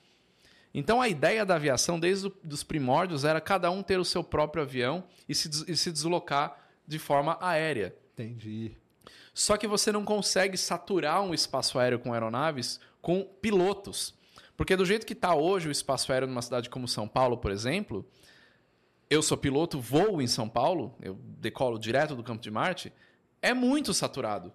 Então 0.74 1.00
a 1.00 1.08
ideia 1.08 1.44
da 1.44 1.54
aviação, 1.54 1.98
desde 1.98 2.30
os 2.50 2.62
primórdios, 2.62 3.24
era 3.24 3.40
cada 3.40 3.70
um 3.70 3.82
ter 3.82 3.98
o 3.98 4.04
seu 4.04 4.22
próprio 4.22 4.62
avião 4.62 5.04
e 5.28 5.34
se, 5.34 5.48
e 5.66 5.76
se 5.76 5.90
deslocar 5.90 6.58
de 6.86 6.98
forma 6.98 7.38
aérea. 7.40 7.96
Entendi. 8.12 8.76
Só 9.32 9.56
que 9.56 9.66
você 9.66 9.90
não 9.90 10.04
consegue 10.04 10.56
saturar 10.56 11.22
um 11.22 11.34
espaço 11.34 11.78
aéreo 11.78 11.98
com 11.98 12.12
aeronaves 12.12 12.80
com 13.02 13.22
pilotos. 13.22 14.15
Porque 14.56 14.74
do 14.76 14.84
jeito 14.84 15.06
que 15.06 15.12
está 15.12 15.34
hoje 15.34 15.68
o 15.68 15.70
espaço 15.72 16.12
aéreo 16.12 16.28
numa 16.28 16.42
cidade 16.42 16.70
como 16.70 16.88
São 16.88 17.06
Paulo, 17.06 17.36
por 17.36 17.50
exemplo, 17.50 18.06
eu 19.10 19.22
sou 19.22 19.36
piloto, 19.36 19.78
voo 19.80 20.20
em 20.22 20.26
São 20.26 20.48
Paulo, 20.48 20.94
eu 21.00 21.14
decolo 21.38 21.78
direto 21.78 22.14
do 22.16 22.22
campo 22.22 22.42
de 22.42 22.50
Marte, 22.50 22.92
é 23.42 23.52
muito 23.52 23.92
saturado. 23.92 24.52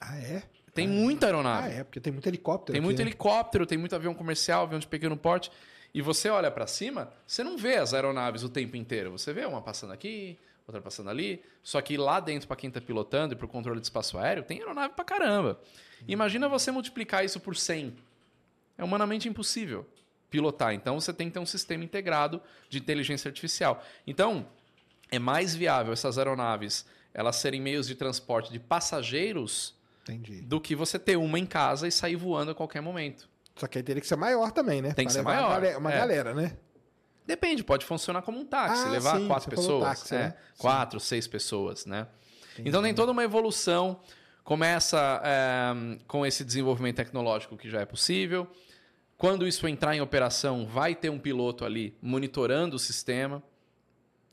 Ah, 0.00 0.16
é? 0.18 0.42
Tem 0.74 0.88
muita 0.88 1.26
Ah, 1.26 1.28
aeronave. 1.28 1.74
é, 1.74 1.84
porque 1.84 2.00
tem 2.00 2.12
muito 2.12 2.26
helicóptero. 2.26 2.72
Tem 2.72 2.78
aqui, 2.80 2.84
muito 2.84 2.98
né? 2.98 3.04
helicóptero, 3.04 3.66
tem 3.66 3.76
muito 3.76 3.94
avião 3.94 4.14
comercial, 4.14 4.62
avião 4.62 4.78
de 4.78 4.86
pequeno 4.86 5.16
porte. 5.16 5.50
E 5.92 6.00
você 6.00 6.30
olha 6.30 6.50
para 6.50 6.66
cima, 6.66 7.12
você 7.26 7.44
não 7.44 7.58
vê 7.58 7.76
as 7.76 7.92
aeronaves 7.92 8.42
o 8.42 8.48
tempo 8.48 8.76
inteiro. 8.76 9.10
Você 9.10 9.32
vê 9.34 9.44
uma 9.44 9.60
passando 9.60 9.92
aqui, 9.92 10.38
outra 10.66 10.80
passando 10.80 11.10
ali. 11.10 11.42
Só 11.62 11.78
que 11.82 11.98
lá 11.98 12.18
dentro, 12.20 12.48
para 12.48 12.56
quem 12.56 12.68
está 12.68 12.80
pilotando 12.80 13.34
e 13.34 13.36
para 13.36 13.44
o 13.44 13.48
controle 13.48 13.78
de 13.80 13.86
espaço 13.86 14.16
aéreo, 14.16 14.42
tem 14.42 14.60
aeronave 14.60 14.94
para 14.94 15.04
caramba. 15.04 15.60
Imagina 16.08 16.48
você 16.48 16.70
multiplicar 16.70 17.22
isso 17.22 17.38
por 17.38 17.54
100. 17.54 17.94
É 18.76 18.84
humanamente 18.84 19.28
impossível 19.28 19.86
pilotar. 20.30 20.72
Então 20.72 20.98
você 21.00 21.12
tem 21.12 21.28
que 21.28 21.34
ter 21.34 21.40
um 21.40 21.46
sistema 21.46 21.84
integrado 21.84 22.40
de 22.68 22.78
inteligência 22.78 23.28
artificial. 23.28 23.82
Então, 24.06 24.46
é 25.10 25.18
mais 25.18 25.54
viável 25.54 25.92
essas 25.92 26.16
aeronaves 26.18 26.86
elas 27.14 27.36
serem 27.36 27.60
meios 27.60 27.86
de 27.86 27.94
transporte 27.94 28.50
de 28.50 28.58
passageiros 28.58 29.74
Entendi. 30.02 30.40
do 30.40 30.58
que 30.60 30.74
você 30.74 30.98
ter 30.98 31.16
uma 31.16 31.38
em 31.38 31.44
casa 31.44 31.86
e 31.86 31.92
sair 31.92 32.16
voando 32.16 32.52
a 32.52 32.54
qualquer 32.54 32.80
momento. 32.80 33.28
Só 33.56 33.66
que 33.66 33.76
aí 33.76 33.84
teria 33.84 34.00
que 34.00 34.06
ser 34.06 34.16
maior 34.16 34.50
também, 34.50 34.80
né? 34.80 34.94
Tem 34.94 35.06
que 35.06 35.12
Pra 35.12 35.20
ser 35.20 35.22
maior, 35.22 35.42
Uma 35.48 35.54
galera, 35.54 35.78
uma 35.78 35.92
é. 35.92 35.96
galera, 35.98 36.34
né? 36.34 36.56
Depende, 37.26 37.62
pode 37.62 37.84
funcionar 37.84 38.22
como 38.22 38.40
um 38.40 38.44
táxi, 38.46 38.86
Ah, 38.86 38.90
levar 38.90 39.18
sim, 39.18 39.26
quatro 39.28 39.50
pessoas, 39.50 39.84
táxi, 39.84 40.14
é, 40.14 40.18
né? 40.18 40.34
quatro, 40.58 40.98
seis 40.98 41.26
pessoas, 41.28 41.84
né? 41.86 42.08
Então 42.58 42.82
tem 42.82 42.94
toda 42.94 43.12
uma 43.12 43.22
evolução. 43.22 44.00
Começa 44.44 45.22
é, 45.24 45.98
com 46.06 46.26
esse 46.26 46.44
desenvolvimento 46.44 46.96
tecnológico 46.96 47.56
que 47.56 47.70
já 47.70 47.80
é 47.80 47.86
possível. 47.86 48.48
Quando 49.16 49.46
isso 49.46 49.68
entrar 49.68 49.94
em 49.94 50.00
operação, 50.00 50.66
vai 50.66 50.96
ter 50.96 51.08
um 51.08 51.18
piloto 51.18 51.64
ali 51.64 51.96
monitorando 52.02 52.76
o 52.76 52.78
sistema. 52.78 53.42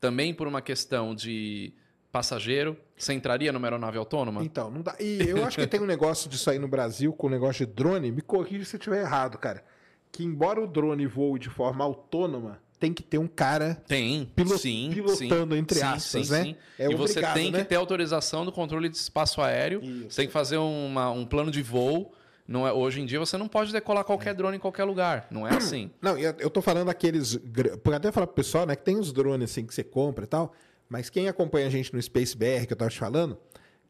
Também 0.00 0.34
por 0.34 0.48
uma 0.48 0.60
questão 0.60 1.14
de 1.14 1.72
passageiro. 2.10 2.76
Você 2.96 3.12
entraria 3.12 3.52
numa 3.52 3.66
aeronave 3.66 3.98
autônoma? 3.98 4.42
Então, 4.44 4.70
não 4.70 4.82
dá. 4.82 4.96
E 4.98 5.20
eu 5.28 5.44
acho 5.44 5.58
que 5.58 5.66
tem 5.66 5.80
um 5.80 5.86
negócio 5.86 6.28
disso 6.28 6.50
aí 6.50 6.58
no 6.58 6.66
Brasil, 6.66 7.12
com 7.12 7.28
o 7.28 7.30
negócio 7.30 7.66
de 7.66 7.72
drone. 7.72 8.10
Me 8.10 8.20
corrija 8.20 8.64
se 8.64 8.76
eu 8.76 8.78
estiver 8.78 9.02
errado, 9.02 9.38
cara. 9.38 9.64
Que 10.10 10.24
embora 10.24 10.60
o 10.60 10.66
drone 10.66 11.06
voe 11.06 11.38
de 11.38 11.48
forma 11.48 11.84
autônoma, 11.84 12.60
tem 12.80 12.92
que 12.94 13.02
ter 13.02 13.18
um 13.18 13.28
cara 13.28 13.74
Tem, 13.86 14.24
Pilo- 14.34 14.58
sim, 14.58 14.90
pilotando, 14.92 15.54
sim, 15.54 15.60
entre 15.60 15.78
sim, 15.78 15.84
aspas, 15.84 16.26
sim, 16.26 16.32
né? 16.32 16.42
sim. 16.44 16.56
É 16.78 16.86
e 16.90 16.94
você 16.96 17.12
obrigado, 17.18 17.34
tem 17.34 17.50
né? 17.52 17.58
que 17.58 17.64
ter 17.66 17.74
autorização 17.76 18.44
do 18.44 18.50
controle 18.50 18.88
de 18.88 18.96
espaço 18.96 19.40
aéreo. 19.42 19.80
Isso. 19.84 20.10
Você 20.10 20.16
tem 20.22 20.26
que 20.26 20.32
fazer 20.32 20.56
uma- 20.56 21.10
um 21.10 21.24
plano 21.26 21.50
de 21.50 21.62
voo. 21.62 22.12
Não 22.48 22.66
é, 22.66 22.72
hoje 22.72 23.00
em 23.00 23.06
dia 23.06 23.20
você 23.20 23.36
não 23.36 23.46
pode 23.46 23.72
decolar 23.72 24.00
É. 24.00 24.04
qualquer 24.04 24.34
drone 24.34 24.56
em 24.56 24.60
qualquer 24.60 24.82
lugar. 24.84 25.28
Não 25.30 25.46
é 25.46 25.54
assim. 25.54 25.90
Não, 26.02 26.18
eu 26.18 26.34
eu 26.38 26.50
tô 26.50 26.60
falando 26.60 26.88
aqueles. 26.88 27.36
Porque 27.36 27.92
até 27.94 28.10
falar 28.10 28.26
pro 28.26 28.34
pessoal, 28.34 28.66
né, 28.66 28.74
que 28.74 28.82
tem 28.82 28.96
os 28.98 29.12
drones 29.12 29.50
assim 29.52 29.64
que 29.64 29.72
você 29.74 29.84
compra 29.84 30.24
e 30.24 30.26
tal. 30.26 30.52
Mas 30.88 31.08
quem 31.08 31.28
acompanha 31.28 31.68
a 31.68 31.70
gente 31.70 31.94
no 31.94 32.02
Space 32.02 32.36
BR, 32.36 32.66
que 32.66 32.72
eu 32.72 32.76
tava 32.76 32.90
te 32.90 32.98
falando, 32.98 33.38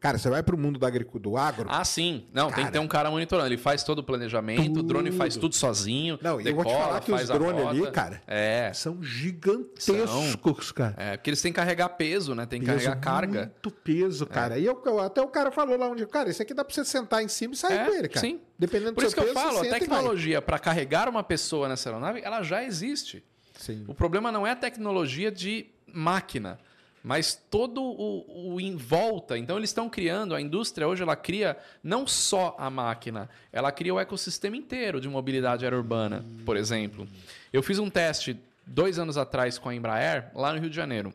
cara, 0.01 0.17
você 0.19 0.29
vai 0.31 0.43
pro 0.43 0.57
mundo 0.57 0.79
do, 0.79 0.87
agricu- 0.87 1.19
do 1.19 1.37
agro. 1.37 1.67
Ah, 1.71 1.85
sim. 1.85 2.25
Não, 2.33 2.47
tem 2.47 2.55
Cara. 2.57 2.67
que 2.67 2.73
ter 2.73 2.79
um 2.79 2.89
cara 2.89 3.11
monitorando. 3.11 3.47
Ele 3.49 3.59
faz 3.59 3.85
todo 3.85 3.99
o 3.99 4.03
planejamento, 4.03 4.81
o 4.81 4.83
drone 4.83 5.13
faz 5.13 5.37
tudo 5.37 5.55
sozinho. 5.55 6.19
Não, 6.23 6.41
e 6.41 6.49
eu 6.49 6.55
vou 6.55 6.65
te 6.65 6.69
decola, 6.69 6.87
falar 6.89 7.01
que 7.01 7.13
os 7.13 7.29
drones 7.29 7.67
ali, 7.67 7.91
cara, 7.91 8.23
É. 8.27 8.73
são 8.73 9.03
gigantescos, 9.03 10.73
cara. 10.73 10.95
É, 10.97 11.17
porque 11.17 11.31
eles 11.31 11.41
têm 11.43 11.53
que 11.53 11.57
carregar 11.57 11.89
peso, 11.91 12.35
né? 12.35 12.47
Tem 12.47 12.61
que 12.61 12.67
Peso, 12.67 12.79
carregar 12.79 13.01
carga. 13.01 13.41
Muito 13.43 13.71
peso, 13.71 14.27
cara. 14.27 14.59
E 14.59 14.65
eu, 14.65 14.83
até 15.01 15.21
o 15.21 15.29
cara 15.29 15.51
falou 15.51 15.77
lá 15.77 15.89
onde, 15.89 16.07
cara, 16.07 16.31
esse 16.31 16.43
aqui 16.43 16.55
dá 16.55 16.65
pra 16.65 16.75
você 16.75 16.85
sentar 16.85 17.23
em 17.23 17.29
cima 17.29 17.55
e 17.55 17.57
sair 17.57 17.79
É, 17.79 17.85
com 17.85 17.93
ele, 17.95 18.09
cara. 18.09 18.27
sim. 18.27 18.41
Dependendo 18.59 18.95
Por 18.95 19.03
do 19.03 19.07
isso 19.07 19.15
que 19.17 19.23
eu 19.23 19.33
falo, 19.35 19.59
a 19.59 19.63
tecnologia 19.63 20.43
para 20.43 20.59
carregar 20.59 21.09
uma 21.09 21.23
pessoa 21.23 21.69
nessa 21.69 21.89
aeronave, 21.89 22.21
ela 22.23 22.43
já 22.43 22.63
existe. 22.65 23.23
Sim. 23.59 23.85
O 23.87 23.95
problema 23.95 24.33
não 24.33 24.47
é 24.47 24.53
a 24.53 24.57
tecnologia 24.57 25.31
de 25.31 25.67
máquina, 25.93 26.59
mas 27.03 27.35
todo 27.51 27.83
o, 27.83 28.55
o 28.55 28.61
em 28.61 28.77
volta. 28.77 29.39
Então 29.39 29.57
eles 29.57 29.71
estão 29.71 29.89
criando, 29.89 30.35
a 30.35 30.41
indústria 30.41 30.87
hoje 30.87 31.03
ela 31.03 31.17
cria 31.17 31.57
não 31.83 32.07
só 32.07 32.55
a 32.59 32.69
máquina, 32.69 33.29
ela 33.53 33.73
cria 33.73 33.95
o 33.95 34.01
ecossistema 34.01 34.57
inteiro 34.57 35.01
de 35.01 35.09
mobilidade 35.09 35.65
aerourbana, 35.65 36.25
por 36.45 36.57
exemplo. 36.57 37.09
Eu 37.53 37.63
fiz 37.63 37.79
um 37.79 37.91
teste 37.91 38.39
dois 38.67 38.99
anos 38.99 39.17
atrás 39.17 39.59
com 39.59 39.69
a 39.69 39.75
Embraer, 39.75 40.31
lá 40.35 40.53
no 40.53 40.61
Rio 40.61 40.71
de 40.71 40.77
Janeiro, 40.77 41.13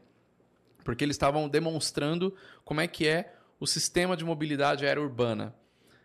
porque 0.83 1.03
eles 1.03 1.15
estavam 1.15 1.47
demonstrando 1.47 2.35
como 2.63 2.81
é 2.81 2.87
que 2.87 3.07
é 3.07 3.33
o 3.59 3.65
sistema 3.65 4.17
de 4.17 4.25
mobilidade 4.25 4.85
aerourbana. 4.85 5.53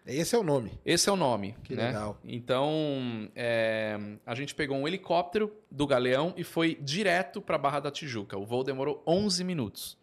Esse 0.06 0.34
é 0.34 0.38
o 0.38 0.42
nome. 0.42 0.72
Esse 0.84 1.08
é 1.08 1.12
o 1.12 1.16
nome. 1.16 1.54
Que 1.62 1.74
né? 1.74 1.88
legal. 1.88 2.18
Então, 2.24 3.30
é, 3.34 3.98
a 4.26 4.34
gente 4.34 4.54
pegou 4.54 4.76
um 4.76 4.88
helicóptero 4.88 5.52
do 5.70 5.86
Galeão 5.86 6.34
e 6.36 6.44
foi 6.44 6.76
direto 6.80 7.40
para 7.40 7.58
Barra 7.58 7.80
da 7.80 7.90
Tijuca. 7.90 8.36
O 8.36 8.44
voo 8.46 8.64
demorou 8.64 9.02
11 9.06 9.44
minutos. 9.44 9.98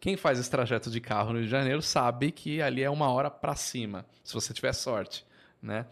Quem 0.00 0.16
faz 0.16 0.38
esse 0.40 0.50
trajeto 0.50 0.90
de 0.90 1.00
carro 1.00 1.32
no 1.32 1.38
Rio 1.38 1.44
de 1.44 1.50
Janeiro 1.50 1.80
sabe 1.80 2.32
que 2.32 2.60
ali 2.60 2.82
é 2.82 2.90
uma 2.90 3.08
hora 3.12 3.30
para 3.30 3.54
cima, 3.54 4.04
se 4.24 4.34
você 4.34 4.52
tiver 4.52 4.72
sorte, 4.72 5.24
né? 5.62 5.86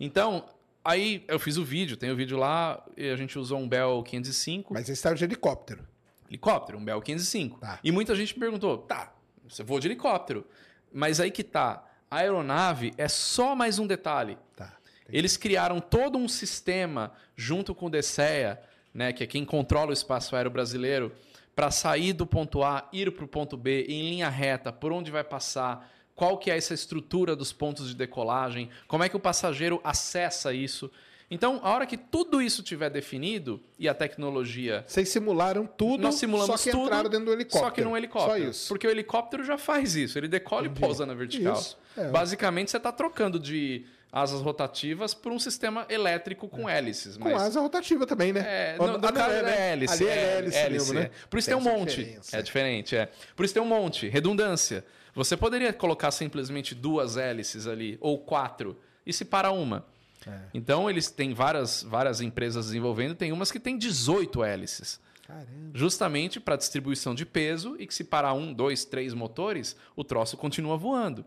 Então, 0.00 0.46
aí 0.82 1.22
eu 1.28 1.38
fiz 1.38 1.58
o 1.58 1.64
vídeo, 1.64 1.98
tem 1.98 2.10
o 2.10 2.16
vídeo 2.16 2.38
lá, 2.38 2.82
e 2.96 3.10
a 3.10 3.16
gente 3.16 3.38
usou 3.38 3.58
um 3.58 3.68
Bell 3.68 4.02
505 4.02 4.72
Mas 4.72 4.84
esse 4.84 4.92
estava 4.92 5.14
de 5.14 5.24
helicóptero. 5.24 5.86
helicóptero, 6.30 6.78
um 6.78 6.84
Bell 6.84 7.02
505. 7.02 7.60
Tá. 7.60 7.78
E 7.84 7.92
muita 7.92 8.14
gente 8.14 8.32
me 8.32 8.40
perguntou, 8.40 8.78
tá, 8.78 9.14
você 9.46 9.62
voa 9.62 9.78
de 9.78 9.88
helicóptero. 9.88 10.46
Mas 10.90 11.20
aí 11.20 11.30
que 11.30 11.44
tá, 11.44 11.84
a 12.12 12.16
aeronave 12.16 12.92
é 12.98 13.08
só 13.08 13.54
mais 13.56 13.78
um 13.78 13.86
detalhe. 13.86 14.36
Tá. 14.54 14.76
Eles 15.08 15.38
criaram 15.38 15.80
todo 15.80 16.18
um 16.18 16.28
sistema 16.28 17.10
junto 17.34 17.74
com 17.74 17.86
o 17.86 17.90
DSEA, 17.90 18.60
né, 18.92 19.14
que 19.14 19.24
é 19.24 19.26
quem 19.26 19.46
controla 19.46 19.88
o 19.88 19.94
espaço 19.94 20.36
aéreo 20.36 20.50
brasileiro, 20.50 21.10
para 21.56 21.70
sair 21.70 22.12
do 22.12 22.26
ponto 22.26 22.62
A, 22.62 22.86
ir 22.92 23.10
para 23.12 23.24
o 23.24 23.28
ponto 23.28 23.56
B 23.56 23.86
em 23.88 24.10
linha 24.10 24.28
reta, 24.28 24.70
por 24.70 24.92
onde 24.92 25.10
vai 25.10 25.24
passar, 25.24 25.90
qual 26.14 26.36
que 26.36 26.50
é 26.50 26.56
essa 26.58 26.74
estrutura 26.74 27.34
dos 27.34 27.50
pontos 27.50 27.88
de 27.88 27.94
decolagem, 27.94 28.68
como 28.86 29.02
é 29.02 29.08
que 29.08 29.16
o 29.16 29.20
passageiro 29.20 29.80
acessa 29.82 30.52
isso. 30.52 30.90
Então, 31.30 31.60
a 31.62 31.70
hora 31.70 31.86
que 31.86 31.96
tudo 31.96 32.42
isso 32.42 32.62
tiver 32.62 32.90
definido 32.90 33.58
e 33.78 33.88
a 33.88 33.94
tecnologia 33.94 34.84
Vocês 34.86 35.08
simularam 35.08 35.64
tudo, 35.66 36.02
nós 36.02 36.16
simulamos 36.16 36.60
só 36.60 36.62
que 36.62 36.70
tudo, 36.70 36.84
entraram 36.84 37.08
dentro 37.08 37.24
do 37.24 37.32
helicóptero. 37.32 37.64
Só 37.64 37.70
que 37.70 37.80
num 37.80 37.96
helicóptero. 37.96 38.44
Só 38.44 38.50
isso. 38.50 38.68
Porque 38.68 38.86
o 38.86 38.90
helicóptero 38.90 39.42
já 39.42 39.56
faz 39.56 39.96
isso. 39.96 40.18
Ele 40.18 40.28
decola 40.28 40.66
e 40.66 40.68
pousa 40.68 41.06
na 41.06 41.14
vertical. 41.14 41.54
Isso, 41.54 41.78
é. 41.96 42.08
Basicamente, 42.08 42.70
você 42.70 42.76
está 42.76 42.92
trocando 42.92 43.38
de 43.38 43.86
asas 44.12 44.42
rotativas 44.42 45.14
por 45.14 45.32
um 45.32 45.38
sistema 45.38 45.86
elétrico 45.88 46.46
com 46.46 46.68
hélices. 46.68 47.16
Com 47.16 47.30
mas... 47.30 47.42
asa 47.42 47.60
rotativa 47.60 48.06
também, 48.06 48.32
né? 48.32 48.40
É, 48.46 48.76
no, 48.76 48.84
ah, 48.84 48.86
no 48.88 48.98
não, 48.98 49.12
caso 49.12 49.30
é, 49.30 49.38
é, 49.38 49.42
né? 49.42 49.72
hélice. 49.72 49.94
Ali 49.94 50.06
é 50.06 50.38
hélice, 50.38 50.58
hélice, 50.58 50.70
mesmo, 50.70 50.98
é. 50.98 51.02
né? 51.04 51.10
Por 51.30 51.38
isso 51.38 51.48
tem, 51.48 51.56
um 51.56 51.60
essa 51.60 51.70
monte. 51.70 51.96
diferença. 51.96 52.36
É 52.36 52.42
diferente, 52.42 52.96
é. 52.96 53.08
Por 53.34 53.44
isso 53.44 53.54
tem 53.54 53.62
um 53.62 53.66
monte. 53.66 54.08
Redundância. 54.08 54.84
Você 55.14 55.36
poderia 55.36 55.72
colocar 55.72 56.10
simplesmente 56.10 56.74
duas 56.74 57.16
hélices 57.16 57.66
ali, 57.66 57.96
ou 58.00 58.18
quatro, 58.18 58.78
e 59.06 59.12
se 59.12 59.24
para 59.24 59.50
uma. 59.50 59.86
É. 60.26 60.38
Então, 60.52 60.88
eles 60.88 61.10
têm 61.10 61.32
várias, 61.32 61.82
várias 61.82 62.20
empresas 62.20 62.66
desenvolvendo, 62.66 63.14
tem 63.14 63.32
umas 63.32 63.50
que 63.50 63.58
têm 63.58 63.78
18 63.78 64.44
hélices. 64.44 65.00
Caramba. 65.26 65.46
Justamente 65.72 66.38
para 66.38 66.56
distribuição 66.56 67.14
de 67.14 67.24
peso 67.24 67.76
e 67.78 67.86
que 67.86 67.94
se 67.94 68.04
parar 68.04 68.34
um, 68.34 68.52
dois, 68.52 68.84
três 68.84 69.14
motores, 69.14 69.76
o 69.96 70.04
troço 70.04 70.36
continua 70.36 70.76
voando. 70.76 71.24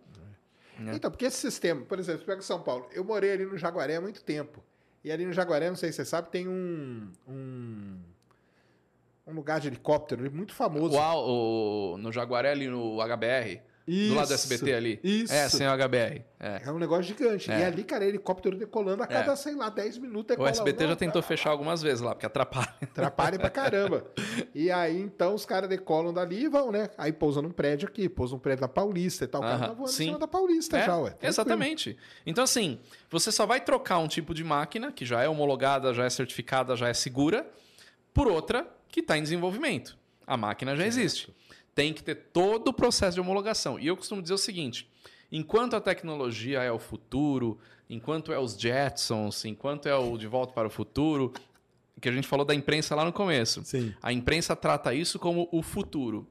É. 0.79 0.95
Então, 0.95 1.09
porque 1.11 1.25
esse 1.25 1.37
sistema, 1.37 1.81
por 1.85 1.99
exemplo, 1.99 2.25
pega 2.25 2.41
São 2.41 2.61
Paulo. 2.61 2.87
Eu 2.91 3.03
morei 3.03 3.31
ali 3.31 3.45
no 3.45 3.57
Jaguaré 3.57 3.95
há 3.95 4.01
muito 4.01 4.23
tempo. 4.23 4.63
E 5.03 5.11
ali 5.11 5.25
no 5.25 5.31
Jaguaré, 5.33 5.69
não 5.69 5.75
sei 5.75 5.91
se 5.91 5.97
você 5.97 6.05
sabe, 6.05 6.29
tem 6.29 6.47
um. 6.47 7.11
um, 7.27 7.97
um 9.27 9.33
lugar 9.33 9.59
de 9.59 9.67
helicóptero 9.67 10.29
muito 10.31 10.53
famoso. 10.53 10.97
Al- 10.97 11.27
o- 11.27 11.97
no 11.97 12.11
Jaguaré, 12.11 12.51
ali 12.51 12.67
no 12.67 12.99
HBR, 13.01 13.61
Do 13.87 14.15
lado 14.15 14.27
do 14.29 14.33
Isso, 14.33 14.51
SBT 14.53 14.73
ali? 14.73 14.99
isso. 15.03 15.31
É, 15.31 15.47
sem 15.47 15.67
o 15.67 15.71
HBR. 15.77 16.23
É. 16.39 16.61
É 16.65 16.71
um 16.71 16.79
negócio 16.79 17.03
gigante. 17.03 17.51
É. 17.51 17.59
E 17.59 17.63
ali, 17.63 17.83
cara, 17.83 18.03
helicóptero 18.03 18.57
decolando 18.57 19.03
a 19.03 19.07
cada, 19.07 19.33
É. 19.33 19.35
sei 19.35 19.53
lá, 19.53 19.69
10 19.69 19.99
minutos. 19.99 20.35
O 20.37 20.47
SBT 20.47 20.85
um, 20.85 20.87
já 20.87 20.95
tentou 20.95 21.21
fechar 21.21 21.51
algumas 21.51 21.83
vezes 21.83 22.01
lá, 22.01 22.15
porque 22.15 22.25
atrapalha. 22.25 22.73
Atrapalha 22.81 23.37
pra 23.37 23.49
caramba. 23.49 24.05
E 24.55 24.71
aí, 24.71 24.99
então, 24.99 25.35
os 25.35 25.45
caras 25.45 25.69
decolam 25.69 26.13
dali 26.13 26.43
e 26.45 26.47
vão, 26.47 26.71
né? 26.71 26.89
Aí 26.97 27.11
pousa 27.13 27.41
num 27.41 27.51
prédio 27.51 27.87
aqui, 27.87 28.07
pousa 28.09 28.33
num 28.33 28.39
prédio 28.39 28.61
da 28.61 28.67
Paulista 28.67 29.25
e 29.25 29.27
tal. 29.27 29.41
O 29.41 29.43
cara 29.43 29.55
Aham, 29.57 29.67
tá 29.67 29.73
voando 29.73 29.91
sim. 29.91 30.03
em 30.03 30.07
cima 30.07 30.19
da 30.19 30.27
Paulista 30.27 30.77
É, 30.77 30.85
já, 30.85 30.95
ué. 30.97 31.09
Tranquilo. 31.11 31.29
Exatamente. 31.29 31.97
Então, 32.25 32.43
assim, 32.43 32.79
você 33.09 33.31
só 33.31 33.45
vai 33.45 33.59
trocar 33.61 33.99
um 33.99 34.07
tipo 34.07 34.33
de 34.33 34.43
máquina, 34.43 34.91
que 34.91 35.05
já 35.05 35.21
é 35.21 35.29
homologada, 35.29 35.93
já 35.93 36.05
é 36.05 36.09
certificada, 36.09 36.75
já 36.75 36.87
é 36.87 36.93
segura, 36.93 37.45
por 38.13 38.27
outra 38.27 38.67
que 38.89 39.01
está 39.01 39.17
em 39.17 39.21
desenvolvimento. 39.23 39.97
A 40.25 40.35
máquina 40.37 40.75
já 40.75 40.87
existe. 40.87 41.35
Tem 41.75 41.93
que 41.93 42.01
ter 42.01 42.15
todo 42.15 42.69
o 42.69 42.73
processo 42.73 43.15
de 43.15 43.21
homologação. 43.21 43.77
E 43.77 43.85
eu 43.85 43.97
costumo 43.97 44.21
dizer 44.21 44.33
o 44.33 44.37
seguinte: 44.37 44.89
enquanto 45.31 45.75
a 45.75 45.81
tecnologia 45.81 46.63
é 46.63 46.71
o 46.71 46.79
futuro, 46.79 47.59
enquanto 47.89 48.31
é 48.31 48.39
os 48.39 48.53
Jetsons, 48.59 49.43
enquanto 49.45 49.87
é 49.87 49.95
o 49.95 50.17
De 50.17 50.25
Volta 50.25 50.53
para 50.53 50.67
o 50.67 50.71
Futuro, 50.71 51.33
que 52.01 52.09
a 52.09 52.11
gente 52.11 52.27
falou 52.27 52.45
da 52.45 52.55
imprensa 52.55 52.95
lá 52.95 53.03
no 53.03 53.11
começo. 53.11 53.63
Sim. 53.65 53.93
A 54.01 54.11
imprensa 54.13 54.55
trata 54.55 54.93
isso 54.93 55.19
como 55.19 55.49
o 55.51 55.61
futuro. 55.61 56.27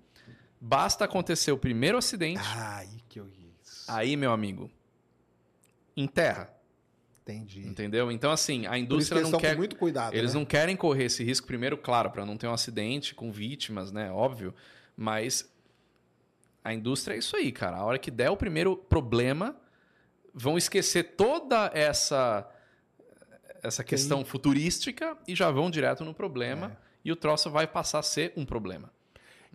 Basta 0.61 1.05
acontecer 1.05 1.53
o 1.53 1.59
primeiro 1.59 1.99
acidente, 1.99 2.41
Ai, 2.43 2.89
que 3.09 3.21
isso. 3.63 3.85
aí, 3.87 4.17
meu 4.17 4.33
amigo, 4.33 4.71
enterra. 5.95 6.51
Entendi. 7.23 7.67
Entendeu? 7.67 8.11
Então, 8.13 8.31
assim, 8.31 8.67
a 8.67 8.79
indústria 8.79 9.19
eles 9.19 9.31
não 9.31 9.39
estão 9.39 9.41
quer. 9.41 9.55
com 9.55 9.59
muito 9.59 9.77
cuidado, 9.77 10.15
Eles 10.15 10.35
né? 10.35 10.39
não 10.41 10.45
querem 10.47 10.77
correr 10.77 11.05
esse 11.05 11.25
risco, 11.25 11.47
primeiro, 11.47 11.77
claro, 11.77 12.11
para 12.11 12.25
não 12.27 12.37
ter 12.37 12.47
um 12.47 12.53
acidente 12.53 13.15
com 13.15 13.33
vítimas, 13.33 13.91
né? 13.93 14.11
Óbvio. 14.11 14.55
Mas 14.97 15.51
a 16.63 16.73
indústria 16.73 17.15
é 17.15 17.19
isso 17.19 17.37
aí, 17.37 17.53
cara. 17.53 17.77
A 17.77 17.85
hora 17.85 17.99
que 17.99 18.11
der 18.11 18.31
o 18.31 18.37
primeiro 18.37 18.77
problema, 18.77 19.57
vão 20.35 20.59
esquecer 20.59 21.15
toda 21.17 21.71
essa 21.73 22.51
essa 23.63 23.83
questão 23.83 24.23
futurística 24.27 25.17
e 25.27 25.35
já 25.35 25.51
vão 25.51 25.71
direto 25.71 26.05
no 26.05 26.13
problema. 26.13 26.77
É. 26.81 26.85
E 27.07 27.13
o 27.13 27.17
troço 27.17 27.51
vai 27.51 27.67
passar 27.67 28.01
a 28.01 28.03
ser 28.03 28.33
um 28.37 28.45
problema. 28.45 28.93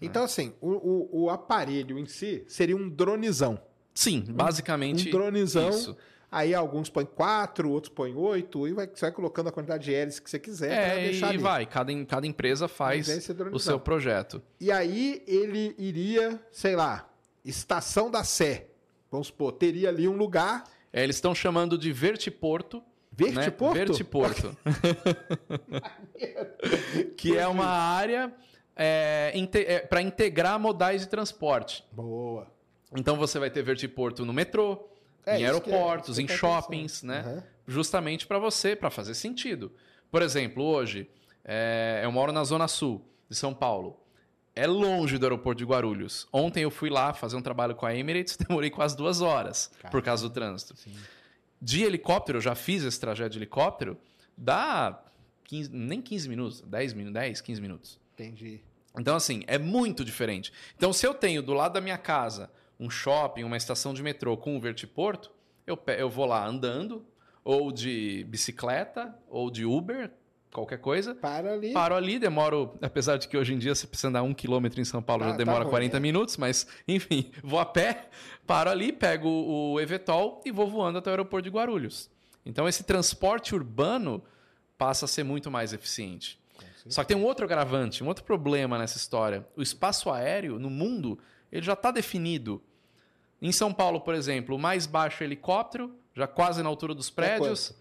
Então, 0.01 0.23
assim, 0.23 0.53
o, 0.61 0.69
o, 0.69 1.23
o 1.23 1.29
aparelho 1.29 1.99
em 1.99 2.05
si 2.05 2.43
seria 2.47 2.75
um 2.75 2.89
dronezão. 2.89 3.61
Sim, 3.93 4.23
basicamente. 4.27 5.07
um 5.07 5.11
dronezão. 5.11 5.69
Isso. 5.69 5.97
Aí 6.31 6.53
alguns 6.53 6.89
põem 6.89 7.05
quatro, 7.05 7.71
outros 7.71 7.93
põem 7.93 8.15
oito, 8.15 8.67
e 8.67 8.73
vai, 8.73 8.87
você 8.87 9.01
vai 9.01 9.11
colocando 9.11 9.49
a 9.49 9.51
quantidade 9.51 9.85
de 9.85 9.93
hélices 9.93 10.19
que 10.19 10.29
você 10.29 10.37
quiser 10.37 10.71
É, 10.71 11.11
e 11.11 11.23
ali. 11.23 11.37
vai. 11.37 11.65
Cada, 11.65 12.05
cada 12.05 12.27
empresa 12.27 12.67
faz 12.67 13.09
é 13.09 13.33
o 13.51 13.59
seu 13.59 13.79
projeto. 13.79 14.41
E 14.59 14.71
aí 14.71 15.23
ele 15.27 15.73
iria, 15.77 16.39
sei 16.51 16.75
lá, 16.75 17.09
estação 17.43 18.11
da 18.11 18.23
Sé. 18.23 18.67
Vamos 19.11 19.27
supor, 19.27 19.53
teria 19.53 19.89
ali 19.89 20.07
um 20.07 20.15
lugar. 20.15 20.65
É, 20.93 21.03
eles 21.03 21.15
estão 21.15 21.33
chamando 21.33 21.77
de 21.77 21.91
vertiporto. 21.91 22.83
Vertiporto? 23.11 23.79
Né? 23.79 23.85
Vertiporto. 23.85 24.57
que 27.17 27.35
é 27.35 27.47
uma 27.47 27.65
área 27.65 28.31
para 29.89 30.01
integrar 30.01 30.59
modais 30.59 31.01
de 31.01 31.07
transporte. 31.07 31.83
Boa. 31.91 32.47
Então 32.95 33.17
você 33.17 33.37
vai 33.37 33.49
ter 33.49 33.61
vertiporto 33.61 34.25
no 34.25 34.33
metrô, 34.33 34.87
É, 35.29 35.39
em 35.39 35.43
é- 35.43 35.45
aeroportos, 35.45 36.17
isso 36.17 36.21
em 36.21 36.33
é 36.33 36.37
shoppings, 36.37 37.03
né? 37.03 37.19
Aham. 37.19 37.43
Justamente 37.67 38.25
para 38.25 38.39
você, 38.39 38.75
para 38.75 38.89
fazer 38.89 39.13
sentido. 39.13 39.71
Por 40.11 40.21
exemplo, 40.21 40.63
hoje, 40.63 41.07
é, 41.43 42.01
eu 42.03 42.11
moro 42.11 42.31
na 42.31 42.43
Zona 42.43 42.67
Sul 42.67 43.05
de 43.29 43.35
São 43.35 43.53
Paulo. 43.53 43.99
É 44.55 44.65
longe 44.65 45.17
do 45.17 45.25
aeroporto 45.25 45.59
de 45.59 45.65
Guarulhos. 45.65 46.27
Ontem 46.33 46.63
eu 46.63 46.71
fui 46.71 46.89
lá 46.89 47.13
fazer 47.13 47.35
um 47.35 47.41
trabalho 47.41 47.75
com 47.75 47.85
a 47.85 47.95
Emirates, 47.95 48.35
demorei 48.47 48.69
quase 48.69 48.97
duas 48.97 49.21
horas 49.21 49.71
por 49.91 50.01
causa 50.01 50.27
do 50.27 50.33
trânsito. 50.33 50.75
De 51.61 51.83
helicóptero, 51.83 52.37
eu 52.37 52.41
já 52.41 52.55
fiz 52.55 52.83
esse 52.83 52.99
trajeto 52.99 53.31
de 53.31 53.37
helicóptero, 53.37 53.97
dá 54.35 55.01
15 55.45 55.69
nem 55.71 56.01
15 56.01 56.27
minutos, 56.29 56.61
10 56.61 56.93
minutos, 56.93 57.13
10, 57.13 57.41
15 57.41 57.61
minutos. 57.61 57.99
Entendi. 58.13 58.61
Então, 58.97 59.15
assim, 59.15 59.43
é 59.47 59.57
muito 59.57 60.03
diferente. 60.03 60.51
Então, 60.75 60.91
se 60.91 61.05
eu 61.05 61.13
tenho 61.13 61.41
do 61.41 61.53
lado 61.53 61.73
da 61.73 61.81
minha 61.81 61.97
casa 61.97 62.51
um 62.79 62.89
shopping, 62.89 63.43
uma 63.43 63.57
estação 63.57 63.93
de 63.93 64.01
metrô 64.01 64.37
com 64.37 64.55
um 64.55 64.59
vertiporto, 64.59 65.31
eu, 65.67 65.77
eu 65.97 66.09
vou 66.09 66.25
lá 66.25 66.45
andando, 66.45 67.05
ou 67.43 67.71
de 67.71 68.25
bicicleta, 68.29 69.13
ou 69.27 69.51
de 69.51 69.65
Uber, 69.65 70.11
qualquer 70.51 70.79
coisa. 70.79 71.13
Para 71.13 71.53
ali. 71.53 71.73
Paro 71.73 71.95
ali, 71.95 72.17
demoro, 72.17 72.77
apesar 72.81 73.17
de 73.17 73.27
que 73.27 73.37
hoje 73.37 73.53
em 73.53 73.59
dia 73.59 73.75
você 73.75 73.85
precisa 73.85 74.07
andar 74.07 74.23
um 74.23 74.33
quilômetro 74.33 74.79
em 74.81 74.85
São 74.85 75.01
Paulo, 75.01 75.23
Ah, 75.23 75.27
já 75.27 75.31
tá 75.33 75.37
demora 75.37 75.63
ruim, 75.63 75.71
40 75.71 75.97
é. 75.97 75.99
minutos, 75.99 76.37
mas 76.37 76.67
enfim, 76.87 77.31
vou 77.43 77.59
a 77.59 77.65
pé, 77.65 78.07
paro 78.47 78.69
ali, 78.69 78.91
pego 78.91 79.29
o 79.29 79.79
Evetol 79.79 80.41
e 80.45 80.51
vou 80.51 80.67
voando 80.67 80.97
até 80.97 81.09
o 81.09 81.13
aeroporto 81.13 81.43
de 81.49 81.55
Guarulhos. 81.55 82.09
Então 82.45 82.67
esse 82.67 82.83
transporte 82.83 83.53
urbano 83.53 84.23
passa 84.77 85.05
a 85.05 85.07
ser 85.07 85.23
muito 85.23 85.51
mais 85.51 85.73
eficiente. 85.73 86.39
Só 86.87 87.01
que 87.03 87.09
tem 87.09 87.17
um 87.17 87.23
outro 87.23 87.45
agravante, 87.45 88.03
um 88.03 88.07
outro 88.07 88.23
problema 88.23 88.77
nessa 88.77 88.97
história. 88.97 89.45
O 89.55 89.61
espaço 89.61 90.09
aéreo 90.09 90.57
no 90.57 90.69
mundo, 90.69 91.19
ele 91.51 91.61
já 91.63 91.73
está 91.73 91.91
definido. 91.91 92.63
Em 93.41 93.51
São 93.51 93.73
Paulo, 93.73 94.01
por 94.01 94.13
exemplo, 94.13 94.55
o 94.55 94.59
mais 94.59 94.85
baixo 94.85 95.23
helicóptero, 95.23 95.95
já 96.13 96.27
quase 96.27 96.61
na 96.61 96.69
altura 96.69 96.93
dos 96.93 97.09
prédios. 97.09 97.73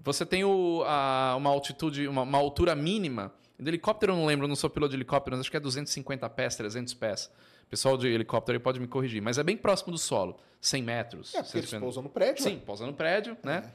Você 0.00 0.26
tem 0.26 0.44
o- 0.44 0.82
a- 0.86 1.34
uma 1.36 1.50
altitude, 1.50 2.06
uma, 2.06 2.22
uma 2.22 2.38
altura 2.38 2.74
mínima. 2.74 3.32
Do 3.58 3.68
helicóptero 3.68 4.12
eu 4.12 4.16
não 4.16 4.26
lembro, 4.26 4.44
eu 4.44 4.48
não 4.48 4.56
sou 4.56 4.68
piloto 4.68 4.90
de 4.90 4.96
helicóptero, 4.96 5.34
mas 5.34 5.40
acho 5.40 5.50
que 5.50 5.56
é 5.56 5.60
250 5.60 6.28
pés, 6.28 6.54
300 6.56 6.92
pés. 6.92 7.30
O 7.64 7.68
pessoal 7.70 7.96
de 7.96 8.06
helicóptero 8.06 8.56
aí 8.58 8.62
pode 8.62 8.78
me 8.78 8.86
corrigir, 8.86 9.22
mas 9.22 9.38
é 9.38 9.42
bem 9.42 9.56
próximo 9.56 9.90
do 9.90 9.98
solo, 9.98 10.38
100 10.60 10.82
metros. 10.82 11.34
É, 11.34 11.42
porque 11.42 11.58
eles 11.58 11.70
150. 11.70 11.80
pousam 11.80 12.02
no 12.02 12.10
prédio. 12.10 12.42
Sim, 12.44 12.58
pousa 12.64 12.86
no 12.86 12.92
prédio, 12.92 13.36
né? 13.42 13.72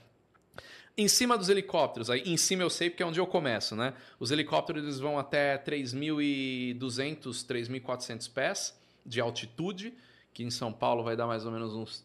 Em 0.95 1.07
cima 1.07 1.37
dos 1.37 1.49
helicópteros, 1.49 2.09
aí 2.09 2.21
em 2.25 2.37
cima 2.37 2.61
eu 2.63 2.69
sei 2.69 2.89
porque 2.89 3.01
é 3.01 3.05
onde 3.05 3.19
eu 3.19 3.25
começo, 3.25 3.75
né? 3.75 3.93
Os 4.19 4.29
helicópteros 4.29 4.83
eles 4.83 4.99
vão 4.99 5.17
até 5.17 5.57
3.200, 5.57 7.43
3.400 7.45 8.27
pés 8.31 8.77
de 9.05 9.19
altitude, 9.19 9.93
que 10.33 10.43
em 10.43 10.49
São 10.49 10.71
Paulo 10.71 11.03
vai 11.03 11.15
dar 11.15 11.27
mais 11.27 11.45
ou 11.45 11.51
menos 11.51 11.73
uns 11.73 12.03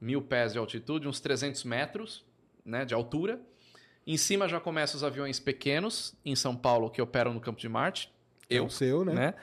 mil 0.00 0.22
pés 0.22 0.52
de 0.52 0.58
altitude, 0.58 1.08
uns 1.08 1.20
300 1.20 1.64
metros 1.64 2.24
né, 2.64 2.84
de 2.84 2.94
altura. 2.94 3.40
Em 4.06 4.16
cima 4.16 4.48
já 4.48 4.60
começam 4.60 4.96
os 4.96 5.04
aviões 5.04 5.38
pequenos, 5.38 6.14
em 6.24 6.34
São 6.34 6.56
Paulo, 6.56 6.90
que 6.90 7.02
operam 7.02 7.34
no 7.34 7.40
Campo 7.40 7.60
de 7.60 7.68
Marte. 7.68 8.12
É 8.48 8.56
Eu, 8.56 8.66
o 8.66 8.70
seu, 8.70 9.04
né? 9.04 9.14
né? 9.14 9.34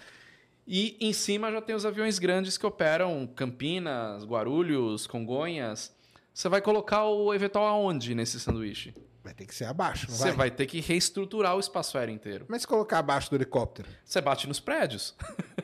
E 0.68 0.98
em 1.00 1.14
cima 1.14 1.52
já 1.52 1.62
tem 1.62 1.76
os 1.76 1.86
aviões 1.86 2.18
grandes 2.18 2.58
que 2.58 2.66
operam 2.66 3.28
Campinas, 3.28 4.26
Guarulhos, 4.26 5.06
Congonhas. 5.06 5.96
Você 6.34 6.50
vai 6.50 6.62
colocar 6.62 7.06
o 7.06 7.34
Evetol 7.34 7.68
aonde 7.68 8.16
nesse 8.16 8.40
sanduíche? 8.40 8.96
Vai 9.26 9.34
ter 9.34 9.48
que 9.48 9.56
ser 9.56 9.66
abaixo, 9.66 10.06
não 10.08 10.16
Você 10.16 10.32
vai 10.32 10.52
ter 10.52 10.68
que 10.68 10.80
reestruturar 10.80 11.56
o 11.56 11.60
espaço 11.60 11.98
aéreo 11.98 12.14
inteiro. 12.14 12.46
Mas 12.48 12.62
se 12.62 12.68
colocar 12.68 13.00
abaixo 13.00 13.28
do 13.28 13.36
helicóptero? 13.36 13.90
Você 14.04 14.22
bate 14.22 14.48
nos 14.48 14.60
prédios. 14.60 15.16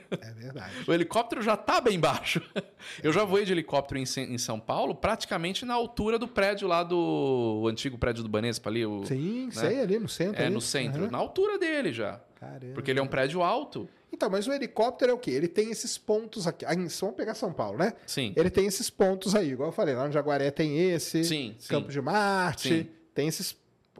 É 0.09 0.31
verdade. 0.31 0.71
O 0.87 0.91
helicóptero 0.91 1.43
já 1.43 1.55
tá 1.55 1.79
bem 1.79 1.99
baixo. 1.99 2.41
Eu 3.03 3.13
já 3.13 3.23
voei 3.23 3.45
de 3.45 3.51
helicóptero 3.51 3.99
em, 3.99 4.33
em 4.33 4.37
São 4.39 4.59
Paulo, 4.59 4.95
praticamente 4.95 5.63
na 5.63 5.75
altura 5.75 6.17
do 6.17 6.27
prédio 6.27 6.67
lá 6.67 6.81
do 6.81 7.59
o 7.61 7.67
antigo 7.67 7.99
prédio 7.99 8.23
do 8.23 8.29
Banespa 8.29 8.67
ali. 8.67 8.83
O, 8.83 9.05
Sim, 9.05 9.45
né? 9.45 9.51
sei, 9.51 9.79
ali 9.79 9.99
no 9.99 10.09
centro. 10.09 10.41
É, 10.41 10.45
ali. 10.47 10.53
no 10.55 10.59
centro. 10.59 11.03
Aham. 11.03 11.11
Na 11.11 11.19
altura 11.19 11.59
dele 11.59 11.93
já. 11.93 12.19
Caramba. 12.39 12.73
Porque 12.73 12.89
ele 12.89 12.99
é 12.99 13.03
um 13.03 13.07
prédio 13.07 13.43
alto. 13.43 13.87
Então, 14.11 14.27
mas 14.27 14.47
o 14.47 14.51
helicóptero 14.51 15.11
é 15.11 15.13
o 15.13 15.19
quê? 15.19 15.29
Ele 15.31 15.47
tem 15.47 15.69
esses 15.69 15.99
pontos 15.99 16.47
aqui. 16.47 16.65
Ah, 16.65 16.73
Vamos 16.73 17.15
pegar 17.15 17.35
São 17.35 17.53
Paulo, 17.53 17.77
né? 17.77 17.93
Sim. 18.07 18.33
Ele 18.35 18.49
tem 18.49 18.65
esses 18.65 18.89
pontos 18.89 19.35
aí, 19.35 19.51
igual 19.51 19.69
eu 19.69 19.73
falei, 19.73 19.93
lá 19.95 20.07
no 20.07 20.11
Jaguaré 20.11 20.49
tem 20.49 20.91
esse, 20.91 21.23
Sim, 21.23 21.55
Campo 21.69 21.87
sim. 21.87 21.93
de 21.93 22.01
Marte, 22.01 22.69
Sim. 22.69 22.89
Tem 23.13 23.27
esses, 23.27 23.55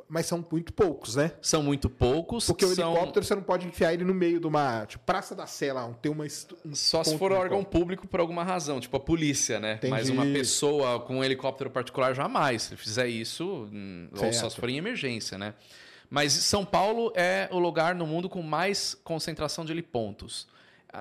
mas 0.08 0.26
são 0.26 0.46
muito 0.52 0.74
poucos, 0.74 1.16
né? 1.16 1.32
São 1.42 1.62
muito 1.64 1.90
poucos. 1.90 2.46
Porque 2.48 2.66
o 2.66 2.76
são... 2.76 2.92
helicóptero 2.92 3.26
você 3.26 3.36
não 3.36 3.44
pode 3.44 3.68
enfiar 3.68 3.94
ele 3.94 4.04
no 4.04 4.14
meio 4.14 4.40
de 4.40 4.48
uma, 4.48 4.86
tipo, 4.86 5.04
Praça 5.06 5.36
da 5.36 5.46
Sé 5.46 5.72
lá, 5.72 5.88
tem 6.02 6.12
uma 6.12 6.26
um 6.66 6.76
Só 6.76 7.04
se 7.04 7.18
for 7.18 7.32
órgão 7.32 7.64
público 7.64 8.08
por 8.08 8.20
alguma 8.20 8.44
razão, 8.44 8.80
tipo 8.80 8.96
a 8.98 9.00
polícia, 9.00 9.60
né? 9.60 9.76
Entendi. 9.76 9.92
Mas 9.92 10.10
uma 10.10 10.26
pessoa 10.26 11.00
com 11.00 11.18
um 11.18 11.24
helicóptero 11.24 11.70
particular 11.70 12.14
jamais. 12.14 12.64
Se 12.64 12.76
fizer 12.76 13.08
isso, 13.08 13.70
hum, 13.72 14.10
ou 14.12 14.34
só 14.34 14.50
se 14.50 14.56
for 14.56 14.70
em 14.70 14.78
emergência, 14.78 15.38
né? 15.38 15.54
Mas 16.10 16.34
São 16.34 16.66
Paulo 16.66 17.14
é 17.16 17.48
o 17.52 17.58
lugar 17.58 17.96
no 17.96 18.06
mundo 18.06 18.30
com 18.30 18.42
mais 18.42 18.94
concentração 18.94 19.64
de 19.64 19.72
helipontos. 19.72 20.46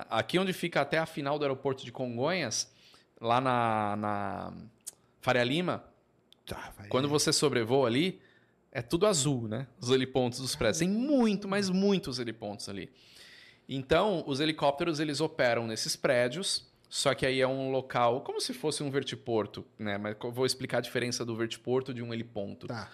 Aqui 0.09 0.39
onde 0.39 0.53
fica 0.53 0.79
até 0.79 0.97
a 0.97 1.05
final 1.05 1.37
do 1.37 1.43
aeroporto 1.43 1.83
de 1.83 1.91
Congonhas, 1.91 2.71
lá 3.19 3.41
na, 3.41 3.95
na 3.97 4.53
Faria 5.19 5.43
Lima, 5.43 5.83
Tá, 6.45 6.73
vai. 6.77 6.87
quando 6.87 7.07
você 7.07 7.31
sobrevoa 7.31 7.87
ali, 7.87 8.19
é 8.71 8.81
tudo 8.81 9.05
azul, 9.05 9.47
né? 9.47 9.67
Os 9.79 9.89
helipontos 9.89 10.39
dos 10.39 10.55
prédios. 10.55 10.79
Tem 10.79 10.89
muito, 10.89 11.47
mas 11.47 11.69
muitos 11.69 12.19
helipontos 12.19 12.69
ali. 12.69 12.89
Então, 13.67 14.23
os 14.27 14.39
helicópteros, 14.39 14.99
eles 14.99 15.21
operam 15.21 15.67
nesses 15.67 15.95
prédios, 15.95 16.69
só 16.89 17.13
que 17.13 17.25
aí 17.25 17.39
é 17.39 17.47
um 17.47 17.71
local, 17.71 18.21
como 18.21 18.41
se 18.41 18.53
fosse 18.53 18.83
um 18.83 18.89
vertiporto, 18.89 19.65
né? 19.77 19.97
Mas 19.97 20.15
eu 20.21 20.31
vou 20.31 20.45
explicar 20.45 20.79
a 20.79 20.81
diferença 20.81 21.23
do 21.25 21.35
vertiporto 21.35 21.93
de 21.93 22.01
um 22.01 22.13
heliponto. 22.13 22.67
Tá. 22.67 22.89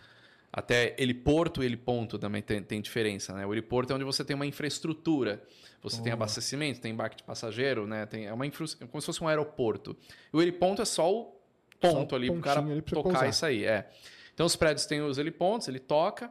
Até 0.51 0.95
heliporto 0.97 1.61
e 1.61 1.65
heliponto 1.65 2.17
também 2.17 2.41
tem, 2.41 2.61
tem 2.61 2.81
diferença, 2.81 3.33
né? 3.33 3.45
O 3.45 3.53
heliporto 3.53 3.91
é 3.91 3.95
onde 3.95 4.05
você 4.05 4.23
tem 4.23 4.35
uma 4.35 4.45
infraestrutura. 4.45 5.43
Você 5.83 6.01
tem 6.01 6.11
abastecimento, 6.11 6.81
tem 6.81 6.91
embarque 6.91 7.17
de 7.17 7.23
passageiro, 7.23 7.85
né? 7.85 8.05
Tem, 8.05 8.25
é 8.25 8.33
uma 8.33 8.45
infra... 8.45 8.65
como 8.89 8.99
se 8.99 9.05
fosse 9.05 9.23
um 9.23 9.27
aeroporto. 9.27 9.95
E 10.33 10.35
o 10.35 10.41
heliponto 10.41 10.81
é 10.81 10.85
só 10.85 11.11
o 11.11 11.36
ponto 11.79 12.13
o 12.13 12.15
ali 12.15 12.31
pro 12.31 12.41
cara 12.41 12.59
ali 12.61 12.81
tocar 12.81 13.03
pousar. 13.03 13.29
isso 13.29 13.45
aí. 13.45 13.65
É. 13.65 13.89
Então 14.33 14.45
os 14.45 14.55
prédios 14.55 14.85
têm 14.85 15.01
os 15.01 15.17
helipontos, 15.17 15.67
ele 15.67 15.79
toca, 15.79 16.29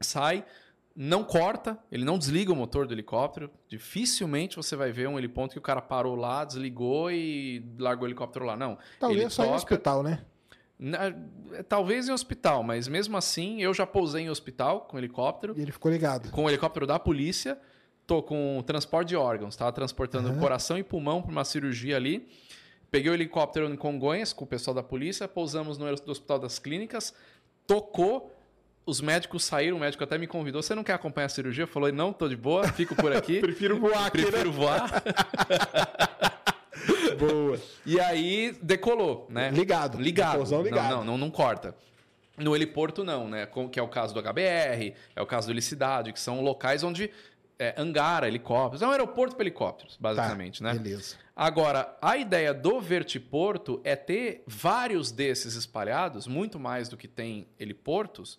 sai, 0.00 0.44
não 0.96 1.22
corta, 1.22 1.78
ele 1.92 2.04
não 2.04 2.18
desliga 2.18 2.52
o 2.52 2.56
motor 2.56 2.86
do 2.86 2.94
helicóptero. 2.94 3.50
Dificilmente 3.68 4.56
você 4.56 4.74
vai 4.76 4.90
ver 4.92 5.08
um 5.08 5.18
heliponto 5.18 5.52
que 5.52 5.58
o 5.58 5.62
cara 5.62 5.80
parou 5.80 6.14
lá, 6.16 6.44
desligou 6.44 7.10
e 7.10 7.62
largou 7.78 8.04
o 8.04 8.08
helicóptero 8.08 8.44
lá. 8.44 8.56
Não. 8.56 8.78
Talvez 8.98 9.20
ele 9.22 9.30
só 9.30 9.42
em 9.42 9.46
toca- 9.46 9.56
hospital, 9.56 10.02
né? 10.02 10.24
Na- 10.78 11.12
Talvez 11.68 12.08
em 12.08 12.12
hospital, 12.12 12.62
mas 12.62 12.86
mesmo 12.88 13.16
assim 13.16 13.60
eu 13.62 13.74
já 13.74 13.86
pousei 13.86 14.22
em 14.24 14.30
hospital 14.30 14.82
com 14.82 14.96
helicóptero, 14.98 15.54
E 15.56 15.62
ele 15.62 15.72
ficou 15.72 15.90
ligado. 15.90 16.30
com 16.30 16.44
o 16.44 16.48
helicóptero 16.48 16.86
da 16.86 16.98
polícia, 16.98 17.58
tô 18.06 18.22
com 18.22 18.62
transporte 18.66 19.08
de 19.08 19.16
órgãos, 19.16 19.56
tava 19.56 19.72
transportando 19.72 20.32
coração 20.38 20.78
e 20.78 20.82
pulmão 20.84 21.20
para 21.20 21.30
uma 21.32 21.44
cirurgia 21.44 21.96
ali. 21.96 22.28
Peguei 22.90 23.10
o 23.10 23.14
helicóptero 23.14 23.70
em 23.70 23.76
Congonhas 23.76 24.32
com 24.32 24.44
o 24.44 24.46
pessoal 24.46 24.74
da 24.74 24.82
polícia, 24.82 25.28
pousamos 25.28 25.76
no 25.76 25.86
Hospital 25.86 26.38
das 26.38 26.58
Clínicas, 26.58 27.14
tocou, 27.66 28.34
os 28.86 29.00
médicos 29.00 29.44
saíram, 29.44 29.76
o 29.76 29.80
médico 29.80 30.02
até 30.02 30.16
me 30.16 30.26
convidou, 30.26 30.62
você 30.62 30.74
não 30.74 30.82
quer 30.82 30.94
acompanhar 30.94 31.26
a 31.26 31.28
cirurgia? 31.28 31.64
Eu 31.64 31.68
falei, 31.68 31.92
não, 31.92 32.12
tô 32.12 32.26
de 32.26 32.36
boa, 32.36 32.66
fico 32.68 32.94
por 32.94 33.12
aqui. 33.12 33.40
Prefiro 33.42 33.78
voar 33.78 34.06
aqui, 34.06 34.18
né? 34.18 34.26
Prefiro 34.26 34.52
voar. 34.52 35.02
Boa. 37.18 37.60
E 37.84 37.98
aí 37.98 38.56
decolou, 38.62 39.26
né? 39.28 39.50
Ligado. 39.50 40.00
Ligado. 40.00 40.44
Ligado. 40.62 40.90
Não, 40.90 40.98
não, 40.98 41.04
não, 41.04 41.18
não 41.18 41.30
corta. 41.30 41.74
No 42.36 42.54
heliporto, 42.54 43.02
não, 43.02 43.28
né? 43.28 43.48
Que 43.72 43.80
é 43.80 43.82
o 43.82 43.88
caso 43.88 44.14
do 44.14 44.22
HBR, 44.22 44.94
é 45.16 45.20
o 45.20 45.26
caso 45.26 45.48
do 45.48 45.52
Helicidade, 45.52 46.12
que 46.12 46.20
são 46.20 46.40
locais 46.40 46.84
onde 46.84 47.10
é, 47.58 47.74
angara 47.76 48.28
helicópteros. 48.28 48.82
É 48.82 48.86
um 48.86 48.90
aeroporto 48.90 49.34
para 49.34 49.44
helicópteros, 49.44 49.96
basicamente, 50.00 50.62
Tá, 50.62 50.72
né? 50.72 50.78
Beleza. 50.78 51.16
Agora, 51.34 51.96
a 52.00 52.16
ideia 52.16 52.54
do 52.54 52.80
vertiporto 52.80 53.80
é 53.84 53.96
ter 53.96 54.42
vários 54.46 55.10
desses 55.10 55.54
espalhados, 55.54 56.26
muito 56.26 56.58
mais 56.58 56.88
do 56.88 56.96
que 56.96 57.08
tem 57.08 57.46
heliportos, 57.58 58.38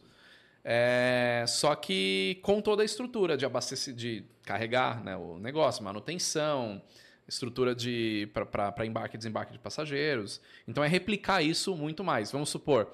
é, 0.63 1.45
só 1.47 1.75
que 1.75 2.39
com 2.41 2.61
toda 2.61 2.81
a 2.81 2.85
estrutura 2.85 3.37
de 3.37 3.45
abastecer, 3.45 3.93
de 3.93 4.23
carregar 4.43 5.03
né, 5.03 5.15
o 5.15 5.37
negócio, 5.37 5.83
manutenção, 5.83 6.81
estrutura 7.27 7.73
de 7.73 8.29
para 8.33 8.85
embarque 8.85 9.15
e 9.15 9.17
desembarque 9.17 9.53
de 9.53 9.59
passageiros. 9.59 10.41
Então 10.67 10.83
é 10.83 10.87
replicar 10.87 11.41
isso 11.41 11.75
muito 11.75 12.03
mais. 12.03 12.31
Vamos 12.31 12.49
supor, 12.49 12.91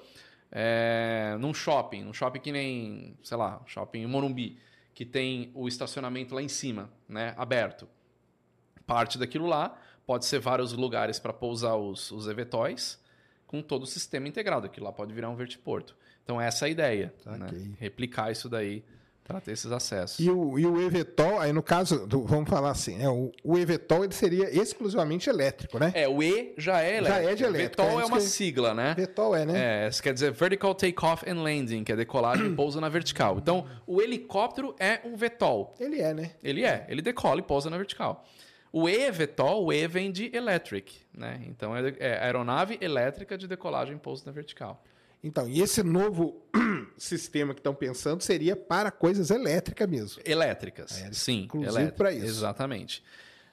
é, 0.52 1.36
num 1.40 1.52
shopping, 1.52 2.04
num 2.04 2.12
shopping 2.12 2.40
que 2.40 2.52
nem, 2.52 3.16
sei 3.22 3.36
lá, 3.36 3.60
shopping 3.66 4.02
em 4.02 4.06
Morumbi, 4.06 4.58
que 4.96 5.04
tem 5.04 5.50
o 5.54 5.68
estacionamento 5.68 6.34
lá 6.34 6.40
em 6.40 6.48
cima, 6.48 6.90
né, 7.06 7.34
aberto 7.36 7.86
parte 8.86 9.18
daquilo 9.18 9.46
lá. 9.46 9.78
Pode 10.06 10.24
ser 10.24 10.38
vários 10.38 10.72
lugares 10.72 11.18
para 11.18 11.34
pousar 11.34 11.76
os, 11.76 12.10
os 12.10 12.26
evetóis 12.26 12.98
com 13.46 13.60
todo 13.60 13.82
o 13.82 13.86
sistema 13.86 14.26
integrado. 14.26 14.64
Aquilo 14.64 14.86
lá 14.86 14.92
pode 14.92 15.12
virar 15.12 15.28
um 15.28 15.36
vertiporto. 15.36 15.94
Então, 16.24 16.40
essa 16.40 16.64
é 16.64 16.66
a 16.68 16.70
ideia. 16.70 17.14
né? 17.26 17.38
Saquei. 17.40 17.74
Replicar 17.78 18.32
isso 18.32 18.48
daí 18.48 18.82
para 19.26 19.40
ter 19.40 19.52
esses 19.52 19.72
acessos. 19.72 20.18
E 20.20 20.30
o, 20.30 20.58
e 20.58 20.64
o 20.66 20.80
Evetol, 20.80 21.40
aí 21.40 21.52
no 21.52 21.62
caso, 21.62 22.06
do- 22.06 22.22
vamos 22.24 22.48
falar 22.48 22.70
assim, 22.70 22.96
né? 22.96 23.08
O, 23.08 23.32
o 23.42 23.58
Evetol 23.58 24.04
ele 24.04 24.12
seria 24.14 24.48
exclusivamente 24.50 25.28
elétrico, 25.28 25.78
né? 25.78 25.90
É, 25.94 26.06
o 26.08 26.22
E 26.22 26.54
já 26.56 26.80
é 26.80 26.92
Já 26.92 26.96
elétrico. 26.98 27.28
é 27.28 27.34
de 27.34 27.44
elétrico, 27.44 27.82
VTOL 27.82 28.00
é 28.00 28.02
é, 28.02 28.06
uma 28.06 28.16
que- 28.18 28.22
sigla, 28.22 28.74
né? 28.74 28.90
Evetol 28.92 29.34
é, 29.36 29.44
né? 29.44 29.84
É, 29.86 29.88
isso 29.88 30.02
quer 30.02 30.14
dizer 30.14 30.30
Vertical 30.32 30.74
Takeoff 30.74 31.28
and 31.28 31.42
Landing, 31.42 31.82
que 31.82 31.92
é 31.92 31.96
decolagem 31.96 32.46
e 32.46 32.54
pouso 32.54 32.80
na 32.80 32.88
vertical. 32.88 33.38
Então, 33.38 33.66
o 33.86 34.00
helicóptero 34.00 34.74
é 34.78 35.00
um 35.04 35.16
VTOL. 35.16 35.74
Ele 35.80 36.00
é, 36.00 36.14
né? 36.14 36.30
Ele 36.42 36.64
é, 36.64 36.86
ele 36.88 37.02
decola 37.02 37.40
e 37.40 37.42
pousa 37.42 37.68
na 37.68 37.76
vertical. 37.76 38.24
O 38.72 38.88
eVTOL, 38.88 39.64
o 39.64 39.72
E 39.72 39.86
vem 39.88 40.12
de 40.12 40.30
electric, 40.36 40.94
né? 41.16 41.40
Então 41.46 41.74
é, 41.74 41.94
é 41.98 42.18
aeronave 42.24 42.76
elétrica 42.80 43.38
de 43.38 43.48
decolagem 43.48 43.94
e 43.96 43.98
pouso 43.98 44.24
na 44.26 44.32
vertical. 44.32 44.84
Então, 45.26 45.48
e 45.48 45.60
esse 45.60 45.82
novo 45.82 46.40
sistema 46.96 47.52
que 47.52 47.60
estão 47.60 47.74
pensando 47.74 48.22
seria 48.22 48.54
para 48.54 48.90
coisas 48.90 49.30
elétricas 49.30 49.88
mesmo. 49.88 50.22
Elétricas, 50.24 51.02
É, 51.02 51.12
sim. 51.12 51.42
inclusive 51.44 51.92
pra 51.92 52.12
isso. 52.12 52.26
Exatamente. 52.26 53.02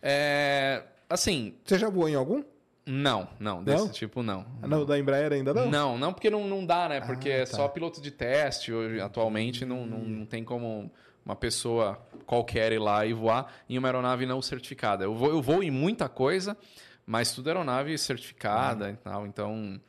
É, 0.02 0.84
assim, 1.10 1.56
Você 1.66 1.80
já 1.80 1.90
voou 1.90 2.08
em 2.10 2.16
algum? 2.16 2.44
não, 2.86 3.30
não, 3.40 3.64
desse 3.64 3.86
Não? 3.86 3.90
tipo 3.90 4.22
não. 4.22 4.46
Ah, 4.62 4.68
Não, 4.68 4.86
da 4.86 5.00
Embraer 5.00 5.32
ainda 5.32 5.54
não? 5.54 5.70
Não, 5.72 5.98
não, 5.98 6.12
porque 6.14 6.30
não, 6.30 6.46
não 6.48 6.66
dá, 6.66 6.90
né? 6.90 7.00
Porque 7.00 7.30
Ah, 7.30 7.38
é 7.38 7.46
tá. 7.46 7.56
só 7.56 7.68
piloto 7.70 8.02
de 8.02 8.12
teste. 8.12 8.74
Hoje, 8.74 9.00
atualmente 9.00 9.64
não, 9.66 9.86
não, 9.86 10.00
não 10.00 10.26
tem 10.26 10.44
como 10.44 10.92
uma 11.26 11.36
pessoa 11.36 11.98
qualquer 12.26 12.74
ir 12.74 12.80
lá 12.80 13.06
e 13.06 13.14
voar 13.14 13.54
em 13.70 13.78
uma 13.78 13.88
aeronave 13.88 14.26
não 14.26 14.42
certificada. 14.42 15.06
Eu 15.06 15.16
vou, 15.16 15.30
eu 15.30 15.42
vou 15.42 15.64
em 15.64 15.72
muita 15.72 16.10
coisa, 16.10 16.58
mas 17.06 17.32
tudo 17.32 17.48
é 17.50 17.52
aeronave 17.54 17.98
certificada 17.98 18.90
e 18.90 18.98
tal. 18.98 19.26
Então 19.26 19.80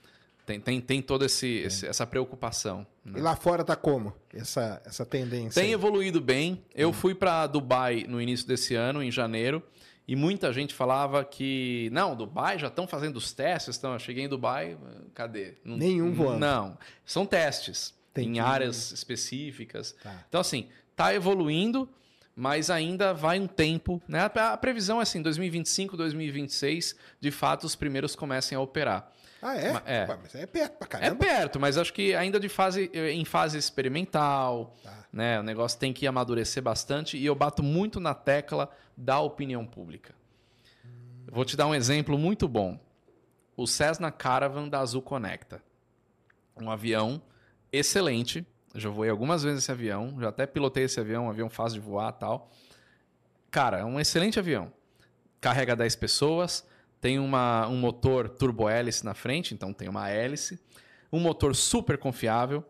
tem, 0.46 0.60
tem, 0.60 0.80
tem 0.80 1.00
toda 1.02 1.26
esse, 1.26 1.46
esse- 1.46 1.86
essa 1.86 2.06
preocupação. 2.06 2.86
né? 3.04 3.18
E 3.18 3.22
lá 3.22 3.34
fora 3.36 3.64
tá 3.64 3.74
como? 3.76 4.12
Essa, 4.32 4.80
essa 4.84 5.04
tendência. 5.06 5.60
Tem 5.60 5.70
aí? 5.70 5.72
evoluído 5.72 6.20
bem. 6.20 6.62
Eu 6.74 6.92
fui 6.92 7.14
para 7.14 7.46
Dubai 7.46 8.04
no 8.08 8.20
início 8.20 8.46
desse 8.46 8.74
ano, 8.74 9.02
em 9.02 9.10
janeiro, 9.10 9.62
e 10.06 10.14
muita 10.14 10.52
gente 10.52 10.74
falava 10.74 11.24
que 11.24 11.88
não, 11.92 12.14
Dubai 12.14 12.58
já 12.58 12.66
estão 12.68 12.86
fazendo 12.86 13.16
os 13.16 13.32
testes. 13.32 13.76
Então, 13.78 13.92
eu 13.94 13.98
cheguei 13.98 14.24
em 14.24 14.28
Dubai, 14.28 14.76
cadê? 15.14 15.54
Não- 15.64 15.76
Nenhum 15.78 16.12
voando. 16.12 16.38
Não, 16.40 16.76
são 17.06 17.24
testes 17.24 17.94
Entendi. 18.12 18.36
em 18.36 18.40
áreas 18.40 18.92
específicas. 18.92 19.94
Tá. 20.02 20.24
Então, 20.28 20.40
assim, 20.40 20.68
tá 20.94 21.14
evoluindo, 21.14 21.88
mas 22.36 22.68
ainda 22.68 23.14
vai 23.14 23.38
um 23.40 23.46
tempo. 23.46 24.02
Né? 24.06 24.20
A 24.20 24.52
a 24.52 24.56
previsão 24.56 24.98
é 25.00 25.02
assim, 25.04 25.22
2025, 25.22 25.96
2026, 25.96 26.94
de 27.20 27.30
fato, 27.30 27.64
os 27.64 27.74
primeiros 27.74 28.14
comecem 28.14 28.56
a 28.56 28.60
operar. 28.60 29.10
Ah, 29.46 29.56
é? 29.58 29.66
É. 29.84 30.06
Ué, 30.08 30.18
mas 30.22 30.34
é 30.34 30.46
perto 30.46 30.78
pra 30.78 30.86
É 30.86 30.88
caramba. 30.88 31.16
perto, 31.24 31.60
mas 31.60 31.76
acho 31.76 31.92
que 31.92 32.14
ainda 32.14 32.40
de 32.40 32.48
fase, 32.48 32.90
em 32.94 33.24
fase 33.26 33.58
experimental, 33.58 34.74
Tá. 34.82 35.04
né? 35.12 35.38
O 35.38 35.42
negócio 35.42 35.78
tem 35.78 35.92
que 35.92 36.06
amadurecer 36.06 36.62
bastante 36.62 37.18
e 37.18 37.26
eu 37.26 37.34
bato 37.34 37.62
muito 37.62 38.00
na 38.00 38.14
tecla 38.14 38.70
da 38.96 39.20
opinião 39.20 39.66
pública. 39.66 40.14
Vou 41.30 41.44
te 41.44 41.56
dar 41.58 41.66
um 41.66 41.74
exemplo 41.74 42.16
muito 42.18 42.48
bom. 42.48 42.80
O 43.56 43.66
Cessna 43.66 44.10
Caravan 44.10 44.66
da 44.68 44.80
Azul 44.80 45.02
Conecta. 45.02 45.62
Um 46.60 46.70
avião 46.70 47.20
excelente. 47.70 48.46
Eu 48.72 48.80
já 48.80 48.88
voei 48.88 49.10
algumas 49.10 49.42
vezes 49.42 49.62
esse 49.64 49.70
avião, 49.70 50.16
já 50.20 50.28
até 50.30 50.46
pilotei 50.46 50.84
esse 50.84 50.98
avião, 50.98 51.26
um 51.26 51.30
avião 51.30 51.50
fácil 51.50 51.80
de 51.80 51.86
voar 51.86 52.12
tal. 52.12 52.50
Cara, 53.50 53.78
é 53.80 53.84
um 53.84 54.00
excelente 54.00 54.38
avião. 54.38 54.72
Carrega 55.40 55.76
10 55.76 55.94
pessoas, 55.96 56.66
tem 57.04 57.18
uma, 57.18 57.68
um 57.68 57.76
motor 57.76 58.30
turbo-hélice 58.30 59.04
na 59.04 59.12
frente, 59.12 59.52
então 59.52 59.74
tem 59.74 59.90
uma 59.90 60.08
hélice. 60.08 60.58
Um 61.12 61.20
motor 61.20 61.54
super 61.54 61.98
confiável, 61.98 62.64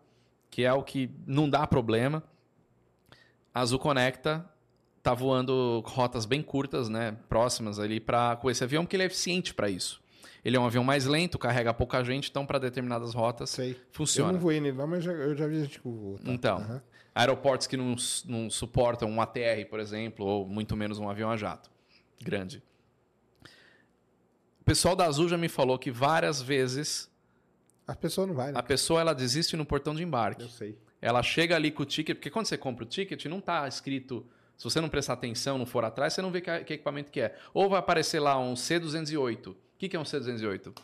que 0.51 0.65
é 0.65 0.73
o 0.73 0.83
que 0.83 1.09
não 1.25 1.49
dá 1.49 1.65
problema. 1.65 2.21
A 3.53 3.61
Azul 3.61 3.79
Conecta 3.79 4.45
tá 5.01 5.13
voando 5.13 5.81
rotas 5.85 6.25
bem 6.25 6.41
curtas, 6.41 6.89
né, 6.89 7.15
próximas 7.29 7.79
ali 7.79 8.01
para 8.01 8.35
com 8.35 8.51
esse 8.51 8.61
avião, 8.61 8.83
porque 8.83 8.97
ele 8.97 9.03
é 9.03 9.05
eficiente 9.05 9.53
para 9.53 9.69
isso. 9.69 10.03
Ele 10.43 10.57
é 10.57 10.59
um 10.59 10.65
avião 10.65 10.83
mais 10.83 11.05
lento, 11.05 11.39
carrega 11.39 11.73
pouca 11.73 12.03
gente, 12.03 12.29
então 12.29 12.45
para 12.45 12.59
determinadas 12.59 13.13
rotas 13.13 13.51
Sei. 13.51 13.79
funciona. 13.93 14.31
Eu 14.31 14.33
não 14.33 14.39
voei 14.41 14.59
nele, 14.59 14.77
não, 14.77 14.85
mas 14.85 15.05
eu 15.05 15.33
já 15.33 15.47
vi 15.47 15.61
gente 15.61 15.79
que 15.79 15.87
voou. 15.87 16.19
tá? 16.19 16.29
Então, 16.29 16.57
Aham. 16.57 16.81
aeroportos 17.15 17.67
que 17.67 17.77
não, 17.77 17.95
não 18.25 18.49
suportam 18.49 19.09
um 19.09 19.21
ATR, 19.21 19.65
por 19.69 19.79
exemplo, 19.79 20.25
ou 20.25 20.45
muito 20.45 20.75
menos 20.75 20.99
um 20.99 21.07
avião 21.07 21.31
a 21.31 21.37
jato 21.37 21.71
grande. 22.21 22.61
O 24.65 24.71
pessoal 24.75 24.95
da 24.95 25.05
Azul 25.05 25.29
já 25.29 25.37
me 25.37 25.47
falou 25.47 25.77
que 25.77 25.91
várias 25.91 26.41
vezes 26.41 27.07
A 27.87 27.93
pessoa 27.93 28.25
não 28.25 28.33
vai, 28.33 28.51
né? 28.51 28.57
a 28.57 28.63
pessoa 28.63 28.99
ela 28.99 29.13
desiste 29.13 29.55
no 29.55 29.63
portão 29.63 29.93
de 29.93 30.01
embarque. 30.01 30.41
Eu 30.41 30.49
sei. 30.49 30.75
Ela 30.99 31.21
chega 31.21 31.55
ali 31.55 31.69
com 31.69 31.83
o 31.83 31.85
ticket, 31.85 32.17
porque 32.17 32.31
quando 32.31 32.47
você 32.47 32.57
compra 32.57 32.83
o 32.83 32.87
ticket, 32.87 33.25
não 33.25 33.39
tá 33.39 33.67
escrito. 33.67 34.25
Se 34.57 34.63
você 34.63 34.81
não 34.81 34.89
prestar 34.89 35.13
atenção, 35.13 35.59
não 35.59 35.67
for 35.67 35.85
atrás, 35.85 36.13
você 36.13 36.21
não 36.23 36.31
vê 36.31 36.41
que, 36.41 36.63
que 36.63 36.73
equipamento 36.73 37.11
que 37.11 37.21
é. 37.21 37.35
Ou 37.53 37.69
vai 37.69 37.77
aparecer 37.77 38.19
lá 38.19 38.39
um 38.39 38.55
C208. 38.55 39.49
O 39.49 39.55
que, 39.77 39.87
que 39.87 39.95
é 39.95 39.99
um 39.99 40.03
C208? 40.03 40.75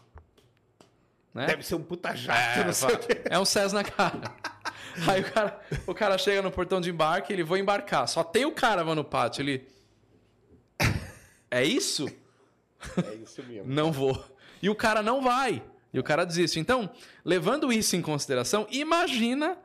Né? 1.33 1.47
Deve 1.47 1.63
ser 1.63 1.73
um 1.73 1.81
puta 1.81 2.13
jato, 2.15 2.59
É, 2.59 2.63
não 2.63 2.73
sei 2.73 2.99
é 3.31 3.39
um 3.39 3.45
Cessna 3.45 3.81
cara. 3.83 4.31
Aí 5.07 5.21
o 5.21 5.31
cara, 5.31 5.59
o 5.87 5.93
cara 5.95 6.17
chega 6.19 6.43
no 6.43 6.51
portão 6.51 6.79
de 6.79 6.91
embarque, 6.91 7.33
ele 7.33 7.43
vai 7.43 7.59
embarcar. 7.59 8.07
Só 8.07 8.23
tem 8.23 8.45
o 8.45 8.51
cara 8.51 8.83
no 8.83 9.03
pátio, 9.03 9.41
ele. 9.41 9.67
É 11.49 11.63
isso? 11.63 12.07
É 12.97 13.15
isso 13.15 13.43
mesmo. 13.43 13.71
Não 13.71 13.91
vou. 13.91 14.23
E 14.61 14.69
o 14.69 14.75
cara 14.75 15.01
não 15.01 15.21
vai. 15.21 15.61
E 15.93 15.99
o 15.99 16.03
cara 16.03 16.25
desiste. 16.25 16.59
Então, 16.59 16.89
levando 17.25 17.71
isso 17.71 17.95
em 17.95 18.01
consideração, 18.01 18.65
imagina 18.71 19.57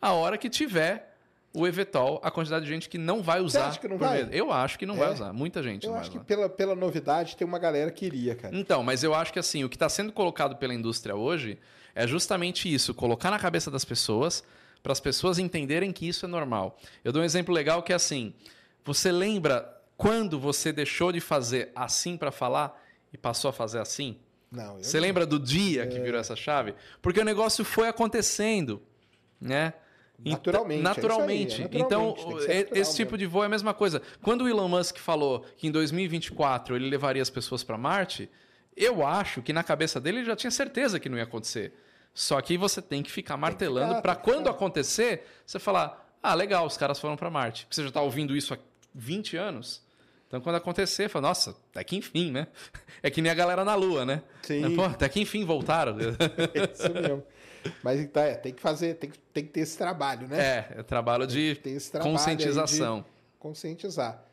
a 0.00 0.12
hora 0.12 0.36
que 0.38 0.48
tiver 0.48 1.16
o 1.52 1.66
Evetol, 1.66 2.20
a 2.22 2.30
quantidade 2.30 2.64
de 2.64 2.70
gente 2.70 2.88
que 2.88 2.98
não 2.98 3.22
vai 3.22 3.40
usar. 3.40 3.68
acha 3.68 3.78
que 3.80 3.88
não 3.88 3.96
vai? 3.98 4.18
medo. 4.18 4.32
Eu 4.34 4.52
acho 4.52 4.78
que 4.78 4.84
não 4.86 4.94
É? 4.96 4.98
vai 4.98 5.12
usar. 5.12 5.32
Muita 5.32 5.62
gente 5.62 5.84
Eu 5.86 5.92
não 5.92 5.98
acho 5.98 6.10
vai 6.10 6.12
que 6.12 6.16
usar. 6.18 6.24
pela, 6.26 6.48
pela 6.48 6.74
novidade 6.74 7.36
tem 7.36 7.46
uma 7.46 7.58
galera 7.58 7.90
que 7.90 8.04
iria, 8.06 8.34
cara. 8.34 8.54
Então, 8.56 8.82
mas 8.82 9.02
eu 9.02 9.14
acho 9.14 9.32
que 9.32 9.38
assim, 9.38 9.64
o 9.64 9.68
que 9.68 9.76
está 9.76 9.88
sendo 9.88 10.12
colocado 10.12 10.56
pela 10.56 10.74
indústria 10.74 11.16
hoje 11.16 11.58
é 11.94 12.06
justamente 12.06 12.72
isso, 12.72 12.92
colocar 12.94 13.30
na 13.30 13.38
cabeça 13.38 13.70
das 13.70 13.84
pessoas 13.84 14.44
para 14.82 14.92
as 14.92 15.00
pessoas 15.00 15.38
entenderem 15.38 15.90
que 15.92 16.06
isso 16.08 16.24
é 16.26 16.28
normal. 16.28 16.78
Eu 17.04 17.12
dou 17.12 17.22
um 17.22 17.24
exemplo 17.24 17.52
legal 17.52 17.82
que 17.82 17.92
é 17.92 17.96
assim: 17.96 18.32
você 18.84 19.10
lembra 19.10 19.74
quando 19.98 20.38
você 20.40 20.72
deixou 20.72 21.12
de 21.12 21.20
fazer 21.20 21.70
assim 21.74 22.16
para 22.16 22.30
falar 22.32 22.80
e 23.12 23.18
passou 23.18 23.50
a 23.50 23.52
fazer 23.52 23.80
assim? 23.80 24.18
Não, 24.50 24.78
Você 24.78 24.98
lembra 24.98 25.26
do 25.26 25.38
dia 25.38 25.86
que 25.86 25.98
virou 26.00 26.18
essa 26.18 26.34
chave? 26.34 26.74
Porque 27.02 27.20
o 27.20 27.24
negócio 27.24 27.62
foi 27.66 27.86
acontecendo, 27.88 28.80
né? 29.38 29.74
Então- 30.20 30.32
Naturalmente, 30.38 30.80
é 30.80 30.82
naturalmente. 30.82 31.48
isso 31.52 31.60
aí, 31.60 31.64
é 31.64 31.78
então, 31.84 32.08
naturalmente, 32.08 32.24
tem 32.26 32.36
que 32.36 32.42
ser 32.42 32.50
e- 32.52 32.58
natural 32.62 32.80
esse 32.82 32.96
tipo 32.96 33.12
mesmo. 33.12 33.18
de 33.18 33.26
voo 33.26 33.42
é 33.42 33.46
a 33.46 33.48
mesma 33.50 33.74
coisa. 33.74 34.02
Quando 34.22 34.42
o 34.44 34.48
Elon 34.48 34.68
Musk 34.68 34.96
falou 34.98 35.44
que 35.56 35.66
em 35.66 35.70
2024 35.70 36.74
ele 36.74 36.88
levaria 36.88 37.20
as 37.22 37.28
pessoas 37.30 37.62
para 37.62 37.76
Marte, 37.76 38.28
eu 38.76 39.06
acho 39.06 39.42
que 39.42 39.52
na 39.52 39.62
cabeça 39.62 40.00
dele 40.00 40.18
ele 40.18 40.26
já 40.26 40.34
tinha 40.36 40.50
certeza 40.50 40.98
que 40.98 41.08
não 41.08 41.18
ia 41.18 41.24
acontecer. 41.24 41.72
Só 42.14 42.40
que 42.40 42.56
você 42.56 42.80
tem 42.80 43.02
que 43.02 43.10
ficar 43.12 43.36
martelando 43.36 44.00
para 44.02 44.16
quando 44.16 44.38
ficar. 44.38 44.50
acontecer, 44.52 45.24
você 45.46 45.58
falar: 45.58 46.08
"Ah, 46.22 46.34
legal, 46.34 46.64
os 46.66 46.76
caras 46.76 46.98
foram 46.98 47.16
para 47.16 47.30
Marte". 47.30 47.64
Porque 47.66 47.74
você 47.76 47.82
já 47.82 47.88
está 47.88 48.00
ouvindo 48.00 48.34
isso 48.36 48.54
há 48.54 48.58
20 48.94 49.36
anos. 49.36 49.86
Então, 50.28 50.40
quando 50.42 50.56
acontecer, 50.56 51.08
fala, 51.08 51.28
nossa, 51.28 51.56
até 51.70 51.82
que 51.82 51.96
enfim, 51.96 52.30
né? 52.30 52.46
É 53.02 53.10
que 53.10 53.22
nem 53.22 53.30
a 53.30 53.34
galera 53.34 53.64
na 53.64 53.76
Lua, 53.76 54.04
né? 54.04 54.22
Sim. 54.42 54.74
Pô, 54.74 54.82
até 54.84 55.08
que 55.08 55.20
enfim 55.20 55.44
voltaram. 55.44 55.96
É 56.00 56.64
isso 56.74 56.92
mesmo. 56.92 57.22
Mas 57.82 58.00
então, 58.00 58.22
é, 58.22 58.34
tem 58.34 58.52
que 58.52 58.60
fazer, 58.60 58.94
tem 58.94 59.08
que, 59.10 59.18
tem 59.32 59.44
que 59.44 59.50
ter 59.50 59.60
esse 59.60 59.78
trabalho, 59.78 60.26
né? 60.26 60.40
É, 60.40 60.80
é 60.80 60.82
trabalho 60.82 61.26
de 61.26 61.54
trabalho 61.54 61.78
aí 61.80 61.96
de- 61.96 62.00
conscientização. 62.02 63.04
Conscientizar. 63.38 64.24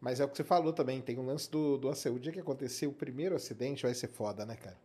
Mas 0.00 0.20
é 0.20 0.24
o 0.24 0.28
que 0.28 0.36
você 0.36 0.44
falou 0.44 0.72
também, 0.72 1.00
tem 1.00 1.18
um 1.18 1.26
lance 1.26 1.50
do, 1.50 1.76
do 1.78 1.88
ACU. 1.90 2.14
O 2.14 2.18
dia 2.18 2.32
que 2.32 2.40
acontecer 2.40 2.86
o 2.86 2.92
primeiro 2.92 3.36
acidente 3.36 3.82
vai 3.82 3.94
ser 3.94 4.08
foda, 4.08 4.44
né, 4.44 4.56
cara? 4.56 4.76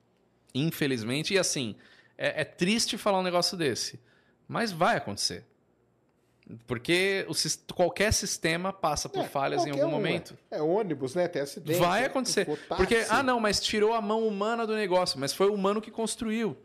Infelizmente. 0.53 1.33
E 1.33 1.37
assim, 1.37 1.75
é, 2.17 2.41
é 2.41 2.43
triste 2.45 2.97
falar 2.97 3.19
um 3.19 3.23
negócio 3.23 3.57
desse, 3.57 3.99
mas 4.47 4.71
vai 4.71 4.97
acontecer. 4.97 5.45
Porque 6.65 7.25
o 7.27 7.73
qualquer 7.73 8.11
sistema 8.11 8.73
passa 8.73 9.07
por 9.07 9.23
É, 9.23 9.27
falhas 9.27 9.65
em 9.65 9.71
algum 9.71 9.85
um, 9.85 9.91
momento. 9.91 10.35
É, 10.49 10.57
É 10.57 10.61
ônibus, 10.61 11.13
né? 11.13 11.27
Tem 11.27 11.43
acidente. 11.43 11.77
Vai 11.79 12.05
acontecer. 12.05 12.45
Porque, 12.75 13.05
ah, 13.09 13.21
não, 13.21 13.39
mas 13.39 13.59
tirou 13.59 13.93
a 13.93 14.01
mão 14.01 14.27
humana 14.27 14.65
do 14.65 14.75
negócio, 14.75 15.19
mas 15.19 15.31
foi 15.31 15.47
o 15.47 15.53
humano 15.53 15.79
que 15.79 15.91
construiu. 15.91 16.57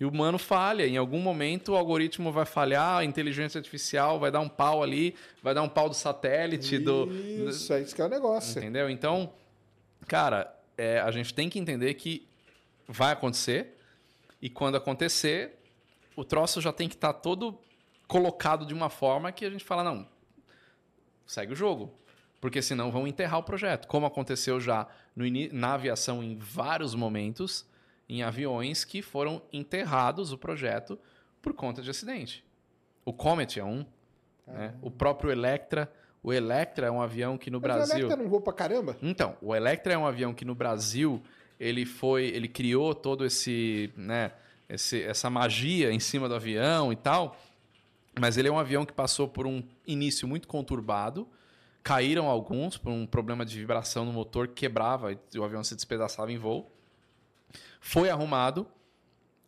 E 0.00 0.04
o 0.04 0.08
humano 0.08 0.38
falha. 0.38 0.86
Em 0.86 0.96
algum 0.96 1.20
momento 1.20 1.72
o 1.72 1.76
algoritmo 1.76 2.32
vai 2.32 2.44
falhar, 2.44 2.98
a 2.98 3.04
inteligência 3.04 3.58
artificial 3.58 4.18
vai 4.18 4.30
dar 4.30 4.40
um 4.40 4.48
pau 4.48 4.82
ali, 4.82 5.14
vai 5.42 5.54
dar 5.54 5.62
um 5.62 5.68
pau 5.68 5.88
do 5.88 5.94
satélite, 5.94 6.78
do. 6.78 7.06
Isso, 7.48 7.72
é 7.72 7.80
isso 7.80 7.94
que 7.94 8.02
é 8.02 8.04
o 8.04 8.08
negócio. 8.08 8.58
Entendeu? 8.58 8.90
Então, 8.90 9.32
cara, 10.08 10.52
é, 10.76 10.98
a 11.00 11.10
gente 11.12 11.32
tem 11.32 11.48
que 11.48 11.58
entender 11.58 11.94
que 11.94 12.26
vai 12.88 13.12
acontecer. 13.12 13.76
E 14.40 14.48
quando 14.48 14.76
acontecer, 14.76 15.58
o 16.16 16.24
troço 16.24 16.60
já 16.60 16.72
tem 16.72 16.88
que 16.88 16.94
estar 16.94 17.12
todo 17.12 17.58
colocado 18.08 18.66
de 18.66 18.74
uma 18.74 18.88
forma 18.88 19.30
que 19.30 19.44
a 19.44 19.50
gente 19.50 19.64
fala, 19.64 19.84
não, 19.84 20.08
segue 21.26 21.52
o 21.52 21.56
jogo. 21.56 21.94
Porque 22.40 22.62
senão 22.62 22.90
vão 22.90 23.06
enterrar 23.06 23.40
o 23.40 23.42
projeto. 23.42 23.86
Como 23.86 24.06
aconteceu 24.06 24.60
já 24.60 24.86
no 25.14 25.24
na 25.52 25.74
aviação 25.74 26.22
em 26.22 26.36
vários 26.36 26.94
momentos, 26.94 27.66
em 28.08 28.22
aviões 28.22 28.84
que 28.84 29.02
foram 29.02 29.42
enterrados 29.52 30.32
o 30.32 30.38
projeto 30.38 30.98
por 31.42 31.52
conta 31.52 31.82
de 31.82 31.90
acidente. 31.90 32.44
O 33.04 33.12
Comet 33.12 33.58
é 33.58 33.64
um. 33.64 33.84
né? 34.46 34.74
O 34.80 34.90
próprio 34.90 35.30
Electra. 35.30 35.92
O 36.22 36.32
Electra 36.32 36.86
é 36.86 36.90
um 36.90 37.00
avião 37.00 37.36
que 37.36 37.50
no 37.50 37.60
Mas 37.60 37.70
o 37.70 37.74
Brasil. 37.74 37.98
Electra 37.98 38.16
não 38.16 38.28
voa 38.28 38.40
pra 38.40 38.52
caramba? 38.52 38.96
Então, 39.02 39.36
o 39.42 39.54
Electra 39.54 39.92
é 39.92 39.98
um 39.98 40.06
avião 40.06 40.32
que 40.32 40.44
no 40.44 40.54
Brasil 40.54 41.22
ele 41.58 41.84
foi, 41.84 42.26
ele 42.26 42.48
criou 42.48 42.94
todo 42.94 43.24
esse, 43.24 43.92
né, 43.96 44.32
esse, 44.68 45.02
essa 45.02 45.28
magia 45.28 45.90
em 45.90 45.98
cima 45.98 46.28
do 46.28 46.34
avião 46.34 46.92
e 46.92 46.96
tal. 46.96 47.36
Mas 48.20 48.36
ele 48.36 48.48
é 48.48 48.52
um 48.52 48.58
avião 48.58 48.84
que 48.84 48.92
passou 48.92 49.28
por 49.28 49.46
um 49.46 49.62
início 49.86 50.26
muito 50.26 50.48
conturbado. 50.48 51.28
Caíram 51.82 52.26
alguns 52.28 52.76
por 52.76 52.90
um 52.90 53.06
problema 53.06 53.44
de 53.44 53.58
vibração 53.58 54.04
no 54.04 54.12
motor 54.12 54.48
que 54.48 54.54
quebrava 54.54 55.12
e 55.12 55.38
o 55.38 55.44
avião 55.44 55.62
se 55.64 55.74
despedaçava 55.74 56.30
em 56.32 56.38
voo. 56.38 56.70
Foi 57.80 58.10
arrumado. 58.10 58.66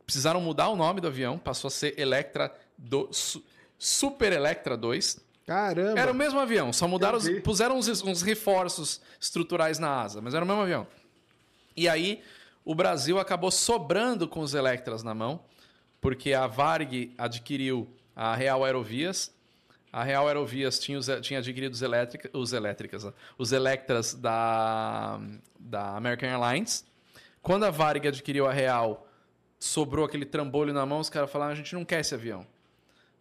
Precisaram 0.06 0.40
mudar 0.40 0.68
o 0.68 0.76
nome 0.76 1.00
do 1.00 1.06
avião, 1.06 1.38
passou 1.38 1.68
a 1.68 1.70
ser 1.70 1.98
Electra 1.98 2.52
do, 2.76 3.08
Su- 3.12 3.44
Super 3.78 4.32
Electra 4.32 4.76
2. 4.76 5.20
Caramba. 5.46 5.98
Era 6.00 6.10
o 6.12 6.14
mesmo 6.14 6.38
avião, 6.40 6.72
só 6.72 6.86
mudaram, 6.88 7.18
os- 7.18 7.28
puseram 7.40 7.76
uns, 7.76 8.02
uns 8.02 8.22
reforços 8.22 9.00
estruturais 9.20 9.78
na 9.78 10.00
asa, 10.02 10.20
mas 10.20 10.34
era 10.34 10.44
o 10.44 10.48
mesmo 10.48 10.62
avião. 10.62 10.86
E 11.76 11.88
aí 11.88 12.22
o 12.64 12.74
Brasil 12.74 13.18
acabou 13.18 13.50
sobrando 13.50 14.26
com 14.28 14.40
os 14.40 14.54
Electras 14.54 15.02
na 15.02 15.14
mão, 15.14 15.40
porque 16.00 16.32
a 16.32 16.46
Varg 16.46 17.12
adquiriu 17.18 17.88
a 18.14 18.34
Real 18.34 18.64
Aerovias. 18.64 19.32
A 19.92 20.04
Real 20.04 20.26
Aerovias 20.28 20.78
tinha, 20.78 20.98
os- 20.98 21.08
tinha 21.22 21.40
adquirido 21.40 21.72
os, 21.72 21.82
elétrica, 21.82 22.30
os 22.32 22.52
elétricas, 22.52 23.06
os 23.36 23.50
Electras 23.52 24.14
da, 24.14 25.20
da 25.58 25.96
American 25.96 26.28
Airlines. 26.28 26.84
Quando 27.42 27.64
a 27.64 27.70
Varig 27.70 28.06
adquiriu 28.06 28.46
a 28.46 28.52
Real, 28.52 29.06
sobrou 29.58 30.04
aquele 30.04 30.24
trambolho 30.24 30.72
na 30.72 30.86
mão, 30.86 31.00
os 31.00 31.10
caras 31.10 31.30
falaram: 31.30 31.52
a 31.52 31.56
gente 31.56 31.74
não 31.74 31.84
quer 31.84 32.00
esse 32.00 32.14
avião. 32.14 32.46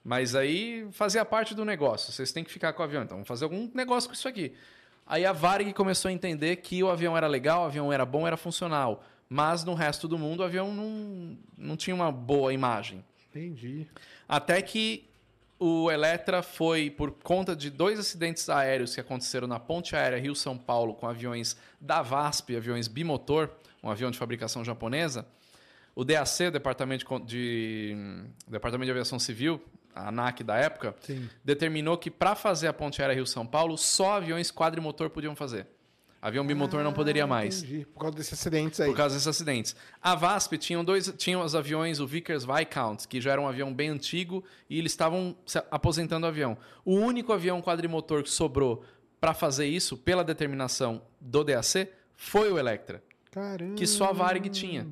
Mas 0.04 0.36
aí 0.36 0.88
fazia 0.92 1.26
parte 1.26 1.54
do 1.56 1.66
negócio. 1.66 2.12
Vocês 2.14 2.32
têm 2.32 2.44
que 2.44 2.52
ficar 2.52 2.74
com 2.74 2.82
o 2.82 2.86
avião. 2.86 3.04
Então 3.04 3.18
vamos 3.18 3.28
fazer 3.28 3.46
algum 3.46 3.70
negócio 3.74 4.10
com 4.10 4.14
isso 4.14 4.28
aqui. 4.28 4.54
Aí 5.08 5.26
a 5.26 5.34
Varig 5.34 5.74
começou 5.74 6.10
a 6.10 6.12
entender 6.12 6.58
que 6.58 6.84
o 6.84 6.90
avião 6.90 7.18
era 7.18 7.28
legal, 7.28 7.64
o 7.64 7.66
avião 7.66 7.92
era 7.92 8.06
bom, 8.06 8.28
era 8.28 8.38
funcional. 8.38 9.04
Mas 9.28 9.64
no 9.64 9.74
resto 9.74 10.08
do 10.08 10.18
mundo 10.20 10.42
o 10.42 10.44
avião 10.44 10.74
não, 10.74 11.38
não 11.58 11.76
tinha 11.76 11.96
uma 11.96 12.12
boa 12.12 12.54
imagem. 12.54 13.04
Entendi. 13.30 13.88
Até 14.28 14.62
que 14.62 15.08
o 15.60 15.92
Eletra 15.92 16.42
foi, 16.42 16.90
por 16.90 17.12
conta 17.12 17.56
de 17.56 17.70
dois 17.70 18.00
acidentes 18.00 18.50
aéreos 18.50 18.96
que 18.96 19.02
aconteceram 19.02 19.48
na 19.48 19.60
ponte 19.60 19.96
aérea 19.96 20.18
Rio-São 20.18 20.58
Paulo 20.58 20.94
com 20.94 21.06
aviões 21.08 21.58
da 21.82 22.02
VASP, 22.02 22.56
aviões 22.56 22.88
bimotor, 22.88 23.50
um 23.84 23.90
avião 23.90 24.10
de 24.10 24.18
fabricação 24.18 24.64
japonesa, 24.64 25.28
o 25.94 26.06
DAC, 26.06 26.48
o 26.48 26.52
Departamento 26.52 27.20
de, 27.20 27.94
Departamento 28.48 28.86
de 28.86 28.92
Aviação 28.92 29.20
Civil, 29.20 29.62
a 29.94 30.08
ANAC 30.08 30.44
da 30.44 30.56
época, 30.56 30.96
Sim. 31.02 31.30
determinou 31.44 31.98
que 31.98 32.10
para 32.10 32.36
fazer 32.36 32.68
a 32.68 32.74
ponte 32.74 33.02
aérea 33.02 33.16
Rio-São 33.16 33.46
Paulo, 33.46 33.78
só 33.78 34.14
aviões 34.14 34.50
quadrimotor 34.52 35.10
podiam 35.10 35.36
fazer. 35.36 35.68
Avião 36.22 36.46
bimotor 36.46 36.84
não 36.84 36.92
poderia 36.92 37.26
mais. 37.26 37.64
Ah, 37.64 37.66
Entendi. 37.66 37.86
Por 37.86 38.00
causa 38.02 38.18
desses 38.18 38.34
acidentes 38.34 38.80
aí. 38.80 38.90
Por 38.90 38.98
causa 38.98 39.16
desses 39.16 39.28
acidentes. 39.28 39.76
A 40.02 40.16
VASP 40.16 40.58
tinham 40.58 40.84
dois, 40.84 41.14
tinham 41.18 41.42
os 41.42 41.56
aviões, 41.56 42.00
o 42.00 42.08
Vickers 42.08 42.44
Viscount, 42.44 43.08
que 43.08 43.22
já 43.22 43.32
era 43.32 43.42
um 43.42 43.48
avião 43.48 43.74
bem 43.74 43.90
antigo, 43.90 44.44
e 44.70 44.78
eles 44.78 44.92
estavam 44.92 45.36
se 45.46 45.58
aposentando 45.72 46.26
o 46.26 46.30
avião. 46.30 46.58
O 46.84 46.96
único 46.96 47.32
avião 47.32 47.62
quadrimotor 47.62 48.22
que 48.22 48.30
sobrou 48.30 48.84
para 49.20 49.34
fazer 49.34 49.68
isso, 49.68 49.98
pela 49.98 50.24
determinação 50.24 51.02
do 51.22 51.44
DAC, 51.44 51.90
foi 52.16 52.52
o 52.52 52.60
Electra, 52.60 53.02
Caramba. 53.32 53.76
que 53.76 53.88
só 53.88 54.10
a 54.10 54.12
Varig 54.12 54.50
tinha. 54.50 54.86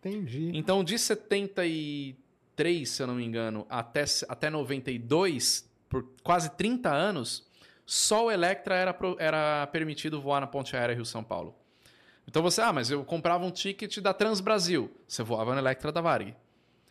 Entendi. 0.00 0.50
Então, 0.54 0.82
de 0.84 0.98
73, 0.98 2.88
se 2.88 3.02
eu 3.02 3.06
não 3.06 3.14
me 3.14 3.24
engano, 3.24 3.66
até, 3.70 4.04
até 4.28 4.50
92, 4.50 5.70
por 5.88 6.04
quase 6.22 6.50
30 6.50 6.90
anos, 6.90 7.46
só 7.86 8.26
o 8.26 8.30
Electra 8.30 8.74
era, 8.76 8.94
pro- 8.94 9.16
era 9.18 9.66
permitido 9.68 10.20
voar 10.20 10.40
na 10.40 10.46
ponte 10.46 10.76
aérea 10.76 10.94
Rio-São 10.94 11.22
Paulo. 11.24 11.54
Então 12.26 12.42
você, 12.42 12.60
ah, 12.60 12.72
mas 12.72 12.90
eu 12.90 13.04
comprava 13.04 13.44
um 13.44 13.50
ticket 13.50 13.98
da 13.98 14.14
Transbrasil. 14.14 14.90
Você 15.08 15.22
voava 15.22 15.52
no 15.52 15.58
Electra 15.60 15.90
da 15.90 16.00
Varig. 16.00 16.34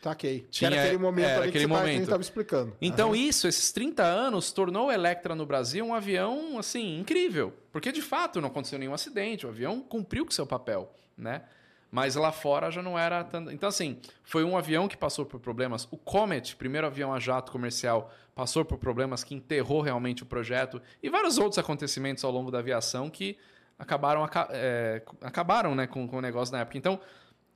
Saquei. 0.02 0.48
Tinha- 0.50 0.70
que 0.72 0.76
era 0.78 0.86
aquele 0.88 0.98
momento 1.02 1.26
era 1.26 1.46
aquele 1.46 1.52
que 1.52 1.60
você 1.60 1.68
tava- 1.68 1.80
que 1.80 1.84
a 1.84 1.88
gente 1.88 1.96
momento. 2.00 2.10
tava 2.10 2.22
explicando. 2.22 2.76
Então 2.82 3.10
Aham. 3.10 3.18
isso, 3.18 3.48
esses 3.48 3.72
30 3.72 4.04
anos, 4.04 4.52
tornou 4.52 4.88
o 4.88 4.92
Electra 4.92 5.36
no 5.36 5.46
Brasil 5.46 5.86
um 5.86 5.94
avião, 5.94 6.58
assim, 6.58 7.00
incrível. 7.00 7.54
Porque, 7.72 7.92
de 7.92 8.02
fato, 8.02 8.42
não 8.42 8.50
aconteceu 8.50 8.80
nenhum 8.80 8.94
acidente. 8.94 9.46
O 9.46 9.50
avião 9.50 9.80
cumpriu 9.80 10.26
com 10.26 10.32
seu 10.32 10.46
papel, 10.48 10.92
né? 11.16 11.44
Mas 11.92 12.16
lá 12.16 12.32
fora 12.32 12.72
já 12.72 12.82
não 12.82 12.98
era 12.98 13.22
tanto... 13.22 13.52
Então, 13.52 13.68
assim, 13.68 14.00
foi 14.24 14.46
um 14.46 14.58
avião 14.58 14.88
que 14.88 14.96
passou 14.96 15.26
por 15.26 15.42
problemas. 15.42 15.86
O 15.92 15.98
Comet, 15.98 16.56
primeiro 16.56 16.88
avião 16.88 17.14
a 17.14 17.20
jato 17.20 17.52
comercial, 17.52 18.10
passou 18.34 18.64
por 18.64 18.78
problemas 18.78 19.26
que 19.26 19.36
enterrou 19.36 19.82
realmente 19.82 20.24
o 20.24 20.26
projeto. 20.26 20.82
E 21.04 21.10
vários 21.10 21.38
outros 21.38 21.58
acontecimentos 21.60 22.24
ao 22.24 22.32
longo 22.32 22.50
da 22.50 22.60
aviação 22.60 23.10
que 23.10 23.38
acabaram, 23.78 24.24
aca- 24.24 24.48
é, 24.52 25.02
acabaram 25.20 25.76
né, 25.76 25.86
com, 25.86 26.08
com 26.08 26.18
o 26.18 26.22
negócio 26.22 26.54
na 26.54 26.62
época. 26.62 26.78
Então, 26.78 26.98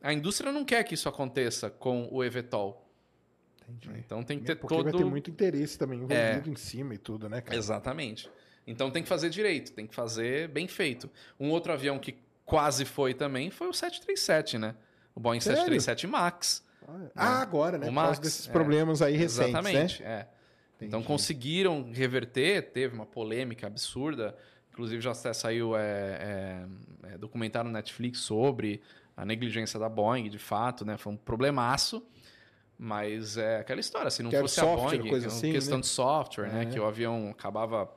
a 0.04 0.12
indústria 0.12 0.52
não 0.52 0.66
quer 0.66 0.84
que 0.84 0.96
isso 0.96 1.08
aconteça 1.08 1.70
com 1.70 2.10
o 2.12 2.22
Evetol. 2.22 2.86
Entendi. 3.68 4.00
Então 4.06 4.22
tem 4.22 4.38
que 4.38 4.46
ter 4.46 4.56
Porque 4.58 4.76
todo... 4.76 4.84
vai 4.84 4.94
ter 4.94 5.06
muito 5.06 5.32
interesse 5.32 5.78
também 5.80 5.98
envolvido 5.98 6.50
É. 6.50 6.52
em 6.52 6.56
cima 6.56 6.94
e 6.94 6.98
tudo, 6.98 7.28
né, 7.30 7.42
cara? 7.42 7.58
Exatamente. 7.58 8.30
Então 8.68 8.92
tem 8.92 9.02
que 9.02 9.10
fazer 9.10 9.30
direito, 9.30 9.72
tem 9.72 9.88
que 9.88 9.96
fazer 9.96 10.50
bem 10.50 10.68
feito. 10.68 11.10
Um 11.40 11.50
outro 11.50 11.72
avião 11.74 11.98
que 11.98 12.12
quase 12.46 12.86
foi 12.86 13.14
também 13.14 13.50
foi 13.50 13.68
o 13.68 13.74
737, 13.74 14.58
né? 14.58 14.76
O 15.16 15.20
Boeing 15.20 15.40
Sério? 15.40 15.60
737 15.60 16.08
MAX. 16.08 16.64
Ah, 17.16 17.42
agora, 17.42 17.78
né? 17.78 17.88
O 17.88 17.90
Por 17.90 17.96
causa 17.96 18.10
Max, 18.10 18.20
desses 18.20 18.48
é. 18.48 18.52
problemas 18.52 19.02
aí 19.02 19.18
recentes, 19.18 19.50
Exatamente, 19.50 20.04
né? 20.04 20.10
é. 20.10 20.28
Então 20.78 21.00
Entendi. 21.00 21.08
conseguiram 21.08 21.90
reverter, 21.92 22.72
teve 22.72 22.94
uma 22.94 23.06
polêmica 23.06 23.66
absurda. 23.66 24.36
Inclusive 24.72 25.02
já 25.02 25.14
saiu 25.14 25.76
é, 25.76 25.82
é, 25.82 27.14
é, 27.14 27.18
documentário 27.18 27.70
no 27.70 27.74
Netflix 27.74 28.20
sobre 28.20 28.82
a 29.16 29.26
negligência 29.26 29.80
da 29.80 29.88
Boeing, 29.88 30.30
de 30.30 30.38
fato, 30.38 30.84
né? 30.84 30.98
Foi 30.98 31.14
um 31.14 31.18
problemaço. 31.18 32.06
Mas 32.78 33.38
é 33.38 33.60
aquela 33.60 33.80
história, 33.80 34.12
se 34.12 34.22
não 34.22 34.30
Que 34.30 34.38
fosse 34.38 34.56
software, 34.56 34.96
a 34.96 34.98
Boeing, 34.98 35.10
coisa 35.10 35.28
é 35.28 35.30
uma 35.30 35.38
assim, 35.38 35.52
questão 35.54 35.78
né? 35.78 35.82
de 35.82 35.88
software, 35.88 36.48
né? 36.50 36.64
É. 36.64 36.66
Que 36.66 36.78
o 36.78 36.86
avião 36.86 37.30
acabava 37.30 37.90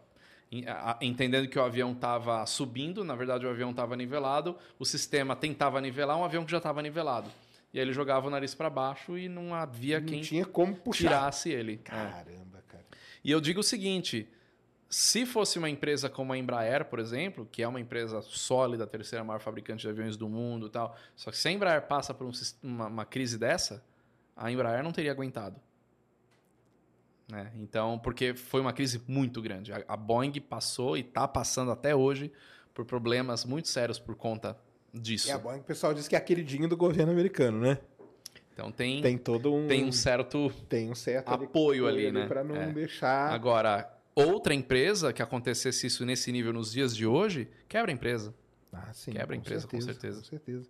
entendendo 1.00 1.48
que 1.48 1.58
o 1.58 1.62
avião 1.62 1.92
estava 1.92 2.44
subindo, 2.46 3.04
na 3.04 3.14
verdade 3.14 3.46
o 3.46 3.50
avião 3.50 3.70
estava 3.70 3.96
nivelado, 3.96 4.56
o 4.78 4.84
sistema 4.84 5.36
tentava 5.36 5.80
nivelar 5.80 6.16
um 6.16 6.24
avião 6.24 6.44
que 6.44 6.50
já 6.50 6.58
estava 6.58 6.80
nivelado. 6.82 7.30
E 7.72 7.78
aí 7.78 7.84
ele 7.84 7.92
jogava 7.92 8.26
o 8.26 8.30
nariz 8.30 8.54
para 8.54 8.70
baixo 8.70 9.18
e 9.18 9.28
não 9.28 9.54
havia 9.54 10.00
Não 10.00 10.06
quem 10.06 10.22
tinha 10.22 10.46
como 10.46 10.74
puxar. 10.74 11.08
tirasse 11.08 11.50
ele. 11.50 11.74
É. 11.74 11.76
Caramba, 11.76 12.62
cara. 12.66 12.84
E 13.22 13.30
eu 13.30 13.40
digo 13.42 13.60
o 13.60 13.62
seguinte: 13.62 14.26
se 14.88 15.26
fosse 15.26 15.58
uma 15.58 15.68
empresa 15.68 16.08
como 16.08 16.32
a 16.32 16.38
Embraer, 16.38 16.86
por 16.86 16.98
exemplo, 16.98 17.46
que 17.52 17.62
é 17.62 17.68
uma 17.68 17.78
empresa 17.78 18.22
sólida, 18.22 18.84
a 18.84 18.86
terceira 18.86 19.22
maior 19.22 19.40
fabricante 19.40 19.82
de 19.82 19.88
aviões 19.88 20.16
do 20.16 20.30
mundo 20.30 20.68
e 20.68 20.70
tal, 20.70 20.96
só 21.14 21.30
que 21.30 21.36
se 21.36 21.46
a 21.46 21.52
Embraer 21.52 21.82
passa 21.82 22.14
por 22.14 22.26
um 22.26 22.32
uma, 22.62 22.86
uma 22.86 23.04
crise 23.04 23.36
dessa, 23.36 23.84
a 24.34 24.50
Embraer 24.50 24.82
não 24.82 24.90
teria 24.92 25.12
aguentado. 25.12 25.60
Né? 27.30 27.52
Então, 27.56 27.98
porque 27.98 28.34
foi 28.34 28.60
uma 28.60 28.72
crise 28.72 29.02
muito 29.06 29.42
grande. 29.42 29.72
A, 29.72 29.84
a 29.86 29.96
Boeing 29.96 30.32
passou 30.40 30.96
e 30.96 31.00
está 31.00 31.28
passando 31.28 31.70
até 31.70 31.94
hoje 31.94 32.32
por 32.72 32.84
problemas 32.84 33.44
muito 33.44 33.68
sérios 33.68 33.98
por 33.98 34.14
conta 34.14 34.56
disso. 34.94 35.28
E 35.28 35.32
a 35.32 35.38
Boeing, 35.38 35.60
o 35.60 35.64
pessoal 35.64 35.92
diz 35.92 36.08
que 36.08 36.14
é 36.14 36.18
a 36.18 36.22
queridinha 36.22 36.66
do 36.66 36.76
governo 36.76 37.12
americano, 37.12 37.60
né? 37.60 37.78
Então 38.52 38.72
tem, 38.72 39.00
Tem 39.00 39.16
todo 39.16 39.54
um... 39.54 39.68
tem 39.68 39.84
um 39.84 39.92
certo 39.92 40.50
tem 40.68 40.90
um 40.90 40.94
certo 40.94 41.28
apoio 41.28 41.86
ali, 41.86 42.10
né? 42.10 42.26
Pra 42.26 42.42
não 42.42 42.56
É. 42.56 42.72
deixar... 42.72 43.32
Agora, 43.32 43.88
outra 44.16 44.52
empresa 44.52 45.12
que 45.12 45.22
acontecesse 45.22 45.86
isso 45.86 46.04
nesse 46.04 46.32
nível 46.32 46.52
nos 46.52 46.72
dias 46.72 46.96
de 46.96 47.06
hoje, 47.06 47.48
quebra 47.68 47.92
a 47.92 47.94
empresa. 47.94 48.34
Ah, 48.72 48.92
sim, 48.92 49.12
Quebra 49.12 49.34
a 49.34 49.38
empresa, 49.38 49.66
com 49.66 49.80
certeza. 49.80 50.20
Com 50.20 50.26
certeza. 50.26 50.66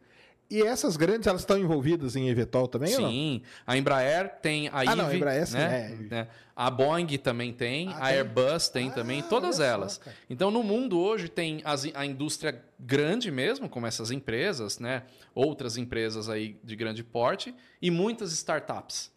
E 0.51 0.63
essas 0.63 0.97
grandes, 0.97 1.27
elas 1.27 1.43
estão 1.43 1.59
envolvidas 1.59 2.17
em 2.17 2.29
Evetol 2.29 2.67
também 2.67 2.95
ou 2.95 3.03
não? 3.03 3.11
Sim, 3.11 3.43
a 3.67 3.77
Embraer 3.77 4.37
tem 4.41 4.69
a 4.69 4.81
Ah, 4.81 4.97
não, 4.97 5.07
a 5.09 5.15
Embraer 5.15 5.47
sim, 5.47 5.59
né? 5.59 5.93
é. 5.93 6.03
Né? 6.15 6.29
A 6.57 6.71
Boeing 6.71 7.19
também 7.19 7.53
tem, 7.53 7.89
Ah, 7.89 7.99
a? 7.99 8.07
Airbus 8.09 8.69
tem 8.71 8.89
Ah, 8.89 8.93
também, 8.93 9.23
todas 9.23 9.57
só, 9.57 9.63
elas. 9.63 9.99
cara. 9.99 10.17
então, 10.31 10.51
no 10.51 10.63
mundo 10.63 10.99
hoje 10.99 11.29
tem 11.29 11.61
as- 11.65 11.85
a 11.95 12.07
indústria 12.07 12.65
grande 12.81 13.31
mesmo, 13.31 13.69
como 13.69 13.87
essas 13.87 14.11
empresas, 14.11 14.79
né? 14.79 15.03
Outras 15.35 15.77
empresas 15.77 16.31
aí 16.31 16.59
de 16.65 16.75
grande 16.75 17.05
porte 17.05 17.55
e 17.81 17.91
muitas 17.91 18.33
startups. 18.33 19.13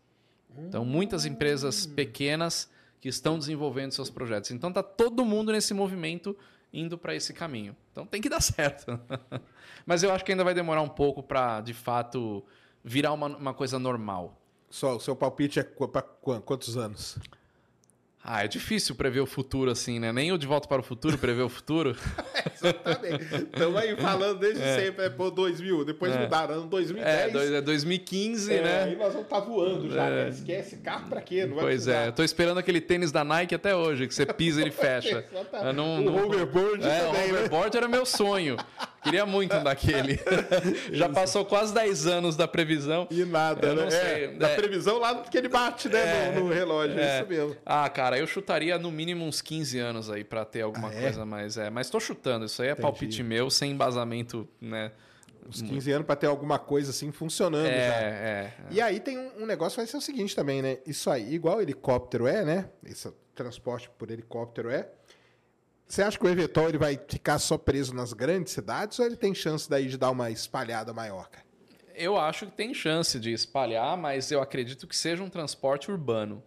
Então, 0.67 0.83
muitas 0.83 1.25
empresas 1.25 1.85
Hum. 1.85 1.93
pequenas 1.95 2.69
que 2.99 3.07
estão 3.07 3.39
desenvolvendo 3.39 3.93
seus 3.93 4.09
projetos. 4.09 4.51
Então, 4.51 4.69
tá 4.71 4.83
todo 4.83 5.23
mundo 5.23 5.51
nesse 5.53 5.73
movimento 5.73 6.37
indo 6.73 6.97
para 6.97 7.15
esse 7.15 7.33
caminho. 7.33 7.75
Então, 7.91 8.05
tem 8.05 8.21
que 8.21 8.29
dar 8.29 8.39
certo. 8.41 8.99
Mas 9.85 10.03
eu 10.03 10.11
acho 10.11 10.23
que 10.23 10.31
ainda 10.31 10.43
vai 10.43 10.53
demorar 10.53 10.81
um 10.81 10.89
pouco 10.89 11.21
para, 11.23 11.61
de 11.61 11.73
fato, 11.73 12.43
virar 12.83 13.13
uma, 13.13 13.27
uma 13.27 13.53
coisa 13.53 13.77
normal. 13.79 14.37
Só, 14.69 14.95
o 14.95 14.99
seu 14.99 15.15
palpite 15.15 15.59
é 15.59 15.63
qu- 15.63 15.87
quantos 16.45 16.77
anos? 16.77 17.17
Ah, 18.23 18.43
é 18.43 18.47
difícil 18.47 18.93
prever 18.93 19.19
o 19.19 19.25
futuro 19.25 19.71
assim, 19.71 19.99
né? 19.99 20.13
Nem 20.13 20.31
o 20.31 20.37
De 20.37 20.45
Volta 20.45 20.67
para 20.67 20.79
o 20.79 20.83
Futuro 20.83 21.17
prevê 21.17 21.41
o 21.41 21.49
futuro. 21.49 21.95
Exatamente. 22.53 23.23
Estamos 23.51 23.75
aí 23.77 23.95
falando 23.95 24.37
desde 24.39 24.59
sempre, 24.79 25.05
é 25.05 25.09
pô, 25.09 25.31
2000, 25.31 25.83
depois 25.85 26.15
É. 26.15 26.19
mudaram, 26.19 26.53
ano 26.53 26.65
É, 26.65 26.69
2010. 26.69 27.33
dois- 27.33 27.51
é 27.51 27.61
2015, 27.61 28.53
é, 28.53 28.61
né? 28.61 28.83
Aí 28.83 28.95
nós 28.95 29.13
vamos 29.13 29.23
estar 29.23 29.39
voando 29.39 29.89
já, 29.89 30.07
né? 30.07 30.29
Esquece 30.29 30.77
carro 30.77 31.09
pra 31.09 31.19
quê? 31.19 31.47
Não 31.47 31.55
vai 31.55 31.65
Pois 31.65 31.87
é, 31.87 32.07
eu 32.09 32.11
tô 32.11 32.23
esperando 32.23 32.59
aquele 32.59 32.79
tênis 32.79 33.11
da 33.11 33.23
Nike 33.23 33.55
até 33.55 33.75
hoje, 33.75 34.07
que 34.07 34.13
você 34.13 34.25
pisa 34.27 34.59
e 34.59 34.65
ele 34.65 34.71
fecha. 34.71 35.25
Exatamente. 35.31 35.75
Não- 35.75 35.97
o 35.97 36.01
não- 36.01 36.23
hoverboard 36.25 36.85
É, 36.85 37.01
o 37.03 37.05
também, 37.07 37.21
né? 37.31 37.37
hoverboard 37.39 37.75
era 37.77 37.87
meu 37.87 38.05
sonho. 38.05 38.55
Queria 39.03 39.25
muito 39.25 39.55
um 39.55 39.63
daquele. 39.63 40.19
Já 40.93 41.09
passou 41.09 41.43
quase 41.45 41.73
10 41.73 42.05
anos 42.07 42.35
da 42.35 42.47
previsão. 42.47 43.07
E 43.09 43.25
nada, 43.25 43.67
Eu 43.67 43.75
né? 43.75 43.83
não 43.83 43.91
sei, 43.91 44.23
É, 44.25 44.27
da 44.33 44.49
é. 44.49 44.55
previsão 44.55 44.99
lá 44.99 45.21
que 45.23 45.37
ele 45.37 45.47
bate, 45.49 45.89
né, 45.89 46.31
no, 46.35 46.45
no 46.47 46.53
relógio, 46.53 46.99
é. 46.99 47.19
isso 47.19 47.27
mesmo. 47.29 47.57
Ah, 47.65 47.89
cara, 47.89 48.17
eu 48.17 48.27
chutaria 48.27 48.77
no 48.77 48.91
mínimo 48.91 49.25
uns 49.25 49.41
15 49.41 49.79
anos 49.79 50.09
aí 50.09 50.23
pra 50.23 50.45
ter 50.45 50.61
alguma 50.61 50.89
Ah, 50.89 50.93
é? 50.95 51.01
coisa 51.01 51.25
mais. 51.25 51.57
É, 51.57 51.69
mas 51.69 51.89
tô 51.89 51.99
chutando, 51.99 52.45
isso 52.45 52.61
aí 52.61 52.67
é 52.67 52.71
Entendi. 52.71 52.81
palpite 52.83 53.23
meu, 53.23 53.49
sem 53.49 53.71
embasamento, 53.71 54.47
né? 54.59 54.91
Uns 55.47 55.59
15 55.63 55.91
anos 55.91 56.05
pra 56.05 56.15
ter 56.15 56.27
alguma 56.27 56.59
coisa 56.59 56.91
assim 56.91 57.11
funcionando 57.11 57.65
É, 57.65 57.87
já. 57.87 57.93
é. 57.95 58.53
E 58.69 58.79
aí 58.79 58.99
tem 58.99 59.17
um, 59.17 59.41
um 59.41 59.45
negócio 59.47 59.71
que 59.71 59.77
vai 59.77 59.87
ser 59.87 59.97
o 59.97 60.01
seguinte 60.01 60.35
também, 60.35 60.61
né? 60.61 60.77
Isso 60.85 61.09
aí, 61.09 61.33
igual 61.33 61.59
helicóptero 61.59 62.27
é, 62.27 62.45
né? 62.45 62.69
Esse 62.85 63.11
transporte 63.33 63.89
por 63.97 64.11
helicóptero 64.11 64.69
é. 64.69 64.87
Você 65.91 66.03
acha 66.03 66.17
que 66.17 66.25
o 66.25 66.29
Evetol 66.29 66.69
ele 66.69 66.77
vai 66.77 66.97
ficar 67.05 67.37
só 67.37 67.57
preso 67.57 67.93
nas 67.93 68.13
grandes 68.13 68.53
cidades 68.53 68.97
ou 68.97 69.05
ele 69.05 69.17
tem 69.17 69.35
chance 69.35 69.69
daí 69.69 69.89
de 69.89 69.97
dar 69.97 70.09
uma 70.09 70.31
espalhada 70.31 70.93
maior, 70.93 71.27
cara? 71.27 71.43
Eu 71.93 72.17
acho 72.17 72.45
que 72.45 72.53
tem 72.53 72.73
chance 72.73 73.19
de 73.19 73.33
espalhar, 73.33 73.97
mas 73.97 74.31
eu 74.31 74.41
acredito 74.41 74.87
que 74.87 74.95
seja 74.95 75.21
um 75.21 75.29
transporte 75.29 75.91
urbano. 75.91 76.41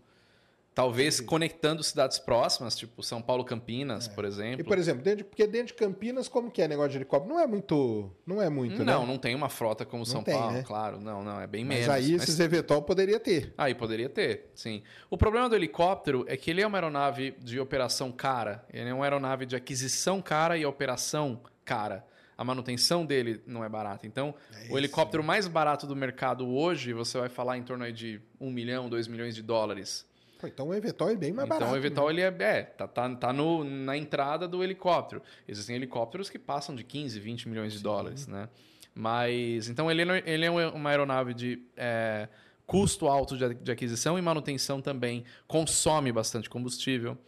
Talvez 0.75 1.21
conectando 1.21 1.85
cidades 1.85 2.19
próximas, 2.19 2.75
tipo 2.75 3.01
São 3.01 3.23
Paulo 3.23 3.45
Campinas, 3.45 4.09
por 4.09 4.25
exemplo. 4.25 4.61
E, 4.61 4.65
por 4.65 4.77
exemplo, 4.77 5.05
dentro 5.05 5.19
de- 5.19 5.25
porque 5.25 5.47
dentro 5.47 5.69
de 5.69 5.75
Campinas, 5.75 6.27
como 6.27 6.51
que 6.51 6.61
é 6.61 6.67
negócio 6.67 6.91
de 6.91 6.99
helicóptero? 6.99 7.33
Não 7.33 7.41
é 7.41 7.47
muito, 7.47 8.11
não 8.27 8.43
é 8.43 8.51
muito, 8.51 8.85
não, 8.85 9.03
né? 9.03 9.07
não 9.13 9.17
tem 9.17 9.37
uma 9.37 9.49
frota 9.49 9.85
como 9.85 10.05
São 10.05 10.25
tem, 10.25 10.35
Paulo, 10.35 10.53
né? 10.53 10.65
claro. 10.67 11.01
Não, 11.01 11.23
não, 11.23 11.41
é 11.41 11.47
bem 11.47 11.65
Mas 11.65 11.79
menos. 11.87 11.95
aí 11.95 12.15
esses 12.15 12.41
Evetol 12.41 12.83
poderia 12.83 13.21
ter. 13.21 13.55
Aí 13.57 13.73
poderia 13.73 14.09
ter, 14.09 14.51
sim. 14.53 14.83
O 15.09 15.17
problema 15.17 15.49
do 15.49 15.55
helicóptero 15.55 16.25
é 16.27 16.37
que 16.37 16.51
ele 16.51 16.61
é 16.61 16.67
uma 16.67 16.77
aeronave 16.77 17.37
de 17.41 17.61
operação 17.61 18.11
cara. 18.11 18.65
Ele 18.73 18.89
é 18.91 18.95
uma 18.95 19.05
aeronave 19.05 19.47
de 19.47 19.55
aquisição 19.55 20.21
cara 20.21 20.59
e 20.59 20.67
operação 20.67 21.41
cara. 21.65 22.05
A 22.37 22.43
manutenção 22.43 23.07
dele 23.07 23.41
não 23.47 23.63
é 23.65 23.69
barata. 23.69 24.09
Então, 24.09 24.35
o 24.69 24.77
helicóptero 24.77 25.23
mais 25.23 25.47
barato 25.47 25.87
do 25.87 25.95
mercado 25.95 26.49
hoje, 26.49 26.93
você 26.93 27.17
vai 27.17 27.29
falar 27.29 27.57
em 27.59 27.63
torno 27.63 27.85
aí 27.85 27.93
de 27.93 28.21
1 28.41 28.51
milhão, 28.51 28.89
2 28.89 29.07
milhões 29.07 29.37
de 29.37 29.43
dólares. 29.43 30.05
Então 30.47 30.69
o 30.69 30.75
Evetol 30.75 31.11
é 31.11 31.17
bem 31.17 31.33
mais 31.33 31.47
então, 31.47 31.59
barato. 31.59 31.75
o 31.75 31.77
Evetol, 31.77 32.11
ele 32.11 32.21
é, 32.21 32.27
é, 32.39 32.63
tá, 32.63 32.87
tá, 32.87 33.15
tá 33.15 33.33
no, 33.33 33.65
na 33.65 33.97
entrada 33.97 34.47
do 34.49 34.63
helicóptero. 34.63 35.23
Existem 35.49 35.77
helicópteros 35.77 36.29
que 36.31 36.39
passam 36.39 36.75
de 36.75 36.85
15, 36.85 37.19
20 37.21 37.49
milhões 37.49 37.73
de 37.73 37.83
dólares, 37.83 38.27
né? 38.27 38.49
Mas, 38.95 39.69
então, 39.69 39.91
ele, 39.91 40.03
é- 40.03 40.23
ele 40.25 40.45
é 40.45 40.51
uma 40.51 40.91
aeronave 40.91 41.35
de 41.35 41.61
é, 41.77 42.29
custo 42.67 43.09
alto 43.09 43.37
de, 43.37 43.55
de 43.55 43.73
aquisição 43.73 44.19
e 44.19 44.23
manutenção 44.23 44.81
também. 44.81 45.25
Consome 45.49 46.13
bastante 46.13 46.49
combustível. 46.49 47.19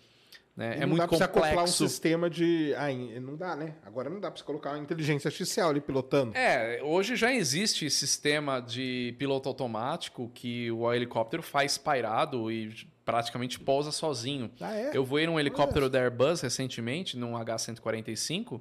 Né? 0.57 0.77
É 0.77 0.81
não 0.81 0.89
muito 0.89 1.01
dá 1.01 1.09
pra 1.09 1.19
você 1.19 1.25
acoplar 1.25 1.65
um 1.65 1.67
sistema 1.67 2.31
de. 2.31 2.75
Ah, 2.77 2.91
não 3.21 3.37
dá, 3.37 3.55
né? 3.55 3.75
Agora 3.85 4.09
não 4.09 4.19
dá 4.19 4.31
pra 4.31 4.39
você 4.39 4.45
colocar 4.45 4.71
uma 4.71 4.79
inteligência 4.79 5.29
artificial 5.29 5.69
ali 5.69 5.83
pilotando. 5.83 6.35
É, 6.35 6.81
hoje 6.83 7.15
já 7.15 7.31
existe 7.31 7.91
sistema 7.91 8.61
de 8.61 9.15
piloto 9.19 9.51
automático 9.51 10.31
que 10.33 10.71
o 10.71 10.91
helicóptero 10.91 11.43
faz 11.43 11.77
pairado 11.77 12.51
e 12.51 12.75
praticamente 13.05 13.61
pousa 13.61 13.93
sozinho. 13.93 14.51
Ah, 14.59 14.75
é? 14.75 14.91
Eu 14.95 15.05
voei 15.05 15.27
num 15.27 15.39
helicóptero 15.39 15.91
da 15.91 16.01
Airbus 16.01 16.41
recentemente, 16.41 17.19
num 17.19 17.33
H145, 17.33 18.61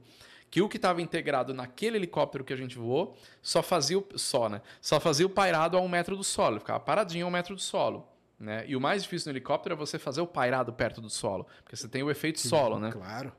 que 0.51 0.61
o 0.61 0.67
que 0.67 0.75
estava 0.75 1.01
integrado 1.01 1.53
naquele 1.53 1.95
helicóptero 1.95 2.43
que 2.43 2.51
a 2.51 2.57
gente 2.57 2.77
voou 2.77 3.17
só 3.41 3.63
fazia 3.63 3.97
o, 3.97 4.05
só, 4.15 4.49
né? 4.49 4.61
Só 4.81 4.99
fazia 4.99 5.25
o 5.25 5.29
pairado 5.29 5.77
a 5.77 5.81
um 5.81 5.87
metro 5.87 6.17
do 6.17 6.25
solo, 6.25 6.59
ficava 6.59 6.79
paradinho 6.79 7.25
a 7.25 7.29
um 7.29 7.31
metro 7.31 7.55
do 7.55 7.61
solo. 7.61 8.05
Né? 8.39 8.65
E 8.67 8.75
o 8.75 8.81
mais 8.81 9.03
difícil 9.03 9.31
no 9.31 9.37
helicóptero 9.37 9.73
é 9.75 9.77
você 9.77 9.97
fazer 9.97 10.21
o 10.21 10.27
pairado 10.27 10.73
perto 10.73 10.99
do 10.99 11.09
solo, 11.09 11.47
porque 11.63 11.75
você 11.75 11.87
tem 11.87 12.03
o 12.03 12.11
efeito 12.11 12.39
solo, 12.39 12.79
né? 12.79 12.91
Claro. 12.91 13.31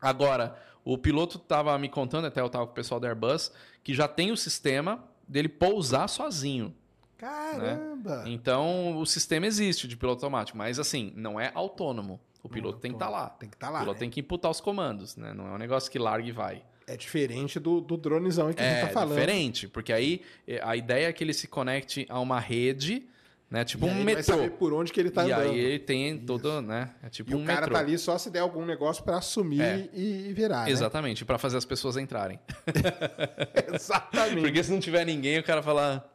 Agora, 0.00 0.56
o 0.84 0.98
piloto 0.98 1.36
estava 1.36 1.78
me 1.78 1.88
contando, 1.88 2.26
até 2.26 2.40
eu 2.40 2.46
estava 2.46 2.66
com 2.66 2.72
o 2.72 2.74
pessoal 2.74 2.98
da 2.98 3.06
Airbus, 3.08 3.52
que 3.84 3.94
já 3.94 4.08
tem 4.08 4.32
o 4.32 4.36
sistema 4.36 5.04
dele 5.28 5.48
pousar 5.48 6.08
sozinho. 6.08 6.74
Caramba! 7.16 8.24
Então, 8.26 8.96
o 8.98 9.06
sistema 9.06 9.46
existe 9.46 9.86
de 9.86 9.96
piloto 9.96 10.24
automático, 10.24 10.56
mas 10.58 10.78
assim, 10.78 11.12
não 11.16 11.38
é 11.38 11.52
autônomo. 11.54 12.20
O 12.42 12.48
piloto 12.48 12.78
tem 12.78 12.90
que 12.90 12.96
estar 12.96 13.10
lá. 13.10 13.28
Tem 13.28 13.48
que 13.48 13.56
estar 13.56 13.68
O 13.68 13.72
lá. 13.72 13.80
piloto 13.80 13.96
né? 13.96 14.00
tem 14.00 14.10
que 14.10 14.20
imputar 14.20 14.50
os 14.50 14.60
comandos, 14.60 15.16
né? 15.16 15.34
Não 15.34 15.46
é 15.46 15.50
um 15.52 15.58
negócio 15.58 15.90
que 15.90 15.98
larga 15.98 16.26
e 16.26 16.32
vai. 16.32 16.64
É 16.86 16.96
diferente 16.96 17.60
do, 17.60 17.80
do 17.80 17.96
dronezão 17.96 18.52
que 18.52 18.60
a 18.62 18.64
gente 18.68 18.78
É 18.78 18.86
tá 18.86 18.88
falando. 18.88 19.10
diferente, 19.10 19.68
porque 19.68 19.92
aí 19.92 20.22
eh, 20.48 20.60
a 20.64 20.74
ideia 20.74 21.08
é 21.08 21.12
que 21.12 21.22
ele 21.22 21.34
se 21.34 21.46
conecte 21.46 22.06
a 22.08 22.18
uma 22.18 22.40
rede, 22.40 23.06
né? 23.50 23.64
Tipo 23.64 23.86
E 23.86 23.88
aí 23.88 23.94
um 23.94 23.96
ele 23.98 24.04
metrô. 24.04 24.22
saber 24.22 24.50
por 24.52 24.72
onde 24.72 24.92
que 24.92 25.00
ele 25.00 25.10
tá 25.10 25.26
e 25.26 25.32
andando. 25.32 25.50
aí 25.50 25.58
ele 25.58 25.78
tem 25.80 26.16
todo, 26.18 26.62
né? 26.62 26.90
É 27.02 27.08
tipo 27.08 27.32
E 27.32 27.34
um 27.34 27.42
o 27.42 27.46
cara 27.46 27.62
metrô. 27.62 27.74
tá 27.74 27.80
ali 27.80 27.98
só 27.98 28.16
se 28.16 28.30
der 28.30 28.38
algum 28.40 28.64
negócio 28.64 29.02
pra 29.02 29.16
assumir 29.18 29.60
É. 29.60 29.88
e, 29.92 30.28
e 30.28 30.32
virar, 30.32 30.64
né? 30.66 30.70
Exatamente, 30.70 31.24
para 31.24 31.36
fazer 31.38 31.56
as 31.56 31.64
pessoas 31.64 31.96
entrarem. 31.96 32.38
Exatamente. 33.74 34.40
Porque 34.42 34.62
se 34.62 34.70
não 34.70 34.80
tiver 34.80 35.04
ninguém, 35.04 35.38
o 35.38 35.42
cara 35.44 35.62
fala: 35.62 36.08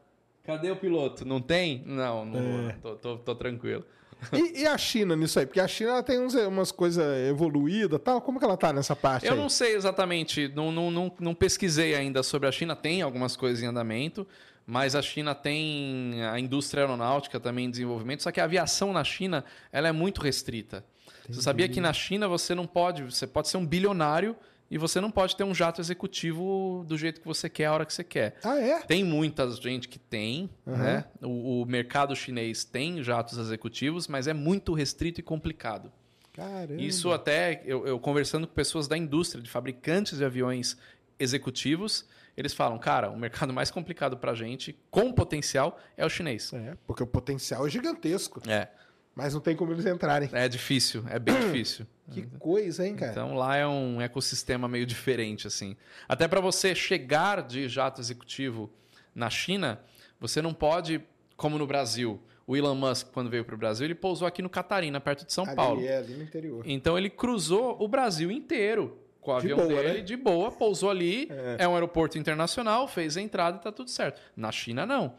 cadê 0.43 0.71
o 0.71 0.75
piloto? 0.75 1.25
Não 1.25 1.41
tem? 1.41 1.83
Não, 1.85 2.25
não 2.25 2.69
É. 2.69 2.73
Tô, 2.81 2.95
tô- 2.95 3.17
tô 3.17 3.35
tranquilo. 3.35 3.85
E, 4.31 4.61
e 4.61 4.65
a 4.65 4.77
China 4.77 5.15
nisso 5.15 5.37
aí? 5.39 5.45
Porque 5.45 5.59
a 5.59 5.67
China 5.67 6.01
tem 6.01 6.19
uns- 6.19 6.33
umas 6.35 6.71
coisas 6.71 7.05
evoluídas 7.29 7.99
e 7.99 8.01
tal. 8.01 8.21
Como 8.21 8.39
que 8.39 8.45
ela 8.45 8.55
tá 8.57 8.71
nessa 8.71 8.95
parte 8.95 9.25
Eu 9.27 9.33
aí? 9.33 9.37
não 9.39 9.49
sei 9.49 9.75
exatamente, 9.75 10.47
não, 10.55 10.71
não, 10.71 10.89
não, 10.89 11.11
não 11.19 11.35
pesquisei 11.35 11.93
ainda 11.93 12.23
sobre 12.23 12.47
a 12.47 12.51
China. 12.51 12.75
Tem 12.75 13.01
algumas 13.01 13.35
coisas 13.35 13.61
em 13.61 13.67
andamento, 13.67 14.25
mas 14.65 14.95
a 14.95 15.01
China 15.01 15.35
tem 15.35 16.23
a 16.23 16.39
indústria 16.39 16.83
aeronáutica 16.83 17.39
também 17.39 17.65
em 17.65 17.71
desenvolvimento. 17.71 18.23
Só 18.23 18.31
que 18.31 18.39
a 18.39 18.45
aviação 18.45 18.91
na 18.91 19.03
China 19.03 19.45
ela 19.71 19.87
é 19.87 19.91
muito 19.91 20.21
restrita. 20.21 20.83
Você 21.29 21.41
sabia 21.41 21.67
que 21.67 21.81
na 21.81 21.93
China 21.93 22.27
você 22.27 22.53
não 22.55 22.65
pode, 22.65 23.03
você 23.03 23.27
pode 23.27 23.47
ser 23.47 23.57
um 23.57 23.65
bilionário 23.65 24.35
e 24.69 24.77
você 24.77 24.99
não 24.99 25.11
pode 25.11 25.35
ter 25.35 25.43
um 25.43 25.53
jato 25.53 25.79
executivo 25.79 26.83
do 26.87 26.97
jeito 26.97 27.21
que 27.21 27.27
você 27.27 27.47
quer, 27.47 27.65
a 27.65 27.73
hora 27.73 27.85
que 27.85 27.93
você 27.93 28.03
quer. 28.03 28.37
Ah, 28.43 28.59
é? 28.59 28.81
Tem 28.81 29.03
muita 29.03 29.49
gente 29.51 29.87
que 29.87 29.99
tem, 29.99 30.49
né? 30.65 31.05
O, 31.21 31.61
o 31.61 31.65
mercado 31.65 32.15
chinês 32.15 32.63
tem 32.63 33.03
jatos 33.03 33.37
executivos, 33.37 34.07
mas 34.07 34.27
é 34.27 34.33
muito 34.33 34.73
restrito 34.73 35.19
e 35.19 35.23
complicado. 35.23 35.91
Caramba. 36.33 36.81
Isso 36.81 37.11
até 37.11 37.61
eu, 37.65 37.87
eu 37.87 37.99
conversando 37.99 38.47
com 38.47 38.53
pessoas 38.53 38.87
da 38.87 38.97
indústria, 38.97 39.41
de 39.41 39.49
fabricantes 39.49 40.17
de 40.17 40.25
aviões 40.25 40.77
executivos, 41.17 42.05
eles 42.37 42.53
falam, 42.53 42.77
cara, 42.77 43.09
o 43.09 43.17
mercado 43.17 43.51
mais 43.53 43.71
complicado 43.71 44.17
pra 44.17 44.33
gente, 44.33 44.77
com 44.91 45.11
potencial, 45.11 45.79
é 45.95 46.05
o 46.05 46.09
chinês. 46.09 46.51
É, 46.53 46.75
porque 46.85 47.03
o 47.03 47.07
potencial 47.07 47.65
é 47.65 47.69
gigantesco. 47.69 48.41
É, 48.47 48.67
Mas 49.15 49.33
não 49.33 49.41
tem 49.41 49.55
como 49.55 49.71
eles 49.71 49.85
entrarem. 49.85 50.29
é 50.33 50.47
difícil, 50.47 51.03
é 51.09 51.17
bem 51.19 51.35
difícil. 51.39 51.85
Que 52.11 52.21
coisa, 52.37 52.85
hein, 52.85 52.95
cara? 52.95 53.11
Então 53.11 53.33
lá 53.33 53.55
é 53.55 53.65
um 53.65 53.99
ecossistema 53.99 54.67
meio 54.67 54.85
diferente 54.85 55.47
assim. 55.47 55.75
Até 56.07 56.27
para 56.27 56.39
você 56.39 56.75
chegar 56.75 57.41
de 57.41 57.67
jato 57.67 57.99
executivo 57.99 58.69
na 59.13 59.29
China, 59.29 59.79
você 60.19 60.39
não 60.41 60.53
pode, 60.53 61.01
como 61.35 61.57
no 61.57 61.65
Brasil, 61.65 62.21
o 62.45 62.55
Elon 62.55 62.75
Musk 62.75 63.07
quando 63.11 63.27
veio 63.29 63.43
para 63.43 63.55
o 63.55 63.57
Brasil, 63.57 63.85
ele 63.85 63.95
pousou 63.95 64.27
aqui 64.27 64.41
no 64.43 64.49
Catarina, 64.49 64.99
perto 65.01 65.25
de 65.25 65.33
São 65.33 65.45
ali, 65.45 65.55
Paulo. 65.55 65.83
é, 65.83 65.97
ali 65.97 66.13
no 66.13 66.23
interior. 66.23 66.63
Então 66.67 66.95
ele 66.95 67.09
cruzou 67.09 67.75
o 67.81 67.87
Brasil 67.87 68.29
inteiro 68.29 68.99
com 69.25 69.31
o 69.35 69.39
De 69.41 69.51
avião 69.51 69.67
boa, 69.67 69.81
dele, 69.81 69.97
né? 69.97 70.01
de 70.03 70.15
boa, 70.15 70.51
pousou 70.51 70.89
ali, 70.89 71.27
é. 71.57 71.67
um 71.67 71.73
aeroporto 71.73 72.17
internacional, 72.17 72.87
fez 72.87 73.17
a 73.17 73.21
entrada 73.21 73.57
e 73.57 73.61
tá 73.61 73.71
tudo 73.71 73.89
certo. 73.89 74.21
Na 74.35 74.51
China, 74.51 74.85
não. 74.85 75.15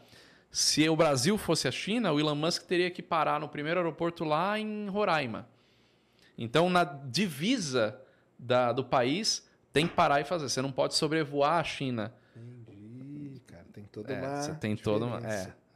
Se 0.49 0.87
o 0.87 0.95
Brasil 0.95 1.37
fosse 1.37 1.67
a 1.67 1.71
China, 1.71 2.11
o 2.13 2.19
Elon 2.19 2.33
Musk 2.35 2.63
teria 2.63 2.89
que 2.89 3.03
parar 3.03 3.39
no 3.39 3.49
primeiro 3.49 3.79
aeroporto 3.81 4.23
lá 4.23 4.57
em 4.57 4.87
Roraima. 4.87 5.47
Então, 6.37 6.69
na 6.69 6.83
divisa 6.83 7.99
da- 8.39 8.71
do 8.71 8.83
país, 8.83 9.45
tem 9.73 9.87
que 9.87 9.93
parar 9.93 10.21
e 10.21 10.23
fazer. 10.23 10.47
Você 10.49 10.61
não 10.61 10.71
pode 10.71 10.95
sobrevoar 10.95 11.59
a 11.59 11.63
China. 11.63 12.13
Entendi, 12.35 13.41
cara. 13.45 13.65
Tem 13.73 13.83
toda 13.85 14.13
É, 14.13 14.19
uma. 14.19 14.41
você 14.41 14.53
tem 14.55 14.75
toda 14.75 15.05
uma. 15.05 15.17
diferença. 15.17 15.49
É, 15.49 15.51
é. 15.51 15.66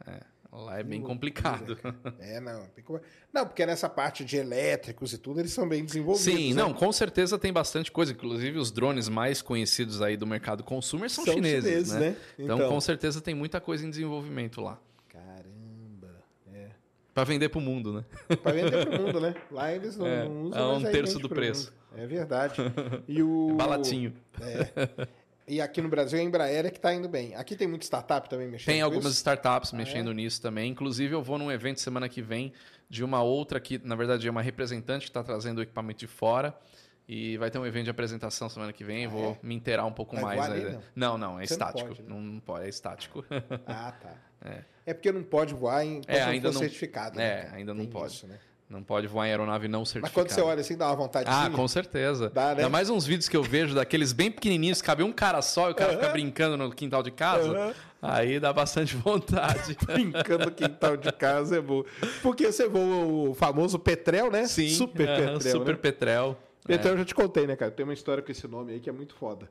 Lá 0.51 0.79
é 0.79 0.83
bem 0.83 1.01
complicado. 1.01 1.77
É, 2.19 2.41
não. 2.41 2.65
tem 2.75 2.83
como- 2.83 2.99
Não, 3.33 3.45
porque 3.45 3.65
nessa 3.65 3.87
parte 3.87 4.25
de 4.25 4.35
elétricos 4.35 5.13
e 5.13 5.17
tudo, 5.17 5.39
eles 5.39 5.53
são 5.53 5.67
bem 5.67 5.85
desenvolvidos. 5.85 6.25
Sim, 6.25 6.53
né? 6.53 6.61
não, 6.61 6.73
com 6.73 6.91
certeza 6.91 7.39
tem 7.39 7.53
bastante 7.53 7.89
coisa. 7.89 8.11
Inclusive, 8.11 8.57
os 8.59 8.69
drones 8.69 9.07
mais 9.07 9.41
conhecidos 9.41 10.01
aí 10.01 10.17
do 10.17 10.27
mercado 10.27 10.61
consumer 10.61 11.09
são, 11.09 11.23
São 11.23 11.33
chineses, 11.35 11.63
chineses, 11.69 11.93
né? 11.93 11.99
né? 11.99 12.15
Então, 12.37 12.57
Então. 12.57 12.69
com 12.69 12.81
certeza 12.81 13.21
tem 13.21 13.33
muita 13.33 13.61
coisa 13.61 13.85
em 13.85 13.89
desenvolvimento 13.89 14.59
lá. 14.59 14.77
Caramba. 15.07 16.09
É. 16.53 16.67
Pra 17.13 17.23
vender 17.23 17.47
pro 17.47 17.61
mundo, 17.61 17.93
né? 17.93 18.05
Pra 18.43 18.51
vender 18.51 18.85
pro 18.87 19.01
mundo, 19.01 19.21
né? 19.21 19.35
Lá 19.49 19.73
eles 19.73 19.95
não, 19.95 20.05
É, 20.07 20.23
não 20.25 20.41
usam. 20.43 20.59
é 20.59 20.77
um 20.77 20.83
terço 20.91 21.17
do 21.17 21.29
preço. 21.29 21.73
É 21.95 22.05
verdade. 22.05 22.55
E 23.07 23.23
o. 23.23 23.55
Balatinho. 23.55 24.13
É. 24.41 25.07
E 25.51 25.59
aqui 25.59 25.81
no 25.81 25.89
Brasil 25.89 26.17
a 26.17 26.23
Embraer 26.23 26.65
é 26.65 26.69
que 26.71 26.79
tá 26.79 26.93
indo 26.93 27.09
bem. 27.09 27.35
Aqui 27.35 27.57
tem 27.57 27.67
muita 27.67 27.83
startup 27.83 28.29
também 28.29 28.47
mexendo 28.47 28.67
Tem 28.73 28.81
algumas 28.81 29.07
isso? 29.07 29.15
startups 29.17 29.73
Ah, 29.73 29.75
mexendo 29.77 30.13
nisso 30.13 30.41
também. 30.41 30.71
Inclusive, 30.71 31.13
eu 31.13 31.21
vou 31.21 31.37
num 31.37 31.51
evento 31.51 31.81
semana 31.81 32.07
que 32.07 32.21
vem 32.21 32.53
de 32.89 33.03
uma 33.03 33.21
outra 33.21 33.59
que, 33.59 33.77
na 33.83 33.93
verdade, 33.97 34.25
é 34.25 34.31
uma 34.31 34.41
representante 34.41 35.01
que 35.03 35.09
está 35.09 35.21
trazendo 35.21 35.57
o 35.57 35.61
equipamento 35.61 35.99
de 35.99 36.07
fora. 36.07 36.57
E 37.05 37.35
vai 37.37 37.51
ter 37.51 37.59
um 37.59 37.65
evento 37.65 37.83
de 37.83 37.89
apresentação 37.89 38.47
semana 38.47 38.71
que 38.71 38.85
vem. 38.85 39.07
vou 39.07 39.37
me 39.43 39.53
inteirar 39.53 39.83
um 39.85 39.91
pouco 39.91 40.15
mais. 40.15 40.37
voar 40.37 40.51
nele, 40.51 40.79
não, 40.95 41.17
não, 41.17 41.37
é 41.37 41.45
Você 41.45 41.57
não 41.57 41.67
estático. 41.67 41.87
pode, 41.89 42.01
né? 42.01 42.07
não, 42.09 42.21
não 42.21 42.39
pode, 42.39 42.65
é 42.65 42.69
estático. 42.69 43.25
Ah, 43.67 43.91
tá. 43.91 44.13
É. 44.87 44.93
porque 44.95 45.11
não 45.11 45.21
pode 45.21 45.53
voar 45.53 45.85
em 45.85 46.01
É, 46.07 46.13
ainda 46.21 46.29
ainda 46.31 46.47
não 46.47 46.53
não- 46.53 46.61
certificado. 46.61 47.19
é, 47.19 47.23
né, 47.35 47.41
cara? 47.43 47.55
ainda 47.57 47.73
não 47.75 47.83
Tem 47.83 47.91
pode. 47.91 48.13
isso, 48.13 48.25
né? 48.25 48.39
Não 48.71 48.81
pode 48.81 49.05
voar 49.05 49.27
em 49.27 49.31
aeronave 49.31 49.67
não 49.67 49.81
Mas 49.81 49.89
certificada. 49.89 50.13
quando 50.13 50.29
você 50.33 50.41
olha 50.41 50.61
assim, 50.61 50.77
dá 50.77 50.87
uma 50.87 50.95
vontade 50.95 51.29
Ah, 51.29 51.49
com 51.53 51.67
certeza. 51.67 52.29
Dá, 52.29 52.55
né? 52.55 52.63
Ainda 52.63 52.69
mais 52.69 52.89
uns 52.89 53.05
vídeos 53.05 53.27
que 53.27 53.35
eu 53.35 53.43
vejo 53.43 53.75
daqueles 53.75 54.13
bem 54.13 54.31
pequenininhos, 54.31 54.81
cabe 54.81 55.03
um 55.03 55.11
cara 55.11 55.41
só 55.41 55.69
e 55.69 55.73
o 55.73 55.75
cara 55.75 55.93
fica 55.93 56.09
brincando 56.09 56.55
no 56.57 56.71
quintal 56.71 57.03
de 57.03 57.11
casa. 57.11 57.75
Aí 58.01 58.39
dá 58.39 58.51
bastante 58.51 58.95
vontade. 58.95 59.77
Brincando 59.85 60.45
no 60.45 60.51
quintal 60.51 60.97
de 60.97 61.11
casa 61.11 61.57
é 61.57 61.61
bom. 61.61 61.83
Porque 62.23 62.51
você 62.51 62.67
voa 62.67 63.29
o 63.29 63.35
famoso 63.35 63.77
Petrel, 63.77 64.31
né? 64.31 64.47
Sim, 64.47 64.69
Super 64.69 65.07
aham, 65.07 65.33
Petrel. 65.33 65.51
Super 65.51 65.73
né? 65.73 65.79
Petrel. 65.79 66.37
Petrel 66.65 66.93
eu 66.93 66.97
já 66.99 67.05
te 67.05 67.13
contei, 67.13 67.45
né, 67.45 67.55
cara? 67.55 67.69
Tem 67.69 67.83
uma 67.83 67.93
história 67.93 68.23
com 68.23 68.31
esse 68.31 68.47
nome 68.47 68.73
aí 68.73 68.79
que 68.79 68.89
é 68.89 68.93
muito 68.93 69.13
foda. 69.13 69.47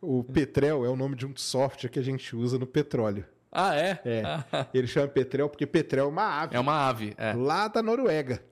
O 0.00 0.24
Petrel 0.24 0.84
é 0.84 0.88
o 0.88 0.96
nome 0.96 1.16
de 1.16 1.26
um 1.26 1.36
software 1.36 1.90
que 1.90 1.98
a 1.98 2.02
gente 2.02 2.34
usa 2.34 2.58
no 2.58 2.66
petróleo. 2.66 3.24
Ah, 3.50 3.74
é? 3.74 4.00
É. 4.04 4.22
Ele 4.74 4.86
chama 4.86 5.08
Petrel 5.08 5.48
porque 5.48 5.66
Petrel 5.66 6.04
é 6.04 6.08
uma 6.08 6.40
ave 6.42 6.56
É 6.56 6.60
uma 6.60 6.88
ave. 6.88 7.14
É. 7.16 7.32
lá 7.32 7.68
da 7.68 7.82
Noruega. 7.82 8.42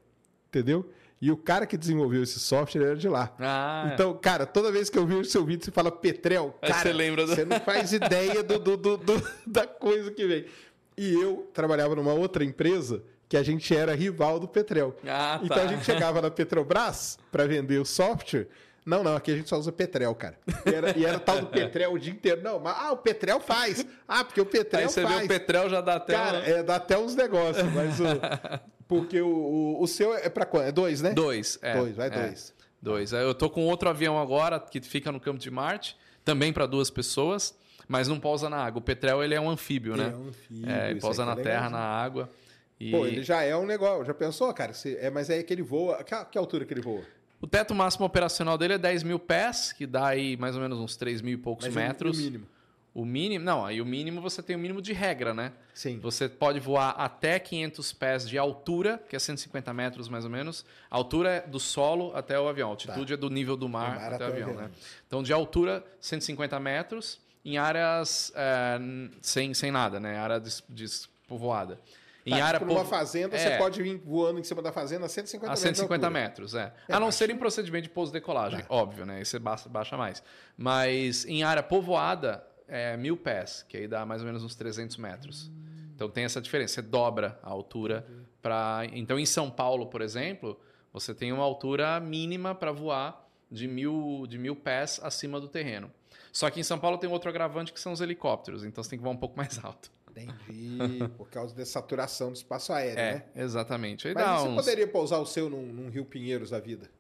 Entendeu? 0.49 0.91
E 1.21 1.31
o 1.31 1.37
cara 1.37 1.67
que 1.67 1.77
desenvolveu 1.77 2.23
esse 2.23 2.39
software 2.39 2.83
era 2.89 2.97
de 2.97 3.09
lá. 3.09 3.35
Ah, 3.39 3.91
Então, 3.95 4.15
cara, 4.17 4.45
toda 4.47 4.71
vez 4.71 4.91
que 4.91 4.99
eu 4.99 5.07
vejo 5.07 5.25
seu 5.25 5.45
vídeo, 5.45 5.65
você 5.65 5.71
fala 5.71 5.91
Petrel, 5.91 6.55
cara, 6.61 6.75
você 6.75 6.93
lembra 6.93 7.25
do- 7.27 7.35
você 7.35 7.45
não 7.45 7.59
faz 7.61 7.93
ideia 7.93 8.43
do, 8.43 8.59
do- 8.59 8.77
do- 8.77 8.97
do- 8.99 9.29
da 9.47 9.67
coisa 9.67 10.11
que 10.11 10.27
vem. 10.27 10.45
E 10.97 11.13
eu 11.15 11.49
trabalhava 11.55 11.95
numa 11.95 12.13
outra 12.13 12.45
empresa 12.45 13.03
que 13.29 13.37
a 13.37 13.43
gente 13.43 13.75
era 13.75 13.95
rival 13.95 14.39
do 14.39 14.47
Petrel. 14.47 14.95
Ah, 15.07 15.41
Então 15.43 15.57
tá. 15.57 15.63
a 15.65 15.67
gente 15.67 15.85
chegava 15.85 16.21
na 16.23 16.31
Petrobras 16.31 17.19
para 17.33 17.47
vender 17.47 17.79
o 17.79 17.85
software. 17.85 18.47
Não, 18.87 19.03
não, 19.03 19.17
aqui 19.17 19.33
a 19.33 19.37
gente 19.37 19.49
só 19.49 19.59
usa 19.59 19.73
Petrel, 19.73 20.15
cara. 20.15 20.39
E 20.65 20.73
era, 20.73 20.97
e 20.97 21.05
era 21.05 21.19
tal 21.19 21.41
do 21.41 21.49
Petrel 21.49 21.93
o 21.93 21.99
dia 21.99 22.13
inteiro. 22.13 22.41
Não, 22.41 22.61
mas 22.61 22.77
ah, 22.79 22.93
o 22.93 22.97
Petrel 22.97 23.41
faz. 23.41 23.85
Ah, 24.07 24.23
porque 24.25 24.41
o 24.41 24.47
Petrel 24.47 24.85
Aí 24.85 24.89
você 24.89 25.03
faz. 25.03 25.19
vê 25.19 25.25
o 25.25 25.29
Petrel 25.29 25.69
já 25.69 25.81
dá 25.81 25.97
até 25.97 26.13
Cara, 26.13 26.39
é, 26.49 26.63
dá 26.63 26.77
até 26.77 26.97
uns 26.97 27.17
negócios, 27.17 27.67
mas 27.73 27.99
o. 28.01 28.05
Porque 28.89 29.21
o, 29.21 29.27
o, 29.27 29.83
o 29.83 29.87
seu 29.89 30.15
é 30.15 30.29
pra 30.29 30.47
quando? 30.47 30.67
É 30.69 30.71
dois, 30.71 31.03
né? 31.03 31.11
Dois, 31.13 31.59
é. 31.61 31.77
Dois, 31.77 31.97
vai 31.97 32.07
é. 32.07 32.11
dois. 32.11 32.55
Dois. 32.81 33.13
Eu 33.13 33.35
tô 33.35 33.51
com 33.51 33.67
outro 33.67 33.89
avião 33.89 34.17
agora 34.17 34.61
que 34.61 34.81
fica 34.81 35.11
no 35.11 35.19
campo 35.19 35.41
de 35.41 35.51
Marte, 35.51 35.97
também 36.25 36.53
para 36.53 36.67
duas 36.67 36.89
pessoas, 36.89 37.53
mas 37.89 38.07
não 38.07 38.21
pousa 38.21 38.49
na 38.49 38.59
água. 38.59 38.79
O 38.79 38.83
Petrel 38.83 39.25
ele 39.25 39.35
é 39.35 39.41
um 39.41 39.51
anfíbio, 39.51 39.95
Ele 39.95 40.05
né? 40.05 40.13
é 40.15 40.17
um 40.17 40.29
anfíbio, 40.29 40.71
É, 40.71 40.95
pousa 40.95 41.25
aí 41.25 41.27
na 41.27 41.33
é 41.33 41.43
terra, 41.43 41.67
legalzinho. 41.67 41.81
na 41.81 41.85
água. 41.85 42.31
E 42.79 42.91
Pô, 42.93 43.05
ele 43.09 43.25
já 43.25 43.43
é 43.43 43.57
um 43.57 43.67
negócio. 43.67 44.05
Já 44.05 44.15
pensou, 44.15 44.55
cara? 44.55 44.73
Se- 44.73 44.97
é, 44.99 45.11
mas 45.11 45.31
é 45.31 45.43
que 45.43 45.53
ele 45.53 45.63
voa. 45.63 46.05
Que, 46.05 46.25
que 46.27 46.39
altura 46.39 46.65
que 46.65 46.73
ele 46.73 46.81
voa? 46.83 47.03
O 47.41 47.47
teto 47.47 47.75
máximo 47.75 48.07
operacional 48.07 48.57
dele 48.57 48.75
é 48.75 48.79
10 48.79 49.03
mil 49.03 49.19
pés, 49.19 49.73
que 49.73 49.87
dá 49.87 50.07
aí 50.09 50.37
mais 50.37 50.57
ou 50.57 50.63
menos 50.63 50.79
uns 50.79 50.97
3 50.97 51.21
mil 51.21 51.35
e 51.35 51.37
poucos 51.37 51.67
Mas 51.67 51.75
o- 51.75 51.79
metros. 51.79 52.19
o 52.19 52.23
mínimo. 52.23 52.47
O 52.95 53.05
mínimo, 53.05 53.45
não, 53.45 53.67
aí 53.67 53.79
o 53.83 53.85
mínimo 53.85 54.23
você 54.23 54.43
tem 54.43 54.57
o 54.57 54.59
mínimo 54.59 54.81
de 54.81 54.95
regra, 54.95 55.35
né? 55.35 55.53
Sim. 55.75 55.99
Você 55.99 56.31
pode 56.31 56.59
voar 56.59 56.93
até 56.93 57.39
500 57.39 57.93
pés 57.93 58.27
de 58.27 58.39
altura, 58.39 58.99
que 59.11 59.15
é 59.15 59.19
150 59.19 59.71
metros 59.75 60.09
mais 60.09 60.25
ou 60.25 60.31
menos. 60.31 60.65
A 60.91 60.97
altura 60.97 61.29
é 61.29 61.41
do 61.43 61.61
solo 61.61 62.17
até 62.17 62.41
o 62.41 62.49
avião, 62.49 62.69
a 62.69 62.73
altitude 62.73 63.13
é 63.13 63.17
do 63.19 63.29
nível 63.29 63.55
do 63.55 63.69
mar, 63.69 63.97
mar 63.97 64.13
até, 64.13 64.13
o 64.13 64.15
até 64.15 64.25
o 64.25 64.29
avião, 64.45 64.55
né? 64.55 64.71
Então, 65.07 65.23
de 65.23 65.31
altura, 65.31 65.85
150 66.01 66.59
metros, 66.59 67.21
em 67.45 67.59
áreas 67.59 68.33
é, 68.35 68.79
sem, 69.21 69.53
sem 69.53 69.71
nada, 69.71 70.01
né? 70.01 70.17
Área 70.17 70.41
des- 70.41 70.65
despovoada. 70.67 71.79
Em 72.27 72.31
Tá, 72.31 72.45
área 72.45 72.59
tipo, 72.59 72.69
numa 72.73 72.81
povo- 72.81 72.91
fazenda, 72.91 73.37
É. 73.37 73.39
você 73.39 73.57
pode 73.57 73.81
vir 73.81 73.99
voando 74.05 74.41
em 74.41 74.43
cima 74.43 74.61
da 74.61 74.73
fazenda 74.73 75.07
a 75.07 75.09
150 75.09 75.47
a 75.47 75.51
metros. 75.51 75.61
150 75.63 75.99
de 76.01 76.05
altura. 76.07 76.21
metros, 76.23 76.55
é. 76.57 76.73
a 76.89 76.99
não 76.99 77.13
ser 77.13 77.31
em 77.31 77.37
procedimento 77.39 77.85
de 77.85 77.91
pouso 77.91 78.11
e 78.11 78.15
decolagem, 78.15 78.65
óbvio, 78.69 79.07
né? 79.07 79.19
Aí 79.19 79.25
você 79.25 79.39
baixa, 79.39 79.69
baixa 79.69 79.97
mais. 79.97 80.23
Mas 80.57 81.25
em 81.25 81.45
área 81.45 81.63
povoada, 81.63 82.45
é 82.67 82.97
mil 82.97 83.17
pés, 83.17 83.65
que 83.69 83.77
aí 83.77 83.87
dá 83.87 84.05
mais 84.05 84.23
ou 84.23 84.27
menos 84.27 84.43
uns 84.43 84.57
300 84.57 84.97
metros. 84.97 85.51
Então 85.95 86.11
tem 86.11 86.25
essa 86.25 86.41
diferença, 86.41 86.75
você 86.75 86.83
dobra 86.83 87.39
a 87.43 87.49
altura 87.49 88.05
para. 88.43 88.83
Então 88.93 89.19
em 89.19 89.25
São 89.27 89.49
Paulo, 89.49 89.87
por 89.87 90.01
exemplo, 90.03 90.59
você 90.93 91.15
tem 91.15 91.33
uma 91.33 91.45
altura 91.45 92.01
mínima 92.01 92.55
para 92.57 92.73
voar 92.73 93.25
de 93.49 93.69
mil, 93.69 94.27
de 94.29 94.37
mil 94.37 94.57
pés 94.57 94.99
acima 95.03 95.41
do 95.41 95.47
terreno. 95.47 95.93
Só 96.33 96.51
que 96.51 96.59
em 96.59 96.63
São 96.65 96.79
Paulo 96.79 96.99
tem 96.99 97.09
outro 97.09 97.31
agravante 97.31 97.73
que 97.73 97.79
são 97.81 97.93
os 97.93 98.01
helicópteros, 98.01 98.65
então 98.65 98.83
você 98.83 98.91
tem 98.91 98.99
que 98.99 99.03
voar 99.05 99.13
um 99.15 99.17
pouco 99.17 99.37
mais 99.39 99.63
alto. 99.65 99.91
Entendi. 100.17 101.09
Por 101.17 101.29
causa 101.29 101.55
da 101.55 101.65
saturação 101.65 102.31
do 102.31 102.37
espaço 102.37 102.73
aéreo, 102.73 102.99
É, 102.99 103.13
né? 103.15 103.23
exatamente. 103.37 104.09
Aí 104.09 104.15
Mas 104.15 104.41
você 104.41 104.49
uns... 104.49 104.55
poderia 104.57 104.87
pousar 104.89 105.19
o 105.19 105.27
seu 105.27 105.49
num, 105.51 105.63
num 105.63 105.89
Rio 105.91 106.05
Pinheiros 106.05 106.51
da 106.51 106.59
vida? 106.61 106.91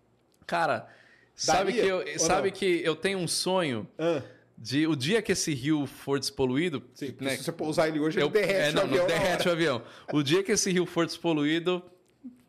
Cara, 0.46 0.86
sabe 1.34 1.72
Daria 1.72 1.82
que, 2.02 2.10
eu, 2.10 2.18
sabe 2.18 2.50
não? 2.50 2.56
que 2.56 2.80
eu 2.84 2.94
tenho 2.94 3.18
um 3.18 3.26
sonho 3.28 3.86
Ah, 3.98 4.22
de 4.56 4.86
o 4.86 4.94
dia 4.94 5.20
que 5.20 5.32
esse 5.32 5.52
rio 5.54 5.86
for 5.86 6.18
despoluído. 6.18 6.82
sim, 6.94 7.14
né, 7.20 7.36
se 7.36 7.44
você 7.44 7.52
pousar 7.52 7.88
ele 7.88 7.98
hoje, 8.00 8.18
eu- 8.20 8.26
ele 8.26 8.32
derrete 8.32 8.60
é, 8.68 8.72
não, 8.72 8.82
o 8.82 8.84
avião. 8.84 8.98
não 9.00 9.06
derrete 9.06 9.48
o 9.48 9.52
avião. 9.52 9.82
O 10.12 10.22
dia 10.22 10.42
que 10.42 10.52
esse 10.52 10.70
rio 10.70 10.86
for 10.86 11.04
despoluído, 11.06 11.82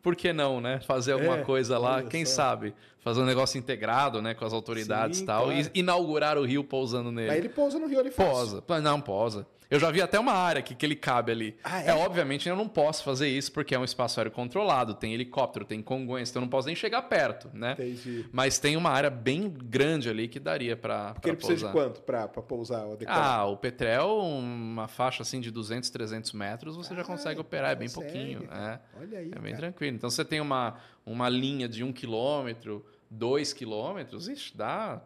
por 0.02 0.14
que 0.16 0.32
não, 0.32 0.60
né? 0.60 0.80
Fazer 0.80 1.12
alguma 1.12 1.38
É, 1.38 1.42
coisa 1.44 1.76
lá, 1.76 2.02
quem 2.02 2.24
só. 2.24 2.34
sabe? 2.36 2.72
Fazer 3.00 3.20
um 3.20 3.24
negócio 3.26 3.58
integrado, 3.58 4.22
né, 4.22 4.32
com 4.34 4.44
as 4.44 4.52
autoridades 4.52 5.18
Sim, 5.18 5.24
e 5.24 5.26
tal. 5.26 5.44
claro. 5.46 5.60
E 5.74 5.80
inaugurar 5.80 6.38
o 6.38 6.44
rio 6.44 6.62
pousando 6.64 7.10
nele. 7.10 7.28
Mas 7.28 7.38
ele 7.38 7.48
pousa 7.48 7.78
no 7.78 7.86
Rio 7.86 7.98
ali 8.00 8.10
fácil. 8.10 8.32
Posa. 8.32 8.62
Pô, 8.62 8.78
Não, 8.80 9.00
posa. 9.00 9.46
Eu 9.70 9.78
já 9.78 9.90
vi 9.90 10.00
até 10.00 10.18
uma 10.18 10.32
área 10.32 10.62
que, 10.62 10.74
que 10.74 10.86
ele 10.86 10.96
cabe 10.96 11.30
ali. 11.30 11.56
Ah, 11.62 11.82
é? 11.82 11.88
é? 11.88 11.94
obviamente 11.94 12.48
eu 12.48 12.56
não 12.56 12.66
posso 12.66 13.04
fazer 13.04 13.28
isso 13.28 13.52
porque 13.52 13.74
é 13.74 13.78
um 13.78 13.84
espaço 13.84 14.18
aéreo 14.18 14.32
controlado, 14.32 14.94
tem 14.94 15.12
helicóptero, 15.12 15.64
tem 15.64 15.82
congonhas, 15.82 16.30
então 16.30 16.40
eu 16.40 16.44
não 16.44 16.50
posso 16.50 16.66
nem 16.66 16.74
chegar 16.76 17.02
perto, 17.02 17.50
né? 17.52 17.72
Entendi. 17.72 18.24
Mas 18.32 18.58
tem 18.58 18.76
uma 18.76 18.90
área 18.90 19.10
bem 19.10 19.48
grande 19.50 20.08
ali 20.08 20.26
que 20.26 20.40
daria 20.40 20.74
pra, 20.76 21.12
Porque 21.12 21.20
pra 21.20 21.30
ele 21.30 21.36
precisa 21.36 21.68
pousar. 21.70 21.88
de 21.90 21.92
quanto 21.96 22.02
pra 22.02 22.28
pousar 22.28 22.86
o 22.86 22.96
decolar? 22.96 23.38
Ah, 23.40 23.44
o 23.46 23.56
Petrel, 23.58 24.08
uma 24.18 24.88
faixa 24.88 25.22
assim 25.22 25.38
de 25.40 25.50
200, 25.50 25.90
300 25.90 26.32
metros, 26.32 26.74
você 26.76 26.94
já 26.94 27.02
Ah, 27.02 27.04
consegue 27.04 27.38
operar, 27.40 27.72
é 27.72 27.74
bem 27.74 27.88
consegue, 27.88 28.06
pouquinho. 28.10 28.48
É, 28.50 28.80
Olha 28.98 29.18
aí, 29.18 29.26
é 29.34 29.38
bem 29.38 29.52
cara. 29.52 29.56
tranquilo. 29.56 29.96
Então 29.96 30.08
você 30.08 30.24
tem 30.24 30.40
uma, 30.40 30.76
uma 31.04 31.28
linha 31.28 31.68
de 31.68 31.84
um 31.84 31.92
quilômetro, 31.92 32.84
dois 33.10 33.52
quilômetros, 33.52 34.28
ixi, 34.28 34.56
dá 34.56 35.02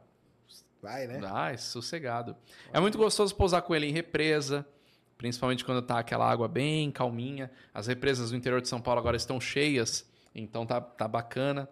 Vai, 0.83 1.07
né? 1.07 1.19
Vai, 1.19 1.57
sossegado. 1.57 2.37
É 2.73 2.81
muito 2.81 2.99
gostoso 2.99 3.35
pousar 3.37 3.63
com 3.63 3.75
ele 3.75 3.87
em 3.87 3.93
represa, 3.93 4.67
principalmente 5.17 5.65
quando 5.65 5.81
tá 5.81 5.99
aquela 6.01 6.29
água 6.29 6.49
bem 6.49 6.91
calminha. 6.91 7.51
As 7.73 7.87
represas 7.87 8.31
do 8.31 8.37
interior 8.37 8.61
de 8.61 8.69
São 8.69 8.81
Paulo 8.81 8.99
agora 8.99 9.17
estão 9.17 9.41
cheias, 9.41 10.05
então 10.35 10.67
tá, 10.67 10.81
tá 10.81 11.07
bacana. 11.07 11.69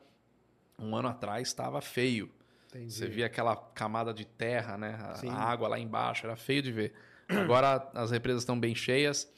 Um 0.79 0.95
ano 0.95 1.09
atrás 1.09 1.49
estava 1.49 1.81
feio. 1.81 2.31
Entendi. 2.69 2.93
Você 2.93 3.09
via 3.09 3.27
aquela 3.27 3.57
camada 3.57 4.15
de 4.15 4.25
terra, 4.25 4.79
né? 4.79 4.97
A, 5.03 5.15
Sim. 5.17 5.29
água 5.29 5.67
lá 5.67 5.79
embaixo, 5.79 6.25
era 6.27 6.37
feio 6.37 6.63
de 6.63 6.71
ver. 6.71 6.95
Agora 7.29 7.91
as 7.95 8.13
represas 8.13 8.43
estão 8.43 8.59
bem 8.59 8.75
cheias. 8.77 9.29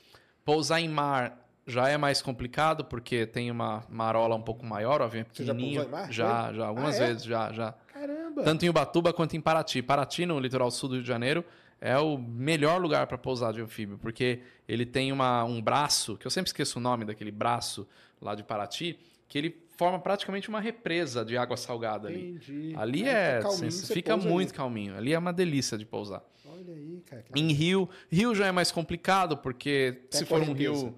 Pousar 0.45 0.81
em 0.81 0.89
mar 0.89 1.39
já 1.67 1.89
é 1.89 1.97
mais 1.97 2.21
complicado, 2.21 2.85
porque 2.85 3.25
tem 3.27 3.51
uma 3.51 3.85
marola 3.89 4.35
um 4.35 4.43
pouco 4.43 4.67
maior, 4.67 5.01
o 5.01 5.05
avião 5.05 5.23
é 5.23 5.27
Você 5.33 5.45
já 5.45 5.55
pousou 5.55 5.69
pequenininho. 5.71 5.83
em 5.83 5.89
mar? 5.91 6.13
Já, 6.13 6.53
já, 6.53 6.67
algumas 6.67 7.01
Ah, 7.01 7.05
é? 7.05 7.07
vezes, 7.07 7.25
já, 7.25 7.53
já. 7.53 7.75
Caramba. 8.03 8.43
Tanto 8.43 8.65
em 8.65 8.69
Ubatuba 8.69 9.13
quanto 9.13 9.37
em 9.37 9.41
Paraty. 9.41 9.81
Paraty, 9.81 10.27
no 10.27 10.41
litoral 10.41 10.71
sul 10.73 10.89
do 10.89 10.95
Rio 10.97 11.03
de 11.03 11.09
Janeiro, 11.09 11.45
é 11.81 11.97
o 11.97 12.19
melhor 12.19 12.81
lugar 12.81 13.07
para 13.07 13.17
pousar 13.17 13.53
de 13.53 13.61
anfíbio, 13.61 13.97
porque 13.97 14.41
ele 14.67 14.85
tem 14.85 15.13
uma, 15.13 15.45
um 15.45 15.63
braço, 15.63 16.17
que 16.17 16.27
eu 16.27 16.31
sempre 16.31 16.49
esqueço 16.49 16.81
o 16.81 16.83
nome 16.83 17.05
daquele 17.05 17.31
braço 17.31 17.87
lá 18.21 18.35
de 18.35 18.43
Paraty, 18.43 18.99
que 19.29 19.39
ele 19.39 19.57
forma 19.77 20.01
praticamente 20.01 20.49
uma 20.49 20.61
represa 20.61 21.25
de 21.25 21.37
água 21.37 21.57
salgada 21.57 22.09
ali. 22.09 22.31
Entendi. 22.31 22.75
Ali 22.77 23.05
é, 23.05 23.37
fica 23.37 23.43
calminho, 23.43 23.73
você 23.73 23.87
você 23.87 23.95
fica 23.95 24.17
muito 24.17 24.49
ali. 24.49 24.57
calminho. 24.57 24.97
Ali 24.97 25.13
é 25.13 25.19
uma 25.19 25.33
delícia 25.33 25.79
de 25.79 25.87
pousar. 25.87 26.25
Olha 26.45 26.75
aí, 26.75 27.03
cara. 27.07 27.25
Em 27.37 27.53
rio, 27.53 27.89
rio 28.11 28.35
já 28.35 28.47
é 28.47 28.53
mais 28.53 28.73
complicado, 28.73 29.37
porque 29.37 30.03
se 30.11 30.25
for 30.25 30.41
um 30.41 30.53
rio. 30.53 30.95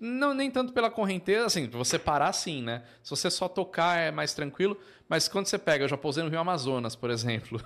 Não, 0.00 0.32
nem 0.32 0.50
tanto 0.50 0.72
pela 0.72 0.90
correnteza, 0.90 1.46
assim, 1.46 1.66
você 1.68 1.98
parar 1.98 2.32
sim, 2.32 2.62
né? 2.62 2.82
Se 3.02 3.10
você 3.10 3.30
só 3.30 3.48
tocar 3.48 3.98
é 3.98 4.10
mais 4.10 4.32
tranquilo, 4.32 4.78
mas 5.08 5.26
quando 5.28 5.46
você 5.46 5.58
pega, 5.58 5.84
eu 5.84 5.88
já 5.88 5.96
pousei 5.96 6.22
no 6.22 6.30
Rio 6.30 6.38
Amazonas, 6.38 6.94
por 6.94 7.10
exemplo. 7.10 7.60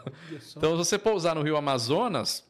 Então, 0.57 0.71
se 0.73 0.77
você 0.77 0.99
pousar 0.99 1.35
no 1.35 1.43
Rio 1.43 1.57
Amazonas, 1.57 2.45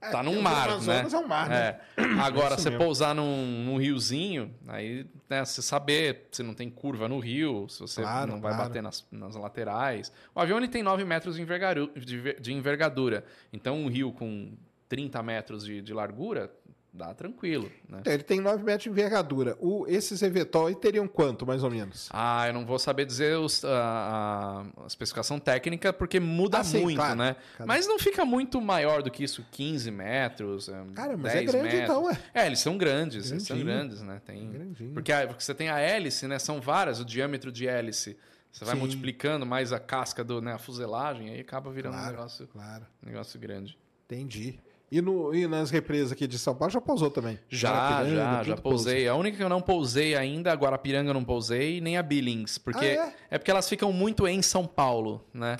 É, 0.00 0.10
tá 0.10 0.22
num 0.22 0.40
mar, 0.42 0.68
Amazonas 0.68 1.12
né? 1.12 1.18
é 1.18 1.22
um 1.22 1.26
mar, 1.26 1.48
né? 1.48 1.80
É. 1.96 2.02
Agora, 2.20 2.56
você 2.56 2.68
mesmo. 2.70 2.84
pousar 2.84 3.14
num, 3.14 3.64
num 3.64 3.78
riozinho, 3.78 4.54
aí, 4.68 5.06
né, 5.28 5.44
você 5.44 5.60
saber 5.62 6.28
se 6.30 6.42
não 6.44 6.54
tem 6.54 6.68
curva 6.70 7.08
no 7.08 7.18
rio, 7.18 7.66
se 7.68 7.80
você 7.80 8.02
Claro, 8.02 8.30
não 8.32 8.40
vai 8.40 8.52
claro. 8.52 8.68
bater 8.68 8.82
nas, 8.82 9.04
nas 9.10 9.34
laterais. 9.34 10.12
O 10.34 10.40
avião 10.40 10.58
ele 10.58 10.68
tem 10.68 10.82
9 10.82 11.04
metros 11.04 11.34
de 11.36 11.42
envergaru- 11.42 11.90
de 11.96 12.34
de 12.38 12.52
envergadura. 12.52 13.24
Então, 13.52 13.76
um 13.76 13.88
rio 13.88 14.12
com 14.12 14.52
30 14.88 15.20
metros 15.22 15.64
de, 15.64 15.80
de 15.82 15.92
largura, 15.92 16.52
dá 16.96 17.14
tranquilo, 17.14 17.70
né? 17.88 17.98
Então, 18.00 18.12
ele 18.12 18.22
tem 18.22 18.40
9 18.40 18.64
metros 18.64 18.84
de 18.84 18.88
envergadura. 18.90 19.56
O, 19.60 19.84
esses 19.86 20.22
Evetol 20.22 20.66
aí 20.66 20.74
teriam 20.74 21.06
quanto, 21.06 21.46
mais 21.46 21.62
ou 21.62 21.70
menos? 21.70 22.08
Ah, 22.12 22.46
eu 22.48 22.52
não 22.54 22.64
vou 22.66 22.78
saber 22.78 23.04
dizer 23.04 23.36
os- 23.38 23.64
a, 23.64 24.64
a- 24.78 24.86
especificação 24.86 25.38
técnica, 25.38 25.92
porque 25.92 26.18
muda 26.18 26.58
Ah, 26.58 26.64
sim, 26.64 26.82
muito, 26.82 26.96
claro. 26.96 27.14
né? 27.16 27.36
Mas 27.64 27.86
não 27.86 27.98
fica 27.98 28.24
muito 28.24 28.60
maior 28.60 29.02
do 29.02 29.10
que 29.10 29.22
isso, 29.22 29.44
15 29.52 29.90
metros, 29.90 30.68
é, 30.68 30.84
Cara, 30.94 31.16
mas 31.16 31.32
10 31.34 31.36
é 31.48 31.52
grande 31.52 31.64
metros. 31.76 31.82
então, 31.82 32.04
ué. 32.04 32.18
É, 32.34 32.46
eles 32.46 32.58
são 32.60 32.76
grandes, 32.78 33.30
eles 33.30 33.42
são 33.44 33.56
Grandinho. 33.56 33.78
grandes, 33.78 34.02
né? 34.02 34.20
Tem... 34.24 34.50
Grandinho. 34.50 34.92
Porque, 34.94 35.12
a- 35.12 35.26
porque 35.26 35.42
você 35.44 35.54
tem 35.54 35.68
a 35.68 35.78
hélice, 35.78 36.26
né? 36.26 36.38
São 36.38 36.60
várias, 36.60 36.98
o 37.00 37.04
diâmetro 37.04 37.52
de 37.52 37.66
hélice. 37.68 38.16
Você 38.50 38.64
vai 38.64 38.72
Sim. 38.74 38.80
multiplicando 38.80 39.44
mais 39.44 39.70
a 39.70 39.78
casca, 39.78 40.24
do, 40.24 40.40
né? 40.40 40.54
a 40.54 40.58
fuselagem, 40.58 41.28
aí 41.28 41.40
acaba 41.40 41.70
virando 41.70 41.92
um 41.94 41.98
Claro, 41.98 42.12
negócio, 42.16 42.46
claro. 42.46 42.86
um 43.02 43.06
negócio 43.10 43.38
grande. 43.38 43.76
Entendi. 44.06 44.58
E, 44.90 45.00
no, 45.00 45.34
e 45.34 45.48
nas 45.48 45.70
represas 45.70 46.12
aqui 46.12 46.26
de 46.28 46.38
São 46.38 46.54
Paulo 46.54 46.72
já 46.72 46.80
pousou 46.80 47.10
também? 47.10 47.38
Já, 47.48 48.04
já, 48.04 48.42
já 48.44 48.56
pousei. 48.56 49.08
A 49.08 49.14
única 49.16 49.36
que 49.36 49.42
eu 49.42 49.48
não 49.48 49.60
pousei 49.60 50.14
ainda, 50.14 50.52
a 50.52 50.54
Guarapiranga 50.54 51.10
eu 51.10 51.14
não 51.14 51.24
pousei, 51.24 51.80
nem 51.80 51.96
a 51.96 52.02
Billings, 52.02 52.56
porque 52.58 52.96
Ah, 52.98 53.12
é? 53.30 53.38
porque 53.38 53.50
elas 53.50 53.68
ficam 53.68 53.92
muito 53.92 54.26
em 54.28 54.40
São 54.42 54.64
Paulo, 54.66 55.24
né? 55.34 55.56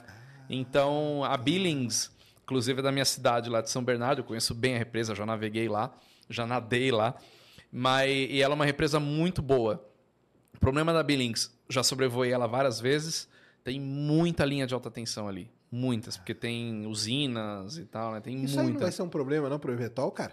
Então, 0.48 1.24
a 1.24 1.36
Billings, 1.36 2.12
inclusive 2.44 2.78
é 2.78 2.82
da 2.82 2.92
minha 2.92 3.04
cidade 3.04 3.50
lá 3.50 3.60
de 3.60 3.68
São 3.68 3.82
Bernardo, 3.82 4.20
eu 4.20 4.24
conheço 4.24 4.54
bem 4.54 4.76
a 4.76 4.78
represa, 4.78 5.12
já 5.12 5.26
naveguei 5.26 5.68
lá, 5.68 5.92
já 6.30 6.46
nadei 6.46 6.92
lá, 6.92 7.16
mas 7.72 8.08
e 8.30 8.40
ela 8.40 8.54
é 8.54 8.56
uma 8.56 8.64
represa 8.64 9.00
muito 9.00 9.42
boa. 9.42 9.84
O 10.54 10.60
problema 10.60 10.92
da 10.92 11.02
Billings, 11.02 11.52
já 11.68 11.82
sobrevoei 11.82 12.30
ela 12.30 12.46
várias 12.46 12.80
vezes, 12.80 13.28
tem 13.64 13.80
muita 13.80 14.44
linha 14.44 14.68
de 14.68 14.72
alta 14.72 14.88
tensão 14.88 15.26
ali, 15.26 15.50
muitas, 15.70 16.16
porque 16.16 16.34
tem 16.34 16.86
usinas 16.86 17.78
e 17.78 17.84
tal, 17.84 18.12
né? 18.12 18.20
Tem 18.20 18.42
Isso 18.44 18.54
aí 18.58 18.64
não 18.64 18.72
muita. 18.72 18.84
vai 18.84 18.92
ser 18.92 19.02
um 19.02 19.08
problema 19.08 19.48
não 19.48 19.58
pro 19.58 19.72
Evetol, 19.72 20.10
cara? 20.10 20.32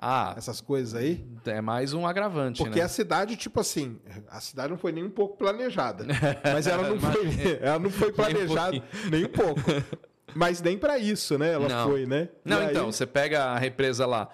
Ah, 0.00 0.32
Essas 0.36 0.60
coisas 0.60 0.94
aí? 0.94 1.26
é 1.46 1.60
mais 1.60 1.92
um 1.92 2.06
agravante, 2.06 2.62
Porque 2.62 2.78
né? 2.78 2.84
a 2.84 2.88
cidade, 2.88 3.34
tipo 3.36 3.58
assim, 3.58 3.98
a 4.30 4.40
cidade 4.40 4.70
não 4.70 4.78
foi 4.78 4.92
nem 4.92 5.02
um 5.02 5.10
pouco 5.10 5.36
planejada. 5.36 6.06
Mas 6.54 6.68
ela 6.68 6.88
não 6.88 7.00
foi, 7.00 7.26
ela 7.60 7.78
não 7.80 7.90
foi 7.90 8.12
planejada 8.12 8.80
nem 9.10 9.24
um 9.24 9.28
pouco. 9.28 9.60
Mas 10.34 10.60
nem 10.62 10.78
pra 10.78 10.98
isso, 10.98 11.36
né? 11.36 11.52
Ela 11.54 11.68
Não. 11.68 11.88
foi, 11.90 12.06
né? 12.06 12.28
Não, 12.44 12.58
E 12.58 12.66
aí- 12.66 12.70
então, 12.70 12.92
você 12.92 13.06
pega 13.06 13.44
a 13.46 13.58
represa 13.58 14.06
lá. 14.06 14.28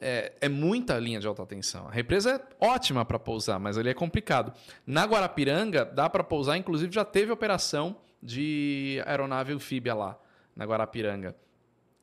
É, 0.00 0.32
é 0.40 0.48
muita 0.48 0.96
linha 0.98 1.18
de 1.20 1.26
alta 1.26 1.44
tensão. 1.44 1.86
A 1.88 1.90
represa 1.90 2.30
é 2.36 2.64
ótima 2.64 3.04
para 3.04 3.18
pousar, 3.18 3.58
mas 3.58 3.76
ali 3.76 3.90
é 3.90 3.94
complicado. 3.94 4.52
Na 4.86 5.04
Guarapiranga, 5.04 5.84
dá 5.84 6.08
para 6.08 6.22
pousar, 6.24 6.56
inclusive 6.56 6.94
já 6.94 7.04
teve 7.04 7.30
operação 7.32 7.96
de 8.22 9.02
aeronave 9.06 9.52
anfíbia 9.52 9.94
lá, 9.94 10.18
na 10.54 10.64
Guarapiranga. 10.64 11.34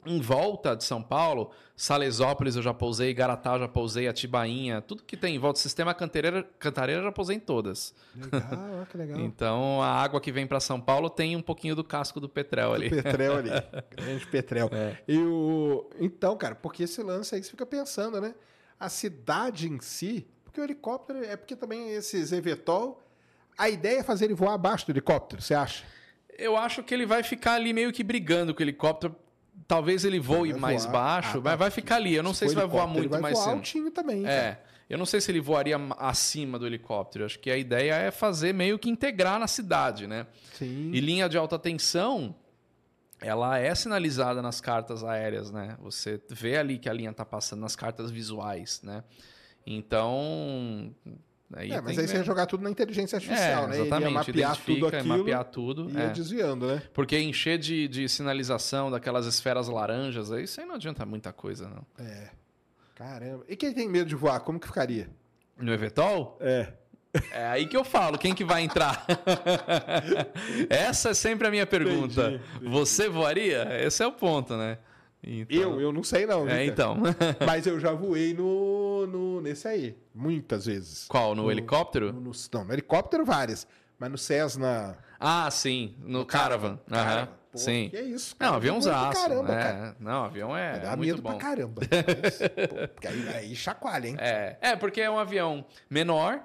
Em 0.05 0.21
volta 0.21 0.73
de 0.73 0.85
São 0.85 1.03
Paulo, 1.03 1.51
Salesópolis 1.75 2.55
eu 2.55 2.61
já 2.61 2.73
pousei, 2.73 3.13
Garatá 3.13 3.55
eu 3.55 3.59
já 3.59 3.67
pousei, 3.67 4.07
Atibainha, 4.07 4.81
tudo 4.81 5.03
que 5.03 5.17
tem 5.17 5.35
em 5.35 5.39
volta 5.39 5.59
do 5.59 5.61
sistema 5.61 5.93
Cantareira, 5.93 6.43
Cantareira 6.57 7.01
eu 7.01 7.05
já 7.05 7.11
pousei 7.11 7.35
em 7.35 7.39
todas. 7.39 7.93
Legal, 8.15 8.87
que 8.89 8.97
legal. 8.97 9.19
Então 9.27 9.81
a 9.81 9.89
água 9.89 10.21
que 10.21 10.31
vem 10.31 10.47
para 10.47 10.61
São 10.61 10.79
Paulo 10.79 11.09
tem 11.09 11.35
um 11.35 11.41
pouquinho 11.41 11.75
do 11.75 11.83
casco 11.83 12.21
do 12.21 12.29
Petrel 12.29 12.73
ali. 12.73 12.89
Petrel 12.89 13.35
ali. 13.35 13.49
Grande 13.91 14.25
Petrel. 14.27 14.69
É. 14.71 14.97
E 15.07 15.17
o... 15.17 15.89
Então, 15.99 16.37
cara, 16.37 16.55
porque 16.55 16.83
esse 16.83 17.03
lance 17.03 17.35
aí 17.35 17.43
você 17.43 17.51
fica 17.51 17.65
pensando, 17.65 18.21
né? 18.21 18.33
A 18.79 18.87
cidade 18.87 19.67
em 19.67 19.79
si, 19.81 20.25
porque 20.45 20.61
o 20.61 20.63
helicóptero 20.63 21.21
é 21.23 21.35
porque 21.35 21.55
também 21.55 21.89
esses 21.89 22.31
Evetol, 22.31 23.03
a 23.57 23.69
ideia 23.69 23.99
é 23.99 24.03
fazer 24.03 24.25
ele 24.25 24.35
voar 24.35 24.53
abaixo 24.53 24.85
do 24.85 24.91
helicóptero, 24.91 25.41
você 25.41 25.53
acha? 25.53 25.83
Eu 26.37 26.55
acho 26.55 26.83
que 26.83 26.93
ele 26.93 27.05
vai 27.05 27.23
ficar 27.23 27.53
ali 27.53 27.73
meio 27.73 27.91
que 27.91 28.03
brigando 28.03 28.53
com 28.53 28.59
o 28.59 28.63
helicóptero. 28.63 29.15
Talvez 29.67 30.05
ele 30.05 30.19
voe 30.19 30.51
Vai 30.51 30.59
mais 30.61 30.83
voar. 30.83 30.91
baixo, 30.93 31.37
Ah, 31.39 31.41
mas 31.41 31.53
tá. 31.53 31.55
vai 31.55 31.71
ficar 31.71 31.95
ali. 31.95 32.13
Eu 32.15 32.23
não 32.23 32.33
sei 32.33 32.47
se 32.49 32.55
vai 32.55 32.67
voar 32.67 32.85
muito 32.87 32.99
ele 33.01 33.07
vai 33.09 33.21
mais 33.21 33.37
voar 33.37 33.49
altinho 33.55 33.89
também, 33.91 34.23
cara. 34.23 34.33
É. 34.33 34.61
Eu 34.89 34.97
não 34.97 35.05
sei 35.05 35.19
se 35.19 35.29
ele 35.31 35.41
voaria 35.41 35.75
acima 35.97 36.57
do 36.57 36.65
helicóptero. 36.65 37.25
Acho 37.25 37.37
que 37.39 37.51
a 37.51 37.57
ideia 37.57 37.93
é 37.95 38.11
fazer 38.11 38.53
meio 38.53 38.79
que 38.79 38.89
integrar 38.89 39.37
na 39.39 39.47
cidade, 39.47 40.07
né? 40.07 40.25
Sim. 40.53 40.91
E 40.93 40.99
linha 41.01 41.27
de 41.27 41.37
alta 41.37 41.59
tensão, 41.59 42.33
ela 43.19 43.57
é 43.57 43.73
sinalizada 43.75 44.41
nas 44.41 44.61
cartas 44.61 45.03
aéreas, 45.03 45.51
né? 45.51 45.75
Você 45.81 46.21
vê 46.29 46.55
ali 46.57 46.77
que 46.77 46.87
a 46.87 46.93
linha 46.93 47.11
tá 47.11 47.25
passando 47.25 47.59
nas 47.59 47.75
cartas 47.75 48.09
visuais, 48.11 48.79
né? 48.83 49.03
Então. 49.65 50.93
Aí 51.53 51.71
É, 51.71 51.79
mas 51.79 51.97
aí 51.97 52.07
você 52.07 52.17
ia 52.17 52.23
jogar 52.23 52.45
tudo 52.45 52.63
na 52.63 52.69
inteligência 52.69 53.15
artificial, 53.15 53.63
é, 53.63 53.67
né? 53.67 53.75
Ele 53.75 53.87
Exatamente, 53.87 54.13
mapear 54.13 54.57
tudo 54.57 54.87
aquilo 54.87 55.17
mapear 55.17 55.43
tudo. 55.45 55.89
e 55.89 55.93
ia 55.93 56.03
é. 56.03 56.09
desviando, 56.09 56.67
né? 56.67 56.81
Porque 56.93 57.17
encher 57.17 57.57
de, 57.57 57.87
de 57.87 58.09
sinalização 58.09 58.91
daquelas 58.91 59.25
esferas 59.25 59.67
laranjas, 59.67 60.31
aí 60.31 60.43
isso 60.43 60.59
aí 60.59 60.67
não 60.67 60.75
adianta 60.75 61.05
muita 61.05 61.31
coisa, 61.31 61.69
não. 61.69 62.05
É. 62.05 62.29
Caramba. 62.95 63.45
E 63.47 63.55
quem 63.55 63.73
tem 63.73 63.87
medo 63.87 64.09
de 64.09 64.15
voar, 64.15 64.39
como 64.41 64.59
que 64.59 64.67
ficaria? 64.67 65.09
No 65.57 65.71
Evetol? 65.71 66.37
É. 66.41 66.73
É 67.31 67.47
aí 67.47 67.65
que 67.65 67.77
eu 67.77 67.83
falo, 67.83 68.17
quem 68.17 68.33
que 68.33 68.43
vai 68.43 68.61
entrar? 68.63 69.05
Essa 70.69 71.09
é 71.09 71.13
sempre 71.13 71.47
a 71.47 71.51
minha 71.51 71.65
pergunta. 71.65 72.31
Entendi, 72.31 72.69
Você 72.69 73.07
voaria? 73.09 73.67
Esse 73.85 74.03
é 74.03 74.07
o 74.07 74.11
ponto, 74.11 74.55
né? 74.55 74.77
Então- 75.23 75.73
Eu, 75.73 75.81
eu 75.81 75.91
não 75.91 76.03
sei 76.03 76.25
não. 76.25 76.47
É, 76.47 76.65
então. 76.65 76.97
Mas 77.45 77.65
eu 77.67 77.79
já 77.79 77.91
voei 77.91 78.33
no, 78.33 79.07
no 79.07 79.41
nesse 79.41 79.67
aí, 79.67 79.97
muitas 80.13 80.65
vezes. 80.65 81.05
Qual? 81.07 81.33
No, 81.35 81.51
helicóptero? 81.51 82.13
No, 82.13 82.21
no- 82.21 82.31
não, 82.53 82.63
no 82.65 82.73
helicóptero 82.73 83.25
várias, 83.25 83.67
mas 83.99 84.11
no 84.11 84.17
Cessna... 84.17 84.97
Ah, 85.19 85.49
sim. 85.49 85.95
No, 85.99 86.23
Caravan. 86.25 86.79
Aham. 86.91 87.03
Caravan. 87.03 87.31
Pô, 87.51 87.57
Sim. 87.57 87.89
Que 87.89 87.99
isso, 87.99 88.35
Não, 88.39 88.45
cara. 88.47 88.55
aviãozaço. 88.57 88.99
Voa 88.99 89.09
pra 89.11 89.21
Caramba, 89.21 89.53
é. 89.53 89.63
cara. 89.63 89.95
Não, 89.99 90.23
avião 90.25 90.55
é, 90.55 90.75
é 90.75 90.79
dar 90.79 90.95
muito 90.97 91.09
medo 91.09 91.21
bom. 91.23 91.29
pra 91.29 91.37
caramba. 91.39 91.81
Pô, 92.69 92.87
porque 92.89 93.07
aí, 93.07 93.27
aí 93.29 93.55
chacoalha, 93.55 94.07
hein? 94.09 94.15
É, 94.19 94.57
é, 94.61 94.75
porque 94.75 95.01
é 95.01 95.09
um 95.09 95.17
avião 95.17 95.65
menor, 95.89 96.39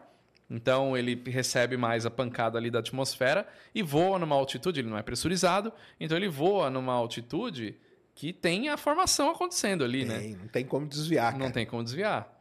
então 0.49 0.97
ele 0.97 1.21
recebe 1.27 1.77
mais 1.77 2.07
a 2.07 2.11
pancada 2.11 2.57
ali 2.57 2.71
da 2.71 2.79
atmosfera 2.79 3.47
e 3.75 3.83
voa 3.83 4.19
numa 4.19 4.35
altitude, 4.37 4.81
ele 4.81 4.89
não 4.89 4.97
é 4.97 5.03
pressurizado, 5.03 5.71
então 6.01 6.17
ele 6.17 6.29
voa 6.29 6.71
numa 6.71 6.95
altitude 6.95 7.77
que 8.15 8.33
tem 8.33 8.69
a 8.69 8.77
formação 8.77 9.31
acontecendo 9.31 9.83
ali, 9.85 10.05
né? 10.05 10.19
Tem, 10.19 10.37
não 10.37 10.49
tem 10.49 10.65
como 10.65 10.87
desviar, 10.87 11.33
Não 11.33 11.41
cara. 11.41 11.53
tem 11.53 11.67
como 11.67 11.83
desviar. 11.83 12.39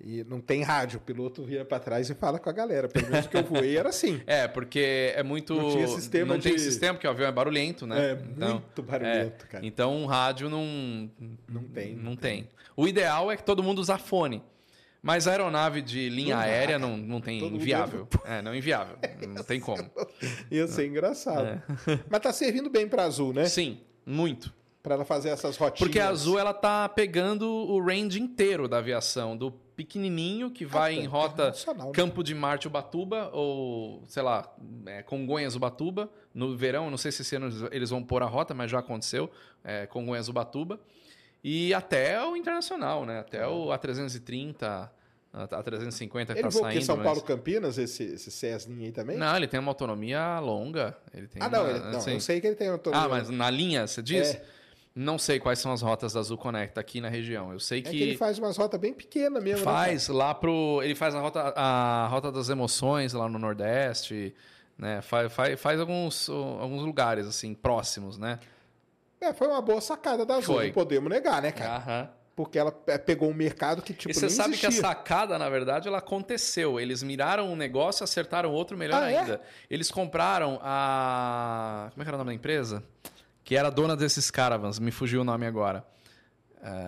E 0.00 0.22
não 0.28 0.40
tem 0.40 0.62
rádio, 0.62 0.98
o 0.98 1.02
piloto 1.02 1.42
vira 1.42 1.64
pra 1.64 1.80
trás 1.80 2.08
e 2.08 2.14
fala 2.14 2.38
com 2.38 2.48
a 2.48 2.52
galera. 2.52 2.88
Pelo 2.88 3.10
menos 3.10 3.26
que 3.26 3.36
eu 3.36 3.42
voei 3.42 3.76
era 3.76 3.88
assim. 3.88 4.20
É, 4.28 4.46
porque 4.46 5.12
é 5.16 5.24
muito. 5.24 5.54
Não 5.56 5.70
tinha 5.72 5.88
sistema 5.88 6.34
Não 6.34 6.40
tem 6.40 6.54
de- 6.54 6.60
sistema, 6.60 6.94
porque 6.94 7.06
o 7.08 7.10
avião 7.10 7.26
é 7.28 7.32
barulhento, 7.32 7.84
né? 7.84 8.12
É 8.12 8.14
muito 8.14 8.80
barulhento, 8.82 9.46
cara. 9.48 9.66
Então 9.66 9.96
um 9.96 10.06
rádio 10.06 10.48
não. 10.48 11.10
Não 11.48 11.64
tem, 11.64 11.96
Não, 11.96 12.02
não 12.10 12.16
tem. 12.16 12.48
O 12.76 12.86
ideal 12.86 13.28
é 13.32 13.36
que 13.36 13.42
todo 13.42 13.60
mundo 13.60 13.80
usar 13.80 13.98
fone. 13.98 14.40
Mas 15.02 15.26
a 15.26 15.30
aeronave 15.32 15.80
de 15.82 16.08
linha 16.08 16.34
Não 16.36 16.42
aérea 16.42 16.78
não, 16.78 16.96
não 16.96 17.20
tem 17.20 17.40
Todo 17.40 17.54
inviável. 17.56 18.06
É, 18.24 18.40
não 18.42 18.54
inviável. 18.54 18.96
Não 19.28 19.42
tem 19.42 19.58
como. 19.58 19.88
Ia 20.50 20.66
ser 20.68 20.86
engraçado. 20.86 21.60
Mas 22.08 22.20
tá 22.20 22.32
servindo 22.32 22.68
bem 22.70 22.86
pra 22.88 23.04
azul, 23.04 23.32
né? 23.32 23.46
Sim, 23.46 23.80
muito. 24.06 24.52
Pra 24.82 24.94
ela 24.94 25.04
fazer 25.04 25.30
essas 25.30 25.56
rotinhas. 25.56 25.78
Porque 25.80 25.98
a 25.98 26.08
Azul 26.08 26.38
ela 26.38 26.54
tá 26.54 26.88
pegando 26.88 27.46
o 27.48 27.80
range 27.84 28.20
inteiro 28.20 28.68
da 28.68 28.78
aviação, 28.78 29.36
do 29.36 29.50
pequenininho 29.50 30.50
que 30.50 30.64
vai 30.64 30.94
tá 30.96 31.00
em 31.02 31.06
rota 31.06 31.50
né? 31.50 31.90
Campo 31.92 32.22
de 32.22 32.34
Marte 32.34 32.66
Ubatuba 32.68 33.28
ou, 33.32 34.02
sei 34.06 34.22
lá, 34.22 34.48
é, 34.86 35.02
Congonhas 35.02 35.54
Ubatuba 35.56 36.08
no 36.32 36.56
verão, 36.56 36.90
não 36.90 36.96
sei 36.96 37.10
se 37.12 37.22
esse 37.22 37.34
ano 37.36 37.68
eles- 37.72 37.90
vão 37.90 38.02
pôr 38.02 38.22
a 38.22 38.26
rota, 38.26 38.54
mas 38.54 38.70
já 38.70 38.78
aconteceu, 38.78 39.30
é, 39.64 39.86
Congonhas 39.86 40.28
Ubatuba 40.28 40.80
e 41.42 41.74
até 41.74 42.24
o 42.24 42.36
internacional, 42.36 43.04
né? 43.04 43.18
Até 43.20 43.46
o 43.46 43.72
A330, 43.72 44.62
a 44.62 44.90
a 45.30 45.62
350 45.62 46.32
que 46.32 46.38
Ele 46.40 46.42
tá 46.44 46.48
voa 46.48 46.62
saindo. 46.62 46.76
aqui 46.78 46.86
São 46.86 46.96
mas- 46.96 47.04
Paulo 47.04 47.20
Campinas, 47.22 47.76
esse, 47.78 48.02
esse 48.02 48.30
Cessninha 48.30 48.86
aí 48.86 48.92
também? 48.92 49.16
Não, 49.18 49.36
ele 49.36 49.46
tem 49.46 49.60
uma 49.60 49.70
autonomia 49.70 50.40
longa. 50.40 50.96
Ele 51.12 51.28
tem 51.28 51.40
ah, 51.42 51.48
não, 51.50 51.60
uma- 51.64 51.70
ele, 51.70 51.78
não 51.80 51.98
assim- 51.98 52.14
eu 52.14 52.20
sei 52.20 52.40
que 52.40 52.46
ele 52.46 52.56
tem 52.56 52.68
autonomia. 52.68 53.04
Ah, 53.04 53.08
mas 53.08 53.28
na 53.28 53.50
linha, 53.50 53.86
você 53.86 54.02
diz? 54.02 54.34
É. 54.34 54.44
Não 55.00 55.16
sei 55.16 55.38
quais 55.38 55.60
são 55.60 55.70
as 55.72 55.80
rotas 55.80 56.12
da 56.14 56.20
Azul 56.20 56.36
Conecta 56.36 56.80
aqui 56.80 57.00
na 57.00 57.08
região. 57.08 57.52
Eu 57.52 57.60
sei 57.60 57.78
É 57.78 57.82
que 57.82 58.02
ele 58.02 58.16
faz 58.16 58.36
umas 58.38 58.56
rotas 58.56 58.80
bem 58.80 58.92
pequenas 58.92 59.40
mesmo. 59.42 59.58
né, 59.58 59.64
faz 59.64 60.08
lá 60.08 60.34
pro. 60.34 60.80
Ele 60.82 60.94
faz 60.96 61.14
a 61.14 61.20
rota, 61.20 61.40
a 61.54 62.08
rota 62.08 62.32
das 62.32 62.48
emoções 62.48 63.12
lá 63.12 63.28
no 63.28 63.38
Nordeste, 63.38 64.34
né? 64.76 65.00
Faz, 65.00 65.32
faz, 65.32 65.60
faz 65.60 65.78
alguns, 65.78 66.28
alguns 66.28 66.82
lugares, 66.82 67.26
assim, 67.28 67.54
próximos, 67.54 68.18
né? 68.18 68.40
É, 69.20 69.32
foi 69.32 69.46
uma 69.46 69.60
boa 69.62 69.80
sacada 69.80 70.26
da 70.26 70.36
Azul, 70.36 70.56
Foi. 70.56 70.66
não 70.66 70.72
podemos 70.72 71.08
negar, 71.10 71.42
né, 71.42 71.52
cara? 71.52 71.76
Aham. 71.76 72.10
Porque 72.34 72.56
ela 72.58 72.72
é, 72.86 72.96
pegou 72.98 73.28
um 73.30 73.34
mercado 73.34 73.82
que, 73.82 73.92
tipo, 73.92 74.10
e 74.10 74.14
você 74.14 74.28
sabe 74.30 74.56
que 74.56 74.64
a 74.64 74.68
existia. 74.68 74.88
sacada, 74.88 75.36
na 75.38 75.48
verdade, 75.48 75.88
ela 75.88 75.98
aconteceu. 75.98 76.78
Eles 76.78 77.02
miraram 77.02 77.48
um 77.52 77.56
negócio 77.56 78.02
e 78.02 78.04
acertaram 78.04 78.52
outro 78.52 78.76
melhor 78.76 79.02
Ah, 79.02 79.10
é? 79.10 79.18
ainda. 79.18 79.40
Eles 79.68 79.90
compraram 79.90 80.58
a. 80.62 81.88
Como 81.92 82.02
é 82.02 82.04
que 82.04 82.08
era 82.08 82.16
o 82.16 82.18
nome 82.18 82.30
da 82.30 82.34
empresa? 82.34 82.82
Que 83.48 83.56
era 83.56 83.70
dona 83.70 83.96
desses 83.96 84.30
caravans, 84.30 84.78
me 84.78 84.90
fugiu 84.90 85.22
o 85.22 85.24
nome 85.24 85.46
agora. 85.46 85.82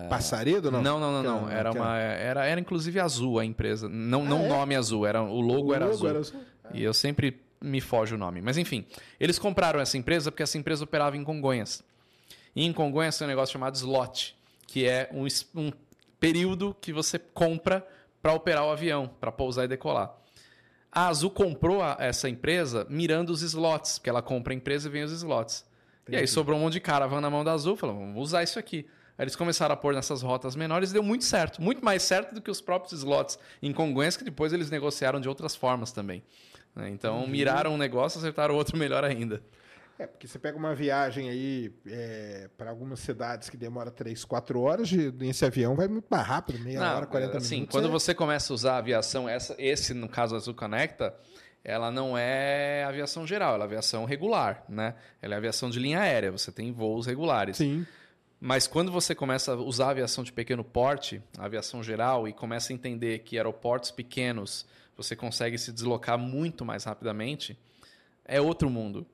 Passaredo, 0.09 0.69
não? 0.69 0.79
Não, 0.79 0.99
não, 0.99 1.11
não, 1.11 1.23
não. 1.41 1.49
Era 1.49 1.71
uma. 1.71 1.97
Era, 1.97 2.45
era 2.45 2.61
inclusive 2.61 2.99
azul 2.99 3.39
a 3.39 3.43
empresa. 3.45 3.89
Não, 3.89 4.23
não 4.23 4.45
é? 4.45 4.47
nome 4.47 4.75
azul, 4.75 5.07
era, 5.07 5.23
o 5.23 5.41
logo 5.41 5.69
O 5.69 5.73
era 5.73 5.85
logo 5.85 5.95
azul. 5.95 6.09
era 6.09 6.19
azul? 6.19 6.39
E 6.71 6.83
eu 6.83 6.93
sempre 6.93 7.41
me 7.59 7.81
foge 7.81 8.13
o 8.13 8.17
nome. 8.17 8.41
Mas 8.41 8.59
enfim, 8.59 8.85
eles 9.19 9.39
compraram 9.39 9.79
essa 9.79 9.97
empresa 9.97 10.29
porque 10.31 10.43
essa 10.43 10.55
empresa 10.55 10.83
operava 10.83 11.17
em 11.17 11.23
Congonhas. 11.23 11.81
E 12.55 12.63
em 12.63 12.71
Congonhas 12.71 13.17
tem 13.17 13.25
um 13.25 13.29
negócio 13.29 13.53
chamado 13.53 13.73
slot, 13.75 14.37
que 14.67 14.85
é 14.87 15.09
um, 15.11 15.25
um 15.59 15.71
período 16.19 16.75
que 16.79 16.93
você 16.93 17.17
compra 17.17 17.83
para 18.21 18.33
operar 18.33 18.65
o 18.65 18.69
avião, 18.69 19.09
para 19.19 19.31
pousar 19.31 19.65
e 19.65 19.67
decolar. 19.67 20.13
A 20.91 21.07
Azul 21.07 21.31
comprou 21.31 21.81
a- 21.81 21.95
essa 21.99 22.29
empresa 22.29 22.85
mirando 22.89 23.31
os 23.31 23.41
slots, 23.41 23.97
porque 23.97 24.09
ela 24.11 24.21
compra 24.21 24.53
a 24.53 24.55
empresa 24.55 24.89
e 24.89 24.91
vem 24.91 25.03
os 25.03 25.11
slots. 25.11 25.65
E 26.09 26.15
aí 26.15 26.27
sobrou 26.27 26.57
um 26.57 26.61
monte 26.63 26.73
de 26.73 26.79
caravan 26.81 27.21
na 27.21 27.29
mão 27.29 27.43
da 27.43 27.51
Azul, 27.53 27.75
falou, 27.77 27.95
vamos 27.97 28.21
usar 28.21 28.43
isso 28.43 28.57
aqui. 28.59 28.85
Aí 29.17 29.23
eles 29.23 29.35
começaram 29.35 29.73
a 29.73 29.77
pôr 29.77 29.93
nessas 29.93 30.21
rotas 30.21 30.55
menores 30.55 30.89
e 30.89 30.93
deu 30.93 31.03
muito 31.03 31.23
certo. 31.23 31.61
Muito 31.61 31.83
mais 31.85 32.01
certo 32.03 32.33
do 32.33 32.41
que 32.41 32.49
os 32.49 32.59
próprios 32.59 32.93
slots 32.99 33.37
em 33.61 33.71
Congonhas, 33.71 34.17
que 34.17 34.23
depois 34.23 34.51
eles 34.51 34.69
negociaram 34.69 35.19
de 35.19 35.29
outras 35.29 35.55
formas 35.55 35.91
também. 35.91 36.23
né? 36.75 36.89
Então, 36.89 37.27
miraram 37.27 37.73
um 37.73 37.77
negócio, 37.77 38.17
acertaram 38.19 38.55
outro 38.55 38.77
melhor 38.77 39.03
ainda. 39.03 39.41
É, 39.99 40.07
porque 40.07 40.25
você 40.27 40.39
pega 40.39 40.57
uma 40.57 40.73
viagem 40.73 41.29
aí 41.29 41.71
para 42.57 42.71
algumas 42.71 42.99
cidades 43.01 43.47
que 43.51 43.55
demora 43.57 43.91
3, 43.91 44.25
4 44.25 44.59
horas, 44.59 44.89
de, 44.89 45.11
nesse 45.11 45.45
avião 45.45 45.75
vai 45.75 45.87
muito 45.87 46.07
mais 46.09 46.25
rápido, 46.25 46.57
meia 46.59 46.79
Não, 46.79 46.95
hora, 46.97 47.05
40 47.05 47.37
assim, 47.37 47.55
minutos. 47.55 47.71
quando 47.75 47.87
é- 47.87 47.91
você 47.91 48.15
começa 48.15 48.51
a 48.51 48.55
usar 48.55 48.73
a 48.73 48.77
aviação, 48.77 49.29
essa, 49.29 49.53
esse, 49.59 49.93
no 49.93 50.09
caso, 50.09 50.35
Azul 50.35 50.55
Conecta, 50.55 51.13
ela 51.63 51.91
não 51.91 52.17
é 52.17 52.83
aviação 52.85 53.25
geral, 53.27 53.55
ela 53.55 53.63
é 53.63 53.67
aviação 53.67 54.05
regular, 54.05 54.63
né? 54.67 54.95
Ela 55.21 55.35
é 55.35 55.37
aviação 55.37 55.69
de 55.69 55.79
linha 55.79 55.99
aérea, 55.99 56.31
você 56.31 56.51
tem 56.51 56.71
voos 56.71 57.05
regulares. 57.05 57.57
Sim. 57.57 57.85
Mas 58.39 58.65
quando 58.65 58.91
você 58.91 59.13
começa 59.13 59.53
a 59.53 59.55
usar 59.55 59.87
a 59.87 59.89
aviação 59.91 60.23
de 60.23 60.33
pequeno 60.33 60.63
porte, 60.63 61.21
a 61.37 61.45
aviação 61.45 61.83
geral, 61.83 62.27
e 62.27 62.33
começa 62.33 62.71
a 62.71 62.75
entender 62.75 63.19
que 63.19 63.37
aeroportos 63.37 63.91
pequenos 63.91 64.65
você 64.97 65.15
consegue 65.15 65.57
se 65.59 65.71
deslocar 65.71 66.17
muito 66.17 66.65
mais 66.65 66.83
rapidamente, 66.83 67.57
é 68.25 68.41
outro 68.41 68.69
mundo. 68.69 69.05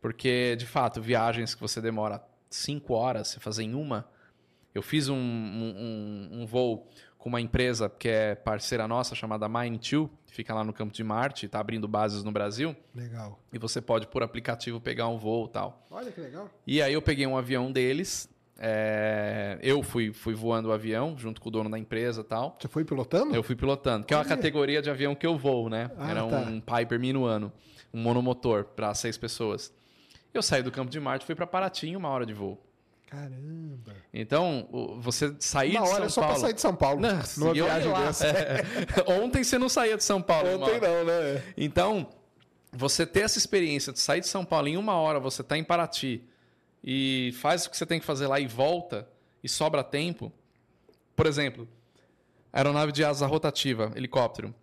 Porque, 0.00 0.54
de 0.56 0.66
fato, 0.66 1.00
viagens 1.00 1.54
que 1.54 1.60
você 1.60 1.80
demora 1.80 2.22
cinco 2.50 2.92
horas, 2.94 3.28
você 3.28 3.40
fazer 3.40 3.62
em 3.64 3.74
uma. 3.74 4.06
Eu 4.74 4.82
fiz 4.82 5.08
um, 5.08 5.16
um, 5.16 6.28
um- 6.42 6.46
voo 6.46 6.86
com 7.18 7.30
uma 7.30 7.40
empresa 7.40 7.88
que 7.88 8.08
é 8.08 8.34
parceira 8.34 8.86
nossa, 8.86 9.14
chamada 9.14 9.48
Mine2, 9.48 10.08
que 10.25 10.25
fica 10.36 10.54
lá 10.54 10.62
no 10.62 10.72
Campo 10.72 10.92
de 10.92 11.02
Marte, 11.02 11.46
está 11.46 11.58
abrindo 11.58 11.88
bases 11.88 12.22
no 12.22 12.30
Brasil, 12.30 12.76
Legal. 12.94 13.38
e 13.52 13.58
você 13.58 13.80
pode, 13.80 14.06
por 14.06 14.22
aplicativo, 14.22 14.80
pegar 14.80 15.08
um 15.08 15.16
voo 15.16 15.46
e 15.46 15.48
tal. 15.50 15.86
Olha 15.90 16.12
que 16.12 16.20
legal. 16.20 16.48
E 16.66 16.80
aí 16.82 16.92
eu 16.92 17.00
peguei 17.02 17.26
um 17.26 17.36
avião 17.36 17.72
deles. 17.72 18.28
é, 18.58 19.58
Eu 19.62 19.82
fui, 19.82 20.12
fui 20.12 20.34
voando 20.34 20.68
o 20.68 20.72
avião 20.72 21.16
junto 21.18 21.40
com 21.40 21.48
o 21.48 21.52
dono 21.52 21.70
da 21.70 21.78
empresa 21.78 22.20
e 22.20 22.24
tal. 22.24 22.56
Você 22.60 22.68
foi 22.68 22.84
pilotando? 22.84 23.34
Eu 23.34 23.42
fui 23.42 23.56
pilotando, 23.56 24.06
que 24.06 24.12
é 24.14 24.16
uma 24.16 24.24
categoria 24.24 24.80
de 24.82 24.90
avião 24.90 25.14
que 25.14 25.26
eu 25.26 25.36
voo, 25.38 25.68
né? 25.70 25.90
Ah, 25.98 26.10
Era 26.10 26.26
tá. 26.26 26.38
um 26.38 26.60
Piper 26.60 27.00
Minuano, 27.00 27.50
um 27.92 28.00
monomotor 28.02 28.64
para 28.64 28.94
seis 28.94 29.16
pessoas. 29.16 29.72
Eu 30.34 30.42
saí 30.42 30.62
do 30.62 30.70
Campo 30.70 30.90
de 30.90 31.00
Marte 31.00 31.24
fui 31.24 31.34
para 31.34 31.46
Paraty 31.46 31.88
em 31.88 31.96
uma 31.96 32.10
hora 32.10 32.26
de 32.26 32.34
voo. 32.34 32.62
Caramba. 33.06 33.94
Então, 34.12 34.68
você 35.00 35.34
sair 35.38 35.76
Uma 35.76 35.86
de 35.86 35.88
hora 35.88 35.96
São 35.96 36.04
é 36.04 36.08
só 36.08 36.20
Paulo... 36.22 36.34
pra 36.34 36.40
sair 36.42 36.54
de 36.54 36.60
São 36.60 36.74
Paulo. 36.74 37.00
Nossa, 37.00 37.40
numa 37.40 37.54
viagem 37.54 37.92
dessa. 37.92 38.26
É. 38.26 38.64
Ontem 39.22 39.44
você 39.44 39.58
não 39.58 39.68
saía 39.68 39.96
de 39.96 40.02
São 40.02 40.20
Paulo. 40.20 40.60
Ontem 40.60 40.80
não, 40.80 41.04
né? 41.04 41.42
Então, 41.56 42.08
você 42.72 43.06
ter 43.06 43.20
essa 43.20 43.38
experiência 43.38 43.92
de 43.92 44.00
sair 44.00 44.20
de 44.20 44.28
São 44.28 44.44
Paulo 44.44 44.66
em 44.68 44.76
uma 44.76 44.94
hora, 44.94 45.20
você 45.20 45.42
tá 45.42 45.56
em 45.56 45.62
Paraty 45.62 46.24
e 46.82 47.32
faz 47.40 47.66
o 47.66 47.70
que 47.70 47.76
você 47.76 47.86
tem 47.86 48.00
que 48.00 48.06
fazer 48.06 48.26
lá 48.26 48.40
e 48.40 48.46
volta 48.46 49.08
e 49.42 49.48
sobra 49.48 49.84
tempo. 49.84 50.32
Por 51.14 51.26
exemplo, 51.26 51.68
aeronave 52.52 52.90
de 52.90 53.04
asa 53.04 53.26
rotativa, 53.26 53.92
helicóptero. 53.94 54.54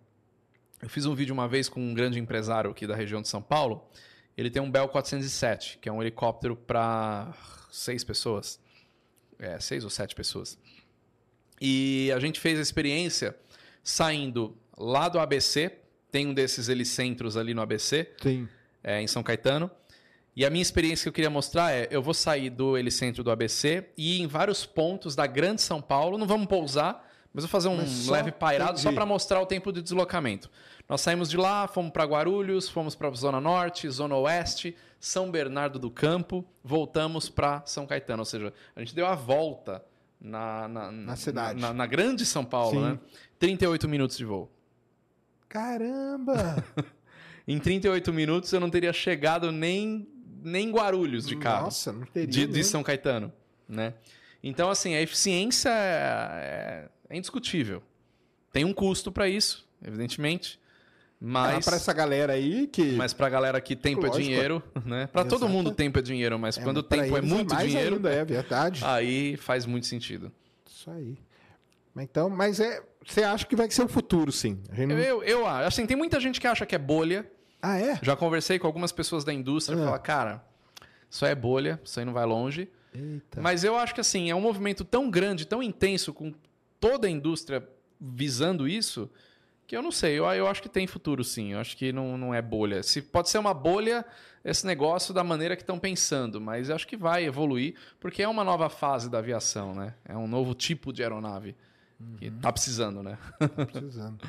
Eu 0.82 0.88
fiz 0.88 1.06
um 1.06 1.14
vídeo 1.14 1.32
uma 1.32 1.48
vez 1.48 1.68
com 1.68 1.80
um 1.80 1.94
grande 1.94 2.18
empresário 2.18 2.70
aqui 2.70 2.86
da 2.86 2.94
região 2.94 3.22
de 3.22 3.28
São 3.28 3.40
Paulo. 3.40 3.88
Ele 4.36 4.50
tem 4.50 4.60
um 4.60 4.70
Bell 4.70 4.88
407, 4.88 5.78
que 5.80 5.88
é 5.88 5.92
um 5.92 6.02
helicóptero 6.02 6.56
para 6.56 7.32
seis 7.70 8.02
pessoas. 8.02 8.58
É, 9.38 9.58
seis 9.60 9.84
ou 9.84 9.90
sete 9.90 10.14
pessoas. 10.14 10.58
E 11.60 12.10
a 12.14 12.18
gente 12.18 12.40
fez 12.40 12.58
a 12.58 12.62
experiência 12.62 13.36
saindo 13.82 14.56
lá 14.76 15.08
do 15.08 15.18
ABC, 15.18 15.72
tem 16.10 16.26
um 16.26 16.34
desses 16.34 16.68
helicentros 16.68 17.36
ali 17.36 17.54
no 17.54 17.60
ABC, 17.62 18.10
é, 18.82 19.00
em 19.00 19.06
São 19.06 19.22
Caetano. 19.22 19.70
E 20.36 20.44
a 20.44 20.50
minha 20.50 20.62
experiência 20.62 21.04
que 21.04 21.08
eu 21.08 21.12
queria 21.12 21.30
mostrar 21.30 21.72
é: 21.72 21.86
eu 21.90 22.02
vou 22.02 22.14
sair 22.14 22.50
do 22.50 22.76
helicentro 22.76 23.22
do 23.22 23.30
ABC 23.30 23.86
e 23.96 24.16
ir 24.18 24.22
em 24.22 24.26
vários 24.26 24.66
pontos 24.66 25.14
da 25.14 25.26
Grande 25.26 25.62
São 25.62 25.80
Paulo. 25.80 26.18
Não 26.18 26.26
vamos 26.26 26.46
pousar, 26.48 27.08
mas 27.32 27.44
vou 27.44 27.50
fazer 27.50 27.68
um 27.68 27.76
Mas 27.76 27.88
só- 27.90 28.12
leve 28.12 28.32
pairado 28.32 28.78
só 28.78 28.84
entendi. 28.88 28.94
para 28.96 29.06
mostrar 29.06 29.40
o 29.40 29.46
tempo 29.46 29.72
de 29.72 29.80
deslocamento. 29.80 30.50
Nós 30.88 31.00
saímos 31.00 31.30
de 31.30 31.36
lá, 31.36 31.66
fomos 31.66 31.90
para 31.92 32.04
Guarulhos, 32.04 32.68
fomos 32.68 32.94
para 32.94 33.10
Zona 33.12 33.40
Norte, 33.40 33.88
Zona 33.88 34.16
Oeste, 34.16 34.76
São 35.00 35.30
Bernardo 35.30 35.78
do 35.78 35.90
Campo, 35.90 36.44
voltamos 36.62 37.28
para 37.28 37.62
São 37.64 37.86
Caetano. 37.86 38.20
Ou 38.20 38.26
seja, 38.26 38.52
a 38.76 38.80
gente 38.80 38.94
deu 38.94 39.06
a 39.06 39.14
volta 39.14 39.84
na, 40.20 40.68
na, 40.68 40.92
Na 40.92 41.16
cidade. 41.16 41.60
Na, 41.60 41.72
na 41.72 41.86
grande 41.86 42.26
São 42.26 42.44
Paulo, 42.44 42.80
Sim. 42.80 42.92
né? 42.92 42.98
38 43.38 43.88
minutos 43.88 44.16
de 44.16 44.24
voo. 44.24 44.50
Caramba! 45.48 46.64
Em 47.46 47.58
38 47.58 48.10
minutos 48.12 48.52
eu 48.52 48.58
não 48.58 48.70
teria 48.70 48.92
chegado 48.92 49.52
nem, 49.52 50.08
nem 50.42 50.68
em 50.68 50.72
Guarulhos 50.72 51.26
de 51.26 51.36
carro. 51.36 51.64
Nossa, 51.64 51.92
não 51.92 52.06
teria. 52.06 52.26
de, 52.26 52.46
de 52.46 52.52
mesmo. 52.52 52.64
São 52.64 52.82
Caetano, 52.82 53.30
né? 53.68 53.92
Então, 54.42 54.70
assim, 54.70 54.94
a 54.94 55.00
eficiência 55.02 55.68
é, 55.70 56.88
é 57.08 57.16
indiscutível. 57.16 57.82
Tem 58.50 58.64
um 58.64 58.72
custo 58.72 59.12
para 59.12 59.28
isso, 59.28 59.68
evidentemente, 59.82 60.58
Ah, 61.26 61.54
mas 61.54 61.64
pra 61.64 61.76
essa 61.76 61.92
galera 61.92 62.32
aí 62.34 62.66
que. 62.66 62.92
mas 62.92 63.12
para 63.14 63.28
galera 63.30 63.60
que 63.60 63.74
tempo 63.74 64.02
Lógico. 64.02 64.18
é 64.18 64.22
dinheiro, 64.22 64.62
né? 64.84 65.06
Para 65.06 65.24
todo 65.24 65.48
mundo 65.48 65.70
tempo 65.72 65.98
é 65.98 66.02
dinheiro, 66.02 66.38
mas 66.38 66.58
quando 66.58 66.78
o 66.78 66.82
tempo 66.82 67.14
é 67.16 67.18
eles 67.18 67.30
muito 67.30 67.54
mais 67.54 67.68
dinheiro, 67.70 67.96
Ainda, 67.96 68.10
é 68.10 68.24
verdade. 68.24 68.80
aí 68.84 69.36
faz 69.38 69.64
muito 69.64 69.86
sentido. 69.86 70.30
Isso 70.68 70.90
aí. 70.90 71.16
Mas 71.94 72.04
Então, 72.04 72.28
mas 72.28 72.60
é. 72.60 72.82
Você 73.06 73.22
acha 73.22 73.46
que 73.46 73.54
vai 73.56 73.70
ser 73.70 73.82
o 73.84 73.88
futuro, 73.88 74.30
sim? 74.32 74.60
A 74.70 74.86
não- 74.86 74.98
Eu, 74.98 75.22
eu 75.22 75.46
acho, 75.46 75.68
assim, 75.68 75.86
tem 75.86 75.96
muita 75.96 76.18
gente 76.20 76.40
que 76.40 76.46
acha 76.46 76.64
que 76.66 76.74
é 76.74 76.78
bolha. 76.78 77.30
Ah, 77.62 77.78
é? 77.78 77.98
Já 78.02 78.14
conversei 78.16 78.58
com 78.58 78.66
algumas 78.66 78.92
pessoas 78.92 79.24
da 79.24 79.32
indústria 79.32 79.76
e 79.76 79.80
Ah. 79.80 79.84
fala, 79.84 79.98
cara, 79.98 80.44
isso 81.08 81.24
aí 81.24 81.32
é 81.32 81.34
bolha, 81.34 81.80
isso 81.84 81.98
aí 82.00 82.04
não 82.04 82.12
vai 82.12 82.24
longe. 82.26 82.68
Eita. 82.94 83.40
Mas 83.40 83.64
eu 83.64 83.76
acho 83.76 83.94
que 83.94 84.00
assim, 84.00 84.30
é 84.30 84.34
um 84.34 84.40
movimento 84.40 84.84
tão 84.84 85.10
grande, 85.10 85.46
tão 85.46 85.62
intenso, 85.62 86.12
com 86.12 86.32
toda 86.80 87.06
a 87.06 87.10
indústria 87.10 87.66
visando 88.00 88.66
isso, 88.68 89.10
que 89.66 89.76
eu 89.76 89.82
não 89.82 89.90
sei. 89.92 90.18
Eu, 90.18 90.24
eu 90.26 90.46
acho 90.46 90.62
que 90.62 90.68
tem 90.68 90.86
futuro, 90.86 91.22
sim. 91.24 91.52
Eu 91.52 91.58
acho 91.60 91.76
que 91.76 91.92
não, 91.92 92.16
não 92.18 92.34
é 92.34 92.40
bolha. 92.42 92.82
Se 92.82 93.00
pode 93.02 93.28
ser 93.30 93.38
uma 93.38 93.54
bolha 93.54 94.04
esse 94.44 94.66
negócio 94.66 95.14
da 95.14 95.24
maneira 95.24 95.56
que 95.56 95.62
estão 95.62 95.78
pensando, 95.78 96.38
mas 96.40 96.68
acho 96.70 96.86
que 96.86 96.96
vai 96.98 97.24
evoluir, 97.24 97.74
porque 97.98 98.22
é 98.22 98.28
uma 98.28 98.44
nova 98.44 98.68
fase 98.68 99.08
da 99.08 99.18
aviação, 99.18 99.74
né? 99.74 99.94
É 100.04 100.14
um 100.16 100.26
novo 100.26 100.54
tipo 100.54 100.92
de 100.92 101.02
aeronave 101.02 101.56
que 102.18 102.28
Uhum. 102.28 102.38
tá 102.40 102.52
precisando, 102.52 103.02
né? 103.02 103.16
Precisando. 103.72 104.28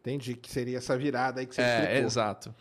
Entendi 0.00 0.34
que 0.34 0.50
seria 0.50 0.78
essa 0.78 0.96
virada 0.96 1.40
aí 1.40 1.46
que 1.46 1.54
você 1.54 1.60
é, 1.60 1.78
explicou. 1.80 2.06
exato. 2.06 2.54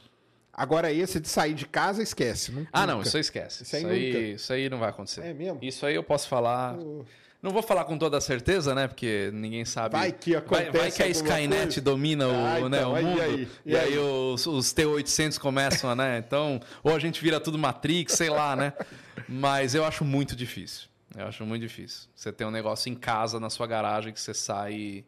Agora, 0.51 0.91
esse 0.91 1.21
de 1.21 1.29
sair 1.29 1.53
de 1.53 1.65
casa, 1.65 2.03
esquece. 2.03 2.51
Não, 2.51 2.67
Ah, 2.73 2.85
não, 2.85 3.01
isso 3.01 3.15
aí 3.15 3.21
esquece. 3.21 3.63
Isso 3.63 3.77
Isso 3.77 3.87
aí 3.87 3.93
aí, 3.93 4.07
nunca. 4.13 4.25
isso 4.25 4.53
aí 4.53 4.69
não 4.69 4.77
vai 4.79 4.89
acontecer. 4.89 5.21
É 5.21 5.33
mesmo? 5.33 5.57
Isso 5.61 5.85
aí 5.85 5.95
eu 5.95 6.03
posso 6.03 6.27
falar. 6.27 6.75
Pô. 6.75 7.05
Não 7.41 7.51
vou 7.51 7.63
falar 7.63 7.85
com 7.85 7.97
toda 7.97 8.19
certeza, 8.19 8.75
né? 8.75 8.87
Porque 8.87 9.29
ninguém 9.33 9.63
sabe. 9.63 9.95
Vai 9.95 10.11
que 10.11 10.31
vai, 10.33 10.41
vai 10.41 10.63
acontece 10.67 10.97
que 10.97 11.03
a 11.03 11.07
Skynet 11.07 11.63
coisa. 11.63 11.81
domina 11.81 12.27
o, 12.27 12.31
Ah, 12.31 12.69
né, 12.69 12.77
então, 12.79 12.93
o 12.93 13.01
mundo. 13.01 13.21
aí? 13.21 13.47
E, 13.65 13.71
E 13.71 13.77
aí, 13.77 13.93
aí? 13.93 13.97
os, 13.97 14.45
os 14.45 14.73
T-800 14.73 15.37
começam, 15.39 15.95
né? 15.95 16.17
Então, 16.17 16.59
ou 16.83 16.93
a 16.93 16.99
gente 16.99 17.21
vira 17.21 17.39
tudo 17.39 17.57
Matrix, 17.57 18.13
sei 18.13 18.29
lá, 18.29 18.55
né? 18.57 18.73
Mas 19.27 19.73
eu 19.73 19.85
acho 19.85 20.03
muito 20.03 20.35
difícil. 20.35 20.89
Eu 21.15 21.27
acho 21.27 21.45
muito 21.45 21.61
difícil. 21.61 22.09
Você 22.13 22.31
ter 22.31 22.43
um 22.45 22.51
negócio 22.51 22.91
em 22.91 22.95
casa, 22.95 23.39
na 23.39 23.49
sua 23.49 23.65
garagem, 23.65 24.11
que 24.11 24.19
você 24.19 24.33
sai 24.33 24.73
e, 24.73 25.05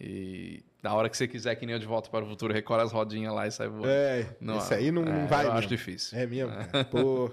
e 0.00 0.62
na 0.82 0.94
hora 0.94 1.08
que 1.10 1.16
você 1.16 1.26
quiser, 1.26 1.54
que 1.56 1.66
nem 1.66 1.72
eu 1.74 1.78
de 1.80 1.86
volta 1.86 2.08
para 2.08 2.24
o 2.24 2.28
futuro, 2.28 2.52
recolhe 2.54 2.82
as 2.82 2.92
rodinhas 2.92 3.34
lá 3.34 3.46
e 3.46 3.50
sai 3.50 3.68
voando. 3.68 3.88
É, 3.88 4.26
Não, 4.40 4.58
esse 4.58 4.72
aí 4.74 4.90
não, 4.92 5.02
não 5.02 5.22
é, 5.24 5.26
vai 5.26 5.46
Eu 5.46 5.52
acho 5.52 5.66
difícil. 5.68 6.16
É 6.18 6.24
mesmo, 6.26 6.52
cara. 6.52 6.84
Pô, 6.84 7.30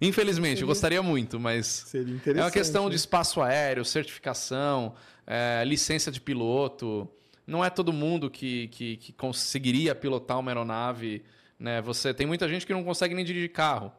Infelizmente, 0.00 0.62
eu 0.62 0.66
gostaria 0.66 1.02
muito, 1.02 1.38
mas 1.38 1.66
seria 1.66 2.12
é 2.12 2.16
interessante. 2.16 2.44
uma 2.44 2.50
questão 2.50 2.84
de 2.84 2.90
né? 2.90 2.96
espaço 2.96 3.40
aéreo, 3.42 3.84
certificação, 3.84 4.94
é, 5.26 5.62
licença 5.64 6.10
de 6.10 6.20
piloto. 6.20 7.08
Não 7.46 7.64
é 7.64 7.68
todo 7.68 7.92
mundo 7.92 8.30
que, 8.30 8.68
que, 8.68 8.96
que 8.96 9.12
conseguiria 9.12 9.94
pilotar 9.94 10.38
uma 10.38 10.50
aeronave. 10.50 11.22
Né? 11.58 11.82
Você 11.82 12.14
tem 12.14 12.26
muita 12.26 12.48
gente 12.48 12.66
que 12.66 12.72
não 12.72 12.82
consegue 12.82 13.14
nem 13.14 13.24
dirigir 13.24 13.52
carro. 13.52 13.92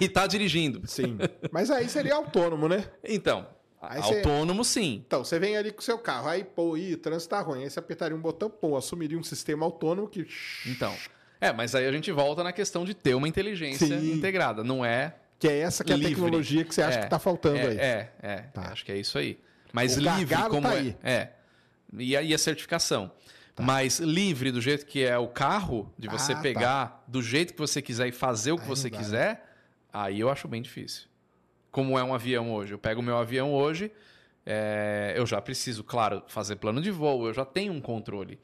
E 0.00 0.08
tá 0.08 0.26
dirigindo. 0.26 0.86
Sim. 0.86 1.18
Mas 1.52 1.70
aí 1.70 1.88
seria 1.88 2.14
autônomo, 2.14 2.68
né? 2.68 2.84
Então, 3.04 3.46
Aí 3.80 4.02
você- 4.02 4.16
autônomo 4.16 4.64
sim. 4.64 5.02
Então, 5.06 5.24
você 5.24 5.38
vem 5.38 5.56
ali 5.56 5.72
com 5.72 5.80
o 5.80 5.84
seu 5.84 5.98
carro, 5.98 6.28
aí, 6.28 6.44
pô, 6.44 6.76
ih, 6.76 6.94
o 6.94 6.98
trânsito 6.98 7.30
tá 7.30 7.40
ruim. 7.40 7.62
Aí 7.64 7.70
você 7.70 7.78
apertaria 7.78 8.16
um 8.16 8.20
botão, 8.20 8.50
pô, 8.50 8.76
assumiria 8.76 9.18
um 9.18 9.22
sistema 9.22 9.64
autônomo 9.64 10.08
que. 10.08 10.26
Então. 10.66 10.94
É, 11.40 11.52
mas 11.52 11.74
aí 11.74 11.86
a 11.86 11.92
gente 11.92 12.10
volta 12.10 12.42
na 12.42 12.52
questão 12.52 12.84
de 12.84 12.94
ter 12.94 13.14
uma 13.14 13.28
inteligência 13.28 13.86
Sim. 13.86 14.12
integrada. 14.14 14.64
Não 14.64 14.84
é 14.84 15.14
Que 15.38 15.46
é 15.48 15.58
essa 15.60 15.84
que 15.84 15.92
é 15.92 15.94
a 15.94 15.98
livre. 15.98 16.14
tecnologia 16.14 16.64
que 16.64 16.74
você 16.74 16.82
acha 16.82 16.98
É, 16.98 17.02
que 17.02 17.10
tá 17.10 17.18
faltando 17.18 17.58
é, 17.58 17.66
aí. 17.68 17.78
É, 17.78 18.08
é. 18.22 18.36
Tá. 18.52 18.72
Acho 18.72 18.84
que 18.84 18.90
é 18.92 18.96
isso 18.96 19.16
aí. 19.18 19.38
Mas 19.72 19.96
O 19.96 20.00
livre 20.00 20.36
como 20.48 20.62
tá 20.62 20.74
é. 20.74 20.78
aí. 20.78 20.92
Tá. 20.94 21.08
É. 21.08 21.32
E 21.98 22.16
a, 22.16 22.22
e 22.22 22.34
a 22.34 22.38
certificação. 22.38 23.10
Mas 23.60 23.98
livre 23.98 24.52
do 24.52 24.60
jeito 24.60 24.86
que 24.86 25.02
é 25.04 25.18
o 25.18 25.26
carro, 25.26 25.92
de 25.98 26.06
você 26.08 26.32
Ah, 26.32 26.36
tá. 26.36 26.42
pegar 26.42 27.04
do 27.08 27.20
jeito 27.20 27.52
que 27.54 27.58
você 27.58 27.82
quiser 27.82 28.06
e 28.08 28.12
fazer 28.12 28.52
o 28.52 28.56
que 28.56 28.62
Aí 28.62 28.68
você 28.68 28.88
quiser, 28.88 29.44
aí 29.92 30.20
eu 30.20 30.30
acho 30.30 30.46
bem 30.46 30.62
difícil. 30.62 31.08
Como 31.70 31.98
é 31.98 32.02
um 32.04 32.14
avião 32.14 32.52
hoje. 32.52 32.72
Eu 32.72 32.78
pego 32.78 33.00
o 33.00 33.02
meu 33.02 33.16
avião 33.16 33.52
hoje, 33.52 33.90
é, 34.46 35.12
eu 35.16 35.26
já 35.26 35.40
preciso, 35.40 35.82
claro, 35.82 36.22
fazer 36.28 36.56
plano 36.56 36.80
de 36.80 36.90
voo, 36.92 37.26
eu 37.26 37.34
já 37.34 37.44
tenho 37.44 37.72
um 37.72 37.80
controle. 37.80 38.38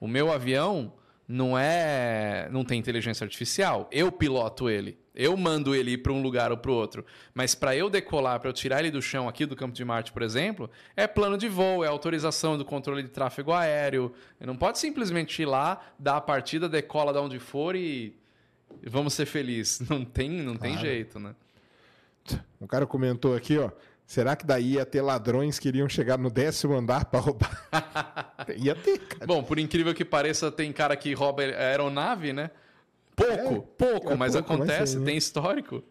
O 0.00 0.08
meu 0.08 0.32
avião 0.32 0.92
não 1.28 1.58
é, 1.58 2.48
não 2.50 2.64
tem 2.64 2.78
inteligência 2.78 3.24
artificial. 3.24 3.88
Eu 3.90 4.12
piloto 4.12 4.70
ele. 4.70 4.96
Eu 5.14 5.34
mando 5.36 5.74
ele 5.74 5.92
ir 5.92 5.98
para 5.98 6.12
um 6.12 6.20
lugar 6.22 6.50
ou 6.52 6.58
para 6.58 6.70
o 6.70 6.74
outro. 6.74 7.04
Mas 7.34 7.54
para 7.54 7.74
eu 7.74 7.88
decolar, 7.88 8.38
para 8.38 8.50
eu 8.50 8.52
tirar 8.52 8.80
ele 8.80 8.90
do 8.90 9.00
chão 9.00 9.26
aqui 9.28 9.46
do 9.46 9.56
campo 9.56 9.74
de 9.74 9.84
Marte, 9.84 10.12
por 10.12 10.22
exemplo, 10.22 10.70
é 10.94 11.06
plano 11.06 11.38
de 11.38 11.48
voo, 11.48 11.82
é 11.82 11.88
autorização 11.88 12.58
do 12.58 12.64
controle 12.64 13.02
de 13.02 13.08
tráfego 13.08 13.52
aéreo. 13.52 14.12
Não 14.38 14.54
pode 14.56 14.78
simplesmente 14.78 15.40
ir 15.42 15.46
lá, 15.46 15.80
dar 15.98 16.18
a 16.18 16.20
partida, 16.20 16.68
decola 16.68 17.12
de 17.14 17.18
onde 17.18 17.38
for 17.38 17.74
e 17.74 18.14
vamos 18.84 19.14
ser 19.14 19.24
felizes. 19.26 19.80
Não 19.88 20.04
tem, 20.04 20.28
não 20.30 20.54
tem 20.54 20.72
Claro. 20.72 20.86
jeito, 20.86 21.18
né? 21.18 21.34
Um 22.60 22.66
cara 22.66 22.86
comentou 22.86 23.34
aqui, 23.34 23.56
ó. 23.56 23.70
Será 24.06 24.36
que 24.36 24.46
daí 24.46 24.74
ia 24.74 24.86
ter 24.86 25.02
ladrões 25.02 25.58
que 25.58 25.66
iriam 25.66 25.88
chegar 25.88 26.16
no 26.16 26.30
décimo 26.30 26.74
andar 26.74 27.06
pra 27.06 27.18
roubar? 27.18 27.68
ia 28.56 28.74
ter, 28.74 28.98
cara. 28.98 29.26
Bom, 29.26 29.42
por 29.42 29.58
incrível 29.58 29.92
que 29.92 30.04
pareça, 30.04 30.50
tem 30.50 30.72
cara 30.72 30.96
que 30.96 31.12
rouba 31.12 31.42
aeronave, 31.42 32.32
né? 32.32 32.50
Pouco, 33.16 33.62
pouco, 33.76 34.12
é 34.12 34.14
mas 34.14 34.16
pouco, 34.16 34.16
mas 34.16 34.36
acontece, 34.36 34.92
sim, 34.92 34.98
né? 35.00 35.06
tem 35.06 35.16
histórico. 35.16 35.82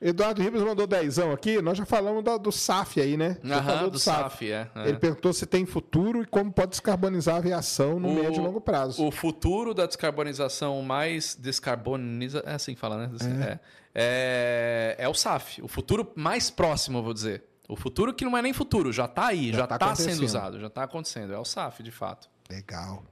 Eduardo 0.00 0.40
Ribas 0.40 0.62
mandou 0.62 0.86
dezão 0.86 1.32
aqui. 1.32 1.60
Nós 1.60 1.76
já 1.76 1.84
falamos 1.84 2.22
do, 2.22 2.38
do 2.38 2.52
SAF 2.52 3.00
aí, 3.00 3.16
né? 3.16 3.36
Aham, 3.44 3.88
do 3.88 3.98
SAF, 3.98 4.50
é. 4.50 4.70
é. 4.74 4.88
Ele 4.90 4.98
perguntou 4.98 5.32
se 5.32 5.44
tem 5.44 5.66
futuro 5.66 6.22
e 6.22 6.26
como 6.26 6.52
pode 6.52 6.70
descarbonizar 6.70 7.34
a 7.34 7.38
aviação 7.38 7.98
no 7.98 8.08
O- 8.08 8.14
médio 8.14 8.40
e 8.40 8.44
longo 8.44 8.60
prazo. 8.60 9.04
O 9.04 9.10
futuro 9.10 9.74
da 9.74 9.86
descarbonização 9.86 10.80
mais 10.82 11.34
descarboniza. 11.34 12.44
É 12.46 12.52
assim 12.54 12.74
que 12.74 12.80
fala, 12.80 13.08
né? 13.08 13.10
É. 13.50 13.58
É, 13.94 14.96
é 14.98 15.08
o 15.08 15.14
SAF. 15.14 15.60
O 15.62 15.66
futuro 15.68 16.12
mais 16.14 16.48
próximo, 16.48 16.98
eu 16.98 17.02
vou 17.02 17.12
dizer. 17.12 17.42
O 17.68 17.74
futuro 17.74 18.14
que 18.14 18.24
não 18.24 18.36
é 18.38 18.40
nem 18.40 18.52
futuro, 18.52 18.92
já 18.92 19.04
está 19.06 19.26
aí, 19.26 19.52
já 19.52 19.66
tá 19.66 19.74
está 19.74 19.94
sendo 19.96 20.24
usado, 20.24 20.60
já 20.60 20.68
está 20.68 20.84
acontecendo. 20.84 21.32
É 21.34 21.38
o 21.38 21.44
SAF, 21.44 21.82
de 21.82 21.90
fato. 21.90 22.30
Legal. 22.48 23.02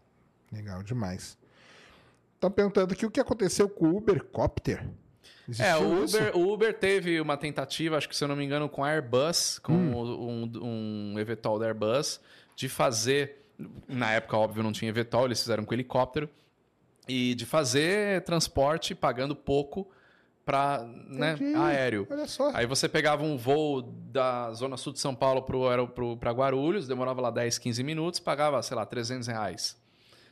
Legal 0.53 0.83
demais. 0.85 1.37
Estão 2.35 2.51
perguntando 2.51 2.93
aqui 2.93 3.05
o 3.05 3.11
que 3.11 3.19
aconteceu 3.21 3.69
com 3.69 3.87
o 3.87 3.97
Uber 3.97 4.23
Copter. 4.25 4.87
É, 5.49 5.53
Existiu 5.53 5.89
o 5.89 6.05
isso? 6.05 6.17
Uber, 6.19 6.37
o 6.37 6.53
Uber 6.53 6.75
teve 6.75 7.21
uma 7.21 7.37
tentativa, 7.37 7.97
acho 7.97 8.09
que 8.09 8.17
se 8.17 8.25
eu 8.25 8.29
não 8.29 8.35
me 8.37 8.45
engano, 8.45 8.69
com 8.69 8.83
a 8.85 8.89
Airbus, 8.91 9.59
com 9.61 9.73
Hum. 9.73 10.51
um, 10.61 11.13
um 11.15 11.19
eVTOL 11.19 11.59
da 11.59 11.67
Airbus, 11.67 12.21
de 12.55 12.69
fazer. 12.69 13.45
Na 13.89 14.13
época, 14.13 14.37
óbvio, 14.37 14.63
não 14.63 14.73
tinha 14.73 14.89
eVTOL, 14.91 15.27
eles 15.27 15.41
fizeram 15.41 15.65
com 15.65 15.73
helicóptero. 15.73 16.29
E 17.09 17.35
de 17.37 17.47
fazer 17.47 18.23
transporte 18.23 18.93
pagando 18.95 19.37
pouco 19.37 19.89
para 20.45 20.85
né, 21.09 21.37
aéreo. 21.57 22.07
Olha 22.11 22.27
só. 22.27 22.51
Aí 22.53 22.67
você 22.67 22.89
pegava 22.89 23.23
um 23.23 23.37
voo 23.37 23.83
da 23.83 24.53
Zona 24.53 24.77
Sul 24.77 24.93
de 24.93 24.99
São 25.01 25.15
Paulo 25.15 25.43
para 25.43 26.31
Guarulhos, 26.33 26.87
demorava 26.89 27.21
lá 27.21 27.31
10, 27.31 27.59
15 27.59 27.83
minutos, 27.85 28.19
pagava, 28.21 28.61
sei 28.63 28.77
lá, 28.77 28.85
300 28.85 29.29
reais. 29.29 29.77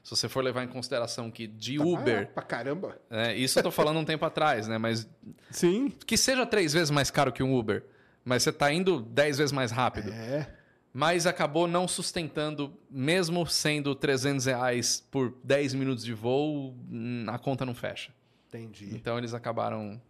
Se 0.05 0.11
você 0.11 0.29
for 0.29 0.45
levar 0.45 0.63
em 0.63 0.69
consideração 0.69 1.31
que 1.31 1.47
de 1.47 1.79
Ah, 1.81 1.83
Uber, 1.83 2.29
pra 2.29 2.43
caramba. 2.43 2.97
é, 3.11 3.35
isso 3.35 3.59
eu 3.59 3.63
tô 3.65 3.71
falando 3.71 3.99
um 3.99 4.05
tempo 4.05 4.25
atrás, 4.25 4.69
né? 4.69 4.77
Mas 4.79 5.09
Sim. 5.51 5.89
que 6.07 6.17
seja 6.17 6.45
três 6.45 6.73
vezes 6.75 6.91
mais 6.91 7.11
caro 7.11 7.33
que 7.33 7.43
um 7.43 7.57
Uber, 7.59 7.83
mas 8.23 8.43
você 8.43 8.53
tá 8.53 8.71
indo 8.71 9.01
dez 9.01 9.39
vezes 9.39 9.51
mais 9.51 9.71
rápido. 9.73 10.11
É. 10.13 10.47
Mas 10.93 11.27
acabou 11.27 11.67
não 11.67 11.89
sustentando, 11.89 12.73
mesmo 12.89 13.45
sendo 13.47 13.95
300 13.97 14.45
reais 14.47 15.05
por 15.11 15.35
10 15.43 15.75
minutos 15.75 16.05
de 16.05 16.13
voo, 16.13 16.77
hum, 16.89 17.25
a 17.27 17.39
conta 17.39 17.65
não 17.67 17.75
fecha. 17.75 18.13
Entendi. 18.49 18.91
Então 18.95 19.17
eles 19.19 19.35
acabaram 19.35 20.01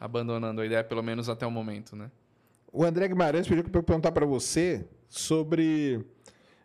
abandonando 0.00 0.60
a 0.62 0.66
ideia, 0.66 0.82
pelo 0.82 1.02
menos 1.02 1.28
até 1.28 1.46
o 1.46 1.50
momento, 1.50 1.94
né? 1.94 2.10
O 2.72 2.82
André 2.82 3.06
Guimarães 3.06 3.46
pediu 3.46 3.62
para 3.62 3.78
eu 3.78 3.82
perguntar 3.84 4.10
para 4.10 4.26
você 4.26 4.84
sobre 5.08 6.04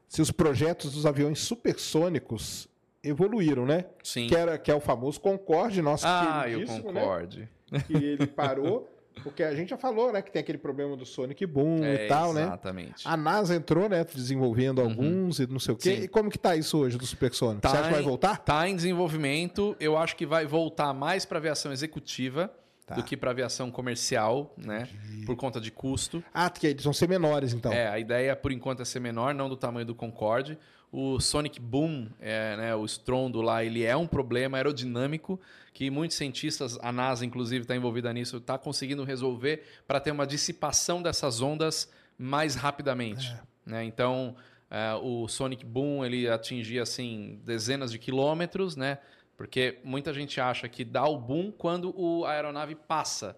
se 0.09 0.23
os 0.23 0.31
projetos 0.31 0.91
dos 0.93 1.05
aviões 1.05 1.39
supersônicos 1.39 2.67
evoluíram, 3.03 3.65
né? 3.65 3.85
Sim. 4.03 4.27
Que, 4.27 4.35
era, 4.35 4.57
que 4.57 4.71
é 4.71 4.75
o 4.75 4.79
famoso 4.79 5.21
Concorde, 5.21 5.81
nosso 5.83 6.05
ah, 6.07 6.43
eu 6.47 6.59
queridíssimo, 6.59 6.91
né? 6.91 7.01
concorde. 7.01 7.49
Que 7.85 7.93
ele 7.93 8.25
parou, 8.25 8.89
porque 9.23 9.43
a 9.43 9.53
gente 9.53 9.69
já 9.69 9.77
falou, 9.77 10.11
né? 10.11 10.23
Que 10.23 10.31
tem 10.31 10.39
aquele 10.39 10.57
problema 10.57 10.97
do 10.97 11.05
Sonic 11.05 11.45
Boom 11.45 11.83
É, 11.83 12.05
e 12.05 12.07
tal, 12.07 12.33
né? 12.33 12.41
Exatamente. 12.41 13.07
A 13.07 13.15
NASA 13.15 13.55
entrou, 13.55 13.87
né? 13.87 14.03
Desenvolvendo 14.03 14.81
alguns 14.81 15.39
e 15.39 15.45
não 15.45 15.59
sei 15.59 15.75
o 15.75 15.77
quê. 15.77 15.95
Sim. 15.95 16.03
E 16.03 16.07
como 16.07 16.31
que 16.31 16.39
tá 16.39 16.55
isso 16.55 16.79
hoje 16.79 16.97
do 16.97 17.05
supersônico? 17.05 17.61
Tá 17.61 17.69
você 17.69 17.77
acha 17.77 17.87
que 17.89 17.93
vai 17.93 18.03
voltar? 18.03 18.37
Tá 18.39 18.67
em 18.67 18.75
desenvolvimento. 18.75 19.77
Eu 19.79 19.95
acho 19.95 20.15
que 20.15 20.25
vai 20.25 20.47
voltar 20.47 20.91
mais 20.91 21.23
para 21.23 21.37
aviação 21.37 21.71
executiva 21.71 22.51
Tá. 22.89 22.95
do 22.95 23.03
que 23.03 23.15
para 23.15 23.29
aviação 23.29 23.69
comercial, 23.69 24.51
né? 24.57 24.89
Por 25.23 25.35
conta 25.35 25.61
de 25.61 25.69
custo. 25.69 26.23
Ah, 26.33 26.49
que 26.49 26.65
eles 26.65 26.83
vão 26.83 26.91
ser 26.91 27.07
menores, 27.07 27.53
então. 27.53 27.71
É, 27.71 27.87
a 27.87 27.99
ideia 27.99 28.35
por 28.35 28.51
enquanto 28.51 28.81
é 28.81 28.85
ser 28.85 28.99
menor, 28.99 29.31
não 29.35 29.47
do 29.47 29.55
tamanho 29.55 29.85
do 29.85 29.93
Concorde. 29.93 30.57
O 30.91 31.19
Sonic 31.19 31.59
Boom, 31.61 32.09
é, 32.19 32.57
né, 32.57 32.75
o 32.75 32.83
estrondo 32.83 33.41
lá, 33.43 33.63
ele 33.63 33.83
é 33.83 33.95
um 33.95 34.07
problema 34.07 34.57
aerodinâmico 34.57 35.39
que 35.71 35.91
muitos 35.91 36.17
cientistas, 36.17 36.79
a 36.81 36.91
NASA 36.91 37.23
inclusive 37.23 37.61
está 37.61 37.75
envolvida 37.75 38.11
nisso, 38.11 38.37
está 38.37 38.57
conseguindo 38.57 39.03
resolver 39.03 39.63
para 39.87 39.99
ter 39.99 40.09
uma 40.09 40.25
dissipação 40.25 40.99
dessas 40.99 41.41
ondas 41.41 41.91
mais 42.17 42.55
rapidamente. 42.55 43.31
né? 43.63 43.83
Então, 43.83 44.35
é, 44.71 44.95
o 44.95 45.27
Sonic 45.27 45.63
Boom 45.63 46.03
ele 46.03 46.27
atingia 46.27 46.81
assim 46.81 47.39
dezenas 47.45 47.91
de 47.91 47.99
quilômetros, 47.99 48.75
né? 48.75 48.97
Porque 49.39 49.77
muita 49.85 50.13
gente 50.13 50.41
acha 50.41 50.67
que 50.67 50.83
dá 50.83 51.05
o 51.07 51.17
boom 51.17 51.49
quando 51.49 51.93
o, 51.97 52.25
a 52.25 52.31
aeronave 52.33 52.75
passa 52.75 53.37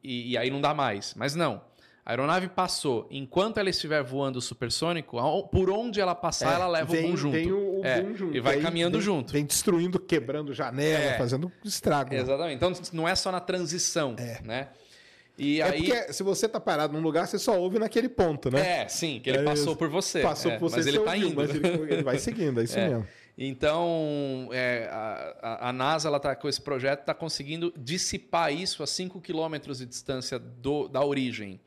e, 0.00 0.30
e 0.30 0.38
aí 0.38 0.48
não 0.48 0.60
dá 0.60 0.72
mais. 0.72 1.12
Mas 1.16 1.34
não. 1.34 1.60
A 2.06 2.12
aeronave 2.12 2.46
passou. 2.48 3.08
Enquanto 3.10 3.58
ela 3.58 3.68
estiver 3.68 4.00
voando 4.00 4.40
supersônico, 4.40 5.18
por 5.50 5.70
onde 5.70 6.00
ela 6.00 6.14
passar, 6.14 6.52
É, 6.52 6.54
ela 6.54 6.68
leva 6.68 6.92
vem- 6.92 7.04
o 7.06 7.08
boom 7.08 7.16
junto. 7.16 7.32
Vem 7.32 7.50
o, 7.50 7.80
o 7.80 7.84
É, 7.84 8.00
boom 8.00 8.14
junto. 8.14 8.36
E 8.36 8.40
vai 8.40 8.54
Aí 8.54 8.62
caminhando 8.62 8.92
vem- 8.92 9.00
junto. 9.04 9.32
Vem 9.32 9.44
destruindo, 9.44 9.98
quebrando 9.98 10.54
janela, 10.54 11.02
É. 11.04 11.18
fazendo 11.18 11.50
estrago. 11.64 12.14
Exatamente. 12.14 12.54
Então 12.54 12.72
não 12.92 13.08
é 13.08 13.16
só 13.16 13.32
na 13.32 13.40
transição, 13.40 14.14
né? 14.44 14.68
E 15.36 15.60
É 15.60 15.64
aí 15.64 15.82
porque 15.88 16.12
se 16.12 16.22
você 16.22 16.48
tá 16.48 16.60
parado 16.60 16.92
num 16.92 17.00
lugar, 17.02 17.26
você 17.26 17.40
só 17.40 17.58
ouve 17.60 17.80
naquele 17.80 18.08
ponto, 18.08 18.50
né? 18.52 18.82
é, 18.82 18.88
sim, 18.88 19.18
que 19.20 19.30
ele 19.30 19.38
É 19.38 19.42
passou 19.42 19.74
por 19.74 19.88
você. 19.88 20.20
Passou 20.20 20.52
é, 20.52 20.58
por 20.58 20.70
você, 20.70 20.76
mas 20.76 20.86
ele 20.86 20.98
tá 21.00 21.10
ouviu, 21.12 21.26
indo. 21.28 21.36
Mas 21.36 21.50
ele, 21.50 21.92
ele 21.92 22.02
vai 22.04 22.18
seguindo, 22.18 22.60
é 22.60 22.64
isso 22.64 22.78
É. 22.78 22.88
mesmo. 22.88 23.06
Então, 23.38 24.48
é, 24.52 24.88
a, 24.90 25.68
a- 25.68 25.72
NASA 25.72 26.08
ela 26.08 26.18
tá 26.18 26.34
com 26.34 26.48
esse 26.48 26.60
projeto, 26.60 27.00
está 27.00 27.14
conseguindo 27.14 27.72
dissipar 27.76 28.52
isso 28.52 28.82
a 28.82 28.86
5 28.86 29.20
quilômetros 29.20 29.78
de 29.78 29.86
distância 29.86 30.38
do- 30.40 30.88
da 30.88 31.04
origem. 31.04 31.60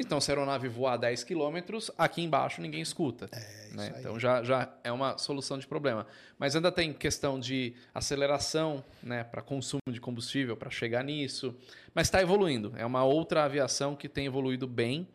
Então, 0.00 0.20
se 0.20 0.30
a 0.30 0.34
aeronave 0.34 0.68
voar 0.68 0.96
10 0.96 1.24
km, 1.24 1.56
aqui 1.98 2.22
embaixo 2.22 2.62
ninguém 2.62 2.80
escuta. 2.80 3.28
É, 3.32 3.74
né? 3.74 3.94
Então 3.98 4.18
já, 4.18 4.42
já 4.44 4.72
é 4.84 4.90
uma 4.92 5.18
solução 5.18 5.58
de 5.58 5.66
problema. 5.66 6.06
Mas 6.38 6.54
ainda 6.56 6.70
tem 6.72 6.92
questão 6.92 7.38
de 7.38 7.74
aceleração 7.92 8.82
né, 9.02 9.24
para 9.24 9.42
consumo 9.42 9.82
de 9.90 10.00
combustível 10.00 10.56
para 10.56 10.70
chegar 10.70 11.02
nisso. 11.02 11.52
Mas 11.92 12.06
está 12.06 12.22
evoluindo. 12.22 12.72
É 12.76 12.86
uma 12.86 13.02
outra 13.04 13.42
aviação 13.44 13.96
que 13.96 14.08
tem 14.08 14.24
evoluído 14.26 14.66
bem. 14.68 15.06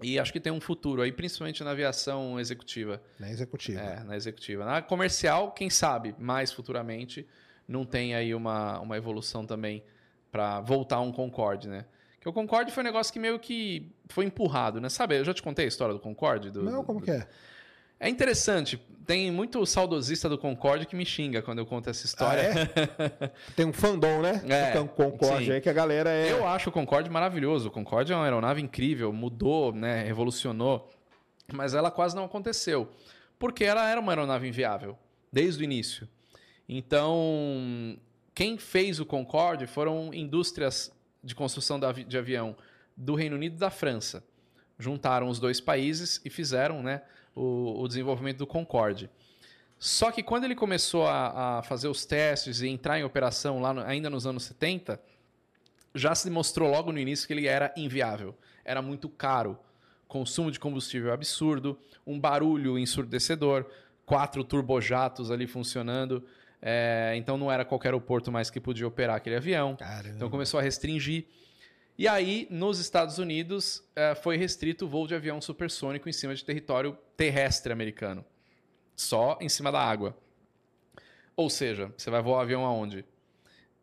E 0.00 0.18
acho 0.18 0.32
que 0.32 0.40
tem 0.40 0.52
um 0.52 0.60
futuro 0.60 1.02
aí, 1.02 1.12
principalmente 1.12 1.62
na 1.62 1.72
aviação 1.72 2.40
executiva. 2.40 3.02
Na 3.18 3.30
executiva. 3.30 3.80
É, 3.80 4.04
na 4.04 4.16
executiva. 4.16 4.64
Na 4.64 4.80
comercial, 4.80 5.52
quem 5.52 5.68
sabe, 5.68 6.14
mais 6.18 6.52
futuramente, 6.52 7.26
não 7.68 7.84
tem 7.84 8.14
aí 8.14 8.34
uma, 8.34 8.80
uma 8.80 8.96
evolução 8.96 9.44
também 9.44 9.82
para 10.30 10.60
voltar 10.60 11.00
um 11.00 11.12
Concorde, 11.12 11.68
né? 11.68 11.84
Que 12.20 12.28
o 12.28 12.32
Concorde 12.32 12.72
foi 12.72 12.82
um 12.82 12.86
negócio 12.86 13.12
que 13.12 13.18
meio 13.18 13.38
que 13.38 13.92
foi 14.08 14.24
empurrado, 14.24 14.80
né? 14.80 14.88
Sabe, 14.88 15.18
eu 15.18 15.24
já 15.24 15.34
te 15.34 15.42
contei 15.42 15.64
a 15.64 15.68
história 15.68 15.92
do 15.92 16.00
Concorde? 16.00 16.50
Do, 16.50 16.62
Não, 16.62 16.84
como 16.84 17.00
do... 17.00 17.04
que 17.04 17.10
é? 17.10 17.28
É 18.02 18.08
interessante. 18.08 18.76
Tem 19.06 19.30
muito 19.30 19.64
saudosista 19.64 20.28
do 20.28 20.36
Concorde 20.36 20.86
que 20.86 20.96
me 20.96 21.06
xinga 21.06 21.40
quando 21.40 21.60
eu 21.60 21.66
conto 21.66 21.88
essa 21.88 22.04
história. 22.04 22.50
Ah, 22.52 23.24
é? 23.24 23.28
Tem 23.54 23.64
um 23.64 23.72
fandom, 23.72 24.20
né? 24.20 24.42
É, 24.48 24.72
do 24.72 24.88
Concorde 24.88 25.44
sim. 25.44 25.52
aí 25.52 25.60
que 25.60 25.68
a 25.68 25.72
galera 25.72 26.10
é. 26.10 26.32
Eu 26.32 26.44
acho 26.44 26.68
o 26.68 26.72
Concorde 26.72 27.08
maravilhoso. 27.08 27.68
O 27.68 27.70
Concorde 27.70 28.12
é 28.12 28.16
uma 28.16 28.24
aeronave 28.24 28.60
incrível, 28.60 29.12
mudou, 29.12 29.72
né, 29.72 30.02
revolucionou, 30.02 30.90
mas 31.52 31.74
ela 31.74 31.92
quase 31.92 32.16
não 32.16 32.24
aconteceu, 32.24 32.90
porque 33.38 33.62
ela 33.62 33.88
era 33.88 34.00
uma 34.00 34.10
aeronave 34.10 34.48
inviável 34.48 34.98
desde 35.32 35.62
o 35.62 35.64
início. 35.64 36.08
Então, 36.68 37.96
quem 38.34 38.58
fez 38.58 38.98
o 38.98 39.06
Concorde 39.06 39.68
foram 39.68 40.12
indústrias 40.12 40.92
de 41.22 41.36
construção 41.36 41.78
de 41.78 42.18
avião 42.18 42.56
do 42.96 43.14
Reino 43.14 43.36
Unido 43.36 43.54
e 43.54 43.58
da 43.60 43.70
França. 43.70 44.24
Juntaram 44.76 45.28
os 45.28 45.38
dois 45.38 45.60
países 45.60 46.20
e 46.24 46.30
fizeram 46.30 46.82
né, 46.82 47.02
o, 47.34 47.82
o 47.82 47.88
desenvolvimento 47.88 48.38
do 48.38 48.46
Concorde. 48.46 49.10
Só 49.78 50.12
que 50.12 50.22
quando 50.22 50.44
ele 50.44 50.54
começou 50.54 51.06
a, 51.06 51.58
a, 51.58 51.62
fazer 51.62 51.88
os 51.88 52.04
testes 52.04 52.60
e 52.60 52.68
entrar 52.68 53.00
em 53.00 53.04
operação 53.04 53.60
lá 53.60 53.74
no, 53.74 53.80
ainda 53.82 54.08
nos 54.08 54.26
anos 54.26 54.44
70, 54.44 55.00
já 55.94 56.14
se 56.14 56.28
demonstrou 56.28 56.70
logo 56.70 56.92
no 56.92 56.98
início 56.98 57.26
que 57.26 57.32
ele 57.32 57.48
era 57.48 57.72
inviável. 57.76 58.36
Era 58.64 58.80
muito 58.80 59.08
caro. 59.08 59.58
Consumo 60.06 60.50
de 60.50 60.60
combustível 60.60 61.12
absurdo, 61.12 61.78
um 62.06 62.20
barulho 62.20 62.78
ensurdecedor, 62.78 63.66
quatro 64.06 64.44
turbojatos 64.44 65.30
ali 65.30 65.46
funcionando. 65.46 66.24
É, 66.60 67.14
então 67.16 67.36
não 67.36 67.50
era 67.50 67.64
qualquer 67.64 67.88
aeroporto 67.88 68.30
mais 68.30 68.50
que 68.50 68.60
podia 68.60 68.86
operar 68.86 69.16
aquele 69.16 69.36
avião. 69.36 69.74
Caramba. 69.74 70.14
Então 70.14 70.30
começou 70.30 70.60
a 70.60 70.62
restringir. 70.62 71.24
E 72.02 72.08
aí, 72.08 72.48
nos 72.50 72.80
Estados 72.80 73.18
Unidos, 73.18 73.80
é, 73.94 74.16
foi 74.16 74.36
restrito 74.36 74.86
o 74.86 74.88
voo 74.88 75.06
de 75.06 75.14
avião 75.14 75.40
supersônico 75.40 76.08
em 76.08 76.12
cima 76.12 76.34
de 76.34 76.44
território 76.44 76.98
terrestre 77.16 77.72
americano. 77.72 78.24
Só 78.96 79.38
em 79.40 79.48
cima 79.48 79.70
da 79.70 79.80
água. 79.80 80.12
Ou 81.36 81.48
seja, 81.48 81.92
você 81.96 82.10
vai 82.10 82.20
voar 82.20 82.38
o 82.38 82.40
avião 82.40 82.64
aonde? 82.64 83.04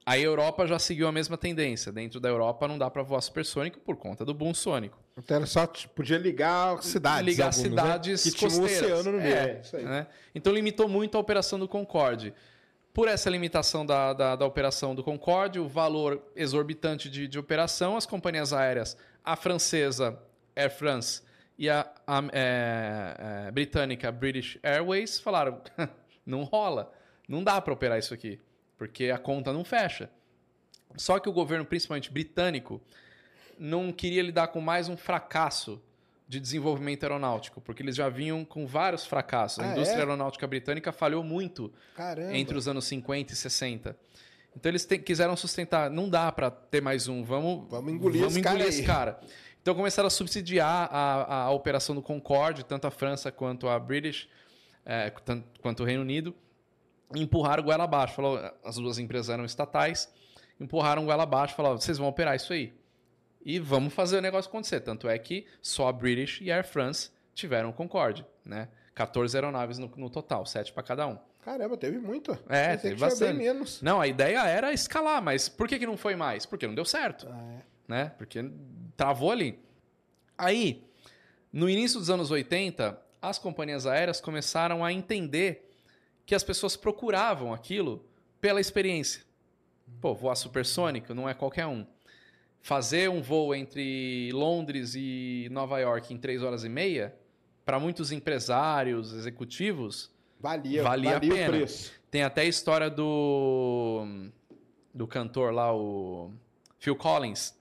A 0.06 0.20
Europa 0.20 0.68
já 0.68 0.78
seguiu 0.78 1.08
a 1.08 1.14
mesma 1.14 1.38
tendência. 1.38 1.94
Dentro 1.94 2.20
da 2.20 2.28
Europa 2.28 2.68
não 2.68 2.78
dá 2.78 2.90
para 2.90 3.04
voar 3.04 3.22
supersônico 3.22 3.80
por 3.80 3.96
conta 3.96 4.26
do 4.26 4.34
boom 4.34 4.54
sônico. 4.54 5.00
Então 5.18 5.38
era 5.38 5.46
só 5.46 5.66
podia 5.96 6.18
ligar 6.18 6.84
cidades. 6.84 7.26
Ligar 7.26 7.46
algumas, 7.46 7.56
cidades 7.56 8.26
né? 8.26 8.32
que 8.32 8.38
tinha 8.38 8.52
um 8.52 8.64
oceano 8.66 9.12
no 9.14 9.18
meio. 9.18 9.34
É, 9.34 9.50
É, 9.50 9.62
isso 9.64 9.78
aí. 9.78 9.86
né? 9.86 10.08
Então 10.36 10.52
limitou 10.52 10.90
muito 10.90 11.16
a 11.16 11.22
operação 11.22 11.58
do 11.58 11.70
Concorde. 11.70 12.34
Por 13.00 13.08
essa 13.08 13.30
limitação 13.30 13.86
da, 13.86 14.12
da, 14.12 14.36
da 14.36 14.46
operação 14.46 14.94
do 14.94 15.02
Concorde, 15.02 15.58
o 15.58 15.70
valor 15.70 16.22
exorbitante 16.36 17.10
de, 17.10 17.30
de 17.30 17.40
operação, 17.40 17.96
as 17.96 18.06
companhias 18.06 18.52
aéreas, 18.52 18.98
a 19.24 19.38
francesa 19.38 20.22
Air 20.54 20.70
France 20.70 21.22
e 21.58 21.70
a, 21.70 21.90
a 22.06 22.22
é, 22.34 23.48
é, 23.48 23.52
britânica 23.52 24.12
British 24.12 24.60
Airways, 24.62 25.18
falaram: 25.18 25.62
não 26.26 26.44
rola, 26.44 26.92
não 27.26 27.42
dá 27.42 27.62
para 27.62 27.72
operar 27.72 27.98
isso 27.98 28.14
aqui, 28.14 28.38
porque 28.78 29.06
a 29.06 29.18
conta 29.18 29.54
não 29.54 29.64
fecha. 29.64 30.10
Só 30.98 31.20
que 31.20 31.30
o 31.30 31.32
governo, 31.32 31.64
principalmente 31.64 32.12
britânico, 32.12 32.82
não 33.58 33.94
queria 33.94 34.24
lidar 34.24 34.50
com 34.50 34.60
mais 34.60 34.90
um 34.90 34.98
fracasso 34.98 35.82
de 36.30 36.40
desenvolvimento 36.40 37.02
aeronáutico, 37.04 37.60
porque 37.60 37.82
eles 37.82 37.96
já 37.96 38.08
vinham 38.08 38.46
com 38.46 38.68
vários 38.68 39.04
fracassos. 39.04 39.58
Ah, 39.58 39.70
a 39.70 39.72
indústria 39.74 39.98
é? 39.98 40.02
aeronáutica 40.02 40.46
britânica 40.46 40.92
falhou 40.92 41.24
muito 41.24 41.74
Caramba. 41.96 42.38
entre 42.38 42.56
os 42.56 42.68
anos 42.68 42.86
50 42.86 43.34
e 43.34 43.36
60. 43.36 43.98
Então 44.56 44.70
eles 44.70 44.86
te- 44.86 45.00
quiseram 45.00 45.36
sustentar, 45.36 45.90
não 45.90 46.08
dá 46.08 46.32
para 46.32 46.52
ter 46.52 46.82
mais 46.82 47.08
um, 47.08 47.24
vamos, 47.24 47.68
Vamos 47.68 47.92
engolir 47.92 48.20
vamos 48.22 48.36
esse 48.36 48.44
cara 48.44 48.56
engolir 48.58 48.72
aí. 48.72 48.80
esse 48.80 48.84
cara. 48.86 49.20
Então 49.60 49.74
começaram 49.74 50.06
a 50.06 50.10
subsidiar 50.12 50.88
a, 50.92 51.24
a, 51.24 51.36
a 51.46 51.50
operação 51.52 51.96
do 51.96 52.02
Concorde, 52.02 52.64
tanto 52.64 52.86
a 52.86 52.92
França 52.92 53.32
quanto 53.32 53.68
a 53.68 53.80
British, 53.80 54.30
é, 54.86 55.10
tanto, 55.26 55.48
quanto 55.62 55.82
o 55.82 55.86
Reino 55.86 56.04
Unido, 56.04 56.36
e 57.16 57.22
empurraram 57.24 57.64
goela 57.64 57.86
abaixo. 57.86 58.14
Falou, 58.14 58.40
as 58.64 58.76
duas 58.76 59.00
empresas 59.00 59.30
eram 59.30 59.46
estatais, 59.46 60.08
empurraram 60.60 61.06
goela 61.06 61.24
abaixo, 61.24 61.56
falaram, 61.56 61.78
vocês 61.80 61.98
vão 61.98 62.08
operar 62.08 62.36
isso 62.36 62.54
aí. 62.54 62.72
E 63.44 63.60
vamos 63.60 63.94
fazer 63.94 64.18
o 64.18 64.22
negócio 64.22 64.50
acontecer. 64.50 64.82
Tanto 64.82 65.08
é 65.08 65.18
que 65.18 65.46
só 65.62 65.88
a 65.88 65.94
British 65.94 66.42
e 66.42 66.52
a 66.52 66.56
Air 66.56 66.68
France 66.68 67.10
tiveram 67.34 67.70
o 67.70 67.74
Concorde, 67.74 68.26
né? 68.44 68.68
14 68.94 69.38
aeronaves 69.38 69.78
no, 69.78 69.90
no 69.96 70.10
total, 70.10 70.46
7 70.46 70.74
para 70.74 70.84
cada 70.84 71.08
um. 71.08 71.18
Caramba, 71.42 71.78
teve 71.78 71.98
muito. 71.98 72.34
É, 72.50 72.72
Pensei 72.76 72.90
teve 72.92 73.02
bastante. 73.02 73.38
bem 73.38 73.48
menos. 73.48 73.82
Não, 73.82 74.02
a 74.02 74.08
ideia 74.08 74.46
era 74.46 74.74
escalar, 74.74 75.22
mas 75.22 75.48
por 75.48 75.68
que, 75.68 75.80
que 75.80 75.86
não 75.86 75.96
foi 75.96 76.16
mais? 76.16 76.46
Porque 76.46 76.68
não 76.68 76.76
deu 76.76 76.84
certo. 76.84 77.28
Ah, 77.32 77.54
é. 77.54 77.62
Né? 77.88 78.12
Porque 78.18 78.52
travou 78.98 79.32
ali. 79.32 79.58
Aí, 80.38 80.84
no 81.52 81.70
início 81.70 81.98
dos 81.98 82.10
anos 82.10 82.30
80, 82.30 83.00
as 83.22 83.40
companhias 83.40 83.86
aéreas 83.86 84.20
começaram 84.22 84.84
a 84.84 84.92
entender 84.92 85.74
que 86.26 86.36
as 86.36 86.44
pessoas 86.44 86.76
procuravam 86.76 87.54
aquilo 87.54 88.06
pela 88.40 88.62
experiência. 88.62 89.24
Pô, 90.00 90.14
voar 90.14 90.36
supersônico 90.36 91.14
não 91.14 91.28
é 91.28 91.34
qualquer 91.34 91.66
um. 91.66 91.86
Fazer 92.62 93.10
um 93.10 93.22
voo 93.22 93.56
entre 93.56 94.32
Londres 94.34 94.94
e 94.96 95.48
Nova 95.52 95.80
York 95.80 96.14
em 96.14 96.18
três 96.18 96.44
horas 96.44 96.64
e 96.64 96.70
meia, 96.70 97.16
para 97.66 97.80
muitos 97.80 98.12
empresários, 98.12 99.14
executivos, 99.14 100.12
Valia, 100.40 100.84
Valia 100.84 101.10
a 101.10 101.14
valia, 101.14 101.36
pena. 101.36 101.50
o 101.50 101.58
preço. 101.58 101.92
tem 102.10 102.24
até 102.24 102.42
a 102.42 102.46
história 102.46 102.90
do 102.90 104.30
do 104.94 105.08
cantor 105.08 105.54
lá, 105.54 105.74
o 105.76 106.32
Phil 106.80 106.96
Collins, 106.96 107.54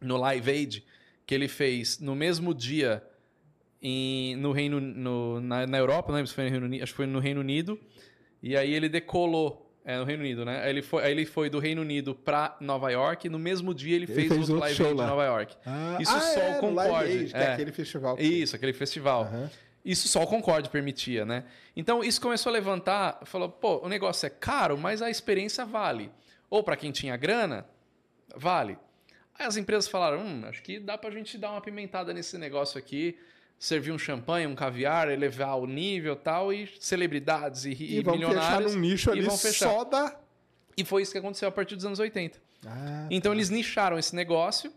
no 0.00 0.16
Live 0.16 0.50
Aid, 0.50 0.84
que 1.26 1.34
ele 1.34 1.48
fez 1.48 1.98
no 1.98 2.14
mesmo 2.14 2.54
dia 2.54 3.02
em, 3.80 4.36
no 4.36 4.52
Reino, 4.52 4.80
no, 4.80 5.40
na, 5.40 5.66
na 5.66 5.78
Europa, 5.78 6.08
não 6.08 6.16
lembro 6.16 6.28
se 6.28 6.34
foi 6.34 6.44
no 6.44 6.50
Reino 6.50 6.66
Unido, 6.66 6.82
acho 6.82 6.92
que 6.92 6.96
foi 6.96 7.06
no 7.06 7.20
Reino 7.20 7.40
Unido, 7.40 7.78
e 8.42 8.56
aí 8.56 8.72
ele 8.72 8.88
decolou, 8.88 9.67
é, 9.88 9.96
no 9.96 10.04
Reino 10.04 10.22
Unido, 10.22 10.44
né? 10.44 10.60
Aí 10.62 10.68
ele 10.68 10.82
foi, 10.82 11.02
aí 11.02 11.12
ele 11.12 11.24
foi 11.24 11.48
do 11.48 11.58
Reino 11.58 11.80
Unido 11.80 12.14
para 12.14 12.54
Nova 12.60 12.90
York, 12.90 13.26
e 13.26 13.30
no 13.30 13.38
mesmo 13.38 13.72
dia 13.72 13.96
ele, 13.96 14.04
Ele 14.04 14.12
fez, 14.14 14.28
fez 14.28 14.40
outro 14.40 14.58
Live 14.58 14.76
show 14.76 14.86
Aid 14.88 14.98
lá. 14.98 15.06
Nova 15.06 15.24
York. 15.24 15.56
Ah, 15.64 15.96
Isso 15.98 16.12
ah, 16.14 16.20
só 16.20 16.40
é, 16.40 16.58
o 16.58 16.62
no 16.62 16.74
Live 16.74 16.90
Concorde. 16.92 17.12
Aid, 17.12 17.30
que 17.32 17.36
é 17.38 17.52
aquele 17.54 17.72
festival 17.72 18.16
que- 18.16 18.22
Isso, 18.22 18.54
aquele 18.54 18.72
festival. 18.74 19.22
Aham. 19.22 19.50
Isso 19.82 20.06
só 20.08 20.22
o 20.22 20.26
Concorde 20.26 20.68
permitia, 20.68 21.24
né? 21.24 21.44
Então 21.74 22.04
isso 22.04 22.20
começou 22.20 22.50
a 22.50 22.52
levantar, 22.52 23.20
falou, 23.24 23.48
pô, 23.48 23.78
o 23.78 23.88
negócio 23.88 24.26
é 24.26 24.30
caro, 24.30 24.76
mas 24.76 25.00
a 25.00 25.08
experiência 25.08 25.64
vale. 25.64 26.10
Ou 26.50 26.62
para 26.62 26.76
quem 26.76 26.92
tinha 26.92 27.16
grana, 27.16 27.64
vale. 28.36 28.76
Aí 29.38 29.46
as 29.46 29.56
empresas 29.56 29.88
falaram, 29.88 30.20
hum, 30.20 30.42
acho 30.46 30.62
que 30.62 30.78
dá 30.78 30.98
pra 30.98 31.10
gente 31.10 31.38
dar 31.38 31.52
uma 31.52 31.62
pimentada 31.62 32.12
nesse 32.12 32.36
negócio 32.36 32.78
aqui, 32.78 33.18
servir 33.58 33.90
um 33.92 33.98
champanhe, 33.98 34.46
um 34.46 34.54
caviar, 34.54 35.10
elevar 35.10 35.58
o 35.58 35.66
nível 35.66 36.12
e 36.14 36.16
tal, 36.16 36.52
e 36.52 36.68
celebridades 36.80 37.64
e, 37.64 37.70
E, 37.70 37.72
e 37.72 38.04
fechar 38.04 38.12
milionários. 38.12 38.74
num 38.74 38.80
nicho 38.80 39.10
e 39.10 39.12
ali 39.12 39.22
vão 39.22 39.36
fechar. 39.36 39.68
só 39.70 39.84
da. 39.84 40.16
E 40.76 40.84
foi 40.84 41.02
isso 41.02 41.10
que 41.12 41.18
aconteceu 41.18 41.48
a 41.48 41.52
partir 41.52 41.74
dos 41.74 41.84
anos 41.84 41.98
80. 41.98 42.38
Ah, 42.66 43.06
Então 43.10 43.32
eles 43.32 43.50
nicharam 43.50 43.98
esse 43.98 44.14
negócio. 44.14 44.72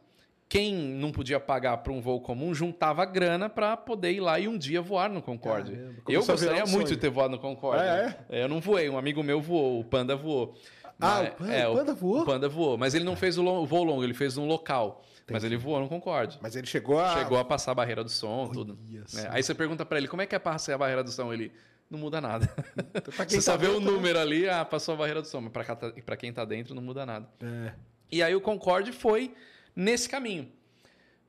Quem 0.50 0.74
não 0.76 1.12
podia 1.14 1.40
pagar 1.40 1.78
para 1.78 1.94
um 1.94 2.02
voo 2.02 2.20
comum 2.20 2.54
juntava 2.54 3.06
grana 3.06 3.48
para 3.50 3.78
poder 3.78 4.12
ir 4.12 4.20
lá 4.20 4.38
e 4.38 4.50
um 4.50 4.58
dia 4.58 4.82
voar 4.82 5.10
no 5.10 5.22
Concorde. 5.22 5.72
Caramba, 5.72 5.96
Eu 6.10 6.26
gostaria 6.26 6.64
um 6.66 6.68
muito 6.68 6.72
sonho. 6.72 6.88
de 6.88 6.98
ter 6.98 7.10
voado 7.10 7.32
no 7.32 7.40
Concorde. 7.40 7.82
Ah, 7.84 8.16
Eu 8.30 8.50
não 8.50 8.60
voei, 8.60 8.90
um 8.90 8.98
amigo 8.98 9.24
meu 9.24 9.40
voou, 9.40 9.80
o 9.80 9.84
Panda 9.86 10.14
voou. 10.16 10.54
Ah, 11.00 11.22
Mas- 11.24 11.28
o 11.30 11.32
Panda- 11.36 11.54
é, 11.54 11.68
o 11.70 11.74
Panda 11.76 11.94
voou? 11.94 12.22
O 12.22 12.26
Panda 12.26 12.50
voou, 12.50 12.78
mas 12.78 12.94
ele 12.94 13.06
não 13.06 13.16
fez 13.16 13.38
o 13.38 13.66
voo 13.66 13.84
longo, 13.86 14.04
ele 14.04 14.14
fez 14.14 14.38
um 14.38 14.46
local. 14.46 15.02
Mas 15.30 15.44
ele 15.44 15.58
voou 15.58 15.80
no 15.80 15.88
Concorde. 15.88 16.38
mas 16.42 16.56
ele 16.56 16.68
chegou 16.68 17.00
a. 17.00 17.18
Chegou 17.18 17.38
a 17.38 17.46
passar 17.46 17.72
a 17.72 17.76
barreira 17.76 18.04
do 18.04 18.10
som, 18.10 18.50
tudo. 18.50 18.78
só. 19.06 19.20
É, 19.20 19.30
aí 19.32 19.44
você 19.44 19.54
pergunta 19.54 19.86
para 19.86 19.98
ele, 19.98 20.08
como 20.08 20.22
é 20.22 20.26
que 20.26 20.36
é 20.36 20.40
passar 20.40 20.76
a 20.76 20.78
barreira 20.78 21.04
do 21.04 21.12
som? 21.12 21.32
Ele, 21.32 21.52
não 21.90 22.00
muda 22.00 22.20
nada. 22.20 22.48
Quem 23.28 23.30
você 23.30 23.42
só 23.42 23.52
tá 23.52 23.58
vê 23.58 23.68
o 23.68 23.74
dentro, 23.74 23.86
né? 23.86 23.92
número 23.92 24.20
ali, 24.20 24.50
ah, 24.50 24.64
passou 24.66 24.94
a 24.94 24.98
barreira 24.98 25.22
do 25.22 25.28
som. 25.28 25.42
Mas 25.42 25.52
pra, 25.52 25.64
cá 25.64 25.76
tá- 25.76 26.18
quem 26.18 26.34
tá 26.34 26.44
dentro, 26.46 26.74
não 26.74 26.82
muda 26.82 27.06
nada. 27.06 27.30
É. 27.42 27.74
E 28.12 28.22
aí 28.24 28.36
o 28.36 28.42
Concorde 28.42 28.92
foi 28.92 29.34
nesse 29.76 30.10
caminho. 30.10 30.52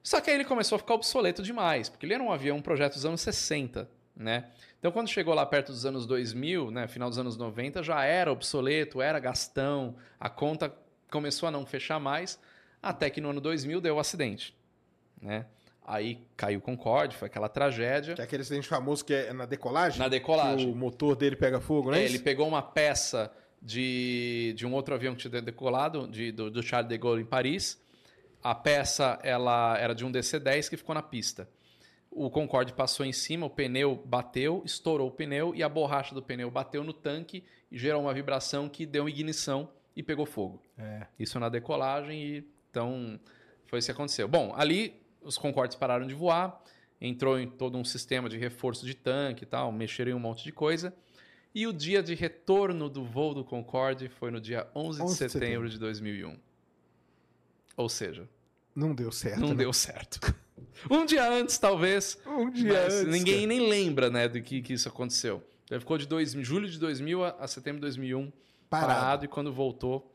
Só 0.03 0.21
que 0.21 0.31
aí 0.31 0.37
ele 0.37 0.45
começou 0.45 0.77
a 0.77 0.79
ficar 0.81 0.95
obsoleto 0.95 1.43
demais, 1.43 1.89
porque 1.89 2.05
ele 2.05 2.15
era 2.15 2.23
um 2.23 2.33
avião, 2.33 2.57
um 2.57 2.63
projeto 2.63 2.95
dos 2.95 3.07
anos 3.07 3.21
60, 3.21 3.89
né? 4.17 4.47
Então 4.81 4.91
quando 4.91 5.09
chegou 5.09 5.33
lá 5.33 5.47
perto 5.47 5.71
dos 5.71 5.87
anos 5.87 6.07
2000, 6.07 6.73
né, 6.73 6.89
final 6.89 7.09
dos 7.09 7.19
anos 7.19 7.37
90, 7.37 7.85
já 7.85 8.05
era 8.05 8.33
obsoleto, 8.33 9.01
era 9.01 9.21
gastão, 9.21 9.95
a 10.19 10.29
conta 10.29 10.75
começou 11.09 11.49
a 11.49 11.53
não 11.53 11.65
fechar 11.65 12.01
mais, 12.01 12.37
até 12.83 13.09
que 13.09 13.21
no 13.21 13.31
ano 13.31 13.41
2000 13.41 13.81
deu 13.81 13.97
o 13.97 14.01
acidente, 14.01 14.55
né? 15.21 15.47
Aí 15.85 16.21
caiu 16.37 16.59
o 16.59 16.63
Concorde, 16.63 17.17
foi 17.17 17.27
aquela 17.27 17.49
tragédia. 17.49 18.15
Que 18.15 18.21
é 18.21 18.25
aquele 18.25 18.43
acidente 18.43 18.69
famoso 18.69 19.05
que 19.05 19.13
é 19.13 19.33
na 19.33 19.47
decolagem? 19.47 19.99
Na 19.99 20.09
decolagem. 20.09 20.71
O 20.71 20.75
motor 20.75 21.17
dele 21.17 21.35
pega 21.35 21.61
fogo, 21.61 21.91
né? 21.91 22.03
É, 22.03 22.05
ele 22.05 22.21
pegou 22.21 22.47
uma 22.47 22.63
peça 22.63 23.33
de, 23.61 24.55
de 24.57 24.65
um 24.67 24.73
outro 24.73 24.95
avião 24.95 25.15
que 25.15 25.29
tinha 25.29 25.43
decolado, 25.43 26.07
de, 26.07 26.31
do, 26.31 26.51
do 26.51 26.63
Charles 26.63 26.89
de 26.89 26.99
Gaulle 26.99 27.23
em 27.23 27.27
Paris. 27.27 27.81
A 28.43 28.55
peça 28.55 29.19
ela 29.23 29.77
era 29.79 29.95
de 29.95 30.05
um 30.05 30.11
DC-10 30.11 30.69
que 30.69 30.77
ficou 30.77 30.95
na 30.95 31.03
pista. 31.03 31.49
O 32.11 32.31
Concorde 32.31 32.73
passou 32.73 33.07
em 33.07 33.13
cima, 33.13 33.47
o 33.47 33.51
pneu 33.51 33.97
bateu, 34.05 34.63
estourou 34.67 35.09
o 35.09 35.11
pneu 35.11 35.55
e 35.55 35.63
a 35.63 35.69
borracha 35.69 36.15
do 36.15 36.23
pneu 36.23 36.51
bateu 36.51 36.85
no 36.85 36.93
tanque 36.93 37.43
e 37.71 37.79
gerou 37.79 38.03
uma 38.03 38.13
vibração 38.13 38.69
que 38.69 38.85
deu 38.85 39.09
ignição 39.09 39.69
e 39.97 40.03
pegou 40.03 40.27
fogo. 40.27 40.63
É. 40.77 41.07
Isso 41.19 41.41
na 41.41 41.49
decolagem 41.49 42.23
e 42.23 42.45
então 42.73 43.21
foi 43.67 43.79
isso 43.79 43.87
que 43.87 43.93
aconteceu. 43.93 44.27
Bom, 44.27 44.53
ali 44.57 45.01
os 45.21 45.37
Concordes 45.39 45.77
pararam 45.77 46.07
de 46.07 46.15
voar, 46.15 46.61
entrou 47.01 47.39
em 47.39 47.47
todo 47.47 47.77
um 47.77 47.85
sistema 47.85 48.29
de 48.29 48.39
reforço 48.39 48.85
de 48.87 48.95
tanque 48.95 49.45
e 49.45 49.47
tal, 49.47 49.71
mexeram 49.71 50.11
em 50.11 50.15
um 50.15 50.19
monte 50.19 50.43
de 50.43 50.51
coisa. 50.51 50.93
E 51.55 51.67
o 51.67 51.73
dia 51.73 52.03
de 52.03 52.15
retorno 52.15 52.89
do 52.89 53.05
voo 53.05 53.35
do 53.35 53.45
Concorde 53.45 54.09
foi 54.09 54.31
no 54.31 54.41
dia 54.41 54.67
11, 54.75 55.03
11 55.03 55.05
de 55.05 55.13
de 55.13 55.15
setembro 55.33 55.41
setembro. 55.41 55.69
de 55.69 55.79
2001. 55.79 56.39
Ou 57.77 57.89
seja, 57.91 58.27
Não 58.75 58.95
deu 58.95 59.13
certo. 59.13 59.41
não 59.41 59.49
né? 59.51 59.55
deu 59.57 59.73
certo. 59.73 60.35
um 60.91 61.05
dia 61.05 61.29
antes, 61.31 61.59
talvez. 61.59 62.19
Um 62.27 62.51
dia 62.51 62.73
mas 62.85 62.95
antes. 62.95 63.13
ninguém 63.13 63.47
nem 63.47 63.69
lembra, 63.69 64.09
né, 64.09 64.29
do 64.29 64.41
que, 64.41 64.63
que 64.63 64.73
isso 64.73 64.89
aconteceu. 64.89 65.43
Ele 65.71 65.81
ficou 65.81 65.99
de 65.99 66.07
dois, 66.07 66.33
julho 66.33 66.69
de 66.69 66.79
2000 66.79 67.23
a, 67.25 67.31
a 67.41 67.47
setembro 67.47 67.77
de 67.81 67.83
2001 67.83 68.33
Parado. 68.71 68.87
parado. 68.95 69.25
e 69.27 69.29
quando 69.29 69.53
voltou. 69.53 70.11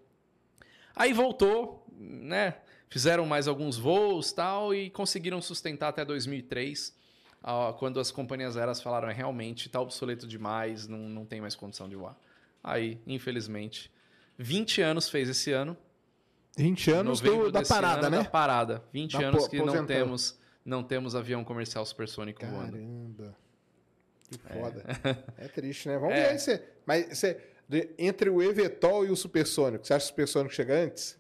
Aí 0.96 1.14
voltou, 1.14 1.87
né? 1.98 2.56
Fizeram 2.90 3.26
mais 3.26 3.48
alguns 3.48 3.78
voos 3.78 4.32
tal 4.32 4.74
e 4.74 4.90
conseguiram 4.90 5.42
sustentar 5.42 5.90
até 5.90 6.06
2003, 6.06 6.96
ah, 7.44 7.74
quando 7.78 8.00
as 8.00 8.12
companhias 8.12 8.56
aéreas 8.56 8.82
falaram: 8.82 9.10
é, 9.10 9.14
realmente 9.14 9.68
está 9.68 9.82
obsoleto 9.82 10.26
demais, 10.28 10.88
não, 10.88 11.00
não 11.00 11.26
tem 11.26 11.42
mais 11.42 11.56
condição 11.56 11.90
de 11.90 11.96
voar. 11.96 12.18
Aí, 12.64 13.00
infelizmente, 13.08 13.92
20 14.38 14.82
anos 14.82 15.10
fez 15.10 15.28
esse 15.30 15.52
ano. 15.52 15.76
20 16.58 16.92
anos 16.92 17.22
do- 17.22 17.52
da 17.52 17.62
parada, 17.62 18.08
ano, 18.08 18.18
né? 18.18 18.24
Da 18.24 18.30
parada. 18.30 18.84
20 18.92 19.18
Da 19.18 19.28
anos 19.28 19.48
que 19.48 19.58
não 19.62 19.86
temos, 19.86 20.40
não 20.66 20.84
temos 20.84 21.16
avião 21.16 21.44
comercial 21.44 21.86
supersônico 21.86 22.46
voando. 22.46 22.72
Caramba. 22.78 23.36
Que 24.30 24.38
foda. 24.40 24.84
É, 25.38 25.48
triste, 25.48 25.88
né? 25.88 25.98
Vamos 25.98 26.16
É. 26.16 26.24
ver 26.24 26.30
aí. 26.32 26.40
Você, 26.40 26.64
mas 26.86 27.18
você, 27.18 27.40
entre 27.98 28.30
o 28.30 28.42
Evetol 28.42 29.06
e 29.06 29.12
o 29.12 29.16
supersônico, 29.16 29.86
você 29.86 29.94
acha 29.94 30.06
que 30.06 30.10
o 30.12 30.14
supersônico 30.14 30.54
chega 30.54 30.84
antes? 30.84 31.18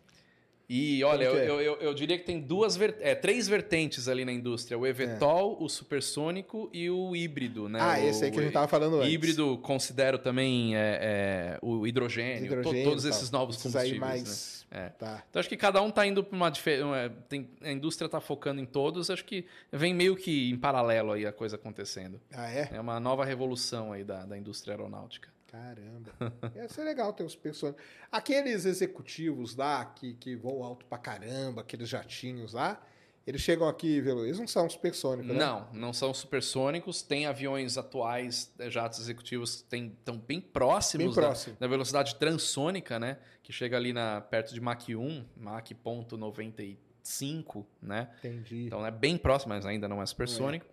E 0.69 1.01
olha, 1.03 1.23
eu, 1.23 1.37
é? 1.37 1.49
eu, 1.49 1.61
eu, 1.61 1.75
eu 1.77 1.93
diria 1.93 2.17
que 2.17 2.25
tem 2.25 2.41
duas 2.41 2.77
é, 2.99 3.15
três 3.15 3.47
vertentes 3.47 4.09
ali 4.09 4.25
na 4.25 4.33
indústria: 4.33 4.77
o 4.77 4.85
Evetol, 4.85 5.55
o 5.63 5.69
supersônico 5.69 6.69
e 6.73 6.89
o 6.89 7.15
híbrido, 7.15 7.69
né? 7.69 7.79
ah, 7.81 7.97
O- 7.97 8.09
esse 8.09 8.25
aí 8.25 8.31
que 8.31 8.37
a 8.37 8.41
gente 8.41 8.49
o 8.49 8.53
tava 8.53 8.67
falando 8.67 8.97
antes. 8.97 9.13
Híbrido, 9.13 9.57
considero 9.59 10.19
também 10.19 10.75
é, 10.75 10.99
é, 11.01 11.59
o 11.61 11.87
hidrogênio, 11.87 12.39
to- 12.39 12.45
Hidrogênio 12.59 12.83
todos 12.83 13.05
e 13.05 13.09
tal. 13.09 13.17
esses 13.17 13.31
novos 13.31 13.55
Esses 13.55 13.71
combustíveis. 13.71 14.01
aí 14.03 14.09
né? 14.09 14.15
mais... 14.17 14.57
É. 14.69 14.89
Tá. 14.89 15.23
Então 15.29 15.39
acho 15.39 15.47
que 15.47 15.55
cada 15.55 15.81
um 15.81 15.89
tá 15.89 16.05
indo 16.05 16.21
para 16.21 16.35
uma 16.35 16.49
diferença. 16.49 17.13
A 17.63 17.71
indústria 17.71 18.09
tá 18.09 18.19
focando 18.19 18.59
em 18.59 18.65
todos, 18.65 19.09
acho 19.09 19.23
que 19.23 19.45
vem 19.71 19.93
meio 19.93 20.17
que 20.17 20.49
em 20.49 20.57
paralelo 20.57 21.13
aí 21.13 21.25
a 21.25 21.31
coisa 21.31 21.55
acontecendo. 21.55 22.19
Ah, 22.33 22.51
é? 22.51 22.69
É 22.73 22.81
uma 22.81 22.99
nova 22.99 23.23
revolução 23.23 23.93
aí 23.93 24.03
da, 24.03 24.25
da 24.25 24.37
indústria 24.37 24.73
aeronáutica. 24.73 25.29
Caramba. 25.57 26.53
Ia 26.55 26.69
ser 26.69 26.83
legal 26.83 27.11
ter 27.13 27.23
os 27.23 27.35
personagens. 27.35 27.81
Aqueles 28.11 28.65
executivos 28.65 29.55
lá 29.55 29.83
que, 29.85 30.13
que 30.13 30.35
voam 30.35 30.63
alto 30.63 30.85
pra 30.85 30.97
caramba, 30.97 31.61
aqueles 31.61 31.89
jatinhos 31.89 32.53
lá, 32.53 32.81
eles 33.25 33.41
chegam 33.41 33.67
aqui, 33.67 33.97
eles 33.97 34.39
não 34.39 34.47
são 34.47 34.69
supersônicos, 34.69 35.33
né? 35.33 35.37
Não, 35.37 35.67
não 35.73 35.91
são 35.93 36.13
supersônicos. 36.13 37.01
Tem 37.01 37.25
aviões 37.25 37.77
atuais, 37.77 38.53
eh, 38.57 38.69
jatos 38.69 38.99
executivos, 38.99 39.65
estão 39.69 40.17
bem 40.17 40.39
próximos 40.39 41.07
Bem 41.07 41.15
da- 41.15 41.21
próximo. 41.21 41.57
Da, 41.59 41.67
velocidade 41.67 42.15
transônica, 42.15 42.97
né? 42.97 43.17
Que 43.43 43.51
chega 43.51 43.75
ali 43.75 43.91
na, 43.91 44.21
perto 44.21 44.53
de 44.53 44.61
Mach 44.61 44.87
1, 44.87 45.25
Mach 45.35 45.69
ponto 45.83 46.15
95, 46.17 47.67
né? 47.81 48.09
Entendi. 48.19 48.67
Então 48.67 48.85
é 48.85 48.91
bem 48.91 49.17
próximo, 49.17 49.53
mas 49.53 49.65
ainda 49.65 49.89
não 49.89 50.01
é 50.01 50.05
supersônico. 50.05 50.65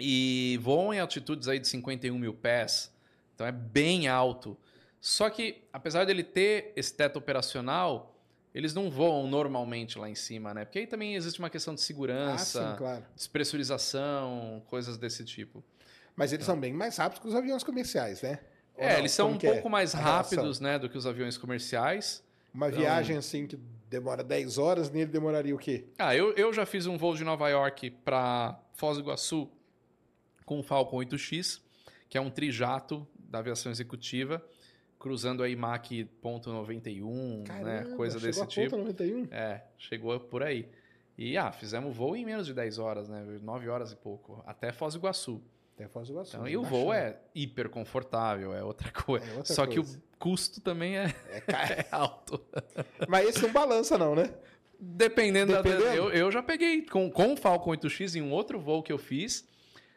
E 0.00 0.58
voam 0.62 0.92
em 0.94 0.98
altitudes 0.98 1.46
aí 1.46 1.58
de 1.60 1.68
51 1.68 2.18
mil 2.18 2.34
pés. 2.34 2.92
Então 3.38 3.46
é 3.46 3.52
bem 3.52 4.08
alto. 4.08 4.58
Só 5.00 5.30
que, 5.30 5.62
apesar 5.72 6.04
dele 6.04 6.24
ter 6.24 6.72
esse 6.74 6.92
teto 6.92 7.20
operacional, 7.20 8.18
eles 8.52 8.74
não 8.74 8.90
voam 8.90 9.28
normalmente 9.28 9.96
lá 9.96 10.10
em 10.10 10.14
cima, 10.16 10.52
né? 10.52 10.64
Porque 10.64 10.80
aí 10.80 10.88
também 10.88 11.14
existe 11.14 11.38
uma 11.38 11.48
questão 11.48 11.72
de 11.72 11.80
ah, 11.80 11.84
segurança 11.84 12.70
sim, 12.72 12.76
claro. 12.76 13.04
despressurização, 13.14 14.60
coisas 14.66 14.98
desse 14.98 15.24
tipo. 15.24 15.62
Mas 16.16 16.32
eles 16.32 16.44
são 16.44 16.58
bem 16.58 16.72
mais 16.72 16.96
rápidos 16.96 17.20
que 17.22 17.28
os 17.28 17.34
aviões 17.36 17.62
comerciais, 17.62 18.22
né? 18.22 18.40
Ou 18.76 18.82
É, 18.82 18.94
não? 18.94 18.98
eles 18.98 19.12
são 19.12 19.28
Como 19.28 19.40
um 19.40 19.46
é 19.48 19.52
pouco 19.52 19.70
mais 19.70 19.94
a 19.94 19.98
relação? 19.98 20.16
rápidos, 20.38 20.58
né, 20.58 20.76
do 20.76 20.88
que 20.90 20.98
os 20.98 21.06
aviões 21.06 21.38
comerciais. 21.38 22.24
Uma 22.52 22.66
Então- 22.70 22.80
viagem 22.80 23.16
assim 23.16 23.46
que 23.46 23.56
demora 23.88 24.24
10 24.24 24.58
horas, 24.58 24.90
nele 24.90 25.12
demoraria 25.12 25.54
o 25.54 25.58
quê? 25.58 25.84
Ah, 25.96 26.16
eu, 26.16 26.32
eu 26.32 26.52
já 26.52 26.66
fiz 26.66 26.86
um 26.86 26.98
voo 26.98 27.14
de 27.14 27.22
Nova 27.22 27.48
York 27.48 27.88
para 28.04 28.60
Foz 28.74 28.96
do 28.96 29.04
Iguaçu 29.04 29.48
com 30.44 30.58
o 30.58 30.62
Falcon 30.64 30.96
8X, 30.96 31.60
que 32.08 32.18
é 32.18 32.20
um 32.20 32.30
trijato 32.30 33.06
da 33.28 33.38
aviação 33.40 33.70
executiva, 33.70 34.42
cruzando 34.98 35.42
aí 35.42 35.54
Mach 35.54 35.88
.91, 36.22 37.46
né, 37.62 37.94
coisa 37.96 38.18
desse 38.18 38.44
tipo. 38.46 38.70
Ponta 38.70 38.82
91? 38.82 39.28
É, 39.30 39.64
chegou 39.76 40.18
por 40.18 40.42
aí. 40.42 40.68
E 41.16 41.36
ah, 41.36 41.50
fizemos 41.52 41.94
voo 41.96 42.16
em 42.16 42.24
menos 42.24 42.46
de 42.46 42.54
10 42.54 42.78
horas, 42.78 43.08
né, 43.08 43.24
9 43.42 43.68
horas 43.68 43.92
e 43.92 43.96
pouco, 43.96 44.42
até 44.46 44.72
Foz 44.72 44.94
do 44.94 45.00
Iguaçu. 45.00 45.42
Até 45.74 45.86
Foz 45.88 46.08
do 46.08 46.14
Iguaçu. 46.14 46.30
Então, 46.36 46.44
né? 46.44 46.50
e 46.50 46.56
o 46.56 46.62
voo 46.62 46.92
é 46.92 47.18
hiper 47.34 47.68
confortável, 47.68 48.54
é 48.54 48.62
outra 48.62 48.90
coisa. 48.90 49.26
É 49.26 49.34
outra 49.36 49.54
Só 49.54 49.66
que 49.66 49.76
coisa. 49.76 49.98
o 49.98 50.18
custo 50.18 50.60
também 50.60 50.96
é, 50.96 51.14
É 51.28 51.42
é 51.82 51.88
alto. 51.90 52.40
Mas 53.08 53.28
esse 53.28 53.42
não 53.42 53.52
balança, 53.52 53.98
não, 53.98 54.14
né? 54.14 54.32
Dependendo, 54.80 55.52
da- 55.52 55.60
Dependendo? 55.62 55.90
eu, 55.92 56.10
eu 56.10 56.30
já 56.30 56.40
peguei 56.42 56.82
com, 56.82 57.10
com 57.10 57.32
o 57.32 57.36
Falcon 57.36 57.72
8X 57.72 58.14
em 58.16 58.22
um 58.22 58.30
outro 58.30 58.60
voo 58.60 58.82
que 58.82 58.92
eu 58.92 58.98
fiz. 58.98 59.46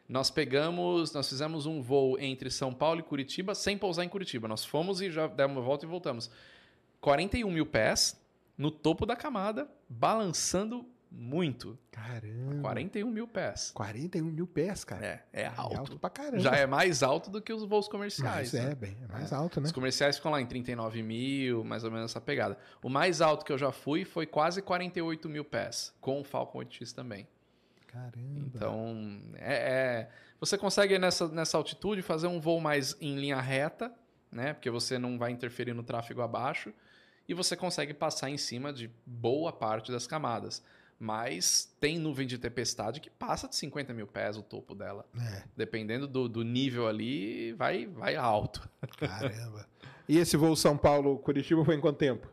Nós 0.08 0.30
pegamos, 0.30 1.12
nós 1.12 1.28
fizemos 1.28 1.64
um 1.66 1.80
voo 1.80 2.18
entre 2.18 2.50
São 2.50 2.74
Paulo 2.74 3.00
e 3.00 3.02
Curitiba 3.02 3.54
sem 3.54 3.78
pousar 3.78 4.04
em 4.04 4.08
Curitiba. 4.08 4.48
Nós 4.48 4.64
fomos 4.64 5.00
e 5.00 5.10
já 5.10 5.26
demos 5.26 5.56
uma 5.56 5.62
volta 5.62 5.86
e 5.86 5.88
voltamos. 5.88 6.30
41 7.00 7.50
mil 7.50 7.66
pés 7.66 8.20
no 8.56 8.70
topo 8.70 9.06
da 9.06 9.16
camada, 9.16 9.68
balançando 9.88 10.86
muito. 11.14 11.78
Caramba. 11.90 12.62
41 12.62 13.10
mil 13.10 13.28
pés. 13.28 13.70
41 13.72 14.24
mil 14.24 14.46
pés, 14.46 14.82
cara. 14.84 15.04
É, 15.04 15.22
é 15.32 15.42
É 15.42 15.52
alto. 15.56 15.78
alto 15.78 15.98
pra 15.98 16.08
caramba. 16.10 16.38
Já 16.40 16.56
é 16.56 16.66
mais 16.66 17.02
alto 17.02 17.30
do 17.30 17.40
que 17.40 17.52
os 17.52 17.64
voos 17.64 17.86
comerciais. 17.86 18.52
Mas 18.52 18.64
né? 18.64 18.72
é, 18.72 18.74
bem, 18.74 18.96
é 19.02 19.12
mais 19.12 19.32
alto, 19.32 19.60
né? 19.60 19.66
Os 19.66 19.72
comerciais 19.72 20.16
ficam 20.16 20.32
lá 20.32 20.40
em 20.40 20.46
39 20.46 21.02
mil, 21.02 21.64
mais 21.64 21.84
ou 21.84 21.90
menos 21.90 22.10
essa 22.10 22.20
pegada. 22.20 22.56
O 22.82 22.88
mais 22.88 23.20
alto 23.20 23.44
que 23.44 23.52
eu 23.52 23.58
já 23.58 23.70
fui 23.70 24.04
foi 24.04 24.26
quase 24.26 24.62
48 24.62 25.28
mil 25.28 25.44
pés, 25.44 25.94
com 26.00 26.20
o 26.20 26.24
Falcon 26.24 26.60
8X 26.60 26.92
também. 26.92 27.26
Caramba. 27.92 28.12
Então, 28.38 29.20
é, 29.34 29.54
é- 29.54 30.08
você 30.40 30.56
consegue 30.56 30.98
nessa, 30.98 31.28
nessa 31.28 31.58
altitude 31.58 32.02
fazer 32.02 32.26
um 32.26 32.40
voo 32.40 32.60
mais 32.60 32.96
em 33.00 33.16
linha 33.16 33.40
reta, 33.40 33.92
né? 34.30 34.54
Porque 34.54 34.70
você 34.70 34.98
não 34.98 35.18
vai 35.18 35.30
interferir 35.30 35.74
no 35.74 35.82
tráfego 35.82 36.22
abaixo, 36.22 36.72
e 37.28 37.34
você 37.34 37.54
consegue 37.54 37.94
passar 37.94 38.30
em 38.30 38.38
cima 38.38 38.72
de 38.72 38.90
boa 39.06 39.52
parte 39.52 39.92
das 39.92 40.06
camadas. 40.06 40.62
Mas 40.98 41.72
tem 41.80 41.98
nuvem 41.98 42.26
de 42.26 42.38
tempestade 42.38 43.00
que 43.00 43.10
passa 43.10 43.48
de 43.48 43.56
50 43.56 43.92
mil 43.92 44.06
pés 44.06 44.36
o 44.36 44.42
topo 44.42 44.74
dela. 44.74 45.04
É, 45.20 45.42
Dependendo 45.56 46.06
do, 46.06 46.28
do 46.28 46.42
nível 46.44 46.86
ali, 46.88 47.52
vai, 47.54 47.86
vai 47.86 48.16
alto. 48.16 48.68
caramba. 48.98 49.66
e 50.08 50.18
esse 50.18 50.36
voo 50.36 50.54
São 50.56 50.76
Paulo-Curitiba 50.76 51.64
foi 51.64 51.74
em 51.74 51.80
quanto 51.80 51.98
tempo? 51.98 52.28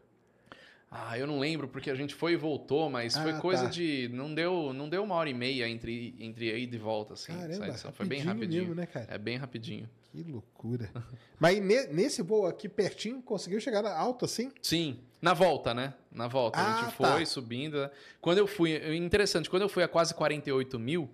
Ah, 0.91 1.19
eu 1.19 1.27
não 1.27 1.37
lembro 1.37 1.67
porque 1.67 1.91
a 1.91 1.95
gente 1.95 2.15
foi 2.15 2.33
e 2.33 2.35
voltou, 2.35 2.89
mas 2.89 3.15
foi 3.15 3.31
Ah, 3.31 3.39
coisa 3.39 3.63
tá. 3.65 3.69
de. 3.69 4.09
Não 4.11 4.33
deu, 4.33 4.73
não 4.73 4.89
deu 4.89 5.03
uma 5.03 5.13
hora 5.13 5.29
e 5.29 5.33
meia 5.35 5.69
entre, 5.69 6.15
entre 6.19 6.57
ida 6.59 6.75
e 6.75 6.79
volta, 6.79 7.13
assim. 7.13 7.31
Caramba, 7.31 7.73
foi 7.93 8.05
bem 8.07 8.21
rapidinho 8.21 8.61
mesmo, 8.63 8.75
né, 8.75 8.87
cara? 8.87 9.05
É 9.07 9.17
bem 9.19 9.37
rapidinho. 9.37 9.87
Que 10.11 10.23
loucura. 10.23 10.89
Mas 11.39 11.55
aí, 11.55 11.61
ne- 11.61 11.85
nesse 11.87 12.23
voo 12.23 12.47
aqui 12.47 12.67
pertinho, 12.67 13.21
conseguiu 13.21 13.61
chegar 13.61 13.83
na- 13.83 13.95
alto 13.95 14.25
assim? 14.25 14.51
Sim, 14.63 14.99
na 15.21 15.35
volta, 15.35 15.75
né? 15.75 15.93
Na 16.11 16.27
volta. 16.27 16.57
a 16.59 16.79
Ah, 16.79 16.83
gente 16.85 16.95
foi 16.95 17.19
tá. 17.19 17.25
subindo. 17.27 17.81
né? 17.81 17.91
Quando 18.19 18.39
eu 18.39 18.47
fui. 18.47 18.95
Interessante, 18.95 19.47
quando 19.47 19.61
eu 19.61 19.69
fui 19.69 19.83
a 19.83 19.87
quase 19.87 20.15
48 20.15 20.79
mil, 20.79 21.07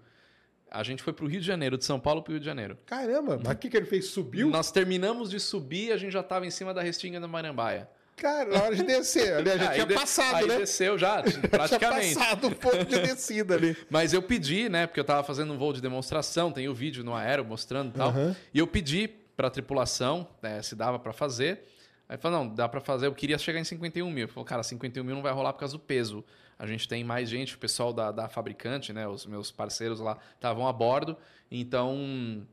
a 0.71 0.83
gente 0.83 1.03
foi 1.03 1.11
pro 1.11 1.27
Rio 1.27 1.41
de 1.41 1.45
Janeiro, 1.45 1.77
de 1.77 1.83
São 1.83 1.99
Paulo 1.99 2.23
pro 2.23 2.31
Rio 2.31 2.39
de 2.39 2.45
Janeiro. 2.45 2.77
Caramba, 2.85 3.37
mas 3.43 3.53
o 3.53 3.57
que, 3.57 3.69
que 3.69 3.75
ele 3.75 3.85
fez? 3.85 4.05
Subiu? 4.05 4.49
Nós 4.49 4.71
terminamos 4.71 5.29
de 5.29 5.37
subir 5.41 5.91
a 5.91 5.97
gente 5.97 6.13
já 6.13 6.23
tava 6.23 6.45
em 6.45 6.49
cima 6.51 6.73
da 6.73 6.81
restinga 6.81 7.19
da 7.19 7.27
Marambaia. 7.27 7.89
Cara, 8.15 8.49
na 8.49 8.63
hora 8.63 8.75
de 8.75 8.83
descer. 8.83 9.33
Aliás, 9.33 9.59
já 9.59 9.69
Aí 9.71 9.85
tinha 9.85 9.99
passado, 9.99 10.35
aí 10.35 10.47
né? 10.47 10.57
desceu 10.57 10.97
já, 10.97 11.21
praticamente. 11.51 12.13
Tinha 12.13 12.19
passado 12.19 12.47
um 12.47 12.51
pouco 12.51 12.85
de 12.85 12.99
descida 12.99 13.55
ali. 13.55 13.75
Mas 13.89 14.13
eu 14.13 14.21
pedi, 14.21 14.69
né? 14.69 14.87
Porque 14.87 14.99
eu 14.99 15.03
tava 15.03 15.23
fazendo 15.23 15.53
um 15.53 15.57
voo 15.57 15.73
de 15.73 15.81
demonstração, 15.81 16.51
tem 16.51 16.69
o 16.69 16.73
vídeo 16.73 17.03
no 17.03 17.13
aero 17.13 17.43
mostrando 17.43 17.89
e 17.89 17.93
tal. 17.93 18.09
Aham. 18.09 18.35
E 18.53 18.59
eu 18.59 18.67
pedi 18.67 19.09
pra 19.35 19.49
tripulação, 19.49 20.27
né, 20.41 20.61
se 20.61 20.75
dava 20.75 20.97
pra 20.97 21.11
fazer, 21.11 21.61
Aí 22.07 22.17
falou, 22.17 22.43
não, 22.43 22.53
dá 22.53 22.69
pra 22.69 22.79
fazer. 22.79 23.07
Eu 23.07 23.13
queria 23.13 23.37
chegar 23.37 23.59
em 23.59 23.63
51 23.63 24.09
mil. 24.09 24.25
Ele 24.25 24.31
falou, 24.31 24.45
cara, 24.45 24.61
51 24.61 25.03
mil 25.03 25.15
não 25.15 25.23
vai 25.23 25.33
rolar 25.33 25.53
por 25.53 25.59
causa 25.59 25.73
do 25.73 25.79
peso. 25.79 26.23
A 26.57 26.65
gente 26.65 26.87
tem 26.87 27.03
mais 27.03 27.27
gente, 27.27 27.55
o 27.55 27.57
pessoal 27.57 27.91
da, 27.91 28.11
da 28.11 28.29
fabricante, 28.29 28.93
né? 28.93 29.07
Os 29.07 29.25
meus 29.25 29.51
parceiros 29.51 29.99
lá 29.99 30.17
estavam 30.35 30.67
a 30.67 30.71
bordo, 30.71 31.17
então 31.51 32.45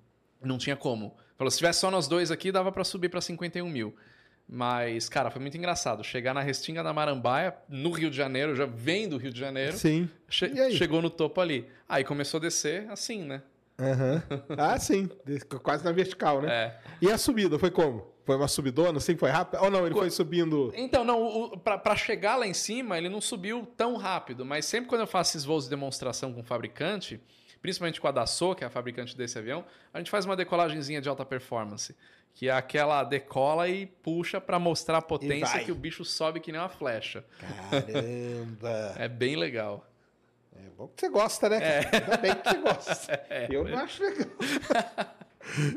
não 0.42 0.58
tinha 0.58 0.74
como. 0.74 1.14
Falou, 1.36 1.50
se 1.50 1.58
tivesse 1.58 1.80
só 1.80 1.90
nós 1.90 2.08
dois 2.08 2.30
aqui, 2.30 2.50
dava 2.50 2.72
pra 2.72 2.82
subir 2.82 3.08
pra 3.08 3.20
51 3.20 3.68
mil. 3.68 3.94
Mas, 4.48 5.08
cara, 5.08 5.30
foi 5.30 5.40
muito 5.40 5.56
engraçado. 5.56 6.04
Chegar 6.04 6.34
na 6.34 6.40
Restinga 6.42 6.82
da 6.82 6.92
Marambaia, 6.92 7.54
no 7.68 7.90
Rio 7.90 8.10
de 8.10 8.16
Janeiro, 8.16 8.54
já 8.54 8.66
vem 8.66 9.08
do 9.08 9.16
Rio 9.16 9.32
de 9.32 9.40
Janeiro. 9.40 9.76
Sim. 9.76 10.08
che- 10.28 10.70
chegou 10.72 11.00
no 11.00 11.08
topo 11.08 11.40
ali. 11.40 11.66
Aí 11.88 12.04
começou 12.04 12.38
a 12.38 12.40
descer 12.42 12.86
assim, 12.90 13.22
né? 13.24 13.42
Aham. 13.78 14.22
Ah, 14.58 14.78
sim. 14.78 15.08
Quase 15.62 15.84
na 15.84 15.92
vertical, 15.92 16.42
né? 16.42 16.52
É. 16.52 16.76
E 17.00 17.10
a 17.10 17.16
subida, 17.16 17.58
foi 17.58 17.70
como? 17.70 18.12
Foi 18.24 18.36
uma 18.36 18.46
subidona, 18.46 18.98
assim? 18.98 19.16
Foi 19.16 19.30
rápido? 19.30 19.60
Ou 19.62 19.70
não, 19.70 19.84
ele 19.86 19.94
foi 19.94 20.10
subindo... 20.10 20.72
Então, 20.76 21.02
não, 21.02 21.50
pra 21.58 21.96
chegar 21.96 22.36
lá 22.36 22.46
em 22.46 22.54
cima, 22.54 22.96
ele 22.98 23.08
não 23.08 23.20
subiu 23.20 23.66
tão 23.76 23.96
rápido, 23.96 24.44
mas 24.44 24.64
sempre 24.66 24.88
quando 24.88 25.00
eu 25.00 25.06
faço 25.08 25.30
esses 25.32 25.44
voos 25.44 25.64
de 25.64 25.70
demonstração 25.70 26.32
com 26.32 26.40
o 26.40 26.44
fabricante, 26.44 27.20
principalmente 27.60 28.00
com 28.00 28.06
a 28.06 28.12
Dassault, 28.12 28.58
que 28.58 28.62
é 28.64 28.66
a 28.68 28.70
fabricante 28.70 29.16
desse 29.16 29.38
avião, 29.38 29.64
a 29.92 29.98
gente 29.98 30.08
faz 30.10 30.24
uma 30.24 30.36
decolagenzinha 30.36 31.00
de 31.00 31.08
alta 31.08 31.24
performance, 31.24 31.96
que 32.34 32.48
é 32.48 32.52
aquela 32.52 33.04
decola 33.04 33.68
e 33.68 33.86
puxa 33.86 34.40
pra 34.40 34.58
mostrar 34.58 34.98
a 34.98 35.02
potência 35.02 35.60
que 35.64 35.70
o 35.70 35.74
bicho 35.74 36.04
sobe 36.04 36.40
que 36.40 36.50
nem 36.50 36.60
uma 36.60 36.68
flecha. 36.68 37.24
Caramba! 37.70 38.94
É 38.98 39.08
bem 39.08 39.36
legal. 39.36 39.86
É 40.54 40.68
bom 40.76 40.88
que 40.88 41.00
você 41.00 41.08
gosta, 41.08 41.48
né? 41.48 41.58
É. 41.62 41.78
Ainda 41.92 42.16
bem 42.18 42.34
que 42.34 42.48
você 42.48 42.58
gosta. 42.58 43.26
Eu 43.50 43.64
não 43.64 43.78
acho 43.78 44.02
legal. 44.02 44.26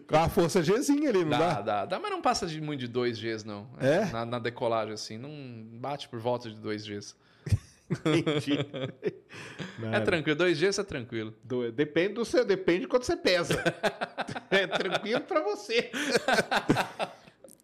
Com 0.08 0.16
a 0.16 0.30
força 0.30 0.62
Gzinha 0.62 1.10
ali, 1.10 1.24
não 1.26 1.30
Dá, 1.32 1.38
dá? 1.40 1.62
dá, 1.62 1.86
dá, 1.86 2.00
mas 2.00 2.12
não 2.12 2.22
passa 2.22 2.46
de 2.46 2.62
muito 2.62 2.82
de 2.82 2.88
2 2.88 3.20
Gs, 3.20 3.44
não. 3.44 3.68
É? 3.80 4.06
Na, 4.06 4.24
na 4.24 4.38
decolagem, 4.40 4.94
assim, 4.94 5.18
não 5.18 5.30
bate 5.80 6.08
por 6.08 6.20
volta 6.20 6.50
de 6.50 6.56
2 6.56 6.86
Gs. 6.88 7.16
Entendi. 7.90 8.58
É 9.94 10.00
tranquilo, 10.00 10.38
2 10.38 10.60
Gs 10.60 10.80
é 10.82 10.84
tranquilo. 10.84 11.34
Do- 11.44 11.72
Depende 11.72 12.14
do 12.16 12.26
seu, 12.26 12.44
depende 12.44 12.82
de 12.82 12.88
quanto 12.88 13.06
você 13.06 13.16
pesa. 13.16 13.62
é 14.50 14.66
tranquilo 14.66 15.22
pra 15.22 15.42
você. 15.44 15.92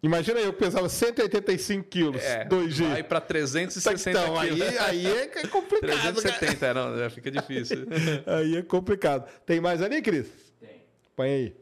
Imagina 0.04 0.40
eu 0.40 0.52
pesava 0.54 0.90
185 0.90 1.88
quilos, 1.88 2.24
É, 2.24 2.46
2G. 2.46 2.88
vai 2.90 3.04
pra 3.04 3.22
360 3.22 4.10
então, 4.10 4.40
aí, 4.40 4.50
quilos. 4.50 4.78
aí 4.80 5.06
é 5.08 5.28
complicado. 5.48 5.90
cara. 6.00 6.14
370, 6.14 6.66
é, 6.66 6.74
não, 6.74 6.98
já 6.98 7.10
fica 7.10 7.30
difícil. 7.32 7.86
Aí 8.26 8.58
é 8.58 8.62
complicado. 8.64 9.28
Tem 9.46 9.60
mais 9.60 9.82
ali, 9.82 10.02
Cris? 10.02 10.28
Tem. 10.60 10.84
Põe 11.16 11.30
aí. 11.30 11.56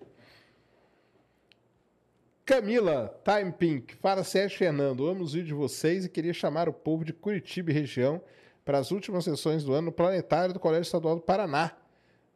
Camila, 2.46 3.14
Time 3.24 3.52
Pink, 3.52 3.96
fala 3.98 4.24
Sérgio 4.24 4.58
Fernando, 4.58 5.08
amo 5.08 5.24
os 5.24 5.34
vídeos 5.34 5.50
de 5.50 5.54
vocês 5.54 6.06
e 6.06 6.10
queria 6.10 6.34
chamar 6.34 6.68
o 6.68 6.74
povo 6.74 7.06
de 7.06 7.14
Curitiba 7.14 7.70
e 7.70 7.74
região 7.74 8.20
para 8.70 8.78
as 8.78 8.92
últimas 8.92 9.24
sessões 9.24 9.64
do 9.64 9.74
ano 9.74 9.88
no 9.88 9.92
Planetário 9.92 10.54
do 10.54 10.60
Colégio 10.60 10.84
Estadual 10.84 11.16
do 11.16 11.24
Paraná, 11.24 11.76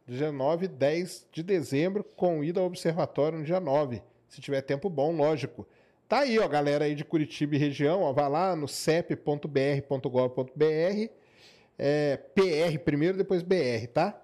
dia 0.04 0.32
9 0.32 0.64
e 0.64 0.68
10 0.68 1.28
de 1.30 1.44
dezembro, 1.44 2.02
com 2.02 2.42
ida 2.42 2.58
ao 2.58 2.66
observatório 2.66 3.38
no 3.38 3.44
dia 3.44 3.60
9, 3.60 4.02
se 4.28 4.40
tiver 4.40 4.60
tempo 4.62 4.90
bom, 4.90 5.14
lógico. 5.14 5.64
Tá 6.08 6.22
aí, 6.22 6.36
ó, 6.40 6.48
galera 6.48 6.86
aí 6.86 6.96
de 6.96 7.04
Curitiba 7.04 7.54
e 7.54 7.58
região, 7.58 8.02
ó, 8.02 8.12
vai 8.12 8.28
lá 8.28 8.56
no 8.56 8.66
cep.br.gov.br, 8.66 9.44
é, 11.78 12.16
PR 12.16 12.80
primeiro, 12.84 13.16
depois 13.16 13.40
BR, 13.40 13.86
tá? 13.92 14.20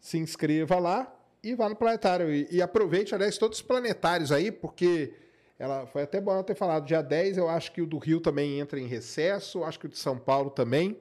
se 0.00 0.16
inscreva 0.16 0.78
lá 0.78 1.14
e 1.42 1.54
vá 1.54 1.68
no 1.68 1.76
planetário. 1.76 2.32
E, 2.32 2.48
e 2.50 2.62
aproveite, 2.62 3.14
aliás, 3.14 3.36
todos 3.36 3.58
os 3.58 3.62
planetários 3.62 4.32
aí, 4.32 4.50
porque 4.50 5.12
ela 5.58 5.84
foi 5.84 6.04
até 6.04 6.18
bom 6.18 6.32
ela 6.32 6.42
ter 6.42 6.54
falado. 6.54 6.86
Dia 6.86 7.02
10, 7.02 7.36
eu 7.36 7.46
acho 7.46 7.72
que 7.72 7.82
o 7.82 7.86
do 7.86 7.98
Rio 7.98 8.22
também 8.22 8.58
entra 8.58 8.80
em 8.80 8.86
recesso, 8.86 9.62
acho 9.64 9.78
que 9.78 9.84
o 9.84 9.90
de 9.90 9.98
São 9.98 10.16
Paulo 10.18 10.48
também. 10.48 10.98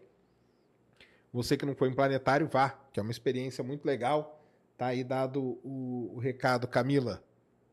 Você 1.34 1.56
que 1.56 1.66
não 1.66 1.76
foi 1.76 1.90
em 1.90 1.93
planetário, 1.93 2.48
vá, 2.48 2.69
que 2.92 3.00
é 3.00 3.03
uma 3.03 3.11
experiência 3.11 3.64
muito 3.64 3.85
legal. 3.85 4.43
Tá 4.77 4.88
aí 4.88 5.03
dado 5.03 5.60
o, 5.64 6.11
o 6.16 6.19
recado, 6.19 6.68
Camila, 6.68 7.24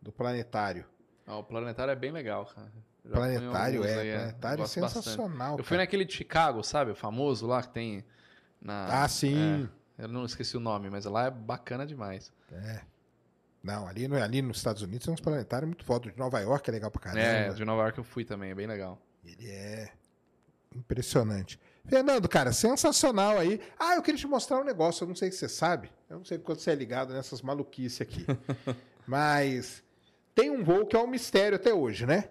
do 0.00 0.12
planetário. 0.12 0.84
Ó, 1.26 1.40
o 1.40 1.44
planetário 1.44 1.90
é 1.90 1.96
bem 1.96 2.12
legal, 2.12 2.46
cara. 2.46 2.70
Já 3.04 3.14
planetário 3.14 3.82
fui 3.82 3.90
em 3.90 3.94
alguns 3.94 4.06
é, 4.06 4.12
aí, 4.12 4.18
planetário 4.18 4.64
é 4.64 4.66
sensacional. 4.66 5.58
Eu 5.58 5.64
fui 5.64 5.76
cara. 5.76 5.82
naquele 5.82 6.04
de 6.04 6.12
Chicago, 6.12 6.62
sabe? 6.62 6.90
O 6.90 6.94
famoso 6.94 7.46
lá 7.46 7.62
que 7.62 7.70
tem 7.70 8.04
na. 8.60 9.02
Ah, 9.02 9.08
sim. 9.08 9.68
É, 9.98 10.04
eu 10.04 10.08
não 10.08 10.24
esqueci 10.24 10.56
o 10.56 10.60
nome, 10.60 10.90
mas 10.90 11.04
lá 11.06 11.26
é 11.26 11.30
bacana 11.30 11.86
demais. 11.86 12.32
Não, 13.62 13.86
ali, 13.88 14.06
no, 14.06 14.16
ali 14.16 14.40
nos 14.40 14.58
Estados 14.58 14.82
Unidos 14.82 15.04
tem 15.04 15.12
uns 15.12 15.20
planetários 15.20 15.68
muito 15.68 15.84
foda. 15.84 16.10
De 16.10 16.18
Nova 16.18 16.38
York 16.40 16.68
é 16.68 16.72
legal 16.72 16.90
pra 16.90 17.00
caramba. 17.00 17.20
É, 17.20 17.52
de 17.52 17.64
Nova 17.64 17.82
York 17.82 17.98
eu 17.98 18.04
fui 18.04 18.24
também, 18.24 18.50
é 18.50 18.54
bem 18.54 18.66
legal. 18.66 19.00
Ele 19.24 19.50
é 19.50 19.92
impressionante. 20.74 21.58
Fernando, 21.88 22.28
cara, 22.28 22.52
sensacional 22.52 23.38
aí. 23.38 23.60
Ah, 23.78 23.94
eu 23.96 24.02
queria 24.02 24.18
te 24.20 24.26
mostrar 24.26 24.60
um 24.60 24.64
negócio, 24.64 25.04
eu 25.04 25.08
não 25.08 25.14
sei 25.14 25.30
se 25.32 25.38
você 25.38 25.48
sabe. 25.48 25.90
Eu 26.08 26.18
não 26.18 26.24
sei 26.24 26.38
quanto 26.38 26.60
você 26.62 26.70
é 26.70 26.74
ligado 26.74 27.12
nessas 27.14 27.40
maluquices 27.42 28.00
aqui. 28.00 28.24
Mas 29.06 29.82
tem 30.34 30.50
um 30.50 30.62
voo 30.62 30.86
que 30.86 30.94
é 30.96 30.98
um 30.98 31.06
mistério 31.06 31.56
até 31.56 31.72
hoje, 31.72 32.04
né? 32.06 32.28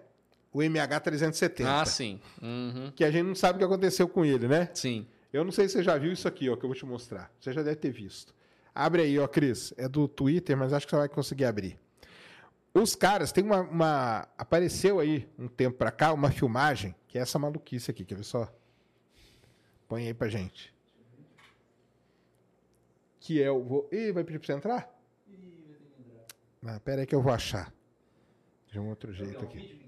O 0.52 0.58
MH370. 0.60 1.64
Ah, 1.66 1.84
sim. 1.84 2.20
Uhum. 2.40 2.92
Que 2.94 3.04
a 3.04 3.10
gente 3.10 3.24
não 3.26 3.34
sabe 3.34 3.56
o 3.56 3.58
que 3.58 3.64
aconteceu 3.64 4.08
com 4.08 4.24
ele, 4.24 4.48
né? 4.48 4.70
Sim. 4.72 5.06
Eu 5.32 5.44
não 5.44 5.52
sei 5.52 5.68
se 5.68 5.74
você 5.74 5.82
já 5.82 5.96
viu 5.98 6.12
isso 6.12 6.26
aqui, 6.26 6.48
ó, 6.48 6.56
que 6.56 6.64
eu 6.64 6.68
vou 6.68 6.76
te 6.76 6.86
mostrar. 6.86 7.30
Você 7.38 7.52
já 7.52 7.62
deve 7.62 7.76
ter 7.76 7.90
visto. 7.90 8.34
Abre 8.74 9.02
aí, 9.02 9.18
ó, 9.18 9.26
Cris. 9.28 9.74
É 9.76 9.88
do 9.88 10.08
Twitter, 10.08 10.56
mas 10.56 10.72
acho 10.72 10.86
que 10.86 10.90
você 10.90 10.96
vai 10.96 11.08
conseguir 11.08 11.44
abrir. 11.44 11.78
Os 12.72 12.94
caras, 12.94 13.32
tem 13.32 13.44
uma, 13.44 13.60
uma- 13.60 14.28
Apareceu 14.38 15.00
aí, 15.00 15.28
um 15.38 15.48
tempo 15.48 15.76
pra 15.76 15.90
cá, 15.90 16.12
uma 16.12 16.30
filmagem, 16.30 16.94
que 17.08 17.18
é 17.18 17.20
essa 17.22 17.38
maluquice 17.38 17.90
aqui, 17.90 18.04
quer 18.04 18.14
ver 18.14 18.24
só? 18.24 18.48
Põe 19.88 20.06
aí 20.06 20.14
pra 20.14 20.28
gente. 20.28 20.72
Que 23.20 23.42
é 23.42 23.50
o. 23.50 23.62
Vou... 23.62 23.88
Ih, 23.92 24.12
vai 24.12 24.24
pedir 24.24 24.38
pra 24.38 24.46
você 24.46 24.52
entrar? 24.52 24.94
Ah, 26.66 26.80
pera 26.80 27.02
aí 27.02 27.06
que 27.06 27.14
eu 27.14 27.22
vou 27.22 27.32
achar. 27.32 27.72
De 28.70 28.78
um 28.78 28.88
outro 28.88 29.12
jeito 29.12 29.42
aqui. 29.44 29.78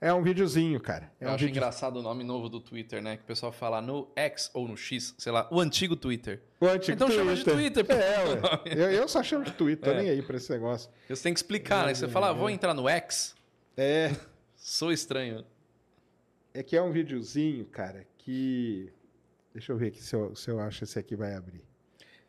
É 0.00 0.12
um 0.12 0.20
videozinho, 0.22 0.80
cara. 0.80 1.12
É 1.20 1.24
Eu 1.24 1.28
um 1.28 1.34
acho 1.34 1.44
vídeo... 1.44 1.56
engraçado 1.58 1.96
o 1.98 2.02
nome 2.02 2.24
novo 2.24 2.48
do 2.48 2.58
Twitter, 2.60 3.00
né? 3.00 3.16
Que 3.16 3.22
o 3.22 3.26
pessoal 3.26 3.52
fala 3.52 3.80
no 3.80 4.10
X 4.16 4.50
ou 4.52 4.66
no 4.66 4.76
X, 4.76 5.14
sei 5.16 5.30
lá, 5.30 5.46
o 5.52 5.60
antigo 5.60 5.94
Twitter. 5.94 6.42
O 6.60 6.66
antigo 6.66 6.92
Então 6.96 7.08
chama 7.08 7.34
de 7.36 7.44
Twitter, 7.44 7.84
pô. 7.84 7.92
É, 7.92 8.24
ué. 8.24 8.40
Eu, 8.66 8.90
eu 8.90 9.06
só 9.08 9.22
chamo 9.22 9.44
de 9.44 9.52
Twitter, 9.52 9.84
tô 9.84 9.96
É. 9.96 10.02
nem 10.02 10.10
aí 10.10 10.20
pra 10.20 10.36
esse 10.38 10.50
negócio. 10.50 10.90
Você 11.08 11.22
tem 11.22 11.32
que 11.32 11.38
explicar, 11.38 11.86
né? 11.86 11.94
Você 11.94 12.08
fala, 12.08 12.30
ah, 12.30 12.32
vou 12.32 12.50
entrar 12.50 12.74
no 12.74 12.88
X, 12.88 13.36
É, 13.76 14.10
sou 14.56 14.90
estranho. 14.90 15.44
é 16.52 16.64
que 16.64 16.76
é 16.76 16.82
um 16.82 16.90
videozinho, 16.90 17.64
cara, 17.66 18.04
que. 18.18 18.92
Deixa 19.52 19.72
eu 19.72 19.76
ver 19.76 19.88
aqui 19.88 20.02
se 20.02 20.14
eu, 20.14 20.34
se 20.34 20.50
eu 20.50 20.60
acho 20.60 20.84
esse 20.84 20.98
aqui 20.98 21.14
vai 21.16 21.34
abrir. 21.34 21.62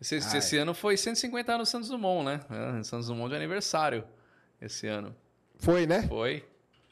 Esse, 0.02 0.16
esse 0.18 0.58
ano 0.58 0.74
foi 0.74 0.98
150 0.98 1.54
anos 1.54 1.70
Santos 1.70 1.88
Dumont, 1.90 2.26
né? 2.26 2.40
É, 2.80 2.84
Santos 2.84 3.08
Dumont 3.08 3.30
de 3.30 3.36
aniversário 3.38 4.04
esse 4.62 4.88
ano. 4.88 5.16
Foi, 5.58 5.88
né? 5.88 6.04
Foi 6.08 6.44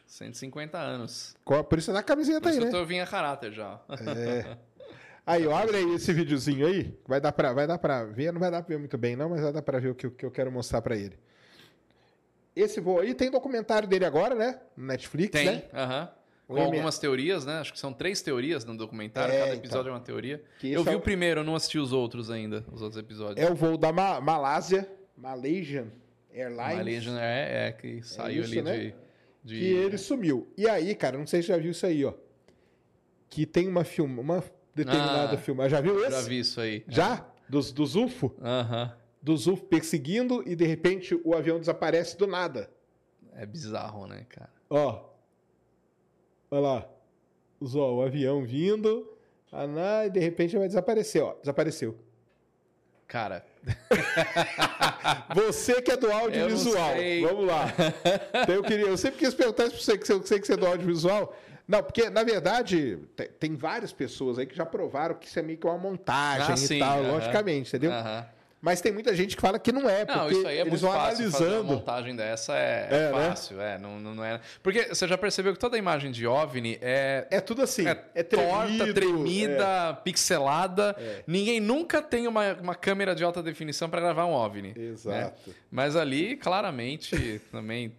150 0.05 0.77
anos. 0.77 1.35
Por 1.43 1.77
isso 1.77 1.91
é 1.91 1.93
na 1.93 2.03
camiseta 2.03 2.39
Por 2.41 2.47
aí, 2.49 2.53
isso 2.55 2.61
né? 2.61 2.67
eu 2.67 2.71
tô 2.71 2.85
vindo 2.85 3.01
a 3.01 3.07
caráter 3.07 3.51
já. 3.51 3.79
É. 3.89 4.57
Aí, 5.23 5.45
ó, 5.45 5.55
abre 5.55 5.77
aí 5.77 5.93
esse 5.93 6.11
videozinho 6.11 6.65
aí. 6.65 6.97
Vai 7.07 7.21
dar 7.21 7.31
pra, 7.31 7.53
vai 7.53 7.67
dar 7.67 7.77
pra 7.77 8.03
ver, 8.03 8.33
não 8.33 8.39
vai 8.39 8.49
dar 8.49 8.63
pra 8.63 8.69
ver 8.75 8.79
muito 8.79 8.97
bem, 8.97 9.15
não, 9.15 9.29
mas 9.29 9.39
vai 9.39 9.53
dar 9.53 9.61
pra 9.61 9.77
ver 9.79 9.89
o 9.89 9.95
que, 9.95 10.07
eu- 10.07 10.11
que 10.11 10.25
eu 10.25 10.31
quero 10.31 10.51
mostrar 10.51 10.81
pra 10.81 10.95
ele. 10.97 11.15
Esse 12.55 12.81
voo 12.81 12.99
aí 12.99 13.13
tem 13.13 13.29
documentário 13.29 13.87
dele 13.87 14.03
agora, 14.03 14.33
né? 14.33 14.59
No 14.75 14.87
Netflix, 14.87 15.31
Tem, 15.31 15.45
né? 15.45 15.63
aham. 15.73 16.09
O 16.11 16.20
Com 16.51 16.57
M- 16.57 16.65
algumas 16.65 16.97
teorias, 16.99 17.45
né? 17.45 17.59
Acho 17.59 17.73
que 17.73 17.79
são 17.79 17.91
três 17.93 18.21
teorias 18.21 18.63
no 18.65 18.75
documentário, 18.77 19.33
É, 19.33 19.37
cada 19.39 19.47
então. 19.51 19.59
episódio 19.59 19.89
é 19.89 19.91
uma 19.93 19.99
teoria. 19.99 20.43
Eu 20.63 20.83
vi 20.83 20.91
é 20.91 20.95
o 20.95 21.01
primeiro, 21.01 21.41
eu 21.41 21.43
não 21.43 21.55
assisti 21.55 21.77
os 21.79 21.91
outros 21.93 22.29
ainda, 22.29 22.65
os 22.71 22.81
outros 22.81 22.99
episódios. 23.01 23.37
É 23.45 23.49
o 23.51 23.55
voo 23.55 23.77
da 23.77 23.91
Ma- 23.91 24.19
Malásia, 24.21 24.89
Malaysian 25.17 25.87
Airlines. 26.33 26.77
Malaysian 26.77 27.19
é, 27.19 27.67
é 27.67 27.71
que 27.71 28.01
saiu 28.03 28.41
isso, 28.43 28.51
ali 28.53 28.61
né? 28.61 28.77
de, 28.77 28.95
de- 29.43 29.59
que 29.59 29.65
ele 29.73 29.97
sumiu. 29.97 30.47
E 30.57 30.67
aí, 30.67 30.93
cara, 30.95 31.17
não 31.17 31.25
sei 31.27 31.41
se 31.41 31.47
você 31.47 31.53
já 31.53 31.57
viu 31.59 31.71
isso 31.71 31.85
aí, 31.85 32.05
ó. 32.05 32.13
Que 33.29 33.45
tem 33.45 33.67
uma 33.67 33.83
filma, 33.83 34.21
uma 34.21 34.43
determinada 34.75 35.35
Ah, 35.35 35.37
filmagem. 35.37 35.71
Já 35.71 35.81
viu 35.81 35.99
esse? 36.01 36.11
Já 36.11 36.21
vi 36.21 36.39
isso 36.39 36.59
aí. 36.61 36.83
Já? 36.87 37.27
Dos, 37.47 37.71
dos 37.71 37.95
UFO? 37.95 38.33
Aham. 38.41 38.93
Dos 39.21 39.45
UFO 39.47 39.63
perseguindo 39.65 40.43
e 40.47 40.55
de 40.55 40.65
repente 40.65 41.19
o 41.23 41.35
avião 41.35 41.59
desaparece 41.59 42.17
do 42.17 42.25
nada. 42.27 42.69
É 43.33 43.45
bizarro, 43.45 44.07
né, 44.07 44.25
cara? 44.27 44.49
Ó. 44.69 45.10
Olha 46.51 46.61
lá. 46.61 46.85
Os, 47.59 47.75
ó, 47.75 47.93
o 47.95 48.01
avião 48.01 48.43
vindo. 48.43 49.07
ah, 49.51 49.63
lá, 49.65 50.05
e 50.05 50.09
de 50.09 50.19
repente 50.19 50.57
vai 50.57 50.67
desaparecer, 50.67 51.23
ó. 51.23 51.33
Desapareceu. 51.39 51.97
Cara, 53.07 53.45
Você 55.35 55.81
que 55.81 55.91
é 55.91 55.97
do 55.97 56.11
audiovisual. 56.11 56.93
Vamos 57.27 57.45
lá. 57.45 57.65
Então 58.41 58.55
eu 58.55 58.63
queria, 58.63 58.87
eu 58.87 58.97
sempre 58.97 59.19
quis 59.19 59.33
perguntar 59.33 59.65
isso 59.65 59.75
pra 59.75 59.83
você, 59.83 59.97
que 59.97 60.11
eu 60.11 60.25
sei 60.25 60.39
que 60.39 60.47
você 60.47 60.53
é 60.53 60.57
do 60.57 60.65
audiovisual. 60.65 61.35
Não, 61.67 61.83
porque, 61.83 62.09
na 62.09 62.23
verdade, 62.23 62.97
te- 63.15 63.27
tem, 63.29 63.55
várias 63.55 63.93
pessoas 63.93 64.39
aí 64.39 64.45
que 64.45 64.55
já 64.55 64.65
provaram 64.65 65.15
que 65.15 65.27
isso 65.27 65.37
é 65.39 65.41
meio 65.41 65.57
que 65.57 65.65
uma 65.67 65.77
montagem 65.77 66.51
Ah, 66.51 66.53
e 66.53 66.57
sim, 66.57 66.79
tal, 66.79 66.99
aham. 66.99 67.11
logicamente, 67.13 67.69
entendeu? 67.69 67.91
aham. 67.91 68.25
Mas 68.61 68.79
tem 68.79 68.91
muita 68.91 69.15
gente 69.15 69.35
que 69.35 69.41
fala 69.41 69.57
que 69.57 69.71
não 69.71 69.89
é, 69.89 70.05
Não, 70.05 70.19
porque 70.19 70.35
isso 70.35 70.47
aí 70.47 70.57
é 70.57 70.61
eles 70.61 70.69
muito 70.69 70.81
vão 70.81 70.91
fácil. 70.91 71.31
Fazer 71.31 71.43
uma 71.45 71.49
analisando. 71.49 71.73
montagem 71.73 72.15
dessa 72.15 72.53
é, 72.55 72.87
É, 72.91 72.95
é 72.95 73.11
né? 73.11 73.29
fácil. 73.29 73.59
É, 73.59 73.77
não, 73.79 73.99
não, 73.99 74.13
não 74.13 74.23
é. 74.23 74.39
Porque 74.61 74.89
você 74.89 75.07
já 75.07 75.17
percebeu 75.17 75.51
que 75.53 75.57
toda 75.59 75.77
imagem 75.79 76.11
de 76.11 76.27
OVNI 76.27 76.77
é, 76.79 77.25
É 77.31 77.41
tudo 77.41 77.63
assim. 77.63 77.87
é, 77.87 78.05
É, 78.13 78.21
torta, 78.21 78.67
tremido, 78.67 78.93
tremida, 78.93 79.93
pixelada. 80.03 80.95
É. 80.99 81.23
Ninguém 81.25 81.59
nunca 81.59 82.03
tem 82.03 82.27
uma, 82.27 82.53
uma 82.53 82.75
câmera 82.75 83.15
de 83.15 83.23
alta 83.23 83.41
definição 83.41 83.89
para 83.89 83.99
gravar 83.99 84.25
um 84.25 84.33
OVNI. 84.33 84.73
é. 84.75 84.79
né? 84.79 84.89
Exato. 84.91 85.55
Mas 85.71 85.95
ali, 85.95 86.35
claramente, 86.37 87.41
também 87.51 87.93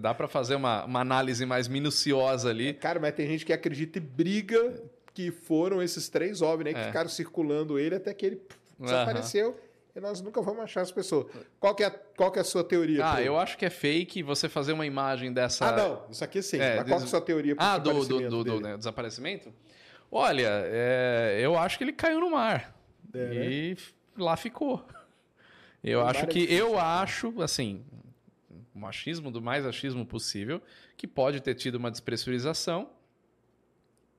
dá 0.00 0.14
para 0.14 0.26
fazer 0.26 0.54
uma, 0.54 0.86
uma 0.86 1.00
análise 1.00 1.44
mais 1.44 1.68
minuciosa 1.68 2.48
ali. 2.48 2.72
Cara, 2.72 2.98
mas 2.98 3.12
tem 3.14 3.26
gente 3.26 3.44
que 3.44 3.52
acredita 3.52 3.98
e 3.98 4.00
briga 4.00 4.82
que 5.12 5.30
foram 5.30 5.82
esses 5.82 6.08
três 6.08 6.40
OVNI 6.40 6.68
aí 6.70 6.74
que 6.74 6.80
É. 6.80 6.84
ficaram 6.84 7.10
circulando 7.10 7.78
ele 7.78 7.94
até 7.96 8.14
que 8.14 8.24
ele 8.24 8.40
desapareceu. 8.78 9.58
E 9.98 10.00
nós 10.00 10.20
nunca 10.20 10.40
vamos 10.40 10.62
achar 10.62 10.82
as 10.82 10.92
pessoas. 10.92 11.26
Qual 11.58 11.74
que 11.74 11.82
é, 11.82 11.86
a- 11.86 11.90
qual 11.90 12.30
que 12.30 12.38
é 12.38 12.42
a 12.42 12.44
sua 12.44 12.62
teoria? 12.62 13.00
Ah, 13.04 13.20
eu 13.20 13.36
acho 13.36 13.58
que 13.58 13.64
é 13.64 13.70
fake 13.70 14.22
você 14.22 14.48
fazer 14.48 14.72
uma 14.72 14.86
imagem 14.86 15.32
dessa. 15.32 15.66
Ah, 15.66 15.72
não. 15.76 16.06
Isso 16.08 16.22
aqui 16.22 16.40
sim. 16.40 16.56
É, 16.60 16.76
mas 16.76 16.86
qual 16.88 16.98
que 16.98 17.02
é 17.02 17.06
a 17.06 17.08
sua 17.08 17.20
teoria 17.20 17.56
pro 17.56 17.64
Ah, 17.64 17.78
do, 17.78 17.90
do, 17.90 17.94
desaparecimento 17.94 18.30
do- 18.30 18.44
do, 18.44 18.60
né, 18.60 18.76
desaparecimento? 18.76 19.52
Olha, 20.10 20.48
é, 20.66 21.40
eu 21.42 21.58
acho 21.58 21.76
que 21.76 21.82
ele 21.82 21.92
caiu 21.92 22.20
no 22.20 22.30
mar. 22.30 22.76
É, 23.12 23.18
né? 23.18 23.46
E 23.50 23.72
f- 23.72 23.92
lá 24.16 24.36
ficou. 24.36 24.86
Eu 25.82 26.06
acho 26.06 26.28
que. 26.28 26.42
difícil, 26.42 26.66
eu 26.68 26.72
né? 26.74 26.80
acho, 26.80 27.42
assim, 27.42 27.84
o 28.72 28.78
machismo 28.78 29.32
do 29.32 29.42
mais 29.42 29.66
achismo 29.66 30.06
possível, 30.06 30.62
que 30.96 31.08
pode 31.08 31.40
ter 31.40 31.56
tido 31.56 31.74
uma 31.74 31.90
despressurização. 31.90 32.88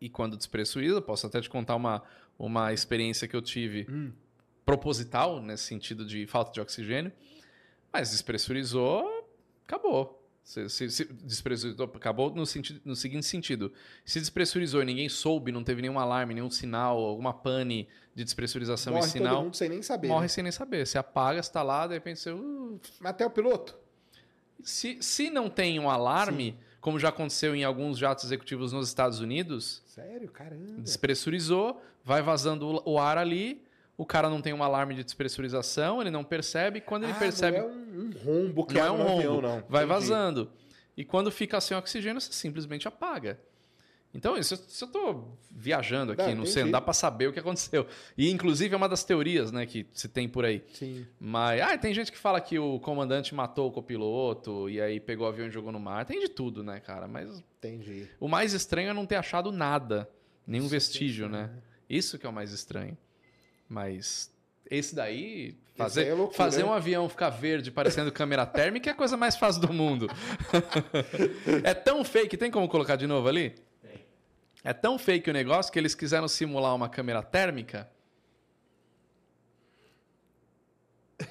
E 0.02 0.10
quando 0.10 0.36
despressuriza, 0.36 1.02
posso 1.02 1.26
até 1.26 1.40
te 1.40 1.50
contar 1.50 1.76
uma, 1.78 2.04
uma 2.38 2.74
experiência 2.74 3.30
que 3.30 3.36
eu 3.36 3.42
tive 3.42 3.88
Hum. 3.90 4.12
Proposital, 4.70 5.42
nesse 5.42 5.64
sentido 5.64 6.06
de 6.06 6.26
falta 6.28 6.52
de 6.52 6.62
oxigênio. 6.62 7.12
Mas 7.92 8.12
despressurizou, 8.12 9.28
acabou. 9.68 10.16
Se, 10.44 10.68
se- 10.70 10.90
se 10.90 11.06
despressurizou, 11.06 11.86
acabou 11.96 12.34
no, 12.34 12.46
sentido, 12.46 12.80
no 12.86 12.96
seguinte 12.96 13.26
sentido. 13.26 13.72
Se 14.06 14.20
despressurizou 14.20 14.82
e 14.82 14.86
ninguém 14.86 15.10
soube, 15.10 15.52
não 15.52 15.64
teve 15.64 15.82
nenhum 15.82 16.00
alarme, 16.00 16.34
nenhum 16.34 16.50
sinal, 16.50 16.98
alguma 17.00 17.34
pane 17.34 17.88
de 18.16 18.24
despressurização 18.24 18.94
Morre 18.94 19.08
e 19.08 19.10
sinal, 19.10 19.36
todo 19.36 19.44
mundo 19.46 19.56
sem 19.56 19.70
nem 19.70 19.82
saber. 19.82 20.08
morre 20.08 20.24
né? 20.24 20.28
sem 20.28 20.44
nem 20.44 20.52
saber. 20.52 20.86
Você 20.88 20.98
apaga, 20.98 21.42
você 21.42 21.52
tá 21.52 21.62
lá, 21.64 21.88
de 21.88 21.94
repente 21.94 22.20
você... 22.20 22.32
uh, 22.32 22.80
Mas 23.00 23.12
até 23.12 23.26
o 23.26 23.30
piloto? 23.30 23.78
se, 24.64 24.98
se 25.02 25.30
não 25.30 25.50
tem 25.50 25.80
um 25.80 25.90
alarme, 25.90 26.58
como 26.82 27.00
já 27.00 27.10
aconteceu 27.10 27.56
em 27.56 27.64
alguns 27.64 27.98
jatos 27.98 28.26
executivos 28.26 28.72
nos 28.74 28.88
Estados 28.88 29.20
Unidos, 29.20 29.82
Sério? 29.86 30.30
Caramba. 30.32 30.82
despressurizou, 30.82 31.82
vai 32.04 32.22
vazando 32.22 32.68
o, 32.86 32.94
o 32.94 33.00
ar 33.00 33.18
ali, 33.18 33.62
o 34.00 34.06
cara 34.06 34.30
não 34.30 34.42
tem 34.42 34.54
um 34.54 34.64
alarme 34.64 34.96
de 34.96 35.04
despressurização, 35.04 36.00
ele 36.00 36.10
não 36.10 36.24
percebe, 36.24 36.80
quando 36.80 37.04
ele 37.04 37.12
Ah, 37.12 37.16
percebe... 37.20 37.58
Não 37.58 37.66
é 37.66 37.70
um, 37.70 38.12
rombo 38.24 38.66
que 38.66 38.76
não 38.76 38.82
é 38.86 38.92
um 38.92 38.98
rombo, 39.04 39.18
avião, 39.18 39.42
não. 39.42 39.64
vai 39.68 39.84
Entendi. 39.84 39.86
vazando. 39.88 40.52
E 40.96 41.04
quando 41.04 41.30
fica 41.30 41.60
sem 41.60 41.76
oxigênio, 41.76 42.22
você 42.22 42.32
simplesmente 42.32 42.88
apaga. 42.88 43.38
Então, 44.14 44.38
isso, 44.38 44.54
isso 44.54 44.86
eu 44.86 44.88
tô 44.88 45.24
viajando 45.52 46.14
aqui, 46.14 46.24
Não, 46.30 46.36
não, 46.38 46.46
sei, 46.46 46.64
não 46.64 46.72
dá 46.72 46.80
pra 46.80 46.94
saber 46.94 47.28
o 47.28 47.34
que 47.34 47.40
aconteceu. 47.40 47.86
E, 48.18 48.32
inclusive, 48.32 48.74
é 48.74 48.78
uma 48.78 48.88
das 48.88 49.04
teorias, 49.04 49.52
né, 49.52 49.66
que 49.66 49.86
se 49.92 50.08
tem 50.08 50.30
por 50.30 50.46
aí. 50.46 50.64
Sim. 50.72 51.06
Mas, 51.20 51.60
ah, 51.62 51.78
tem 51.78 51.94
gente 51.94 52.10
que 52.10 52.18
fala 52.18 52.40
que 52.40 52.58
o 52.58 52.80
comandante 52.80 53.36
matou 53.36 53.68
o 53.68 53.72
copiloto 53.74 54.70
e 54.70 54.80
aí 54.80 55.02
pegou 55.02 55.26
o 55.28 55.30
avião 55.30 55.48
e 55.50 55.52
jogou 55.52 55.74
no 55.74 55.80
mar. 55.80 56.06
Tem 56.06 56.22
de 56.22 56.30
tudo, 56.30 56.64
né, 56.64 56.80
cara? 56.80 57.06
Mas 57.06 57.44
Entendi. 57.58 58.08
o 58.18 58.30
mais 58.30 58.54
estranho 58.54 58.92
é 58.92 58.94
não 58.94 59.06
ter 59.06 59.18
achado 59.18 59.52
nada, 59.52 60.10
nenhum 60.48 60.68
Isso 60.68 60.74
é 60.74 60.78
vestígio, 60.78 61.28
né? 61.28 61.50
Isso 61.90 62.18
que 62.18 62.26
é 62.26 62.30
o 62.30 62.34
mais 62.34 62.54
estranho. 62.54 62.98
Mas 63.70 64.34
esse 64.70 64.96
daí, 64.96 65.16
aí 65.16 65.56
fazer, 65.78 66.08
é 66.08 66.14
loucura, 66.14 66.36
fazer 66.38 66.64
né? 66.64 66.70
um 66.70 66.74
avião 66.74 67.08
ficar 67.08 67.30
verde 67.30 67.72
parecendo 67.72 68.12
câmera 68.12 68.46
térmica 68.46 68.90
é 68.90 68.94
a 68.94 68.96
coisa 68.96 69.16
mais 69.16 69.36
fácil 69.36 69.62
do 69.62 69.72
mundo. 69.72 70.08
é 71.64 71.74
tão 71.74 72.04
fake, 72.04 72.36
tem 72.36 72.50
como 72.50 72.68
colocar 72.68 72.96
de 72.96 73.06
novo 73.06 73.28
ali? 73.28 73.52
Tem. 73.82 74.04
É 74.64 74.74
tão 74.74 74.98
fake 74.98 75.30
o 75.30 75.34
negócio 75.34 75.72
que 75.72 75.78
eles 75.78 75.94
quiseram 75.94 76.28
simular 76.28 76.74
uma 76.76 76.90
câmera 76.90 77.22
térmica 77.22 77.88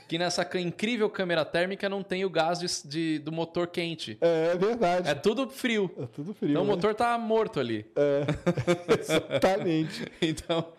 que 0.06 0.18
nessa 0.18 0.46
incrível 0.60 1.08
câmera 1.08 1.44
térmica 1.44 1.88
não 1.88 2.02
tem 2.02 2.24
o 2.24 2.30
gás 2.30 2.58
de- 2.58 2.88
de- 2.88 3.18
do 3.20 3.32
motor 3.32 3.66
quente. 3.68 4.18
É 4.20 4.54
verdade. 4.56 5.08
É 5.08 5.14
tudo 5.14 5.48
frio. 5.48 5.90
É 5.98 6.06
tudo 6.06 6.34
frio. 6.34 6.50
Então 6.50 6.62
o 6.62 6.66
né? 6.66 6.70
motor 6.72 6.94
tá 6.94 7.16
morto 7.18 7.58
ali. 7.58 7.86
Exatamente. 9.00 10.06
Então, 10.20 10.72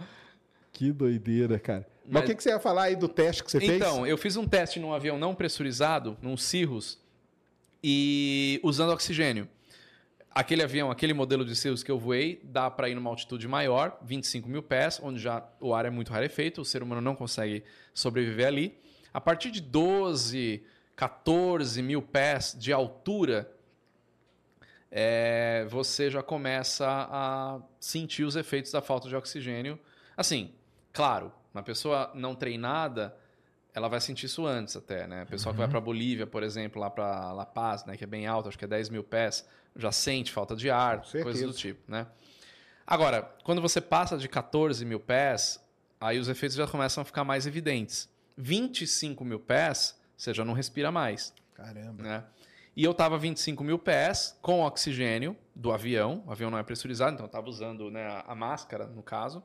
que 0.79 0.93
doideira, 0.93 1.59
cara. 1.59 1.85
Mas, 2.05 2.13
Mas- 2.13 2.23
o 2.23 2.25
que, 2.27 2.35
que 2.35 2.41
você 2.43 2.51
ia 2.51 2.59
falar 2.59 2.83
aí 2.83 2.95
do 2.95 3.09
teste 3.09 3.43
que 3.43 3.51
você 3.51 3.59
fez? 3.59 3.73
então 3.73 4.07
eu 4.07 4.17
fiz 4.17 4.37
um 4.37 4.47
teste 4.47 4.79
num 4.79 4.93
avião 4.93 5.19
não 5.19 5.35
pressurizado, 5.35 6.17
num 6.21 6.37
Cirrus, 6.37 6.97
e 7.83 8.61
usando 8.63 8.91
oxigênio. 8.93 9.49
Aquele 10.31 10.63
avião, 10.63 10.89
aquele 10.89 11.13
modelo 11.13 11.43
de 11.43 11.53
Cirrus 11.53 11.83
que 11.83 11.91
eu 11.91 11.99
voei, 11.99 12.39
dá 12.45 12.71
para 12.71 12.87
ir 12.87 12.95
numa 12.95 13.09
altitude 13.09 13.45
maior, 13.45 13.99
25 14.03 14.47
mil 14.47 14.63
pés, 14.63 15.01
onde 15.03 15.19
já 15.19 15.45
o 15.59 15.73
ar 15.73 15.83
é 15.83 15.89
muito 15.89 16.13
rarefeito, 16.13 16.61
o 16.61 16.65
ser 16.65 16.81
humano 16.81 17.01
não 17.01 17.13
consegue 17.13 17.61
sobreviver 17.93 18.47
ali. 18.47 18.77
A 19.13 19.19
partir 19.19 19.51
de 19.51 19.59
12, 19.59 20.63
14 20.95 21.81
mil 21.81 22.01
pés 22.01 22.55
de 22.57 22.71
altura, 22.71 23.51
é, 24.89 25.67
você 25.69 26.09
já 26.09 26.23
começa 26.23 26.87
a 26.87 27.59
sentir 27.81 28.23
os 28.23 28.37
efeitos 28.37 28.71
da 28.71 28.81
falta 28.81 29.09
de 29.09 29.15
oxigênio. 29.17 29.77
Assim, 30.15 30.53
claro, 30.99 31.31
uma 31.53 31.63
pessoa 31.63 32.11
não 32.13 32.35
treinada, 32.35 33.15
ela 33.73 33.87
vai 33.87 34.01
sentir 34.01 34.25
isso 34.25 34.45
antes 34.45 34.75
até, 34.75 35.07
né? 35.07 35.21
A 35.21 35.25
pessoa 35.25 35.53
que 35.53 35.57
vai 35.57 35.69
para 35.69 35.79
Bolívia, 35.79 36.27
por 36.27 36.43
exemplo, 36.43 36.81
lá 36.81 36.89
para 36.89 37.31
La 37.31 37.45
Paz, 37.45 37.85
né, 37.85 37.95
que 37.95 38.03
é 38.03 38.07
bem 38.07 38.27
alto, 38.27 38.49
acho 38.49 38.59
que 38.59 38.65
é 38.65 38.67
10 38.67 38.89
mil 38.89 39.01
pés, 39.01 39.47
já 39.77 39.93
sente 39.93 40.29
falta 40.29 40.57
de 40.57 40.69
ar, 40.69 41.01
coisas 41.23 41.41
do 41.41 41.53
tipo, 41.53 41.89
né? 41.89 42.05
Agora, 42.85 43.33
quando 43.45 43.61
você 43.61 43.79
passa 43.79 44.17
de 44.17 44.27
14 44.27 44.83
mil 44.83 44.99
pés, 44.99 45.63
aí 46.01 46.19
os 46.19 46.27
efeitos 46.27 46.57
já 46.57 46.67
começam 46.67 47.01
a 47.01 47.05
ficar 47.05 47.23
mais 47.23 47.47
evidentes. 47.47 48.09
25 48.35 49.23
mil 49.23 49.39
pés, 49.39 49.97
você 50.17 50.33
já 50.33 50.43
não 50.43 50.53
respira 50.53 50.91
mais 50.91 51.33
Caramba. 51.53 52.03
né? 52.03 52.25
E 52.75 52.83
eu 52.83 52.93
tava 52.93 53.17
25 53.17 53.63
mil 53.63 53.79
pés 53.79 54.37
com 54.41 54.63
oxigênio 54.65 55.33
do 55.55 55.71
avião. 55.71 56.23
O 56.27 56.31
avião 56.33 56.51
não 56.51 56.57
é 56.57 56.63
pressurizado, 56.63 57.13
então 57.13 57.25
eu 57.25 57.31
tava 57.31 57.47
usando 57.47 57.89
né, 57.89 58.21
a 58.27 58.35
máscara, 58.35 58.85
no 58.85 59.01
caso. 59.01 59.41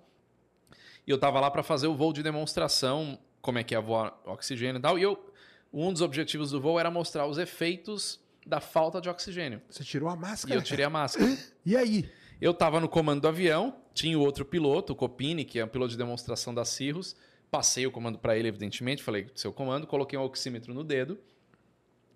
E 1.07 1.10
eu 1.10 1.18
tava 1.18 1.39
lá 1.41 1.50
para 1.50 1.62
fazer 1.62 1.86
o 1.86 1.94
voo 1.94 2.12
de 2.12 2.23
demonstração, 2.23 3.18
como 3.42 3.58
é 3.58 3.65
que 3.65 3.74
é 3.74 3.81
voar 3.81 4.18
oxigênio 4.24 4.78
e 4.78 4.83
tal. 4.83 4.99
E 4.99 5.02
eu, 5.02 5.33
um 5.73 5.92
dos 5.92 6.00
objetivos 6.02 6.50
do 6.50 6.60
voo 6.60 6.78
era 6.81 6.91
mostrar 6.91 7.26
os 7.26 7.36
efeitos 7.39 8.20
da 8.47 8.60
falta 8.60 9.00
de 9.00 9.08
oxigênio. 9.08 9.60
Você 9.68 9.83
tirou 9.84 10.08
a 10.08 10.15
E 10.15 10.18
máscara? 10.18 10.55
eu 10.58 10.62
tirei 10.62 10.84
a 10.84 10.91
máscara. 10.91 11.36
E 11.65 11.76
aí? 11.76 12.08
Eu 12.41 12.52
tava 12.52 12.78
no 12.81 12.89
comando 12.89 13.23
do 13.23 13.28
avião, 13.28 13.76
tinha 13.94 14.18
o 14.18 14.23
outro 14.23 14.44
piloto, 14.44 14.92
o 14.92 14.97
Copini, 14.97 15.44
que 15.44 15.58
é 15.58 15.65
um 15.65 15.68
piloto 15.68 15.92
de 15.92 15.97
demonstração 15.99 16.52
da 16.55 16.65
Cirrus. 16.65 17.16
Passei 17.50 17.86
o 17.86 17.91
comando 17.91 18.18
para 18.18 18.36
ele, 18.36 18.49
evidentemente. 18.49 19.02
Falei, 19.02 19.31
seu 19.34 19.52
comando, 19.52 19.86
coloquei 19.86 20.18
um 20.18 20.23
oxímetro 20.23 20.74
no 20.74 20.83
dedo, 20.83 21.18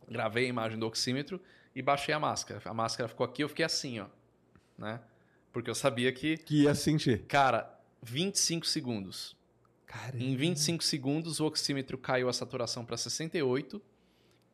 gravei 0.08 0.47
a 0.47 0.49
imagem 0.49 0.78
do 0.78 0.86
oxímetro 0.86 1.41
e 1.75 1.81
baixei 1.81 2.12
a 2.15 2.18
máscara. 2.18 2.60
A 2.65 2.75
máscara 2.75 3.08
ficou 3.08 3.25
aqui, 3.25 3.42
eu 3.42 3.49
fiquei 3.49 3.65
assim, 3.65 4.00
ó. 4.00 4.07
Né? 4.76 5.00
Porque 5.52 5.70
eu 5.70 5.75
sabia 5.75 6.12
que, 6.12 6.36
Que 6.39 6.65
ia 6.65 6.75
sentir. 6.75 7.25
cara, 7.26 7.78
25 8.02 8.67
segundos. 8.67 9.36
Caramba. 9.86 10.23
Em 10.23 10.36
25 10.36 10.85
segundos, 10.85 11.41
o 11.41 11.47
oxímetro 11.47 11.97
caiu 11.97 12.28
a 12.28 12.33
saturação 12.33 12.85
para 12.85 12.97
68, 12.97 13.81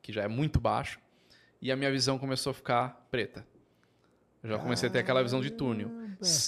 que 0.00 0.12
já 0.12 0.22
é 0.22 0.28
muito 0.28 0.60
baixo, 0.60 1.00
e 1.60 1.72
a 1.72 1.76
minha 1.76 1.90
visão 1.90 2.18
começou 2.18 2.50
a 2.50 2.54
ficar 2.54 3.06
preta. 3.10 3.46
Eu 4.42 4.50
já 4.50 4.58
comecei 4.58 4.88
a 4.88 4.92
ter 4.92 4.98
aquela 4.98 5.22
visão 5.22 5.40
de 5.40 5.50
túnel. 5.50 5.90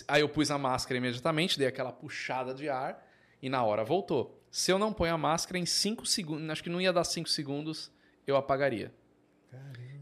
Aí 0.07 0.21
eu 0.21 0.29
pus 0.29 0.51
a 0.51 0.59
máscara 0.59 0.99
imediatamente, 0.99 1.59
dei 1.59 1.67
aquela 1.67 1.91
puxada 1.91 2.53
de 2.53 2.69
ar 2.69 3.03
e 3.41 3.49
na 3.49 3.65
hora 3.65 3.83
voltou. 3.83 4.39
Se 4.51 4.71
eu 4.71 4.79
não 4.79 4.93
ponho 4.93 5.15
a 5.15 5.19
máscara, 5.19 5.59
em 5.59 5.67
5 5.67 6.05
segundos, 6.07 6.49
acho 6.51 6.63
que 6.63 6.69
não 6.69 6.81
ia 6.81 6.93
dar 6.93 7.05
5 7.05 7.29
segundos, 7.29 7.91
eu 8.27 8.37
apagaria. 8.37 8.93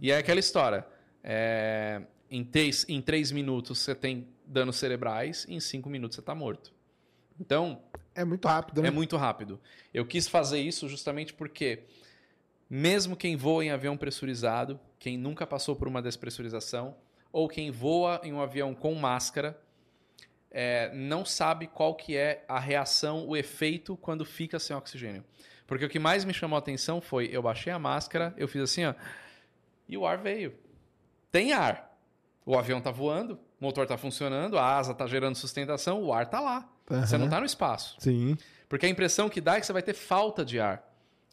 E 0.00 0.10
é 0.10 0.18
aquela 0.18 0.40
história. 0.40 0.84
é, 1.22 2.02
em 2.30 2.44
3 2.44 2.86
em 2.88 3.00
três 3.00 3.30
minutos 3.30 3.78
você 3.78 3.94
tem 3.94 4.28
danos 4.44 4.76
cerebrais, 4.76 5.46
e 5.48 5.54
em 5.54 5.60
5 5.60 5.88
minutos 5.88 6.16
você 6.16 6.20
está 6.20 6.34
morto. 6.34 6.74
Então, 7.40 7.82
É 8.14 8.24
muito 8.24 8.46
rápido, 8.46 8.82
né? 8.82 8.88
é 8.88 8.90
muito 8.90 9.16
rápido. 9.16 9.60
Eu 9.92 10.06
quis 10.06 10.28
fazer 10.28 10.60
isso 10.60 10.88
justamente 10.88 11.32
porque, 11.34 11.84
mesmo 12.68 13.16
quem 13.16 13.36
voa 13.36 13.64
em 13.64 13.70
avião 13.70 13.96
pressurizado, 13.96 14.78
quem 14.98 15.18
nunca 15.18 15.46
passou 15.46 15.74
por 15.74 15.88
uma 15.88 16.00
despressurização, 16.00 16.96
ou 17.32 17.48
quem 17.48 17.70
voa 17.70 18.20
em 18.22 18.32
um 18.32 18.40
avião 18.40 18.74
com 18.74 18.94
máscara, 18.94 19.60
é, 20.50 20.92
não 20.94 21.24
sabe 21.24 21.66
qual 21.66 21.96
que 21.96 22.16
é 22.16 22.44
a 22.46 22.60
reação, 22.60 23.26
o 23.26 23.36
efeito 23.36 23.96
quando 23.96 24.24
fica 24.24 24.58
sem 24.60 24.76
oxigênio. 24.76 25.24
Porque 25.66 25.84
o 25.84 25.88
que 25.88 25.98
mais 25.98 26.24
me 26.24 26.32
chamou 26.32 26.56
a 26.56 26.60
atenção 26.60 27.00
foi, 27.00 27.28
eu 27.32 27.42
baixei 27.42 27.72
a 27.72 27.78
máscara, 27.78 28.32
eu 28.36 28.46
fiz 28.46 28.62
assim, 28.62 28.84
ó, 28.84 28.94
e 29.88 29.96
o 29.96 30.06
ar 30.06 30.18
veio. 30.18 30.54
Tem 31.32 31.52
ar. 31.52 31.98
O 32.46 32.56
avião 32.56 32.80
tá 32.80 32.90
voando, 32.90 33.34
o 33.60 33.64
motor 33.64 33.86
tá 33.86 33.96
funcionando, 33.96 34.58
a 34.58 34.76
asa 34.76 34.94
tá 34.94 35.06
gerando 35.06 35.34
sustentação, 35.34 36.02
o 36.02 36.12
ar 36.12 36.26
tá 36.30 36.38
lá. 36.38 36.70
Você 36.86 37.16
não 37.16 37.24
Aham. 37.26 37.30
tá 37.30 37.40
no 37.40 37.46
espaço. 37.46 37.96
Sim. 37.98 38.36
Porque 38.68 38.86
a 38.86 38.88
impressão 38.88 39.28
que 39.28 39.40
dá 39.40 39.56
é 39.56 39.60
que 39.60 39.66
você 39.66 39.72
vai 39.72 39.82
ter 39.82 39.94
falta 39.94 40.44
de 40.44 40.60
ar. 40.60 40.82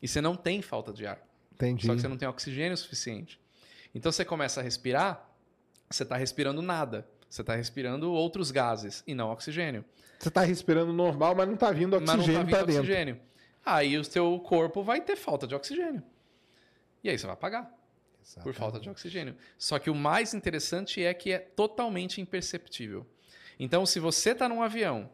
E 0.01 0.07
você 0.07 0.21
não 0.21 0.35
tem 0.35 0.61
falta 0.61 0.93
de 0.93 1.05
ar. 1.05 1.19
Entendi. 1.53 1.85
Só 1.85 1.93
que 1.95 2.01
você 2.01 2.07
não 2.07 2.17
tem 2.17 2.27
oxigênio 2.27 2.75
suficiente. 2.77 3.39
Então 3.93 4.11
você 4.11 4.23
começa 4.23 4.61
a 4.61 4.63
respirar, 4.63 5.29
você 5.89 6.03
está 6.03 6.15
respirando 6.15 6.61
nada. 6.61 7.07
Você 7.29 7.41
está 7.41 7.55
respirando 7.55 8.11
outros 8.11 8.51
gases 8.51 9.03
e 9.07 9.13
não 9.13 9.29
oxigênio. 9.31 9.85
Você 10.19 10.29
tá 10.29 10.41
respirando 10.41 10.91
normal, 10.91 11.33
mas 11.35 11.47
não 11.47 11.55
tá 11.55 11.71
vindo 11.71 11.95
Mas 11.99 12.03
não 12.09 12.15
oxigênio 12.15 12.39
tá 12.39 12.43
vindo 12.45 12.55
pra 12.55 12.63
dentro. 12.65 12.81
oxigênio. 12.81 13.19
Aí 13.65 13.97
o 13.97 14.03
seu 14.03 14.37
corpo 14.39 14.83
vai 14.83 14.99
ter 15.01 15.15
falta 15.15 15.47
de 15.47 15.55
oxigênio. 15.55 16.03
E 17.03 17.09
aí 17.09 17.17
você 17.17 17.25
vai 17.25 17.33
apagar 17.33 17.71
por 18.43 18.53
falta 18.53 18.79
de 18.79 18.89
oxigênio. 18.89 19.35
Só 19.57 19.79
que 19.79 19.89
o 19.89 19.95
mais 19.95 20.33
interessante 20.33 21.03
é 21.03 21.13
que 21.13 21.31
é 21.31 21.39
totalmente 21.39 22.19
imperceptível. 22.21 23.05
Então, 23.59 23.85
se 23.85 23.99
você 23.99 24.31
está 24.31 24.49
num 24.49 24.61
avião 24.61 25.09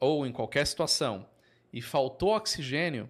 ou 0.00 0.26
em 0.26 0.32
qualquer 0.32 0.66
situação 0.66 1.26
e 1.72 1.80
faltou 1.82 2.34
oxigênio, 2.36 3.08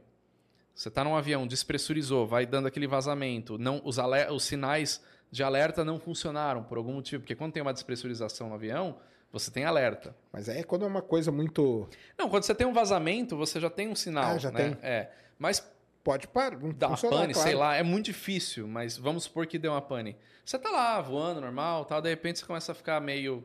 você 0.74 0.88
está 0.88 1.02
num 1.04 1.16
avião, 1.16 1.46
despressurizou, 1.46 2.26
vai 2.26 2.44
dando 2.46 2.66
aquele 2.68 2.86
vazamento, 2.86 3.56
não 3.58 3.80
os, 3.84 3.96
os 4.30 4.44
sinais 4.44 5.02
de 5.30 5.42
alerta 5.42 5.84
não 5.84 5.98
funcionaram 5.98 6.62
por 6.62 6.78
algum 6.78 6.92
motivo, 6.94 7.22
porque 7.22 7.34
quando 7.34 7.52
tem 7.52 7.62
uma 7.62 7.72
despressurização 7.72 8.48
no 8.48 8.54
avião, 8.54 8.98
você 9.32 9.50
tem 9.50 9.64
alerta. 9.64 10.16
Mas 10.32 10.48
aí 10.48 10.58
é 10.58 10.62
quando 10.62 10.84
é 10.84 10.88
uma 10.88 11.02
coisa 11.02 11.32
muito. 11.32 11.88
Não, 12.16 12.28
quando 12.28 12.44
você 12.44 12.54
tem 12.54 12.66
um 12.66 12.72
vazamento, 12.72 13.36
você 13.36 13.58
já 13.60 13.68
tem 13.68 13.88
um 13.88 13.94
sinal, 13.94 14.34
Ah, 14.34 14.38
já 14.38 14.50
né? 14.50 14.70
tem. 14.70 14.78
É. 14.82 15.10
Mas 15.38 15.66
Pode 16.04 16.28
parar. 16.28 16.56
dá 16.74 16.86
uma 16.88 16.96
pane, 16.96 17.34
sei 17.34 17.54
lá, 17.56 17.74
é 17.74 17.82
muito 17.82 18.04
difícil, 18.06 18.68
mas 18.68 18.96
vamos 18.96 19.24
supor 19.24 19.44
que 19.46 19.58
deu 19.58 19.72
uma 19.72 19.82
pane. 19.82 20.16
Você 20.44 20.56
tá 20.56 20.70
lá 20.70 21.00
voando 21.00 21.40
normal, 21.40 21.84
tal, 21.84 22.00
de 22.00 22.08
repente 22.08 22.38
você 22.38 22.46
começa 22.46 22.70
a 22.70 22.74
ficar 22.76 23.00
meio 23.00 23.42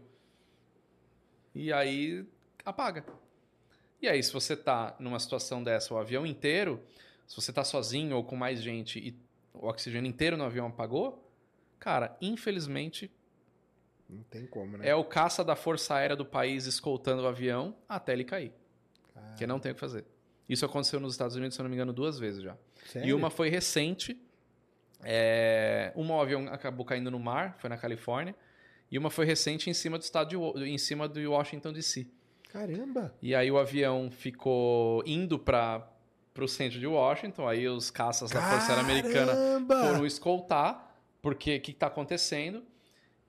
e 1.55 1.73
aí 1.73 2.23
apaga. 2.63 3.03
E 4.01 4.07
aí 4.07 4.21
se 4.23 4.33
você 4.33 4.55
tá 4.55 4.95
numa 4.99 5.19
situação 5.19 5.63
dessa, 5.63 5.93
o 5.93 5.97
avião 5.97 6.25
inteiro, 6.25 6.81
se 7.27 7.35
você 7.35 7.53
tá 7.53 7.63
sozinho 7.63 8.15
ou 8.15 8.23
com 8.23 8.35
mais 8.35 8.61
gente 8.61 8.99
e 8.99 9.15
o 9.53 9.67
oxigênio 9.67 10.09
inteiro 10.09 10.35
no 10.35 10.43
avião 10.43 10.67
apagou, 10.67 11.29
cara, 11.79 12.17
infelizmente 12.21 13.11
Não 14.09 14.23
tem 14.23 14.45
como, 14.47 14.77
né? 14.77 14.87
é 14.87 14.95
o 14.95 15.03
caça 15.03 15.43
da 15.43 15.55
Força 15.55 15.95
Aérea 15.95 16.15
do 16.15 16.25
país 16.25 16.65
escoltando 16.65 17.23
o 17.23 17.27
avião 17.27 17.75
até 17.87 18.13
ele 18.13 18.23
cair. 18.23 18.53
Que 19.37 19.45
não 19.45 19.59
tem 19.59 19.71
o 19.71 19.75
que 19.75 19.79
fazer. 19.79 20.05
Isso 20.49 20.65
aconteceu 20.65 20.99
nos 20.99 21.13
Estados 21.13 21.35
Unidos, 21.35 21.55
se 21.55 21.61
eu 21.61 21.63
não 21.63 21.69
me 21.69 21.75
engano, 21.75 21.93
duas 21.93 22.19
vezes 22.19 22.43
já. 22.43 22.57
Sério? 22.87 23.07
E 23.07 23.13
uma 23.13 23.29
foi 23.29 23.49
recente. 23.49 24.19
É... 25.03 25.93
Uma 25.95 26.15
o 26.15 26.21
avião 26.21 26.47
acabou 26.51 26.85
caindo 26.85 27.09
no 27.09 27.19
mar, 27.19 27.55
foi 27.59 27.69
na 27.69 27.77
Califórnia. 27.77 28.35
E 28.91 28.97
uma 28.97 29.09
foi 29.09 29.25
recente 29.25 29.69
em 29.69 29.73
cima 29.73 29.97
do 29.97 30.01
estado 30.01 30.29
de, 30.29 30.65
em 30.65 30.77
cima 30.77 31.07
do 31.07 31.19
Washington 31.31 31.71
DC. 31.71 32.05
Caramba! 32.51 33.13
E 33.21 33.33
aí 33.33 33.49
o 33.51 33.57
avião 33.57 34.09
ficou 34.11 35.03
indo 35.05 35.39
para 35.39 35.87
o 36.37 36.47
centro 36.47 36.79
de 36.79 36.87
Washington. 36.87 37.47
Aí 37.47 37.67
os 37.67 37.89
caças 37.91 38.29
da 38.31 38.41
Força 38.41 38.73
Aérea 38.73 38.83
Americana 38.83 39.33
Caramba! 39.33 39.81
foram 39.87 40.05
escoltar, 40.05 40.95
porque 41.21 41.55
o 41.57 41.61
que 41.61 41.71
está 41.71 41.87
acontecendo. 41.87 42.63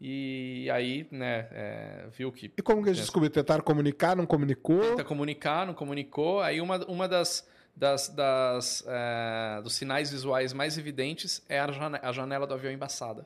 E 0.01 0.69
aí, 0.73 1.07
né, 1.13 1.47
é, 1.53 2.07
viu 2.11 2.33
que 2.33 2.53
E 2.59 2.63
como 2.63 2.83
que 2.83 2.89
eles 2.89 2.99
descobriram? 2.99 3.33
Tentaram 3.35 3.63
comunicar, 3.63 4.17
não 4.17 4.27
comunicou? 4.27 4.81
tenta 4.81 5.05
comunicar, 5.05 5.65
não 5.65 5.75
comunicou. 5.75 6.41
Aí 6.41 6.61
uma, 6.61 6.85
uma 6.87 7.07
das, 7.07 7.47
das, 7.77 8.09
das, 8.09 8.83
é, 8.89 9.63
dos 9.63 9.75
sinais 9.77 10.11
visuais 10.11 10.53
mais 10.53 10.77
evidentes 10.77 11.41
é 11.49 11.61
a 11.61 11.71
jane- 11.71 12.01
a 12.03 12.11
janela 12.11 12.49
do 12.49 12.55
avião 12.55 12.73
embaçada. 12.73 13.25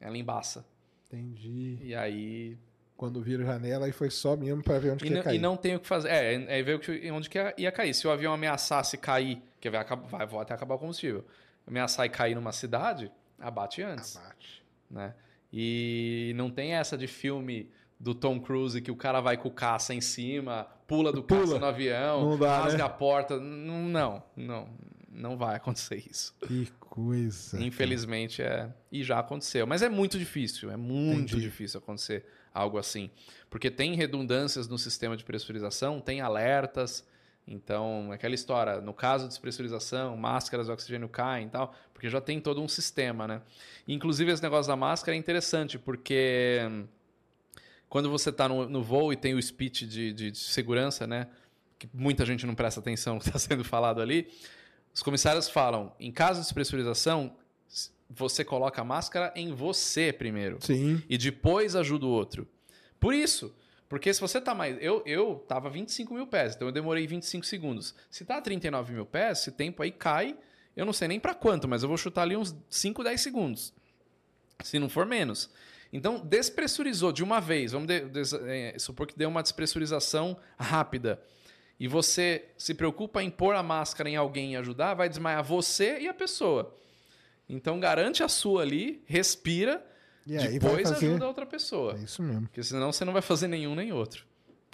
Ela 0.00 0.16
embaça. 0.16 0.64
Entendi. 1.08 1.78
E 1.82 1.94
aí. 1.96 2.56
Quando 2.96 3.20
vira 3.20 3.44
janela, 3.44 3.84
aí 3.86 3.92
foi 3.92 4.08
só 4.10 4.36
mesmo 4.36 4.62
pra 4.62 4.78
ver 4.78 4.92
onde 4.92 5.04
E, 5.04 5.08
que 5.08 5.12
ia 5.12 5.16
não- 5.18 5.22
cair. 5.24 5.36
e 5.36 5.38
não 5.38 5.56
tem 5.56 5.76
o 5.76 5.80
que 5.80 5.86
fazer. 5.86 6.08
É, 6.08 6.58
é 6.58 6.62
ver 6.62 6.80
onde 7.12 7.28
que 7.28 7.36
ia, 7.38 7.54
ia 7.58 7.70
cair. 7.72 7.92
Se 7.92 8.06
o 8.06 8.10
avião 8.10 8.32
ameaçasse 8.32 8.96
cair, 8.96 9.42
que 9.60 9.68
vai, 9.68 9.84
vai, 9.84 10.26
vai 10.26 10.40
até 10.40 10.54
acabar 10.54 10.76
o 10.76 10.78
combustível, 10.78 11.24
ameaçar 11.66 12.06
e 12.06 12.08
cair 12.08 12.34
numa 12.34 12.52
cidade, 12.52 13.10
abate 13.38 13.82
antes. 13.82 14.16
Abate. 14.16 14.62
né? 14.90 15.14
E 15.52 16.32
não 16.36 16.50
tem 16.50 16.72
essa 16.74 16.96
de 16.96 17.06
filme 17.06 17.70
do 18.00 18.14
Tom 18.14 18.40
Cruise 18.40 18.80
que 18.80 18.90
o 18.90 18.96
cara 18.96 19.20
vai 19.20 19.36
com 19.36 19.48
o 19.48 19.52
caça 19.52 19.92
em 19.94 20.00
cima, 20.00 20.66
pula 20.86 21.12
do 21.12 21.22
Pula. 21.22 21.40
caça 21.42 21.58
no 21.58 21.66
avião, 21.66 22.30
Não 22.30 22.38
dá, 22.38 22.58
rasga 22.62 22.78
né? 22.78 22.84
a 22.84 22.88
porta. 22.88 23.38
Não, 23.38 23.82
não, 23.84 24.22
não, 24.36 24.68
não 25.10 25.36
vai 25.36 25.56
acontecer 25.56 26.02
isso. 26.10 26.34
Que 26.46 26.70
coisa. 26.80 27.62
Infelizmente 27.62 28.42
é. 28.42 28.70
E 28.90 29.02
já 29.04 29.18
aconteceu. 29.18 29.66
Mas 29.66 29.82
é 29.82 29.88
muito 29.88 30.18
difícil, 30.18 30.70
é 30.70 30.76
muito 30.76 31.32
Entendi. 31.32 31.40
difícil 31.42 31.78
acontecer 31.78 32.24
algo 32.56 32.78
assim. 32.78 33.10
Porque 33.50 33.70
tem 33.70 33.94
redundâncias 33.94 34.66
no 34.66 34.78
sistema 34.78 35.16
de 35.16 35.24
pressurização, 35.24 36.00
tem 36.00 36.20
alertas. 36.20 37.06
Então, 37.46 38.10
aquela 38.10 38.34
história, 38.34 38.80
no 38.80 38.92
caso 38.92 39.24
de 39.24 39.28
despressurização, 39.28 40.16
máscaras 40.16 40.66
de 40.66 40.72
oxigênio 40.72 41.08
caem 41.08 41.46
e 41.46 41.50
tal, 41.50 41.72
porque 41.92 42.08
já 42.10 42.20
tem 42.20 42.40
todo 42.40 42.60
um 42.60 42.66
sistema, 42.66 43.28
né? 43.28 43.40
Inclusive, 43.86 44.32
esse 44.32 44.42
negócio 44.42 44.68
da 44.68 44.74
máscara 44.74 45.14
é 45.14 45.18
interessante, 45.18 45.78
porque 45.78 46.58
hum, 46.68 46.86
quando 47.88 48.10
você 48.10 48.30
está 48.30 48.48
no, 48.48 48.68
no 48.68 48.82
voo 48.82 49.12
e 49.12 49.16
tem 49.16 49.34
o 49.34 49.40
speech 49.40 49.86
de, 49.86 50.12
de- 50.12 50.30
de 50.32 50.38
segurança, 50.38 51.06
né? 51.06 51.28
Que 51.78 51.88
muita 51.94 52.26
gente 52.26 52.44
não 52.46 52.54
presta 52.54 52.80
atenção 52.80 53.14
no 53.14 53.20
que 53.22 53.28
está 53.28 53.38
sendo 53.38 53.62
falado 53.62 54.00
ali. 54.00 54.28
Os 54.92 55.02
comissários 55.02 55.48
falam: 55.48 55.92
em 56.00 56.10
caso 56.10 56.40
de 56.40 56.46
despressurização, 56.46 57.36
você 58.08 58.44
coloca 58.44 58.80
a 58.80 58.84
máscara 58.84 59.32
em 59.34 59.52
você 59.52 60.12
primeiro 60.12 60.58
Sim. 60.60 61.02
e 61.08 61.18
depois 61.18 61.74
ajuda 61.74 62.06
o 62.06 62.08
outro. 62.10 62.46
Por 63.00 63.12
isso, 63.12 63.54
porque 63.88 64.12
se 64.14 64.20
você 64.20 64.40
tá 64.40 64.54
mais. 64.54 64.76
Eu, 64.80 65.02
eu 65.06 65.44
tava 65.48 65.68
25 65.68 66.14
mil 66.14 66.26
pés, 66.26 66.54
então 66.54 66.68
eu 66.68 66.72
demorei 66.72 67.06
25 67.06 67.44
segundos. 67.44 67.94
Se 68.10 68.24
tá 68.24 68.36
a 68.38 68.40
39 68.40 68.94
mil 68.94 69.06
pés, 69.06 69.40
esse 69.40 69.52
tempo 69.52 69.82
aí 69.82 69.90
cai. 69.90 70.36
Eu 70.76 70.84
não 70.84 70.92
sei 70.92 71.08
nem 71.08 71.18
para 71.18 71.34
quanto, 71.34 71.66
mas 71.66 71.82
eu 71.82 71.88
vou 71.88 71.96
chutar 71.96 72.22
ali 72.22 72.36
uns 72.36 72.54
5, 72.68 73.02
10 73.02 73.20
segundos. 73.20 73.72
Se 74.62 74.78
não 74.78 74.88
for 74.88 75.06
menos. 75.06 75.50
Então, 75.92 76.18
despressurizou 76.18 77.12
de 77.12 77.22
uma 77.22 77.40
vez. 77.40 77.72
Vamos 77.72 77.86
de- 77.88 78.00
des- 78.06 78.32
é, 78.34 78.78
supor 78.78 79.06
que 79.06 79.16
deu 79.16 79.28
uma 79.28 79.42
despressurização 79.42 80.36
rápida. 80.58 81.22
E 81.78 81.86
você 81.88 82.46
se 82.58 82.74
preocupa 82.74 83.22
em 83.22 83.30
pôr 83.30 83.54
a 83.54 83.62
máscara 83.62 84.08
em 84.08 84.16
alguém 84.16 84.52
e 84.52 84.56
ajudar, 84.56 84.94
vai 84.94 85.08
desmaiar 85.08 85.42
você 85.44 85.98
e 86.00 86.08
a 86.08 86.14
pessoa. 86.14 86.76
Então, 87.48 87.78
garante 87.78 88.22
a 88.22 88.28
sua 88.28 88.62
ali, 88.62 89.02
respira, 89.06 89.84
E 90.26 90.36
aí 90.36 90.58
depois 90.58 90.88
fazer. 90.88 91.06
ajuda 91.06 91.24
a 91.24 91.28
outra 91.28 91.46
pessoa. 91.46 91.94
É 91.98 92.02
isso 92.02 92.22
mesmo. 92.22 92.42
Porque 92.42 92.62
senão 92.62 92.90
você 92.92 93.04
não 93.04 93.12
vai 93.12 93.22
fazer 93.22 93.46
nenhum 93.48 93.74
nem 93.74 93.92
outro. 93.92 94.24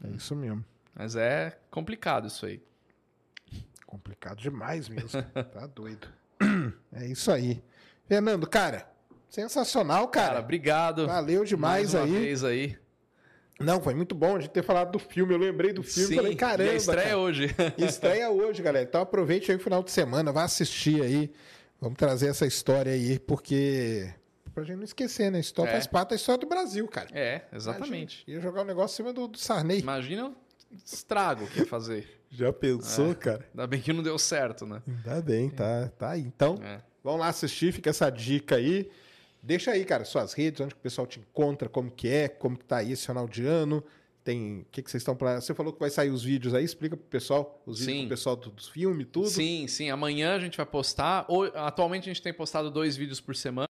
É 0.02 0.08
isso 0.08 0.34
mesmo. 0.34 0.64
Mas 0.94 1.14
é 1.16 1.58
complicado 1.70 2.26
isso 2.28 2.46
aí. 2.46 2.62
Complicado 3.86 4.38
demais 4.40 4.88
mesmo. 4.88 5.22
tá 5.52 5.66
doido. 5.66 6.08
É 6.94 7.06
isso 7.06 7.30
aí. 7.32 7.62
Fernando, 8.06 8.46
cara, 8.46 8.86
sensacional, 9.28 10.08
Cara, 10.08 10.26
cara. 10.28 10.40
obrigado. 10.40 11.06
Valeu 11.06 11.44
demais 11.44 11.94
mais 11.94 11.94
uma 11.94 12.16
aí. 12.16 12.22
vez 12.24 12.44
aí. 12.44 12.78
Não, 13.60 13.80
foi 13.80 13.94
muito 13.94 14.14
bom 14.14 14.36
a 14.36 14.40
gente 14.40 14.50
ter 14.50 14.62
falado 14.62 14.92
do 14.92 14.98
filme. 14.98 15.32
Eu 15.32 15.38
lembrei 15.38 15.72
do 15.72 15.82
filme 15.82 16.12
e 16.12 16.16
falei, 16.16 16.34
caramba. 16.36 16.72
e 16.72 16.76
estreia 16.76 17.02
cara. 17.04 17.18
hoje. 17.18 17.46
Estreia 17.78 18.30
hoje, 18.30 18.60
galera. 18.62 18.86
Então 18.86 19.00
aproveite 19.00 19.50
aí 19.50 19.56
o 19.56 19.60
final 19.60 19.82
de 19.82 19.90
semana, 19.90 20.32
vá 20.32 20.42
assistir 20.44 21.00
aí. 21.02 21.32
Vamos 21.82 21.98
trazer 21.98 22.28
essa 22.28 22.46
história 22.46 22.92
aí, 22.92 23.18
porque. 23.18 24.08
Pra 24.54 24.62
gente 24.62 24.76
não 24.76 24.84
esquecer, 24.84 25.32
né? 25.32 25.40
História 25.40 25.70
É. 25.70 25.72
faz 25.72 25.86
parte 25.88 26.10
da 26.10 26.14
história 26.14 26.40
do 26.40 26.46
Brasil, 26.46 26.86
cara. 26.86 27.08
É, 27.12 27.42
exatamente. 27.52 28.22
Imagina, 28.22 28.36
Ia 28.36 28.40
jogar 28.40 28.62
um 28.62 28.64
negócio 28.66 28.94
em 28.94 28.96
cima 28.98 29.12
do, 29.12 29.26
do 29.26 29.36
Sarney. 29.36 29.80
Imagina 29.80 30.28
o 30.28 30.34
estrago 30.86 31.44
que 31.48 31.58
ia 31.58 31.66
fazer. 31.66 32.06
Já 32.30 32.52
pensou, 32.52 33.10
É. 33.10 33.14
cara? 33.16 33.48
Ainda 33.52 33.66
bem 33.66 33.80
que 33.80 33.92
não 33.92 34.00
deu 34.00 34.16
certo, 34.16 34.64
né? 34.64 34.80
Ainda 34.86 35.20
bem, 35.22 35.50
tá, 35.50 35.88
tá 35.98 36.10
aí. 36.10 36.20
Então, 36.20 36.60
É. 36.62 36.80
vão 37.02 37.16
lá 37.16 37.26
assistir, 37.26 37.72
fica 37.72 37.90
essa 37.90 38.08
dica 38.10 38.54
aí. 38.56 38.88
Deixa 39.42 39.72
aí, 39.72 39.84
cara, 39.84 40.04
suas 40.04 40.34
redes, 40.34 40.60
onde 40.60 40.74
que 40.74 40.80
o 40.80 40.82
pessoal 40.84 41.04
te 41.04 41.18
encontra, 41.18 41.68
como 41.68 41.90
que 41.90 42.06
é, 42.08 42.28
como 42.28 42.56
que 42.56 42.64
tá 42.64 42.76
aí 42.76 42.92
esse 42.92 43.04
final 43.06 43.26
de 43.26 43.44
ano. 43.44 43.82
Tem. 44.24 44.60
O 44.60 44.64
que, 44.70 44.82
que 44.82 44.90
vocês 44.90 45.00
estão 45.00 45.16
planejando? 45.16 45.44
Você 45.44 45.54
falou 45.54 45.72
que 45.72 45.80
vai 45.80 45.90
sair 45.90 46.10
os 46.10 46.22
vídeos 46.22 46.54
aí, 46.54 46.64
explica 46.64 46.96
pro 46.96 47.06
pessoal, 47.06 47.60
os 47.66 47.80
vídeos 47.80 47.96
Sim. 47.96 48.00
pro 48.06 48.08
pessoal 48.10 48.36
do- 48.36 48.50
dos 48.50 48.68
filmes, 48.68 49.06
tudo. 49.10 49.28
Sim, 49.28 49.66
sim. 49.66 49.90
Amanhã 49.90 50.34
a 50.36 50.38
gente 50.38 50.56
vai 50.56 50.66
postar. 50.66 51.24
Ou- 51.28 51.44
Atualmente 51.56 52.08
a 52.08 52.12
gente 52.12 52.22
tem 52.22 52.32
postado 52.32 52.70
dois 52.70 52.96
vídeos 52.96 53.20
por 53.20 53.34
semana. 53.34 53.66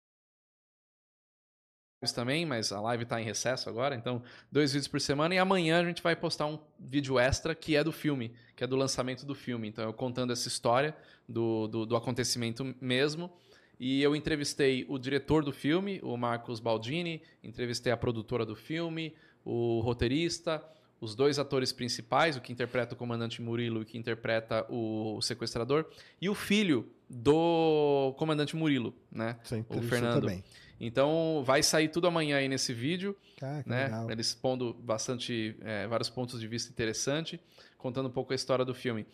também, 2.15 2.45
mas 2.45 2.71
a 2.71 2.79
live 2.79 3.03
tá 3.05 3.19
em 3.19 3.25
recesso 3.25 3.67
agora, 3.67 3.93
então 3.93 4.23
dois 4.49 4.71
vídeos 4.71 4.87
por 4.87 5.01
semana 5.01 5.35
e 5.35 5.37
amanhã 5.37 5.81
a 5.81 5.83
gente 5.85 6.01
vai 6.01 6.15
postar 6.15 6.45
um 6.45 6.57
vídeo 6.79 7.19
extra 7.19 7.53
que 7.53 7.75
é 7.75 7.83
do 7.83 7.91
filme, 7.91 8.33
que 8.55 8.63
é 8.63 8.67
do 8.67 8.77
lançamento 8.77 9.25
do 9.25 9.35
filme. 9.35 9.67
Então 9.67 9.83
eu 9.83 9.91
contando 9.93 10.31
essa 10.31 10.47
história 10.47 10.95
do, 11.27 11.67
do, 11.67 11.85
do 11.85 11.95
acontecimento 11.97 12.73
mesmo. 12.79 13.29
E 13.77 14.01
eu 14.01 14.15
entrevistei 14.15 14.85
o 14.89 14.97
diretor 14.97 15.43
do 15.43 15.51
filme, 15.51 15.99
o 16.01 16.15
Marcos 16.17 16.59
Baldini, 16.61 17.21
entrevistei 17.43 17.91
a 17.91 17.97
produtora 17.97 18.45
do 18.45 18.55
filme, 18.55 19.13
o 19.45 19.79
roteirista, 19.81 20.63
os 21.01 21.15
dois 21.15 21.39
atores 21.39 21.71
principais, 21.71 22.35
o 22.35 22.41
que 22.41 22.51
interpreta 22.51 22.93
o 22.93 22.97
comandante 22.97 23.41
Murilo 23.41 23.79
e 23.79 23.83
o 23.83 23.85
que 23.85 23.97
interpreta 23.97 24.65
o 24.69 25.21
sequestrador, 25.21 25.85
e 26.21 26.29
o 26.29 26.35
filho 26.35 26.87
do 27.09 28.13
comandante 28.17 28.55
Murilo, 28.55 28.93
né? 29.11 29.37
O 29.69 29.81
Fernando. 29.81 30.21
também. 30.21 30.43
Então 30.79 31.43
vai 31.45 31.61
sair 31.63 31.89
tudo 31.89 32.07
amanhã 32.07 32.37
aí 32.37 32.47
nesse 32.47 32.73
vídeo, 32.73 33.15
Ah, 33.41 33.63
né? 33.65 33.83
legal. 33.85 34.11
Eles 34.11 34.27
expondo 34.27 34.73
bastante, 34.73 35.55
é, 35.61 35.87
vários 35.87 36.09
pontos 36.09 36.39
de 36.39 36.47
vista 36.47 36.71
interessantes, 36.71 37.39
contando 37.77 38.07
um 38.07 38.11
pouco 38.11 38.31
a 38.33 38.35
história 38.35 38.63
do 38.63 38.73
filme. 38.73 39.05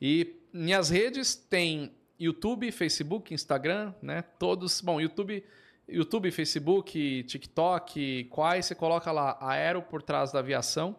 E 0.00 0.34
minhas 0.52 0.90
redes 0.90 1.34
tem 1.34 1.92
YouTube, 2.18 2.70
Facebook, 2.72 3.32
Instagram, 3.34 3.92
né? 4.00 4.22
Todos. 4.38 4.80
Bom, 4.80 5.00
YouTube, 5.00 5.44
YouTube, 5.88 6.30
Facebook, 6.30 7.24
TikTok, 7.24 8.24
quais 8.24 8.66
você 8.66 8.74
coloca 8.74 9.10
lá 9.12 9.36
Aero 9.40 9.82
por 9.82 10.02
trás 10.02 10.32
da 10.32 10.38
aviação. 10.38 10.96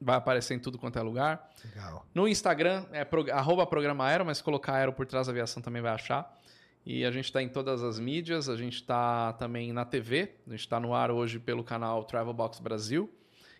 Vai 0.00 0.16
aparecer 0.16 0.54
em 0.54 0.58
tudo 0.58 0.78
quanto 0.78 0.98
é 0.98 1.02
lugar. 1.02 1.48
Legal. 1.64 2.04
No 2.12 2.26
Instagram 2.26 2.84
é 2.92 3.04
pro, 3.04 3.30
arroba 3.32 3.64
programa 3.66 4.04
Aero, 4.06 4.24
mas 4.26 4.40
colocar 4.42 4.74
Aero 4.74 4.92
por 4.92 5.06
trás 5.06 5.26
da 5.28 5.32
aviação 5.32 5.62
também 5.62 5.80
vai 5.80 5.92
achar. 5.92 6.40
E 6.84 7.04
a 7.04 7.10
gente 7.12 7.26
está 7.26 7.40
em 7.40 7.48
todas 7.48 7.84
as 7.84 8.00
mídias, 8.00 8.48
a 8.48 8.56
gente 8.56 8.74
está 8.74 9.32
também 9.34 9.72
na 9.72 9.84
TV, 9.84 10.34
a 10.48 10.50
gente 10.50 10.60
está 10.60 10.80
no 10.80 10.92
ar 10.92 11.12
hoje 11.12 11.38
pelo 11.38 11.62
canal 11.62 12.02
Travel 12.02 12.32
Box 12.34 12.58
Brasil. 12.58 13.08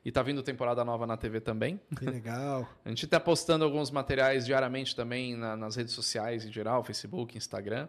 E 0.04 0.10
tá 0.10 0.20
vindo 0.20 0.42
temporada 0.42 0.84
nova 0.84 1.06
na 1.06 1.16
TV 1.16 1.40
também. 1.40 1.80
Que 1.96 2.04
legal. 2.04 2.68
A 2.84 2.88
gente 2.88 3.06
tá 3.06 3.20
postando 3.20 3.64
alguns 3.64 3.88
materiais 3.88 4.44
diariamente 4.44 4.96
também 4.96 5.36
na- 5.36 5.56
nas 5.56 5.76
redes 5.76 5.94
sociais 5.94 6.44
em 6.44 6.50
geral, 6.50 6.82
Facebook, 6.82 7.38
Instagram. 7.38 7.86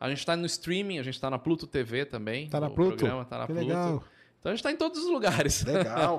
A 0.00 0.08
gente 0.08 0.24
tá 0.24 0.34
no 0.34 0.46
streaming, 0.46 0.98
a 0.98 1.02
gente 1.02 1.20
tá 1.20 1.28
na 1.30 1.38
Pluto 1.38 1.66
TV 1.66 2.06
também. 2.06 2.48
Tá 2.48 2.58
na 2.58 2.68
o 2.68 2.70
Pluto? 2.70 2.96
programa 2.96 3.24
tá 3.24 3.36
na 3.38 3.46
que 3.46 3.52
Pluto. 3.52 3.66
legal. 3.68 4.02
Então 4.40 4.50
a 4.50 4.54
gente 4.54 4.62
tá 4.64 4.72
em 4.72 4.76
todos 4.76 4.98
os 5.04 5.10
lugares. 5.10 5.62
Legal. 5.64 6.18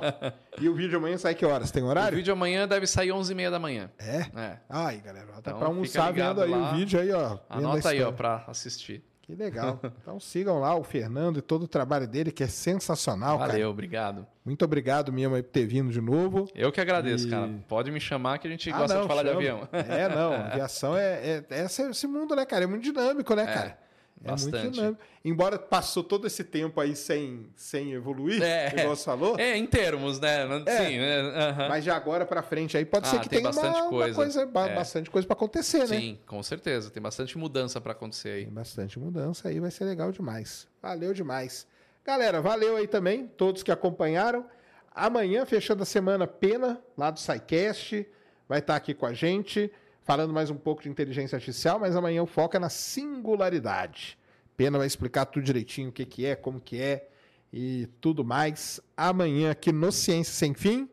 e 0.60 0.69
o 0.69 0.76
vídeo 0.76 1.00
amanhã 1.00 1.18
sai 1.18 1.34
que 1.34 1.43
horas? 1.43 1.72
Tem 1.72 1.82
O 1.82 1.88
horário? 1.88 2.16
vídeo 2.16 2.32
amanhã 2.32 2.68
deve 2.68 2.85
sair 2.85 3.10
11h30 3.10 3.50
da 3.50 3.58
manhã. 3.58 3.90
É? 3.98 4.18
É. 4.40 4.58
Ai, 4.69 4.98
galera, 5.00 5.26
tá 5.26 5.40
Então, 5.40 5.58
pra 5.58 5.68
almoçar 5.68 6.14
vendo 6.14 6.40
aí 6.43 6.51
lá. 6.51 6.72
o 6.72 6.76
vídeo 6.76 7.00
aí, 7.00 7.11
ó. 7.11 7.40
Anota 7.50 7.90
aí, 7.90 8.03
ó, 8.03 8.11
pra 8.11 8.43
assistir. 8.48 9.03
Que 9.35 9.43
legal. 9.43 9.80
Então 10.01 10.19
sigam 10.19 10.60
lá 10.60 10.76
o 10.76 10.84
Fernando 10.84 11.38
e 11.40 11.42
todo 11.42 11.64
o 11.64 11.68
trabalho 11.68 12.08
dele, 12.08 12.32
que 12.32 12.43
é 12.43 12.48
sensacional, 12.48 13.38
Valeu, 13.38 13.53
cara. 13.53 13.69
obrigado. 13.69 14.27
Muito 14.43 14.66
obrigado 14.66 15.14
mesmo 15.14 15.35
aí 15.35 15.43
por 15.43 15.51
ter 15.51 15.66
vindo 15.66 15.92
de 15.92 16.01
novo. 16.01 16.50
Eu 16.56 16.72
que 16.72 16.82
agradeço, 16.82 17.27
E- 17.27 17.30
cara. 17.30 17.50
Pode 17.68 17.92
me 17.92 18.00
chamar 18.00 18.40
que 18.40 18.48
a 18.48 18.51
gente 18.51 18.69
Ah, 18.72 18.77
gosta 18.77 18.95
não, 18.95 19.01
de 19.03 19.08
falar 19.08 19.24
chama. 19.24 19.40
de 19.42 19.48
avião. 19.50 19.69
É, 19.72 20.10
não. 20.10 20.34
Aviação 20.51 20.98
é, 20.98 21.03
é, 21.14 21.45
é 21.51 21.66
esse, 21.66 21.82
esse 21.84 22.08
mundo, 22.08 22.35
né, 22.35 22.45
cara? 22.45 22.64
É 22.64 22.68
muito 22.68 22.84
dinâmico, 22.84 23.34
né, 23.35 23.45
cara? 23.45 23.77
É 24.24 24.30
muito 24.30 24.51
bastante. 24.51 24.74
dinâmico. 24.75 25.01
Embora 25.25 25.58
passou 25.58 26.03
todo 26.03 26.27
esse 26.27 26.43
tempo 26.43 26.80
aí 26.80 26.95
sem, 26.95 27.48
sem 27.56 27.91
evoluir, 27.93 28.41
É. 28.41 28.67
igual 28.80 28.95
você 28.95 29.03
falou, 29.06 29.40
É, 29.40 29.58
em 29.58 29.66
termos, 29.66 30.19
né? 30.19 30.45
Sim, 30.48 30.98
é, 31.00 31.19
aham. 31.50 31.69
mas 31.69 31.83
de 31.83 31.90
agora 31.90 32.25
pra 32.25 32.41
frente 32.41 32.77
aí 32.77 32.85
pode 32.85 33.08
Ah, 33.08 33.11
ser 33.11 33.19
que 33.19 33.30
tenha 33.30 33.41
bastante 33.43 33.75
uma, 33.75 33.82
uma 33.83 33.90
coisa. 33.90 34.16
coisa, 34.16 34.45
ba- 34.45 34.67
É. 34.69 34.75
bastante 34.75 35.09
coisa 35.09 35.27
pra 35.27 35.33
acontecer, 35.35 35.80
né? 35.80 36.00
Sim, 36.00 36.19
com 36.27 36.41
certeza. 36.43 36.90
Tem 36.91 37.01
bastante 37.01 37.38
mudança 37.38 37.82
pra 37.82 37.93
acontecer 37.93 38.30
aí. 38.30 38.43
Tem 38.45 38.53
bastante 38.53 39.00
mudança 39.00 39.48
aí, 39.50 39.59
vai 39.59 39.72
ser 39.72 39.85
legal 39.85 40.11
demais. 40.11 40.67
Valeu 40.82 41.14
demais. 41.14 41.66
Galera, 42.06 42.41
valeu 42.41 42.75
aí 42.77 42.88
também, 42.88 43.27
todos 43.27 43.64
que 43.64 43.72
acompanharam. 43.72 44.45
Amanhã, 44.93 45.45
fechando 45.45 45.83
a 45.83 45.85
semana, 45.85 46.27
Pena, 46.27 46.82
lá 46.98 47.11
do 47.11 47.19
SciCast, 47.19 48.06
vai 48.50 48.59
estar 48.59 48.75
aqui 48.75 48.93
com 48.93 49.06
a 49.06 49.14
gente, 49.14 49.72
falando 50.01 50.33
mais 50.33 50.49
um 50.49 50.55
pouco 50.55 50.83
de 50.83 50.89
inteligência 50.89 51.35
artificial, 51.35 51.80
mas 51.80 51.95
amanhã 51.95 52.21
o 52.23 52.27
foco 52.27 52.55
é 52.55 52.59
na 52.59 52.69
singularidade. 52.69 54.17
Pena 54.57 54.77
vai 54.77 54.88
explicar 54.88 55.25
tudo 55.25 55.43
direitinho, 55.43 55.89
o 55.89 55.91
que, 55.91 56.05
que 56.05 56.25
é, 56.25 56.35
como 56.35 56.59
que 56.59 56.80
é 56.81 57.07
e 57.51 57.88
tudo 57.99 58.23
mais. 58.23 58.80
Amanhã 58.95 59.51
aqui 59.51 59.71
no 59.71 59.91
Ciência 59.91 60.33
Sem 60.33 60.53
Fim. 60.53 60.89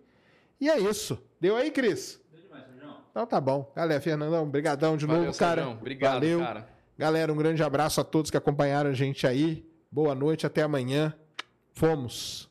E 0.60 0.68
é 0.68 0.78
isso. 0.78 1.22
Deu 1.40 1.56
aí, 1.56 1.70
Cris? 1.70 2.20
Deu 2.32 2.40
demais, 2.42 2.64
Sérgio. 2.66 2.94
Então 3.10 3.26
tá 3.26 3.40
bom. 3.40 3.70
Galera, 3.74 4.00
Fernandão, 4.00 4.48
brigadão 4.48 4.96
de 4.96 5.06
Valeu, 5.06 5.26
novo, 5.26 5.38
cara. 5.38 5.62
Sérgio. 5.62 5.78
Obrigado, 5.78 6.14
Valeu. 6.14 6.40
cara. 6.40 6.68
Galera, 6.96 7.32
um 7.32 7.36
grande 7.36 7.62
abraço 7.62 8.00
a 8.00 8.04
todos 8.04 8.30
que 8.30 8.36
acompanharam 8.36 8.90
a 8.90 8.94
gente 8.94 9.26
aí. 9.26 9.64
Boa 9.90 10.14
noite, 10.14 10.46
até 10.46 10.62
amanhã. 10.62 11.14
Fomos. 11.72 12.47